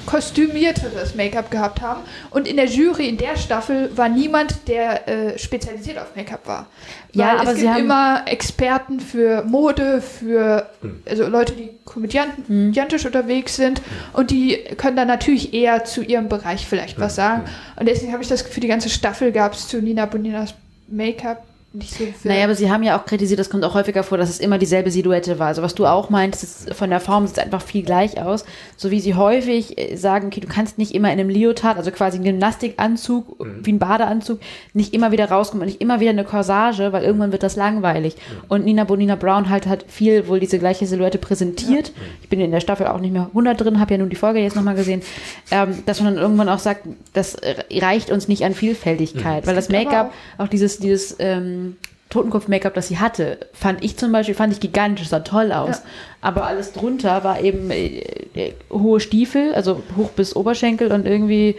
kostümierteres 0.06 1.16
Make-up 1.16 1.52
gehabt 1.52 1.82
haben. 1.82 2.02
Und 2.30 2.48
in 2.48 2.56
der 2.58 2.66
Jury 2.66 3.08
in 3.08 3.18
der 3.18 3.36
Staffel 3.38 3.96
war 3.98 4.10
niemand, 4.10 4.68
der 4.68 5.08
äh, 5.08 5.38
spezialisiert 5.40 5.98
auf 5.98 6.16
Make-up 6.16 6.48
war. 6.48 6.68
Ja, 7.14 7.28
Weil 7.34 7.40
aber 7.40 7.50
es 7.52 7.56
sie 7.58 7.62
gibt 7.64 7.74
haben- 7.74 7.84
immer 7.84 8.22
Experten 8.26 9.00
für 9.00 9.44
Mode, 9.44 10.02
für 10.02 10.70
also 11.10 11.28
Leute, 11.28 11.54
die 11.54 11.70
komödiant- 11.86 12.46
komödiantisch 12.48 13.06
unterwegs 13.06 13.56
sind 13.56 13.82
und 14.14 14.32
die 14.32 14.58
können 14.78 14.96
dann 14.96 15.08
natürlich 15.08 15.54
eher 15.54 15.84
zu 15.84 16.02
ihrem 16.02 16.30
Bereich 16.30 16.66
vielleicht 16.66 17.00
was 17.00 17.16
sagen. 17.16 17.44
Und 17.76 17.88
deswegen 17.88 18.14
habe 18.14 18.24
ich 18.24 18.30
das 18.30 18.46
Gefühl, 18.46 18.62
die 18.62 18.68
ganze 18.68 18.90
Staffel 18.90 19.32
gab 19.32 19.54
es 19.54 19.68
zu 19.68 19.82
Nina 19.82 20.06
Boninas 20.06 20.54
Make-up 20.88 21.44
nicht 21.74 21.94
so. 21.94 22.04
Naja, 22.26 22.44
aber 22.44 22.56
sie 22.56 22.70
haben 22.70 22.84
ja 22.84 23.00
auch 23.00 23.06
kritisiert, 23.06 23.40
das 23.40 23.50
kommt 23.50 23.64
auch 23.64 23.74
häufiger 23.76 24.04
vor, 24.04 24.18
dass 24.18 24.30
es 24.30 24.42
immer 24.42 24.58
dieselbe 24.58 24.92
Silhouette 24.92 25.40
war. 25.40 25.48
Also 25.48 25.62
was 25.62 25.74
du 25.74 25.86
auch 25.86 26.10
meinst, 26.10 26.44
ist, 26.44 26.74
von 26.74 26.90
der 26.90 27.00
Form 27.00 27.26
sieht 27.26 27.38
es 27.38 27.44
einfach 27.44 27.62
viel 27.62 27.84
gleich 27.84 28.22
aus. 28.22 28.44
So 28.76 28.92
wie 28.92 29.00
sie 29.00 29.16
häufig 29.16 29.78
äh, 29.78 29.96
sagen, 29.96 30.28
okay, 30.28 30.42
du 30.42 30.48
kannst 30.48 30.78
nicht 30.78 30.94
immer 30.94 31.08
in 31.14 31.20
einem 31.20 31.30
Leotard, 31.30 31.78
also 31.78 31.92
quasi 31.92 32.18
einen 32.18 32.26
Gymnastikanzug, 32.26 33.38
wie 33.64 33.72
ein 33.72 33.80
Badeanzug, 33.80 34.42
nicht 34.74 34.94
immer 34.94 35.14
wieder 35.14 35.30
rauskommen 35.30 35.62
und 35.62 35.68
nicht 35.68 35.82
immer 35.82 36.02
wieder 36.02 36.10
eine 36.10 36.26
Corsage, 36.26 36.92
weil 36.92 37.04
irgendwann 37.04 37.32
wird 37.32 37.44
das 37.44 37.56
langweilig. 37.56 38.18
Und 38.50 38.66
Nina 38.66 38.84
Bonina 38.84 39.16
Brown 39.16 39.50
halt 39.50 39.66
hat 39.66 39.86
viel 39.88 40.28
wohl 40.28 40.42
diese 40.42 40.60
gleiche 40.60 40.86
Silhouette 40.86 41.20
präsentiert. 41.20 41.94
Ich 42.22 42.28
bin 42.28 42.42
in 42.42 42.52
der 42.52 42.60
Staffel 42.60 42.88
auch 42.88 43.00
nicht 43.00 43.14
mehr 43.14 43.28
100 43.28 43.62
drin, 43.62 43.80
habe 43.80 43.94
ja 43.94 43.98
nun 43.98 44.10
die 44.10 44.18
Folge 44.18 44.40
jetzt 44.40 44.58
nochmal 44.58 44.76
gesehen, 44.76 45.04
ähm, 45.52 45.84
dass 45.86 46.02
man 46.02 46.16
dann 46.16 46.22
irgendwann 46.22 46.50
auch 46.50 46.60
sagt, 46.60 46.86
das 47.14 47.36
äh, 47.36 47.56
reicht 47.80 48.12
uns 48.12 48.28
nicht 48.28 48.44
an 48.44 48.54
Vielfältigkeit, 48.54 49.48
weil 49.48 49.56
das 49.56 49.70
Make-up, 49.70 50.14
auch 50.38 50.50
dieses, 50.50 50.80
dieses 50.80 51.16
ähm, 51.20 51.61
Totenkopf-Make-up, 52.10 52.74
das 52.74 52.90
sie 52.90 53.00
hatte, 53.00 53.40
fand 53.54 53.84
ich 53.84 53.98
zum 53.98 54.12
Beispiel, 54.12 54.36
fand 54.36 54.52
ich 54.54 54.60
gigantisch, 54.60 55.08
sah 55.08 55.22
toll 55.22 55.52
aus. 55.52 55.78
Ja. 55.78 55.84
Aber 56.20 56.46
alles 56.46 56.74
drunter 56.74 57.24
war 57.24 57.42
eben 57.42 57.72
äh, 57.72 58.04
äh, 58.36 58.54
hohe 58.70 59.00
Stiefel, 59.00 59.54
also 59.56 59.82
hoch 59.96 60.10
bis 60.10 60.36
Oberschenkel 60.36 60.92
und 60.92 61.08
irgendwie, 61.08 61.56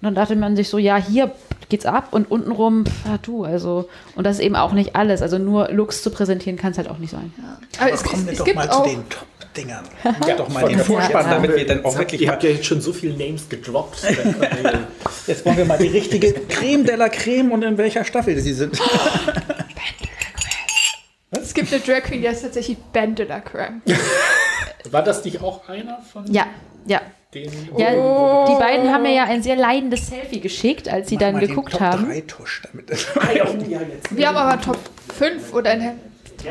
und 0.00 0.04
dann 0.04 0.14
dachte 0.14 0.36
man 0.36 0.54
sich 0.54 0.68
so, 0.68 0.78
ja, 0.78 0.96
hier 0.96 1.32
geht's 1.68 1.84
ab 1.84 2.08
und 2.12 2.30
untenrum, 2.30 2.86
pff, 2.86 3.06
ja, 3.06 3.18
du, 3.18 3.44
also, 3.44 3.88
und 4.14 4.24
das 4.24 4.36
ist 4.36 4.42
eben 4.42 4.56
auch 4.56 4.72
nicht 4.72 4.94
alles. 4.96 5.20
Also 5.20 5.38
nur 5.38 5.68
Looks 5.70 6.02
zu 6.02 6.10
präsentieren 6.10 6.56
kann 6.56 6.70
es 6.70 6.78
halt 6.78 6.88
auch 6.88 6.98
nicht 6.98 7.10
sein. 7.10 7.32
Aber 7.80 7.92
es, 7.92 8.02
Kommen 8.04 8.24
wir 8.24 8.32
es 8.32 8.38
doch 8.38 8.44
gibt 8.44 8.56
mal 8.56 8.70
auch, 8.70 8.84
zu 8.84 8.90
den 8.90 9.04
Top-Dingern. 9.62 9.84
Ja, 10.28 10.36
doch 10.36 10.48
mal 10.48 10.68
den 10.68 10.78
Vorspann, 10.78 11.26
Ja. 11.26 11.34
damit 11.34 11.54
wir 11.56 11.66
dann 11.66 11.84
auch 11.84 11.96
wirklich 11.98 12.20
Ihr 12.22 12.30
habt 12.30 12.42
ja 12.44 12.50
jetzt 12.50 12.66
schon 12.66 12.80
so 12.80 12.92
viele 12.92 13.14
Names 13.16 13.48
gedroppt. 13.48 14.02
Jetzt 15.26 15.44
wollen 15.44 15.56
wir 15.56 15.64
mal 15.64 15.78
die 15.78 15.88
richtige 15.88 16.32
Creme 16.32 16.84
de 16.84 16.94
la 16.96 17.08
Creme 17.08 17.52
und 17.52 17.62
in 17.62 17.76
welcher 17.78 18.04
Staffel 18.04 18.38
sie 18.40 18.52
sind. 18.54 18.78
es 21.30 21.54
gibt 21.54 21.72
eine 21.72 21.82
Drag 21.82 22.02
Queen, 22.02 22.22
die 22.22 22.28
heißt 22.28 22.42
tatsächlich 22.42 22.78
Ben 22.92 23.14
de 23.14 23.26
la 23.26 23.40
Creme. 23.40 23.82
War 24.90 25.02
das 25.02 25.24
nicht 25.24 25.42
auch 25.42 25.68
einer 25.68 25.98
von 26.12 26.30
Ja, 26.32 26.46
ja. 26.86 27.00
den? 27.34 27.50
Ja, 27.76 27.92
Oh. 27.92 28.46
die 28.48 28.58
beiden 28.58 28.90
haben 28.92 29.02
mir 29.02 29.12
ja 29.14 29.24
ein 29.24 29.42
sehr 29.42 29.56
leidendes 29.56 30.06
Selfie 30.08 30.40
geschickt, 30.40 30.88
als 30.88 31.08
sie 31.10 31.16
Mach 31.16 31.20
dann 31.22 31.32
mal 31.34 31.40
den 31.40 31.48
geguckt 31.50 31.72
Top 31.72 31.80
haben. 31.80 32.06
3 32.06 32.20
Tusch 32.22 32.62
damit. 32.72 32.90
Ah, 33.20 33.32
ja, 33.32 33.44
ja, 33.68 33.80
jetzt. 33.82 34.16
Wir 34.16 34.28
haben 34.28 34.36
aber 34.36 34.60
Top 34.62 34.78
5 35.14 35.52
oder 35.52 35.70
eine 35.72 35.94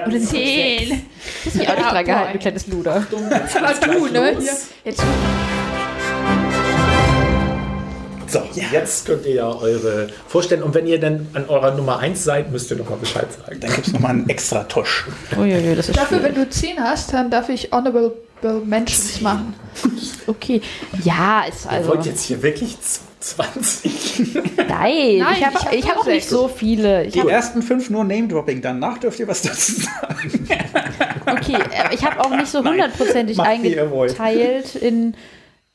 Oder 0.06 0.19
10. 0.19 1.02
Das 1.45 1.53
ist 1.53 1.60
mich 1.60 1.69
auch 1.69 1.76
nicht 1.76 1.91
dran 1.91 2.06
gehalten, 2.06 2.34
du 2.34 2.40
kleines 2.40 2.68
Luder. 2.68 3.06
Aber 3.15 3.94
du, 3.94 4.07
ne? 4.07 4.38
Jetzt 4.84 5.02
So, 8.30 8.41
jetzt 8.72 9.06
könnt 9.06 9.26
ihr 9.26 9.36
ja 9.36 9.48
eure 9.48 10.07
vorstellen. 10.28 10.61
Und 10.61 10.74
wenn 10.74 10.86
ihr 10.86 10.99
dann 10.99 11.28
an 11.34 11.45
eurer 11.48 11.74
Nummer 11.76 11.99
1 11.99 12.22
seid, 12.24 12.52
müsst 12.52 12.69
ihr 12.72 12.78
noch 12.78 12.90
mal 12.90 12.98
Bescheid 12.98 13.28
sagen. 13.32 13.60
Dann 13.61 13.72
gibt 13.74 13.88
es 13.88 13.94
nochmal 13.94 14.11
einen 14.11 14.28
extra 14.30 14.64
Tusch. 14.65 15.06
Uiuiui, 15.38 15.76
das 15.76 15.88
ist 15.90 15.98
Dafür, 15.98 16.19
schwierig. 16.19 16.36
wenn 16.36 16.44
du 16.44 16.49
10 16.49 16.80
hast, 16.80 17.14
dann 17.14 17.32
darf 17.32 17.48
ich 17.48 17.72
Honorable 17.72 18.11
Mentions 18.65 19.22
machen. 19.22 19.53
Okay. 20.28 20.61
Ja, 21.03 21.44
ist 21.48 21.65
Ihr 21.65 21.72
also. 21.72 21.90
wollt 21.90 22.06
jetzt 22.06 22.24
hier 22.24 22.44
wirklich 22.44 22.78
20? 23.29 24.35
Nein, 24.57 24.67
Nein, 24.67 25.19
ich 25.19 25.45
habe 25.45 25.55
ich 25.57 25.65
hab 25.65 25.73
ich 25.73 25.91
auch 25.91 26.05
nicht 26.05 26.29
so 26.29 26.47
viele. 26.47 27.05
Ich 27.05 27.13
Die 27.13 27.21
hab, 27.21 27.27
ersten 27.29 27.61
fünf 27.61 27.89
nur 27.89 28.03
Name-Dropping, 28.03 28.61
danach 28.61 28.97
dürft 28.97 29.19
ihr 29.19 29.27
was 29.27 29.41
dazu 29.41 29.73
sagen. 29.73 30.47
okay, 31.25 31.55
äh, 31.71 31.93
ich 31.93 32.03
habe 32.05 32.19
auch 32.23 32.29
nicht 32.35 32.47
so 32.47 32.63
hundertprozentig 32.63 33.39
eingeteilt 33.39 34.75
in. 34.75 35.15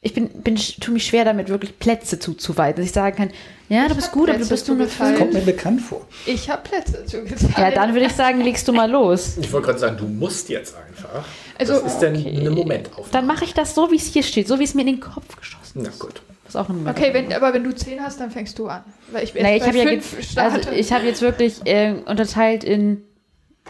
Ich 0.05 0.15
bin, 0.15 0.31
bin 0.31 0.57
tue 0.57 0.95
mich 0.95 1.07
schwer 1.07 1.25
damit, 1.25 1.49
wirklich 1.49 1.79
Plätze 1.79 2.19
zuzuweisen, 2.19 2.75
dass 2.79 2.87
ich 2.87 2.91
sagen 2.93 3.15
kann, 3.17 3.31
ja, 3.69 3.87
du 3.87 3.95
bist 3.95 4.11
gut, 4.11 4.29
aber 4.29 4.37
du 4.37 4.45
Plätze 4.45 4.51
bist 4.55 4.67
nur 4.69 4.77
eine 4.79 4.89
zugeteilt. 4.89 5.17
Kommt 5.19 5.33
Fünf. 5.33 5.47
mir 5.47 5.53
bekannt 5.53 5.81
vor. 5.81 6.05
Ich 6.27 6.51
habe 6.51 6.63
Plätze 6.69 7.07
zugeteilt. 7.07 7.57
Ja, 7.57 7.71
dann 7.71 7.93
würde 7.95 8.07
ich 8.07 8.13
sagen, 8.13 8.41
legst 8.41 8.67
du 8.67 8.73
mal 8.73 8.91
los. 8.91 9.37
Ich 9.41 9.53
wollte 9.53 9.67
gerade 9.67 9.79
sagen, 9.79 9.97
du 9.99 10.07
musst 10.09 10.49
jetzt 10.49 10.75
einfach. 10.75 11.25
Also- 11.57 11.75
das 11.75 11.93
ist 11.93 12.01
dann 12.01 12.17
eine 12.17 12.51
Momentaufnahme. 12.51 13.09
Dann 13.13 13.27
mache 13.29 13.45
ich 13.45 13.55
das 13.55 13.77
so, 13.77 13.93
wie 13.93 13.97
es 13.97 14.07
hier 14.07 14.25
steht, 14.25 14.49
so 14.49 14.59
wie 14.59 14.65
es 14.65 14.75
mir 14.75 14.81
in 14.81 14.89
den 14.89 15.01
Kopf 15.01 15.37
geschossen 15.37 15.83
Na 15.85 15.91
gut. 16.01 16.21
Ist. 16.55 16.57
auch 16.61 16.69
eine 16.69 16.79
Moment. 16.79 16.99
Okay, 16.99 17.13
wenn, 17.13 17.33
aber 17.33 17.53
wenn 17.55 17.65
du 17.65 17.75
10 17.75 18.01
hast, 18.03 18.21
dann 18.21 18.31
fängst 18.31 18.59
du 18.59 18.67
an. 18.67 18.83
Weil 19.11 19.25
ich 19.25 19.33
bin 19.33 19.43
Naja, 19.43 19.57
ich 19.57 19.63
habe 19.67 19.79
ja 19.79 19.87
fünf 19.87 20.17
jetzt, 20.19 20.39
also 20.39 20.71
ich 20.71 20.93
habe 20.93 21.07
jetzt 21.07 21.23
wirklich 21.23 21.61
äh, 21.67 21.95
unterteilt 22.07 22.65
in 22.65 23.03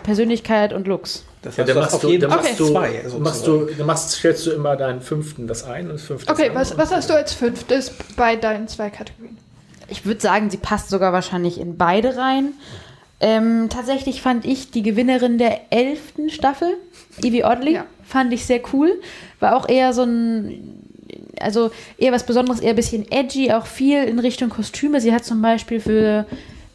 Persönlichkeit 0.02 0.72
und 0.72 0.86
Looks. 0.86 1.24
Das 1.42 1.56
Ja, 1.56 1.62
heißt, 1.64 1.68
dann 1.70 1.76
du 1.76 1.82
hast 1.82 1.84
machst 1.92 1.94
auf 1.96 2.00
du, 2.02 2.08
jeden 2.08 2.20
dann 2.22 2.30
machst 2.30 2.60
du, 2.60 2.66
zwei. 2.66 3.02
machst 3.18 3.44
sozusagen. 3.44 3.66
du, 3.68 3.74
dann 3.74 3.86
machst, 3.86 4.10
stellst 4.12 4.46
du 4.46 4.50
immer 4.52 4.76
deinen 4.76 5.00
fünften 5.00 5.46
das 5.46 5.64
ein 5.64 5.86
und 5.86 5.94
das 5.94 6.02
fünfte 6.02 6.30
okay, 6.32 6.50
das 6.52 6.70
was, 6.72 6.78
was 6.78 6.92
hast 6.92 7.10
du 7.10 7.14
als 7.14 7.32
fünftes 7.34 7.92
bei 8.16 8.36
deinen 8.36 8.68
zwei 8.68 8.90
Kategorien? 8.90 9.36
Ich 9.88 10.06
würde 10.06 10.20
sagen, 10.20 10.50
sie 10.50 10.56
passt 10.56 10.88
sogar 10.88 11.12
wahrscheinlich 11.12 11.60
in 11.60 11.76
beide 11.76 12.16
rein. 12.16 12.52
Ähm, 13.20 13.68
tatsächlich 13.70 14.22
fand 14.22 14.44
ich 14.44 14.70
die 14.70 14.82
Gewinnerin 14.82 15.38
der 15.38 15.72
elften 15.72 16.30
Staffel, 16.30 16.74
Evie 17.22 17.44
Oddly, 17.44 17.74
Ja. 17.74 17.84
fand 18.04 18.32
ich 18.32 18.46
sehr 18.46 18.60
cool. 18.72 18.90
War 19.38 19.54
auch 19.56 19.68
eher 19.68 19.92
so 19.92 20.02
ein, 20.02 20.81
also 21.42 21.70
eher 21.98 22.12
was 22.12 22.24
Besonderes, 22.24 22.60
eher 22.60 22.70
ein 22.70 22.76
bisschen 22.76 23.10
edgy, 23.10 23.52
auch 23.52 23.66
viel 23.66 24.04
in 24.04 24.18
Richtung 24.18 24.50
Kostüme. 24.50 25.00
Sie 25.00 25.12
hat 25.12 25.24
zum 25.24 25.42
Beispiel 25.42 25.80
für 25.80 26.26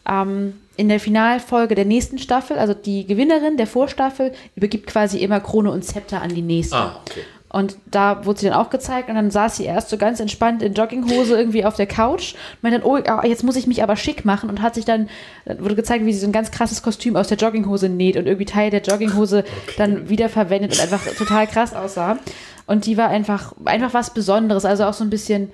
ähm, 0.08 0.54
in 0.76 0.88
der 0.88 1.00
Finalfolge 1.00 1.74
der 1.74 1.84
nächsten 1.84 2.18
Staffel, 2.18 2.58
also 2.58 2.72
die 2.72 3.06
Gewinnerin 3.06 3.56
der 3.56 3.66
Vorstaffel, 3.66 4.32
übergibt 4.54 4.86
quasi 4.86 5.18
immer 5.18 5.40
Krone 5.40 5.70
und 5.70 5.84
Zepter 5.84 6.22
an 6.22 6.34
die 6.34 6.42
nächste. 6.42 6.76
Ah, 6.76 7.00
okay. 7.04 7.22
Und 7.50 7.78
da 7.90 8.26
wurde 8.26 8.40
sie 8.40 8.46
dann 8.46 8.58
auch 8.58 8.68
gezeigt 8.68 9.08
und 9.08 9.14
dann 9.14 9.30
saß 9.30 9.56
sie 9.56 9.64
erst 9.64 9.88
so 9.88 9.96
ganz 9.96 10.20
entspannt 10.20 10.62
in 10.62 10.74
Jogginghose 10.74 11.34
irgendwie 11.34 11.64
auf 11.64 11.76
der 11.76 11.86
Couch 11.86 12.34
und 12.34 12.62
meinte 12.62 12.80
dann, 12.80 12.88
oh, 12.88 12.96
ah, 13.06 13.26
jetzt 13.26 13.42
muss 13.42 13.56
ich 13.56 13.66
mich 13.66 13.82
aber 13.82 13.96
schick 13.96 14.26
machen 14.26 14.50
und 14.50 14.60
hat 14.60 14.74
sich 14.74 14.84
dann, 14.84 15.08
dann 15.46 15.62
wurde 15.62 15.74
gezeigt, 15.74 16.04
wie 16.04 16.12
sie 16.12 16.18
so 16.18 16.26
ein 16.26 16.32
ganz 16.32 16.50
krasses 16.50 16.82
Kostüm 16.82 17.16
aus 17.16 17.28
der 17.28 17.38
Jogginghose 17.38 17.88
näht 17.88 18.18
und 18.18 18.26
irgendwie 18.26 18.44
Teil 18.44 18.70
der 18.70 18.82
Jogginghose 18.82 19.44
dann 19.78 20.10
wiederverwendet 20.10 20.72
und 20.72 20.80
einfach 20.80 21.06
total 21.16 21.46
krass 21.46 21.72
aussah. 21.72 22.18
Und 22.66 22.84
die 22.84 22.98
war 22.98 23.08
einfach, 23.08 23.54
einfach 23.64 23.94
was 23.94 24.12
Besonderes, 24.12 24.66
also 24.66 24.84
auch 24.84 24.92
so 24.92 25.02
ein 25.02 25.10
bisschen, 25.10 25.50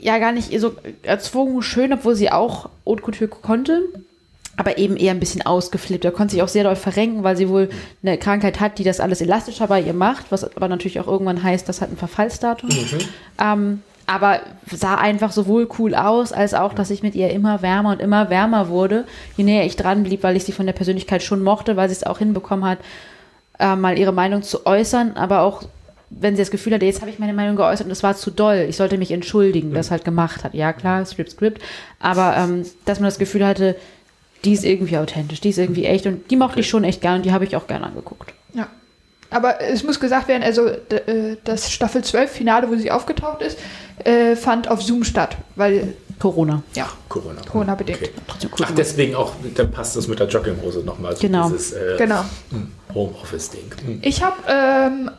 ja, 0.00 0.18
gar 0.18 0.32
nicht 0.32 0.58
so 0.60 0.74
erzwungen 1.04 1.62
schön, 1.62 1.92
obwohl 1.92 2.16
sie 2.16 2.32
auch 2.32 2.70
Haute 2.84 3.02
Couture 3.02 3.28
konnte 3.28 3.82
aber 4.56 4.78
eben 4.78 4.96
eher 4.96 5.12
ein 5.12 5.20
bisschen 5.20 5.42
ausgeflippt. 5.42 6.04
Da 6.04 6.10
konnte 6.10 6.32
sich 6.32 6.42
auch 6.42 6.48
sehr 6.48 6.64
doll 6.64 6.76
verrenken, 6.76 7.22
weil 7.22 7.36
sie 7.36 7.48
wohl 7.48 7.68
eine 8.02 8.18
Krankheit 8.18 8.60
hat, 8.60 8.78
die 8.78 8.84
das 8.84 9.00
alles 9.00 9.20
elastischer 9.20 9.66
bei 9.66 9.80
ihr 9.80 9.94
macht, 9.94 10.26
was 10.30 10.44
aber 10.56 10.68
natürlich 10.68 11.00
auch 11.00 11.08
irgendwann 11.08 11.42
heißt, 11.42 11.68
das 11.68 11.80
hat 11.80 11.90
ein 11.90 11.96
Verfallsdatum. 11.96 12.70
Ähm, 13.40 13.82
aber 14.06 14.40
sah 14.70 14.96
einfach 14.96 15.32
sowohl 15.32 15.68
cool 15.78 15.94
aus, 15.94 16.32
als 16.32 16.54
auch, 16.54 16.74
dass 16.74 16.90
ich 16.90 17.02
mit 17.02 17.14
ihr 17.14 17.30
immer 17.30 17.62
wärmer 17.62 17.92
und 17.92 18.00
immer 18.00 18.28
wärmer 18.28 18.68
wurde, 18.68 19.04
je 19.36 19.44
näher 19.44 19.64
ich 19.64 19.76
dran 19.76 20.02
blieb, 20.02 20.22
weil 20.22 20.36
ich 20.36 20.44
sie 20.44 20.52
von 20.52 20.66
der 20.66 20.74
Persönlichkeit 20.74 21.22
schon 21.22 21.42
mochte, 21.42 21.76
weil 21.76 21.88
sie 21.88 21.94
es 21.94 22.04
auch 22.04 22.18
hinbekommen 22.18 22.64
hat, 22.64 22.78
äh, 23.58 23.76
mal 23.76 23.98
ihre 23.98 24.12
Meinung 24.12 24.42
zu 24.42 24.66
äußern, 24.66 25.16
aber 25.16 25.40
auch 25.40 25.62
wenn 26.10 26.36
sie 26.36 26.42
das 26.42 26.50
Gefühl 26.50 26.74
hatte, 26.74 26.86
jetzt 26.86 27.00
habe 27.00 27.10
ich 27.10 27.18
meine 27.18 27.32
Meinung 27.32 27.56
geäußert 27.56 27.86
und 27.86 27.90
das 27.90 28.02
war 28.02 28.14
zu 28.14 28.30
doll, 28.30 28.66
ich 28.68 28.76
sollte 28.76 28.98
mich 28.98 29.10
entschuldigen, 29.10 29.72
das 29.72 29.90
halt 29.90 30.04
gemacht 30.04 30.44
hat. 30.44 30.54
Ja, 30.54 30.72
klar, 30.72 31.04
Script, 31.06 31.30
Script, 31.30 31.62
aber 31.98 32.36
ähm, 32.36 32.64
dass 32.84 33.00
man 33.00 33.08
das 33.08 33.18
Gefühl 33.18 33.44
hatte, 33.44 33.74
die 34.44 34.52
ist 34.52 34.64
irgendwie 34.64 34.96
authentisch, 34.98 35.40
die 35.40 35.50
ist 35.50 35.58
irgendwie 35.58 35.84
echt 35.86 36.06
und 36.06 36.30
die 36.30 36.36
mochte 36.36 36.60
ich 36.60 36.68
schon 36.68 36.84
echt 36.84 37.00
gern 37.00 37.16
und 37.16 37.22
die 37.24 37.32
habe 37.32 37.44
ich 37.44 37.56
auch 37.56 37.66
gern 37.66 37.82
angeguckt. 37.84 38.32
Ja. 38.52 38.68
Aber 39.30 39.60
es 39.60 39.82
muss 39.82 39.98
gesagt 39.98 40.28
werden, 40.28 40.42
also 40.42 40.66
äh, 40.68 41.36
das 41.44 41.72
Staffel 41.72 42.04
12 42.04 42.30
Finale, 42.30 42.68
wo 42.70 42.76
sie 42.76 42.90
aufgetaucht 42.90 43.42
ist, 43.42 43.58
äh, 44.04 44.36
fand 44.36 44.68
auf 44.68 44.82
Zoom 44.82 45.02
statt, 45.04 45.36
weil 45.56 45.94
Corona. 46.20 46.62
ja, 46.74 46.88
Corona. 47.08 47.40
Corona 47.50 47.74
bedingt. 47.74 47.98
Okay. 48.00 48.10
Trotzdem 48.28 48.50
cool. 48.58 48.66
Ach, 48.68 48.74
deswegen 48.76 49.14
auch, 49.16 49.32
dann 49.56 49.70
passt 49.72 49.96
das 49.96 50.06
mit 50.06 50.20
der 50.20 50.28
Jogginghose 50.28 50.80
nochmal. 50.80 51.16
So 51.16 51.22
Genau. 51.22 51.48
Dieses 51.48 51.72
äh, 51.72 51.96
Genau. 51.98 52.24
Homeoffice-Ding. 52.94 53.98
Ich 54.02 54.22
habe 54.22 54.36
ähm, 54.48 55.10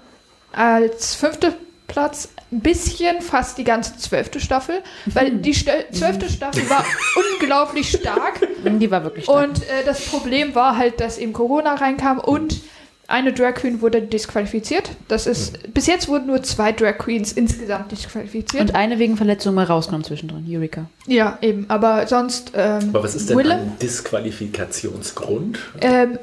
als 0.54 1.16
fünfter 1.16 1.54
Platz 1.88 2.30
ein 2.56 2.62
bisschen 2.62 3.22
fast 3.22 3.58
die 3.58 3.64
ganze 3.66 3.98
zwölfte 3.98 4.40
Staffel, 4.40 4.76
weil 5.08 5.32
die 5.32 5.54
Stel- 5.54 5.86
zwölfte 5.92 6.30
Staffel 6.30 6.68
war 6.70 6.86
unglaublich 7.40 7.90
stark 7.92 8.48
die 8.64 8.90
war 8.90 9.04
wirklich 9.04 9.26
stark. 9.26 9.50
und 9.50 9.62
äh, 9.64 9.84
das 9.86 10.06
Problem 10.06 10.56
war 10.56 10.78
halt, 10.78 11.00
dass 11.02 11.18
eben 11.18 11.34
Corona 11.34 11.76
reinkam 11.76 12.20
und 12.20 12.62
eine 13.08 13.34
Drag 13.34 13.54
Queen 13.54 13.82
wurde 13.82 14.02
disqualifiziert. 14.02 14.90
Das 15.08 15.28
ist 15.28 15.72
bis 15.74 15.86
jetzt 15.86 16.08
wurden 16.08 16.26
nur 16.26 16.42
zwei 16.42 16.72
Drag 16.72 16.98
Queens 16.98 17.34
insgesamt 17.34 17.92
disqualifiziert. 17.92 18.60
Und 18.64 18.74
eine 18.76 18.98
wegen 18.98 19.16
Verletzung 19.16 19.54
mal 19.54 19.66
rausgenommen 19.66 20.04
zwischendrin, 20.04 20.44
Eureka. 20.50 20.86
ja, 21.06 21.38
eben. 21.42 21.66
Aber 21.70 22.08
sonst 22.08 22.54
ähm, 22.56 22.90
Aber 22.90 23.04
was 23.04 23.14
ist 23.14 23.30
denn 23.30 23.38
Willem? 23.38 23.60
ein 23.60 23.78
Disqualifikationsgrund? 23.80 25.60
Ähm, 25.82 26.18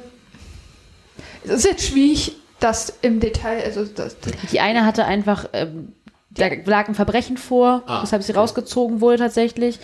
es 1.45 1.51
ist 1.51 1.65
jetzt 1.65 1.85
schwierig, 1.87 2.33
das 2.59 2.93
im 3.01 3.19
Detail, 3.19 3.61
also 3.63 3.85
das, 3.85 4.15
Die 4.51 4.59
eine 4.59 4.85
hatte 4.85 5.05
einfach, 5.05 5.45
ähm, 5.53 5.93
da 6.35 6.47
lag 6.65 6.87
ein 6.87 6.95
Verbrechen 6.95 7.37
vor, 7.37 7.83
Ah, 7.85 8.01
weshalb 8.03 8.23
sie 8.23 8.31
okay. 8.31 8.39
rausgezogen 8.39 9.01
wurde 9.01 9.17
tatsächlich. 9.17 9.79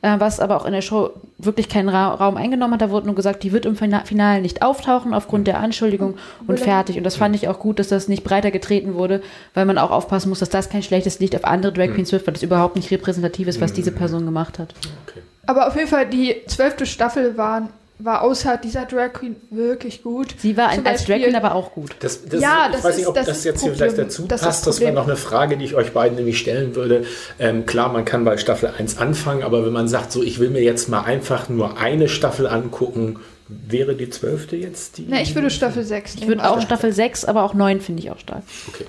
Äh, 0.00 0.20
was 0.20 0.38
aber 0.38 0.56
auch 0.56 0.64
in 0.64 0.72
der 0.72 0.80
Show 0.80 1.10
wirklich 1.38 1.68
keinen 1.68 1.88
Ra 1.88 2.14
Raum 2.14 2.36
eingenommen 2.36 2.74
hat. 2.74 2.82
Da 2.82 2.90
wurde 2.90 3.06
nur 3.06 3.16
gesagt, 3.16 3.42
die 3.42 3.50
wird 3.50 3.66
im 3.66 3.74
Fina 3.74 4.04
Finale 4.04 4.40
nicht 4.40 4.62
auftauchen 4.62 5.12
aufgrund 5.12 5.48
der 5.48 5.58
Anschuldigung 5.58 6.14
und 6.46 6.60
fertig. 6.60 6.96
Und 6.98 7.02
das 7.02 7.16
fand 7.16 7.34
ich 7.34 7.48
auch 7.48 7.58
gut, 7.58 7.80
dass 7.80 7.88
das 7.88 8.06
nicht 8.06 8.22
breiter 8.22 8.52
getreten 8.52 8.94
wurde, 8.94 9.22
weil 9.54 9.64
man 9.64 9.76
auch 9.76 9.90
aufpassen 9.90 10.28
muss, 10.28 10.38
dass 10.38 10.50
das 10.50 10.68
kein 10.70 10.84
schlechtes 10.84 11.18
Licht 11.18 11.34
auf 11.34 11.44
andere 11.44 11.72
Drag 11.72 11.92
Queens 11.94 12.12
wirft, 12.12 12.28
weil 12.28 12.34
das 12.34 12.44
überhaupt 12.44 12.76
nicht 12.76 12.92
repräsentativ 12.92 13.48
ist, 13.48 13.60
was 13.60 13.72
diese 13.72 13.90
Person 13.90 14.24
gemacht 14.24 14.60
hat. 14.60 14.72
Okay. 15.08 15.20
Aber 15.46 15.66
auf 15.66 15.74
jeden 15.74 15.88
Fall, 15.88 16.06
die 16.06 16.36
zwölfte 16.46 16.86
Staffel 16.86 17.36
war 17.36 17.68
war 17.98 18.22
außer 18.22 18.56
dieser 18.58 18.84
Drag 18.84 19.12
Queen 19.12 19.36
wirklich 19.50 20.02
gut. 20.02 20.34
Sie 20.38 20.56
war 20.56 20.68
ein, 20.68 20.86
als 20.86 21.04
Drag 21.04 21.16
Queen 21.16 21.34
aber 21.34 21.54
auch 21.54 21.72
gut. 21.72 21.96
Das, 22.00 22.24
das, 22.24 22.40
Ja, 22.40 22.66
ich 22.68 22.76
das 22.76 22.84
weiß 22.84 22.90
ist- 22.92 22.98
nicht, 22.98 23.06
ob 23.08 23.14
das 23.14 23.26
das, 23.26 23.38
ist 23.38 23.44
jetzt 23.44 23.60
hier 23.62 23.72
Problem. 23.72 23.90
vielleicht 23.90 24.08
dazu 24.08 24.26
Das 24.28 24.40
passt. 24.42 24.66
Das 24.66 24.80
wäre 24.80 24.92
noch 24.92 25.06
eine 25.06 25.16
Frage, 25.16 25.56
die 25.56 25.64
ich 25.64 25.74
euch 25.74 25.92
beiden 25.92 26.16
nämlich 26.16 26.38
stellen 26.38 26.74
würde. 26.76 27.04
Ähm, 27.38 27.66
klar, 27.66 27.92
man 27.92 28.04
kann 28.04 28.24
bei 28.24 28.36
Staffel 28.36 28.72
1 28.78 28.98
anfangen, 28.98 29.42
aber 29.42 29.64
wenn 29.66 29.72
man 29.72 29.88
sagt, 29.88 30.12
so, 30.12 30.22
ich 30.22 30.38
will 30.38 30.50
mir 30.50 30.62
jetzt 30.62 30.88
mal 30.88 31.02
einfach 31.02 31.48
nur 31.48 31.78
eine 31.78 32.08
Staffel 32.08 32.46
angucken, 32.46 33.18
wäre 33.48 33.94
die 33.94 34.10
zwölfte 34.10 34.56
jetzt 34.56 34.98
die? 34.98 35.02
Ne, 35.06 35.22
ich 35.22 35.34
würde 35.34 35.50
Staffel 35.50 35.82
6 35.82 36.14
Ich 36.16 36.28
würde 36.28 36.48
auch 36.48 36.60
Staffel 36.60 36.92
6, 36.92 37.24
aber 37.24 37.42
auch 37.42 37.54
9 37.54 37.80
finde 37.80 38.02
ich 38.02 38.10
auch 38.10 38.18
stark. 38.18 38.42
Okay. 38.68 38.84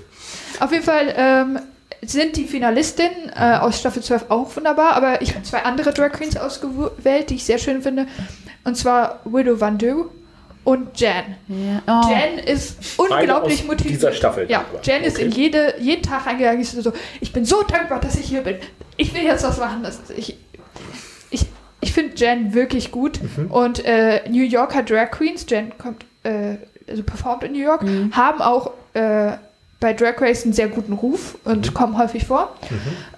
Auf 0.60 0.72
jeden 0.72 0.84
Fall 0.84 1.14
ähm, 1.16 1.60
sind 2.02 2.36
die 2.38 2.44
Finalistinnen 2.46 3.32
äh, 3.36 3.58
aus 3.58 3.80
Staffel 3.80 4.04
12 4.04 4.26
auch 4.30 4.56
wunderbar, 4.56 4.94
aber 4.94 5.22
ich 5.22 5.34
habe 5.34 5.44
zwei 5.44 5.64
andere 5.64 5.94
Drag 5.94 6.12
Queens 6.12 6.38
ausgewählt, 6.38 7.30
die 7.30 7.36
ich 7.36 7.46
sehr 7.46 7.58
schön 7.58 7.82
finde. 7.82 8.06
Und 8.70 8.76
zwar 8.76 9.20
Widow 9.26 9.60
Van 9.60 9.80
Du 9.80 10.12
und 10.64 11.00
Jan. 11.00 11.24
Ja. 11.48 11.82
Oh. 11.88 12.12
Jan 12.12 12.38
ist 12.38 12.78
unglaublich 13.00 13.66
motiviert. 13.66 13.96
dieser 13.96 14.14
Staffel 14.14 14.48
Ja, 14.48 14.64
Jan 14.84 15.02
ist 15.04 15.16
okay. 15.18 15.26
in 15.26 15.32
jede, 15.32 15.74
jeden 15.80 16.04
Tag 16.04 16.28
reingegangen. 16.28 16.62
Ich 16.62 16.70
so, 16.70 16.94
ich 17.20 17.34
bin 17.34 17.46
so 17.46 17.64
dankbar, 17.64 18.00
dass 18.00 18.14
ich 18.16 18.28
hier 18.28 18.42
bin. 18.42 18.58
Ich 18.96 19.12
will 19.16 19.24
jetzt 19.24 19.44
was 19.44 19.58
machen. 19.58 19.82
Das, 19.82 20.00
ich 20.16 20.38
ich, 21.32 21.46
ich 21.82 21.94
finde 21.94 22.16
Jan 22.16 22.54
wirklich 22.54 22.92
gut. 22.92 23.20
Mhm. 23.38 23.50
Und 23.50 23.84
äh, 23.86 24.30
New 24.30 24.44
Yorker 24.44 24.84
Drag 24.84 25.10
Queens, 25.10 25.48
Jan 25.50 25.76
kommt, 25.80 26.06
äh, 26.24 26.58
also 26.88 27.02
performt 27.02 27.44
in 27.44 27.54
New 27.54 27.64
York, 27.64 27.82
Mhm. 27.82 28.16
haben 28.16 28.40
auch 28.42 28.70
äh, 28.94 29.32
bei 29.80 29.94
Drag 29.94 30.22
Race 30.22 30.44
einen 30.44 30.54
sehr 30.54 30.68
guten 30.68 30.94
Ruf 30.94 31.40
und 31.44 31.68
Mhm. 31.70 31.74
kommen 31.74 31.98
häufig 31.98 32.28
vor. 32.28 32.56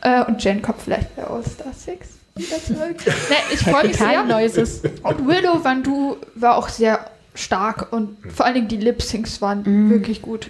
Äh, 0.01 0.23
und 0.23 0.41
Jan 0.41 0.61
kommt 0.61 0.81
vielleicht 0.81 1.13
bei 1.17 1.23
All 1.25 1.43
Star 1.45 1.73
6. 1.73 2.07
wieder 2.35 2.63
zurück. 2.63 2.97
nee, 3.05 3.53
ich 3.53 3.59
freue 3.59 3.87
mich 3.87 3.97
sehr. 3.97 4.23
Neues 4.23 4.57
ist. 4.57 4.85
Und 5.03 5.27
Willow 5.27 5.63
Van 5.63 5.83
Du 5.83 6.17
war 6.35 6.57
auch 6.57 6.69
sehr 6.69 7.05
stark 7.33 7.91
und 7.93 8.17
vor 8.29 8.45
allen 8.45 8.55
Dingen 8.55 8.67
die 8.67 8.77
Lip-Syncs 8.77 9.41
waren 9.41 9.89
wirklich 9.89 10.21
gut. 10.21 10.49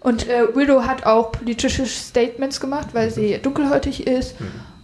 Und 0.00 0.28
äh, 0.28 0.54
Willow 0.54 0.84
hat 0.84 1.06
auch 1.06 1.32
politische 1.32 1.86
Statements 1.86 2.60
gemacht, 2.60 2.88
weil 2.92 3.10
sie 3.10 3.38
dunkelhäutig 3.40 4.06
ist 4.06 4.34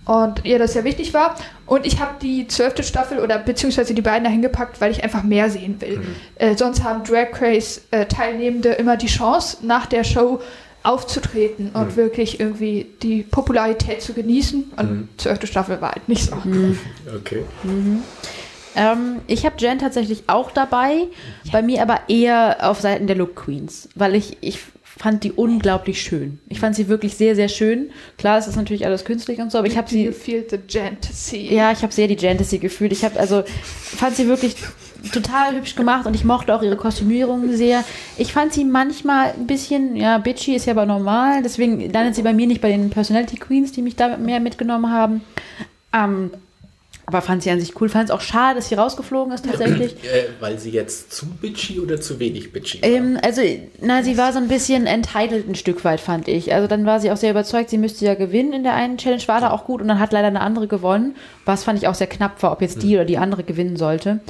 und 0.04 0.44
ihr 0.44 0.58
das 0.58 0.72
sehr 0.72 0.84
wichtig 0.84 1.12
war. 1.12 1.36
Und 1.66 1.84
ich 1.84 2.00
habe 2.00 2.12
die 2.22 2.46
zwölfte 2.48 2.82
Staffel 2.82 3.18
oder 3.18 3.38
beziehungsweise 3.38 3.94
die 3.94 4.00
beiden 4.00 4.24
dahin 4.24 4.40
gepackt, 4.40 4.80
weil 4.80 4.90
ich 4.90 5.04
einfach 5.04 5.22
mehr 5.22 5.50
sehen 5.50 5.80
will. 5.80 6.00
Äh, 6.36 6.56
sonst 6.56 6.82
haben 6.82 7.04
Drag 7.04 7.28
Race 7.40 7.82
äh, 7.90 8.06
Teilnehmende 8.06 8.70
immer 8.70 8.96
die 8.96 9.06
Chance, 9.06 9.58
nach 9.62 9.84
der 9.86 10.04
Show 10.04 10.40
aufzutreten 10.88 11.70
und 11.74 11.96
wirklich 11.96 12.40
irgendwie 12.40 12.86
die 13.02 13.22
Popularität 13.22 14.00
zu 14.00 14.14
genießen. 14.14 14.72
Und 14.76 15.08
zwölfte 15.18 15.46
Staffel 15.46 15.80
war 15.80 15.92
halt 15.92 16.08
nicht 16.08 16.24
so. 16.24 16.36
Okay. 17.16 17.44
Ähm, 18.76 19.16
ich 19.26 19.44
habe 19.44 19.56
Jen 19.58 19.78
tatsächlich 19.78 20.24
auch 20.28 20.50
dabei, 20.50 21.06
bei 21.50 21.62
mir 21.62 21.82
aber 21.82 22.00
eher 22.08 22.58
auf 22.60 22.80
Seiten 22.80 23.06
der 23.06 23.16
Look 23.16 23.34
Queens, 23.34 23.88
weil 23.94 24.14
ich, 24.14 24.36
ich 24.40 24.60
fand 24.84 25.24
die 25.24 25.32
unglaublich 25.32 26.00
schön. 26.02 26.38
Ich 26.48 26.60
fand 26.60 26.74
sie 26.76 26.88
wirklich 26.88 27.16
sehr, 27.16 27.34
sehr 27.34 27.48
schön. 27.48 27.90
Klar, 28.16 28.38
es 28.38 28.46
ist 28.46 28.56
natürlich 28.56 28.86
alles 28.86 29.04
künstlich 29.04 29.38
und 29.40 29.52
so, 29.52 29.58
aber 29.58 29.66
ich 29.66 29.76
habe 29.76 29.88
Do 29.90 29.96
you 29.96 30.12
sie, 30.12 30.18
feel 30.18 30.44
the 30.48 30.58
Fantasy? 30.78 31.54
ja, 31.54 31.72
ich 31.72 31.82
habe 31.82 31.92
sehr 31.92 32.08
die 32.08 32.16
Jantasy 32.16 32.58
gefühlt. 32.58 32.92
Ich 32.92 33.04
habe 33.04 33.18
also, 33.18 33.42
fand 33.62 34.16
sie 34.16 34.26
wirklich 34.26 34.56
total 35.12 35.54
hübsch 35.56 35.74
gemacht 35.74 36.06
und 36.06 36.14
ich 36.14 36.24
mochte 36.24 36.54
auch 36.54 36.62
ihre 36.62 36.76
Kostümierung 36.76 37.52
sehr. 37.52 37.84
Ich 38.16 38.32
fand 38.32 38.52
sie 38.52 38.64
manchmal 38.64 39.32
ein 39.32 39.46
bisschen, 39.46 39.96
ja, 39.96 40.18
bitchy 40.18 40.54
ist 40.54 40.66
ja 40.66 40.72
aber 40.72 40.86
normal, 40.86 41.42
deswegen 41.42 41.80
landet 41.92 42.14
sie 42.14 42.22
bei 42.22 42.32
mir 42.32 42.46
nicht 42.46 42.60
bei 42.60 42.70
den 42.70 42.90
Personality 42.90 43.36
Queens, 43.36 43.72
die 43.72 43.82
mich 43.82 43.96
da 43.96 44.16
mehr 44.16 44.40
mitgenommen 44.40 44.90
haben. 44.90 45.22
Ähm, 45.92 46.30
aber 47.08 47.22
fand 47.22 47.42
sie 47.42 47.50
an 47.50 47.58
sich 47.58 47.80
cool. 47.80 47.88
Fand 47.88 48.10
es 48.10 48.14
auch 48.14 48.20
schade, 48.20 48.56
dass 48.56 48.68
sie 48.68 48.74
rausgeflogen 48.74 49.32
ist 49.32 49.46
tatsächlich. 49.46 49.96
Äh, 50.08 50.24
weil 50.40 50.58
sie 50.58 50.70
jetzt 50.70 51.12
zu 51.12 51.26
bitchy 51.26 51.80
oder 51.80 52.00
zu 52.00 52.18
wenig 52.18 52.52
bitchy 52.52 52.82
war? 52.82 52.88
Ähm, 52.88 53.18
also, 53.22 53.42
na, 53.80 54.02
sie 54.02 54.16
war 54.16 54.32
so 54.32 54.38
ein 54.38 54.48
bisschen 54.48 54.86
entitled 54.86 55.48
ein 55.48 55.54
Stück 55.54 55.84
weit, 55.84 56.00
fand 56.00 56.28
ich. 56.28 56.52
Also 56.52 56.68
dann 56.68 56.86
war 56.86 57.00
sie 57.00 57.10
auch 57.10 57.16
sehr 57.16 57.30
überzeugt, 57.30 57.70
sie 57.70 57.78
müsste 57.78 58.04
ja 58.04 58.14
gewinnen 58.14 58.52
in 58.52 58.62
der 58.62 58.74
einen 58.74 58.98
Challenge, 58.98 59.22
war 59.26 59.40
da 59.40 59.50
auch 59.50 59.64
gut 59.64 59.80
und 59.80 59.88
dann 59.88 59.98
hat 59.98 60.12
leider 60.12 60.28
eine 60.28 60.40
andere 60.40 60.66
gewonnen, 60.66 61.16
was 61.44 61.64
fand 61.64 61.78
ich 61.78 61.88
auch 61.88 61.94
sehr 61.94 62.06
knapp 62.06 62.42
war, 62.42 62.52
ob 62.52 62.60
jetzt 62.62 62.82
die 62.82 62.94
oder 62.94 63.04
die 63.04 63.18
andere 63.18 63.42
gewinnen 63.42 63.76
sollte. 63.76 64.20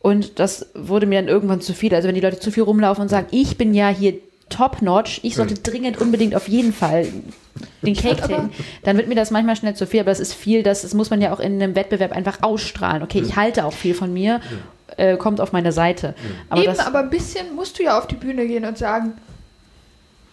Und 0.00 0.38
das 0.38 0.66
wurde 0.74 1.06
mir 1.06 1.20
dann 1.20 1.28
irgendwann 1.28 1.60
zu 1.60 1.74
viel. 1.74 1.94
Also 1.94 2.06
wenn 2.08 2.14
die 2.14 2.20
Leute 2.20 2.38
zu 2.38 2.50
viel 2.52 2.62
rumlaufen 2.62 3.02
und 3.02 3.08
sagen, 3.08 3.26
ich 3.30 3.58
bin 3.58 3.74
ja 3.74 3.88
hier 3.88 4.14
top-notch, 4.48 5.20
ich 5.24 5.34
sollte 5.34 5.54
dringend 5.54 6.00
unbedingt 6.00 6.34
auf 6.34 6.48
jeden 6.48 6.72
Fall 6.72 7.06
den 7.82 7.94
Cake 7.94 8.22
tilgen, 8.26 8.50
dann 8.84 8.96
wird 8.96 9.08
mir 9.08 9.14
das 9.14 9.30
manchmal 9.30 9.56
schnell 9.56 9.74
zu 9.74 9.86
viel, 9.86 10.00
aber 10.00 10.10
es 10.10 10.20
ist 10.20 10.32
viel, 10.32 10.62
das, 10.62 10.82
das 10.82 10.94
muss 10.94 11.10
man 11.10 11.20
ja 11.20 11.32
auch 11.32 11.40
in 11.40 11.60
einem 11.60 11.74
Wettbewerb 11.74 12.12
einfach 12.12 12.38
ausstrahlen. 12.42 13.02
Okay, 13.02 13.20
ich 13.20 13.36
halte 13.36 13.64
auch 13.64 13.72
viel 13.72 13.94
von 13.94 14.12
mir, 14.12 14.40
äh, 14.96 15.16
kommt 15.16 15.40
auf 15.40 15.52
meine 15.52 15.72
Seite. 15.72 16.14
Aber 16.48 16.62
Eben, 16.62 16.74
das, 16.74 16.86
aber 16.86 17.00
ein 17.00 17.10
bisschen 17.10 17.54
musst 17.54 17.78
du 17.78 17.82
ja 17.82 17.98
auf 17.98 18.06
die 18.06 18.14
Bühne 18.14 18.46
gehen 18.46 18.64
und 18.64 18.78
sagen, 18.78 19.14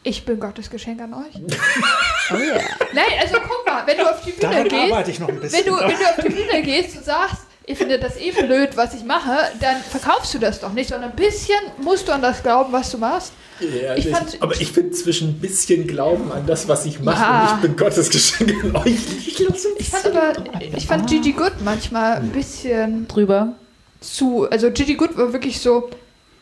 ich 0.03 0.23
bin 0.23 0.39
Gottes 0.39 0.69
Geschenk 0.69 1.01
an 1.01 1.13
euch. 1.15 1.35
oh 2.31 2.35
yeah. 2.35 2.61
Nein, 2.93 3.05
also 3.19 3.37
guck 3.41 3.65
mal, 3.65 3.85
wenn 3.87 3.97
du 3.97 4.09
auf 4.09 4.21
die 4.21 4.31
Bühne 4.31 4.53
Daran 4.53 4.67
gehst, 4.69 4.91
arbeite 4.91 5.11
ich 5.11 5.19
noch 5.19 5.29
ein 5.29 5.39
bisschen. 5.39 5.65
wenn 5.65 5.73
du, 5.73 5.79
wenn 5.79 5.97
du 5.97 6.05
auf 6.05 6.23
die 6.23 6.29
Bühne 6.29 6.61
gehst 6.61 6.95
und 6.95 7.05
sagst, 7.05 7.44
ich 7.67 7.77
finde 7.77 7.97
das 7.99 8.17
eh 8.17 8.31
blöd, 8.31 8.75
was 8.75 8.93
ich 8.93 9.03
mache, 9.03 9.35
dann 9.59 9.77
verkaufst 9.81 10.33
du 10.33 10.39
das 10.39 10.59
doch 10.59 10.73
nicht, 10.73 10.89
sondern 10.89 11.11
ein 11.11 11.15
bisschen 11.15 11.55
musst 11.81 12.07
du 12.07 12.11
an 12.13 12.21
das 12.21 12.43
glauben, 12.43 12.71
was 12.73 12.91
du 12.91 12.97
machst. 12.97 13.33
Ja, 13.59 13.95
ich 13.95 14.05
ich 14.07 14.11
fand- 14.11 14.41
aber 14.41 14.59
ich 14.59 14.71
finde 14.71 14.91
zwischen 14.91 15.29
ein 15.29 15.39
bisschen 15.39 15.87
Glauben 15.87 16.31
an 16.31 16.45
das, 16.45 16.67
was 16.67 16.85
ich 16.85 16.99
mache, 16.99 17.21
Ja. 17.21 17.41
und 17.51 17.55
ich 17.55 17.61
bin 17.61 17.77
Gottes 17.77 18.09
Geschenk 18.09 18.53
an 18.65 18.75
euch. 18.75 18.85
Ich, 19.27 19.39
Ich 19.79 19.89
fand 19.89 20.05
aber, 20.07 20.33
ich 20.75 20.85
fand 20.87 21.09
Gigi 21.09 21.31
Good 21.31 21.53
manchmal 21.63 22.17
ein 22.17 22.29
bisschen 22.29 23.07
drüber. 23.07 23.53
zu, 24.01 24.47
also 24.49 24.69
Gigi 24.71 24.95
Good 24.95 25.17
war 25.17 25.31
wirklich 25.33 25.59
so, 25.61 25.89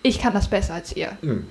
ich 0.02 0.20
kann 0.20 0.34
das 0.34 0.48
besser 0.48 0.74
als 0.74 0.96
ihr. 0.96 1.12
Mhm. 1.22 1.48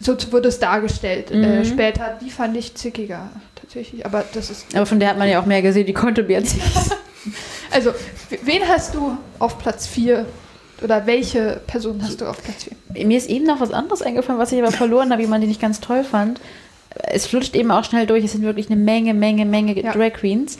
So 0.00 0.16
wurde 0.32 0.48
es 0.48 0.58
dargestellt. 0.58 1.30
Äh, 1.30 1.64
später, 1.64 2.18
die 2.24 2.30
fand 2.30 2.56
ich 2.56 2.74
zickiger, 2.74 3.30
tatsächlich. 3.72 4.04
Aber 4.06 4.24
das 4.32 4.50
ist. 4.50 4.74
Aber 4.74 4.86
von 4.86 5.00
der 5.00 5.10
hat 5.10 5.18
man 5.18 5.28
ja 5.28 5.40
auch 5.40 5.46
mehr 5.46 5.62
gesehen, 5.62 5.86
die 5.86 5.92
konnte 5.92 6.22
mir 6.22 6.38
jetzt 6.40 6.54
nicht. 6.54 6.66
Also, 7.70 7.92
wen 8.42 8.68
hast 8.68 8.94
du 8.94 9.16
auf 9.38 9.58
Platz 9.58 9.86
4? 9.86 10.26
Oder 10.82 11.06
welche 11.06 11.62
Person 11.66 12.02
hast 12.02 12.20
du 12.20 12.26
auf 12.26 12.42
Platz 12.42 12.66
4? 12.92 13.06
Mir 13.06 13.16
ist 13.16 13.30
eben 13.30 13.46
noch 13.46 13.60
was 13.60 13.70
anderes 13.70 14.02
eingefallen, 14.02 14.38
was 14.38 14.52
ich 14.52 14.60
aber 14.60 14.72
verloren 14.72 15.10
habe, 15.10 15.22
jemand, 15.22 15.42
den 15.42 15.50
ich 15.50 15.58
ganz 15.58 15.80
toll 15.80 16.04
fand. 16.04 16.38
Es 17.04 17.26
flutscht 17.26 17.54
eben 17.56 17.70
auch 17.70 17.84
schnell 17.84 18.06
durch, 18.06 18.24
es 18.24 18.32
sind 18.32 18.42
wirklich 18.42 18.66
eine 18.68 18.78
Menge, 18.78 19.14
Menge, 19.14 19.46
Menge 19.46 19.80
Ja. 19.80 19.92
Drag 19.92 20.12
Queens. 20.12 20.58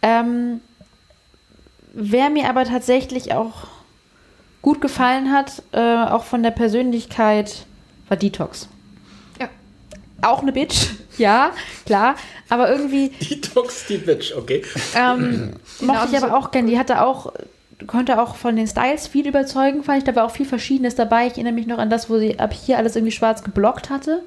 Ähm, 0.00 0.60
wer 1.92 2.30
mir 2.30 2.48
aber 2.48 2.64
tatsächlich 2.64 3.34
auch 3.34 3.66
gut 4.62 4.80
gefallen 4.80 5.32
hat, 5.32 5.62
äh, 5.72 5.80
auch 5.80 6.24
von 6.24 6.42
der 6.42 6.52
Persönlichkeit, 6.52 7.66
war 8.08 8.16
Detox. 8.16 8.68
Ja. 9.38 9.48
Auch 10.22 10.40
eine 10.40 10.52
Bitch, 10.52 10.92
ja, 11.18 11.52
klar. 11.86 12.16
Aber 12.48 12.70
irgendwie 12.70 13.08
Detox 13.08 13.86
die 13.86 13.98
Bitch, 13.98 14.32
okay. 14.36 14.62
Ähm, 14.96 15.54
mochte 15.80 16.08
ich 16.12 16.22
aber 16.22 16.36
auch 16.36 16.50
gern. 16.50 16.66
Die 16.66 16.78
hatte 16.78 17.02
auch, 17.02 17.32
konnte 17.86 18.20
auch 18.20 18.36
von 18.36 18.56
den 18.56 18.66
Styles 18.66 19.06
viel 19.06 19.26
überzeugen, 19.26 19.82
fand 19.82 19.98
ich. 19.98 20.04
Da 20.04 20.14
war 20.14 20.24
auch 20.24 20.30
viel 20.30 20.46
Verschiedenes 20.46 20.94
dabei. 20.94 21.26
Ich 21.26 21.32
erinnere 21.34 21.54
mich 21.54 21.66
noch 21.66 21.78
an 21.78 21.90
das, 21.90 22.10
wo 22.10 22.18
sie 22.18 22.38
ab 22.38 22.52
hier 22.52 22.78
alles 22.78 22.96
irgendwie 22.96 23.12
schwarz 23.12 23.42
geblockt 23.42 23.90
hatte. 23.90 24.22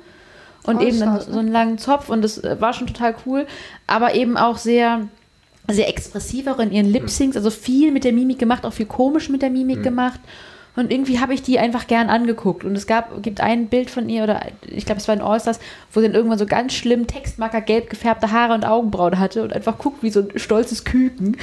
Und 0.64 0.78
Oh, 0.78 0.82
eben 0.82 1.00
dann 1.00 1.14
ne? 1.14 1.22
so 1.22 1.40
einen 1.40 1.52
langen 1.52 1.78
Zopf 1.78 2.10
und 2.10 2.22
das 2.22 2.44
äh, 2.44 2.60
war 2.60 2.74
schon 2.74 2.88
total 2.88 3.16
cool. 3.26 3.48
Aber 3.86 4.16
eben 4.16 4.36
auch 4.36 4.58
sehr, 4.58 5.08
sehr 5.70 5.88
expressiv 5.88 6.48
auch 6.48 6.60
in 6.60 6.72
ihren 6.72 6.92
Lip-Syncs. 6.92 7.38
Also 7.38 7.50
viel 7.50 7.92
mit 7.92 8.04
der 8.04 8.12
Mimik 8.14 8.40
gemacht, 8.40 8.66
auch 8.66 8.74
viel 8.74 8.86
komisch 8.86 9.30
mit 9.30 9.42
der 9.42 9.50
Mimik 9.50 9.84
gemacht. 9.84 10.20
Und 10.78 10.92
irgendwie 10.92 11.20
habe 11.20 11.34
ich 11.34 11.42
die 11.42 11.60
einfach 11.60 11.88
gern 11.88 12.10
angeguckt. 12.10 12.64
Und 12.64 12.76
es 12.76 12.88
gab, 12.88 13.22
gibt 13.24 13.42
ein 13.42 13.68
Bild 13.68 13.90
von 13.90 14.08
ihr, 14.08 14.24
oder 14.24 14.46
ich 14.66 14.86
glaube, 14.86 15.02
es 15.02 15.08
war 15.08 15.16
in 15.16 15.22
Allstars, 15.22 15.60
wo 15.92 16.00
sie 16.00 16.06
dann 16.06 16.16
irgendwann 16.16 16.40
so 16.40 16.46
ganz 16.46 16.74
schlimm 16.74 17.08
Textmarker 17.08 17.62
gelb 17.62 17.90
gefärbte 17.90 18.32
Haare 18.32 18.54
und 18.54 18.64
Augenbrauen 18.66 19.20
hatte 19.20 19.44
und 19.44 19.52
einfach 19.52 19.78
guckt 19.80 20.04
wie 20.04 20.12
so 20.12 20.22
ein 20.22 20.38
stolzes 20.40 20.86
Küken. 20.86 21.36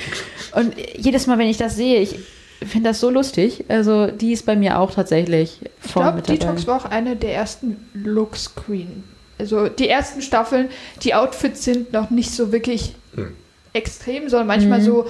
Und 0.54 0.74
jedes 0.96 1.26
Mal, 1.26 1.36
wenn 1.38 1.48
ich 1.48 1.58
das 1.58 1.76
sehe, 1.76 2.00
ich 2.00 2.16
finde 2.64 2.90
das 2.90 3.00
so 3.00 3.10
lustig. 3.10 3.64
Also 3.68 4.06
die 4.06 4.32
ist 4.32 4.46
bei 4.46 4.56
mir 4.56 4.78
auch 4.78 4.92
tatsächlich 4.92 5.60
Ich 5.84 5.92
vorne 5.92 6.22
glaube. 6.22 6.38
Detox 6.38 6.66
war 6.66 6.76
auch 6.76 6.84
eine 6.90 7.16
der 7.16 7.34
ersten 7.34 7.76
Look-Screen. 7.92 9.04
Also 9.38 9.68
die 9.68 9.88
ersten 9.88 10.22
Staffeln, 10.22 10.68
die 11.02 11.14
Outfits 11.14 11.64
sind 11.64 11.92
noch 11.92 12.10
nicht 12.10 12.30
so 12.30 12.52
wirklich 12.52 12.94
extrem, 13.72 14.28
sondern 14.28 14.46
manchmal 14.46 14.78
Mhm. 14.78 14.84
so, 14.84 15.06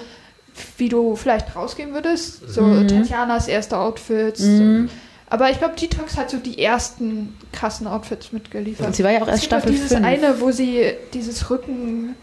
wie 0.78 0.88
du 0.88 1.16
vielleicht 1.16 1.56
rausgehen 1.56 1.94
würdest. 1.94 2.48
So 2.48 2.62
Mhm. 2.62 2.88
Tatjanas 2.88 3.48
erste 3.48 3.78
Outfits. 3.78 4.40
Mhm. 4.40 4.88
Aber 5.28 5.50
ich 5.50 5.58
glaube, 5.58 5.74
Detox 5.74 6.16
hat 6.16 6.30
so 6.30 6.36
die 6.36 6.62
ersten 6.62 7.36
krassen 7.52 7.86
Outfits 7.86 8.32
mitgeliefert. 8.32 8.86
Und 8.86 8.94
sie 8.96 9.02
war 9.02 9.10
ja 9.10 9.22
auch 9.22 9.28
erst 9.28 9.44
Staffel 9.44 9.72
dieses 9.72 9.88
5. 9.88 10.04
eine, 10.04 10.40
wo 10.40 10.50
sie 10.52 10.92
dieses 11.12 11.50
Rücken 11.50 12.14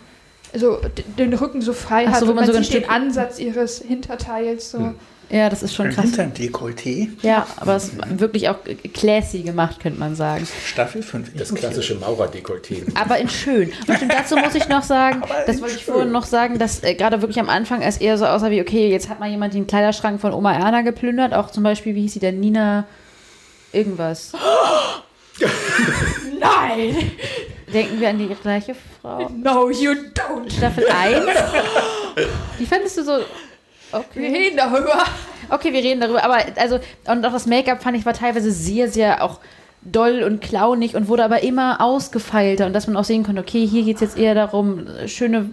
also 0.53 0.79
den 1.17 1.33
Rücken 1.33 1.61
so 1.61 1.73
frei 1.73 2.05
Ach 2.07 2.15
so, 2.15 2.21
hat 2.21 2.27
wo 2.27 2.29
und 2.31 2.35
man 2.35 2.45
man 2.47 2.55
ein 2.55 2.63
sieht 2.63 2.73
den 2.73 2.89
Ansatz 2.89 3.39
ihres 3.39 3.79
Hinterteils 3.79 4.71
so. 4.71 4.93
Ja, 5.31 5.49
das 5.49 5.63
ist 5.63 5.73
schon 5.73 5.87
Ein 5.87 5.93
krass. 5.93 6.05
Hintern-Dekolleté. 6.05 7.07
Ja, 7.21 7.47
aber 7.55 7.77
es 7.77 7.85
ist 7.85 8.19
wirklich 8.19 8.49
auch 8.49 8.57
classy 8.93 9.43
gemacht, 9.43 9.79
könnte 9.79 9.97
man 9.97 10.15
sagen. 10.15 10.45
Staffel 10.65 11.01
5. 11.01 11.31
Das 11.37 11.53
klassische 11.53 11.95
Maurerdekolleté. 11.95 12.83
Aber 12.95 13.17
in 13.17 13.29
schön. 13.29 13.71
Und 13.87 14.11
dazu 14.11 14.35
muss 14.35 14.55
ich 14.55 14.67
noch 14.67 14.83
sagen, 14.83 15.21
das 15.47 15.61
wollte 15.61 15.75
ich 15.75 15.83
schön. 15.83 15.93
vorhin 15.93 16.11
noch 16.11 16.25
sagen, 16.25 16.59
dass 16.59 16.83
äh, 16.83 16.95
gerade 16.95 17.21
wirklich 17.21 17.39
am 17.39 17.47
Anfang 17.49 17.81
es 17.81 17.97
eher 17.97 18.17
so 18.17 18.25
aussah 18.25 18.51
wie, 18.51 18.59
okay, 18.59 18.89
jetzt 18.89 19.07
hat 19.07 19.21
mal 19.21 19.29
jemand 19.29 19.53
den 19.53 19.67
Kleiderschrank 19.67 20.19
von 20.19 20.33
Oma 20.33 20.53
Erna 20.53 20.81
geplündert. 20.81 21.33
Auch 21.33 21.49
zum 21.49 21.63
Beispiel, 21.63 21.95
wie 21.95 22.01
hieß 22.01 22.13
sie 22.13 22.19
denn? 22.19 22.41
Nina 22.41 22.85
irgendwas. 23.71 24.33
Nein! 26.39 27.11
Denken 27.73 28.01
wir 28.01 28.09
an 28.09 28.19
die 28.19 28.27
gleiche 28.27 28.75
Frau? 29.01 29.29
No, 29.29 29.69
you 29.69 29.91
don't! 30.13 30.51
Staffel 30.51 30.85
1? 30.89 31.25
Die 32.59 32.65
fandest 32.65 32.97
du 32.97 33.03
so... 33.05 33.19
Wir 33.91 33.99
Okay. 33.99 34.27
reden 34.27 34.57
darüber. 34.57 35.03
okay, 35.49 35.73
wir 35.73 35.83
reden 35.83 36.01
darüber. 36.01 36.23
Aber 36.23 36.37
also, 36.57 36.79
und 37.07 37.25
auch 37.25 37.31
das 37.33 37.45
Make-up 37.45 37.81
fand 37.83 37.97
ich 37.97 38.05
war 38.05 38.13
teilweise 38.13 38.51
sehr, 38.51 38.87
sehr 38.89 39.23
auch 39.23 39.39
doll 39.83 40.21
und 40.23 40.41
clownig 40.41 40.95
und 40.95 41.07
wurde 41.07 41.23
aber 41.23 41.41
immer 41.41 41.81
ausgefeilter 41.81 42.67
und 42.67 42.73
dass 42.73 42.85
man 42.85 42.95
auch 42.97 43.03
sehen 43.03 43.23
konnte, 43.23 43.41
okay, 43.41 43.65
hier 43.65 43.83
geht 43.83 43.95
es 43.95 44.01
jetzt 44.01 44.17
eher 44.17 44.35
darum, 44.35 44.85
äh, 44.85 45.07
schöne 45.07 45.49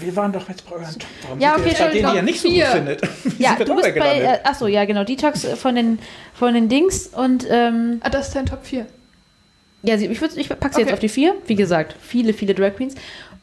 Wir 0.00 0.16
waren 0.16 0.32
doch 0.32 0.48
jetzt 0.48 0.66
bei 0.68 0.76
euren 0.76 0.84
Top. 0.98 1.02
Warum 1.24 1.38
Ja, 1.40 1.50
wir 1.56 1.60
okay, 1.60 1.68
jetzt 1.78 1.94
denen, 1.94 2.10
die 2.10 2.16
ihr 2.16 2.22
nicht 2.22 2.40
so 2.40 2.48
vier. 2.48 2.64
gut 2.64 2.72
findet? 2.74 3.02
Wie 3.38 3.42
Ja, 3.42 3.58
wir 3.58 3.66
du 3.66 3.76
bist 3.76 3.94
bei, 3.94 4.20
äh, 4.20 4.38
achso, 4.44 4.66
ja, 4.66 4.86
genau, 4.86 5.04
Detox 5.04 5.44
von 5.44 5.74
den, 5.74 5.98
von 6.32 6.54
den 6.54 6.70
Dings 6.70 7.08
und, 7.08 7.46
ähm, 7.50 8.00
Ah, 8.02 8.08
das 8.08 8.28
ist 8.28 8.34
dein 8.36 8.46
Top 8.46 8.60
4. 8.64 8.86
ja, 9.82 9.98
sie- 9.98 10.06
ich, 10.06 10.22
ich 10.22 10.48
pack 10.48 10.72
sie 10.72 10.80
jetzt 10.80 10.86
Okay. 10.88 10.92
auf 10.94 10.98
die 11.00 11.08
vier. 11.10 11.34
Wie 11.46 11.54
gesagt, 11.54 11.94
viele, 12.00 12.32
viele 12.32 12.54
Drag 12.54 12.74
Queens. 12.76 12.94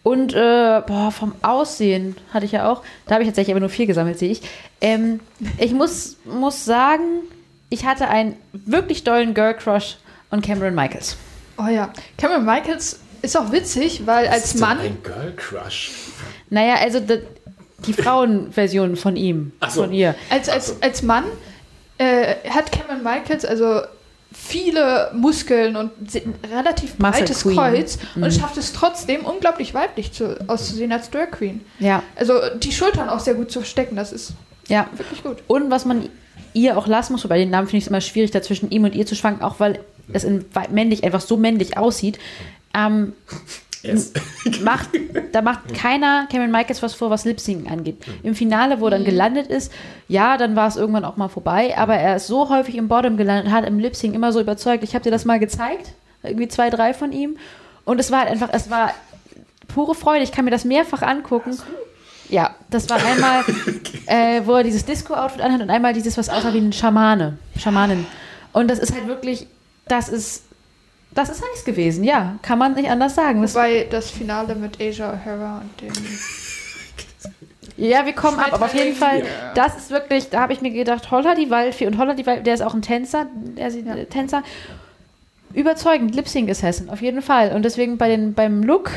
Und, 0.03 0.33
äh, 0.33 0.82
boah, 0.85 1.11
vom 1.11 1.33
Aussehen 1.41 2.17
hatte 2.33 2.45
ich 2.45 2.51
ja 2.51 2.69
auch, 2.69 2.83
da 3.07 3.15
habe 3.15 3.23
ich 3.23 3.30
tatsächlich 3.30 3.53
aber 3.53 3.61
nur 3.61 3.69
vier 3.69 3.88
gesammelt, 3.88 4.19
sehe 4.19 4.32
ich. 4.32 4.41
Ähm, 4.82 5.22
ich 5.57 5.72
muss, 5.72 6.17
muss 6.25 6.65
sagen, 6.65 7.22
ich 7.69 7.85
hatte 7.85 8.09
einen 8.09 8.35
wirklich 8.51 9.06
dollen 9.06 9.33
Girl 9.33 9.53
Crush 9.53 9.95
on 10.30 10.41
Cameron 10.41 10.75
Michaels. 10.75 11.15
Oh 11.57 11.67
ja. 11.67 11.91
Cameron 12.17 12.43
Michaels 12.43 12.99
ist 13.22 13.38
auch 13.38 13.51
witzig, 13.53 14.06
weil 14.06 14.25
Was 14.25 14.33
als 14.33 14.45
ist 14.45 14.53
denn 14.56 14.61
Mann. 14.61 14.80
Ein 14.80 14.98
Girl 15.03 15.33
Crush. 15.38 15.91
Naja, 16.49 16.75
also 16.75 16.99
die, 16.99 17.19
die 17.88 17.93
Frauenversion 17.93 18.98
von 18.98 19.15
ihm, 19.15 19.53
Ach 19.61 19.69
so. 19.69 19.83
von 19.83 19.93
ihr. 19.93 20.15
Als, 20.30 20.49
als, 20.49 20.82
als 20.82 21.01
Mann 21.01 21.23
äh, 21.98 22.35
hat 22.49 22.72
Cameron 22.73 23.03
Michaels 23.03 23.45
also 23.45 23.82
viele 24.45 25.11
Muskeln 25.13 25.75
und 25.75 25.91
relativ 26.51 26.97
breites. 26.97 27.43
Kreuz 27.43 27.97
Mhm. 28.15 28.23
und 28.23 28.33
schafft 28.33 28.57
es 28.57 28.73
trotzdem 28.73 29.25
unglaublich 29.25 29.73
weiblich 29.73 30.11
zu, 30.11 30.38
auszusehen 30.47 30.91
als 30.91 31.09
Drag 31.09 31.31
Queen. 31.31 31.61
Ja, 31.80 32.03
Also 32.15 32.33
die 32.57 32.72
Schultern 32.72 33.09
auch 33.09 33.19
sehr 33.19 33.35
gut 33.35 33.51
zu 33.51 33.59
verstecken, 33.61 33.95
das 33.95 34.11
ist 34.11 34.33
ja. 34.67 34.88
wirklich 34.97 35.23
gut. 35.23 35.38
Und 35.47 35.72
was 35.72 35.85
man 35.85 36.09
ihr 36.53 36.77
auch 36.77 36.88
lassen 36.88 37.13
muss, 37.13 37.25
bei 37.27 37.38
den 37.38 37.49
Namen 37.49 37.67
finde 37.67 37.77
ich 37.77 37.83
es 37.85 37.88
immer 37.88 38.01
schwierig, 38.01 38.31
da 38.31 38.41
zwischen 38.41 38.69
ihm 38.69 38.83
und 38.83 38.93
ihr 38.93 39.05
zu 39.05 39.15
schwanken, 39.15 39.43
auch 39.43 39.59
weil 39.59 39.80
es 40.11 40.23
in 40.23 40.45
männlich 40.72 41.03
einfach 41.03 41.22
so 41.22 41.38
männlich 41.38 41.77
aussieht. 41.77 42.19
Ähm, 42.75 43.13
Yes. 43.83 44.13
macht, 44.61 44.89
da 45.33 45.41
macht 45.41 45.73
keiner 45.73 46.25
Cameron 46.31 46.51
Michaels 46.51 46.81
was 46.81 46.93
vor, 46.93 47.09
was 47.09 47.25
Lip-Syncing 47.25 47.69
angeht. 47.69 47.97
Im 48.23 48.33
Finale, 48.33 48.79
wo 48.79 48.85
er 48.85 48.91
dann 48.91 49.03
gelandet 49.03 49.47
ist, 49.47 49.71
ja, 50.07 50.37
dann 50.37 50.55
war 50.55 50.67
es 50.69 50.77
irgendwann 50.77 51.03
auch 51.03 51.17
mal 51.17 51.27
vorbei, 51.27 51.77
aber 51.77 51.95
er 51.95 52.15
ist 52.15 52.27
so 52.27 52.49
häufig 52.49 52.75
im 52.75 52.87
Bottom 52.87 53.17
gelandet, 53.17 53.51
hat 53.51 53.65
im 53.65 53.79
Lip-Sync 53.79 54.15
immer 54.15 54.31
so 54.31 54.39
überzeugt. 54.39 54.83
Ich 54.83 54.95
habe 54.95 55.03
dir 55.03 55.11
das 55.11 55.25
mal 55.25 55.37
gezeigt, 55.37 55.91
irgendwie 56.23 56.47
zwei, 56.47 56.69
drei 56.69 56.93
von 56.93 57.11
ihm. 57.11 57.37
Und 57.85 57.99
es 57.99 58.09
war 58.09 58.19
halt 58.19 58.29
einfach, 58.29 58.49
es 58.53 58.69
war 58.69 58.93
pure 59.67 59.95
Freude. 59.95 60.23
Ich 60.23 60.31
kann 60.31 60.45
mir 60.45 60.51
das 60.51 60.63
mehrfach 60.65 61.01
angucken. 61.01 61.57
Ja, 62.29 62.55
das 62.69 62.89
war 62.89 62.97
einmal, 63.03 63.43
äh, 64.07 64.41
wo 64.45 64.53
er 64.53 64.63
dieses 64.63 64.85
Disco-Outfit 64.85 65.41
anhat 65.41 65.61
und 65.61 65.69
einmal 65.69 65.93
dieses, 65.93 66.17
was 66.17 66.29
aussah 66.29 66.53
wie 66.53 66.59
ein 66.59 66.73
Schamane, 66.73 67.37
Schamanin. 67.57 68.05
Und 68.53 68.69
das 68.69 68.79
ist 68.79 68.93
halt 68.93 69.07
wirklich, 69.07 69.47
das 69.87 70.09
ist, 70.09 70.43
das 71.16 71.30
ist 71.30 71.42
nice 71.42 71.64
gewesen, 71.66 72.03
ja, 72.03 72.35
kann 72.42 72.58
man 72.59 72.74
nicht 72.74 72.90
anders 72.90 73.16
sagen. 73.16 73.42
Das 73.42 73.53
Wobei 73.56 73.88
das 73.90 74.09
Finale 74.11 74.56
mit 74.56 74.82
Asia 74.82 75.09
O'Hara 75.11 75.61
und 75.61 75.82
dem 75.82 75.92
Ja, 77.75 78.06
wir 78.06 78.14
kommen 78.14 78.38
ab, 78.40 78.53
aber 78.53 78.66
auf 78.66 78.75
jeden 78.75 78.95
Fall, 78.95 79.19
Ja. 79.22 79.25
das 79.56 79.75
ist 79.75 79.90
wirklich, 79.90 80.30
da 80.30 80.42
habe 80.42 80.53
ich 80.53 80.61
mir 80.61 80.69
gedacht, 80.69 81.09
Holla 81.09 81.33
die 81.33 81.50
Waldfee 81.50 81.88
und 81.88 81.98
Holla 81.98 82.14
die 82.14 82.25
Waldfee, 82.27 82.43
der 82.43 82.53
ist 82.53 82.61
auch 82.61 82.75
ein 82.75 82.83
Tänzer, 82.83 83.25
der 83.33 83.67
ist 83.69 83.75
ein 83.77 84.09
Tänzer. 84.09 84.43
Überzeugend, 85.53 86.14
Lip-Sync 86.16 86.50
Assassin, 86.51 86.90
auf 86.90 87.01
jeden 87.01 87.22
Fall. 87.24 87.51
Und 87.51 87.64
deswegen 87.64 87.98
bei 87.98 88.09
den, 88.09 88.33
beim 88.35 88.61
Look, 88.64 88.92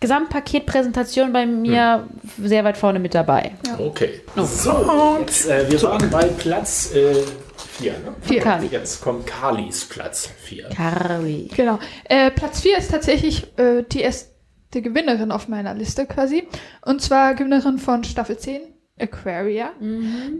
Gesamtpaketpräsentation 0.00 1.32
bei 1.32 1.44
mir 1.46 2.06
sehr 2.42 2.64
weit 2.64 2.78
vorne 2.78 2.98
mit 2.98 3.14
dabei. 3.14 3.52
Okay. 3.78 4.22
So, 4.36 5.18
jetzt, 5.20 5.46
äh, 5.48 5.70
wir 5.70 5.82
waren 5.82 6.08
bei 6.10 6.24
Platz 6.24 6.92
4. 7.80 7.92
ne? 7.92 8.14
Vier. 8.20 8.40
Kali. 8.42 8.66
Jetzt 8.66 9.00
kommt 9.02 9.26
Kalis 9.26 9.84
Platz 9.86 10.28
4. 10.42 10.68
Carly. 10.76 11.48
Genau. 11.56 11.78
Äh, 12.04 12.30
Platz 12.30 12.60
4 12.60 12.78
ist 12.78 12.90
tatsächlich 12.90 13.46
äh, 13.58 13.82
die 13.90 14.00
erste 14.00 14.30
Gewinnerin 14.72 15.32
auf 15.32 15.48
meiner 15.48 15.74
Liste 15.74 16.06
quasi. 16.06 16.46
Und 16.84 17.02
zwar 17.02 17.34
Gewinnerin 17.34 17.78
von 17.78 18.04
Staffel 18.04 18.38
10, 18.38 18.60
Aquaria. 19.00 19.70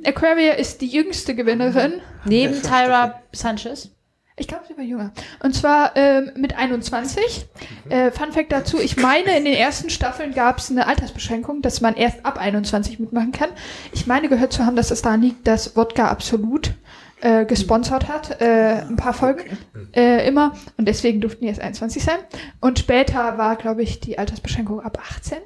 Aquaria 0.05 0.53
ist 0.53 0.81
die 0.81 0.89
jüngste 0.89 1.35
Gewinnerin. 1.35 1.95
Neben 2.25 2.55
Ja, 2.55 2.61
Tyra 2.61 3.23
Sanchez. 3.33 3.91
Ich 4.37 4.49
glaube, 4.49 4.65
sie 4.67 4.77
war 4.77 4.85
jünger. 4.85 5.13
Und 5.43 5.55
zwar 5.55 5.95
ähm, 5.97 6.31
mit 6.37 6.57
21. 6.57 7.47
Äh, 7.91 8.11
Fun 8.11 8.33
Fact 8.33 8.51
dazu, 8.53 8.79
ich 8.81 8.97
meine, 8.97 9.37
in 9.37 9.45
den 9.45 9.53
ersten 9.53 9.91
Staffeln 9.91 10.33
gab 10.33 10.59
es 10.59 10.71
eine 10.71 10.87
Altersbeschränkung, 10.87 11.61
dass 11.61 11.83
man 11.83 11.95
erst 11.95 12.25
ab 12.25 12.39
21 12.39 12.99
mitmachen 13.01 13.33
kann. 13.33 13.51
Ich 13.93 14.07
meine, 14.07 14.31
gehört 14.31 14.55
zu 14.55 14.65
haben, 14.65 14.77
dass 14.77 14.91
es 14.91 15.03
daran 15.03 15.21
liegt, 15.21 15.47
dass 15.47 15.77
Wodka 15.77 16.09
Absolut 16.09 16.73
äh, 17.21 17.45
gesponsert 17.45 18.09
hat, 18.09 18.41
äh, 18.41 18.83
ein 18.89 18.97
paar 18.97 19.13
Folgen 19.13 19.59
äh, 19.95 20.27
immer. 20.27 20.55
Und 20.77 20.87
deswegen 20.87 21.21
durften 21.21 21.43
die 21.43 21.49
erst 21.49 21.61
21 21.61 22.03
sein. 22.03 22.19
Und 22.61 22.79
später 22.79 23.39
war, 23.39 23.57
glaube 23.57 23.83
ich, 23.83 24.01
die 24.01 24.19
Altersbeschränkung 24.19 24.81
ab 24.81 24.99
18. 25.01 25.39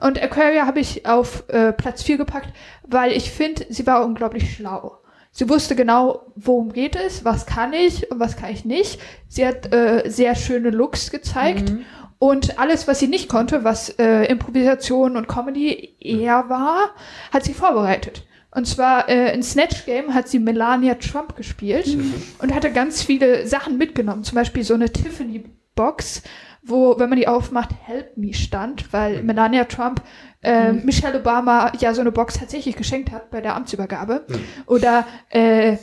Und 0.00 0.22
Aquaria 0.22 0.66
habe 0.66 0.80
ich 0.80 1.06
auf 1.06 1.44
äh, 1.48 1.72
Platz 1.72 2.02
4 2.02 2.16
gepackt, 2.16 2.48
weil 2.86 3.12
ich 3.12 3.30
finde, 3.30 3.66
sie 3.68 3.86
war 3.86 4.04
unglaublich 4.04 4.54
schlau. 4.54 4.98
Sie 5.32 5.48
wusste 5.48 5.76
genau, 5.76 6.32
worum 6.34 6.72
geht 6.72 6.96
es, 6.96 7.24
was 7.24 7.46
kann 7.46 7.72
ich 7.72 8.10
und 8.10 8.18
was 8.18 8.36
kann 8.36 8.50
ich 8.50 8.64
nicht. 8.64 9.00
Sie 9.28 9.46
hat 9.46 9.72
äh, 9.72 10.08
sehr 10.08 10.34
schöne 10.34 10.70
Looks 10.70 11.10
gezeigt. 11.10 11.72
Und 12.18 12.58
alles, 12.58 12.86
was 12.86 12.98
sie 12.98 13.06
nicht 13.06 13.30
konnte, 13.30 13.64
was 13.64 13.90
äh, 13.98 14.24
Improvisation 14.24 15.16
und 15.16 15.28
Comedy 15.28 15.96
eher 16.00 16.48
war, 16.48 16.90
hat 17.32 17.44
sie 17.44 17.54
vorbereitet. 17.54 18.26
Und 18.52 18.66
zwar 18.66 19.08
äh, 19.08 19.32
in 19.32 19.42
Snatch 19.42 19.86
Game 19.86 20.12
hat 20.12 20.28
sie 20.28 20.38
Melania 20.38 20.94
Trump 20.94 21.36
gespielt 21.36 21.96
und 22.38 22.54
hatte 22.54 22.72
ganz 22.72 23.02
viele 23.02 23.46
Sachen 23.46 23.78
mitgenommen. 23.78 24.24
Zum 24.24 24.34
Beispiel 24.34 24.64
so 24.64 24.74
eine 24.74 24.90
Tiffany-Box, 24.90 26.22
wo, 26.62 26.98
wenn 26.98 27.08
man 27.08 27.18
die 27.18 27.28
aufmacht, 27.28 27.70
Help 27.84 28.16
Me 28.16 28.34
stand, 28.34 28.92
weil 28.92 29.22
Melania 29.22 29.64
Trump 29.64 30.02
äh, 30.42 30.72
Michelle 30.72 31.20
Obama 31.20 31.72
ja 31.78 31.94
so 31.94 32.00
eine 32.00 32.12
Box 32.12 32.38
tatsächlich 32.38 32.76
geschenkt 32.76 33.12
hat 33.12 33.30
bei 33.30 33.40
der 33.40 33.54
Amtsübergabe. 33.54 34.26
Oder 34.66 35.06
äh, 35.28 35.76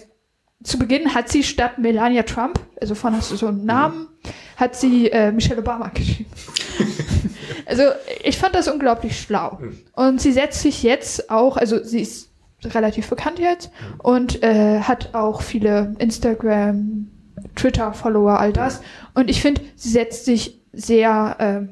zu 0.64 0.78
Beginn 0.80 1.14
hat 1.14 1.30
sie 1.30 1.44
statt 1.44 1.78
Melania 1.78 2.24
Trump, 2.24 2.60
also 2.82 2.96
von 2.96 3.16
hast 3.16 3.32
du 3.32 3.36
so 3.36 3.48
einen 3.48 3.66
Namen, 3.66 4.10
hat 4.58 4.76
sie 4.76 5.10
äh, 5.10 5.32
Michelle 5.32 5.62
Obama 5.62 5.88
geschrieben. 5.94 6.32
also 7.66 7.84
ich 8.24 8.38
fand 8.38 8.56
das 8.56 8.68
unglaublich 8.68 9.20
schlau. 9.20 9.62
Und 9.94 10.20
sie 10.20 10.32
setzt 10.32 10.62
sich 10.62 10.84
jetzt 10.84 11.30
auch, 11.30 11.58
also 11.58 11.84
sie 11.84 12.02
ist 12.02 12.32
relativ 12.64 13.10
bekannt 13.10 13.40
jetzt 13.40 13.72
und 14.00 14.44
äh, 14.44 14.82
hat 14.82 15.14
auch 15.14 15.42
viele 15.42 15.95
Instagram, 16.00 17.08
Twitter-Follower, 17.56 18.40
all 18.40 18.52
das. 18.53 18.82
Und 19.14 19.30
ich 19.30 19.42
finde, 19.42 19.61
sie 19.76 19.90
setzt 19.90 20.26
sich 20.26 20.60
sehr 20.74 21.36
ähm, 21.40 21.69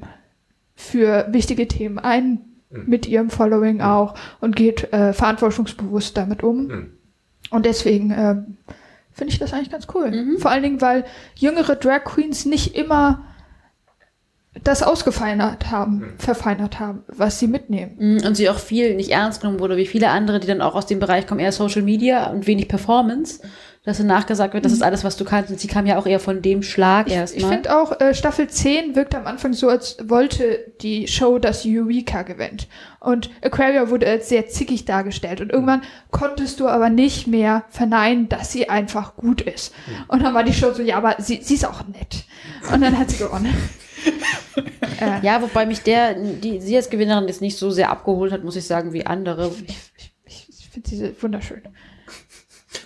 für 0.76 1.28
wichtige 1.32 1.68
Themen 1.68 2.00
ein, 2.00 2.42
mit 2.88 3.08
ihrem 3.08 3.30
Following 3.30 3.82
auch 3.82 4.16
und 4.42 4.56
geht 4.56 4.92
äh, 4.92 5.14
verantwortungsbewusst 5.14 6.18
damit 6.18 6.44
um. 6.44 6.68
Und 7.50 7.66
deswegen 7.66 8.12
ähm, 8.12 8.58
finde 9.12 9.32
ich 9.32 9.40
das 9.40 9.54
eigentlich 9.54 9.72
ganz 9.72 9.88
cool. 9.94 10.12
Vor 10.40 10.52
allen 10.52 10.64
Dingen, 10.64 10.82
weil 10.82 11.06
jüngere 11.36 11.76
Drag 11.76 12.04
Queens 12.04 12.46
nicht 12.46 12.76
immer 12.76 13.24
das 14.64 14.84
ausgefeinert 14.84 15.70
haben, 15.70 16.14
verfeinert 16.18 16.80
haben, 16.80 17.04
was 17.08 17.40
sie 17.40 17.48
mitnehmen. 17.48 17.96
Mm, 17.98 18.26
Und 18.26 18.36
sie 18.36 18.50
auch 18.50 18.60
viel 18.60 18.96
nicht 18.96 19.12
ernst 19.12 19.42
genommen 19.42 19.60
wurde, 19.60 19.78
wie 19.78 19.86
viele 19.86 20.10
andere, 20.10 20.40
die 20.40 20.48
dann 20.48 20.62
auch 20.62 20.76
aus 20.76 20.86
dem 20.86 21.00
Bereich 21.00 21.28
kommen, 21.28 21.40
eher 21.42 21.52
Social 21.52 21.82
Media 21.82 22.28
und 22.28 22.48
wenig 22.48 22.68
Performance. 22.68 23.42
Dass 23.84 24.00
dann 24.00 24.08
nachgesagt 24.08 24.56
wird, 24.56 24.66
das 24.66 24.72
ist 24.72 24.82
alles, 24.82 25.04
was 25.04 25.16
du 25.16 25.26
kannst. 25.26 25.52
Und 25.52 25.60
sie 25.60 25.68
kam 25.68 25.86
ja 25.86 26.00
auch 26.00 26.08
eher 26.08 26.20
von 26.20 26.42
dem 26.42 26.64
Schlag 26.64 27.06
Ich, 27.06 27.14
ich 27.14 27.20
erstmal. 27.20 27.52
finde 27.52 27.78
auch, 27.78 28.00
äh, 28.02 28.16
Staffel 28.16 28.48
10 28.48 28.96
wirkt 28.96 29.14
am 29.14 29.28
Anfang 29.28 29.54
so, 29.54 29.70
als 29.70 29.98
wollte 30.04 30.74
die 30.82 31.08
Show, 31.08 31.38
dass 31.38 31.66
Eureka 31.68 32.24
gewinnt. 32.24 32.68
Und 33.00 33.30
Aquaria 33.44 33.92
wurde 33.92 34.08
als 34.08 34.28
sehr 34.28 34.48
zickig 34.48 34.86
dargestellt. 34.86 35.40
Und 35.40 35.52
irgendwann 35.52 35.84
konntest 36.10 36.60
du 36.62 36.68
aber 36.68 36.90
nicht 36.90 37.28
mehr 37.28 37.64
verneinen, 37.70 38.28
dass 38.28 38.52
sie 38.52 38.70
einfach 38.70 39.18
gut 39.18 39.42
ist. 39.42 39.72
Und 40.08 40.24
dann 40.24 40.34
war 40.34 40.44
die 40.44 40.54
Show 40.54 40.74
so, 40.74 40.82
ja, 40.82 40.98
aber 40.98 41.18
sie, 41.20 41.42
sie 41.44 41.54
ist 41.54 41.68
auch 41.68 41.86
nett. 41.88 42.24
Und 42.74 42.82
dann 42.82 42.98
hat 42.98 43.12
sie 43.12 43.18
gewonnen. 43.18 43.54
Ja, 45.22 45.42
wobei 45.42 45.66
mich 45.66 45.82
der, 45.82 46.14
die, 46.16 46.62
sie 46.62 46.76
als 46.78 46.90
Gewinnerin 46.90 47.28
jetzt 47.28 47.42
nicht 47.42 47.58
so 47.58 47.70
sehr 47.72 47.90
abgeholt 47.90 48.32
hat, 48.32 48.44
muss 48.44 48.56
ich 48.56 48.66
sagen, 48.66 48.94
wie 48.94 49.06
andere. 49.06 49.52
Ich, 49.68 49.76
ich, 50.26 50.48
ich 50.50 50.70
finde 50.70 50.90
sie 50.90 51.22
wunderschön. 51.22 51.62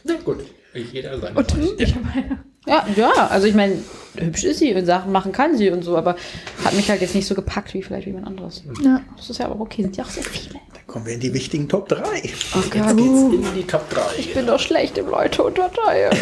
Na 0.03 0.15
gut, 0.15 0.39
jeder 0.73 1.19
seine 1.19 1.37
Und 1.37 1.53
Meinung. 1.57 1.73
ich 1.77 1.95
meine, 1.95 2.43
Ja, 2.67 2.85
ja, 2.95 3.11
also 3.27 3.47
ich 3.47 3.55
meine, 3.55 3.77
hübsch 4.17 4.43
ist 4.43 4.59
sie 4.59 4.73
und 4.73 4.85
Sachen 4.85 5.11
machen 5.11 5.31
kann 5.31 5.57
sie 5.57 5.69
und 5.71 5.83
so, 5.83 5.97
aber 5.97 6.15
hat 6.63 6.73
mich 6.73 6.89
halt 6.89 7.01
jetzt 7.01 7.15
nicht 7.15 7.27
so 7.27 7.35
gepackt 7.35 7.73
wie 7.73 7.81
vielleicht 7.81 8.07
jemand 8.07 8.27
anderes. 8.27 8.63
ja. 8.83 9.01
Das 9.17 9.29
ist 9.29 9.39
ja 9.39 9.45
aber 9.45 9.59
okay, 9.61 9.83
sind 9.83 9.97
ja 9.97 10.03
auch 10.03 10.09
sehr 10.09 10.23
viele. 10.23 10.59
Dann 10.73 10.87
kommen 10.87 11.05
wir 11.05 11.13
in 11.13 11.19
die 11.19 11.33
wichtigen 11.33 11.67
Top 11.69 11.87
3. 11.89 12.03
Jetzt 12.21 12.53
geht's 12.71 12.91
in 12.93 13.45
die 13.55 13.63
Top 13.67 13.89
3. 13.89 14.01
Ich 14.17 14.33
bin 14.33 14.45
doch 14.47 14.59
schlecht 14.59 14.97
im 14.97 15.07
Leute 15.07 15.43
unterteilen. 15.43 16.15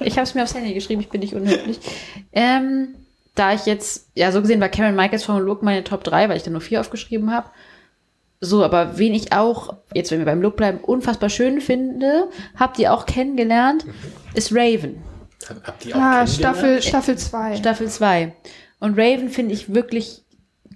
ich 0.00 0.14
habe 0.14 0.24
es 0.24 0.34
mir 0.34 0.42
aufs 0.42 0.54
Handy 0.54 0.74
geschrieben, 0.74 1.00
ich 1.00 1.08
bin 1.08 1.20
nicht 1.20 1.34
unhöflich. 1.34 1.78
Ähm, 2.32 2.94
da 3.38 3.52
ich 3.52 3.66
jetzt, 3.66 4.10
ja, 4.14 4.32
so 4.32 4.40
gesehen 4.40 4.60
war 4.60 4.68
Karen 4.68 4.96
Michaels 4.96 5.24
von 5.24 5.42
Look 5.42 5.62
meine 5.62 5.84
Top 5.84 6.04
3, 6.04 6.28
weil 6.28 6.36
ich 6.36 6.42
da 6.42 6.50
nur 6.50 6.60
vier 6.60 6.80
aufgeschrieben 6.80 7.30
habe. 7.30 7.50
So, 8.40 8.64
aber 8.64 8.98
wen 8.98 9.14
ich 9.14 9.32
auch, 9.32 9.76
jetzt 9.94 10.10
wenn 10.10 10.18
wir 10.18 10.26
beim 10.26 10.42
Look 10.42 10.56
bleiben, 10.56 10.78
unfassbar 10.78 11.28
schön 11.28 11.60
finde, 11.60 12.28
habt 12.56 12.78
ihr 12.78 12.92
auch 12.92 13.04
kennengelernt, 13.06 13.84
ist 14.34 14.52
Raven. 14.52 15.02
Habt 15.64 15.86
ihr 15.86 15.96
auch 15.96 16.00
Ah? 16.00 16.26
Staffel, 16.26 16.82
Staffel 16.82 17.16
2. 17.16 17.56
Staffel 17.56 17.88
2. 17.88 18.34
Und 18.80 18.98
Raven 18.98 19.28
finde 19.28 19.54
ich 19.54 19.74
wirklich, 19.74 20.24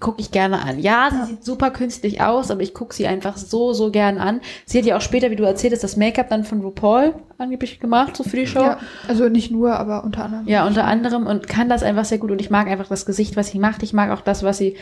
gucke 0.02 0.20
ich 0.20 0.30
gerne 0.30 0.60
an. 0.60 0.78
Ja, 0.78 1.08
sie 1.10 1.32
sieht 1.32 1.44
super 1.44 1.70
künstlich 1.70 2.20
aus, 2.20 2.50
aber 2.50 2.60
ich 2.60 2.74
gucke 2.74 2.94
sie 2.94 3.06
einfach 3.06 3.38
so, 3.38 3.72
so 3.72 3.90
gern 3.90 4.18
an. 4.18 4.42
Sie 4.66 4.76
hat 4.78 4.84
ja 4.84 4.98
auch 4.98 5.00
später, 5.00 5.30
wie 5.30 5.36
du 5.36 5.44
erzählt 5.44 5.72
hast, 5.72 5.82
das 5.82 5.96
Make-up 5.96 6.28
dann 6.28 6.44
von 6.44 6.60
RuPaul 6.60 7.14
angeblich 7.38 7.80
gemacht, 7.80 8.14
so 8.16 8.22
für 8.24 8.36
die 8.36 8.46
Show. 8.46 8.60
Ja, 8.60 8.78
also 9.08 9.30
nicht 9.30 9.50
nur, 9.50 9.72
aber 9.78 10.04
unter 10.04 10.24
anderem. 10.26 10.46
Ja, 10.46 10.66
unter 10.66 10.84
anderem 10.84 11.26
und 11.26 11.48
kann 11.48 11.70
das 11.70 11.82
einfach 11.82 12.04
sehr 12.04 12.18
gut 12.18 12.30
und 12.30 12.40
ich 12.42 12.50
mag 12.50 12.66
einfach 12.66 12.88
das 12.88 13.06
Gesicht, 13.06 13.36
was 13.36 13.48
sie 13.48 13.58
macht. 13.58 13.82
Ich 13.82 13.92
mag 13.94 14.10
auch 14.10 14.20
das, 14.20 14.42
was 14.42 14.58
sie 14.58 14.76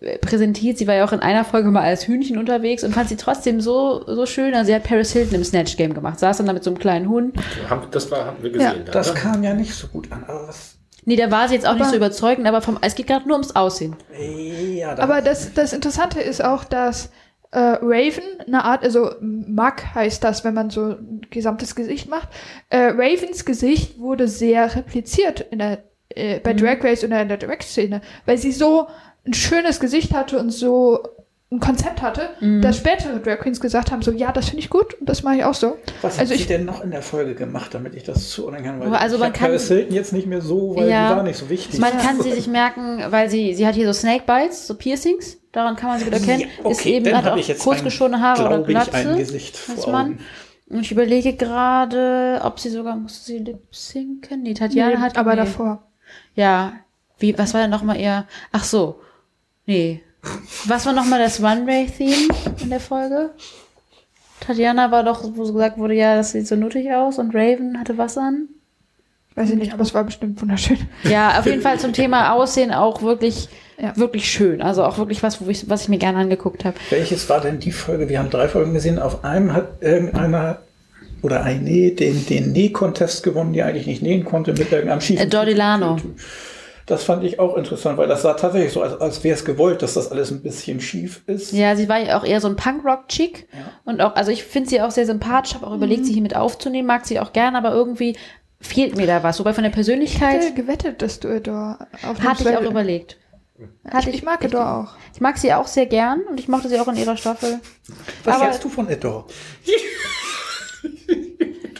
äh, 0.00 0.18
präsentiert. 0.18 0.78
Sie 0.78 0.86
war 0.86 0.94
ja 0.94 1.04
auch 1.04 1.12
in 1.12 1.20
einer 1.20 1.44
Folge 1.44 1.70
mal 1.70 1.82
als 1.82 2.06
Hühnchen 2.08 2.38
unterwegs 2.38 2.82
und 2.84 2.92
fand 2.94 3.08
sie 3.08 3.16
trotzdem 3.16 3.60
so, 3.60 4.02
so 4.06 4.26
schön. 4.26 4.54
Also 4.54 4.66
sie 4.68 4.74
hat 4.74 4.84
Paris 4.84 5.12
Hilton 5.12 5.34
im 5.36 5.44
Snatch 5.44 5.76
Game 5.76 5.94
gemacht, 5.94 6.18
saß 6.18 6.38
dann 6.38 6.46
da 6.46 6.52
mit 6.52 6.64
so 6.64 6.70
einem 6.70 6.78
kleinen 6.78 7.08
Hund. 7.08 7.36
Haben- 7.68 7.82
Das 7.90 8.10
war, 8.10 8.24
haben 8.26 8.42
wir 8.42 8.50
gesehen. 8.50 8.82
da, 8.86 8.92
Das 8.92 9.14
kam 9.14 9.42
ja 9.42 9.54
nicht 9.54 9.74
so 9.74 9.86
gut 9.88 10.10
an. 10.10 10.24
Aber 10.26 10.48
was, 10.48 10.71
Nee, 11.04 11.16
da 11.16 11.30
war 11.30 11.48
sie 11.48 11.54
jetzt 11.54 11.66
auch 11.66 11.72
nicht 11.74 11.82
Aber- 11.82 11.90
so 11.90 11.96
überzeugend, 11.96 12.46
aber 12.46 12.62
vom, 12.62 12.78
es 12.80 12.94
geht 12.94 13.08
gerade 13.08 13.26
nur 13.26 13.36
ums 13.36 13.56
Aussehen. 13.56 13.96
ja, 14.18 14.94
da, 14.94 15.02
Aber 15.02 15.20
das, 15.20 15.52
das 15.54 15.72
Interessante 15.72 16.20
ist 16.20 16.44
auch, 16.44 16.64
dass 16.64 17.10
äh, 17.50 17.58
Raven 17.58 18.22
eine 18.46 18.64
Art, 18.64 18.82
also 18.84 19.10
Mack 19.20 19.94
heißt 19.94 20.22
das, 20.24 20.44
wenn 20.44 20.54
man 20.54 20.70
so 20.70 20.92
ein 20.92 21.20
gesamtes 21.30 21.74
Gesicht 21.74 22.08
macht. 22.08 22.28
Äh, 22.70 22.92
Ravens 22.94 23.44
Gesicht 23.44 23.98
wurde 23.98 24.26
sehr 24.28 24.74
repliziert 24.74 25.40
in 25.50 25.58
der, 25.58 25.82
äh, 26.10 26.38
bei 26.40 26.54
Drag 26.54 26.82
Race 26.82 27.04
oder 27.04 27.20
in 27.20 27.28
der 27.28 27.36
Drag-Szene, 27.36 28.00
weil 28.24 28.38
sie 28.38 28.52
so 28.52 28.86
ein 29.26 29.34
schönes 29.34 29.80
Gesicht 29.80 30.14
hatte 30.14 30.38
und 30.38 30.50
so 30.50 31.00
ein 31.52 31.60
Konzept 31.60 32.00
hatte, 32.02 32.30
dass 32.62 32.78
spätere 32.78 33.18
Drag 33.20 33.38
Queens 33.40 33.60
gesagt 33.60 33.92
haben, 33.92 34.00
so, 34.02 34.10
ja, 34.10 34.32
das 34.32 34.46
finde 34.46 34.60
ich 34.60 34.70
gut 34.70 34.94
und 34.94 35.08
das 35.08 35.22
mache 35.22 35.36
ich 35.36 35.44
auch 35.44 35.54
so. 35.54 35.76
was 36.00 36.18
also 36.18 36.30
hat 36.32 36.38
sie 36.38 36.42
ich- 36.42 36.46
denn 36.48 36.64
noch 36.64 36.82
in 36.82 36.90
der 36.90 37.02
Folge 37.02 37.34
gemacht, 37.34 37.74
damit 37.74 37.94
ich 37.94 38.04
das 38.04 38.30
zuordnen 38.30 38.64
kann? 38.64 38.80
Weil 38.80 38.94
also 38.94 39.18
man 39.18 39.32
kann- 39.32 39.48
Paris 39.48 39.68
Hilton 39.68 39.94
jetzt 39.94 40.12
nicht 40.12 40.26
mehr 40.26 40.40
so, 40.40 40.74
weil 40.74 40.88
Ja. 40.88 41.10
die 41.10 41.16
war 41.16 41.22
nicht 41.22 41.36
so 41.38 41.48
wichtig. 41.50 41.78
Man 41.78 41.96
kann 41.98 42.20
sie 42.20 42.32
sich 42.32 42.46
merken, 42.48 43.02
weil 43.10 43.28
sie, 43.30 43.54
sie 43.54 43.66
hat 43.66 43.74
hier 43.74 43.86
so 43.86 43.92
Snake 43.92 44.24
Bites, 44.26 44.66
so 44.66 44.74
Piercings. 44.74 45.38
Daran 45.52 45.76
kann 45.76 45.90
man 45.90 45.98
sie 45.98 46.06
gut 46.06 46.14
erkennen. 46.14 46.40
Ja, 46.64 46.70
ist 46.70 46.80
okay, 46.80 46.94
eben, 46.94 47.04
dann 47.04 47.16
hat 47.16 47.28
auch 47.28 47.36
ich 47.36 47.48
jetzt 47.48 47.62
kurzgeschorene 47.62 48.18
Haare 48.20 48.46
oder 48.46 48.62
Glatze. 48.62 48.94
ein 48.96 49.16
Gesicht 49.18 49.56
vor 49.56 49.92
Mann. 49.92 50.06
Augen. 50.06 50.18
Und 50.70 50.80
ich 50.80 50.90
überlege 50.92 51.34
gerade, 51.34 52.40
ob 52.42 52.58
sie 52.58 52.70
sogar, 52.70 52.96
musste 52.96 53.24
sie 53.26 53.38
lip 53.38 53.60
sinken? 53.70 54.42
Nee, 54.42 54.54
Tatjana 54.54 54.92
Nee, 54.94 54.96
hat. 55.02 55.18
aber 55.18 55.32
nee. 55.32 55.36
davor. 55.36 55.82
Ja. 56.34 56.72
Wie, 57.18 57.36
was 57.36 57.52
war 57.52 57.60
denn 57.60 57.70
nochmal 57.70 58.00
ihr? 58.00 58.24
Ach 58.52 58.64
so. 58.64 58.98
Nee. 59.66 60.00
Was 60.66 60.86
war 60.86 60.92
nochmal 60.92 61.18
das 61.18 61.42
Runway-Theme 61.42 62.28
in 62.62 62.70
der 62.70 62.80
Folge? 62.80 63.30
Tatjana 64.40 64.90
war 64.90 65.04
doch, 65.04 65.22
wo 65.34 65.44
so 65.44 65.52
gesagt 65.52 65.78
wurde, 65.78 65.94
ja, 65.94 66.16
das 66.16 66.32
sieht 66.32 66.46
so 66.46 66.56
nuttig 66.56 66.90
aus 66.92 67.18
und 67.18 67.34
Raven 67.34 67.78
hatte 67.78 67.98
was 67.98 68.16
an. 68.18 68.48
Weiß 69.34 69.50
ich 69.50 69.56
nicht, 69.56 69.72
aber 69.72 69.82
es 69.82 69.94
war 69.94 70.04
bestimmt 70.04 70.40
wunderschön. 70.42 70.78
Ja, 71.04 71.38
auf 71.38 71.46
jeden 71.46 71.62
Fall 71.62 71.78
zum 71.78 71.92
Thema 71.92 72.32
Aussehen 72.32 72.70
auch 72.72 73.02
wirklich, 73.02 73.48
Ja. 73.78 73.96
wirklich 73.96 74.30
schön. 74.30 74.60
Also 74.60 74.84
auch 74.84 74.98
wirklich 74.98 75.22
was, 75.22 75.40
wo 75.44 75.48
ich, 75.48 75.68
was 75.70 75.82
ich 75.82 75.88
mir 75.88 75.98
gerne 75.98 76.18
angeguckt 76.18 76.64
habe. 76.64 76.76
Welches 76.90 77.28
war 77.30 77.40
denn 77.40 77.58
die 77.58 77.72
Folge? 77.72 78.08
Wir 78.08 78.18
haben 78.18 78.30
drei 78.30 78.46
Folgen 78.48 78.74
gesehen. 78.74 78.98
Auf 78.98 79.24
einem 79.24 79.52
hat 79.54 79.80
irgendeiner 79.80 80.58
oder 81.22 81.44
eine 81.44 81.92
den, 81.92 82.26
den 82.26 82.52
Näh-Contest 82.52 83.22
gewonnen, 83.22 83.52
die 83.54 83.62
eigentlich 83.62 83.86
nicht 83.86 84.02
nähen 84.02 84.24
konnte, 84.24 84.52
mit 84.52 84.70
irgendeinem 84.70 85.00
schiefen 85.00 85.24
Äh, 85.26 85.28
Dordilano. 85.28 85.96
Das 86.86 87.04
fand 87.04 87.22
ich 87.24 87.38
auch 87.38 87.56
interessant, 87.56 87.96
weil 87.98 88.08
das 88.08 88.22
sah 88.22 88.34
tatsächlich 88.34 88.72
so, 88.72 88.82
als, 88.82 89.00
als 89.00 89.22
wäre 89.24 89.34
es 89.36 89.44
gewollt, 89.44 89.82
dass 89.82 89.94
das 89.94 90.10
alles 90.10 90.30
ein 90.30 90.42
bisschen 90.42 90.80
schief 90.80 91.22
ist. 91.26 91.52
Ja, 91.52 91.76
sie 91.76 91.88
war 91.88 91.98
ja 91.98 92.18
auch 92.18 92.24
eher 92.24 92.40
so 92.40 92.48
ein 92.48 92.56
Punkrock-Chick. 92.56 93.46
Und 93.84 94.00
auch, 94.00 94.16
also 94.16 94.30
ich 94.30 94.44
finde 94.44 94.68
sie 94.68 94.80
auch 94.80 94.90
sehr 94.90 95.06
sympathisch, 95.06 95.54
habe 95.54 95.66
auch 95.66 95.74
überlegt, 95.74 96.06
sie 96.06 96.12
hier 96.12 96.22
mit 96.22 96.34
aufzunehmen, 96.36 96.86
mag 96.86 97.06
sie 97.06 97.20
auch 97.20 97.32
gern, 97.32 97.54
aber 97.56 97.72
irgendwie 97.72 98.16
fehlt 98.60 98.96
mir 98.96 99.06
da 99.06 99.22
was. 99.22 99.38
Wobei 99.38 99.52
von 99.52 99.62
der 99.62 99.70
Ich 99.70 99.76
hätte 99.76 99.84
Persönlichkeit 99.84 100.56
gewettet, 100.56 101.02
dass 101.02 101.20
du 101.20 101.28
Adore 101.28 101.78
auf 102.02 102.20
hatte 102.20 102.48
ich 102.48 102.56
auch 102.56 102.62
überlegt. 102.62 103.18
Hatte 103.88 104.10
Ich, 104.10 104.16
ich 104.16 104.22
mag 104.22 104.44
Adore 104.44 104.74
auch. 104.74 104.94
Ich 105.14 105.20
mag 105.20 105.38
sie 105.38 105.52
auch 105.52 105.66
sehr 105.66 105.86
gern 105.86 106.22
und 106.22 106.40
ich 106.40 106.48
mochte 106.48 106.68
sie 106.68 106.78
auch 106.80 106.88
in 106.88 106.96
ihrer 106.96 107.16
Staffel. 107.16 107.60
Was 108.24 108.36
aber- 108.36 108.44
hältst 108.46 108.64
du 108.64 108.68
von 108.68 108.88
Adore? 108.88 109.26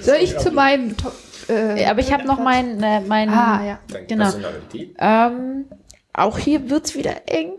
Soll 0.00 0.16
ich 0.20 0.36
zu 0.38 0.50
meinen 0.50 0.96
Top... 0.96 1.12
Äh, 1.48 1.82
Ja, 1.82 1.90
Aber 1.90 2.00
ich 2.00 2.12
habe 2.12 2.24
noch 2.24 2.38
meinen, 2.38 2.82
äh, 2.82 3.00
meinen 3.00 3.30
Ah, 3.32 3.64
ja. 3.64 3.78
Genau. 4.08 4.24
Personality. 4.24 4.94
Ähm, 4.98 5.64
auch 6.12 6.38
hier 6.38 6.68
wird's 6.70 6.94
wieder 6.94 7.22
eng. 7.26 7.52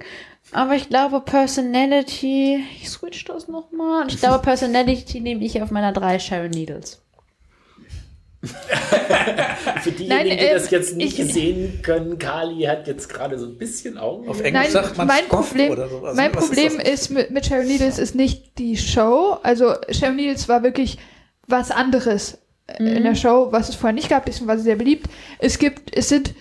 Aber 0.52 0.76
ich 0.76 0.90
glaube, 0.90 1.22
Personality. 1.22 2.64
Ich 2.82 2.90
switch 2.90 3.26
das 3.26 3.48
nochmal. 3.48 4.03
Und 4.03 4.14
ich 4.14 4.20
glaube, 4.20 4.40
Personality 4.44 5.20
nehme 5.20 5.44
ich 5.44 5.62
auf 5.62 5.72
meiner 5.72 5.92
drei 5.94 6.20
Sharon 6.20 6.52
Needles. 6.52 7.00
Für 9.82 9.92
diejenigen, 9.92 10.10
Nein, 10.10 10.38
die 10.38 10.45
äh, 10.45 10.53
das 10.53 10.70
jetzt 10.70 10.95
nicht 10.98 11.18
ich- 11.18 11.34
sehen 11.34 11.80
können, 11.82 12.20
Kali 12.20 12.64
hat 12.64 12.88
jetzt 12.88 13.08
gerade 13.10 13.40
so 13.40 13.45
ein 13.45 13.58
bisschen 13.58 13.98
Augen. 13.98 14.28
Auf 14.28 14.42
Englisch 14.42 14.64
Nein, 14.64 14.72
sagt 14.72 14.98
man 14.98 15.08
mein 15.08 15.24
Scoff 15.26 15.48
Problem, 15.50 15.72
oder 15.72 15.88
sowas. 15.88 16.16
mein 16.16 16.36
Was 16.36 16.48
Problem 16.48 16.78
das? 16.78 16.88
ist, 16.90 17.10
mit, 17.10 17.32
mit 17.32 17.45
Sharon 17.45 17.68
Needles 17.68 18.00
ist 18.00 18.16
nicht 18.16 18.58
die 18.58 18.76
Show. 18.78 19.38
Also 19.44 19.76
Sharon 19.92 20.18
Needles 20.18 20.50
war 20.50 20.62
wirklich 20.62 20.98
was 21.48 21.72
anderes 21.72 22.38
äh, 22.67 22.83
in 22.83 23.03
der 23.03 23.16
Show, 23.16 23.48
was 23.51 23.69
es 23.69 23.75
vorher 23.75 23.93
nicht 23.93 24.09
gab. 24.09 24.27
War 24.48 24.58
sie 24.58 24.64
sehr 24.64 24.75
beliebt. 24.75 25.08
Es 25.40 25.59
gibt, 25.59 25.95
es 25.95 26.09
sind 26.09 26.33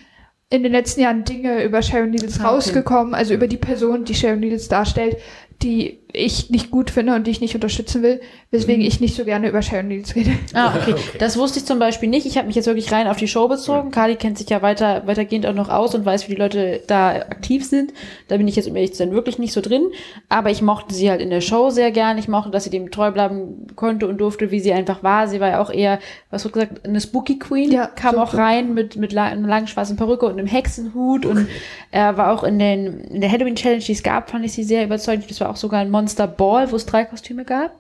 in 0.51 0.63
den 0.63 0.73
letzten 0.73 1.01
Jahren 1.01 1.25
Dinge 1.25 1.65
über 1.65 1.81
Sharon 1.83 2.11
Needles 2.11 2.39
Ah, 2.39 2.45
okay. 2.45 2.55
rausgekommen, 2.55 3.15
also 3.15 3.33
über 3.35 3.49
die 3.49 3.57
Person, 3.57 4.05
die 4.05 4.15
Sharon 4.15 4.41
Needles 4.41 4.69
darstellt, 4.69 5.17
die 5.63 5.99
ich 6.15 6.51
nicht 6.51 6.71
gut 6.71 6.91
finde 6.91 7.15
und 7.15 7.27
die 7.27 7.31
ich 7.31 7.41
nicht 7.41 7.55
unterstützen 7.55 8.03
will, 8.03 8.21
weswegen 8.51 8.85
ich 8.85 9.01
nicht 9.01 9.17
so 9.17 9.25
gerne 9.25 9.49
über 9.49 9.63
Sharon 9.63 9.89
Needles 9.89 10.15
rede. 10.15 10.33
Ah, 10.53 10.75
okay. 10.77 10.95
Das 11.19 11.39
wusste 11.39 11.59
ich 11.61 11.65
zum 11.65 11.79
Beispiel 11.79 12.11
nicht. 12.11 12.27
Ich 12.27 12.37
habe 12.37 12.47
mich 12.47 12.55
jetzt 12.57 12.67
wirklich 12.67 12.93
rein 12.93 13.07
auf 13.07 13.17
die 13.17 13.29
Show 13.29 13.49
bezogen. 13.49 13.91
Kali 13.91 14.17
kennt 14.17 14.37
sich 14.37 14.51
ja 14.51 14.61
weiter, 14.61 15.07
weitergehend 15.07 15.47
auch 15.47 15.55
noch 15.55 15.71
aus 15.71 15.95
und 15.95 16.05
weiß, 16.05 16.29
wie 16.29 16.35
die 16.35 16.39
Leute 16.39 16.83
da 16.87 17.13
aktiv 17.13 17.65
sind. 17.65 17.95
Da 18.29 18.37
bin 18.37 18.47
ich 18.47 18.57
jetzt 18.57 18.69
um 18.69 18.77
ehrlich 18.77 18.93
zu 18.93 18.99
sein 18.99 19.13
wirklich 19.13 19.39
nicht 19.39 19.55
so 19.55 19.63
drin. 19.63 19.87
Aber 20.29 20.51
ich 20.51 20.61
mochte 20.61 20.95
sie 20.95 21.09
halt 21.09 21.23
in 21.23 21.31
der 21.31 21.41
Show 21.41 21.71
sehr 21.71 21.91
gern. 21.93 22.19
Ich 22.19 22.29
mochte, 22.29 22.51
dass 22.51 22.65
sie 22.65 22.71
dem 22.71 22.91
treu 22.91 23.11
bleiben 23.11 23.69
konnte 23.75 24.07
und 24.07 24.19
durfte, 24.19 24.51
wie 24.51 24.61
sie 24.61 24.75
einfach 24.75 25.03
war. 25.03 25.29
Sie 25.29 25.41
war 25.41 25.49
ja 25.49 25.63
auch 25.63 25.71
eher, 25.71 25.99
was 26.31 26.45
wird 26.45 26.53
gesagt, 26.53 26.87
eine 26.87 27.01
Spooky 27.01 27.39
Queen. 27.39 27.73
Ja, 27.73 27.87
Kam 27.87 28.17
so- 28.17 28.21
auch 28.21 28.35
rein 28.35 28.75
mit, 28.75 28.97
mit 28.97 29.13
la 29.15 29.25
einer 29.25 29.49
langen 29.49 29.67
schwarzen 29.67 29.97
Perücke 29.97 30.27
und 30.27 30.33
einem 30.33 30.47
Hexenhut. 30.47 31.25
Und 31.25 31.49
er 31.91 32.19
war 32.19 32.33
auch 32.35 32.45
in, 32.45 32.59
den, 32.59 33.01
in 33.05 33.23
der 33.23 33.33
Halloween 33.33 33.57
Challenge, 33.57 33.83
die 33.83 33.93
es 33.93 34.03
gab, 34.03 34.29
fand 34.31 34.45
ich 34.45 34.53
sie 34.53 34.65
sehr 34.65 34.85
überzeugend. 34.85 35.31
Das 35.31 35.41
war 35.41 35.49
auch 35.53 35.57
sogar 35.57 35.81
ein 35.81 35.91
Monster 35.91 36.27
Ball, 36.27 36.73
wo 36.73 36.77
es 36.77 36.87
drei 36.87 37.05
Kostüme 37.05 37.45
gab 37.45 37.73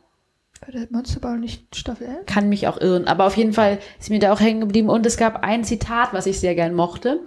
War 0.60 0.72
der 0.72 0.86
Monster 0.90 1.18
Ball 1.20 1.38
nicht 1.38 1.74
Staffel 1.74 2.06
11? 2.06 2.26
kann 2.26 2.48
mich 2.48 2.68
auch 2.68 2.80
irren. 2.80 3.06
Aber 3.08 3.26
auf 3.26 3.36
jeden 3.36 3.52
Fall 3.52 3.78
ist 3.98 4.10
mir 4.10 4.18
da 4.20 4.32
auch 4.32 4.40
hängen 4.40 4.60
geblieben. 4.60 4.88
Und 4.88 5.04
es 5.06 5.16
gab 5.16 5.42
ein 5.42 5.64
Zitat, 5.64 6.12
was 6.12 6.26
ich 6.26 6.38
sehr 6.38 6.54
gern 6.54 6.74
mochte. 6.74 7.20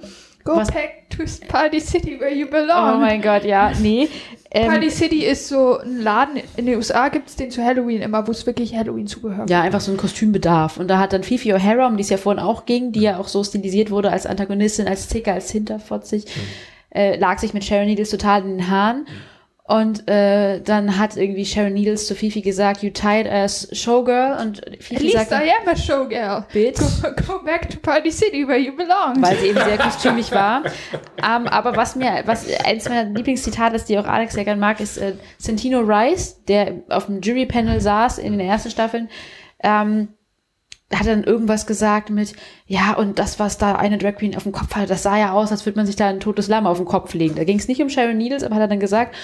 Go 0.46 0.56
Was- 0.58 0.72
back 0.72 1.10
to 1.10 1.24
Party 1.48 1.80
City 1.82 2.20
where 2.20 2.32
you 2.34 2.46
Oh 2.48 2.52
belong. 2.52 3.00
mein 3.02 3.20
Gott, 3.22 3.44
ja, 3.46 3.72
nee. 3.82 4.08
Ähm, 4.52 4.68
Party 4.70 4.92
City 4.92 5.26
ist 5.26 5.48
so 5.50 5.80
ein 5.80 6.02
Laden, 6.02 6.40
in 6.56 6.68
den 6.68 6.76
USA 6.78 7.10
gibt 7.10 7.28
es 7.30 7.36
den 7.36 7.50
zu 7.50 7.64
Halloween 7.64 8.02
immer, 8.04 8.26
wo 8.28 8.32
es 8.32 8.46
wirklich 8.46 8.76
Halloween-Zubehör 8.76 9.48
ja, 9.50 9.62
einfach 9.64 9.82
so 9.82 9.92
ein 9.92 9.98
Kostümbedarf. 9.98 10.78
Und 10.78 10.88
da 10.88 11.00
hat 11.00 11.14
dann 11.14 11.24
Fifi 11.24 11.52
O'Hara, 11.52 11.88
um 11.88 11.98
die 11.98 12.04
es 12.04 12.10
ja 12.10 12.18
vorhin 12.18 12.42
auch 12.42 12.66
ging, 12.68 12.92
die 12.92 13.02
ja 13.02 13.18
auch 13.18 13.28
so 13.28 13.44
stilisiert 13.44 13.90
wurde 13.90 14.12
als 14.12 14.28
Antagonistin, 14.28 14.88
als 14.88 15.10
Zicker, 15.10 15.34
als 15.34 15.50
Hinterfotzig, 15.52 16.26
äh, 16.92 17.18
lag 17.18 17.40
sich 17.40 17.54
mit 17.56 17.66
Sharon 17.66 17.88
Needles 17.88 18.12
total 18.12 18.44
in 18.44 18.58
den 18.60 18.70
Haaren. 18.70 19.08
Und 19.68 20.08
äh, 20.08 20.62
dann 20.62 21.00
hat 21.00 21.18
irgendwie 21.18 21.44
Sharon 21.44 21.74
Needles 21.74 22.06
zu 22.06 22.14
Fifi 22.14 22.42
gesagt, 22.42 22.84
you 22.84 22.92
tired 22.92 23.28
as 23.28 23.68
showgirl. 23.72 24.38
Und 24.40 24.66
At 24.68 24.84
Fifi 24.84 25.04
least 25.06 25.16
sagt, 25.16 25.32
I 25.32 25.50
am 25.60 25.68
a 25.68 25.76
showgirl. 25.76 26.46
Bitch. 26.54 26.80
Go, 27.02 27.10
go 27.26 27.44
back 27.44 27.68
to 27.72 27.80
Party 27.80 28.12
City 28.12 28.48
where 28.48 28.60
you 28.60 28.76
belong. 28.76 29.16
weil 29.24 29.36
sie 29.38 29.48
eben 29.48 29.60
sehr 29.64 29.78
kostümig 29.80 30.32
war. 30.32 30.62
Ähm, 31.18 31.48
aber 31.48 31.76
was 31.76 31.96
mir, 31.96 32.22
was 32.26 32.46
eins 32.64 32.88
meiner 32.88 33.06
Lieblingszitate 33.06 33.76
ist, 33.76 33.90
die 33.90 33.98
auch 33.98 34.06
Alex 34.06 34.36
sehr 34.36 34.46
gern 34.46 34.60
mag, 34.60 34.80
ist 34.80 34.98
äh, 34.98 35.16
Santino 35.40 35.80
Rice, 35.80 36.44
der 36.48 36.84
auf 36.90 37.08
dem 37.08 37.22
Jury-Panel 37.22 37.82
saß 37.82 38.20
in 38.20 38.38
den 38.38 38.48
ersten 38.48 38.70
Staffeln. 38.70 39.10
Ähm, 39.64 40.10
hat 40.94 41.08
dann 41.08 41.24
irgendwas 41.24 41.66
gesagt 41.66 42.12
mit, 42.12 42.36
ja, 42.68 42.94
und 42.94 43.18
das, 43.18 43.40
was 43.40 43.58
da 43.58 43.76
eine 43.76 43.98
Drag 43.98 44.16
Queen 44.18 44.36
auf 44.38 44.44
dem 44.44 44.52
Kopf 44.52 44.76
hatte, 44.76 44.86
das 44.86 45.02
sah 45.02 45.18
ja 45.18 45.32
aus, 45.32 45.52
als 45.52 45.66
würde 45.66 45.80
man 45.80 45.88
sich 45.88 45.96
da 45.96 46.08
ein 46.08 46.20
totes 46.20 46.48
Lamm 46.48 46.68
auf 46.68 46.78
den 46.78 46.86
Kopf 46.86 47.16
legen. 47.16 47.34
Da 47.34 47.44
ging 47.44 47.58
es 47.58 47.68
nicht 47.68 47.82
um 47.82 47.90
Sharon 47.90 48.18
Needles, 48.18 48.44
aber 48.44 48.54
hat 48.54 48.62
er 48.62 48.68
dann 48.68 48.80
gesagt, 48.80 49.16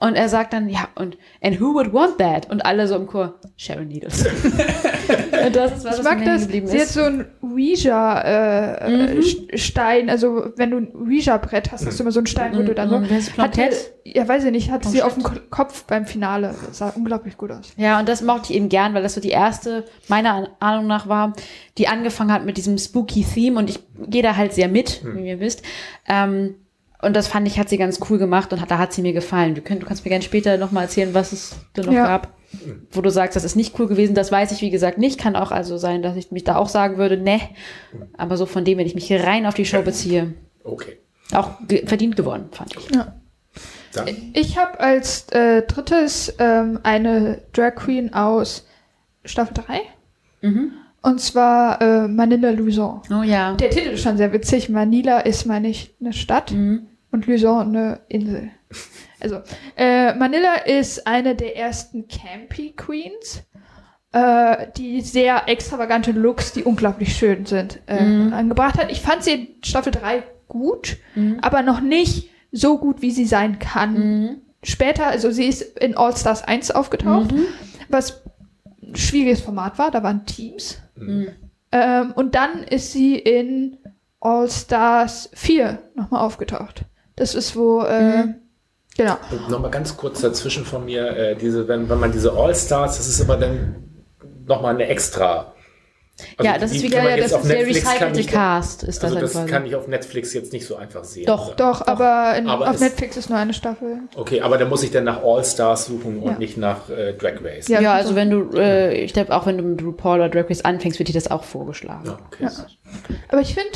und 0.00 0.16
er 0.16 0.28
sagt 0.28 0.52
dann, 0.52 0.68
ja, 0.68 0.88
und 0.96 1.16
and 1.40 1.60
who 1.60 1.72
would 1.74 1.92
want 1.92 2.18
that? 2.18 2.50
Und 2.50 2.64
alle 2.66 2.86
so 2.88 2.96
im 2.96 3.06
Chor, 3.06 3.34
Sharon 3.56 3.86
Needles. 3.88 4.24
und 5.46 5.54
das 5.56 5.76
ist 5.78 5.84
was, 5.84 5.98
Ich 5.98 6.04
mag 6.04 6.24
das. 6.24 6.42
geblieben 6.42 6.66
Sie 6.66 6.76
hat 6.78 6.84
ist. 6.86 6.94
so 6.94 7.02
ein 7.04 7.26
Ouija-Stein. 8.74 10.10
also, 10.10 10.52
wenn 10.56 10.70
du 10.70 10.78
ein 10.78 10.94
Ouija-Brett 10.94 11.72
hast, 11.72 11.86
hast 11.86 11.98
du 11.98 12.02
immer 12.02 12.12
so 12.12 12.20
einen 12.20 12.26
Stein, 12.26 12.56
wo 12.56 12.62
du 12.62 12.74
dann 12.74 12.88
so. 12.90 12.98
Mhm, 12.98 13.04
Hatte, 13.10 13.30
Planchette? 13.32 13.76
ja, 14.04 14.26
weiß 14.26 14.44
ich 14.44 14.50
nicht, 14.50 14.70
hat 14.70 14.84
sie 14.84 15.02
auf 15.02 15.14
dem 15.14 15.22
Ko- 15.22 15.38
Kopf 15.50 15.84
beim 15.84 16.06
Finale. 16.06 16.54
Das 16.66 16.78
sah 16.78 16.88
unglaublich 16.90 17.36
gut 17.36 17.50
aus. 17.52 17.72
Ja, 17.76 17.98
und 18.00 18.08
das 18.08 18.22
mochte 18.22 18.52
ich 18.52 18.56
eben 18.56 18.68
gern, 18.68 18.94
weil 18.94 19.02
das 19.02 19.14
so 19.14 19.20
die 19.20 19.30
erste, 19.30 19.84
meiner 20.08 20.48
Ahnung 20.60 20.86
nach 20.86 21.08
war, 21.08 21.32
die 21.78 21.88
angefangen 21.88 22.32
hat 22.32 22.44
mit 22.44 22.56
diesem 22.56 22.78
spooky 22.78 23.24
Theme 23.24 23.58
und 23.58 23.70
ich 23.70 23.78
gehe 24.08 24.22
da 24.22 24.36
halt 24.36 24.52
sehr 24.52 24.68
mit, 24.68 25.02
wie 25.04 25.28
ihr 25.28 25.40
wisst. 25.40 25.62
Ähm, 26.08 26.56
und 27.04 27.14
das 27.14 27.28
fand 27.28 27.46
ich, 27.46 27.58
hat 27.58 27.68
sie 27.68 27.78
ganz 27.78 28.00
cool 28.08 28.18
gemacht 28.18 28.52
und 28.52 28.60
hat, 28.60 28.70
da 28.70 28.78
hat 28.78 28.92
sie 28.92 29.02
mir 29.02 29.12
gefallen. 29.12 29.54
Du, 29.54 29.60
könnt, 29.60 29.82
du 29.82 29.86
kannst 29.86 30.04
mir 30.04 30.08
gerne 30.10 30.22
später 30.24 30.56
nochmal 30.58 30.84
erzählen, 30.84 31.14
was 31.14 31.32
es 31.32 31.56
denn 31.76 31.84
noch 31.86 31.92
Ja. 31.92 32.06
gab. 32.06 32.34
Wo 32.92 33.00
du 33.00 33.10
sagst, 33.10 33.34
das 33.34 33.42
ist 33.42 33.56
nicht 33.56 33.78
cool 33.80 33.88
gewesen, 33.88 34.14
das 34.14 34.30
weiß 34.30 34.52
ich, 34.52 34.60
wie 34.60 34.70
gesagt, 34.70 34.96
nicht. 34.98 35.18
Kann 35.18 35.34
auch 35.34 35.50
also 35.50 35.76
sein, 35.76 36.02
dass 36.02 36.14
ich 36.16 36.30
mich 36.30 36.44
da 36.44 36.54
auch 36.56 36.68
sagen 36.68 36.98
würde, 36.98 37.16
ne. 37.16 37.40
Aber 38.16 38.36
so 38.36 38.46
von 38.46 38.64
dem, 38.64 38.78
wenn 38.78 38.86
ich 38.86 38.94
mich 38.94 39.06
hier 39.06 39.24
rein 39.24 39.44
auf 39.46 39.54
die 39.54 39.64
Show 39.64 39.82
beziehe, 39.82 40.34
Okay. 40.62 40.98
auch 41.32 41.50
ge 41.66 41.84
verdient 41.86 42.14
gewonnen, 42.16 42.48
fand 42.52 42.76
ich. 42.76 42.86
Dann, 43.92 44.06
Ich 44.34 44.56
habe 44.56 44.78
als 44.80 45.28
äh, 45.30 45.62
drittes 45.62 46.32
ähm, 46.38 46.78
eine 46.84 47.42
Drag 47.52 47.74
Queen 47.74 48.14
aus 48.14 48.66
Staffel 49.24 49.54
3. 49.66 49.80
Und 51.02 51.20
zwar 51.20 51.80
äh, 51.82 52.08
Manila 52.08 52.50
Luzon. 52.50 53.00
Oh 53.10 53.22
ja. 53.22 53.54
Der 53.54 53.70
Titel 53.70 53.90
ist 53.90 54.02
schon 54.02 54.16
sehr 54.16 54.32
witzig. 54.32 54.68
Manila 54.68 55.20
ist, 55.20 55.44
meine 55.46 55.68
ich, 55.68 55.94
eine 56.00 56.12
Stadt 56.12 56.52
und 57.14 57.26
Luzon 57.26 57.68
eine 57.68 58.00
Insel. 58.08 58.50
Also, 59.20 59.40
äh, 59.76 60.12
Manila 60.14 60.54
ist 60.66 61.06
eine 61.06 61.34
der 61.34 61.56
ersten 61.56 62.08
Campy 62.08 62.72
Queens, 62.76 63.42
äh, 64.12 64.66
die 64.76 65.00
sehr 65.00 65.48
extravagante 65.48 66.10
Looks, 66.10 66.52
die 66.52 66.64
unglaublich 66.64 67.16
schön 67.16 67.46
sind, 67.46 67.80
äh, 67.86 67.94
angebracht 68.32 68.76
hat. 68.78 68.90
Ich 68.92 69.00
fand 69.00 69.22
sie 69.24 69.32
in 69.32 69.48
Staffel 69.64 69.92
3 69.92 70.24
gut, 70.48 70.98
aber 71.40 71.62
noch 71.62 71.80
nicht 71.80 72.28
so 72.52 72.78
gut, 72.78 73.00
wie 73.00 73.12
sie 73.12 73.24
sein 73.24 73.58
kann. 73.60 74.40
Später, 74.62 75.06
also 75.06 75.30
sie 75.30 75.46
ist 75.46 75.78
in 75.78 75.96
All 75.96 76.14
Stars 76.16 76.42
1 76.42 76.72
aufgetaucht, 76.72 77.32
was 77.88 78.22
ein 78.82 78.96
schwieriges 78.96 79.40
Format 79.40 79.78
war, 79.78 79.90
da 79.90 80.02
waren 80.02 80.26
Teams. 80.26 80.82
Ähm, 81.72 82.12
und 82.14 82.34
dann 82.34 82.62
ist 82.64 82.92
sie 82.92 83.16
in 83.16 83.78
All 84.20 84.50
Stars 84.50 85.30
4 85.34 85.78
nochmal 85.94 86.20
aufgetaucht. 86.22 86.84
Das 87.16 87.34
ist 87.34 87.56
wo, 87.56 87.82
äh, 87.82 88.24
genau. 88.96 89.16
Nochmal 89.48 89.70
ganz 89.70 89.96
kurz 89.96 90.20
dazwischen 90.20 90.64
von 90.64 90.84
mir, 90.84 91.16
äh, 91.16 91.36
diese, 91.36 91.68
wenn, 91.68 91.88
wenn 91.88 92.00
man 92.00 92.12
diese 92.12 92.32
All-Stars, 92.32 92.96
das 92.96 93.08
ist 93.08 93.20
aber 93.20 93.36
dann 93.36 93.76
nochmal 94.46 94.74
eine 94.74 94.86
extra. 94.88 95.52
Also 96.36 96.48
ja, 96.48 96.58
das 96.58 96.70
die 96.70 96.76
ist 96.76 96.82
wieder 96.84 97.02
ja, 97.10 97.16
das 97.16 97.32
ist 97.32 97.48
der 97.48 97.66
recycelte 97.66 98.22
Cast, 98.24 98.84
ist 98.84 99.02
das 99.02 99.10
Also 99.10 99.20
das 99.20 99.32
quasi. 99.32 99.48
kann 99.48 99.66
ich 99.66 99.74
auf 99.74 99.88
Netflix 99.88 100.32
jetzt 100.32 100.52
nicht 100.52 100.64
so 100.64 100.76
einfach 100.76 101.02
sehen. 101.02 101.26
Doch, 101.26 101.48
oder? 101.48 101.56
Doch, 101.56 101.86
aber, 101.88 102.36
in, 102.38 102.46
Aber 102.48 102.70
auf 102.70 102.78
Netflix 102.78 103.16
ist 103.16 103.30
nur 103.30 103.38
eine 103.38 103.52
Staffel. 103.52 103.98
Okay, 104.14 104.40
aber 104.40 104.56
da 104.56 104.64
muss 104.64 104.84
ich 104.84 104.92
dann 104.92 105.02
nach 105.04 105.24
All-Stars 105.24 105.86
suchen 105.86 106.20
und 106.20 106.30
Ja. 106.32 106.38
nicht 106.38 106.56
nach 106.56 106.88
äh, 106.88 107.14
Drag 107.14 107.42
Race. 107.42 107.66
Ja. 107.66 107.80
Ja, 107.80 107.94
also 107.94 108.14
wenn 108.14 108.30
du, 108.30 108.48
äh, 108.56 108.94
ich 109.02 109.12
glaube, 109.12 109.34
auch 109.34 109.46
wenn 109.46 109.58
du 109.58 109.64
mit 109.64 109.82
RuPaul 109.82 110.20
oder 110.20 110.28
Drag 110.28 110.48
Race 110.48 110.64
anfängst, 110.64 111.00
wird 111.00 111.08
dir 111.08 111.14
das 111.14 111.28
auch 111.32 111.42
vorgeschlagen. 111.42 112.06
Ja, 112.06 112.18
okay. 112.26 112.48
Aber 113.28 113.40
ich 113.40 113.54
finde, 113.54 113.70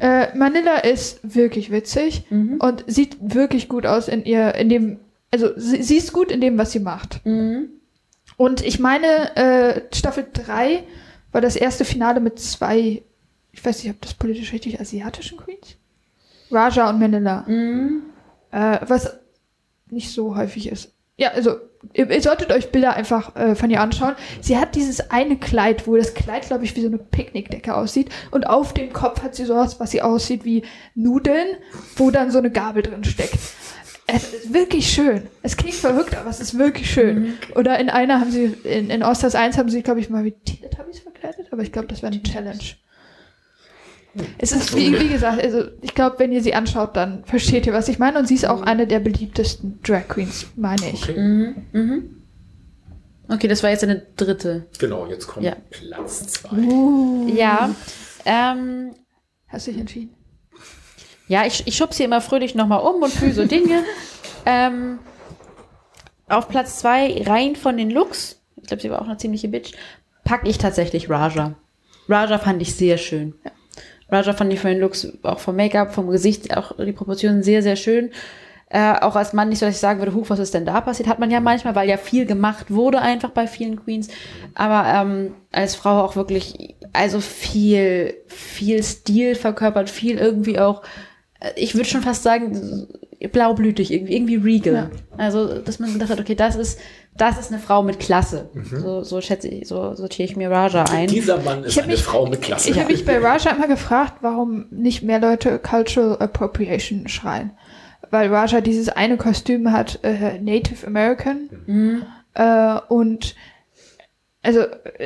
äh, 0.00 0.36
Manila 0.36 0.78
ist 0.78 1.20
wirklich 1.22 1.70
witzig 1.70 2.24
und 2.58 2.84
sieht 2.86 3.16
wirklich 3.20 3.68
gut 3.68 3.86
aus 3.86 4.08
in 4.08 4.24
ihr, 4.24 4.54
in 4.54 4.68
dem, 4.68 4.98
also 5.30 5.48
sie, 5.56 5.82
sie 5.82 5.96
ist 5.96 6.12
gut 6.12 6.30
in 6.30 6.40
dem, 6.40 6.58
was 6.58 6.72
sie 6.72 6.80
macht. 6.80 7.20
Und 8.36 8.64
ich 8.64 8.78
meine, 8.78 9.36
äh, 9.36 9.82
Staffel 9.94 10.26
3 10.32 10.84
war 11.32 11.40
das 11.40 11.56
erste 11.56 11.84
Finale 11.84 12.20
mit 12.20 12.38
zwei, 12.38 13.02
ich 13.52 13.64
weiß 13.64 13.82
nicht, 13.82 13.92
ob 13.92 14.00
das 14.00 14.14
politisch 14.14 14.52
richtig, 14.52 14.80
asiatischen 14.80 15.38
Queens? 15.38 15.76
Raja 16.50 16.88
und 16.88 16.98
Manila. 16.98 17.44
Äh, 18.50 18.78
was 18.86 19.18
nicht 19.90 20.10
so 20.10 20.36
häufig 20.36 20.70
ist. 20.70 20.92
Ja, 21.16 21.30
also 21.32 21.56
ihr, 21.92 22.10
ihr 22.10 22.22
solltet 22.22 22.52
euch 22.52 22.70
Bilder 22.70 22.94
einfach 22.94 23.34
äh, 23.36 23.54
von 23.54 23.70
ihr 23.70 23.80
anschauen. 23.80 24.14
Sie 24.40 24.56
hat 24.56 24.74
dieses 24.74 25.10
eine 25.10 25.36
Kleid, 25.36 25.86
wo 25.86 25.96
das 25.96 26.14
Kleid, 26.14 26.46
glaube 26.46 26.64
ich, 26.64 26.74
wie 26.76 26.80
so 26.80 26.88
eine 26.88 26.98
Picknickdecke 26.98 27.74
aussieht. 27.74 28.10
Und 28.30 28.46
auf 28.46 28.74
dem 28.74 28.92
Kopf 28.92 29.22
hat 29.22 29.34
sie 29.34 29.44
sowas, 29.44 29.80
was 29.80 29.90
sie 29.90 30.02
aussieht 30.02 30.44
wie 30.44 30.64
Nudeln, 30.94 31.56
wo 31.96 32.10
dann 32.10 32.30
so 32.30 32.38
eine 32.38 32.50
Gabel 32.50 32.82
drin 32.82 33.04
steckt. 33.04 33.38
Es 34.06 34.32
ist 34.32 34.54
wirklich 34.54 34.90
schön. 34.90 35.26
Es 35.42 35.56
klingt 35.56 35.74
verrückt, 35.74 36.16
aber 36.16 36.30
es 36.30 36.40
ist 36.40 36.58
wirklich 36.58 36.90
schön. 36.90 37.34
Oder 37.54 37.78
in 37.78 37.90
einer 37.90 38.20
haben 38.20 38.30
sie, 38.30 38.56
in, 38.64 38.88
in 38.88 39.02
Osters 39.02 39.34
1 39.34 39.58
haben 39.58 39.68
sie, 39.68 39.82
glaube 39.82 40.00
ich, 40.00 40.08
mal 40.08 40.24
wie 40.24 40.32
Teletubbies 40.32 41.00
verkleidet, 41.00 41.48
aber 41.52 41.62
ich 41.62 41.72
glaube, 41.72 41.88
das 41.88 42.02
wäre 42.02 42.12
eine 42.12 42.22
Challenge. 42.22 42.58
Es 44.38 44.52
ist, 44.52 44.76
wie, 44.76 44.98
wie 44.98 45.08
gesagt, 45.08 45.42
also 45.42 45.64
ich 45.80 45.94
glaube, 45.94 46.18
wenn 46.18 46.32
ihr 46.32 46.42
sie 46.42 46.54
anschaut, 46.54 46.96
dann 46.96 47.24
versteht 47.24 47.66
ihr, 47.66 47.72
was 47.72 47.88
ich 47.88 47.98
meine. 47.98 48.18
Und 48.18 48.26
sie 48.26 48.34
ist 48.34 48.46
auch 48.46 48.62
eine 48.62 48.86
der 48.86 49.00
beliebtesten 49.00 49.80
Drag 49.82 50.08
Queens, 50.08 50.46
meine 50.56 50.90
ich. 50.92 51.02
Okay. 51.08 51.54
Okay, 53.30 53.46
das 53.48 53.62
war 53.62 53.70
jetzt 53.70 53.84
eine 53.84 54.06
dritte. 54.16 54.66
Genau, 54.78 55.06
jetzt 55.06 55.26
kommt 55.26 55.44
Ja. 55.44 55.56
Platz 55.70 56.26
zwei. 56.28 56.56
Ja. 57.34 57.74
Ähm, 58.24 58.94
Hast 59.48 59.66
du 59.66 59.70
dich 59.72 59.80
entschieden? 59.80 60.14
ja, 61.28 61.44
ich, 61.46 61.66
ich 61.66 61.76
schub's 61.76 61.98
hier 61.98 62.06
immer 62.06 62.20
fröhlich 62.22 62.54
nochmal 62.54 62.80
um 62.80 63.02
und 63.02 63.12
fühle 63.12 63.32
so 63.32 63.44
Dinge. 63.44 63.84
ähm, 64.46 64.98
auf 66.26 66.48
Platz 66.48 66.78
zwei, 66.78 67.22
rein 67.26 67.54
von 67.56 67.76
den 67.76 67.90
Looks, 67.90 68.40
ich 68.56 68.64
glaube, 68.68 68.82
sie 68.82 68.90
war 68.90 69.00
auch 69.02 69.06
eine 69.06 69.18
ziemliche 69.18 69.48
Bitch, 69.48 69.72
packe 70.24 70.48
ich 70.48 70.56
tatsächlich 70.58 71.08
Raja. 71.10 71.54
Raja 72.08 72.38
fand 72.38 72.62
ich 72.62 72.74
sehr 72.74 72.96
schön. 72.96 73.34
Raja 74.10 74.32
fand 74.32 74.52
ich 74.52 74.60
von 74.60 74.70
den 74.70 74.80
Looks, 74.80 75.08
auch 75.22 75.38
vom 75.38 75.56
Make-up, 75.56 75.94
vom 75.94 76.08
Gesicht, 76.08 76.56
auch 76.56 76.72
die 76.76 76.92
Proportionen 76.92 77.42
sehr, 77.42 77.62
sehr 77.62 77.76
schön. 77.76 78.10
Äh, 78.70 79.00
auch 79.00 79.16
als 79.16 79.32
Mann 79.32 79.48
nicht 79.48 79.60
so, 79.60 79.66
dass 79.66 79.76
ich 79.76 79.80
sagen 79.80 79.98
würde, 79.98 80.12
huch, 80.12 80.28
was 80.28 80.38
ist 80.38 80.52
denn 80.52 80.66
da 80.66 80.80
passiert? 80.82 81.08
Hat 81.08 81.18
man 81.18 81.30
ja 81.30 81.40
manchmal, 81.40 81.74
weil 81.74 81.88
ja 81.88 81.96
viel 81.96 82.26
gemacht 82.26 82.70
wurde 82.70 83.00
einfach 83.00 83.30
bei 83.30 83.46
vielen 83.46 83.82
Queens. 83.82 84.08
Aber 84.54 84.86
ähm, 84.92 85.34
als 85.52 85.74
Frau 85.74 86.02
auch 86.02 86.16
wirklich, 86.16 86.76
also 86.92 87.20
viel, 87.20 88.14
viel 88.26 88.82
Stil 88.82 89.36
verkörpert, 89.36 89.88
viel 89.88 90.18
irgendwie 90.18 90.58
auch, 90.58 90.82
äh, 91.40 91.50
ich 91.56 91.74
würde 91.74 91.88
schon 91.88 92.02
fast 92.02 92.22
sagen, 92.22 92.88
blaublütig, 93.32 93.90
irgendwie, 93.90 94.14
irgendwie 94.14 94.36
regal. 94.36 94.90
Also, 95.16 95.58
dass 95.58 95.78
man 95.78 95.92
gedacht 95.92 96.10
hat, 96.10 96.20
okay, 96.20 96.34
das 96.34 96.54
ist, 96.54 96.78
das 97.18 97.38
ist 97.38 97.52
eine 97.52 97.60
Frau 97.60 97.82
mit 97.82 97.98
Klasse. 98.00 98.48
So, 98.70 99.02
so 99.02 99.20
schätze 99.20 99.48
ich, 99.48 99.68
so 99.68 99.94
sortiere 99.94 100.28
ich 100.28 100.36
mir 100.36 100.50
Raja 100.50 100.84
ein. 100.84 101.08
Dieser 101.08 101.38
Mann 101.42 101.64
ist 101.64 101.76
eine 101.78 101.88
mich- 101.88 102.02
Frau 102.02 102.26
mit 102.26 102.40
Klasse. 102.42 102.70
Ich 102.70 102.78
habe 102.78 102.90
mich 102.92 103.04
bei 103.04 103.18
Raja 103.18 103.50
immer 103.50 103.68
gefragt, 103.68 104.14
warum 104.22 104.66
nicht 104.70 105.02
mehr 105.02 105.18
Leute 105.20 105.58
Cultural 105.58 106.16
Appropriation 106.18 107.08
schreien. 107.08 107.50
Weil 108.10 108.32
Raja 108.32 108.60
dieses 108.62 108.88
eine 108.88 109.16
Kostüm 109.18 109.70
hat, 109.72 109.98
äh, 110.02 110.38
Native 110.40 110.86
American. 110.86 112.02
Äh, 112.34 112.78
und 112.88 113.34
also 114.42 114.60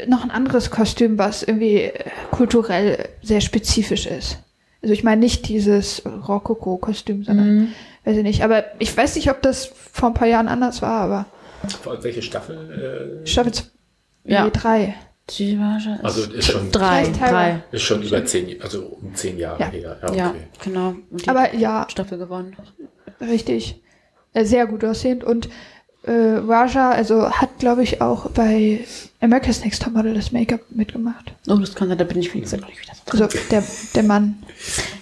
noch 0.07 0.23
ein 0.23 0.31
anderes 0.31 0.71
Kostüm, 0.71 1.19
was 1.19 1.43
irgendwie 1.43 1.77
äh, 1.79 1.93
kulturell 2.31 3.09
sehr 3.23 3.41
spezifisch 3.41 4.07
ist. 4.07 4.39
Also 4.83 4.93
ich 4.93 5.03
meine 5.05 5.21
nicht 5.21 5.49
dieses 5.49 6.03
Rokoko-Kostüm, 6.05 7.25
sondern 7.25 7.69
weiß 8.05 8.17
ich 8.17 8.23
nicht. 8.23 8.45
Aber 8.45 8.65
ich 8.79 8.95
weiß 8.97 9.15
nicht, 9.17 9.31
ob 9.31 9.41
das 9.43 9.67
vor 9.93 10.11
ein 10.11 10.15
paar 10.15 10.29
Jahren 10.29 10.49
anders 10.49 10.83
war, 10.83 11.01
aber 11.01 11.27
Welche 12.03 12.23
Staffel? 12.23 13.21
Staffel 13.25 13.53
Ja. 14.25 14.45
ja. 14.45 14.51
drei. 14.51 14.95
Die 15.31 15.57
Raja 15.57 15.95
ist 15.97 16.05
Also 16.05 16.33
ist 16.33 16.51
schon- 16.51 16.73
drei, 16.73 17.07
drei. 17.09 17.51
Äh, 17.71 17.77
ist 17.77 17.83
schon 17.83 18.03
über 18.03 18.25
zehn, 18.25 18.61
also 18.61 18.99
um 19.01 19.15
zehn 19.15 19.39
Jahre 19.39 19.61
Ja. 19.61 19.67
her. 19.69 19.97
Ja, 20.03 20.15
Ja, 20.15 20.29
okay. 20.31 20.39
genau. 20.65 20.89
Und 21.11 21.25
die 21.25 21.29
Aber 21.29 21.55
ja, 21.55 21.87
Staffel 21.89 22.19
gewonnen. 22.19 22.57
Richtig. 23.21 23.81
Äh, 24.35 24.45
Sehr 24.45 24.67
gut 24.67 24.85
aussehend. 24.85 25.23
Und 25.25 25.49
äh, 26.05 26.11
Raja, 26.11 26.91
also 26.91 27.31
hat, 27.31 27.51
glaube 27.61 27.85
ich, 27.85 28.01
auch 28.01 28.29
bei 28.31 28.81
America's 29.21 29.63
Next 29.65 29.83
Topmodel 29.83 30.15
das 30.15 30.33
Make-up 30.33 30.61
mitgemacht. 30.71 31.33
Oh, 31.49 31.55
das 31.55 31.75
kann 31.77 31.89
sein, 31.89 31.99
da 31.99 32.05
bin 32.05 32.19
ich, 32.19 32.35
wie 32.35 32.41
gesagt, 32.41 32.67
nicht 32.67 32.83
wieder 32.83 32.93
so. 32.95 33.25
Also 33.25 33.39
der, 33.51 33.63
der 33.95 34.03
Mann. 34.03 34.43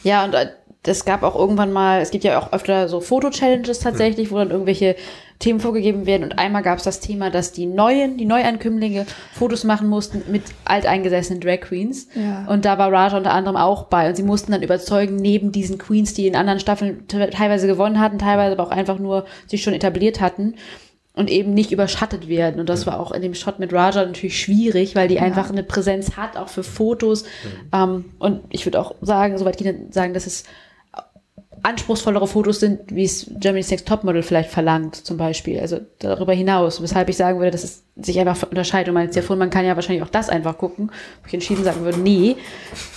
Ja, 0.04 0.24
und 0.26 0.34
äh, 0.34 0.50
es 0.82 1.06
gab 1.06 1.22
auch 1.22 1.34
irgendwann 1.36 1.72
mal, 1.72 2.02
es 2.02 2.10
gibt 2.10 2.24
ja 2.24 2.38
auch 2.38 2.52
öfter 2.52 2.88
so 2.88 3.00
Foto-Challenges 3.00 3.78
tatsächlich, 3.80 4.30
wo 4.30 4.36
dann 4.36 4.50
irgendwelche 4.50 4.96
Themen 5.40 5.58
vorgegeben 5.58 6.06
werden. 6.06 6.22
Und 6.22 6.38
einmal 6.38 6.62
gab 6.62 6.78
es 6.78 6.84
das 6.84 7.00
Thema, 7.00 7.30
dass 7.30 7.50
die 7.50 7.66
Neuen, 7.66 8.16
die 8.16 8.26
Neuankömmlinge 8.26 9.06
Fotos 9.32 9.64
machen 9.64 9.88
mussten 9.88 10.22
mit 10.30 10.44
alteingesessenen 10.64 11.40
Drag 11.40 11.62
Queens. 11.62 12.06
Ja. 12.14 12.46
Und 12.46 12.64
da 12.64 12.78
war 12.78 12.92
Raja 12.92 13.16
unter 13.16 13.32
anderem 13.32 13.56
auch 13.56 13.86
bei. 13.86 14.08
Und 14.08 14.14
sie 14.14 14.22
mussten 14.22 14.52
dann 14.52 14.62
überzeugen, 14.62 15.16
neben 15.16 15.50
diesen 15.50 15.78
Queens, 15.78 16.14
die 16.14 16.28
in 16.28 16.36
anderen 16.36 16.60
Staffeln 16.60 17.08
te- 17.08 17.30
teilweise 17.30 17.66
gewonnen 17.66 17.98
hatten, 17.98 18.18
teilweise 18.18 18.52
aber 18.52 18.68
auch 18.68 18.70
einfach 18.70 19.00
nur 19.00 19.24
sich 19.48 19.64
schon 19.64 19.74
etabliert 19.74 20.20
hatten, 20.20 20.54
und 21.12 21.28
eben 21.28 21.52
nicht 21.54 21.72
überschattet 21.72 22.28
werden. 22.28 22.60
Und 22.60 22.68
das 22.68 22.86
war 22.86 23.00
auch 23.00 23.10
in 23.10 23.20
dem 23.20 23.34
Shot 23.34 23.58
mit 23.58 23.72
Raja 23.72 24.06
natürlich 24.06 24.40
schwierig, 24.40 24.94
weil 24.94 25.08
die 25.08 25.18
einfach 25.18 25.50
eine 25.50 25.64
Präsenz 25.64 26.16
hat, 26.16 26.36
auch 26.36 26.48
für 26.48 26.62
Fotos. 26.62 27.24
Ähm, 27.72 28.04
und 28.20 28.42
ich 28.48 28.64
würde 28.64 28.80
auch 28.80 28.94
sagen, 29.02 29.36
soweit 29.36 29.58
gehen, 29.58 29.90
sagen, 29.90 30.14
dass 30.14 30.26
es 30.26 30.44
anspruchsvollere 31.62 32.26
Fotos 32.26 32.60
sind, 32.60 32.94
wie 32.94 33.04
es 33.04 33.30
Germany's 33.38 33.70
Next 33.70 33.86
Topmodel 33.86 34.22
vielleicht 34.22 34.50
verlangt, 34.50 34.94
zum 34.96 35.16
Beispiel. 35.16 35.60
Also 35.60 35.80
darüber 35.98 36.32
hinaus, 36.32 36.82
weshalb 36.82 37.08
ich 37.08 37.16
sagen 37.16 37.38
würde, 37.38 37.50
dass 37.50 37.64
es 37.64 37.84
sich 37.96 38.18
einfach 38.18 38.42
unterscheidet. 38.48 38.88
Und 38.88 38.94
mein 38.94 39.10
Telefon, 39.10 39.38
man 39.38 39.50
kann 39.50 39.64
ja 39.64 39.76
wahrscheinlich 39.76 40.02
auch 40.02 40.10
das 40.10 40.28
einfach 40.28 40.56
gucken, 40.58 40.90
wo 41.22 41.26
ich 41.26 41.34
entschieden 41.34 41.64
sagen 41.64 41.84
würde, 41.84 41.98
nee. 41.98 42.36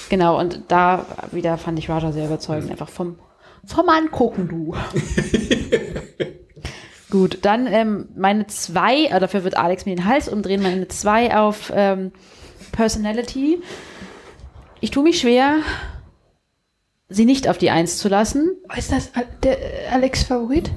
Genau, 0.10 0.40
und 0.40 0.64
da 0.68 1.06
wieder 1.32 1.58
fand 1.58 1.80
ich 1.80 1.90
Raja 1.90 2.12
sehr 2.12 2.26
überzeugend, 2.26 2.72
einfach 2.72 2.90
vom, 2.90 3.18
vom 3.66 3.90
Angucken, 3.90 4.48
du. 4.48 4.76
Gut, 7.10 7.40
dann 7.44 7.68
ähm, 7.68 8.10
meine 8.16 8.48
zwei, 8.48 9.06
äh, 9.06 9.20
dafür 9.20 9.44
wird 9.44 9.56
Alex 9.56 9.86
mir 9.86 9.96
den 9.96 10.06
Hals 10.06 10.28
umdrehen, 10.28 10.64
meine 10.64 10.88
zwei 10.88 11.38
auf 11.38 11.72
ähm, 11.76 12.12
Personality. 12.72 13.62
Ich 14.80 14.90
tue 14.92 15.04
mich 15.04 15.20
schwer, 15.20 15.58
sie 17.14 17.26
nicht 17.26 17.48
auf 17.48 17.58
die 17.58 17.70
Eins 17.70 17.98
zu 17.98 18.10
lassen. 18.10 18.52
Ist 18.76 18.92
das 18.92 19.12
der 19.44 19.60
äh, 19.60 19.88
Alex 19.92 20.24
Favorit? 20.24 20.72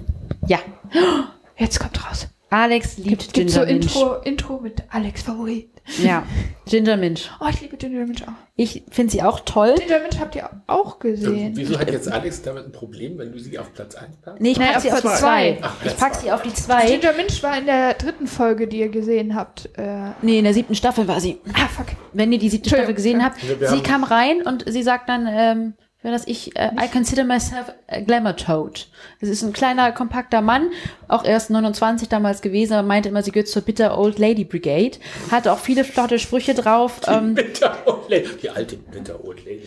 Ja, 0.47 0.59
Jetzt 1.59 1.81
kommt 1.81 2.07
raus. 2.09 2.29
Alex 2.51 2.97
liebt 2.99 3.33
Gibt 3.35 3.51
so 3.51 3.61
Ginger 3.61 3.73
Minch. 3.73 3.97
Intro, 3.97 4.15
Intro 4.23 4.61
mit 4.61 4.83
Alex 4.91 5.23
Favorit. 5.23 5.69
Ja, 6.03 6.23
Ginger 6.67 6.97
Minch. 6.97 7.29
Oh, 7.41 7.47
ich 7.51 7.61
liebe 7.61 7.77
Ginger 7.77 8.07
Minch 8.07 8.23
auch. 8.23 8.33
Ich 8.57 8.85
finde 8.91 9.11
sie 9.13 9.23
auch 9.23 9.41
toll. 9.41 9.75
Ginger 9.79 10.01
Minch 10.01 10.21
habt 10.21 10.37
ihr 10.37 10.49
auch 10.67 10.99
gesehen. 11.01 11.53
Wieso 11.57 11.79
hat 11.79 11.91
jetzt 11.91 12.11
Alex 12.11 12.43
damit 12.43 12.67
ein 12.67 12.73
Problem, 12.73 13.19
wenn 13.19 13.33
du 13.33 13.39
sie 13.41 13.59
auf 13.59 13.73
Platz 13.75 13.95
1 13.97 14.17
packst? 14.23 14.41
Nee, 14.43 14.51
ich 14.53 14.59
Nein, 14.59 14.69
pack 14.69 14.77
auf 14.77 14.83
sie 14.83 14.93
auf 14.93 15.01
die 15.01 15.07
Platz 15.07 15.19
zwei. 15.21 15.59
Ach, 15.63 15.75
Ich 15.77 15.83
Platz 15.83 15.97
pack 15.99 16.15
zwei. 16.15 16.21
sie 16.23 16.33
auf 16.33 16.43
die 16.43 16.55
zwei. 16.55 16.87
Ginger 16.87 17.13
Minch 17.15 17.43
war 17.43 17.59
in 17.59 17.67
der 17.67 17.95
dritten 17.95 18.27
Folge, 18.29 18.69
die 18.69 18.79
ihr 18.79 18.91
gesehen 18.91 19.35
habt. 19.35 19.69
Äh, 19.77 20.11
Nee, 20.23 20.39
in 20.39 20.45
der 20.45 20.55
siebten 20.55 20.75
Staffel 20.77 21.09
war 21.09 21.21
sie. 21.21 21.41
ah, 21.55 21.67
fuck. 21.69 21.87
Wenn 22.13 22.31
ihr 22.33 22.39
die 22.39 22.49
siebte 22.51 22.69
Staffel 22.69 22.95
gesehen 22.95 23.25
habt. 23.25 23.39
Sie 23.41 23.81
kam 23.81 24.05
rein 24.05 24.43
und 24.43 24.65
sie 24.71 24.83
sagt 24.85 25.09
dann, 25.09 25.27
ähm, 25.29 25.75
das 26.13 26.27
ich, 26.27 26.57
äh, 26.57 26.71
I 26.81 26.89
consider 26.93 27.25
myself 27.25 27.73
a 27.89 28.01
glamour 28.01 28.37
toad. 28.37 28.89
Das 29.21 29.29
ist 29.29 29.43
ein 29.43 29.53
kleiner, 29.53 29.93
kompakter 29.93 30.41
Mann, 30.41 30.71
auch 31.09 31.25
erst 31.25 31.51
29 31.51 32.09
damals 32.09 32.43
gewesen, 32.43 32.87
meinte 32.87 33.09
immer, 33.09 33.23
sie 33.23 33.33
gehört 33.33 33.49
zur 33.49 33.63
Bitter 33.63 33.99
Old 33.99 34.19
Lady 34.19 34.45
Brigade. 34.45 34.99
Hatte 35.31 35.53
auch 35.53 35.59
viele 35.59 35.85
flotte 35.85 36.19
Sprüche 36.19 36.55
drauf. 36.55 37.01
Ähm, 37.07 37.35
Bitter 37.35 37.77
Old 37.87 38.09
Lady. 38.09 38.29
Die 38.43 38.51
alte 38.51 38.77
Bitter 38.77 39.25
Old 39.25 39.45
Lady. 39.45 39.63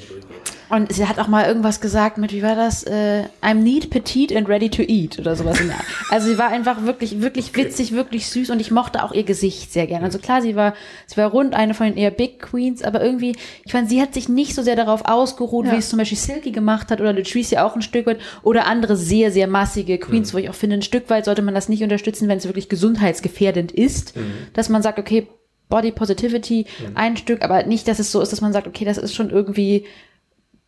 Und 0.70 0.94
sie 0.94 1.08
hat 1.08 1.18
auch 1.18 1.28
mal 1.28 1.48
irgendwas 1.48 1.82
gesagt 1.82 2.20
mit, 2.20 2.32
wie 2.32 2.44
war 2.44 2.56
das? 2.56 2.84
Äh, 2.84 3.24
I'm 3.42 3.56
neat, 3.56 3.90
petite 3.90 4.38
and 4.38 4.48
ready 4.48 4.70
to 4.70 4.84
eat 4.84 5.18
oder 5.18 5.36
sowas. 5.36 5.60
Also 6.12 6.28
sie 6.28 6.38
war 6.38 6.50
einfach 6.50 6.84
wirklich, 6.86 7.22
wirklich 7.22 7.56
witzig, 7.56 7.92
wirklich 7.92 8.28
süß 8.28 8.50
und 8.50 8.60
ich 8.60 8.72
mochte 8.72 9.04
auch 9.04 9.12
ihr 9.12 9.24
Gesicht 9.24 9.72
sehr 9.72 9.86
gern. 9.88 10.04
Also 10.04 10.18
klar, 10.20 10.42
sie 10.42 10.56
war, 10.56 10.74
sie 11.06 11.18
war 11.18 11.30
rund, 11.30 11.54
eine 11.54 11.74
von 11.76 11.88
den 11.88 11.98
eher 11.98 12.10
Big 12.12 12.40
Queens, 12.40 12.82
aber 12.84 13.04
irgendwie, 13.04 13.36
ich 13.64 13.72
fand, 13.72 13.90
sie 13.90 14.02
hat 14.02 14.14
sich 14.14 14.28
nicht 14.30 14.56
so 14.56 14.62
sehr 14.64 14.76
darauf 14.76 15.06
ausgeruht, 15.06 15.66
Ja. 15.68 15.74
wie 15.74 15.78
es 15.78 15.90
zum 15.90 16.00
Beispiel 16.00 16.18
Silky 16.18 16.52
gemacht 16.52 16.90
hat 16.92 17.00
oder 17.02 17.14
Latrice 17.14 17.56
ja 17.56 17.66
auch 17.66 17.76
ein 17.76 17.82
Stück 17.84 18.06
weit 18.08 18.20
oder 18.44 18.66
andere 18.68 18.96
sehr, 18.96 19.32
sehr 19.32 19.48
massige 19.48 19.98
Queens, 20.00 20.34
wo 20.34 20.38
ich 20.40 20.50
auch 20.50 20.56
finde, 20.56 20.78
ein 20.78 20.82
Stück 20.82 21.10
weit 21.10 21.26
sollte 21.26 21.42
man 21.44 21.54
das 21.56 21.70
nicht 21.70 21.84
unterstützen, 21.84 22.28
wenn 22.28 22.38
es 22.40 22.46
wirklich 22.46 22.70
gesundheitsgefährdend 22.70 23.72
ist, 23.72 24.14
dass 24.54 24.70
man 24.70 24.82
sagt, 24.82 25.00
okay, 25.00 25.28
Body 25.70 25.92
Positivity, 25.92 26.66
ein 26.96 27.18
Stück, 27.18 27.44
aber 27.44 27.64
nicht, 27.64 27.88
dass 27.88 28.00
es 28.00 28.12
so 28.12 28.22
ist, 28.22 28.32
dass 28.32 28.42
man 28.42 28.54
sagt, 28.54 28.68
okay, 28.68 28.86
das 28.86 28.98
ist 28.98 29.14
schon 29.14 29.30
irgendwie 29.30 29.86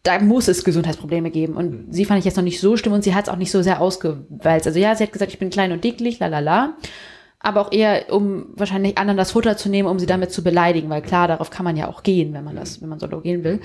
da 0.04 0.20
muss 0.20 0.48
es 0.48 0.64
Gesundheitsprobleme 0.64 1.30
geben. 1.30 1.56
Und 1.56 1.88
sie 1.94 2.06
fand 2.06 2.20
ich 2.20 2.26
jetzt 2.26 2.38
noch 2.38 2.44
nicht 2.44 2.60
so 2.60 2.78
schlimm 2.78 2.94
und 2.94 3.04
sie 3.04 3.14
hat 3.14 3.26
es 3.28 3.30
auch 3.30 3.38
nicht 3.38 3.52
so 3.52 3.62
sehr 3.62 3.82
ausgewalzt. 3.82 4.68
Also 4.68 4.80
ja, 4.80 4.96
sie 4.96 5.04
hat 5.04 5.14
gesagt, 5.14 5.32
ich 5.32 5.40
bin 5.40 5.50
klein 5.50 5.72
und 5.72 5.84
dicklich, 5.84 6.20
la 6.20 6.28
la 6.28 6.40
la. 6.40 6.74
Aber 7.40 7.62
auch 7.62 7.72
eher, 7.72 8.14
um 8.14 8.48
wahrscheinlich 8.56 8.98
anderen 8.98 9.18
das 9.18 9.32
Futter 9.32 9.58
zu 9.58 9.70
nehmen, 9.70 9.88
um 9.88 9.98
sie 9.98 10.06
damit 10.06 10.32
zu 10.32 10.44
beleidigen, 10.44 10.90
weil 10.90 11.02
klar, 11.02 11.28
darauf 11.28 11.50
kann 11.50 11.64
man 11.64 11.76
ja 11.76 11.88
auch 11.88 12.04
gehen, 12.04 12.34
wenn 12.34 12.44
man 12.44 12.56
das, 12.56 12.82
wenn 12.82 12.90
man 12.90 13.00
so 13.00 13.08
gehen 13.08 13.44
will. 13.44 13.62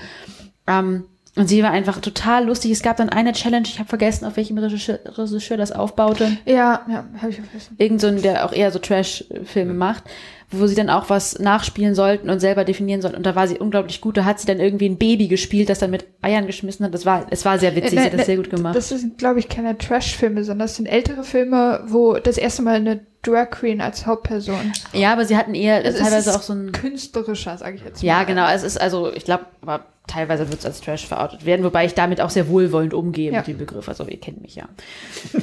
Ähm, 0.65 1.03
und 1.35 1.47
sie 1.47 1.61
war 1.61 1.69
einfach 1.69 1.99
total 2.01 2.45
lustig. 2.45 2.71
Es 2.71 2.81
gab 2.81 2.97
dann 2.97 3.09
eine 3.09 3.31
Challenge, 3.33 3.67
ich 3.67 3.77
habe 3.77 3.87
vergessen, 3.87 4.25
auf 4.25 4.37
welchem 4.37 4.57
Regisseur, 4.57 4.99
Regisseur 5.05 5.57
das 5.57 5.71
aufbaute 5.71 6.35
Ja, 6.45 6.81
ja, 6.89 7.05
habe 7.21 7.29
ich 7.29 7.35
vergessen. 7.35 7.75
irgend 7.77 8.01
so 8.01 8.07
ein, 8.07 8.21
der 8.23 8.45
auch 8.45 8.53
eher 8.53 8.71
so 8.71 8.79
Trash-Filme 8.79 9.73
macht, 9.75 10.03
wo 10.49 10.65
sie 10.65 10.75
dann 10.75 10.89
auch 10.89 11.09
was 11.09 11.39
nachspielen 11.39 11.93
sollten 11.93 12.29
und 12.29 12.39
selber 12.39 12.63
definieren 12.63 13.01
sollten. 13.01 13.17
Und 13.17 13.25
da 13.25 13.35
war 13.35 13.47
sie 13.47 13.57
unglaublich 13.59 13.99
gut. 13.99 14.15
Da 14.15 14.23
hat 14.23 14.39
sie 14.39 14.47
dann 14.47 14.59
irgendwie 14.61 14.87
ein 14.87 14.97
Baby 14.97 15.27
gespielt, 15.27 15.69
das 15.69 15.79
dann 15.79 15.91
mit 15.91 16.05
Eiern 16.21 16.47
geschmissen 16.47 16.85
hat. 16.85 16.93
Das 16.93 17.05
war, 17.05 17.27
es 17.29 17.43
war 17.43 17.59
sehr 17.59 17.75
witzig. 17.75 17.99
sie 17.99 18.05
hat 18.05 18.13
das 18.13 18.27
sehr 18.27 18.37
gut 18.37 18.49
gemacht. 18.49 18.75
Das 18.75 18.87
sind, 18.89 19.17
glaube 19.17 19.39
ich, 19.39 19.49
keine 19.49 19.77
Trash-Filme, 19.77 20.43
sondern 20.45 20.67
das 20.67 20.77
sind 20.77 20.85
ältere 20.85 21.23
Filme, 21.23 21.83
wo 21.87 22.13
das 22.15 22.37
erste 22.37 22.61
Mal 22.61 22.75
eine 22.75 23.01
Drag 23.23 23.49
Queen 23.49 23.81
als 23.81 24.05
Hauptperson. 24.05 24.71
ja, 24.93 25.11
aber 25.11 25.25
sie 25.25 25.35
hatten 25.35 25.53
eher 25.53 25.83
Es 25.83 25.97
teilweise 25.97 26.33
auch 26.33 26.41
so 26.41 26.53
ein. 26.53 26.71
künstlerischer, 26.71 27.57
sage 27.57 27.75
ich 27.75 27.83
jetzt 27.83 28.01
mal. 28.01 28.07
Ja, 28.07 28.23
genau. 28.23 28.47
Es 28.49 28.63
ist 28.63 28.79
also, 28.79 29.11
ich 29.11 29.25
glaube, 29.25 29.47
aber 29.61 29.85
teilweise 30.07 30.49
wird 30.49 30.59
es 30.59 30.65
als 30.65 30.81
Trash 30.81 31.05
verortet 31.05 31.45
werden, 31.45 31.63
wobei 31.65 31.85
ich 31.85 31.93
damit 31.93 32.21
auch 32.21 32.29
sehr 32.29 32.47
wohlwollend 32.47 32.93
umgehe 32.93 33.31
Ja. 33.31 33.39
mit 33.39 33.47
dem 33.47 33.57
Begriff. 33.57 33.87
Also 33.89 34.05
ihr 34.07 34.19
kennt 34.19 34.41
mich 34.41 34.55
ja. 34.55 34.67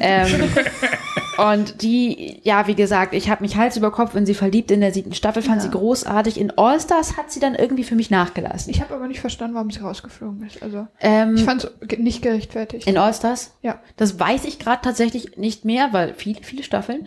ähm, 0.00 0.50
und 1.52 1.82
die, 1.82 2.40
ja, 2.42 2.66
wie 2.66 2.74
gesagt, 2.74 3.12
ich 3.14 3.28
habe 3.28 3.42
mich 3.42 3.56
Hals 3.56 3.76
über 3.76 3.90
Kopf 3.90 4.14
in 4.14 4.24
sie 4.26 4.34
verliebt 4.34 4.70
in 4.70 4.80
der 4.80 4.92
siebten 4.92 5.14
Staffel, 5.14 5.42
fand 5.42 5.56
Ja. 5.58 5.62
sie 5.62 5.70
großartig. 5.70 6.38
In 6.40 6.56
All 6.56 6.80
Stars 6.80 7.16
hat 7.16 7.30
sie 7.30 7.40
dann 7.40 7.54
irgendwie 7.54 7.84
für 7.84 7.94
mich 7.94 8.10
nachgelassen. 8.10 8.70
Ich 8.70 8.80
habe 8.80 8.94
aber 8.94 9.06
nicht 9.06 9.20
verstanden, 9.20 9.54
warum 9.54 9.70
sie 9.70 9.80
rausgeflogen 9.80 10.42
ist. 10.46 10.62
Also 10.62 10.86
Ähm, 11.00 11.34
ich 11.36 11.44
fand 11.44 11.64
es 11.64 11.98
nicht 11.98 12.22
gerechtfertigt. 12.22 12.86
In 12.86 12.96
All-Stars? 12.98 13.52
Ja. 13.62 13.80
Das 13.96 14.18
weiß 14.18 14.44
ich 14.44 14.58
gerade 14.58 14.80
tatsächlich 14.82 15.36
nicht 15.36 15.64
mehr, 15.64 15.88
weil 15.92 16.14
viele, 16.14 16.42
viele 16.42 16.62
Staffeln. 16.62 17.06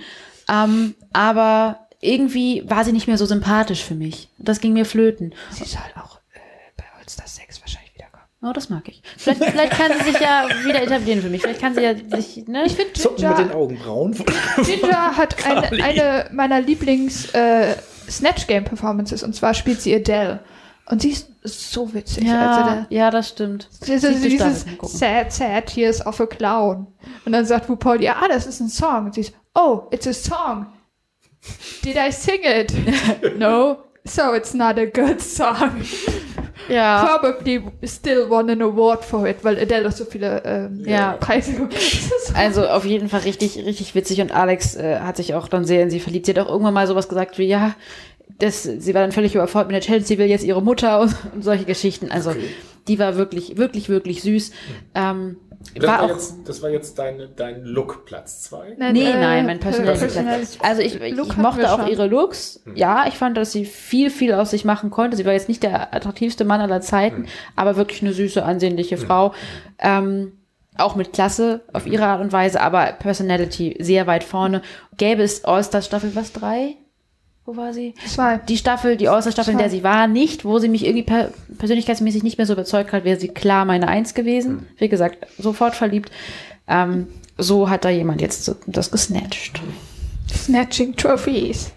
Ähm, 0.50 0.96
aber 1.14 1.88
irgendwie 2.00 2.64
war 2.70 2.84
sie 2.86 2.92
nicht 2.94 3.08
mehr 3.08 3.18
so 3.18 3.26
sympathisch 3.26 3.84
für 3.84 3.96
mich. 3.96 4.30
Das 4.38 4.60
ging 4.62 4.74
mir 4.74 4.86
flöten. 4.86 5.34
Sie 5.52 5.66
soll 5.66 5.82
auch 5.96 6.18
äh, 6.34 6.40
bei 6.78 6.84
All 6.98 7.10
Star 7.10 7.28
6 7.28 7.60
wahrscheinlich 7.62 7.94
wiederkommen. 7.96 8.24
Oh, 8.42 8.54
das 8.54 8.70
mag 8.70 8.88
ich. 8.88 9.02
Vielleicht, 9.18 9.44
vielleicht 9.44 9.72
kann 9.72 9.92
sie 9.98 10.12
sich 10.12 10.22
ja 10.22 10.48
wieder 10.64 10.84
etablieren 10.84 11.22
für 11.22 11.30
mich. 11.30 11.42
Vielleicht 11.42 11.60
kann 11.60 11.74
sie 11.74 11.82
ja 11.82 11.96
sich, 11.96 12.48
ne? 12.48 12.66
Ich 12.66 12.76
finde 12.76 12.94
Zucken 12.94 13.28
mit 13.28 13.38
den 13.38 13.48
Ginger, 13.48 13.56
Augenbrauen. 13.56 14.16
Ginger 14.64 15.18
hat 15.18 15.46
eine, 15.46 15.84
eine 15.84 16.30
meiner 16.32 16.62
Lieblings 16.62 17.34
äh, 17.34 17.76
Snatch 18.08 18.46
Game 18.46 18.64
Performances 18.64 19.24
und 19.24 19.34
zwar 19.34 19.54
spielt 19.54 19.82
sie 19.82 19.96
Adele. 19.96 20.40
Und 20.90 21.02
sie 21.02 21.10
ist 21.10 21.28
so 21.44 21.94
witzig. 21.94 22.30
Also 22.30 22.32
ja, 22.32 22.86
der, 22.90 22.98
ja, 22.98 23.12
das 23.12 23.30
stimmt. 23.30 23.68
Siebte 23.72 24.14
dieses 24.14 24.66
sad, 24.84 25.34
sad 25.34 25.66
tears 25.66 26.06
of 26.06 26.22
a 26.22 26.26
clown. 26.26 26.88
Und 27.26 27.32
dann 27.34 27.46
sagt 27.46 27.68
RuPaul, 27.68 28.02
ja, 28.02 28.18
ah, 28.22 28.28
das 28.28 28.46
ist 28.46 28.62
ein 28.62 28.70
Song. 28.70 29.08
Und 29.08 29.16
sie 29.16 29.22
ist, 29.22 29.34
oh, 29.54 29.88
it's 29.92 30.08
a 30.08 30.14
song. 30.14 30.68
Did 31.84 31.98
I 31.98 32.12
sing 32.12 32.40
it? 32.44 32.74
no. 33.38 33.84
So 34.06 34.34
it's 34.34 34.54
not 34.54 34.78
a 34.78 34.86
good 34.86 35.22
song. 35.22 35.82
Ja. 36.70 37.18
Probably 37.20 37.64
still 37.84 38.30
won 38.30 38.50
an 38.50 38.62
award 38.62 39.04
for 39.06 39.28
it, 39.28 39.38
weil 39.44 39.58
Adele 39.60 39.92
so 39.92 40.06
viele 40.06 40.42
ähm, 40.46 40.84
Ja. 40.86 41.14
Preise. 41.14 41.54
Also 42.34 42.68
auf 42.68 42.86
jeden 42.86 43.10
Fall 43.10 43.22
richtig, 43.22 43.58
richtig 43.58 43.96
witzig 43.96 44.22
und 44.22 44.32
Alex 44.32 44.76
äh, 44.76 45.00
hat 45.00 45.18
sich 45.18 45.34
auch 45.34 45.48
dann 45.48 45.66
sehr 45.66 45.82
in 45.82 45.90
sie 45.90 46.00
verliebt. 46.00 46.26
Sie 46.26 46.34
hat 46.34 46.40
auch 46.40 46.50
irgendwann 46.50 46.74
mal 46.74 46.86
sowas 46.88 47.08
gesagt 47.08 47.38
wie, 47.38 47.46
ja, 47.48 47.74
das, 48.40 48.64
sie 48.64 48.94
war 48.94 49.02
dann 49.02 49.12
völlig 49.12 49.34
überfordert 49.34 49.68
mit 49.70 49.76
der 49.76 49.82
Challenge, 49.82 50.06
sie 50.06 50.18
will 50.18 50.28
jetzt 50.28 50.44
ihre 50.44 50.62
Mutter 50.62 51.00
und, 51.02 51.16
und 51.34 51.44
solche 51.44 51.66
Geschichten. 51.66 52.12
Also 52.12 52.34
die 52.88 53.00
war 53.00 53.16
wirklich, 53.16 53.58
wirklich, 53.58 53.90
wirklich 53.90 54.22
süß. 54.22 54.52
Ähm, 54.94 55.38
Das 55.76 55.88
war 55.88 56.00
war, 56.00 56.06
auch, 56.06 56.10
jetzt, 56.10 56.36
das 56.46 56.62
war 56.62 56.70
jetzt 56.70 56.98
dein, 56.98 57.30
dein 57.36 57.64
Look 57.64 58.06
Platz 58.06 58.42
2. 58.44 58.76
Nein, 58.78 58.94
nee, 58.94 59.04
äh, 59.04 59.14
nein, 59.14 59.46
mein 59.46 59.60
Personality. 59.60 60.00
Personality. 60.00 60.60
Also 60.62 60.82
ich, 60.82 61.00
ich 61.02 61.16
Look 61.16 61.38
mochte 61.38 61.72
auch 61.72 61.80
schon. 61.80 61.90
ihre 61.90 62.08
Looks. 62.08 62.64
Ja, 62.76 63.06
ich 63.08 63.16
fand, 63.16 63.38
dass 63.38 63.52
sie 63.52 63.66
viel, 63.66 64.10
viel 64.10 64.34
aus 64.34 64.52
sich 64.52 64.66
machen 64.66 64.90
konnte. 64.90 65.18
Sie 65.18 65.26
war 65.26 65.34
jetzt 65.34 65.50
nicht 65.50 65.64
der 65.64 65.94
attraktivste 65.94 66.46
Mann 66.46 66.62
aller 66.62 66.82
Zeiten, 66.82 67.28
aber 67.56 67.76
wirklich 67.76 68.02
eine 68.02 68.14
süße, 68.14 68.44
ansehnliche 68.44 68.98
Frau. 68.98 69.34
Ähm, 69.80 70.34
auch 70.78 70.96
mit 70.96 71.14
Klasse 71.14 71.62
auf 71.74 71.88
ihre 71.88 72.06
Art 72.06 72.22
und 72.22 72.32
Weise, 72.32 72.62
aber 72.62 72.86
Personality 72.94 73.78
sehr 73.80 74.08
weit 74.08 74.24
vorne. 74.24 74.62
Gäbe 74.98 75.24
es 75.24 75.44
All-Star 75.44 75.82
Staffel 75.82 76.16
was 76.16 76.34
drei? 76.34 76.76
Wo 77.48 77.56
war 77.56 77.72
sie? 77.72 77.94
Zwei. 78.06 78.40
Die 78.40 78.58
Staffel, 78.58 78.98
die 78.98 79.08
All-Star-Staffel, 79.08 79.54
in 79.54 79.58
der 79.58 79.70
sie 79.70 79.82
war, 79.82 80.08
nicht, 80.08 80.44
wo 80.44 80.60
sie 80.60 80.68
mich 80.68 80.84
irgendwie 80.84 81.04
per 81.04 81.30
persönlichkeitsmäßig 81.58 82.22
nicht 82.22 82.38
mehr 82.38 82.46
so 82.46 82.52
überzeugt 82.52 82.92
hat, 82.92 83.06
wäre 83.06 83.18
sie 83.18 83.30
klar 83.30 83.64
meine 83.64 83.88
Eins 83.88 84.14
gewesen. 84.14 84.68
Wie 84.78 84.90
gesagt, 84.90 85.26
sofort 85.38 85.74
verliebt. 85.74 86.12
Ähm, 86.68 87.08
so 87.38 87.70
hat 87.70 87.86
da 87.86 87.90
jemand 87.90 88.20
jetzt 88.20 88.44
so 88.44 88.58
das 88.66 88.92
gesnatcht. 88.92 89.62
Snatching 90.30 90.98
Trophies. 90.98 91.72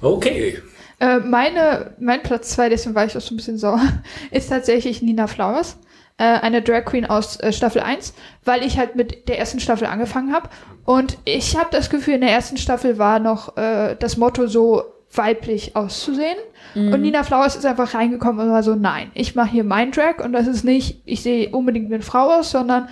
Okay. 0.00 0.62
Äh, 0.98 1.18
meine, 1.18 1.94
mein 2.00 2.22
Platz 2.22 2.48
zwei, 2.48 2.70
deswegen 2.70 2.94
war 2.94 3.04
ich 3.04 3.14
auch 3.14 3.20
so 3.20 3.34
ein 3.34 3.36
bisschen 3.36 3.58
sauer, 3.58 3.82
ist 4.30 4.48
tatsächlich 4.48 5.02
Nina 5.02 5.26
Flowers. 5.26 5.76
Äh, 6.16 6.24
eine 6.24 6.62
Drag 6.62 6.86
Queen 6.86 7.04
aus 7.04 7.38
äh, 7.40 7.52
Staffel 7.52 7.82
1, 7.82 8.14
weil 8.44 8.64
ich 8.64 8.78
halt 8.78 8.96
mit 8.96 9.28
der 9.28 9.38
ersten 9.38 9.60
Staffel 9.60 9.88
angefangen 9.88 10.32
habe. 10.32 10.48
Und 10.86 11.18
ich 11.26 11.58
habe 11.58 11.68
das 11.70 11.90
Gefühl, 11.90 12.14
in 12.14 12.20
der 12.22 12.30
ersten 12.30 12.56
Staffel 12.56 12.96
war 12.96 13.18
noch 13.18 13.56
äh, 13.58 13.94
das 13.98 14.16
Motto 14.16 14.46
so, 14.46 14.84
weiblich 15.14 15.76
auszusehen. 15.76 16.36
Und 16.74 17.02
Nina 17.02 17.22
Flowers 17.22 17.54
ist 17.54 17.66
einfach 17.66 17.92
reingekommen 17.92 18.46
und 18.46 18.52
war 18.52 18.62
so, 18.62 18.74
nein, 18.74 19.10
ich 19.12 19.34
mache 19.34 19.50
hier 19.50 19.64
mein 19.64 19.90
Drag 19.90 20.24
und 20.24 20.32
das 20.32 20.46
ist 20.46 20.64
nicht, 20.64 21.02
ich 21.04 21.22
sehe 21.22 21.50
unbedingt 21.50 21.90
wie 21.90 21.94
eine 21.94 22.02
Frau 22.02 22.30
aus, 22.38 22.50
sondern 22.50 22.88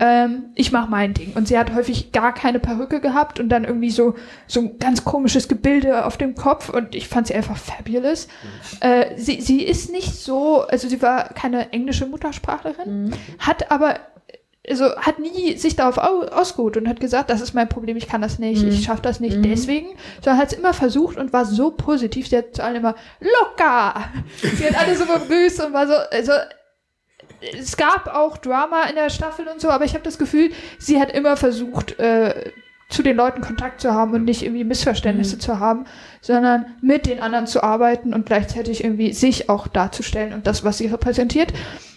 ähm, 0.00 0.44
ich 0.54 0.72
mache 0.72 0.90
mein 0.90 1.12
Ding. 1.12 1.32
Und 1.34 1.46
sie 1.46 1.58
hat 1.58 1.74
häufig 1.74 2.12
gar 2.12 2.32
keine 2.32 2.60
Perücke 2.60 3.00
gehabt 3.00 3.38
und 3.38 3.50
dann 3.50 3.64
irgendwie 3.64 3.90
so, 3.90 4.14
so 4.46 4.60
ein 4.60 4.78
ganz 4.78 5.04
komisches 5.04 5.48
Gebilde 5.48 6.06
auf 6.06 6.16
dem 6.16 6.34
Kopf 6.34 6.70
und 6.70 6.94
ich 6.94 7.08
fand 7.08 7.26
sie 7.26 7.34
einfach 7.34 7.56
fabulous. 7.58 8.28
Äh, 8.80 9.16
sie, 9.16 9.40
sie 9.42 9.62
ist 9.62 9.92
nicht 9.92 10.14
so, 10.14 10.62
also 10.62 10.88
sie 10.88 11.02
war 11.02 11.28
keine 11.34 11.72
englische 11.72 12.06
Muttersprachlerin, 12.06 13.14
hat 13.38 13.70
aber 13.70 13.96
also 14.70 14.96
hat 14.96 15.18
nie 15.18 15.56
sich 15.56 15.76
darauf 15.76 15.98
au 15.98 16.22
ausgeruht 16.22 16.76
und 16.76 16.88
hat 16.88 17.00
gesagt, 17.00 17.28
das 17.30 17.40
ist 17.40 17.54
mein 17.54 17.68
Problem, 17.68 17.96
ich 17.96 18.08
kann 18.08 18.22
das 18.22 18.38
nicht, 18.38 18.62
ich 18.62 18.84
schaffe 18.84 19.02
das 19.02 19.20
nicht 19.20 19.44
deswegen, 19.44 19.88
sondern 20.22 20.40
hat 20.40 20.52
es 20.52 20.58
immer 20.58 20.72
versucht 20.72 21.16
und 21.16 21.32
war 21.32 21.44
so 21.44 21.70
positiv. 21.70 22.28
Sie 22.28 22.36
hat 22.36 22.54
zu 22.54 22.64
allen 22.64 22.76
immer 22.76 22.94
locker. 23.20 24.04
Sie 24.54 24.64
hat 24.64 24.78
alle 24.78 24.96
so 24.96 25.04
begrüßt 25.06 25.64
und 25.64 25.72
war 25.72 25.86
so, 25.86 25.94
also 26.10 26.32
es 27.58 27.76
gab 27.76 28.14
auch 28.14 28.36
Drama 28.36 28.84
in 28.84 28.96
der 28.96 29.10
Staffel 29.10 29.46
und 29.48 29.60
so, 29.60 29.70
aber 29.70 29.84
ich 29.84 29.94
habe 29.94 30.04
das 30.04 30.18
Gefühl, 30.18 30.50
sie 30.78 31.00
hat 31.00 31.10
immer 31.10 31.36
versucht, 31.36 31.98
äh, 31.98 32.52
zu 32.90 33.02
den 33.02 33.16
Leuten 33.16 33.40
Kontakt 33.40 33.80
zu 33.80 33.94
haben 33.94 34.12
und 34.12 34.24
nicht 34.24 34.42
irgendwie 34.42 34.64
Missverständnisse 34.64 35.38
zu 35.38 35.58
haben, 35.60 35.84
sondern 36.20 36.66
mit 36.82 37.06
den 37.06 37.20
anderen 37.20 37.46
zu 37.46 37.62
arbeiten 37.62 38.12
und 38.12 38.26
gleichzeitig 38.26 38.84
irgendwie 38.84 39.12
sich 39.12 39.48
auch 39.48 39.68
darzustellen 39.68 40.34
und 40.34 40.46
das, 40.46 40.64
was 40.64 40.78
sie 40.78 40.86
repräsentiert. 40.86 41.52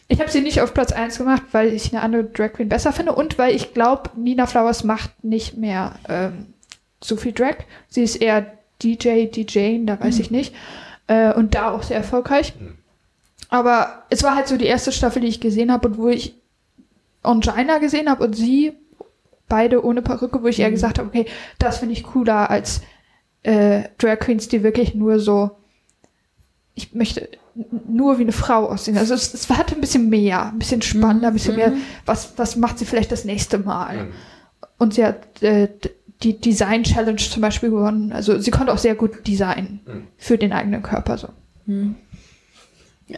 Ich 0.07 0.19
habe 0.19 0.29
sie 0.29 0.41
nicht 0.41 0.61
auf 0.61 0.73
Platz 0.73 0.91
1 0.91 1.17
gemacht, 1.17 1.43
weil 1.51 1.73
ich 1.73 1.93
eine 1.93 2.01
andere 2.01 2.25
Drag 2.25 2.53
Queen 2.53 2.69
besser 2.69 2.91
finde 2.93 3.13
und 3.13 3.37
weil 3.37 3.55
ich 3.55 3.73
glaube, 3.73 4.11
Nina 4.15 4.45
Flowers 4.45 4.83
macht 4.83 5.23
nicht 5.23 5.57
mehr 5.57 5.95
ähm, 6.07 6.53
so 7.01 7.15
viel 7.15 7.31
Drag. 7.31 7.55
Sie 7.87 8.03
ist 8.03 8.17
eher 8.17 8.53
DJ, 8.81 9.25
DJing, 9.27 9.85
da 9.85 9.99
weiß 9.99 10.19
ich 10.19 10.29
nicht. 10.29 10.53
Äh, 11.07 11.33
und 11.33 11.55
da 11.55 11.71
auch 11.71 11.83
sehr 11.83 11.97
erfolgreich. 11.97 12.53
Aber 13.49 14.03
es 14.09 14.23
war 14.23 14.35
halt 14.35 14.47
so 14.47 14.57
die 14.57 14.65
erste 14.65 14.91
Staffel, 14.91 15.21
die 15.21 15.27
ich 15.27 15.39
gesehen 15.39 15.71
habe 15.71 15.87
und 15.87 15.97
wo 15.97 16.09
ich 16.09 16.35
Angina 17.21 17.77
gesehen 17.77 18.09
habe 18.09 18.23
und 18.23 18.35
sie 18.35 18.73
beide 19.47 19.85
ohne 19.85 20.01
Perücke, 20.01 20.41
wo 20.41 20.47
ich 20.47 20.59
eher 20.59 20.71
gesagt 20.71 20.99
habe, 20.99 21.07
okay, 21.07 21.25
das 21.59 21.77
finde 21.77 21.93
ich 21.93 22.03
cooler 22.03 22.49
als 22.49 22.81
äh, 23.43 23.83
Drag 23.97 24.19
Queens, 24.19 24.47
die 24.47 24.63
wirklich 24.63 24.95
nur 24.95 25.19
so, 25.19 25.51
ich 26.75 26.93
möchte 26.93 27.29
nur 27.87 28.17
wie 28.17 28.23
eine 28.23 28.31
Frau 28.31 28.67
aussehen. 28.67 28.97
Also 28.97 29.13
es, 29.13 29.33
es 29.33 29.49
hatte 29.49 29.75
ein 29.75 29.81
bisschen 29.81 30.09
mehr, 30.09 30.47
ein 30.51 30.59
bisschen 30.59 30.81
spannender, 30.81 31.27
ein 31.27 31.33
bisschen 31.33 31.55
mehr, 31.55 31.73
was, 32.05 32.33
was 32.37 32.55
macht 32.55 32.79
sie 32.79 32.85
vielleicht 32.85 33.11
das 33.11 33.25
nächste 33.25 33.59
Mal? 33.59 34.07
Und 34.79 34.95
sie 34.95 35.05
hat 35.05 35.41
äh, 35.43 35.67
die 36.23 36.39
Design 36.39 36.83
Challenge 36.83 37.17
zum 37.17 37.41
Beispiel 37.41 37.69
gewonnen. 37.69 38.11
Also 38.11 38.39
sie 38.39 38.51
konnte 38.51 38.73
auch 38.73 38.77
sehr 38.77 38.95
gut 38.95 39.27
designen 39.27 39.81
für 40.17 40.37
den 40.37 40.51
eigenen 40.51 40.81
Körper 40.81 41.17
so. 41.17 41.29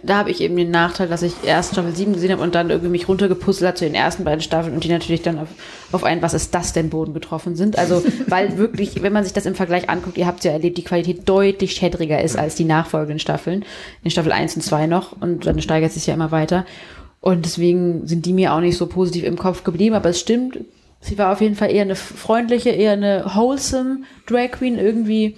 Da 0.04 0.18
habe 0.18 0.32
ich 0.32 0.42
eben 0.42 0.56
den 0.56 0.72
Nachteil, 0.72 1.08
dass 1.08 1.22
ich 1.22 1.34
erst 1.44 1.74
Staffel 1.74 1.96
7 1.96 2.14
gesehen 2.14 2.32
habe 2.32 2.42
und 2.42 2.56
dann 2.56 2.70
irgendwie 2.70 2.90
mich 2.90 3.08
runtergepuzzelt 3.08 3.68
hat 3.68 3.78
zu 3.78 3.86
den 3.86 3.96
ersten 3.96 4.24
beiden 4.24 4.42
Staffeln 4.42 4.74
und 4.74 4.84
die 4.84 4.90
natürlich 4.90 5.22
dann 5.22 5.40
auf, 5.40 5.50
auf 5.92 6.04
einen, 6.04 6.22
was 6.22 6.34
ist 6.34 6.54
das 6.54 6.74
denn, 6.74 6.90
Boden 6.90 7.14
getroffen 7.14 7.56
sind. 7.56 7.78
Also, 7.78 8.04
weil 8.28 8.58
wirklich, 8.58 9.02
wenn 9.02 9.14
man 9.14 9.24
sich 9.24 9.34
das 9.34 9.46
im 9.46 9.56
Vergleich 9.56 9.90
anguckt, 9.90 10.18
ihr 10.18 10.28
habt 10.28 10.44
ja 10.44 10.52
erlebt, 10.52 10.78
die 10.78 10.84
Qualität 10.84 11.28
deutlich 11.28 11.74
schädriger 11.74 12.22
ist 12.22 12.38
als 12.38 12.56
die 12.56 12.66
nachfolgenden 12.66 13.20
Staffeln. 13.20 13.66
In 14.04 14.12
Staffel 14.12 14.32
1 14.32 14.56
und 14.56 14.62
2 14.62 14.88
noch 14.88 15.20
und 15.20 15.46
dann 15.46 15.62
steigert 15.62 15.90
es 15.90 15.96
sich 15.96 16.08
ja 16.08 16.14
immer 16.14 16.32
weiter. 16.32 16.66
Und 17.22 17.46
deswegen 17.46 18.06
sind 18.06 18.26
die 18.26 18.34
mir 18.34 18.54
auch 18.54 18.60
nicht 18.60 18.78
so 18.78 18.88
positiv 18.88 19.24
im 19.24 19.38
Kopf 19.38 19.64
geblieben, 19.64 19.96
aber 19.96 20.10
es 20.10 20.20
stimmt, 20.20 20.60
sie 21.00 21.18
war 21.18 21.32
auf 21.32 21.42
jeden 21.42 21.56
Fall 21.56 21.72
eher 21.72 21.82
eine 21.82 21.96
freundliche, 21.96 22.70
eher 22.70 22.92
eine 22.92 23.26
wholesome 23.34 24.02
Drag 24.28 24.52
Queen 24.52 24.78
irgendwie. 24.78 25.36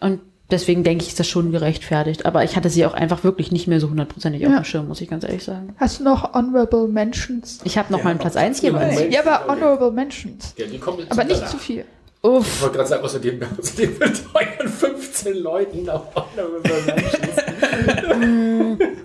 Und 0.00 0.20
deswegen 0.50 0.82
denke 0.84 1.02
ich, 1.04 1.08
ist 1.10 1.20
das 1.20 1.28
schon 1.28 1.52
gerechtfertigt. 1.52 2.26
Aber 2.26 2.44
ich 2.44 2.56
hatte 2.56 2.68
sie 2.70 2.84
auch 2.86 2.94
einfach 2.94 3.24
wirklich 3.24 3.50
nicht 3.52 3.66
mehr 3.66 3.80
so 3.80 3.90
hundertprozentig 3.90 4.44
auf 4.46 4.52
Ja. 4.52 4.58
dem 4.60 4.64
Schirm, 4.64 4.88
muss 4.88 5.00
ich 5.00 5.08
ganz 5.10 5.24
ehrlich 5.24 5.44
sagen. 5.44 5.74
Hast 5.78 6.00
du 6.00 6.04
noch 6.04 6.34
Honorable 6.34 6.88
Mentions? 6.88 7.60
Ich 7.64 7.78
habe 7.78 7.90
noch 7.92 7.98
Ja, 7.98 8.04
mal 8.04 8.10
einen 8.10 8.18
Platz 8.20 8.34
noch 8.34 8.42
1 8.42 8.60
jeweils. 8.62 9.00
Ja, 9.12 9.20
aber 9.24 9.46
Honorable 9.52 9.90
Mentions. 9.90 10.54
Ja, 10.56 10.66
die 10.66 10.78
kommen 10.78 11.06
Aber 11.08 11.24
nicht 11.24 11.36
danach. 11.40 11.50
zu 11.50 11.58
viel. 11.58 11.84
Ich 12.22 12.28
Uff. 12.28 12.60
wollte 12.62 12.76
gerade 12.76 12.88
sagen, 12.88 13.02
außerdem, 13.04 13.40
außerdem 13.58 13.98
beteuern 13.98 14.68
15 14.68 15.36
Leuten 15.38 15.88
auf 15.88 16.02
Honorable 16.14 16.82
Mentions. 16.86 18.80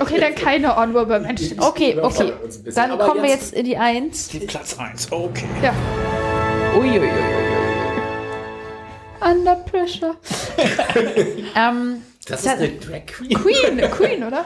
Okay, 0.00 0.18
dann 0.18 0.34
keine 0.34 0.74
Honorable 0.76 1.20
Mentions. 1.20 1.60
Okay, 1.60 1.98
okay. 2.00 2.32
Dann 2.74 2.98
kommen 2.98 3.22
wir 3.22 3.28
jetzt- 3.30 3.52
jetzt 3.52 3.54
in 3.54 3.64
die 3.66 3.76
1. 3.76 4.30
Platz 4.46 4.78
1, 4.78 5.12
okay. 5.12 5.44
Ja. 5.62 5.74
Uiuiui. 6.78 7.08
Under 9.24 9.54
pressure. 9.56 10.16
ähm, 11.56 12.02
Das 12.28 12.42
ist 12.42 12.48
eine 12.48 12.68
Drag 12.68 13.06
Queen. 13.06 13.30
Queen, 13.30 13.90
Queen, 13.90 14.24
oder? 14.24 14.44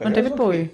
und 0.00 0.16
David 0.16 0.36
Bowie. 0.36 0.70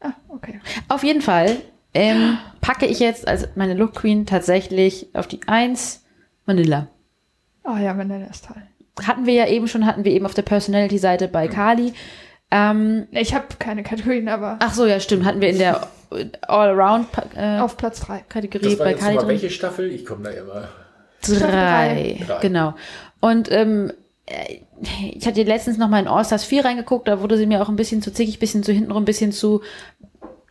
Ah, 0.00 0.12
okay. 0.28 0.60
Auf 0.88 1.02
jeden 1.04 1.22
Fall 1.22 1.56
ähm, 1.94 2.38
packe 2.60 2.86
ich 2.86 2.98
jetzt 3.00 3.26
als 3.26 3.48
meine 3.56 3.74
Look 3.74 3.94
Queen 3.94 4.26
tatsächlich 4.26 5.08
auf 5.14 5.26
die 5.26 5.40
1 5.46 6.04
Vanilla. 6.46 6.88
Oh 7.64 7.76
ja, 7.76 7.96
Vanilla 7.96 8.26
ist 8.26 8.46
toll. 8.46 8.62
Hatten 9.04 9.26
wir 9.26 9.34
ja 9.34 9.46
eben 9.48 9.68
schon, 9.68 9.86
hatten 9.86 10.04
wir 10.04 10.12
eben 10.12 10.26
auf 10.26 10.34
der 10.34 10.42
Personality-Seite 10.42 11.28
bei 11.28 11.48
Kali. 11.48 11.92
Ähm, 12.50 13.06
Ich 13.10 13.34
habe 13.34 13.46
keine 13.58 13.82
Kategorien, 13.82 14.28
aber 14.28 14.56
ach 14.60 14.72
so, 14.72 14.86
ja, 14.86 14.98
stimmt. 14.98 15.24
Hatten 15.24 15.40
wir 15.40 15.50
in 15.50 15.58
der 15.58 15.88
All-Around-Kategorie 16.42 17.60
auf 17.60 17.76
Platz 17.76 18.00
3. 18.00 18.24
Das 18.28 18.42
war 18.78 18.86
bei 18.86 18.90
jetzt 18.92 19.00
Kali 19.00 19.16
mal 19.16 19.28
welche 19.28 19.50
Staffel? 19.50 19.92
Ich 19.92 20.06
komme 20.06 20.24
da 20.24 20.30
immer. 20.30 20.68
Drei. 21.22 22.20
Drei. 22.26 22.38
Genau. 22.40 22.74
Und 23.20 23.50
ähm, 23.50 23.92
äh, 24.26 24.58
ich 25.14 25.26
hatte 25.26 25.42
letztens 25.42 25.78
noch 25.78 25.88
mal 25.88 26.00
in 26.00 26.08
All-Stars 26.08 26.44
4 26.44 26.64
reingeguckt, 26.64 27.08
da 27.08 27.20
wurde 27.20 27.36
sie 27.36 27.46
mir 27.46 27.60
auch 27.62 27.68
ein 27.68 27.76
bisschen 27.76 28.02
zu 28.02 28.12
zickig, 28.12 28.38
bisschen 28.38 28.62
zu 28.62 28.72
hinten 28.72 28.92
rum, 28.92 29.02
ein 29.02 29.06
bisschen 29.06 29.32
zu. 29.32 29.60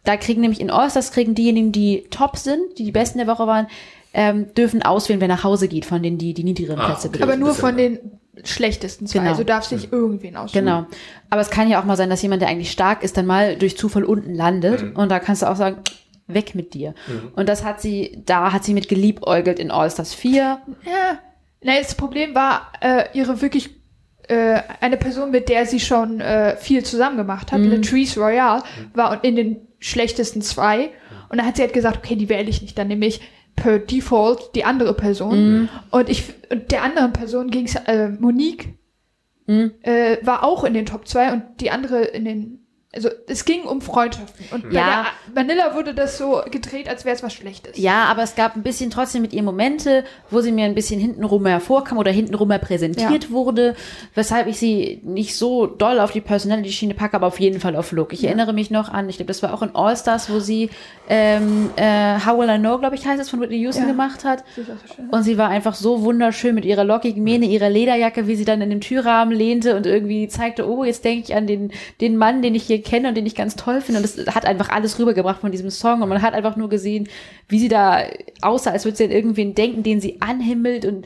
Da 0.04 0.18
kriegen 0.18 0.42
nämlich 0.42 0.60
in 0.62 0.70
All-Stars 0.70 1.12
kriegen 1.12 1.36
diejenigen, 1.36 1.72
die 1.72 2.06
top 2.10 2.38
sind, 2.38 2.78
die 2.78 2.84
die 2.86 2.92
Besten 2.92 3.18
der 3.20 3.28
Woche 3.28 3.48
waren, 3.48 3.68
ähm, 4.14 4.54
dürfen 4.54 4.82
auswählen, 4.82 5.22
wer 5.22 5.28
nach 5.28 5.44
Hause 5.44 5.68
geht, 5.68 5.86
von 5.86 6.02
denen, 6.02 6.18
die 6.18 6.34
die 6.34 6.44
niedrigeren 6.44 6.80
Ah, 6.80 6.88
Plätze 6.88 7.08
okay. 7.08 7.20
belegen. 7.20 7.32
Aber 7.32 7.38
nur 7.40 7.54
von 7.54 7.78
den 7.78 8.00
schlechtesten 8.44 9.08
zwei. 9.08 9.20
Genau. 9.20 9.32
Also 9.32 9.44
darf 9.44 9.66
sich 9.66 9.92
irgendwen 9.92 10.36
aussuchen. 10.36 10.60
Genau. 10.60 10.86
Aber 11.30 11.42
es 11.42 11.50
kann 11.50 11.70
ja 11.70 11.80
auch 11.80 11.86
mal 11.86 11.98
sein, 11.98 12.10
dass 12.10 12.22
jemand, 12.22 12.42
der 12.42 12.50
eigentlich 12.50 12.72
stark 12.72 13.04
ist, 13.04 13.18
dann 13.18 13.26
mal 13.26 13.56
durch 13.56 13.78
Zufall 13.78 14.04
unten 14.04 14.34
landet. 14.34 14.96
Und 14.96 15.10
da 15.10 15.20
kannst 15.20 15.42
du 15.42 15.50
auch 15.50 15.56
sagen, 15.56 15.78
weg 16.28 16.56
mit 16.56 16.74
dir. 16.74 16.94
Und 17.36 17.50
das 17.50 17.64
hat 17.64 17.82
sie, 17.82 18.22
da 18.26 18.52
hat 18.52 18.64
sie 18.64 18.74
mit 18.74 18.88
geliebäugelt 18.88 19.60
in 19.60 19.72
All-Stars 19.72 20.14
4. 20.14 20.40
Ja. 20.86 21.20
Nein, 21.62 21.78
das 21.82 21.96
Problem 21.96 22.36
war, 22.36 22.72
äh, 22.82 23.06
ihre 23.14 23.42
wirklich 23.42 23.70
äh, 24.28 24.60
eine 24.82 24.98
Person, 24.98 25.32
mit 25.32 25.50
der 25.50 25.66
sie 25.66 25.80
schon 25.80 26.20
äh, 26.20 26.56
viel 26.58 26.84
zusammen 26.84 27.18
gemacht 27.18 27.52
hat, 27.52 27.62
Latrice 27.62 28.20
Royale, 28.20 28.64
war 28.94 29.24
in 29.24 29.36
den 29.36 29.68
schlechtesten 29.80 30.42
zwei. 30.42 30.92
Und 31.30 31.38
dann 31.38 31.46
hat 31.46 31.56
sie 31.56 31.62
halt 31.62 31.74
gesagt, 31.74 31.98
okay, 31.98 32.16
die 32.16 32.30
wähle 32.30 32.50
ich 32.50 32.62
nicht. 32.62 32.78
Dann 32.78 32.88
nehme 32.88 33.06
ich 33.06 33.22
per 33.56 33.80
Default 33.80 34.56
die 34.56 34.66
andere 34.66 34.94
Person. 34.94 35.70
Und 35.92 36.10
ich 36.10 36.24
und 36.52 36.72
der 36.72 36.84
anderen 36.84 37.12
Person 37.14 37.50
ging's 37.50 37.76
äh, 37.76 38.10
Monique 38.10 38.78
äh, 39.82 40.18
war 40.24 40.44
auch 40.44 40.64
in 40.64 40.74
den 40.74 40.86
Top 40.86 41.08
2 41.08 41.32
und 41.34 41.44
die 41.60 41.72
andere 41.72 42.04
in 42.04 42.26
den 42.26 42.67
also 42.96 43.10
es 43.28 43.44
ging 43.46 43.64
um 43.64 43.82
Freundschaften. 43.82 44.46
Und 44.52 44.70
bei 44.70 44.76
Ja. 44.76 45.06
der 45.28 45.36
Vanilla 45.36 45.76
wurde 45.76 45.94
das 45.94 46.18
so 46.18 46.42
gedreht, 46.50 46.88
als 46.90 47.04
wäre 47.06 47.16
es 47.16 47.22
was 47.22 47.34
Schlechtes. 47.34 47.78
Ja, 47.78 48.06
aber 48.06 48.24
es 48.24 48.34
gab 48.36 48.56
ein 48.56 48.64
bisschen 48.64 48.90
trotzdem 48.90 49.22
mit 49.22 49.34
ihr 49.34 49.44
Momente, 49.44 50.04
wo 50.32 50.40
sie 50.42 50.52
mir 50.52 50.66
ein 50.66 50.74
bisschen 50.74 51.00
hintenrum 51.00 51.46
hervorkam 51.46 51.98
oder 51.98 52.12
hintenrum 52.12 52.48
präsentiert 52.62 53.26
Ja. 53.26 53.30
wurde, 53.30 53.76
weshalb 54.16 54.48
ich 54.48 54.58
sie 54.58 55.02
nicht 55.04 55.36
so 55.36 55.68
doll 55.68 56.00
auf 56.00 56.12
die 56.12 56.22
Personality-Schiene 56.22 56.94
packe, 56.94 57.18
aber 57.18 57.28
auf 57.28 57.40
jeden 57.40 57.60
Fall 57.60 57.76
auf 57.76 57.92
Look. 57.92 58.14
Ich 58.14 58.24
erinnere 58.24 58.54
mich 58.54 58.72
noch 58.72 58.90
an, 58.90 59.10
ich 59.10 59.18
glaube, 59.18 59.28
das 59.28 59.44
war 59.44 59.54
auch 59.54 59.62
in 59.62 59.76
All-Stars, 59.76 60.30
wo 60.32 60.40
sie 60.40 60.70
ähm, 61.10 61.70
äh, 61.76 62.16
How 62.26 62.40
Will 62.40 62.50
I 62.50 62.58
Know, 62.58 62.78
glaube 62.80 62.96
ich, 62.96 63.06
heißt 63.06 63.22
es, 63.22 63.30
von 63.30 63.42
Whitney 63.42 63.58
Houston 63.60 63.84
Ja. 63.84 63.90
gemacht 63.92 64.24
hat. 64.24 64.44
So. 64.56 64.64
Und 65.12 65.24
sie 65.24 65.38
war 65.38 65.50
einfach 65.50 65.76
so 65.76 66.04
wunderschön 66.04 66.56
mit 66.56 66.66
ihrer 66.66 66.84
lockigen 66.84 67.24
Mähne, 67.24 67.46
ihrer 67.46 67.70
Lederjacke, 67.70 68.28
wie 68.28 68.36
sie 68.36 68.46
dann 68.46 68.62
in 68.62 68.70
dem 68.70 68.82
Türrahmen 68.82 69.36
lehnte 69.36 69.76
und 69.76 69.86
irgendwie 69.86 70.28
zeigte, 70.30 70.68
oh, 70.68 70.84
jetzt 70.84 71.04
denke 71.06 71.26
ich 71.28 71.36
an 71.36 71.48
den, 71.48 71.72
den 72.02 72.18
Mann, 72.18 72.42
den 72.42 72.56
ich 72.56 72.64
hier 72.64 72.77
kenne 72.82 73.10
und 73.10 73.16
den 73.16 73.26
ich 73.26 73.36
ganz 73.36 73.56
toll 73.56 73.82
finde. 73.82 74.02
Und 74.02 74.04
das 74.28 74.36
hat 74.36 74.46
einfach 74.46 74.70
alles 74.70 75.00
rübergebracht 75.00 75.42
von 75.42 75.52
diesem 75.52 75.70
Song. 75.70 76.02
Und 76.02 76.10
man 76.10 76.22
hat 76.22 76.34
einfach 76.34 76.56
nur 76.56 76.70
gesehen, 76.70 77.08
wie 77.48 77.60
sie 77.60 77.70
da 77.70 78.04
aussah, 78.42 78.72
als 78.72 78.86
würde 78.86 78.98
sie 78.98 79.06
an 79.06 79.12
irgendwen 79.12 79.56
denken, 79.56 79.84
den 79.84 80.02
sie 80.02 80.18
anhimmelt. 80.22 80.86
Und 80.86 81.06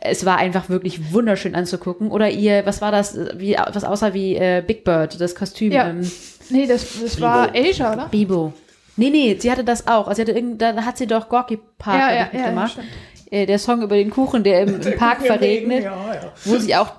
es 0.00 0.24
war 0.26 0.38
einfach 0.38 0.68
wirklich 0.68 1.12
wunderschön 1.12 1.54
anzugucken. 1.54 2.10
Oder 2.10 2.30
ihr, 2.30 2.66
was 2.66 2.80
war 2.80 2.90
das, 2.92 3.16
wie, 3.36 3.56
was 3.72 3.84
aussah 3.84 4.14
wie 4.14 4.34
äh, 4.36 4.62
Big 4.66 4.84
Bird, 4.84 5.20
das 5.20 5.34
Kostüm. 5.34 5.72
Ja. 5.72 5.88
Ähm, 5.90 6.10
Nee, 6.50 6.66
das, 6.66 7.00
das 7.00 7.18
war 7.20 7.54
Asia, 7.54 7.92
oder? 7.94 8.08
Bibo. 8.10 8.52
Nee, 8.96 9.08
nee, 9.10 9.36
sie 9.38 9.50
hatte 9.50 9.64
das 9.64 9.86
auch. 9.86 10.06
Also 10.08 10.16
sie 10.16 10.22
hatte 10.22 10.32
irgend, 10.32 10.60
da 10.60 10.74
hat 10.84 10.98
sie 10.98 11.06
doch 11.06 11.28
Gorky 11.30 11.58
Park 11.78 11.98
Ja, 11.98 12.10
ja, 12.12 12.16
ja, 12.16 12.28
mitgemacht. 12.32 12.72
stimmt. 12.72 12.88
äh, 13.30 13.46
der 13.46 13.58
Song 13.58 13.80
über 13.80 13.96
den 13.96 14.10
Kuchen, 14.10 14.42
der 14.42 14.62
im, 14.62 14.80
im 14.82 14.96
Park 14.98 15.22
verregnet, 15.24 15.84
Ja, 15.84 16.14
ja. 16.14 16.32
wo 16.44 16.58
sie 16.58 16.74
auch 16.76 16.92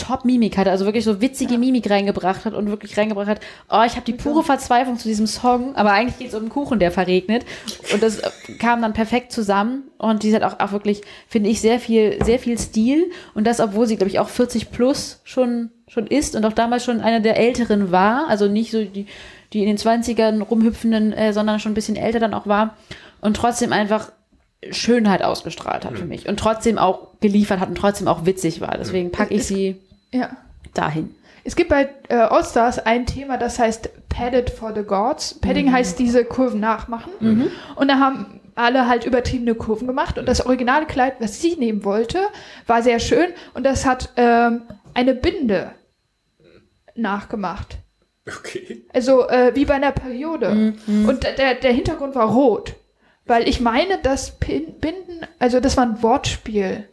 Top-Mimik 0.00 0.56
hatte, 0.56 0.70
also 0.70 0.84
wirklich 0.84 1.04
so 1.04 1.20
witzige 1.20 1.58
Mimik 1.58 1.88
reingebracht 1.88 2.44
hat 2.44 2.54
und 2.54 2.68
wirklich 2.68 2.96
reingebracht 2.96 3.28
hat, 3.28 3.40
oh, 3.70 3.82
ich 3.86 3.92
habe 3.92 4.04
die 4.06 4.12
pure 4.12 4.42
Verzweiflung 4.42 4.98
zu 4.98 5.08
diesem 5.08 5.26
Song, 5.26 5.76
aber 5.76 5.92
eigentlich 5.92 6.18
geht 6.18 6.28
es 6.28 6.34
um 6.34 6.40
einen 6.40 6.48
Kuchen, 6.48 6.78
der 6.78 6.90
verregnet. 6.90 7.44
Und 7.92 8.02
das 8.02 8.18
äh, 8.18 8.30
kam 8.58 8.82
dann 8.82 8.92
perfekt 8.92 9.32
zusammen 9.32 9.84
und 9.98 10.22
die 10.22 10.34
hat 10.34 10.42
auch, 10.42 10.58
auch 10.60 10.72
wirklich, 10.72 11.02
finde 11.28 11.50
ich, 11.50 11.60
sehr 11.60 11.78
viel, 11.78 12.22
sehr 12.24 12.38
viel 12.38 12.58
Stil. 12.58 13.10
Und 13.34 13.46
das, 13.46 13.60
obwohl 13.60 13.86
sie, 13.86 13.96
glaube 13.96 14.10
ich, 14.10 14.18
auch 14.18 14.28
40 14.28 14.70
plus 14.70 15.20
schon, 15.24 15.70
schon 15.86 16.06
ist 16.06 16.36
und 16.36 16.44
auch 16.44 16.52
damals 16.52 16.84
schon 16.84 17.00
eine 17.00 17.20
der 17.20 17.36
Älteren 17.36 17.92
war, 17.92 18.28
also 18.28 18.48
nicht 18.48 18.70
so 18.70 18.84
die, 18.84 19.06
die 19.52 19.62
in 19.62 19.66
den 19.66 19.78
20ern 19.78 20.42
rumhüpfenden, 20.42 21.12
äh, 21.12 21.32
sondern 21.32 21.60
schon 21.60 21.72
ein 21.72 21.74
bisschen 21.74 21.96
älter 21.96 22.20
dann 22.20 22.34
auch 22.34 22.46
war 22.46 22.76
und 23.20 23.36
trotzdem 23.36 23.72
einfach 23.72 24.12
Schönheit 24.70 25.22
ausgestrahlt 25.22 25.84
hat 25.84 25.96
für 25.96 26.04
mich 26.04 26.28
und 26.28 26.38
trotzdem 26.38 26.76
auch 26.76 27.08
geliefert 27.20 27.60
hat 27.60 27.70
und 27.70 27.76
trotzdem 27.76 28.08
auch 28.08 28.26
witzig 28.26 28.60
war. 28.60 28.76
Deswegen 28.76 29.10
packe 29.10 29.34
ich 29.34 29.44
sie 29.44 29.76
Ja. 30.12 30.36
dahin. 30.74 31.14
Es 31.42 31.56
gibt 31.56 31.70
bei 31.70 31.88
äh, 32.08 32.14
All-Stars 32.16 32.80
ein 32.80 33.06
Thema, 33.06 33.36
das 33.38 33.58
heißt 33.58 33.90
Padded 34.08 34.50
for 34.50 34.74
the 34.74 34.82
Gods. 34.82 35.34
Padding 35.40 35.72
heißt 35.72 35.98
diese 35.98 36.24
Kurven 36.24 36.60
nachmachen. 36.60 37.10
Und 37.76 37.88
da 37.88 37.98
haben 37.98 38.40
alle 38.54 38.86
halt 38.88 39.06
übertriebene 39.06 39.54
Kurven 39.54 39.86
gemacht. 39.86 40.18
Und 40.18 40.26
das 40.26 40.44
originale 40.44 40.84
Kleid, 40.86 41.14
was 41.20 41.40
sie 41.40 41.56
nehmen 41.56 41.84
wollte, 41.84 42.18
war 42.66 42.82
sehr 42.82 42.98
schön. 43.00 43.28
Und 43.54 43.64
das 43.64 43.86
hat 43.86 44.10
ähm, 44.16 44.62
eine 44.92 45.14
Binde 45.14 45.72
nachgemacht. 46.94 47.78
Okay. 48.28 48.84
Also 48.92 49.26
äh, 49.28 49.52
wie 49.54 49.64
bei 49.64 49.74
einer 49.74 49.92
Periode. 49.92 50.74
Und 51.08 51.24
der, 51.24 51.54
der 51.54 51.72
Hintergrund 51.72 52.14
war 52.14 52.28
rot. 52.28 52.74
Weil 53.24 53.48
ich 53.48 53.60
meine, 53.60 53.98
das 54.02 54.38
Binden, 54.38 55.26
also 55.38 55.60
das 55.60 55.76
war 55.76 55.84
ein 55.86 56.02
Wortspiel. 56.02 56.86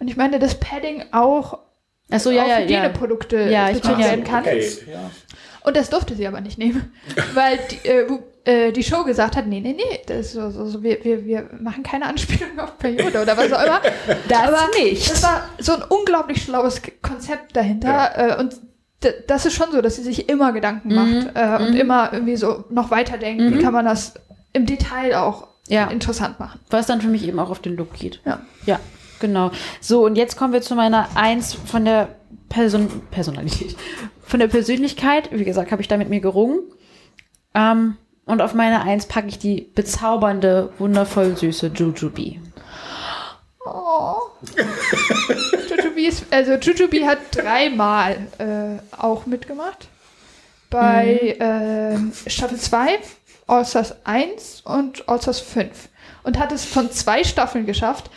Und 0.00 0.08
ich 0.08 0.16
meine, 0.16 0.38
dass 0.38 0.60
Padding 0.60 1.04
auch 1.12 1.60
Ach 2.10 2.20
so, 2.20 2.30
ja, 2.30 2.42
auf 2.42 2.48
ja, 2.48 2.54
ja. 2.58 2.64
Hygieneprodukte 2.64 3.36
Ja, 3.50 3.70
ich 3.70 3.84
ja- 3.84 3.98
werden 3.98 4.24
kann. 4.24 4.40
Okay. 4.44 4.66
Ja. 4.90 5.10
Und 5.64 5.76
das 5.76 5.90
durfte 5.90 6.14
sie 6.14 6.26
aber 6.26 6.40
nicht 6.40 6.58
nehmen, 6.58 6.92
weil 7.34 7.58
die, 7.70 7.88
äh, 7.88 8.06
äh, 8.44 8.72
die 8.72 8.82
Show 8.82 9.04
gesagt 9.04 9.36
hat, 9.36 9.46
nee, 9.46 9.60
nee, 9.60 9.74
nee, 9.76 10.00
das 10.06 10.18
ist 10.26 10.32
so, 10.32 10.50
so, 10.50 10.64
so, 10.66 10.82
wir, 10.82 11.04
wir, 11.04 11.24
wir 11.26 11.50
machen 11.60 11.82
keine 11.82 12.06
Anspielung 12.06 12.58
auf 12.58 12.78
Periode 12.78 13.20
oder 13.20 13.36
was 13.36 13.52
auch 13.52 13.62
immer. 13.62 13.80
Das 14.28 14.38
aber 14.38 14.68
nicht. 14.82 15.10
Das 15.10 15.22
war 15.22 15.48
so 15.58 15.74
ein 15.74 15.82
unglaublich 15.88 16.42
schlaues 16.42 16.80
Konzept 17.02 17.54
dahinter 17.56 18.12
äh, 18.38 18.40
und 18.40 18.56
das 19.28 19.46
ist 19.46 19.54
schon 19.54 19.70
so, 19.70 19.80
dass 19.80 19.94
sie 19.96 20.02
sich 20.02 20.28
immer 20.28 20.52
Gedanken 20.52 20.92
macht 20.94 21.28
äh, 21.36 21.62
und 21.62 21.76
immer 21.76 22.12
irgendwie 22.12 22.36
so 22.36 22.64
noch 22.70 22.90
weiterdenkt, 22.90 23.54
wie 23.54 23.62
kann 23.62 23.72
man 23.72 23.84
das 23.84 24.14
im 24.52 24.66
Detail 24.66 25.14
auch 25.16 25.46
Ja. 25.68 25.86
interessant 25.88 26.40
machen. 26.40 26.58
Was 26.70 26.86
dann 26.86 27.00
für 27.00 27.06
mich 27.08 27.24
eben 27.28 27.38
auch 27.38 27.50
auf 27.50 27.60
den 27.60 27.76
Look 27.76 27.92
geht. 27.94 28.20
Ja. 28.24 28.40
Ja, 28.66 28.80
genau. 29.20 29.50
So, 29.80 30.04
und 30.04 30.16
jetzt 30.16 30.36
kommen 30.36 30.52
wir 30.52 30.62
zu 30.62 30.74
meiner 30.74 31.08
Eins 31.16 31.54
von 31.54 31.84
der 31.84 32.16
Person 32.48 32.88
Personalität. 33.10 33.76
Von 34.22 34.40
der 34.40 34.48
Persönlichkeit. 34.48 35.30
Wie 35.32 35.44
gesagt, 35.44 35.72
habe 35.72 35.82
ich 35.82 35.88
da 35.88 35.96
mit 35.96 36.08
mir 36.08 36.20
gerungen. 36.20 36.60
Ähm, 37.54 37.96
und 38.26 38.42
auf 38.42 38.52
meine 38.52 38.82
Eins 38.82 39.06
packe 39.06 39.28
ich 39.28 39.38
die 39.38 39.70
bezaubernde, 39.74 40.70
wundervoll 40.78 41.36
süße 41.36 41.68
Jujubee. 41.68 42.40
Oh. 43.64 44.16
Jujubee 45.70 46.06
ist, 46.06 46.26
also 46.30 46.52
Jujubee 46.52 47.06
hat 47.06 47.18
dreimal 47.32 48.18
äh, 48.38 48.78
auch 48.96 49.26
mitgemacht. 49.26 49.88
Bei 50.70 51.36
ähm, 51.40 52.12
Staffel 52.26 52.58
2, 52.58 52.98
All-Stars 53.46 53.96
1 54.04 54.60
und 54.62 55.08
All-Stars 55.08 55.40
5. 55.40 55.88
Und 56.24 56.38
hat 56.38 56.52
es 56.52 56.66
von 56.66 56.90
zwei 56.90 57.24
Staffeln 57.24 57.64
geschafft, 57.64 58.10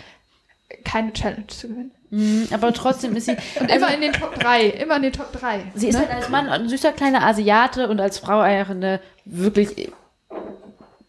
keine 0.84 1.14
Challenge 1.14 1.48
zu 1.48 1.68
gewinnen. 1.70 1.92
Mhm, 2.10 2.48
aber 2.52 2.74
trotzdem 2.74 3.16
ist 3.16 3.26
sie. 3.26 3.38
Und 3.60 3.72
immer 3.72 3.94
in 3.94 4.02
den 4.02 4.14
Top 4.14 4.38
3. 4.38 4.66
Immer 4.68 4.98
in 4.98 5.04
den 5.04 5.14
Top 5.14 5.32
3. 5.32 5.64
Sie 5.76 5.88
ist 5.88 5.98
halt 5.98 6.12
als 6.12 6.30
Mann 6.30 6.50
ein 6.50 6.68
süßer 6.68 6.92
kleiner 6.92 7.24
Asiate 7.26 7.88
und 7.88 8.00
als 8.02 8.20
Frau 8.20 8.40
eine 8.40 9.00
wirklich, 9.26 9.92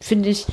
finde 0.01 0.29
ich, 0.29 0.47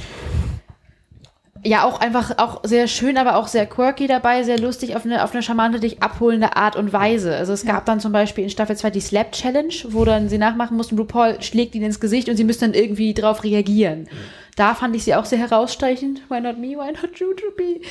ja 1.64 1.84
auch 1.84 2.00
einfach 2.00 2.38
auch 2.38 2.62
sehr 2.64 2.88
schön, 2.88 3.18
aber 3.18 3.36
auch 3.36 3.48
sehr 3.48 3.66
quirky 3.66 4.08
dabei, 4.08 4.44
sehr 4.44 4.60
lustig 4.60 4.96
auf 4.96 5.06
eine, 5.06 5.24
auf 5.24 5.34
eine 5.34 5.44
charmante, 5.44 5.80
dich 5.80 6.02
abholende 6.02 6.56
Art 6.56 6.76
und 6.76 6.94
Weise. 6.94 7.36
Also 7.36 7.54
es 7.54 7.66
gab 7.66 7.86
dann 7.86 8.00
zum 8.00 8.12
Beispiel 8.12 8.46
in 8.46 8.50
Staffel 8.50 8.78
2 8.78 8.92
die 8.92 9.02
Slap 9.02 9.32
Challenge, 9.34 9.74
wo 9.90 10.06
dann 10.06 10.30
sie 10.30 10.38
nachmachen 10.38 10.78
mussten, 10.78 10.98
RuPaul 10.98 11.42
schlägt 11.42 11.76
ihnen 11.76 11.86
ins 11.86 12.00
Gesicht 12.00 12.30
und 12.30 12.38
sie 12.38 12.44
müssen 12.44 12.72
dann 12.72 12.74
irgendwie 12.74 13.14
drauf 13.14 13.44
reagieren. 13.44 14.08
Da 14.56 14.74
fand 14.74 14.96
ich 14.96 15.04
sie 15.06 15.16
auch 15.16 15.26
sehr 15.26 15.40
herausstechend. 15.40 16.22
Why 16.30 16.42
not 16.42 16.58
me? 16.58 16.70
Why 16.70 16.92
not 16.92 17.18
Jujubee? 17.18 17.82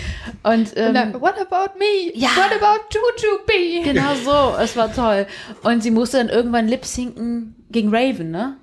Und, 0.43 0.77
ähm, 0.77 0.89
Und 0.89 0.95
dann, 0.95 1.15
what 1.21 1.35
about 1.41 1.79
me? 1.79 2.13
Ja. 2.15 2.29
What 2.29 2.53
about 2.61 2.85
Jujubee? 2.91 3.83
Genau 3.85 4.15
so, 4.23 4.61
es 4.63 4.77
war 4.77 4.93
toll. 4.93 5.27
Und 5.63 5.83
sie 5.83 5.91
musste 5.91 6.19
dann 6.19 6.29
irgendwann 6.29 6.69
lip-sinken 6.69 7.55
gegen 7.71 7.89
Raven, 7.95 8.31
ne? 8.31 8.57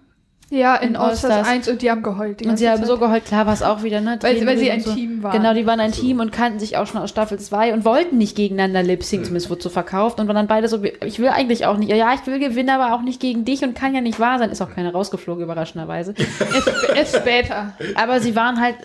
Ja, 0.51 0.75
in 0.75 0.89
In 0.89 0.95
All-Stars 0.95 1.23
All-Stars. 1.31 1.47
1 1.47 1.69
und 1.69 1.81
die 1.81 1.89
haben 1.89 2.03
geheult. 2.03 2.39
Die 2.39 2.45
Und 2.47 2.57
sie 2.57 2.69
haben 2.69 2.77
Zeit. 2.77 2.87
so 2.87 2.97
geheult, 2.99 3.25
klar 3.25 3.47
war 3.47 3.53
es 3.53 3.63
auch 3.63 3.81
wieder, 3.81 3.99
ne? 3.99 4.19
Weil- 4.21 4.45
weil 4.45 4.57
sie 4.59 4.69
ein 4.69 4.83
und 4.83 4.93
Team 4.95 5.23
waren. 5.23 5.31
Genau, 5.35 5.55
die 5.55 5.65
waren 5.65 5.79
ein 5.79 5.91
Team 5.91 6.19
und 6.19 6.31
kannten 6.31 6.59
sich 6.59 6.77
auch 6.77 6.85
schon 6.85 7.01
aus 7.01 7.09
Staffel 7.09 7.39
2 7.39 7.73
und 7.73 7.83
wollten 7.83 8.19
nicht 8.19 8.35
gegeneinander 8.35 8.83
lip-sync, 8.83 9.25
zumindest 9.25 9.49
wurde 9.49 9.63
so 9.63 9.69
verkauft. 9.69 10.19
Und 10.19 10.27
waren 10.27 10.35
dann 10.35 10.47
beide 10.47 10.67
so, 10.67 10.83
ich 10.83 11.17
will 11.19 11.29
eigentlich 11.29 11.65
auch 11.65 11.77
nicht, 11.77 11.89
ja, 11.91 12.13
ich 12.13 12.25
will 12.27 12.37
gewinnen, 12.37 12.69
aber 12.69 12.93
auch 12.95 13.01
nicht 13.01 13.19
gegen 13.19 13.43
dich 13.43 13.63
und 13.63 13.73
kann 13.75 13.95
ja 13.95 14.01
nicht 14.01 14.19
wahr 14.19 14.37
sein. 14.37 14.51
Ist 14.51 14.61
auch 14.61 14.69
keine 14.73 14.91
rausgeflogen, 14.91 15.43
überraschenderweise. 15.43 16.13
Erst, 16.53 16.71
erst 16.95 17.15
später. 17.17 17.73
Aber 17.95 18.19
sie 18.19 18.35
waren 18.35 18.61
halt, 18.61 18.75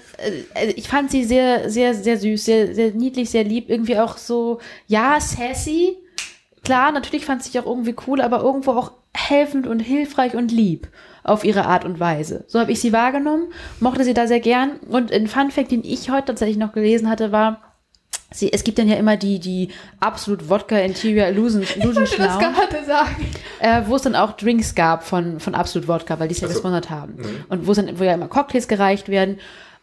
äh, 0.54 0.68
äh, 0.68 0.70
ich 0.72 0.88
fand 0.88 1.10
sie 1.10 1.24
sehr, 1.24 1.68
sehr, 1.68 1.92
sehr 1.94 2.16
süß, 2.16 2.42
sehr, 2.42 2.74
sehr 2.74 2.92
niedlich, 2.92 3.28
sehr 3.28 3.44
lieb, 3.44 3.68
irgendwie 3.68 3.98
auch 3.98 4.16
so, 4.16 4.60
ja, 4.86 5.18
sassy. 5.20 5.98
Klar, 6.64 6.90
natürlich 6.92 7.26
fand 7.26 7.42
sie 7.42 7.50
sich 7.50 7.60
auch 7.60 7.66
irgendwie 7.66 7.94
cool, 8.06 8.20
aber 8.22 8.40
irgendwo 8.40 8.72
auch 8.72 8.92
helfend 9.14 9.66
und 9.66 9.80
hilfreich 9.80 10.34
und 10.34 10.50
lieb 10.52 10.88
auf 11.24 11.44
ihre 11.44 11.66
Art 11.66 11.84
und 11.84 12.00
Weise. 12.00 12.44
So 12.46 12.58
habe 12.60 12.72
ich 12.72 12.80
sie 12.80 12.92
wahrgenommen, 12.92 13.52
mochte 13.80 14.04
sie 14.04 14.14
da 14.14 14.26
sehr 14.26 14.40
gern. 14.40 14.78
Und 14.88 15.12
ein 15.12 15.26
Fun 15.26 15.50
Fact, 15.50 15.70
den 15.70 15.84
ich 15.84 16.10
heute 16.10 16.26
tatsächlich 16.26 16.56
noch 16.56 16.72
gelesen 16.72 17.08
hatte, 17.08 17.32
war, 17.32 17.60
sie, 18.32 18.52
es 18.52 18.64
gibt 18.64 18.78
dann 18.78 18.88
ja 18.88 18.96
immer 18.96 19.16
die, 19.16 19.38
die 19.38 19.68
absolut 19.98 20.48
Wodka 20.48 20.78
Interior 20.78 21.28
Illusion, 21.28 21.62
Illusion 21.76 22.04
Ich 22.04 22.18
wollte 22.18 22.22
das 22.22 22.38
gerade 22.38 22.84
sagen. 22.86 23.26
äh, 23.60 23.82
wo 23.86 23.96
es 23.96 24.02
dann 24.02 24.14
auch 24.16 24.32
Drinks 24.32 24.74
gab 24.74 25.04
von, 25.04 25.40
von 25.40 25.54
Absolut 25.54 25.88
Wodka, 25.88 26.18
weil 26.18 26.28
die 26.28 26.34
es 26.34 26.40
ja 26.40 26.48
gesponsert 26.48 26.90
haben. 26.90 27.16
Und 27.48 27.66
wo 27.66 27.72
es 27.72 27.76
dann, 27.76 27.98
wo 27.98 28.04
ja 28.04 28.14
immer 28.14 28.28
Cocktails 28.28 28.68
gereicht 28.68 29.08
werden. 29.08 29.38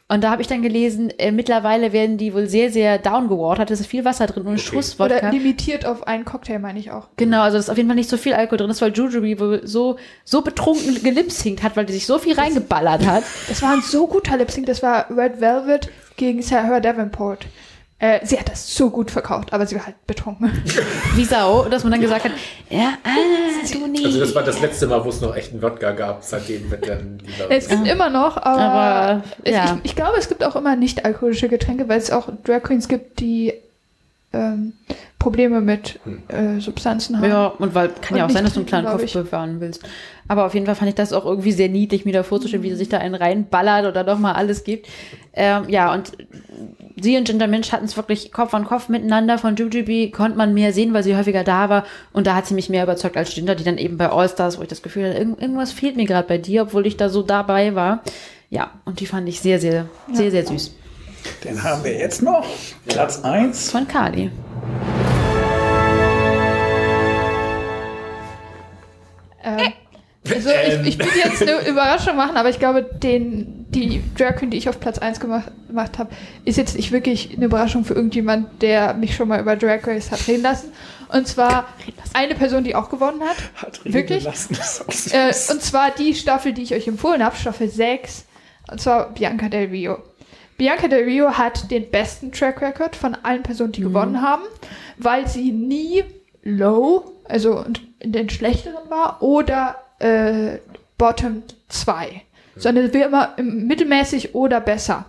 Und 0.09 0.23
da 0.23 0.31
habe 0.31 0.41
ich 0.41 0.47
dann 0.47 0.61
gelesen, 0.61 1.09
äh, 1.17 1.31
mittlerweile 1.33 1.91
werden 1.91 2.17
die 2.17 2.33
wohl 2.33 2.47
sehr, 2.47 2.71
sehr 2.71 2.97
downgewatert. 2.97 3.71
Es 3.71 3.81
ist 3.81 3.87
viel 3.87 4.05
Wasser 4.05 4.25
drin 4.25 4.43
und 4.43 4.53
ein 4.53 4.57
Schuss 4.57 4.97
Oder 4.99 5.15
Wodka. 5.15 5.29
limitiert 5.31 5.85
auf 5.85 6.07
einen 6.07 6.23
Cocktail, 6.23 6.59
meine 6.59 6.79
ich 6.79 6.91
auch. 6.91 7.09
Genau, 7.17 7.41
also 7.41 7.57
es 7.57 7.65
ist 7.65 7.69
auf 7.69 7.75
jeden 7.75 7.89
Fall 7.89 7.97
nicht 7.97 8.09
so 8.09 8.15
viel 8.15 8.33
Alkohol 8.33 8.59
drin 8.59 8.69
ist, 8.69 8.81
weil 8.81 8.93
Jujubee 8.93 9.37
wohl 9.37 9.67
so, 9.67 9.97
so 10.23 10.41
betrunken 10.41 11.03
gelipsingt 11.03 11.61
hat, 11.61 11.75
weil 11.75 11.85
die 11.85 11.93
sich 11.93 12.05
so 12.05 12.19
viel 12.19 12.35
reingeballert 12.39 13.05
hat. 13.05 13.23
Das 13.49 13.61
war 13.61 13.73
ein 13.73 13.81
so 13.81 14.07
guter 14.07 14.37
Lip 14.37 14.49
Sync. 14.49 14.65
Das 14.67 14.81
war 14.81 15.09
Red 15.09 15.41
Velvet 15.41 15.89
gegen 16.15 16.41
Sarah 16.41 16.79
Davenport. 16.79 17.45
Äh, 17.99 18.23
sie 18.23 18.39
hat 18.39 18.47
das 18.47 18.75
so 18.75 18.91
gut 18.91 19.09
verkauft, 19.09 19.53
aber 19.53 19.65
sie 19.65 19.75
war 19.75 19.87
halt 19.87 20.05
betrunken. 20.05 20.51
Wie 21.15 21.25
Sau, 21.25 21.67
dass 21.67 21.83
man 21.83 21.93
dann 21.93 22.01
gesagt 22.01 22.25
hat, 22.25 22.31
ja, 22.69 22.93
ah, 23.03 23.09
du 23.73 23.87
nicht. 23.87 24.05
Also 24.05 24.19
das 24.19 24.35
war 24.35 24.43
das 24.43 24.61
letzte 24.61 24.85
Mal, 24.85 25.03
wo 25.03 25.09
es 25.09 25.19
noch 25.19 25.35
echten 25.35 25.63
Wodka 25.63 25.93
gab. 25.93 26.23
Seitdem 26.23 26.69
wird 26.69 26.87
dann 26.87 27.17
dieser... 27.17 27.49
Es 27.49 27.67
gibt 27.67 27.87
immer 27.87 28.09
noch, 28.11 28.37
aber, 28.37 28.61
Aber, 28.61 29.23
es, 29.43 29.55
ja. 29.55 29.79
ich, 29.83 29.91
ich 29.91 29.95
glaube, 29.95 30.17
es 30.19 30.29
gibt 30.29 30.43
auch 30.43 30.55
immer 30.55 30.75
nicht 30.75 31.05
alkoholische 31.05 31.49
Getränke, 31.49 31.89
weil 31.89 31.97
es 31.97 32.11
auch 32.11 32.29
Drag 32.43 32.61
Queens 32.61 32.87
gibt, 32.87 33.19
die 33.19 33.55
ähm, 34.31 34.73
Probleme 35.27 35.59
mit 35.59 35.99
äh, 36.29 36.61
Substanzen 36.61 37.17
haben. 37.17 37.29
Ja, 37.29 37.47
und 37.47 37.75
weil 37.75 37.89
kann 37.89 38.13
Und 38.13 38.17
ja 38.19 38.25
auch 38.25 38.29
sein, 38.29 38.45
dass 38.45 38.53
du 38.53 38.61
einen 38.61 38.65
kleinen. 38.65 38.87
Kopf 38.87 39.11
bewahren 39.11 39.59
willst. 39.59 39.83
Aber 40.29 40.45
auf 40.45 40.53
jeden 40.53 40.65
Fall 40.65 40.75
fand 40.75 40.87
ich 40.87 40.95
das 40.95 41.11
auch 41.11 41.25
irgendwie 41.25 41.51
sehr 41.51 41.67
niedlich, 41.67 42.05
mir 42.05 42.13
da 42.13 42.23
vorzustellen, 42.23 42.63
wie 42.63 42.69
sie 42.69 42.77
sich 42.77 42.87
da 42.87 42.99
einen 42.99 43.13
reinballert 43.13 43.85
oder 43.85 44.05
doch 44.05 44.19
mal 44.19 44.31
alles 44.31 44.63
gibt. 44.63 44.87
Ähm, 45.33 45.63
ja, 45.67 45.93
und 45.93 46.13
sie 46.95 47.17
und 47.17 47.27
Ginger 47.27 47.47
Minch 47.47 47.73
hatten 47.73 47.83
es 47.83 47.97
wirklich 47.97 48.31
Kopf 48.31 48.53
an 48.53 48.63
Kopf 48.63 48.87
miteinander. 48.87 49.37
Von 49.37 49.57
Jujubee 49.57 50.11
konnte 50.11 50.37
man 50.37 50.53
mehr 50.53 50.71
sehen, 50.71 50.93
weil 50.93 51.03
sie 51.03 51.17
häufiger 51.17 51.43
da 51.43 51.67
war. 51.67 51.83
Und 52.13 52.25
da 52.25 52.33
hat 52.33 52.47
sie 52.47 52.53
mich 52.53 52.69
mehr 52.69 52.83
überzeugt 52.83 53.17
als 53.17 53.35
Ginger, 53.35 53.55
die 53.55 53.65
dann 53.65 53.77
eben 53.77 53.97
bei 53.97 54.09
All 54.09 54.29
Stars, 54.29 54.57
wo 54.57 54.61
ich 54.61 54.69
das 54.69 54.81
Gefühl 54.81 55.09
hatte, 55.09 55.17
irgend, 55.17 55.41
irgendwas 55.41 55.73
fehlt 55.73 55.97
mir 55.97 56.05
gerade 56.05 56.25
bei 56.25 56.37
dir, 56.37 56.61
obwohl 56.61 56.87
ich 56.87 56.95
da 56.95 57.09
so 57.09 57.21
dabei 57.21 57.75
war. 57.75 58.01
Ja, 58.49 58.71
und 58.85 59.01
die 59.01 59.05
fand 59.05 59.27
ich 59.27 59.41
sehr, 59.41 59.59
sehr, 59.59 59.87
sehr, 60.13 60.31
sehr 60.31 60.47
süß. 60.47 60.73
Den 61.43 61.61
haben 61.61 61.83
wir 61.83 61.97
jetzt 61.97 62.21
noch. 62.21 62.45
Platz 62.87 63.21
1. 63.25 63.71
Von 63.71 63.87
Kali. 63.87 64.31
Ähm, 69.47 69.73
also 70.29 70.49
ich, 70.49 70.87
ich 70.87 70.99
will 70.99 71.07
jetzt 71.23 71.41
eine 71.41 71.67
Überraschung 71.67 72.15
machen, 72.15 72.35
aber 72.35 72.49
ich 72.49 72.59
glaube, 72.59 72.83
den, 72.83 73.65
die 73.69 74.01
Drag 74.17 74.35
Queen, 74.35 74.49
die 74.49 74.57
ich 74.57 74.67
auf 74.67 74.79
Platz 74.79 74.97
1 74.97 75.19
gemacht, 75.19 75.51
gemacht 75.67 75.97
habe, 75.97 76.09
ist 76.45 76.57
jetzt 76.57 76.75
nicht 76.75 76.91
wirklich 76.91 77.35
eine 77.35 77.45
Überraschung 77.45 77.85
für 77.85 77.93
irgendjemand, 77.93 78.61
der 78.61 78.93
mich 78.93 79.15
schon 79.15 79.27
mal 79.27 79.39
über 79.39 79.55
Drag 79.55 79.85
Race 79.85 80.11
hat 80.11 80.27
reden 80.27 80.43
lassen. 80.43 80.71
Und 81.09 81.27
zwar 81.27 81.69
eine 82.13 82.35
Person, 82.35 82.63
die 82.63 82.75
auch 82.75 82.89
gewonnen 82.89 83.21
hat. 83.21 83.37
Hat 83.55 83.85
reden 83.85 83.93
Wirklich? 83.93 84.23
Lassen, 84.25 84.57
ist. 84.87 85.13
Äh, 85.13 85.31
und 85.51 85.61
zwar 85.61 85.91
die 85.91 86.13
Staffel, 86.13 86.51
die 86.53 86.63
ich 86.63 86.73
euch 86.73 86.87
empfohlen 86.87 87.23
habe, 87.23 87.35
Staffel 87.37 87.69
6. 87.69 88.25
Und 88.69 88.81
zwar 88.81 89.13
Bianca 89.13 89.47
Del 89.47 89.69
Rio. 89.69 89.99
Bianca 90.57 90.87
Del 90.87 91.03
Rio 91.05 91.37
hat 91.37 91.71
den 91.71 91.89
besten 91.89 92.31
Track 92.31 92.61
Record 92.61 92.95
von 92.95 93.15
allen 93.15 93.43
Personen, 93.43 93.71
die 93.71 93.81
gewonnen 93.81 94.21
haben, 94.21 94.43
weil 94.97 95.27
sie 95.27 95.51
nie 95.51 96.03
Low, 96.47 97.11
also 97.25 97.65
in 97.99 98.13
den 98.13 98.29
schlechteren 98.29 98.89
war, 98.89 99.21
oder 99.21 99.75
äh, 99.99 100.59
Bottom 100.97 101.43
2. 101.67 102.21
Sondern 102.55 102.93
wir 102.93 103.05
immer 103.05 103.33
im 103.37 103.67
mittelmäßig 103.67 104.33
oder 104.33 104.61
besser. 104.61 105.05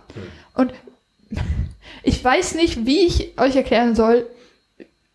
Und 0.53 0.73
ich 2.03 2.23
weiß 2.23 2.55
nicht, 2.55 2.85
wie 2.85 3.05
ich 3.05 3.39
euch 3.39 3.55
erklären 3.55 3.95
soll, 3.95 4.27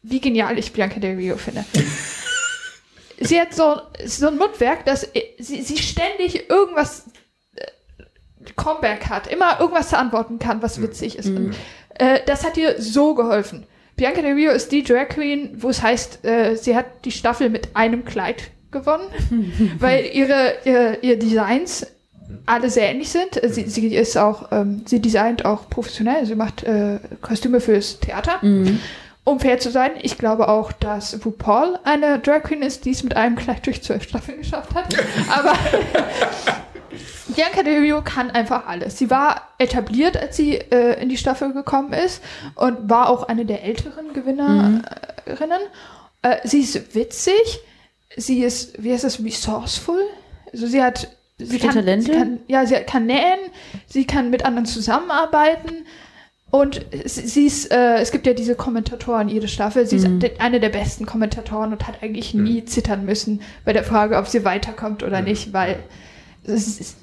wie 0.02 0.20
genial 0.20 0.58
ich 0.58 0.72
Bianca 0.72 0.98
Del 0.98 1.16
Rio 1.16 1.36
finde. 1.36 1.64
sie 3.20 3.38
hat 3.38 3.54
so, 3.54 3.80
so 4.04 4.28
ein 4.28 4.38
Mundwerk, 4.38 4.86
dass 4.86 5.06
sie, 5.38 5.62
sie 5.62 5.76
ständig 5.76 6.48
irgendwas 6.48 7.04
äh, 7.56 7.66
Comeback 8.56 9.10
hat, 9.10 9.26
immer 9.26 9.60
irgendwas 9.60 9.90
zu 9.90 9.98
antworten 9.98 10.38
kann, 10.38 10.62
was 10.62 10.80
witzig 10.80 11.18
ist. 11.18 11.28
Und, 11.28 11.54
äh, 11.96 12.20
das 12.26 12.44
hat 12.44 12.56
ihr 12.56 12.80
so 12.80 13.14
geholfen. 13.14 13.66
Bianca 13.96 14.22
Del 14.22 14.34
Rio 14.34 14.50
ist 14.50 14.72
die 14.72 14.82
Drag 14.82 15.08
Queen, 15.08 15.50
wo 15.58 15.68
es 15.68 15.82
heißt, 15.82 16.24
äh, 16.24 16.56
sie 16.56 16.76
hat 16.76 16.86
die 17.04 17.12
Staffel 17.12 17.50
mit 17.50 17.74
einem 17.74 18.04
Kleid 18.04 18.50
gewonnen, 18.70 19.06
weil 19.78 20.06
ihre, 20.12 20.54
ihre, 20.64 20.98
ihre 21.00 21.16
Designs 21.16 21.86
alle 22.46 22.70
sehr 22.70 22.90
ähnlich 22.90 23.10
sind. 23.10 23.40
Sie, 23.42 23.64
sie 23.68 23.94
ist 23.94 24.16
auch, 24.16 24.50
ähm, 24.50 24.82
sie 24.86 25.00
designt 25.00 25.44
auch 25.44 25.68
professionell, 25.68 26.26
sie 26.26 26.34
macht 26.34 26.64
äh, 26.64 26.98
Kostüme 27.20 27.60
fürs 27.60 28.00
Theater. 28.00 28.40
Um 29.26 29.40
fair 29.40 29.58
zu 29.58 29.70
sein, 29.70 29.92
ich 30.02 30.18
glaube 30.18 30.48
auch, 30.48 30.70
dass 30.72 31.24
RuPaul 31.24 31.78
eine 31.84 32.18
Drag 32.18 32.42
Queen 32.42 32.60
ist, 32.60 32.84
die 32.84 32.90
es 32.90 33.02
mit 33.02 33.16
einem 33.16 33.36
Kleid 33.36 33.66
durch 33.66 33.82
zwölf 33.82 34.02
Staffeln 34.02 34.38
geschafft 34.38 34.74
hat. 34.74 34.94
Aber 35.30 35.54
Bianca 37.34 37.62
Del 37.62 37.80
Rio 37.80 38.02
kann 38.02 38.30
einfach 38.30 38.66
alles. 38.66 38.98
Sie 38.98 39.10
war 39.10 39.48
etabliert, 39.58 40.16
als 40.16 40.36
sie 40.36 40.54
äh, 40.56 41.00
in 41.02 41.08
die 41.08 41.16
Staffel 41.16 41.52
gekommen 41.52 41.92
ist 41.92 42.22
und 42.54 42.88
war 42.90 43.08
auch 43.08 43.24
eine 43.28 43.44
der 43.46 43.62
älteren 43.64 44.12
Gewinnerinnen. 44.12 44.82
Äh, 46.22 46.36
sie 46.44 46.60
ist 46.60 46.94
witzig, 46.94 47.60
sie 48.16 48.42
ist, 48.42 48.82
wie 48.82 48.92
heißt 48.92 49.04
das, 49.04 49.22
resourceful. 49.22 50.00
Also 50.52 50.66
sie 50.66 50.82
hat, 50.82 51.08
sie 51.38 51.58
kann, 51.58 51.74
Talente? 51.74 52.06
sie 52.06 52.12
kann, 52.12 52.38
ja, 52.46 52.66
sie 52.66 52.74
kann 52.76 53.06
nähen, 53.06 53.38
sie 53.86 54.06
kann 54.06 54.30
mit 54.30 54.44
anderen 54.44 54.66
zusammenarbeiten. 54.66 55.86
Und 56.50 56.86
sie 57.04 57.46
ist, 57.46 57.72
äh, 57.72 57.96
es 57.96 58.12
gibt 58.12 58.28
ja 58.28 58.32
diese 58.32 58.54
Kommentatoren 58.54 59.28
jede 59.28 59.48
Staffel. 59.48 59.86
Sie 59.88 59.96
ist 59.96 60.06
de- 60.22 60.38
eine 60.38 60.60
der 60.60 60.68
besten 60.68 61.04
Kommentatoren 61.04 61.72
und 61.72 61.88
hat 61.88 62.00
eigentlich 62.00 62.32
nie 62.32 62.64
zittern 62.64 63.04
müssen 63.04 63.42
bei 63.64 63.72
der 63.72 63.82
Frage, 63.82 64.16
ob 64.18 64.28
sie 64.28 64.44
weiterkommt 64.44 65.02
oder 65.02 65.20
nicht, 65.20 65.52
weil 65.52 65.80
ist, 66.44 66.96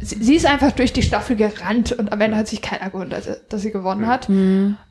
sie, 0.00 0.22
sie 0.22 0.34
ist 0.34 0.46
einfach 0.46 0.72
durch 0.72 0.92
die 0.92 1.02
Staffel 1.02 1.36
gerannt 1.36 1.92
und 1.92 2.12
am 2.12 2.20
Ende 2.20 2.36
hat 2.36 2.48
sich 2.48 2.62
keiner 2.62 2.90
gewundert, 2.90 3.26
dass, 3.26 3.48
dass 3.48 3.62
sie 3.62 3.72
gewonnen 3.72 4.06
hat. 4.06 4.28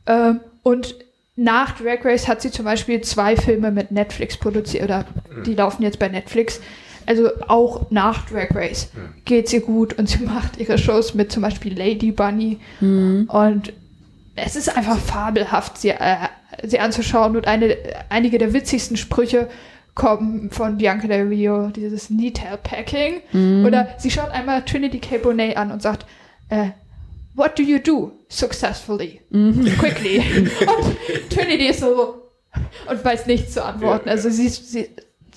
Ähm, 0.07 0.39
und 0.63 0.95
nach 1.35 1.77
Drag 1.77 2.03
Race 2.03 2.27
hat 2.27 2.41
sie 2.41 2.51
zum 2.51 2.65
Beispiel 2.65 3.01
zwei 3.01 3.35
Filme 3.35 3.71
mit 3.71 3.91
Netflix 3.91 4.37
produziert 4.37 4.83
oder 4.83 5.05
die 5.45 5.55
laufen 5.55 5.83
jetzt 5.83 5.99
bei 5.99 6.07
Netflix. 6.07 6.59
Also 7.05 7.29
auch 7.47 7.89
nach 7.89 8.29
Drag 8.29 8.53
Race 8.53 8.91
geht 9.25 9.49
sie 9.49 9.59
gut 9.59 9.97
und 9.97 10.07
sie 10.09 10.23
macht 10.23 10.57
ihre 10.57 10.77
Shows 10.77 11.13
mit 11.13 11.31
zum 11.31 11.41
Beispiel 11.41 11.77
Lady 11.77 12.11
Bunny. 12.11 12.59
Und 13.27 13.73
es 14.35 14.55
ist 14.55 14.75
einfach 14.75 14.97
fabelhaft, 14.97 15.77
sie, 15.77 15.89
äh, 15.89 16.17
sie 16.63 16.79
anzuschauen 16.79 17.35
und 17.35 17.47
eine, 17.47 17.75
einige 18.09 18.37
der 18.37 18.53
witzigsten 18.53 18.97
Sprüche 18.97 19.49
kommen 19.95 20.49
von 20.51 20.77
Bianca 20.77 21.07
Del 21.07 21.27
Rio, 21.27 21.67
dieses 21.67 22.07
Detail 22.09 22.57
Packing. 22.57 23.65
Oder 23.65 23.89
sie 23.97 24.09
schaut 24.11 24.31
einmal 24.31 24.63
Trinity 24.63 24.99
K. 24.99 25.17
Bonet 25.17 25.57
an 25.57 25.71
und 25.71 25.81
sagt, 25.81 26.05
äh, 26.49 26.69
What 27.33 27.57
do 27.57 27.63
you 27.63 27.79
do 27.79 28.11
successfully? 28.27 29.21
Quickly. 29.31 30.19
und 30.49 31.29
Trinity 31.29 31.67
ist 31.67 31.79
so 31.79 32.23
und 32.89 33.05
weiß 33.05 33.25
nichts 33.27 33.53
zu 33.53 33.63
antworten. 33.63 34.09
Also 34.09 34.29
sie 34.29 34.47
ist, 34.47 34.69
sie, 34.71 34.89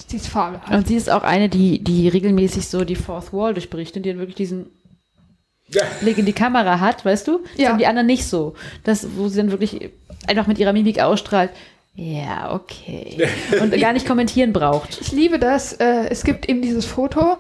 sie 0.09 0.17
ist 0.17 0.27
fabelhaft. 0.27 0.73
Und 0.73 0.89
sie 0.89 0.97
ist 0.97 1.09
auch 1.09 1.23
eine, 1.23 1.49
die, 1.49 1.83
die 1.85 2.09
regelmäßig 2.09 2.69
so 2.69 2.85
die 2.85 2.97
Fourth 2.97 3.33
Wall 3.33 3.55
durchbricht 3.55 3.97
und 3.97 4.03
die 4.05 4.11
dann 4.11 4.19
wirklich 4.19 4.35
diesen 4.37 4.67
Blick 6.01 6.19
in 6.19 6.27
die 6.27 6.33
Kamera 6.33 6.81
hat, 6.81 7.05
weißt 7.05 7.29
du? 7.29 7.39
Das 7.53 7.61
Ja. 7.61 7.69
haben 7.71 7.79
die 7.79 7.87
anderen 7.87 8.07
nicht 8.07 8.27
so. 8.27 8.55
Das, 8.83 9.07
wo 9.17 9.29
sie 9.29 9.37
dann 9.39 9.51
wirklich 9.51 9.91
einfach 10.27 10.47
mit 10.47 10.59
ihrer 10.59 10.73
Mimik 10.73 11.01
ausstrahlt. 11.01 11.51
Ja, 11.95 12.53
okay. 12.53 13.29
Und 13.61 13.79
gar 13.79 13.93
nicht 13.93 14.07
kommentieren 14.07 14.53
braucht. 14.53 15.01
Ich 15.01 15.13
liebe 15.13 15.39
das. 15.39 15.75
Äh, 15.75 16.09
es 16.11 16.25
gibt 16.25 16.49
eben 16.49 16.61
dieses 16.61 16.85
Foto 16.85 17.37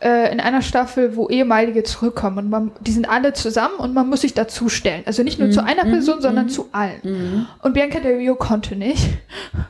äh, 0.00 0.30
in 0.30 0.40
einer 0.40 0.60
Staffel, 0.60 1.16
wo 1.16 1.28
ehemalige 1.28 1.82
zurückkommen 1.82 2.38
und 2.38 2.50
man, 2.50 2.70
die 2.80 2.92
sind 2.92 3.08
alle 3.08 3.32
zusammen 3.32 3.76
und 3.78 3.94
man 3.94 4.08
muss 4.08 4.20
sich 4.20 4.34
dazustellen. 4.34 5.02
Also 5.06 5.22
nicht 5.22 5.38
nur 5.38 5.50
zu 5.50 5.64
einer 5.64 5.84
Person, 5.84 6.20
sondern 6.20 6.50
zu 6.50 6.68
allen. 6.72 7.48
Und 7.62 7.72
Bianca 7.72 8.00
Del 8.00 8.16
Rio 8.16 8.34
konnte 8.34 8.76
nicht. 8.76 9.08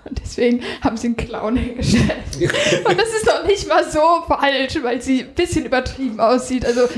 Und 0.04 0.20
deswegen 0.20 0.62
haben 0.80 0.96
sie 0.96 1.08
einen 1.08 1.16
Clown 1.16 1.56
hingestellt. 1.56 2.04
und 2.84 2.98
das 2.98 3.08
ist 3.08 3.26
doch 3.26 3.46
nicht 3.46 3.68
mal 3.68 3.84
so 3.88 4.00
falsch, 4.26 4.78
weil 4.82 5.00
sie 5.00 5.22
ein 5.22 5.34
bisschen 5.34 5.64
übertrieben 5.64 6.18
aussieht. 6.18 6.66
Also 6.66 6.88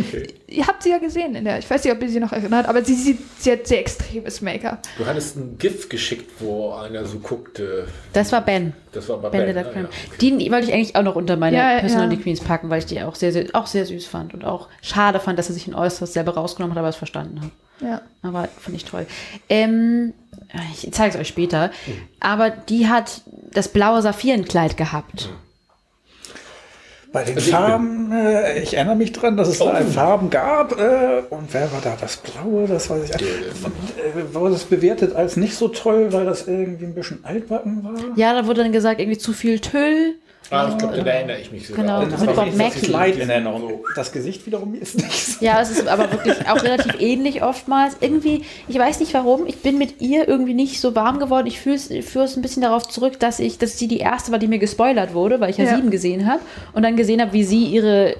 ihr 0.48 0.66
habt 0.66 0.82
sie 0.82 0.90
ja 0.90 0.98
gesehen 0.98 1.34
in 1.34 1.44
der, 1.44 1.58
ich 1.58 1.68
weiß 1.68 1.84
nicht, 1.84 1.92
ob 1.92 2.02
ihr 2.02 2.08
sie 2.08 2.20
noch 2.20 2.32
erinnert, 2.32 2.66
aber 2.66 2.82
sie 2.82 2.94
sieht, 2.94 3.18
sie 3.38 3.52
hat 3.52 3.66
sehr 3.66 3.80
extremes 3.80 4.40
Make-up. 4.40 4.82
Du 4.96 5.06
hattest 5.06 5.36
ein 5.36 5.58
GIF 5.58 5.88
geschickt, 5.88 6.30
wo 6.40 6.72
einer 6.72 7.04
so 7.04 7.18
guckte. 7.18 7.86
Das 8.12 8.32
war 8.32 8.40
Ben. 8.40 8.72
Das 8.92 9.08
war 9.08 9.18
bei 9.18 9.28
Ben, 9.28 9.54
Ben. 9.54 9.64
ah, 9.64 9.70
ja. 9.74 9.88
Die 10.20 10.50
wollte 10.50 10.68
ich 10.68 10.72
eigentlich 10.74 10.96
auch 10.96 11.02
noch 11.02 11.16
unter 11.16 11.36
meine 11.36 11.56
Ja, 11.56 11.72
ja. 11.74 11.80
Personality 11.80 12.22
Queens 12.22 12.40
packen, 12.40 12.70
weil 12.70 12.78
ich 12.78 12.86
die 12.86 13.00
auch 13.02 13.14
sehr, 13.14 13.32
sehr, 13.32 13.46
auch 13.52 13.66
sehr 13.66 13.84
süß 13.84 14.06
fand 14.06 14.32
und 14.34 14.44
auch 14.44 14.68
schade 14.80 15.20
fand, 15.20 15.38
dass 15.38 15.48
er 15.48 15.54
sich 15.54 15.68
in 15.68 15.74
Äußeres 15.74 16.14
selber 16.14 16.34
rausgenommen 16.34 16.74
hat, 16.74 16.78
aber 16.78 16.88
es 16.88 16.96
verstanden 16.96 17.42
hat. 17.42 17.50
Ja. 17.80 18.00
Aber 18.22 18.48
fand 18.58 18.74
ich 18.76 18.84
toll. 18.84 19.06
Ähm, 19.48 20.14
ich 20.72 20.88
zeige 20.92 21.14
es 21.14 21.20
euch 21.20 21.28
später. 21.28 21.70
Aber 22.20 22.50
die 22.50 22.88
hat 22.88 23.20
das 23.52 23.68
blaue 23.68 24.02
Saphirenkleid 24.02 24.76
gehabt. 24.76 25.28
Bei 27.12 27.24
den 27.24 27.36
Also 27.36 27.48
ich 27.48 27.54
Farben, 27.54 28.12
äh, 28.12 28.58
ich 28.62 28.74
erinnere 28.74 28.96
mich 28.96 29.12
dran, 29.12 29.36
dass 29.36 29.48
es 29.48 29.60
Oh. 29.62 29.66
da 29.72 29.80
Farben 29.80 30.28
gab. 30.30 30.72
Äh, 30.78 31.22
und 31.30 31.52
wer 31.52 31.72
war 31.72 31.80
da? 31.82 31.96
Das 32.00 32.18
Blaue, 32.18 32.66
das 32.66 32.90
weiß 32.90 33.04
ich. 33.10 33.14
Äh, 33.16 34.34
wurde 34.34 34.54
es 34.54 34.64
bewertet 34.64 35.16
als 35.16 35.36
nicht 35.36 35.54
so 35.54 35.68
toll, 35.68 36.12
weil 36.12 36.26
das 36.26 36.46
irgendwie 36.46 36.84
ein 36.84 36.94
bisschen 36.94 37.20
altbacken 37.24 37.82
war? 37.82 37.94
Ja, 38.16 38.34
da 38.34 38.46
wurde 38.46 38.62
dann 38.62 38.72
gesagt, 38.72 39.00
irgendwie 39.00 39.18
zu 39.18 39.32
viel 39.32 39.58
Tüll. 39.60 40.16
Ah, 40.50 40.68
ich 40.70 40.78
glaube, 40.78 40.96
da 41.02 41.10
erinnere 41.10 41.38
ich 41.40 41.52
mich 41.52 41.66
sogar. 41.66 41.84
Genau, 41.84 42.04
Das 42.10 42.20
mit 42.20 42.34
Bob 42.34 42.46
so 42.50 42.70
viel- 42.70 43.20
in 43.20 43.28
Erinnerung. 43.30 43.80
Das 43.94 44.12
Gesicht 44.12 44.46
wiederum 44.46 44.74
ist 44.74 44.96
nicht 44.96 45.10
so. 45.26 45.44
Ja, 45.44 45.60
es 45.60 45.70
ist 45.70 45.86
aber 45.86 46.10
wirklich 46.10 46.36
auch 46.48 46.62
relativ 46.62 47.00
ähnlich 47.00 47.42
oftmals. 47.42 47.96
Irgendwie, 48.00 48.42
ich 48.66 48.78
weiß 48.78 49.00
nicht 49.00 49.12
warum, 49.14 49.46
ich 49.46 49.58
bin 49.58 49.76
mit 49.78 50.00
ihr 50.00 50.26
irgendwie 50.26 50.54
nicht 50.54 50.80
so 50.80 50.94
warm 50.94 51.18
geworden. 51.18 51.46
Ich 51.46 51.60
führe 51.60 51.76
es 51.76 51.88
führe 52.08 52.24
es 52.24 52.36
ein 52.36 52.42
bisschen 52.42 52.62
darauf 52.62 52.88
zurück, 52.88 53.18
dass 53.20 53.40
ich, 53.40 53.58
dass 53.58 53.78
sie 53.78 53.88
die 53.88 53.98
erste 53.98 54.32
war, 54.32 54.38
die 54.38 54.48
mir 54.48 54.58
gespoilert 54.58 55.12
wurde, 55.14 55.38
weil 55.40 55.50
ich 55.50 55.58
ja, 55.58 55.64
Ja. 55.64 55.76
sieben 55.76 55.90
gesehen 55.90 56.26
habe 56.26 56.40
und 56.72 56.82
dann 56.82 56.96
gesehen 56.96 57.20
habe, 57.20 57.32
wie 57.32 57.44
sie 57.44 57.64
ihre 57.64 58.14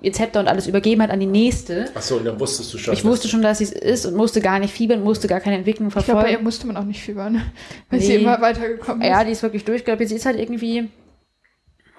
ihr 0.00 0.12
Zepter 0.12 0.40
und 0.40 0.48
alles 0.48 0.66
übergeben 0.66 1.00
hat 1.02 1.10
an 1.10 1.18
die 1.20 1.24
nächste. 1.26 1.86
Achso, 1.94 2.16
und 2.16 2.26
dann 2.26 2.38
wusstest 2.38 2.72
du 2.74 2.78
schon. 2.78 2.92
Ich 2.92 3.04
wusste 3.06 3.26
schon, 3.26 3.40
dass 3.40 3.58
sie 3.58 3.64
es 3.64 3.72
ist 3.72 4.04
und 4.04 4.14
musste 4.14 4.42
gar 4.42 4.58
nicht 4.58 4.72
fiebern, 4.74 5.02
musste 5.02 5.28
gar 5.28 5.40
keine 5.40 5.56
Entwicklung 5.56 5.88
Ich 5.88 5.94
glaube, 5.94 6.06
bei 6.06 6.12
ihr 6.12 6.22
verfolgen. 6.24 6.44
musste 6.44 6.66
man 6.66 6.76
auch 6.76 6.84
nicht 6.84 7.00
fiebern, 7.02 7.36
weil 7.90 7.98
Nee. 8.00 8.04
sie 8.04 8.14
immer 8.16 8.38
weitergekommen 8.40 9.00
ist. 9.02 9.08
Ja, 9.08 9.24
die 9.24 9.32
ist 9.32 9.42
wirklich 9.42 9.64
durchgelaufen. 9.64 10.06
Sie 10.06 10.14
ist 10.16 10.26
halt 10.26 10.38
irgendwie. 10.38 10.88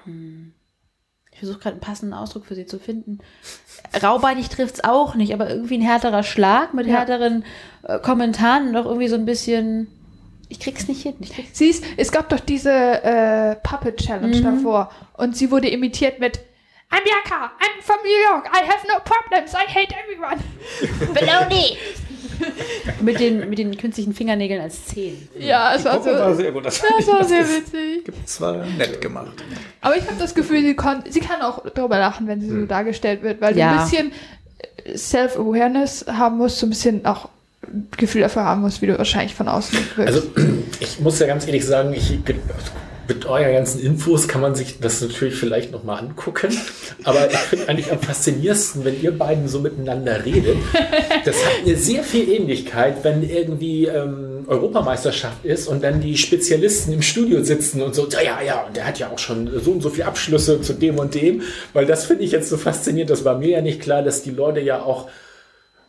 Hm, 0.05 0.53
ich 1.31 1.39
versuche 1.39 1.59
gerade 1.59 1.73
einen 1.73 1.81
passenden 1.81 2.13
Ausdruck 2.13 2.45
für 2.45 2.55
sie 2.55 2.65
zu 2.65 2.79
finden. 2.79 3.19
Raubeinig 4.01 4.47
trifft 4.49 4.75
es 4.75 4.83
auch 4.83 5.15
nicht, 5.15 5.33
aber 5.33 5.49
irgendwie 5.49 5.77
ein 5.77 5.81
härterer 5.81 6.23
Schlag 6.23 6.73
mit 6.73 6.87
Ja. 6.87 6.95
härteren 6.99 7.43
äh, 7.83 7.99
Kommentaren 7.99 8.67
und 8.67 8.73
doch 8.73 8.85
irgendwie 8.85 9.09
so 9.09 9.15
ein 9.15 9.25
bisschen. 9.25 9.87
Ich 10.47 10.59
krieg's 10.59 10.87
nicht 10.87 11.01
hin. 11.01 11.15
Ich 11.19 11.31
krieg's 11.33 11.57
Sie 11.57 11.67
ist, 11.67 11.83
es 11.97 12.11
gab 12.11 12.29
doch 12.29 12.39
diese 12.39 12.71
äh, 12.71 13.55
Puppet 13.63 13.97
Challenge 13.97 14.41
davor 14.41 14.91
und 15.17 15.35
sie 15.35 15.49
wurde 15.51 15.67
imitiert 15.67 16.19
mit 16.19 16.37
I'm 16.91 17.03
Bianca, 17.03 17.51
I'm 17.59 17.81
from 17.81 17.97
New 18.03 18.31
York, 18.31 18.47
I 18.55 18.59
have 18.59 18.87
no 18.87 18.99
problems, 19.03 19.53
I 19.55 19.65
hate 19.67 19.93
everyone. 20.03 20.39
Baloney! 21.15 21.77
mit, 23.01 23.19
den, 23.19 23.49
mit 23.49 23.59
den 23.59 23.77
künstlichen 23.77 24.13
Fingernägeln 24.13 24.61
als 24.61 24.85
Zehen. 24.85 25.27
Ja, 25.37 25.73
es 25.75 25.85
war 25.85 26.01
so, 26.01 26.09
war 26.11 26.35
sehr 26.35 26.51
gut. 26.51 26.65
Das, 26.65 26.81
das 26.97 27.07
war 27.07 27.23
sehr 27.23 27.47
witzig. 27.47 28.11
Das 28.23 28.41
war 28.41 28.65
nett 28.77 29.01
gemacht. 29.01 29.33
Aber 29.81 29.97
ich 29.97 30.03
habe 30.05 30.15
das 30.19 30.33
Gefühl, 30.35 30.61
sie, 30.61 30.75
kon 30.75 31.03
sie 31.09 31.19
kann 31.19 31.41
auch 31.41 31.63
darüber 31.73 31.97
lachen, 31.99 32.27
wenn 32.27 32.41
sie 32.41 32.49
so 32.49 32.65
dargestellt 32.65 33.21
wird, 33.23 33.41
weil 33.41 33.53
sie 33.53 33.59
Ja. 33.59 33.71
ein 33.77 33.83
bisschen 33.89 34.11
äh, 34.85 34.97
Self-Awareness 34.97 36.05
haben 36.07 36.37
muss, 36.37 36.59
so 36.59 36.65
ein 36.65 36.69
bisschen 36.69 37.05
auch 37.05 37.29
Gefühl 37.97 38.21
dafür 38.21 38.43
haben 38.43 38.61
muss, 38.61 38.81
wie 38.81 38.87
du 38.87 38.97
wahrscheinlich 38.97 39.33
von 39.33 39.47
außen 39.47 39.77
wirkst. 39.95 40.15
Also, 40.15 40.23
ich 40.79 40.99
muss 40.99 41.19
ja 41.19 41.27
ganz 41.27 41.47
ehrlich 41.47 41.65
sagen, 41.65 41.93
ich, 41.93 42.19
mit 43.07 43.25
euren 43.25 43.53
ganzen 43.53 43.79
Infos 43.79 44.27
kann 44.27 44.41
man 44.41 44.55
sich 44.55 44.79
das 44.79 45.01
natürlich 45.01 45.35
vielleicht 45.35 45.71
nochmal 45.71 45.99
angucken. 45.99 46.57
Aber 47.03 47.29
ich 47.29 47.37
finde 47.37 47.69
eigentlich 47.69 47.91
am 47.91 47.99
faszinierendsten, 47.99 48.85
wenn 48.85 49.01
ihr 49.01 49.17
beiden 49.17 49.47
so 49.47 49.59
miteinander 49.59 50.25
redet. 50.25 50.57
Das 51.23 51.35
hat 51.45 51.53
eine 51.65 51.75
sehr 51.75 52.03
viel 52.03 52.29
Ähnlichkeit, 52.29 53.03
wenn 53.03 53.27
irgendwie 53.27 53.85
ähm, 53.85 54.45
Europameisterschaft 54.47 55.43
ist 55.45 55.67
und 55.67 55.83
dann 55.83 56.01
die 56.01 56.17
Spezialisten 56.17 56.93
im 56.93 57.01
Studio 57.01 57.43
sitzen 57.43 57.81
und 57.81 57.95
so, 57.95 58.07
ja, 58.07 58.21
ja, 58.21 58.41
ja, 58.41 58.63
und 58.63 58.75
der 58.75 58.87
hat 58.87 58.99
ja 58.99 59.09
auch 59.09 59.19
schon 59.19 59.49
so 59.59 59.71
und 59.71 59.81
so 59.81 59.89
viele 59.89 60.07
Abschlüsse 60.07 60.61
zu 60.61 60.73
dem 60.73 60.99
und 60.99 61.15
dem. 61.15 61.41
Weil 61.73 61.85
das 61.85 62.05
finde 62.05 62.23
ich 62.23 62.31
jetzt 62.31 62.49
so 62.49 62.57
faszinierend. 62.57 63.09
Das 63.09 63.25
war 63.25 63.37
mir 63.37 63.49
ja 63.49 63.61
nicht 63.61 63.81
klar, 63.81 64.03
dass 64.03 64.23
die 64.23 64.31
Leute 64.31 64.59
ja 64.59 64.81
auch 64.81 65.09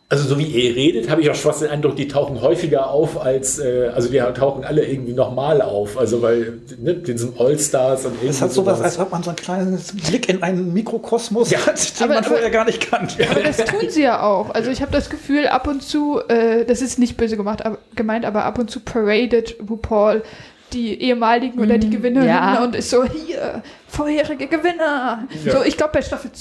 Also 0.09 0.25
so 0.29 0.39
wie 0.39 0.45
ihr 0.45 0.73
redet, 0.73 1.09
habe 1.09 1.21
ich 1.21 1.29
auch 1.29 1.35
fast 1.35 1.61
den 1.61 1.69
Eindruck, 1.69 1.97
die 1.97 2.07
tauchen 2.07 2.39
häufiger 2.41 2.89
auf 2.89 3.21
als, 3.21 3.59
äh, 3.59 3.91
also 3.93 4.07
die 4.09 4.19
tauchen 4.19 4.63
alle 4.63 4.85
irgendwie 4.85 5.11
nochmal 5.11 5.61
auf. 5.61 5.97
Also 5.97 6.21
weil, 6.21 6.59
ne, 6.77 6.93
diesem 6.95 7.33
All-Stars 7.37 8.05
und 8.05 8.13
irgendwie 8.13 8.27
Es 8.29 8.41
hat 8.41 8.53
sowas, 8.53 8.79
als 8.79 8.97
ob 8.99 9.11
man 9.11 9.21
so 9.21 9.31
einen 9.31 9.35
kleinen 9.37 9.77
Blick 10.07 10.29
in 10.29 10.41
einen 10.43 10.71
Mikrokosmos 10.71 11.49
Ja. 11.49 11.65
hat, 11.65 11.99
den 11.99 12.03
Aber- 12.05 12.13
man 12.13 12.17
aber- 12.23 12.27
vorher 12.35 12.49
gar 12.49 12.63
nicht 12.63 12.89
kannte. 12.89 13.27
Aber 13.29 13.41
das 13.41 13.57
tun 13.57 13.89
sie 13.89 14.03
ja 14.03 14.21
auch. 14.23 14.49
Also 14.51 14.71
ich 14.71 14.81
habe 14.81 14.93
das 14.93 15.09
Gefühl, 15.09 15.47
ab 15.47 15.67
und 15.67 15.83
zu, 15.83 16.21
äh, 16.29 16.63
das 16.63 16.81
ist 16.81 16.99
nicht 16.99 17.17
böse 17.17 17.35
gemacht, 17.35 17.65
aber, 17.65 17.77
gemeint, 17.95 18.23
aber 18.23 18.45
ab 18.45 18.59
und 18.59 18.71
zu 18.71 18.79
paradet 18.79 19.55
RuPaul 19.69 20.23
die 20.71 21.01
ehemaligen 21.01 21.59
oder 21.59 21.77
die 21.77 21.89
Gewinnerinnen 21.89 22.33
ja. 22.33 22.63
und 22.63 22.75
ist 22.75 22.89
so, 22.89 23.03
hier, 23.03 23.61
vorherige 23.89 24.47
Gewinner. 24.47 25.27
Ja. 25.45 25.51
So, 25.51 25.63
ich 25.63 25.75
glaube 25.75 25.91
bei 25.93 26.01
Staffel 26.01 26.31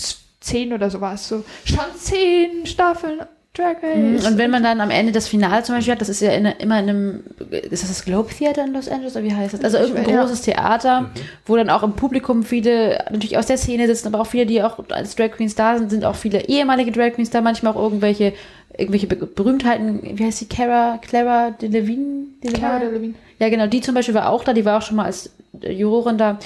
10 0.41 0.73
oder 0.73 0.89
so 0.91 1.01
war 1.01 1.15
es 1.15 1.29
so, 1.29 1.43
schon 1.65 1.79
10 1.97 2.67
Staffeln 2.67 3.21
Drag 3.57 3.77
Race. 3.83 4.27
Und 4.27 4.39
wenn 4.39 4.51
man 4.51 4.63
dann 4.63 4.81
am 4.81 4.91
Ende 4.91 5.13
das 5.13 5.29
Finale 5.29 5.63
zum 5.63 5.75
Beispiel 5.77 5.93
hat, 5.93 6.01
das 6.01 6.09
ist 6.09 6.21
ja 6.21 6.33
in, 6.33 6.45
immer 6.47 6.79
in 6.79 6.89
einem, 6.89 7.25
ist 7.51 7.83
das 7.83 7.89
das 7.89 8.05
Globe 8.05 8.31
Theater 8.35 8.65
in 8.65 8.73
Los 8.75 8.89
Angeles 8.89 9.15
oder 9.17 9.25
wie 9.25 9.35
heißt 9.35 9.55
das? 9.55 9.63
Also 9.63 9.79
irgendein 9.79 10.11
Ja. 10.11 10.21
großes 10.23 10.43
Theater, 10.43 11.11
wo 11.47 11.57
dann 11.57 11.71
auch 11.71 11.83
im 11.83 11.93
Publikum 11.95 12.43
viele 12.43 13.05
natürlich 13.11 13.39
aus 13.39 13.47
der 13.47 13.57
Szene 13.59 13.87
sitzen, 13.87 14.09
aber 14.09 14.21
auch 14.21 14.27
viele, 14.27 14.47
die 14.47 14.63
auch 14.63 14.79
als 14.91 15.17
Drag 15.17 15.31
Queens 15.33 15.55
da 15.55 15.79
sind, 15.79 15.91
sind 15.91 16.05
auch 16.05 16.17
viele 16.17 16.47
ehemalige 16.49 16.93
Drag 16.93 17.13
Queens 17.15 17.31
da, 17.31 17.41
manchmal 17.41 17.73
auch 17.73 17.83
irgendwelche 17.83 18.33
irgendwelche 18.79 19.07
Be 19.07 19.17
Berühmtheiten, 19.17 20.01
wie 20.19 20.25
heißt 20.25 20.41
die, 20.43 20.49
Cara, 20.49 20.99
Clara 20.99 21.51
Delevingne? 21.51 22.27
Cara 22.61 22.79
Delevingne. 22.79 23.15
Ja, 23.39 23.49
genau, 23.49 23.67
die 23.67 23.81
zum 23.81 23.95
Beispiel 23.95 24.15
war 24.15 24.29
auch 24.29 24.45
da, 24.45 24.53
die 24.53 24.65
war 24.67 24.79
auch 24.79 24.83
schon 24.83 24.97
mal 24.97 25.05
als 25.07 25.31
Jurorin 25.63 26.19
da. 26.19 26.39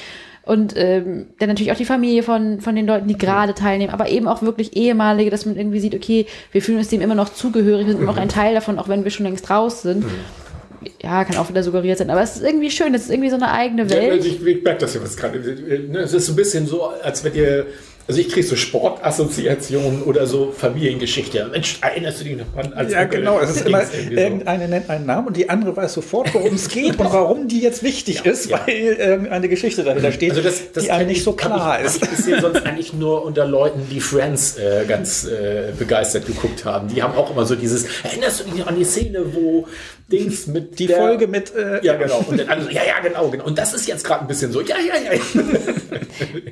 Und 0.51 0.75
ähm, 0.77 1.27
dann 1.39 1.49
natürlich 1.49 1.71
auch 1.71 1.77
die 1.77 1.85
Familie 1.85 2.25
von, 2.25 2.61
von 2.61 2.75
den 2.75 2.85
Leuten, 2.85 3.07
die 3.07 3.17
gerade 3.17 3.55
teilnehmen, 3.55 3.93
aber 3.93 4.09
eben 4.09 4.27
auch 4.27 4.43
wirklich 4.43 4.77
ehemalige, 4.77 5.31
dass 5.31 5.47
man 5.47 5.57
irgendwie 5.57 5.79
sieht, 5.79 5.95
okay, 5.95 6.27
wir 6.51 6.61
fühlen 6.61 6.79
uns 6.79 6.89
dem 6.89 7.01
immer 7.01 7.15
noch 7.15 7.29
zugehörig, 7.33 7.87
wir 7.87 7.93
sind 7.93 8.03
immer 8.03 8.13
noch 8.13 8.19
ein 8.21 8.29
Teil 8.29 8.53
davon, 8.55 8.79
auch 8.81 8.89
wenn 8.89 9.05
wir 9.05 9.13
schon 9.13 9.27
längst 9.27 9.49
raus 9.49 9.83
sind. 9.83 10.05
Ja, 11.03 11.25
kann 11.25 11.37
auch 11.37 11.49
wieder 11.49 11.63
suggeriert 11.63 11.99
sein, 11.99 12.11
aber 12.11 12.23
es 12.23 12.37
ist 12.37 12.43
irgendwie 12.43 12.71
schön, 12.71 12.93
es 12.95 13.03
ist 13.05 13.11
irgendwie 13.11 13.31
so 13.31 13.37
eine 13.37 13.53
eigene 13.53 13.83
Ja, 13.85 13.91
Welt. 13.91 14.11
also 14.13 14.29
ich, 14.29 14.45
ich 14.45 14.65
merke 14.65 14.81
das 14.81 14.95
ja 14.95 15.01
was 15.03 15.17
gerade. 15.17 15.39
Ne, 15.39 15.99
Es 16.01 16.15
ist 16.15 16.27
so 16.27 16.33
ein 16.33 16.37
bisschen 16.37 16.67
so, 16.67 16.85
als 17.03 17.23
wenn 17.23 17.35
ihr. 17.35 17.67
Also 18.11 18.23
ich 18.23 18.29
kriege 18.29 18.45
so 18.45 18.57
Sportassoziationen 18.57 20.03
oder 20.03 20.27
so 20.27 20.51
Familiengeschichte. 20.51 21.47
Mensch, 21.53 21.79
erinnerst 21.81 22.21
du 22.21 22.25
dich 22.25 22.37
noch 22.37 22.57
an? 22.57 22.73
als 22.73 22.93
Ja, 22.93 23.03
Onkel 23.03 23.21
genau. 23.21 23.39
Es 23.39 23.51
ist 23.51 23.65
immer, 23.67 23.79
Dings 23.79 23.95
irgendwie 23.95 24.17
so. 24.17 24.21
irgendeine 24.23 24.67
nennt 24.69 24.91
einen 24.91 25.07
Namen 25.07 25.29
und 25.29 25.37
die 25.37 25.49
andere 25.49 25.77
weiß 25.77 25.93
sofort, 25.95 26.35
worum 26.35 26.55
es 26.57 26.69
geht 26.69 26.99
und 26.99 27.13
warum 27.13 27.47
die 27.47 27.61
jetzt 27.61 27.85
wichtig 27.85 28.27
ist, 28.27 28.47
ja. 28.51 28.61
weil 28.67 28.75
irgendeine 28.75 29.49
Geschichte 29.49 29.85
dahinter 29.85 30.11
steht, 30.11 30.31
Also 30.31 30.43
das, 30.43 30.73
das 30.73 30.83
die 30.85 30.91
einem 30.91 31.07
nicht 31.07 31.19
ich- 31.19 31.25
so 31.25 31.35
klar 31.35 31.79
ich, 31.79 31.87
ist. 31.87 32.03
Ich 32.03 32.11
bisher 32.11 32.41
sonst 32.41 32.67
eigentlich 32.67 32.93
nur 32.93 33.25
unter 33.25 33.47
Leuten, 33.47 33.87
die 33.89 34.01
Friends 34.01 34.57
äh, 34.59 34.85
ganz 34.89 35.25
äh, 35.27 35.71
begeistert 35.79 36.27
geguckt 36.27 36.65
haben. 36.65 36.89
Die 36.89 37.05
haben 37.05 37.15
auch 37.17 37.31
immer 37.31 37.47
so 37.47 37.55
dieses, 37.55 37.85
erinnerst 38.03 38.41
du 38.41 38.45
dich 38.45 38.57
noch 38.57 38.67
an 38.67 38.77
die 38.77 38.85
Szene, 38.85 39.21
wo 39.35 39.69
Dings 40.11 40.47
mit 40.47 40.79
Die 40.79 40.87
der, 40.87 40.99
Folge 40.99 41.27
mit, 41.27 41.55
äh, 41.55 41.85
Ja, 41.85 41.95
genau. 41.97 42.25
Und 42.29 42.39
dann 42.39 42.49
andere 42.49 42.69
so, 42.69 42.75
ja, 42.75 42.83
ja, 42.85 43.01
genau, 43.01 43.29
genau. 43.31 43.45
Und 43.45 43.59
das 43.59 43.73
ist 43.75 43.87
jetzt 43.87 44.05
gerade 44.05 44.23
ein 44.23 44.27
bisschen 44.27 44.53
so, 44.53 44.61
ja, 44.61 44.77
ja, 44.79 45.13
ja. 45.13 45.21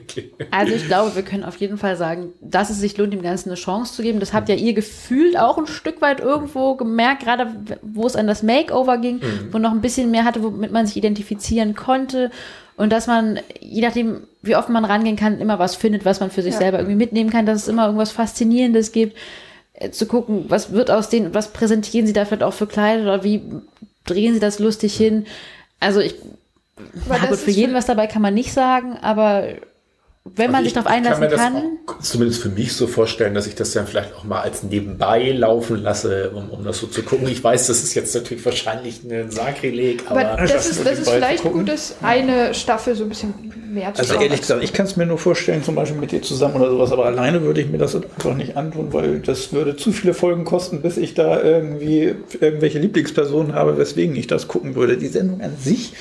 okay. 0.05 0.31
Also 0.51 0.75
ich 0.75 0.87
glaube, 0.87 1.15
wir 1.15 1.23
können 1.23 1.45
auf 1.45 1.57
jeden 1.57 1.78
Fall 1.78 1.97
sagen, 1.97 2.33
dass 2.41 2.70
es 2.70 2.78
sich 2.78 2.97
lohnt, 2.97 3.12
dem 3.12 3.23
Ganzen 3.23 3.49
eine 3.51 3.57
Chance 3.57 3.95
zu 3.95 4.03
geben. 4.03 4.20
Das 4.20 4.33
habt 4.33 4.49
ja 4.49 4.55
ihr 4.55 4.73
gefühlt 4.73 5.39
auch 5.39 5.59
ein 5.59 5.67
Stück 5.67 6.01
weit 6.01 6.20
irgendwo 6.20 6.75
gemerkt, 6.77 7.23
gerade 7.25 7.49
wo 7.83 8.07
es 8.07 8.17
an 8.17 8.27
das 8.27 8.43
Makeover 8.43 8.99
ging, 8.99 9.20
wo 9.51 9.59
noch 9.59 9.73
ein 9.73 9.81
bisschen 9.81 10.11
mehr 10.11 10.25
hatte, 10.25 10.43
womit 10.43 10.73
man 10.73 10.87
sich 10.87 10.97
identifizieren 10.97 11.75
konnte. 11.75 12.31
Und 12.77 12.93
dass 12.93 13.09
man, 13.09 13.41
je 13.61 13.83
nachdem, 13.83 14.23
wie 14.43 14.55
oft 14.55 14.69
man 14.69 14.85
rangehen 14.85 15.17
kann, 15.17 15.41
immer 15.41 15.59
was 15.59 15.75
findet, 15.75 16.05
was 16.05 16.20
man 16.20 16.31
für 16.31 16.43
sich 16.43 16.53
Ja. 16.55 16.61
selber 16.61 16.78
irgendwie 16.78 16.97
mitnehmen 16.97 17.28
kann, 17.31 17.45
dass 17.45 17.62
es 17.62 17.69
immer 17.69 17.87
irgendwas 17.87 18.12
Faszinierendes 18.12 18.93
gibt. 18.93 19.17
Äh, 19.78 19.90
Zu 19.90 20.07
gucken, 20.07 20.47
was 20.48 20.73
wird 20.73 20.90
aus 20.90 21.08
denen, 21.08 21.34
was 21.34 21.52
präsentieren 21.52 22.07
sie 22.07 22.12
da 22.12 22.24
vielleicht 22.24 22.42
auch 22.42 22.55
für 22.55 22.66
Kleider 22.66 23.02
oder 23.02 23.24
wie 23.24 23.42
drehen 24.07 24.34
sie 24.34 24.40
das 24.40 24.58
lustig 24.58 24.97
hin. 24.97 25.26
Also 25.81 26.00
ich, 26.00 26.16
Aber 26.76 27.18
na 27.18 27.18
das 27.18 27.28
gut, 27.31 27.39
für 27.39 27.50
jeden 27.50 27.74
was 27.74 27.86
dabei 27.86 28.07
kann 28.07 28.23
man 28.23 28.34
nicht 28.34 28.52
sagen, 28.52 28.97
aber 29.00 29.44
wenn 30.24 30.50
man 30.50 30.57
Also 30.57 30.65
sich 30.65 30.68
ich 30.68 30.74
darauf 30.74 30.90
einlassen 30.90 31.23
das 31.31 31.40
kann. 31.40 31.57
Auch, 31.86 32.00
zumindest 32.00 32.42
für 32.42 32.48
mich 32.48 32.73
so 32.74 32.86
vorstellen, 32.86 33.34
dass 33.34 33.47
ich 33.47 33.55
das 33.55 33.73
dann 33.73 33.86
vielleicht 33.86 34.15
auch 34.15 34.24
mal 34.24 34.40
als 34.40 34.62
nebenbei 34.62 35.31
laufen 35.31 35.82
lasse, 35.82 36.31
um, 36.31 36.50
um 36.50 36.65
das 36.65 36.78
so 36.78 36.86
zu 36.86 37.02
gucken. 37.02 37.28
Ich 37.28 37.42
weiß, 37.42 37.66
das 37.68 37.82
ist 37.82 37.94
jetzt 37.94 38.15
natürlich 38.15 38.44
wahrscheinlich 38.44 39.02
ein 39.05 39.31
Sakrileg, 39.31 40.02
aber, 40.08 40.32
Aber 40.32 40.47
das 40.47 40.68
ist, 40.68 40.84
das 40.84 40.98
ist 40.98 41.08
vielleicht 41.08 41.44
gut, 41.44 41.68
ist 41.68 41.97
eine 42.02 42.52
Staffel 42.55 42.94
so 42.94 43.05
ein 43.05 43.08
bisschen 43.08 43.32
mehr 43.78 43.94
zu 43.94 44.00
Also 44.02 44.15
ehrlich 44.15 44.40
gesagt, 44.40 44.62
ich 44.62 44.73
kann 44.73 44.86
es 44.86 44.97
mir 44.97 45.07
nur 45.07 45.18
vorstellen, 45.18 45.62
zum 45.62 45.74
Beispiel 45.74 45.98
mit 45.98 46.12
dir 46.12 46.23
zusammen 46.23 46.57
oder 46.57 46.70
sowas, 46.70 46.92
aber 46.92 47.07
alleine 47.07 47.42
würde 47.42 47.60
ich 47.60 47.68
mir 47.68 47.78
das 47.78 47.94
einfach 47.94 48.34
nicht 48.34 48.57
antun, 48.57 48.92
weil 48.92 49.20
das 49.20 49.52
würde 49.52 49.76
zu 49.76 49.92
viele 49.92 50.15
Folgen 50.15 50.44
kosten, 50.44 50.82
bis 50.82 50.97
ich 50.97 51.15
da 51.15 51.40
irgendwie 51.42 52.15
irgendwelche 52.40 52.78
Lieblingspersonen 52.78 53.55
habe, 53.55 53.78
weswegen 53.78 54.15
ich 54.16 54.26
das 54.26 54.48
gucken 54.48 54.74
würde. 54.74 54.97
Die 54.97 55.08
Sendung 55.08 55.40
an 55.40 55.57
sich 55.58 55.92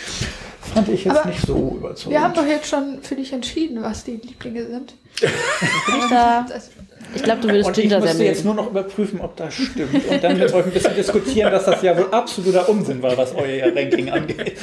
fand 0.73 0.89
ich 0.89 1.05
jetzt 1.05 1.17
Aber 1.17 1.29
nicht 1.29 1.45
so 1.45 1.75
überzeugend. 1.77 2.11
Wir 2.11 2.21
haben 2.21 2.33
doch 2.33 2.45
jetzt 2.45 2.67
schon 2.67 2.99
für 3.01 3.15
dich 3.15 3.31
entschieden, 3.33 3.81
was 3.81 4.03
die 4.03 4.17
Lieblinge 4.17 4.65
sind. 4.65 4.93
Bin 5.21 5.29
ich 5.99 6.09
da? 6.09 6.45
Das- 6.47 6.69
Ich 7.15 7.23
glaube, 7.23 7.41
du 7.41 7.47
würdest 7.49 7.69
und 7.69 7.77
ich 7.77 7.83
Ginger 7.83 8.01
sehr 8.01 8.09
müsste 8.09 8.23
jetzt 8.23 8.45
nur 8.45 8.53
noch 8.53 8.69
überprüfen, 8.69 9.21
ob 9.21 9.35
das 9.35 9.53
stimmt. 9.53 9.93
Und 10.09 10.23
dann 10.23 10.37
mit 10.37 10.53
euch 10.53 10.65
ein 10.65 10.71
bisschen 10.71 10.95
diskutieren, 10.95 11.51
dass 11.51 11.65
das 11.65 11.81
ja 11.81 11.97
wohl 11.97 12.07
absoluter 12.11 12.67
Unsinn 12.69 13.01
war, 13.01 13.17
was 13.17 13.33
euer 13.35 13.67
Ranking 13.75 14.09
angeht. 14.09 14.57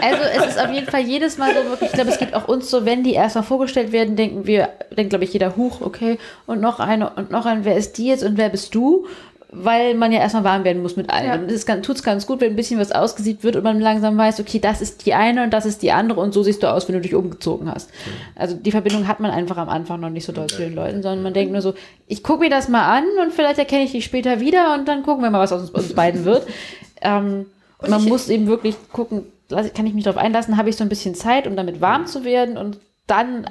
Also 0.00 0.22
es 0.36 0.54
ist 0.54 0.60
auf 0.60 0.72
jeden 0.72 0.86
Fall 0.86 1.02
jedes 1.02 1.38
Mal 1.38 1.54
so 1.54 1.68
wirklich, 1.70 1.90
ich 1.90 1.94
glaube, 1.94 2.10
es 2.10 2.18
geht 2.18 2.34
auch 2.34 2.48
uns 2.48 2.70
so, 2.70 2.84
wenn 2.84 3.02
die 3.02 3.14
erstmal 3.14 3.44
vorgestellt 3.44 3.92
werden, 3.92 4.16
denken 4.16 4.46
wir, 4.46 4.70
denkt 4.96 5.10
glaube 5.10 5.24
ich 5.24 5.32
jeder, 5.32 5.56
huch, 5.56 5.80
okay, 5.80 6.18
und 6.46 6.60
noch 6.60 6.80
eine 6.80 7.10
und 7.10 7.30
noch 7.30 7.46
ein, 7.46 7.64
wer 7.64 7.76
ist 7.76 7.98
die 7.98 8.06
jetzt 8.06 8.22
und 8.24 8.38
wer 8.38 8.48
bist 8.48 8.74
du? 8.74 9.06
Weil 9.50 9.94
man 9.94 10.12
ja 10.12 10.18
erstmal 10.18 10.44
warm 10.44 10.64
werden 10.64 10.82
muss 10.82 10.96
mit 10.96 11.08
allen. 11.08 11.26
Ja. 11.26 11.34
Und 11.36 11.50
es 11.50 11.64
tut 11.64 11.96
es 11.96 12.02
ganz 12.02 12.26
gut, 12.26 12.42
wenn 12.42 12.52
ein 12.52 12.56
bisschen 12.56 12.78
was 12.78 12.92
ausgesiebt 12.92 13.42
wird 13.44 13.56
und 13.56 13.62
man 13.64 13.80
langsam 13.80 14.18
weiß, 14.18 14.40
okay, 14.40 14.58
das 14.58 14.82
ist 14.82 15.06
die 15.06 15.14
eine 15.14 15.42
und 15.42 15.54
das 15.54 15.64
ist 15.64 15.80
die 15.82 15.90
andere 15.90 16.20
und 16.20 16.34
so 16.34 16.42
siehst 16.42 16.62
du 16.62 16.66
aus, 16.70 16.86
wenn 16.86 16.96
du 16.96 17.00
dich 17.00 17.14
umgezogen 17.14 17.72
hast. 17.72 17.88
Also 18.36 18.56
die 18.56 18.70
Verbindung 18.70 19.08
hat 19.08 19.20
man 19.20 19.30
einfach 19.30 19.56
am 19.56 19.70
Anfang 19.70 20.00
noch 20.00 20.10
nicht 20.10 20.26
so 20.26 20.32
doll 20.32 20.48
zu 20.48 20.58
den 20.58 20.74
Leuten, 20.74 21.02
sondern 21.02 21.22
man 21.22 21.32
denkt 21.32 21.50
nur 21.50 21.62
so, 21.62 21.72
ich 22.06 22.22
gucke 22.22 22.40
mir 22.40 22.50
das 22.50 22.68
mal 22.68 22.94
an 22.98 23.04
und 23.22 23.32
vielleicht 23.32 23.58
erkenne 23.58 23.84
ich 23.84 23.92
dich 23.92 24.04
später 24.04 24.38
wieder 24.40 24.74
und 24.74 24.86
dann 24.86 25.02
gucken 25.02 25.22
wir 25.24 25.30
mal, 25.30 25.40
was 25.40 25.52
aus 25.52 25.70
uns, 25.70 25.94
beiden 25.94 26.24
wird. 26.24 26.46
Ähm, 27.00 27.46
Und 27.78 27.90
man 27.90 28.02
ich- 28.02 28.08
muss 28.08 28.28
eben 28.28 28.48
wirklich 28.48 28.74
gucken, 28.92 29.22
kann 29.48 29.86
ich 29.86 29.94
mich 29.94 30.02
darauf 30.02 30.20
einlassen, 30.20 30.56
habe 30.56 30.68
ich 30.68 30.74
so 30.76 30.82
ein 30.82 30.88
bisschen 30.88 31.14
Zeit, 31.14 31.46
um 31.46 31.54
damit 31.54 31.80
warm 31.80 32.06
zu 32.06 32.24
werden 32.24 32.58
und 32.58 32.78
dann 33.06 33.46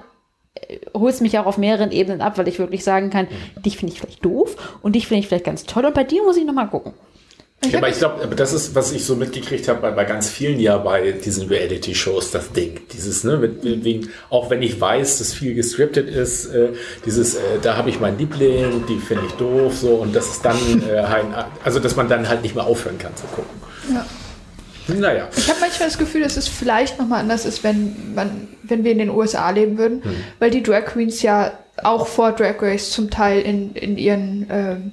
äh, 0.68 0.80
holt 0.94 1.14
es 1.14 1.22
mich 1.22 1.38
auch 1.40 1.46
auf 1.46 1.58
mehreren 1.58 1.92
Ebenen 1.92 2.22
ab, 2.22 2.38
weil 2.38 2.48
ich 2.48 2.60
wirklich 2.60 2.84
sagen 2.84 3.10
kann, 3.10 3.28
dich 3.66 3.78
finde 3.78 3.94
ich 3.94 4.00
vielleicht 4.00 4.24
doof 4.24 4.78
und 4.82 4.96
dich 4.96 5.08
finde 5.08 5.20
ich 5.20 5.28
vielleicht 5.28 5.46
ganz 5.46 5.66
toll 5.66 5.86
und 5.86 5.94
bei 5.94 6.04
dir 6.04 6.24
muss 6.24 6.38
ich 6.38 6.46
nochmal 6.46 6.68
gucken. 6.68 6.94
Ja, 7.66 7.80
aber 7.80 7.90
ich 7.90 7.98
glaube, 7.98 8.24
aber 8.24 8.36
das 8.36 8.54
ist, 8.54 8.76
was 8.76 8.92
ich 8.92 9.04
so 9.04 9.16
mitgekriegt 9.16 9.68
habe 9.68 9.82
bei, 9.82 9.92
bei 9.92 10.06
ganz 10.06 10.30
vielen 10.30 10.60
ja 10.60 10.78
bei 10.78 11.12
diesen 11.12 11.48
Reality-Shows, 11.48 12.30
das 12.30 12.52
Ding. 12.52 12.82
Dieses, 12.94 13.24
ne, 13.24 13.38
mit, 13.38 13.64
wegen, 13.64 14.10
auch 14.30 14.52
wenn 14.52 14.62
ich 14.62 14.80
weiß, 14.80 15.18
dass 15.18 15.34
viel 15.34 15.56
gescriptet 15.56 16.08
ist, 16.08 16.46
äh, 16.54 16.70
dieses, 17.06 17.34
äh, 17.34 17.40
da 17.62 17.76
habe 17.76 17.90
ich 17.90 18.00
meinen 18.00 18.20
Liebling, 18.20 18.86
die 18.88 19.00
finde 19.00 19.24
ich 19.26 19.34
doof, 19.34 19.76
so, 19.76 19.96
und 19.96 20.16
das 20.16 20.28
ist 20.28 20.46
dann 20.46 20.58
äh, 20.88 21.02
halt, 21.02 21.26
also 21.64 21.80
dass 21.80 21.96
man 21.96 22.08
dann 22.08 22.30
halt 22.30 22.44
nicht 22.44 22.54
mehr 22.54 22.66
aufhören 22.66 23.00
kann 23.00 23.16
zu 23.16 23.26
gucken. 23.26 23.50
Ja. 23.92 24.06
Naja. 24.88 25.28
Ich 25.36 25.50
habe 25.50 25.60
manchmal 25.60 25.90
das 25.90 25.98
Gefühl, 25.98 26.22
dass 26.24 26.38
es 26.38 26.48
vielleicht 26.48 27.00
nochmal 27.00 27.20
anders 27.22 27.46
ist, 27.46 27.64
wenn, 27.64 28.14
man, 28.16 28.48
wenn 28.64 28.84
wir 28.84 28.92
in 28.92 29.00
den 29.00 29.10
USA 29.10 29.50
leben 29.50 29.78
würden, 29.78 30.02
weil 30.40 30.50
die 30.52 30.64
Drag 30.64 30.86
Queens 30.86 31.22
ja 31.22 31.52
auch 31.84 32.08
vor 32.08 32.32
Drag 32.32 32.62
Race 32.62 32.92
zum 32.92 33.10
Teil 33.10 33.42
in, 33.42 33.74
in 33.76 33.98
ihren, 33.98 34.48
ähm, 34.50 34.92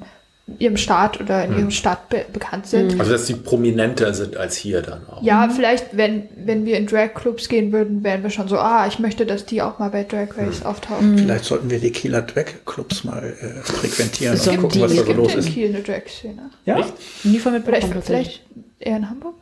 ihrem 0.59 0.77
Staat 0.77 1.19
oder 1.19 1.43
in 1.47 1.57
ihrem 1.57 1.71
Staat 1.71 2.11
be 2.11 2.27
bekannt 2.31 2.67
sind. 2.67 3.01
Also 3.01 3.13
dass 3.13 3.25
die 3.25 3.33
prominenter 3.33 4.13
sind 4.13 4.37
als 4.37 4.57
hier 4.57 4.83
dann 4.83 5.01
auch. 5.09 5.23
Ja, 5.23 5.49
vielleicht, 5.49 5.97
wenn, 5.97 6.25
wenn 6.37 6.67
wir 6.67 6.77
in 6.77 6.87
Drag-Clubs 6.87 7.49
gehen 7.49 7.73
würden, 7.73 8.05
wären 8.05 8.23
wir 8.23 8.29
schon 8.29 8.49
so, 8.49 8.59
ah, 8.59 8.87
ich 8.87 8.99
möchte, 8.99 9.25
dass 9.25 9.47
die 9.47 9.63
auch 9.63 9.79
mal 9.79 9.89
bei 9.89 10.05
Drag 10.05 10.37
Race 10.37 10.63
auftauchen. 10.63 11.17
Vielleicht 11.17 11.47
sollten 11.47 11.71
wir 11.71 11.79
die 11.79 11.93
Kieler 11.93 12.21
Drag 12.21 12.45
Clubs 12.67 13.05
mal 13.05 13.33
äh, 13.41 13.63
frequentieren 13.63 14.37
So 14.37 14.51
und 14.51 14.59
gucken, 14.61 14.83
was 14.83 14.93
Deal. 14.93 15.05
da 15.07 15.07
so 15.07 15.13
Es 15.13 15.17
los 15.17 15.27
gibt 15.29 15.39
in 15.39 15.49
ist. 15.49 15.55
Kiel 15.55 15.69
eine 15.71 15.83
Drag-Szene. 15.83 16.51
Ja, 16.67 16.77
Nie 17.23 17.39
von 17.39 17.53
Vielleicht, 17.53 17.65
mitbekommen. 17.85 18.03
vielleicht 18.05 18.43
eher 18.81 18.97
in 18.99 19.09
Hamburg? 19.09 19.37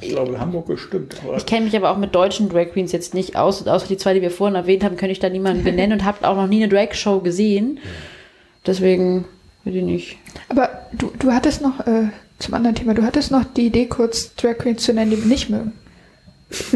Ich 0.00 0.10
glaube, 0.10 0.38
Hamburg 0.40 0.66
bestimmt. 0.66 1.16
Ich 1.36 1.46
kenne 1.46 1.66
mich 1.66 1.76
aber 1.76 1.90
auch 1.90 1.96
mit 1.96 2.14
deutschen 2.14 2.48
Drag 2.48 2.72
Queens 2.72 2.92
jetzt 2.92 3.14
nicht 3.14 3.36
aus, 3.36 3.66
außer 3.66 3.86
die 3.86 3.96
zwei, 3.96 4.14
die 4.14 4.22
wir 4.22 4.30
vorhin 4.30 4.54
erwähnt 4.54 4.82
haben, 4.82 4.96
könnte 4.96 5.12
ich 5.12 5.18
da 5.18 5.28
niemanden 5.28 5.64
benennen 5.64 5.98
und 5.98 6.04
habe 6.04 6.26
auch 6.28 6.36
noch 6.36 6.46
nie 6.46 6.62
eine 6.62 6.72
Drag-Show 6.72 7.20
gesehen. 7.20 7.78
Deswegen 8.66 9.26
weiß 9.64 9.74
ich 9.74 9.82
nicht. 9.82 10.16
Aber 10.48 10.70
du, 10.92 11.12
du 11.18 11.32
hattest 11.32 11.60
noch, 11.62 11.86
äh, 11.86 12.08
zum 12.38 12.54
anderen 12.54 12.76
Thema, 12.76 12.94
du 12.94 13.02
hattest 13.02 13.30
noch 13.30 13.44
die 13.44 13.66
Idee, 13.66 13.86
kurz 13.86 14.34
Drag 14.34 14.58
Queens 14.58 14.82
zu 14.82 14.94
nennen, 14.94 15.10
die 15.10 15.18
wir 15.18 15.26
nicht 15.26 15.50
mögen. 15.50 15.72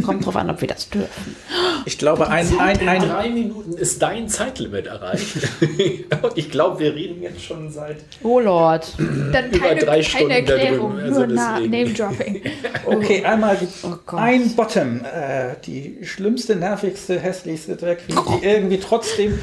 Kommt 0.05 0.25
drauf 0.25 0.37
an, 0.37 0.51
ob 0.51 0.61
wir 0.61 0.69
das 0.69 0.89
dürfen. 0.89 1.37
Ich 1.85 1.99
glaube, 1.99 2.29
ein, 2.29 2.47
ein, 2.61 2.79
In 2.79 2.89
ein, 2.89 3.03
drei 3.03 3.29
Minuten 3.29 3.73
ist 3.73 4.01
dein 4.01 4.29
Zeitlimit 4.29 4.87
erreicht. 4.87 5.37
Ich 6.37 6.51
glaube, 6.51 6.81
wir 6.81 6.95
reden 6.95 7.23
jetzt 7.23 7.43
schon 7.43 7.71
seit. 7.71 7.99
Oh 8.23 8.41
Lord. 8.41 8.93
Dann 9.33 9.51
Über 9.51 9.69
keine, 9.69 9.81
drei 9.81 10.03
Stunden 10.03 10.29
keine 10.31 10.49
Erklärung, 10.51 10.97
darüber, 10.97 11.03
also 11.05 11.27
nur. 11.27 11.35
Name-Dropping. 11.35 12.43
Okay, 12.87 13.25
einmal 13.25 13.57
die, 13.57 13.69
Oh 13.83 14.17
ein 14.17 14.55
Bottom. 14.55 15.05
Äh, 15.05 15.55
die 15.65 15.99
schlimmste, 16.03 16.55
nervigste, 16.57 17.19
hässlichste 17.19 17.77
Drag 17.77 17.97
Queen, 17.97 18.19
die 18.41 18.47
irgendwie 18.47 18.79
trotzdem 18.79 19.39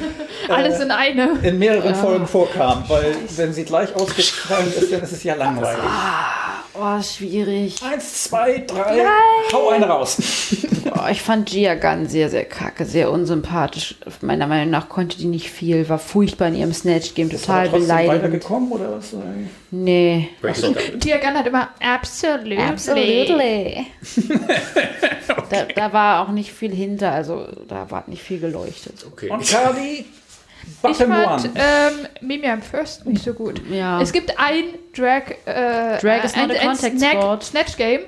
Alles 0.48 0.80
in 0.80 0.90
eine. 0.90 1.38
in 1.42 1.58
mehreren 1.58 1.94
Folgen 1.94 2.26
vorkam. 2.26 2.84
Weil 2.88 3.14
wenn 3.36 3.52
sie 3.52 3.64
gleich 3.64 3.94
ausgefallen 3.94 4.72
ist, 4.78 4.92
dann 4.92 5.02
ist 5.02 5.12
es 5.12 5.24
ja 5.24 5.34
langweilig. 5.34 5.82
Oh, 6.74 7.02
schwierig. 7.02 7.82
Eins, 7.82 8.24
zwei, 8.24 8.64
drei, 8.66 9.04
hau 9.52 9.68
eine 9.70 9.86
raus. 9.86 10.16
Oh, 10.94 11.08
ich 11.10 11.22
fand 11.22 11.50
Gia 11.50 11.74
Gunn 11.74 12.06
sehr, 12.06 12.28
sehr 12.28 12.44
kacke, 12.44 12.84
sehr 12.84 13.10
unsympathisch. 13.10 13.96
Meiner 14.20 14.46
Meinung 14.46 14.70
nach 14.70 14.88
konnte 14.88 15.16
die 15.18 15.26
nicht 15.26 15.50
viel, 15.50 15.88
war 15.88 15.98
furchtbar 15.98 16.48
in 16.48 16.54
ihrem 16.54 16.72
Snatch-Game, 16.72 17.30
total 17.30 17.68
trotzdem 17.68 17.82
beleidigend. 17.82 18.22
weitergekommen 18.22 18.72
oder 18.72 18.92
was? 18.92 19.14
Nee. 19.70 20.28
Welche 20.40 20.70
Staffel? 20.70 20.98
Diagan 20.98 21.34
hat 21.34 21.46
immer 21.46 21.70
absolutely. 21.80 22.58
Absolutely. 22.58 23.86
da, 25.50 25.64
da 25.74 25.92
war 25.92 26.22
auch 26.22 26.32
nicht 26.32 26.52
viel 26.52 26.74
hinter, 26.74 27.12
also 27.12 27.48
da 27.68 27.90
war 27.90 28.04
nicht 28.06 28.22
viel 28.22 28.38
geleuchtet. 28.38 29.04
Okay. 29.10 29.30
Und 29.30 29.48
Cardi, 29.48 30.04
Ich 30.88 30.96
fand 30.96 31.50
ähm, 31.54 32.06
Mimi 32.20 32.48
am 32.48 32.62
First 32.62 33.06
nicht 33.06 33.24
so 33.24 33.32
gut. 33.32 33.60
Ja. 33.70 34.00
Es 34.00 34.12
gibt 34.12 34.38
ein 34.38 34.64
Drag, 34.94 35.30
äh, 35.46 35.98
Drag 36.00 36.24
is 36.24 36.36
not 36.36 36.50
ein, 36.50 36.68
a 36.68 36.70
ein 36.70 36.76
Snack. 36.76 37.42
Snatch 37.42 37.76
Game, 37.76 38.00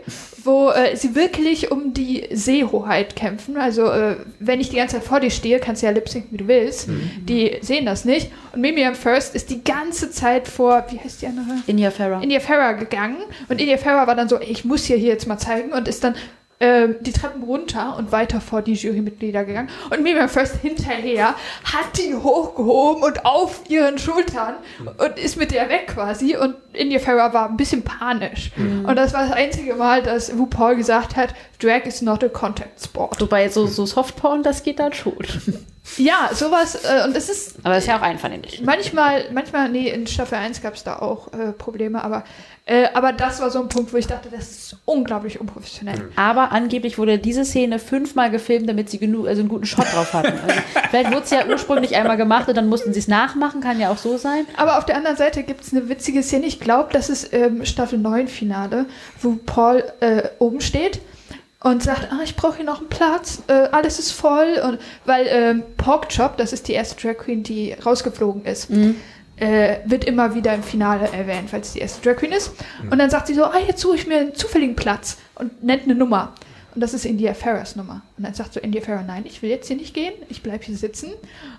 wo 0.45 0.71
äh, 0.71 0.97
sie 0.97 1.15
wirklich 1.15 1.71
um 1.71 1.95
die 1.95 2.29
Seehoheit 2.31 3.17
kämpfen. 3.17 3.57
Also 3.57 3.87
äh, 3.87 4.17
wenn 4.39 4.61
ich 4.61 4.71
die 4.71 4.77
ganze 4.77 4.97
Zeit 4.97 5.05
vor 5.05 5.21
dir 5.21 5.31
stehe, 5.31 5.59
kannst 5.59 5.83
du 5.83 5.87
ja 5.87 5.93
lip 5.93 6.05
wie 6.31 6.37
du 6.37 6.47
willst. 6.47 6.89
Die 7.21 7.57
sehen 7.63 7.87
das 7.87 8.05
nicht. 8.05 8.31
Und 8.53 8.61
Mimi 8.61 8.85
am 8.85 8.95
First 8.95 9.35
ist 9.35 9.51
die 9.51 9.65
ganze 9.65 10.11
Zeit 10.11 10.47
vor, 10.49 10.85
wie 10.91 11.01
heißt 11.01 11.23
die 11.23 11.27
andere? 11.27 11.63
India 11.67 11.91
Farah. 11.91 12.23
India 12.23 12.41
Farah 12.41 12.73
gegangen 12.73 13.17
und 13.49 13.61
India 13.61 13.79
Farah 13.79 14.07
war 14.07 14.15
dann 14.15 14.29
so, 14.29 14.37
ey, 14.39 14.51
ich 14.51 14.65
muss 14.65 14.85
hier, 14.85 14.97
hier 14.97 15.13
jetzt 15.13 15.27
mal 15.27 15.39
zeigen 15.39 15.73
und 15.73 15.89
ist 15.89 16.05
dann 16.05 16.15
ähm, 16.61 16.97
die 17.01 17.13
Treppen 17.13 17.43
runter 17.43 17.97
und 17.99 18.13
weiter 18.13 18.41
vor 18.41 18.63
die 18.63 18.75
Jurymitglieder 18.75 19.45
gegangen 19.45 19.69
und 19.91 20.03
Miriam 20.03 20.29
First 20.29 20.57
hinterher 20.63 21.35
hat 21.65 21.99
die 21.99 22.15
hochgehoben 22.15 23.03
und 23.03 23.27
auf 23.27 23.63
ihren 23.69 23.99
Schultern 23.99 24.55
und 24.99 25.19
ist 25.19 25.37
mit 25.37 25.51
der 25.51 25.69
weg 25.69 25.89
quasi 25.89 26.37
und 26.37 26.55
India 26.75 26.99
Farah 26.99 27.33
war 27.33 27.49
ein 27.49 27.57
bisschen 27.57 27.83
panisch 27.83 28.51
und 28.57 28.97
das 28.97 29.13
war 29.13 29.27
das 29.27 29.33
einzige 29.33 29.75
Mal, 29.75 30.03
dass 30.03 30.33
RuPaul 30.33 30.77
gesagt 30.77 31.17
hat, 31.17 31.35
Drag 31.61 31.87
is 31.87 32.03
not 32.03 32.23
a 32.23 32.29
contact 32.29 32.83
sport. 32.83 33.21
Wobei 33.21 33.49
so, 33.49 33.67
so 33.67 33.87
Softporn, 33.87 34.43
das 34.43 34.63
geht 34.63 34.79
dann 34.79 34.93
schon. 34.93 35.15
Ja, 35.99 36.31
sowas 36.33 36.77
äh, 36.85 37.05
und 37.05 37.15
es 37.15 37.29
ist 37.29 37.59
Aber 37.63 37.75
das 37.75 37.85
ist 37.85 37.89
ja 37.89 37.99
auch 37.99 38.03
einvernehmlich. 38.03 38.63
Manchmal, 38.63 39.27
manchmal, 39.33 39.69
nee, 39.69 39.91
in 39.91 40.07
Staffel 40.07 40.39
1 40.39 40.63
gab 40.63 40.75
es 40.75 40.83
da 40.83 40.99
auch 40.99 41.33
äh, 41.35 41.53
Probleme, 41.53 42.03
aber, 42.03 42.25
äh, 42.65 42.87
aber 42.95 43.13
das 43.13 43.41
war 43.41 43.51
so 43.51 43.61
ein 43.61 43.69
Punkt, 43.69 43.93
wo 43.93 43.99
ich 43.99 44.07
dachte, 44.07 44.31
das 44.31 44.51
ist 44.51 44.77
unglaublich 44.87 45.41
unprofessionell. 45.41 46.11
Aber 46.17 46.53
angeblich 46.53 46.97
wurde 46.97 47.19
diese 47.19 47.45
Szene 47.45 47.79
fünfmal 47.79 48.31
gefilmt, 48.31 48.69
damit 48.69 48.89
sie 48.89 48.99
genug, 48.99 49.29
also 49.29 49.41
einen 49.41 49.51
guten 49.51 49.67
Shot 49.67 49.85
drauf 49.93 50.15
hatten. 50.15 50.33
Also, 50.33 50.61
vielleicht 50.91 51.11
wurde 51.11 51.23
es 51.23 51.31
ja 51.31 51.47
ursprünglich 51.47 51.95
einmal 51.95 52.17
gemacht 52.17 52.49
und 52.49 52.57
dann 52.57 52.69
mussten 52.69 52.95
sie 52.95 53.01
es 53.01 53.09
nachmachen, 53.09 53.61
kann 53.61 53.79
ja 53.79 53.91
auch 53.91 53.99
so 53.99 54.17
sein. 54.17 54.47
Aber 54.57 54.79
auf 54.79 54.87
der 54.87 54.97
anderen 54.97 55.19
Seite 55.19 55.43
gibt 55.43 55.65
es 55.65 55.73
eine 55.73 55.91
witzige 55.91 56.23
Szene, 56.23 56.47
ich 56.47 56.61
glaube, 56.65 56.89
das 56.93 57.09
ist 57.09 57.33
ähm, 57.33 57.65
Staffel 57.65 57.99
9 57.99 58.27
Finale, 58.27 58.87
wo 59.21 59.37
Paul 59.47 59.85
äh, 60.01 60.23
oben 60.41 60.61
steht 60.61 61.01
und 61.63 61.83
sagt, 61.83 62.09
ah, 62.11 62.21
ich 62.25 62.35
brauche 62.35 62.57
hier 62.57 62.65
noch 62.65 62.81
einen 62.81 62.89
Platz, 62.89 63.43
äh, 63.47 63.69
alles 63.71 63.99
ist 63.99 64.11
voll. 64.11 64.61
Und, 64.67 64.79
weil 65.05 65.27
ähm, 65.29 65.63
Porkchop, 65.77 66.37
das 66.37 66.53
ist 66.53 66.67
die 66.69 66.73
erste 66.73 67.01
Drag 67.01 67.19
Queen, 67.19 67.43
die 67.43 67.73
rausgeflogen 67.73 68.45
ist, 68.45 68.69
äh, 69.37 69.79
wird 69.85 70.05
immer 70.05 70.35
wieder 70.35 70.55
im 70.55 70.63
Finale 70.63 71.09
erwähnt, 71.13 71.53
weil 71.53 71.61
es 71.61 71.73
die 71.73 71.79
erste 71.79 72.03
Drag 72.03 72.19
Queen 72.19 72.33
ist. 72.33 72.53
Und 72.91 72.99
dann 72.99 73.11
sagt 73.11 73.29
sie 73.29 73.35
so, 73.35 73.45
ah, 73.45 73.59
jetzt 73.67 73.81
suche 73.81 73.97
ich 73.97 74.07
mir 74.07 74.19
einen 74.19 74.35
zufälligen 74.35 74.77
Platz 74.77 75.19
und 75.37 75.63
nennt 75.63 75.85
eine 75.85 75.95
Nummer. 75.95 76.35
Und 76.75 76.81
das 76.81 76.93
ist 76.93 77.05
India 77.05 77.35
Ferrers 77.35 77.77
Nummer. 77.77 78.03
Und 78.19 78.25
dann 78.25 78.35
sagt 78.35 78.55
so 78.55 78.61
India 78.61 78.81
Ferrer, 78.81 79.03
nein, 79.03 79.25
ich 79.27 79.43
will 79.43 79.51
jetzt 79.51 79.69
hier 79.69 79.77
nicht 79.77 79.95
gehen, 79.95 80.13
ich 80.29 80.43
bleibe 80.43 80.65
hier 80.65 80.77
sitzen. 80.77 81.13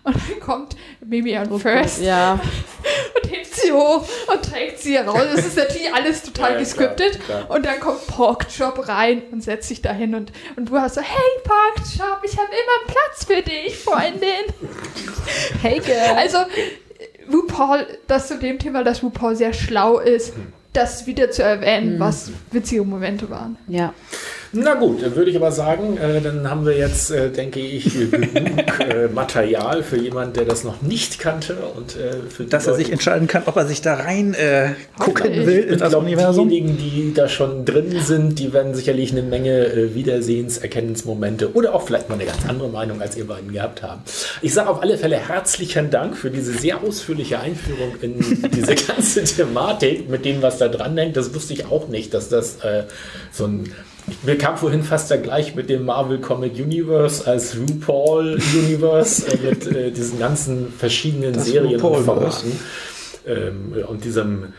Und 0.03 0.15
dann 0.15 0.39
kommt 0.41 0.75
Mimi 1.05 1.35
an 1.37 1.57
First 1.59 2.01
Ja. 2.01 2.33
und 3.23 3.31
hebt 3.31 3.55
sie 3.55 3.71
hoch 3.71 4.05
und 4.33 4.41
trägt 4.43 4.79
sie 4.79 4.97
raus. 4.97 5.23
Es 5.35 5.45
ist 5.45 5.57
natürlich 5.57 5.93
alles 5.93 6.21
total 6.23 6.53
Ja, 6.53 6.59
gescriptet. 6.59 7.19
klar, 7.23 7.43
klar. 7.43 7.55
Und 7.55 7.65
dann 7.65 7.79
kommt 7.79 8.05
Porkchop 8.07 8.87
rein 8.87 9.21
und 9.31 9.41
setzt 9.41 9.69
sich 9.69 9.81
dahin 9.81 10.15
und, 10.15 10.33
und 10.57 10.69
du 10.69 10.77
hast 10.77 10.95
so, 10.95 11.01
hey 11.01 11.41
Porkchop, 11.43 12.19
ich 12.23 12.37
habe 12.37 12.49
immer 12.49 12.93
Platz 12.93 13.25
für 13.25 13.41
dich, 13.41 13.77
Freundin. 13.77 14.29
Hey, 15.61 15.79
girl. 15.79 16.15
Also 16.17 16.37
RuPaul, 17.31 17.87
das 18.07 18.27
zu 18.27 18.37
dem 18.37 18.59
Thema, 18.59 18.83
dass 18.83 19.01
RuPaul 19.01 19.35
sehr 19.35 19.53
schlau 19.53 19.99
ist, 19.99 20.33
das 20.73 21.07
wieder 21.07 21.31
zu 21.31 21.41
erwähnen, 21.41 21.99
was 21.99 22.31
witzige 22.51 22.83
Momente 22.83 23.29
waren. 23.29 23.57
Ja. 23.67 23.93
Na 24.57 24.75
gut, 24.75 25.03
dann 25.03 25.15
würde 25.17 25.29
ich 25.31 25.35
aber 25.35 25.51
sagen, 25.51 25.97
äh, 25.97 26.21
dann 26.21 26.49
haben 26.49 26.65
wir 26.65 26.77
jetzt, 26.77 27.11
äh, 27.11 27.29
denke 27.29 27.59
ich, 27.59 27.93
genug 28.09 28.79
äh, 28.79 29.07
Material 29.13 29.83
für 29.83 29.97
jemanden, 29.97 30.33
der 30.33 30.45
das 30.45 30.63
noch 30.63 30.81
nicht 30.81 31.19
kannte 31.19 31.55
und 31.75 31.97
äh, 31.97 32.13
für 32.29 32.43
die 32.45 32.49
Dass 32.49 32.65
er 32.65 32.71
Leute- 32.71 32.83
sich 32.85 32.91
entscheiden 32.93 33.27
kann, 33.27 33.43
ob 33.47 33.57
er 33.57 33.65
sich 33.65 33.81
da 33.81 33.95
rein 33.95 34.33
äh, 34.33 34.69
gucken 34.97 35.31
ich. 35.33 35.45
will 35.45 35.59
Ich 35.65 35.71
in 35.73 35.79
das 35.79 35.89
glaube, 35.89 36.05
Universum. 36.05 36.47
diejenigen, 36.49 36.77
die 36.77 37.13
da 37.13 37.27
schon 37.27 37.65
drin 37.65 37.99
sind, 38.01 38.39
die 38.39 38.53
werden 38.53 38.73
sicherlich 38.75 39.11
eine 39.11 39.23
Menge 39.23 39.65
äh, 39.67 39.93
Wiedersehens-, 39.93 40.59
Erkennensmomente 40.59 41.53
oder 41.53 41.75
auch 41.75 41.85
vielleicht 41.85 42.07
mal 42.07 42.15
eine 42.15 42.25
ganz 42.25 42.45
andere 42.47 42.69
Meinung 42.69 43.01
als 43.01 43.17
ihr 43.17 43.27
beiden 43.27 43.51
gehabt 43.51 43.83
haben. 43.83 44.01
Ich 44.41 44.53
sage 44.53 44.69
auf 44.69 44.81
alle 44.81 44.97
Fälle 44.97 45.17
herzlichen 45.17 45.89
Dank 45.89 46.15
für 46.15 46.29
diese 46.31 46.53
sehr 46.53 46.81
ausführliche 46.81 47.39
Einführung 47.39 47.95
in 48.01 48.19
diese 48.55 48.75
ganze 48.75 49.23
Thematik 49.25 50.09
mit 50.09 50.23
dem, 50.23 50.41
was 50.41 50.59
da 50.59 50.69
dran 50.69 50.97
hängt. 50.97 51.17
Das 51.17 51.33
wusste 51.35 51.53
ich 51.53 51.65
auch 51.65 51.89
nicht, 51.89 52.13
dass 52.13 52.29
das 52.29 52.57
äh, 52.63 52.83
so 53.33 53.45
ein 53.47 53.73
mir 54.23 54.37
kam 54.37 54.57
vorhin 54.57 54.83
fast 54.83 55.09
der 55.09 55.17
Gleich 55.17 55.55
mit 55.55 55.69
dem 55.69 55.85
Marvel 55.85 56.19
Comic 56.19 56.53
Universe 56.55 57.25
als 57.27 57.55
RuPaul 57.57 58.39
Universe 58.55 59.25
äh, 59.31 59.37
mit 59.37 59.65
äh, 59.67 59.91
diesen 59.91 60.19
ganzen 60.19 60.71
verschiedenen 60.71 61.33
Das 61.33 61.45
Serien 61.45 61.75
und 61.75 61.83
RuPaul-Verse. 61.83 62.45
Formaten 62.45 62.59
ähm, 63.27 63.83
und 63.87 64.03
diesem 64.03 64.53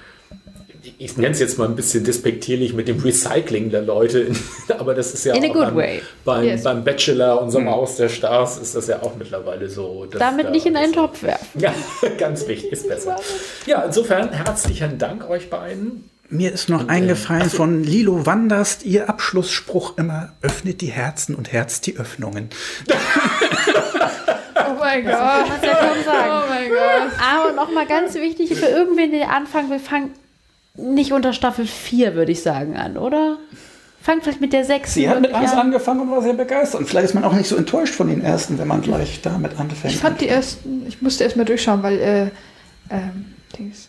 ich 0.99 1.17
nenne 1.17 1.33
es 1.33 1.41
jetzt 1.41 1.59
mal 1.59 1.67
ein 1.67 1.75
bisschen 1.75 2.05
despektierlich 2.05 2.73
mit 2.73 2.87
dem 2.87 3.01
Recycling 3.01 3.71
der 3.71 3.83
Leute, 3.83 4.29
aber 4.79 4.95
das 4.95 5.13
ist 5.15 5.25
ja 5.25 5.35
In 5.35 5.45
a 5.45 5.49
auch 5.49 5.53
good 5.53 5.63
beim, 5.65 5.77
way. 5.77 6.03
Beim, 6.25 6.45
Yes. 6.45 6.63
beim 6.63 6.85
Bachelor 6.85 7.43
und 7.43 7.51
Sommerhaus 7.51 7.97
der 7.97 8.09
Stars 8.09 8.57
ist 8.59 8.77
das 8.77 8.87
ja 8.87 9.03
auch 9.03 9.17
mittlerweile 9.17 9.69
so. 9.69 10.07
dass 10.07 10.21
Damit 10.21 10.47
da- 10.47 10.51
nicht 10.51 10.65
in 10.65 10.77
einen 10.77 10.93
Topf 10.93 11.25
werfen. 11.25 11.45
Ja, 11.61 11.75
ganz 12.19 12.47
wichtig, 12.47 12.71
ist 12.71 12.89
besser. 12.89 13.17
Ja, 13.67 13.83
insofern 13.83 14.31
herzlichen 14.31 14.97
Dank 14.97 15.29
euch 15.29 15.51
beiden. 15.51 16.09
Mir 16.29 16.53
ist 16.53 16.69
noch 16.69 16.89
eingefallen 16.89 17.51
von 17.51 17.85
Lilo 17.85 18.27
Wanders, 18.27 18.83
ihr 18.83 19.09
Abschlussspruch 19.09 19.97
immer, 19.97 20.33
öffnet 20.43 20.81
die 20.81 20.91
Herzen 20.91 21.35
und 21.35 21.53
herzt 21.53 21.87
die 21.87 21.97
Öffnungen. 21.97 22.51
Oh 24.69 24.79
mein 24.81 25.05
Gott. 25.05 25.15
Was 25.15 25.61
soll 25.61 25.71
ich 25.71 25.79
kaum 25.79 26.05
sagen? 26.05 26.31
Oh 26.31 26.49
mein 26.49 26.69
Gott. 26.71 27.13
Aber 27.21 27.53
nochmal 27.53 27.87
ganz 27.87 28.15
wichtig 28.15 28.55
für 28.55 28.67
irgendwen, 28.67 29.13
der 29.13 29.31
anfangen 29.31 29.71
will, 29.71 29.79
fangen 29.79 30.11
nicht 30.77 31.13
unter 31.13 31.33
Staffel 31.33 31.67
4, 31.67 32.15
würde 32.15 32.33
ich 32.33 32.43
sagen, 32.43 32.77
an, 32.77 32.97
oder? 32.97 33.39
Fangt 34.03 34.23
vielleicht 34.23 34.41
mit 34.41 34.53
der 34.53 34.65
6. 34.65 34.95
Sie 34.95 35.09
hat 35.09 35.21
mit 35.21 35.33
eins 35.35 35.53
angefangen 35.53 36.01
und 36.01 36.11
war 36.11 36.23
sehr 36.23 36.35
begeistert. 36.35 36.81
Und 36.81 36.87
vielleicht 36.87 37.07
ist 37.07 37.15
man 37.15 37.25
auch 37.25 37.33
nicht 37.33 37.49
so 37.49 37.57
enttäuscht 37.57 37.95
von 37.95 38.09
den 38.09 38.23
ersten, 38.23 38.59
wenn 38.59 38.69
man 38.69 38.83
gleich 38.83 39.21
damit 39.23 39.59
anfängt. 39.59 39.95
Ich 39.95 40.01
fand 40.01 40.21
die 40.21 40.29
ersten, 40.29 40.87
ich 40.87 41.03
musste 41.03 41.25
erst 41.25 41.37
mal 41.37 41.45
durchschauen, 41.45 41.83
weil, 41.83 41.99
äh, 41.99 42.23
ähm, 42.91 43.35
Dings. 43.59 43.89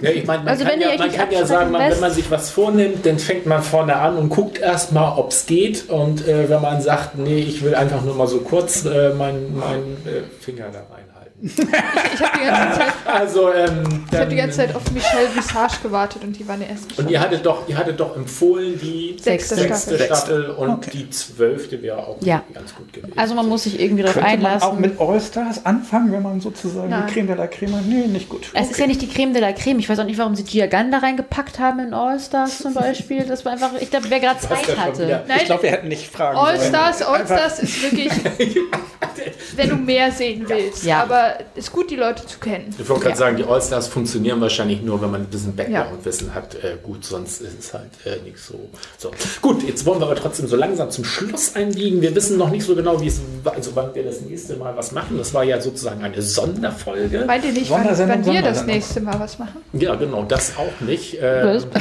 Ja, 0.00 0.10
ich 0.10 0.26
meine, 0.26 0.44
man 0.44 0.48
Also 0.48 0.64
kann, 0.64 0.80
ja, 0.80 0.96
man 0.96 1.12
kann 1.12 1.30
ja 1.32 1.44
sagen, 1.46 1.70
man, 1.72 1.90
wenn 1.90 2.00
man 2.00 2.12
sich 2.12 2.30
was 2.30 2.50
vornimmt, 2.50 3.04
dann 3.04 3.18
fängt 3.18 3.46
man 3.46 3.62
vorne 3.62 3.96
an 3.96 4.16
und 4.16 4.28
guckt 4.28 4.58
erstmal, 4.58 5.18
ob 5.18 5.30
es 5.30 5.46
geht. 5.46 5.88
Und 5.88 6.26
äh, 6.28 6.48
wenn 6.48 6.60
man 6.60 6.80
sagt, 6.80 7.18
nee, 7.18 7.40
ich 7.40 7.62
will 7.62 7.74
einfach 7.74 8.02
nur 8.02 8.14
mal 8.14 8.28
so 8.28 8.40
kurz 8.40 8.84
äh, 8.84 9.10
meinen 9.14 9.58
mein, 9.58 9.96
äh, 10.06 10.22
Finger 10.40 10.66
da 10.72 10.80
reinhalten. 10.80 11.11
Ich 11.44 11.58
habe 11.58 12.38
die 12.40 12.46
ganze 12.46 12.78
Zeit, 12.78 12.92
Also, 13.06 13.52
ähm, 13.52 13.82
ich 13.84 13.94
hab 13.94 14.10
dann- 14.20 14.28
die 14.30 14.36
ganze 14.36 14.56
Zeit 14.58 14.74
auf 14.76 14.88
Michelle 14.92 15.28
Visage 15.34 15.76
gewartet 15.82 16.22
und 16.22 16.38
die 16.38 16.46
war 16.46 16.54
in 16.54 16.60
der 16.60 16.70
ersten 16.70 17.00
Und 17.00 17.10
ihr 17.10 17.20
hattet 17.20 17.44
doch, 17.44 17.68
ihr 17.68 17.76
hattet 17.76 17.98
doch 17.98 18.14
empfohlen 18.16 18.78
die 18.80 19.16
Sechste 19.20 19.56
sechste 19.56 19.96
Staffel. 19.96 20.06
Staffel 20.06 20.50
und 20.50 20.70
Okay. 20.70 20.90
die 20.92 21.10
zwölfte 21.10 21.82
wäre 21.82 21.98
auch 21.98 22.16
Ja. 22.20 22.42
ganz 22.54 22.74
gut 22.74 22.92
gewesen. 22.92 23.12
Also 23.18 23.34
man 23.34 23.48
muss 23.48 23.64
sich 23.64 23.80
irgendwie 23.80 24.02
darauf 24.02 24.14
Könnte 24.22 24.38
man 24.38 24.52
auch 24.62 24.72
einlassen. 24.72 24.80
mit 24.80 25.00
All-Stars 25.00 25.66
anfangen, 25.66 26.12
wenn 26.12 26.22
man 26.22 26.40
sozusagen 26.40 26.88
Nein. 26.90 27.04
die 27.08 27.12
Creme 27.12 27.26
de 27.26 27.36
la 27.36 27.46
Creme 27.48 27.76
hat? 27.76 27.86
Nee, 27.86 28.06
nicht 28.06 28.28
gut. 28.28 28.46
Es 28.54 28.70
ist 28.70 28.78
ja 28.78 28.86
nicht 28.86 29.02
die 29.02 29.08
Creme 29.08 29.32
de 29.32 29.42
la 29.42 29.52
Creme. 29.52 29.80
Ich 29.80 29.88
weiß 29.88 29.98
auch 29.98 30.04
nicht, 30.04 30.18
warum 30.18 30.36
sie 30.36 30.44
Gia 30.44 30.66
Gunn 30.66 30.92
da 30.92 30.98
reingepackt 30.98 31.58
haben 31.58 31.80
in 31.80 31.92
All-Stars 31.94 32.58
zum 32.58 32.74
Beispiel. 32.74 33.24
Das 33.24 33.44
war 33.44 33.52
einfach, 33.52 33.70
ich 33.80 33.90
glaube, 33.90 34.06
wer 34.10 34.20
gerade 34.20 34.38
Zeit 34.38 34.76
hatte. 34.78 35.22
Nein, 35.26 35.38
ich 35.40 35.46
glaube, 35.46 35.64
wir 35.64 35.70
hätten 35.72 35.88
nicht 35.88 36.06
fragen 36.10 36.38
All-Stars, 36.38 37.00
sollen. 37.00 37.20
All-Stars 37.22 37.58
ist 37.60 37.82
wirklich, 37.82 38.12
wenn 39.56 39.68
du 39.68 39.76
mehr 39.76 40.10
sehen 40.12 40.44
willst. 40.46 40.84
Ja. 40.84 41.02
Aber 41.02 41.31
ist 41.54 41.72
gut, 41.72 41.90
die 41.90 41.96
Leute 41.96 42.26
zu 42.26 42.38
kennen. 42.38 42.74
Ich 42.78 42.88
wollte 42.88 43.02
gerade 43.02 43.10
Ja. 43.14 43.16
sagen, 43.16 43.36
die 43.36 43.44
Allstars 43.44 43.88
funktionieren 43.88 44.40
wahrscheinlich 44.40 44.82
nur, 44.82 45.00
wenn 45.02 45.10
man 45.10 45.22
ein 45.22 45.26
bisschen 45.26 45.54
Background-Wissen 45.56 46.34
hat. 46.34 46.54
Äh, 46.56 46.76
gut, 46.82 47.04
sonst 47.04 47.40
ist 47.40 47.58
es 47.58 47.74
halt 47.74 47.90
äh, 48.04 48.22
nicht 48.24 48.38
so. 48.38 48.68
so. 48.98 49.10
Gut, 49.40 49.62
jetzt 49.62 49.84
wollen 49.86 50.00
wir 50.00 50.06
aber 50.06 50.16
trotzdem 50.16 50.46
so 50.46 50.56
langsam 50.56 50.90
zum 50.90 51.04
Schluss 51.04 51.54
einbiegen. 51.54 52.00
Wir 52.00 52.14
wissen 52.14 52.38
noch 52.38 52.50
nicht 52.50 52.64
so 52.64 52.74
genau, 52.74 53.00
wie 53.00 53.08
es, 53.08 53.20
also 53.44 53.70
wann 53.74 53.94
wir 53.94 54.04
das 54.04 54.20
nächste 54.22 54.56
Mal 54.56 54.76
was 54.76 54.92
machen. 54.92 55.18
Das 55.18 55.32
war 55.34 55.44
ja 55.44 55.60
sozusagen 55.60 56.02
eine 56.02 56.20
Sonderfolge. 56.22 57.24
Meint 57.26 57.44
ihr 57.44 57.52
nicht, 57.52 57.70
wann, 57.70 57.84
wann 57.86 58.24
wir 58.24 58.42
das 58.42 58.64
nächste 58.64 59.00
Mal 59.00 59.18
was 59.20 59.38
machen? 59.38 59.62
Ja, 59.72 59.94
genau, 59.94 60.22
das 60.24 60.56
auch 60.56 60.80
nicht. 60.86 61.20
Äh, 61.20 61.56
Was? 61.56 61.66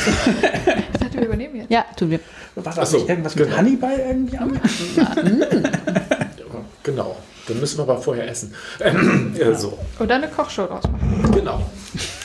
Ich 0.93 0.99
dachte, 0.99 1.17
wir 1.17 1.25
übernehmen 1.25 1.55
jetzt. 1.55 1.71
Ja, 1.71 1.85
tun 1.97 2.11
wir. 2.11 2.19
War 2.55 2.63
Ach 2.67 2.75
das 2.75 2.91
so, 2.91 2.97
nicht 2.97 3.09
irgendwas 3.09 3.35
mit 3.35 3.45
genau. 3.45 3.57
Hannibal 3.57 3.97
irgendwie 3.97 4.37
am? 4.37 4.51
genau, 6.83 7.15
dann 7.51 7.59
müssen 7.59 7.77
wir 7.77 7.83
aber 7.83 7.97
vorher 8.01 8.27
essen. 8.29 8.53
Äh, 9.39 9.53
so, 9.55 9.77
Oder 9.99 10.15
eine 10.15 10.27
Kochshow 10.27 10.65
draus 10.67 10.83
machen. 10.83 11.31
genau. 11.33 11.61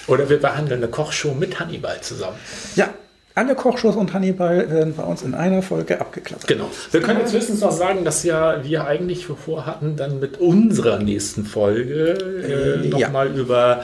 Oder 0.08 0.28
wir 0.28 0.40
behandeln 0.40 0.82
eine 0.82 0.90
Kochshow 0.90 1.34
mit 1.34 1.58
Hannibal 1.58 2.00
zusammen. 2.00 2.36
Ja, 2.76 2.90
alle 3.34 3.54
Kochshows 3.54 3.96
und 3.96 4.14
Hannibal 4.14 4.70
werden 4.70 4.94
bei 4.96 5.02
uns 5.02 5.20
in 5.22 5.34
einer 5.34 5.60
Folge 5.62 6.00
abgeklappert. 6.00 6.46
Genau. 6.48 6.70
Wir 6.90 7.00
können 7.02 7.20
jetzt 7.20 7.34
höchstens 7.34 7.60
noch 7.60 7.72
sagen, 7.72 8.04
dass 8.04 8.22
ja 8.22 8.64
wir 8.64 8.86
eigentlich 8.86 9.26
vorhatten, 9.26 9.96
dann 9.96 10.20
mit 10.20 10.38
unserer 10.40 10.98
nächsten 10.98 11.44
Folge 11.44 12.16
äh, 12.82 12.88
Ja. 12.88 13.06
nochmal 13.08 13.28
über 13.28 13.82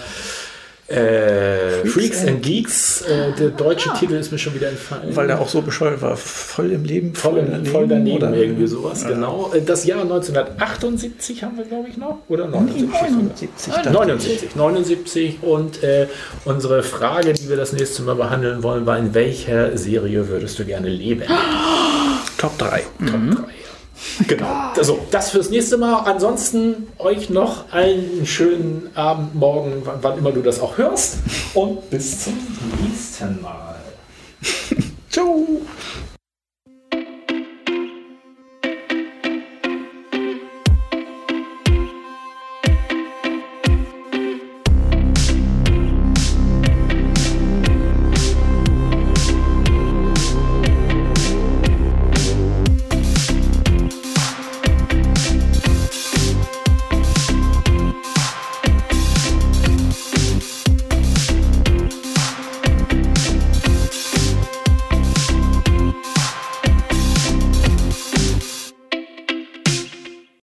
äh, 0.88 1.70
Freaks, 1.86 1.92
Freaks 1.92 2.26
and 2.26 2.42
Geeks. 2.42 3.02
Äh, 3.02 3.32
der 3.38 3.48
deutsche 3.50 3.90
Titel 3.98 4.14
ist 4.14 4.30
mir 4.32 4.38
schon 4.38 4.54
wieder 4.54 4.68
entfallen. 4.68 5.14
Weil 5.16 5.26
der 5.28 5.40
auch 5.40 5.48
so 5.48 5.62
bescheuert 5.62 6.02
war. 6.02 6.16
Voll 6.16 6.72
im 6.72 6.84
Leben, 6.84 7.14
voll, 7.14 7.38
im- 7.38 7.64
voll 7.66 7.86
daneben 7.88 8.16
oder 8.16 8.34
irgendwie 8.34 8.66
sowas, 8.66 9.06
genau. 9.06 9.50
Äh, 9.54 9.62
Das 9.62 9.84
Jahr 9.86 10.02
1978 10.02 11.42
haben 11.44 11.56
wir, 11.56 11.64
glaube 11.64 11.88
ich, 11.88 11.96
noch. 11.96 12.18
Oder 12.28 12.46
79? 12.48 12.90
sogar. 12.90 13.12
79. 13.12 13.60
dachte 13.72 13.88
ich. 13.88 14.56
79, 14.56 14.56
79 14.56 15.38
und 15.42 15.82
äh, 15.82 16.06
unsere 16.44 16.82
Frage, 16.82 17.32
die 17.32 17.48
wir 17.48 17.56
das 17.56 17.72
nächste 17.72 18.02
Mal 18.02 18.16
behandeln 18.16 18.62
wollen, 18.62 18.84
war, 18.86 18.98
in 18.98 19.14
welcher 19.14 19.76
Serie 19.78 20.28
würdest 20.28 20.58
du 20.58 20.64
gerne 20.64 20.88
leben? 20.88 21.22
Top 22.38 22.58
3. 22.58 22.82
Top 22.98 23.10
3. 23.36 23.42
Genau. 24.26 24.46
Also, 24.76 24.98
das 25.10 25.30
fürs 25.30 25.50
nächste 25.50 25.78
Mal. 25.78 26.02
Ansonsten 26.04 26.88
euch 26.98 27.30
noch 27.30 27.72
einen 27.72 28.26
schönen 28.26 28.90
Abend, 28.94 29.34
Morgen, 29.34 29.82
wann, 29.84 29.98
wann 30.02 30.18
immer 30.18 30.32
du 30.32 30.42
das 30.42 30.60
auch 30.60 30.78
hörst. 30.78 31.18
Und 31.54 31.88
bis 31.90 32.24
zum 32.24 32.34
nächsten 32.82 33.40
Mal. 33.40 33.76
Ciao. 35.10 35.46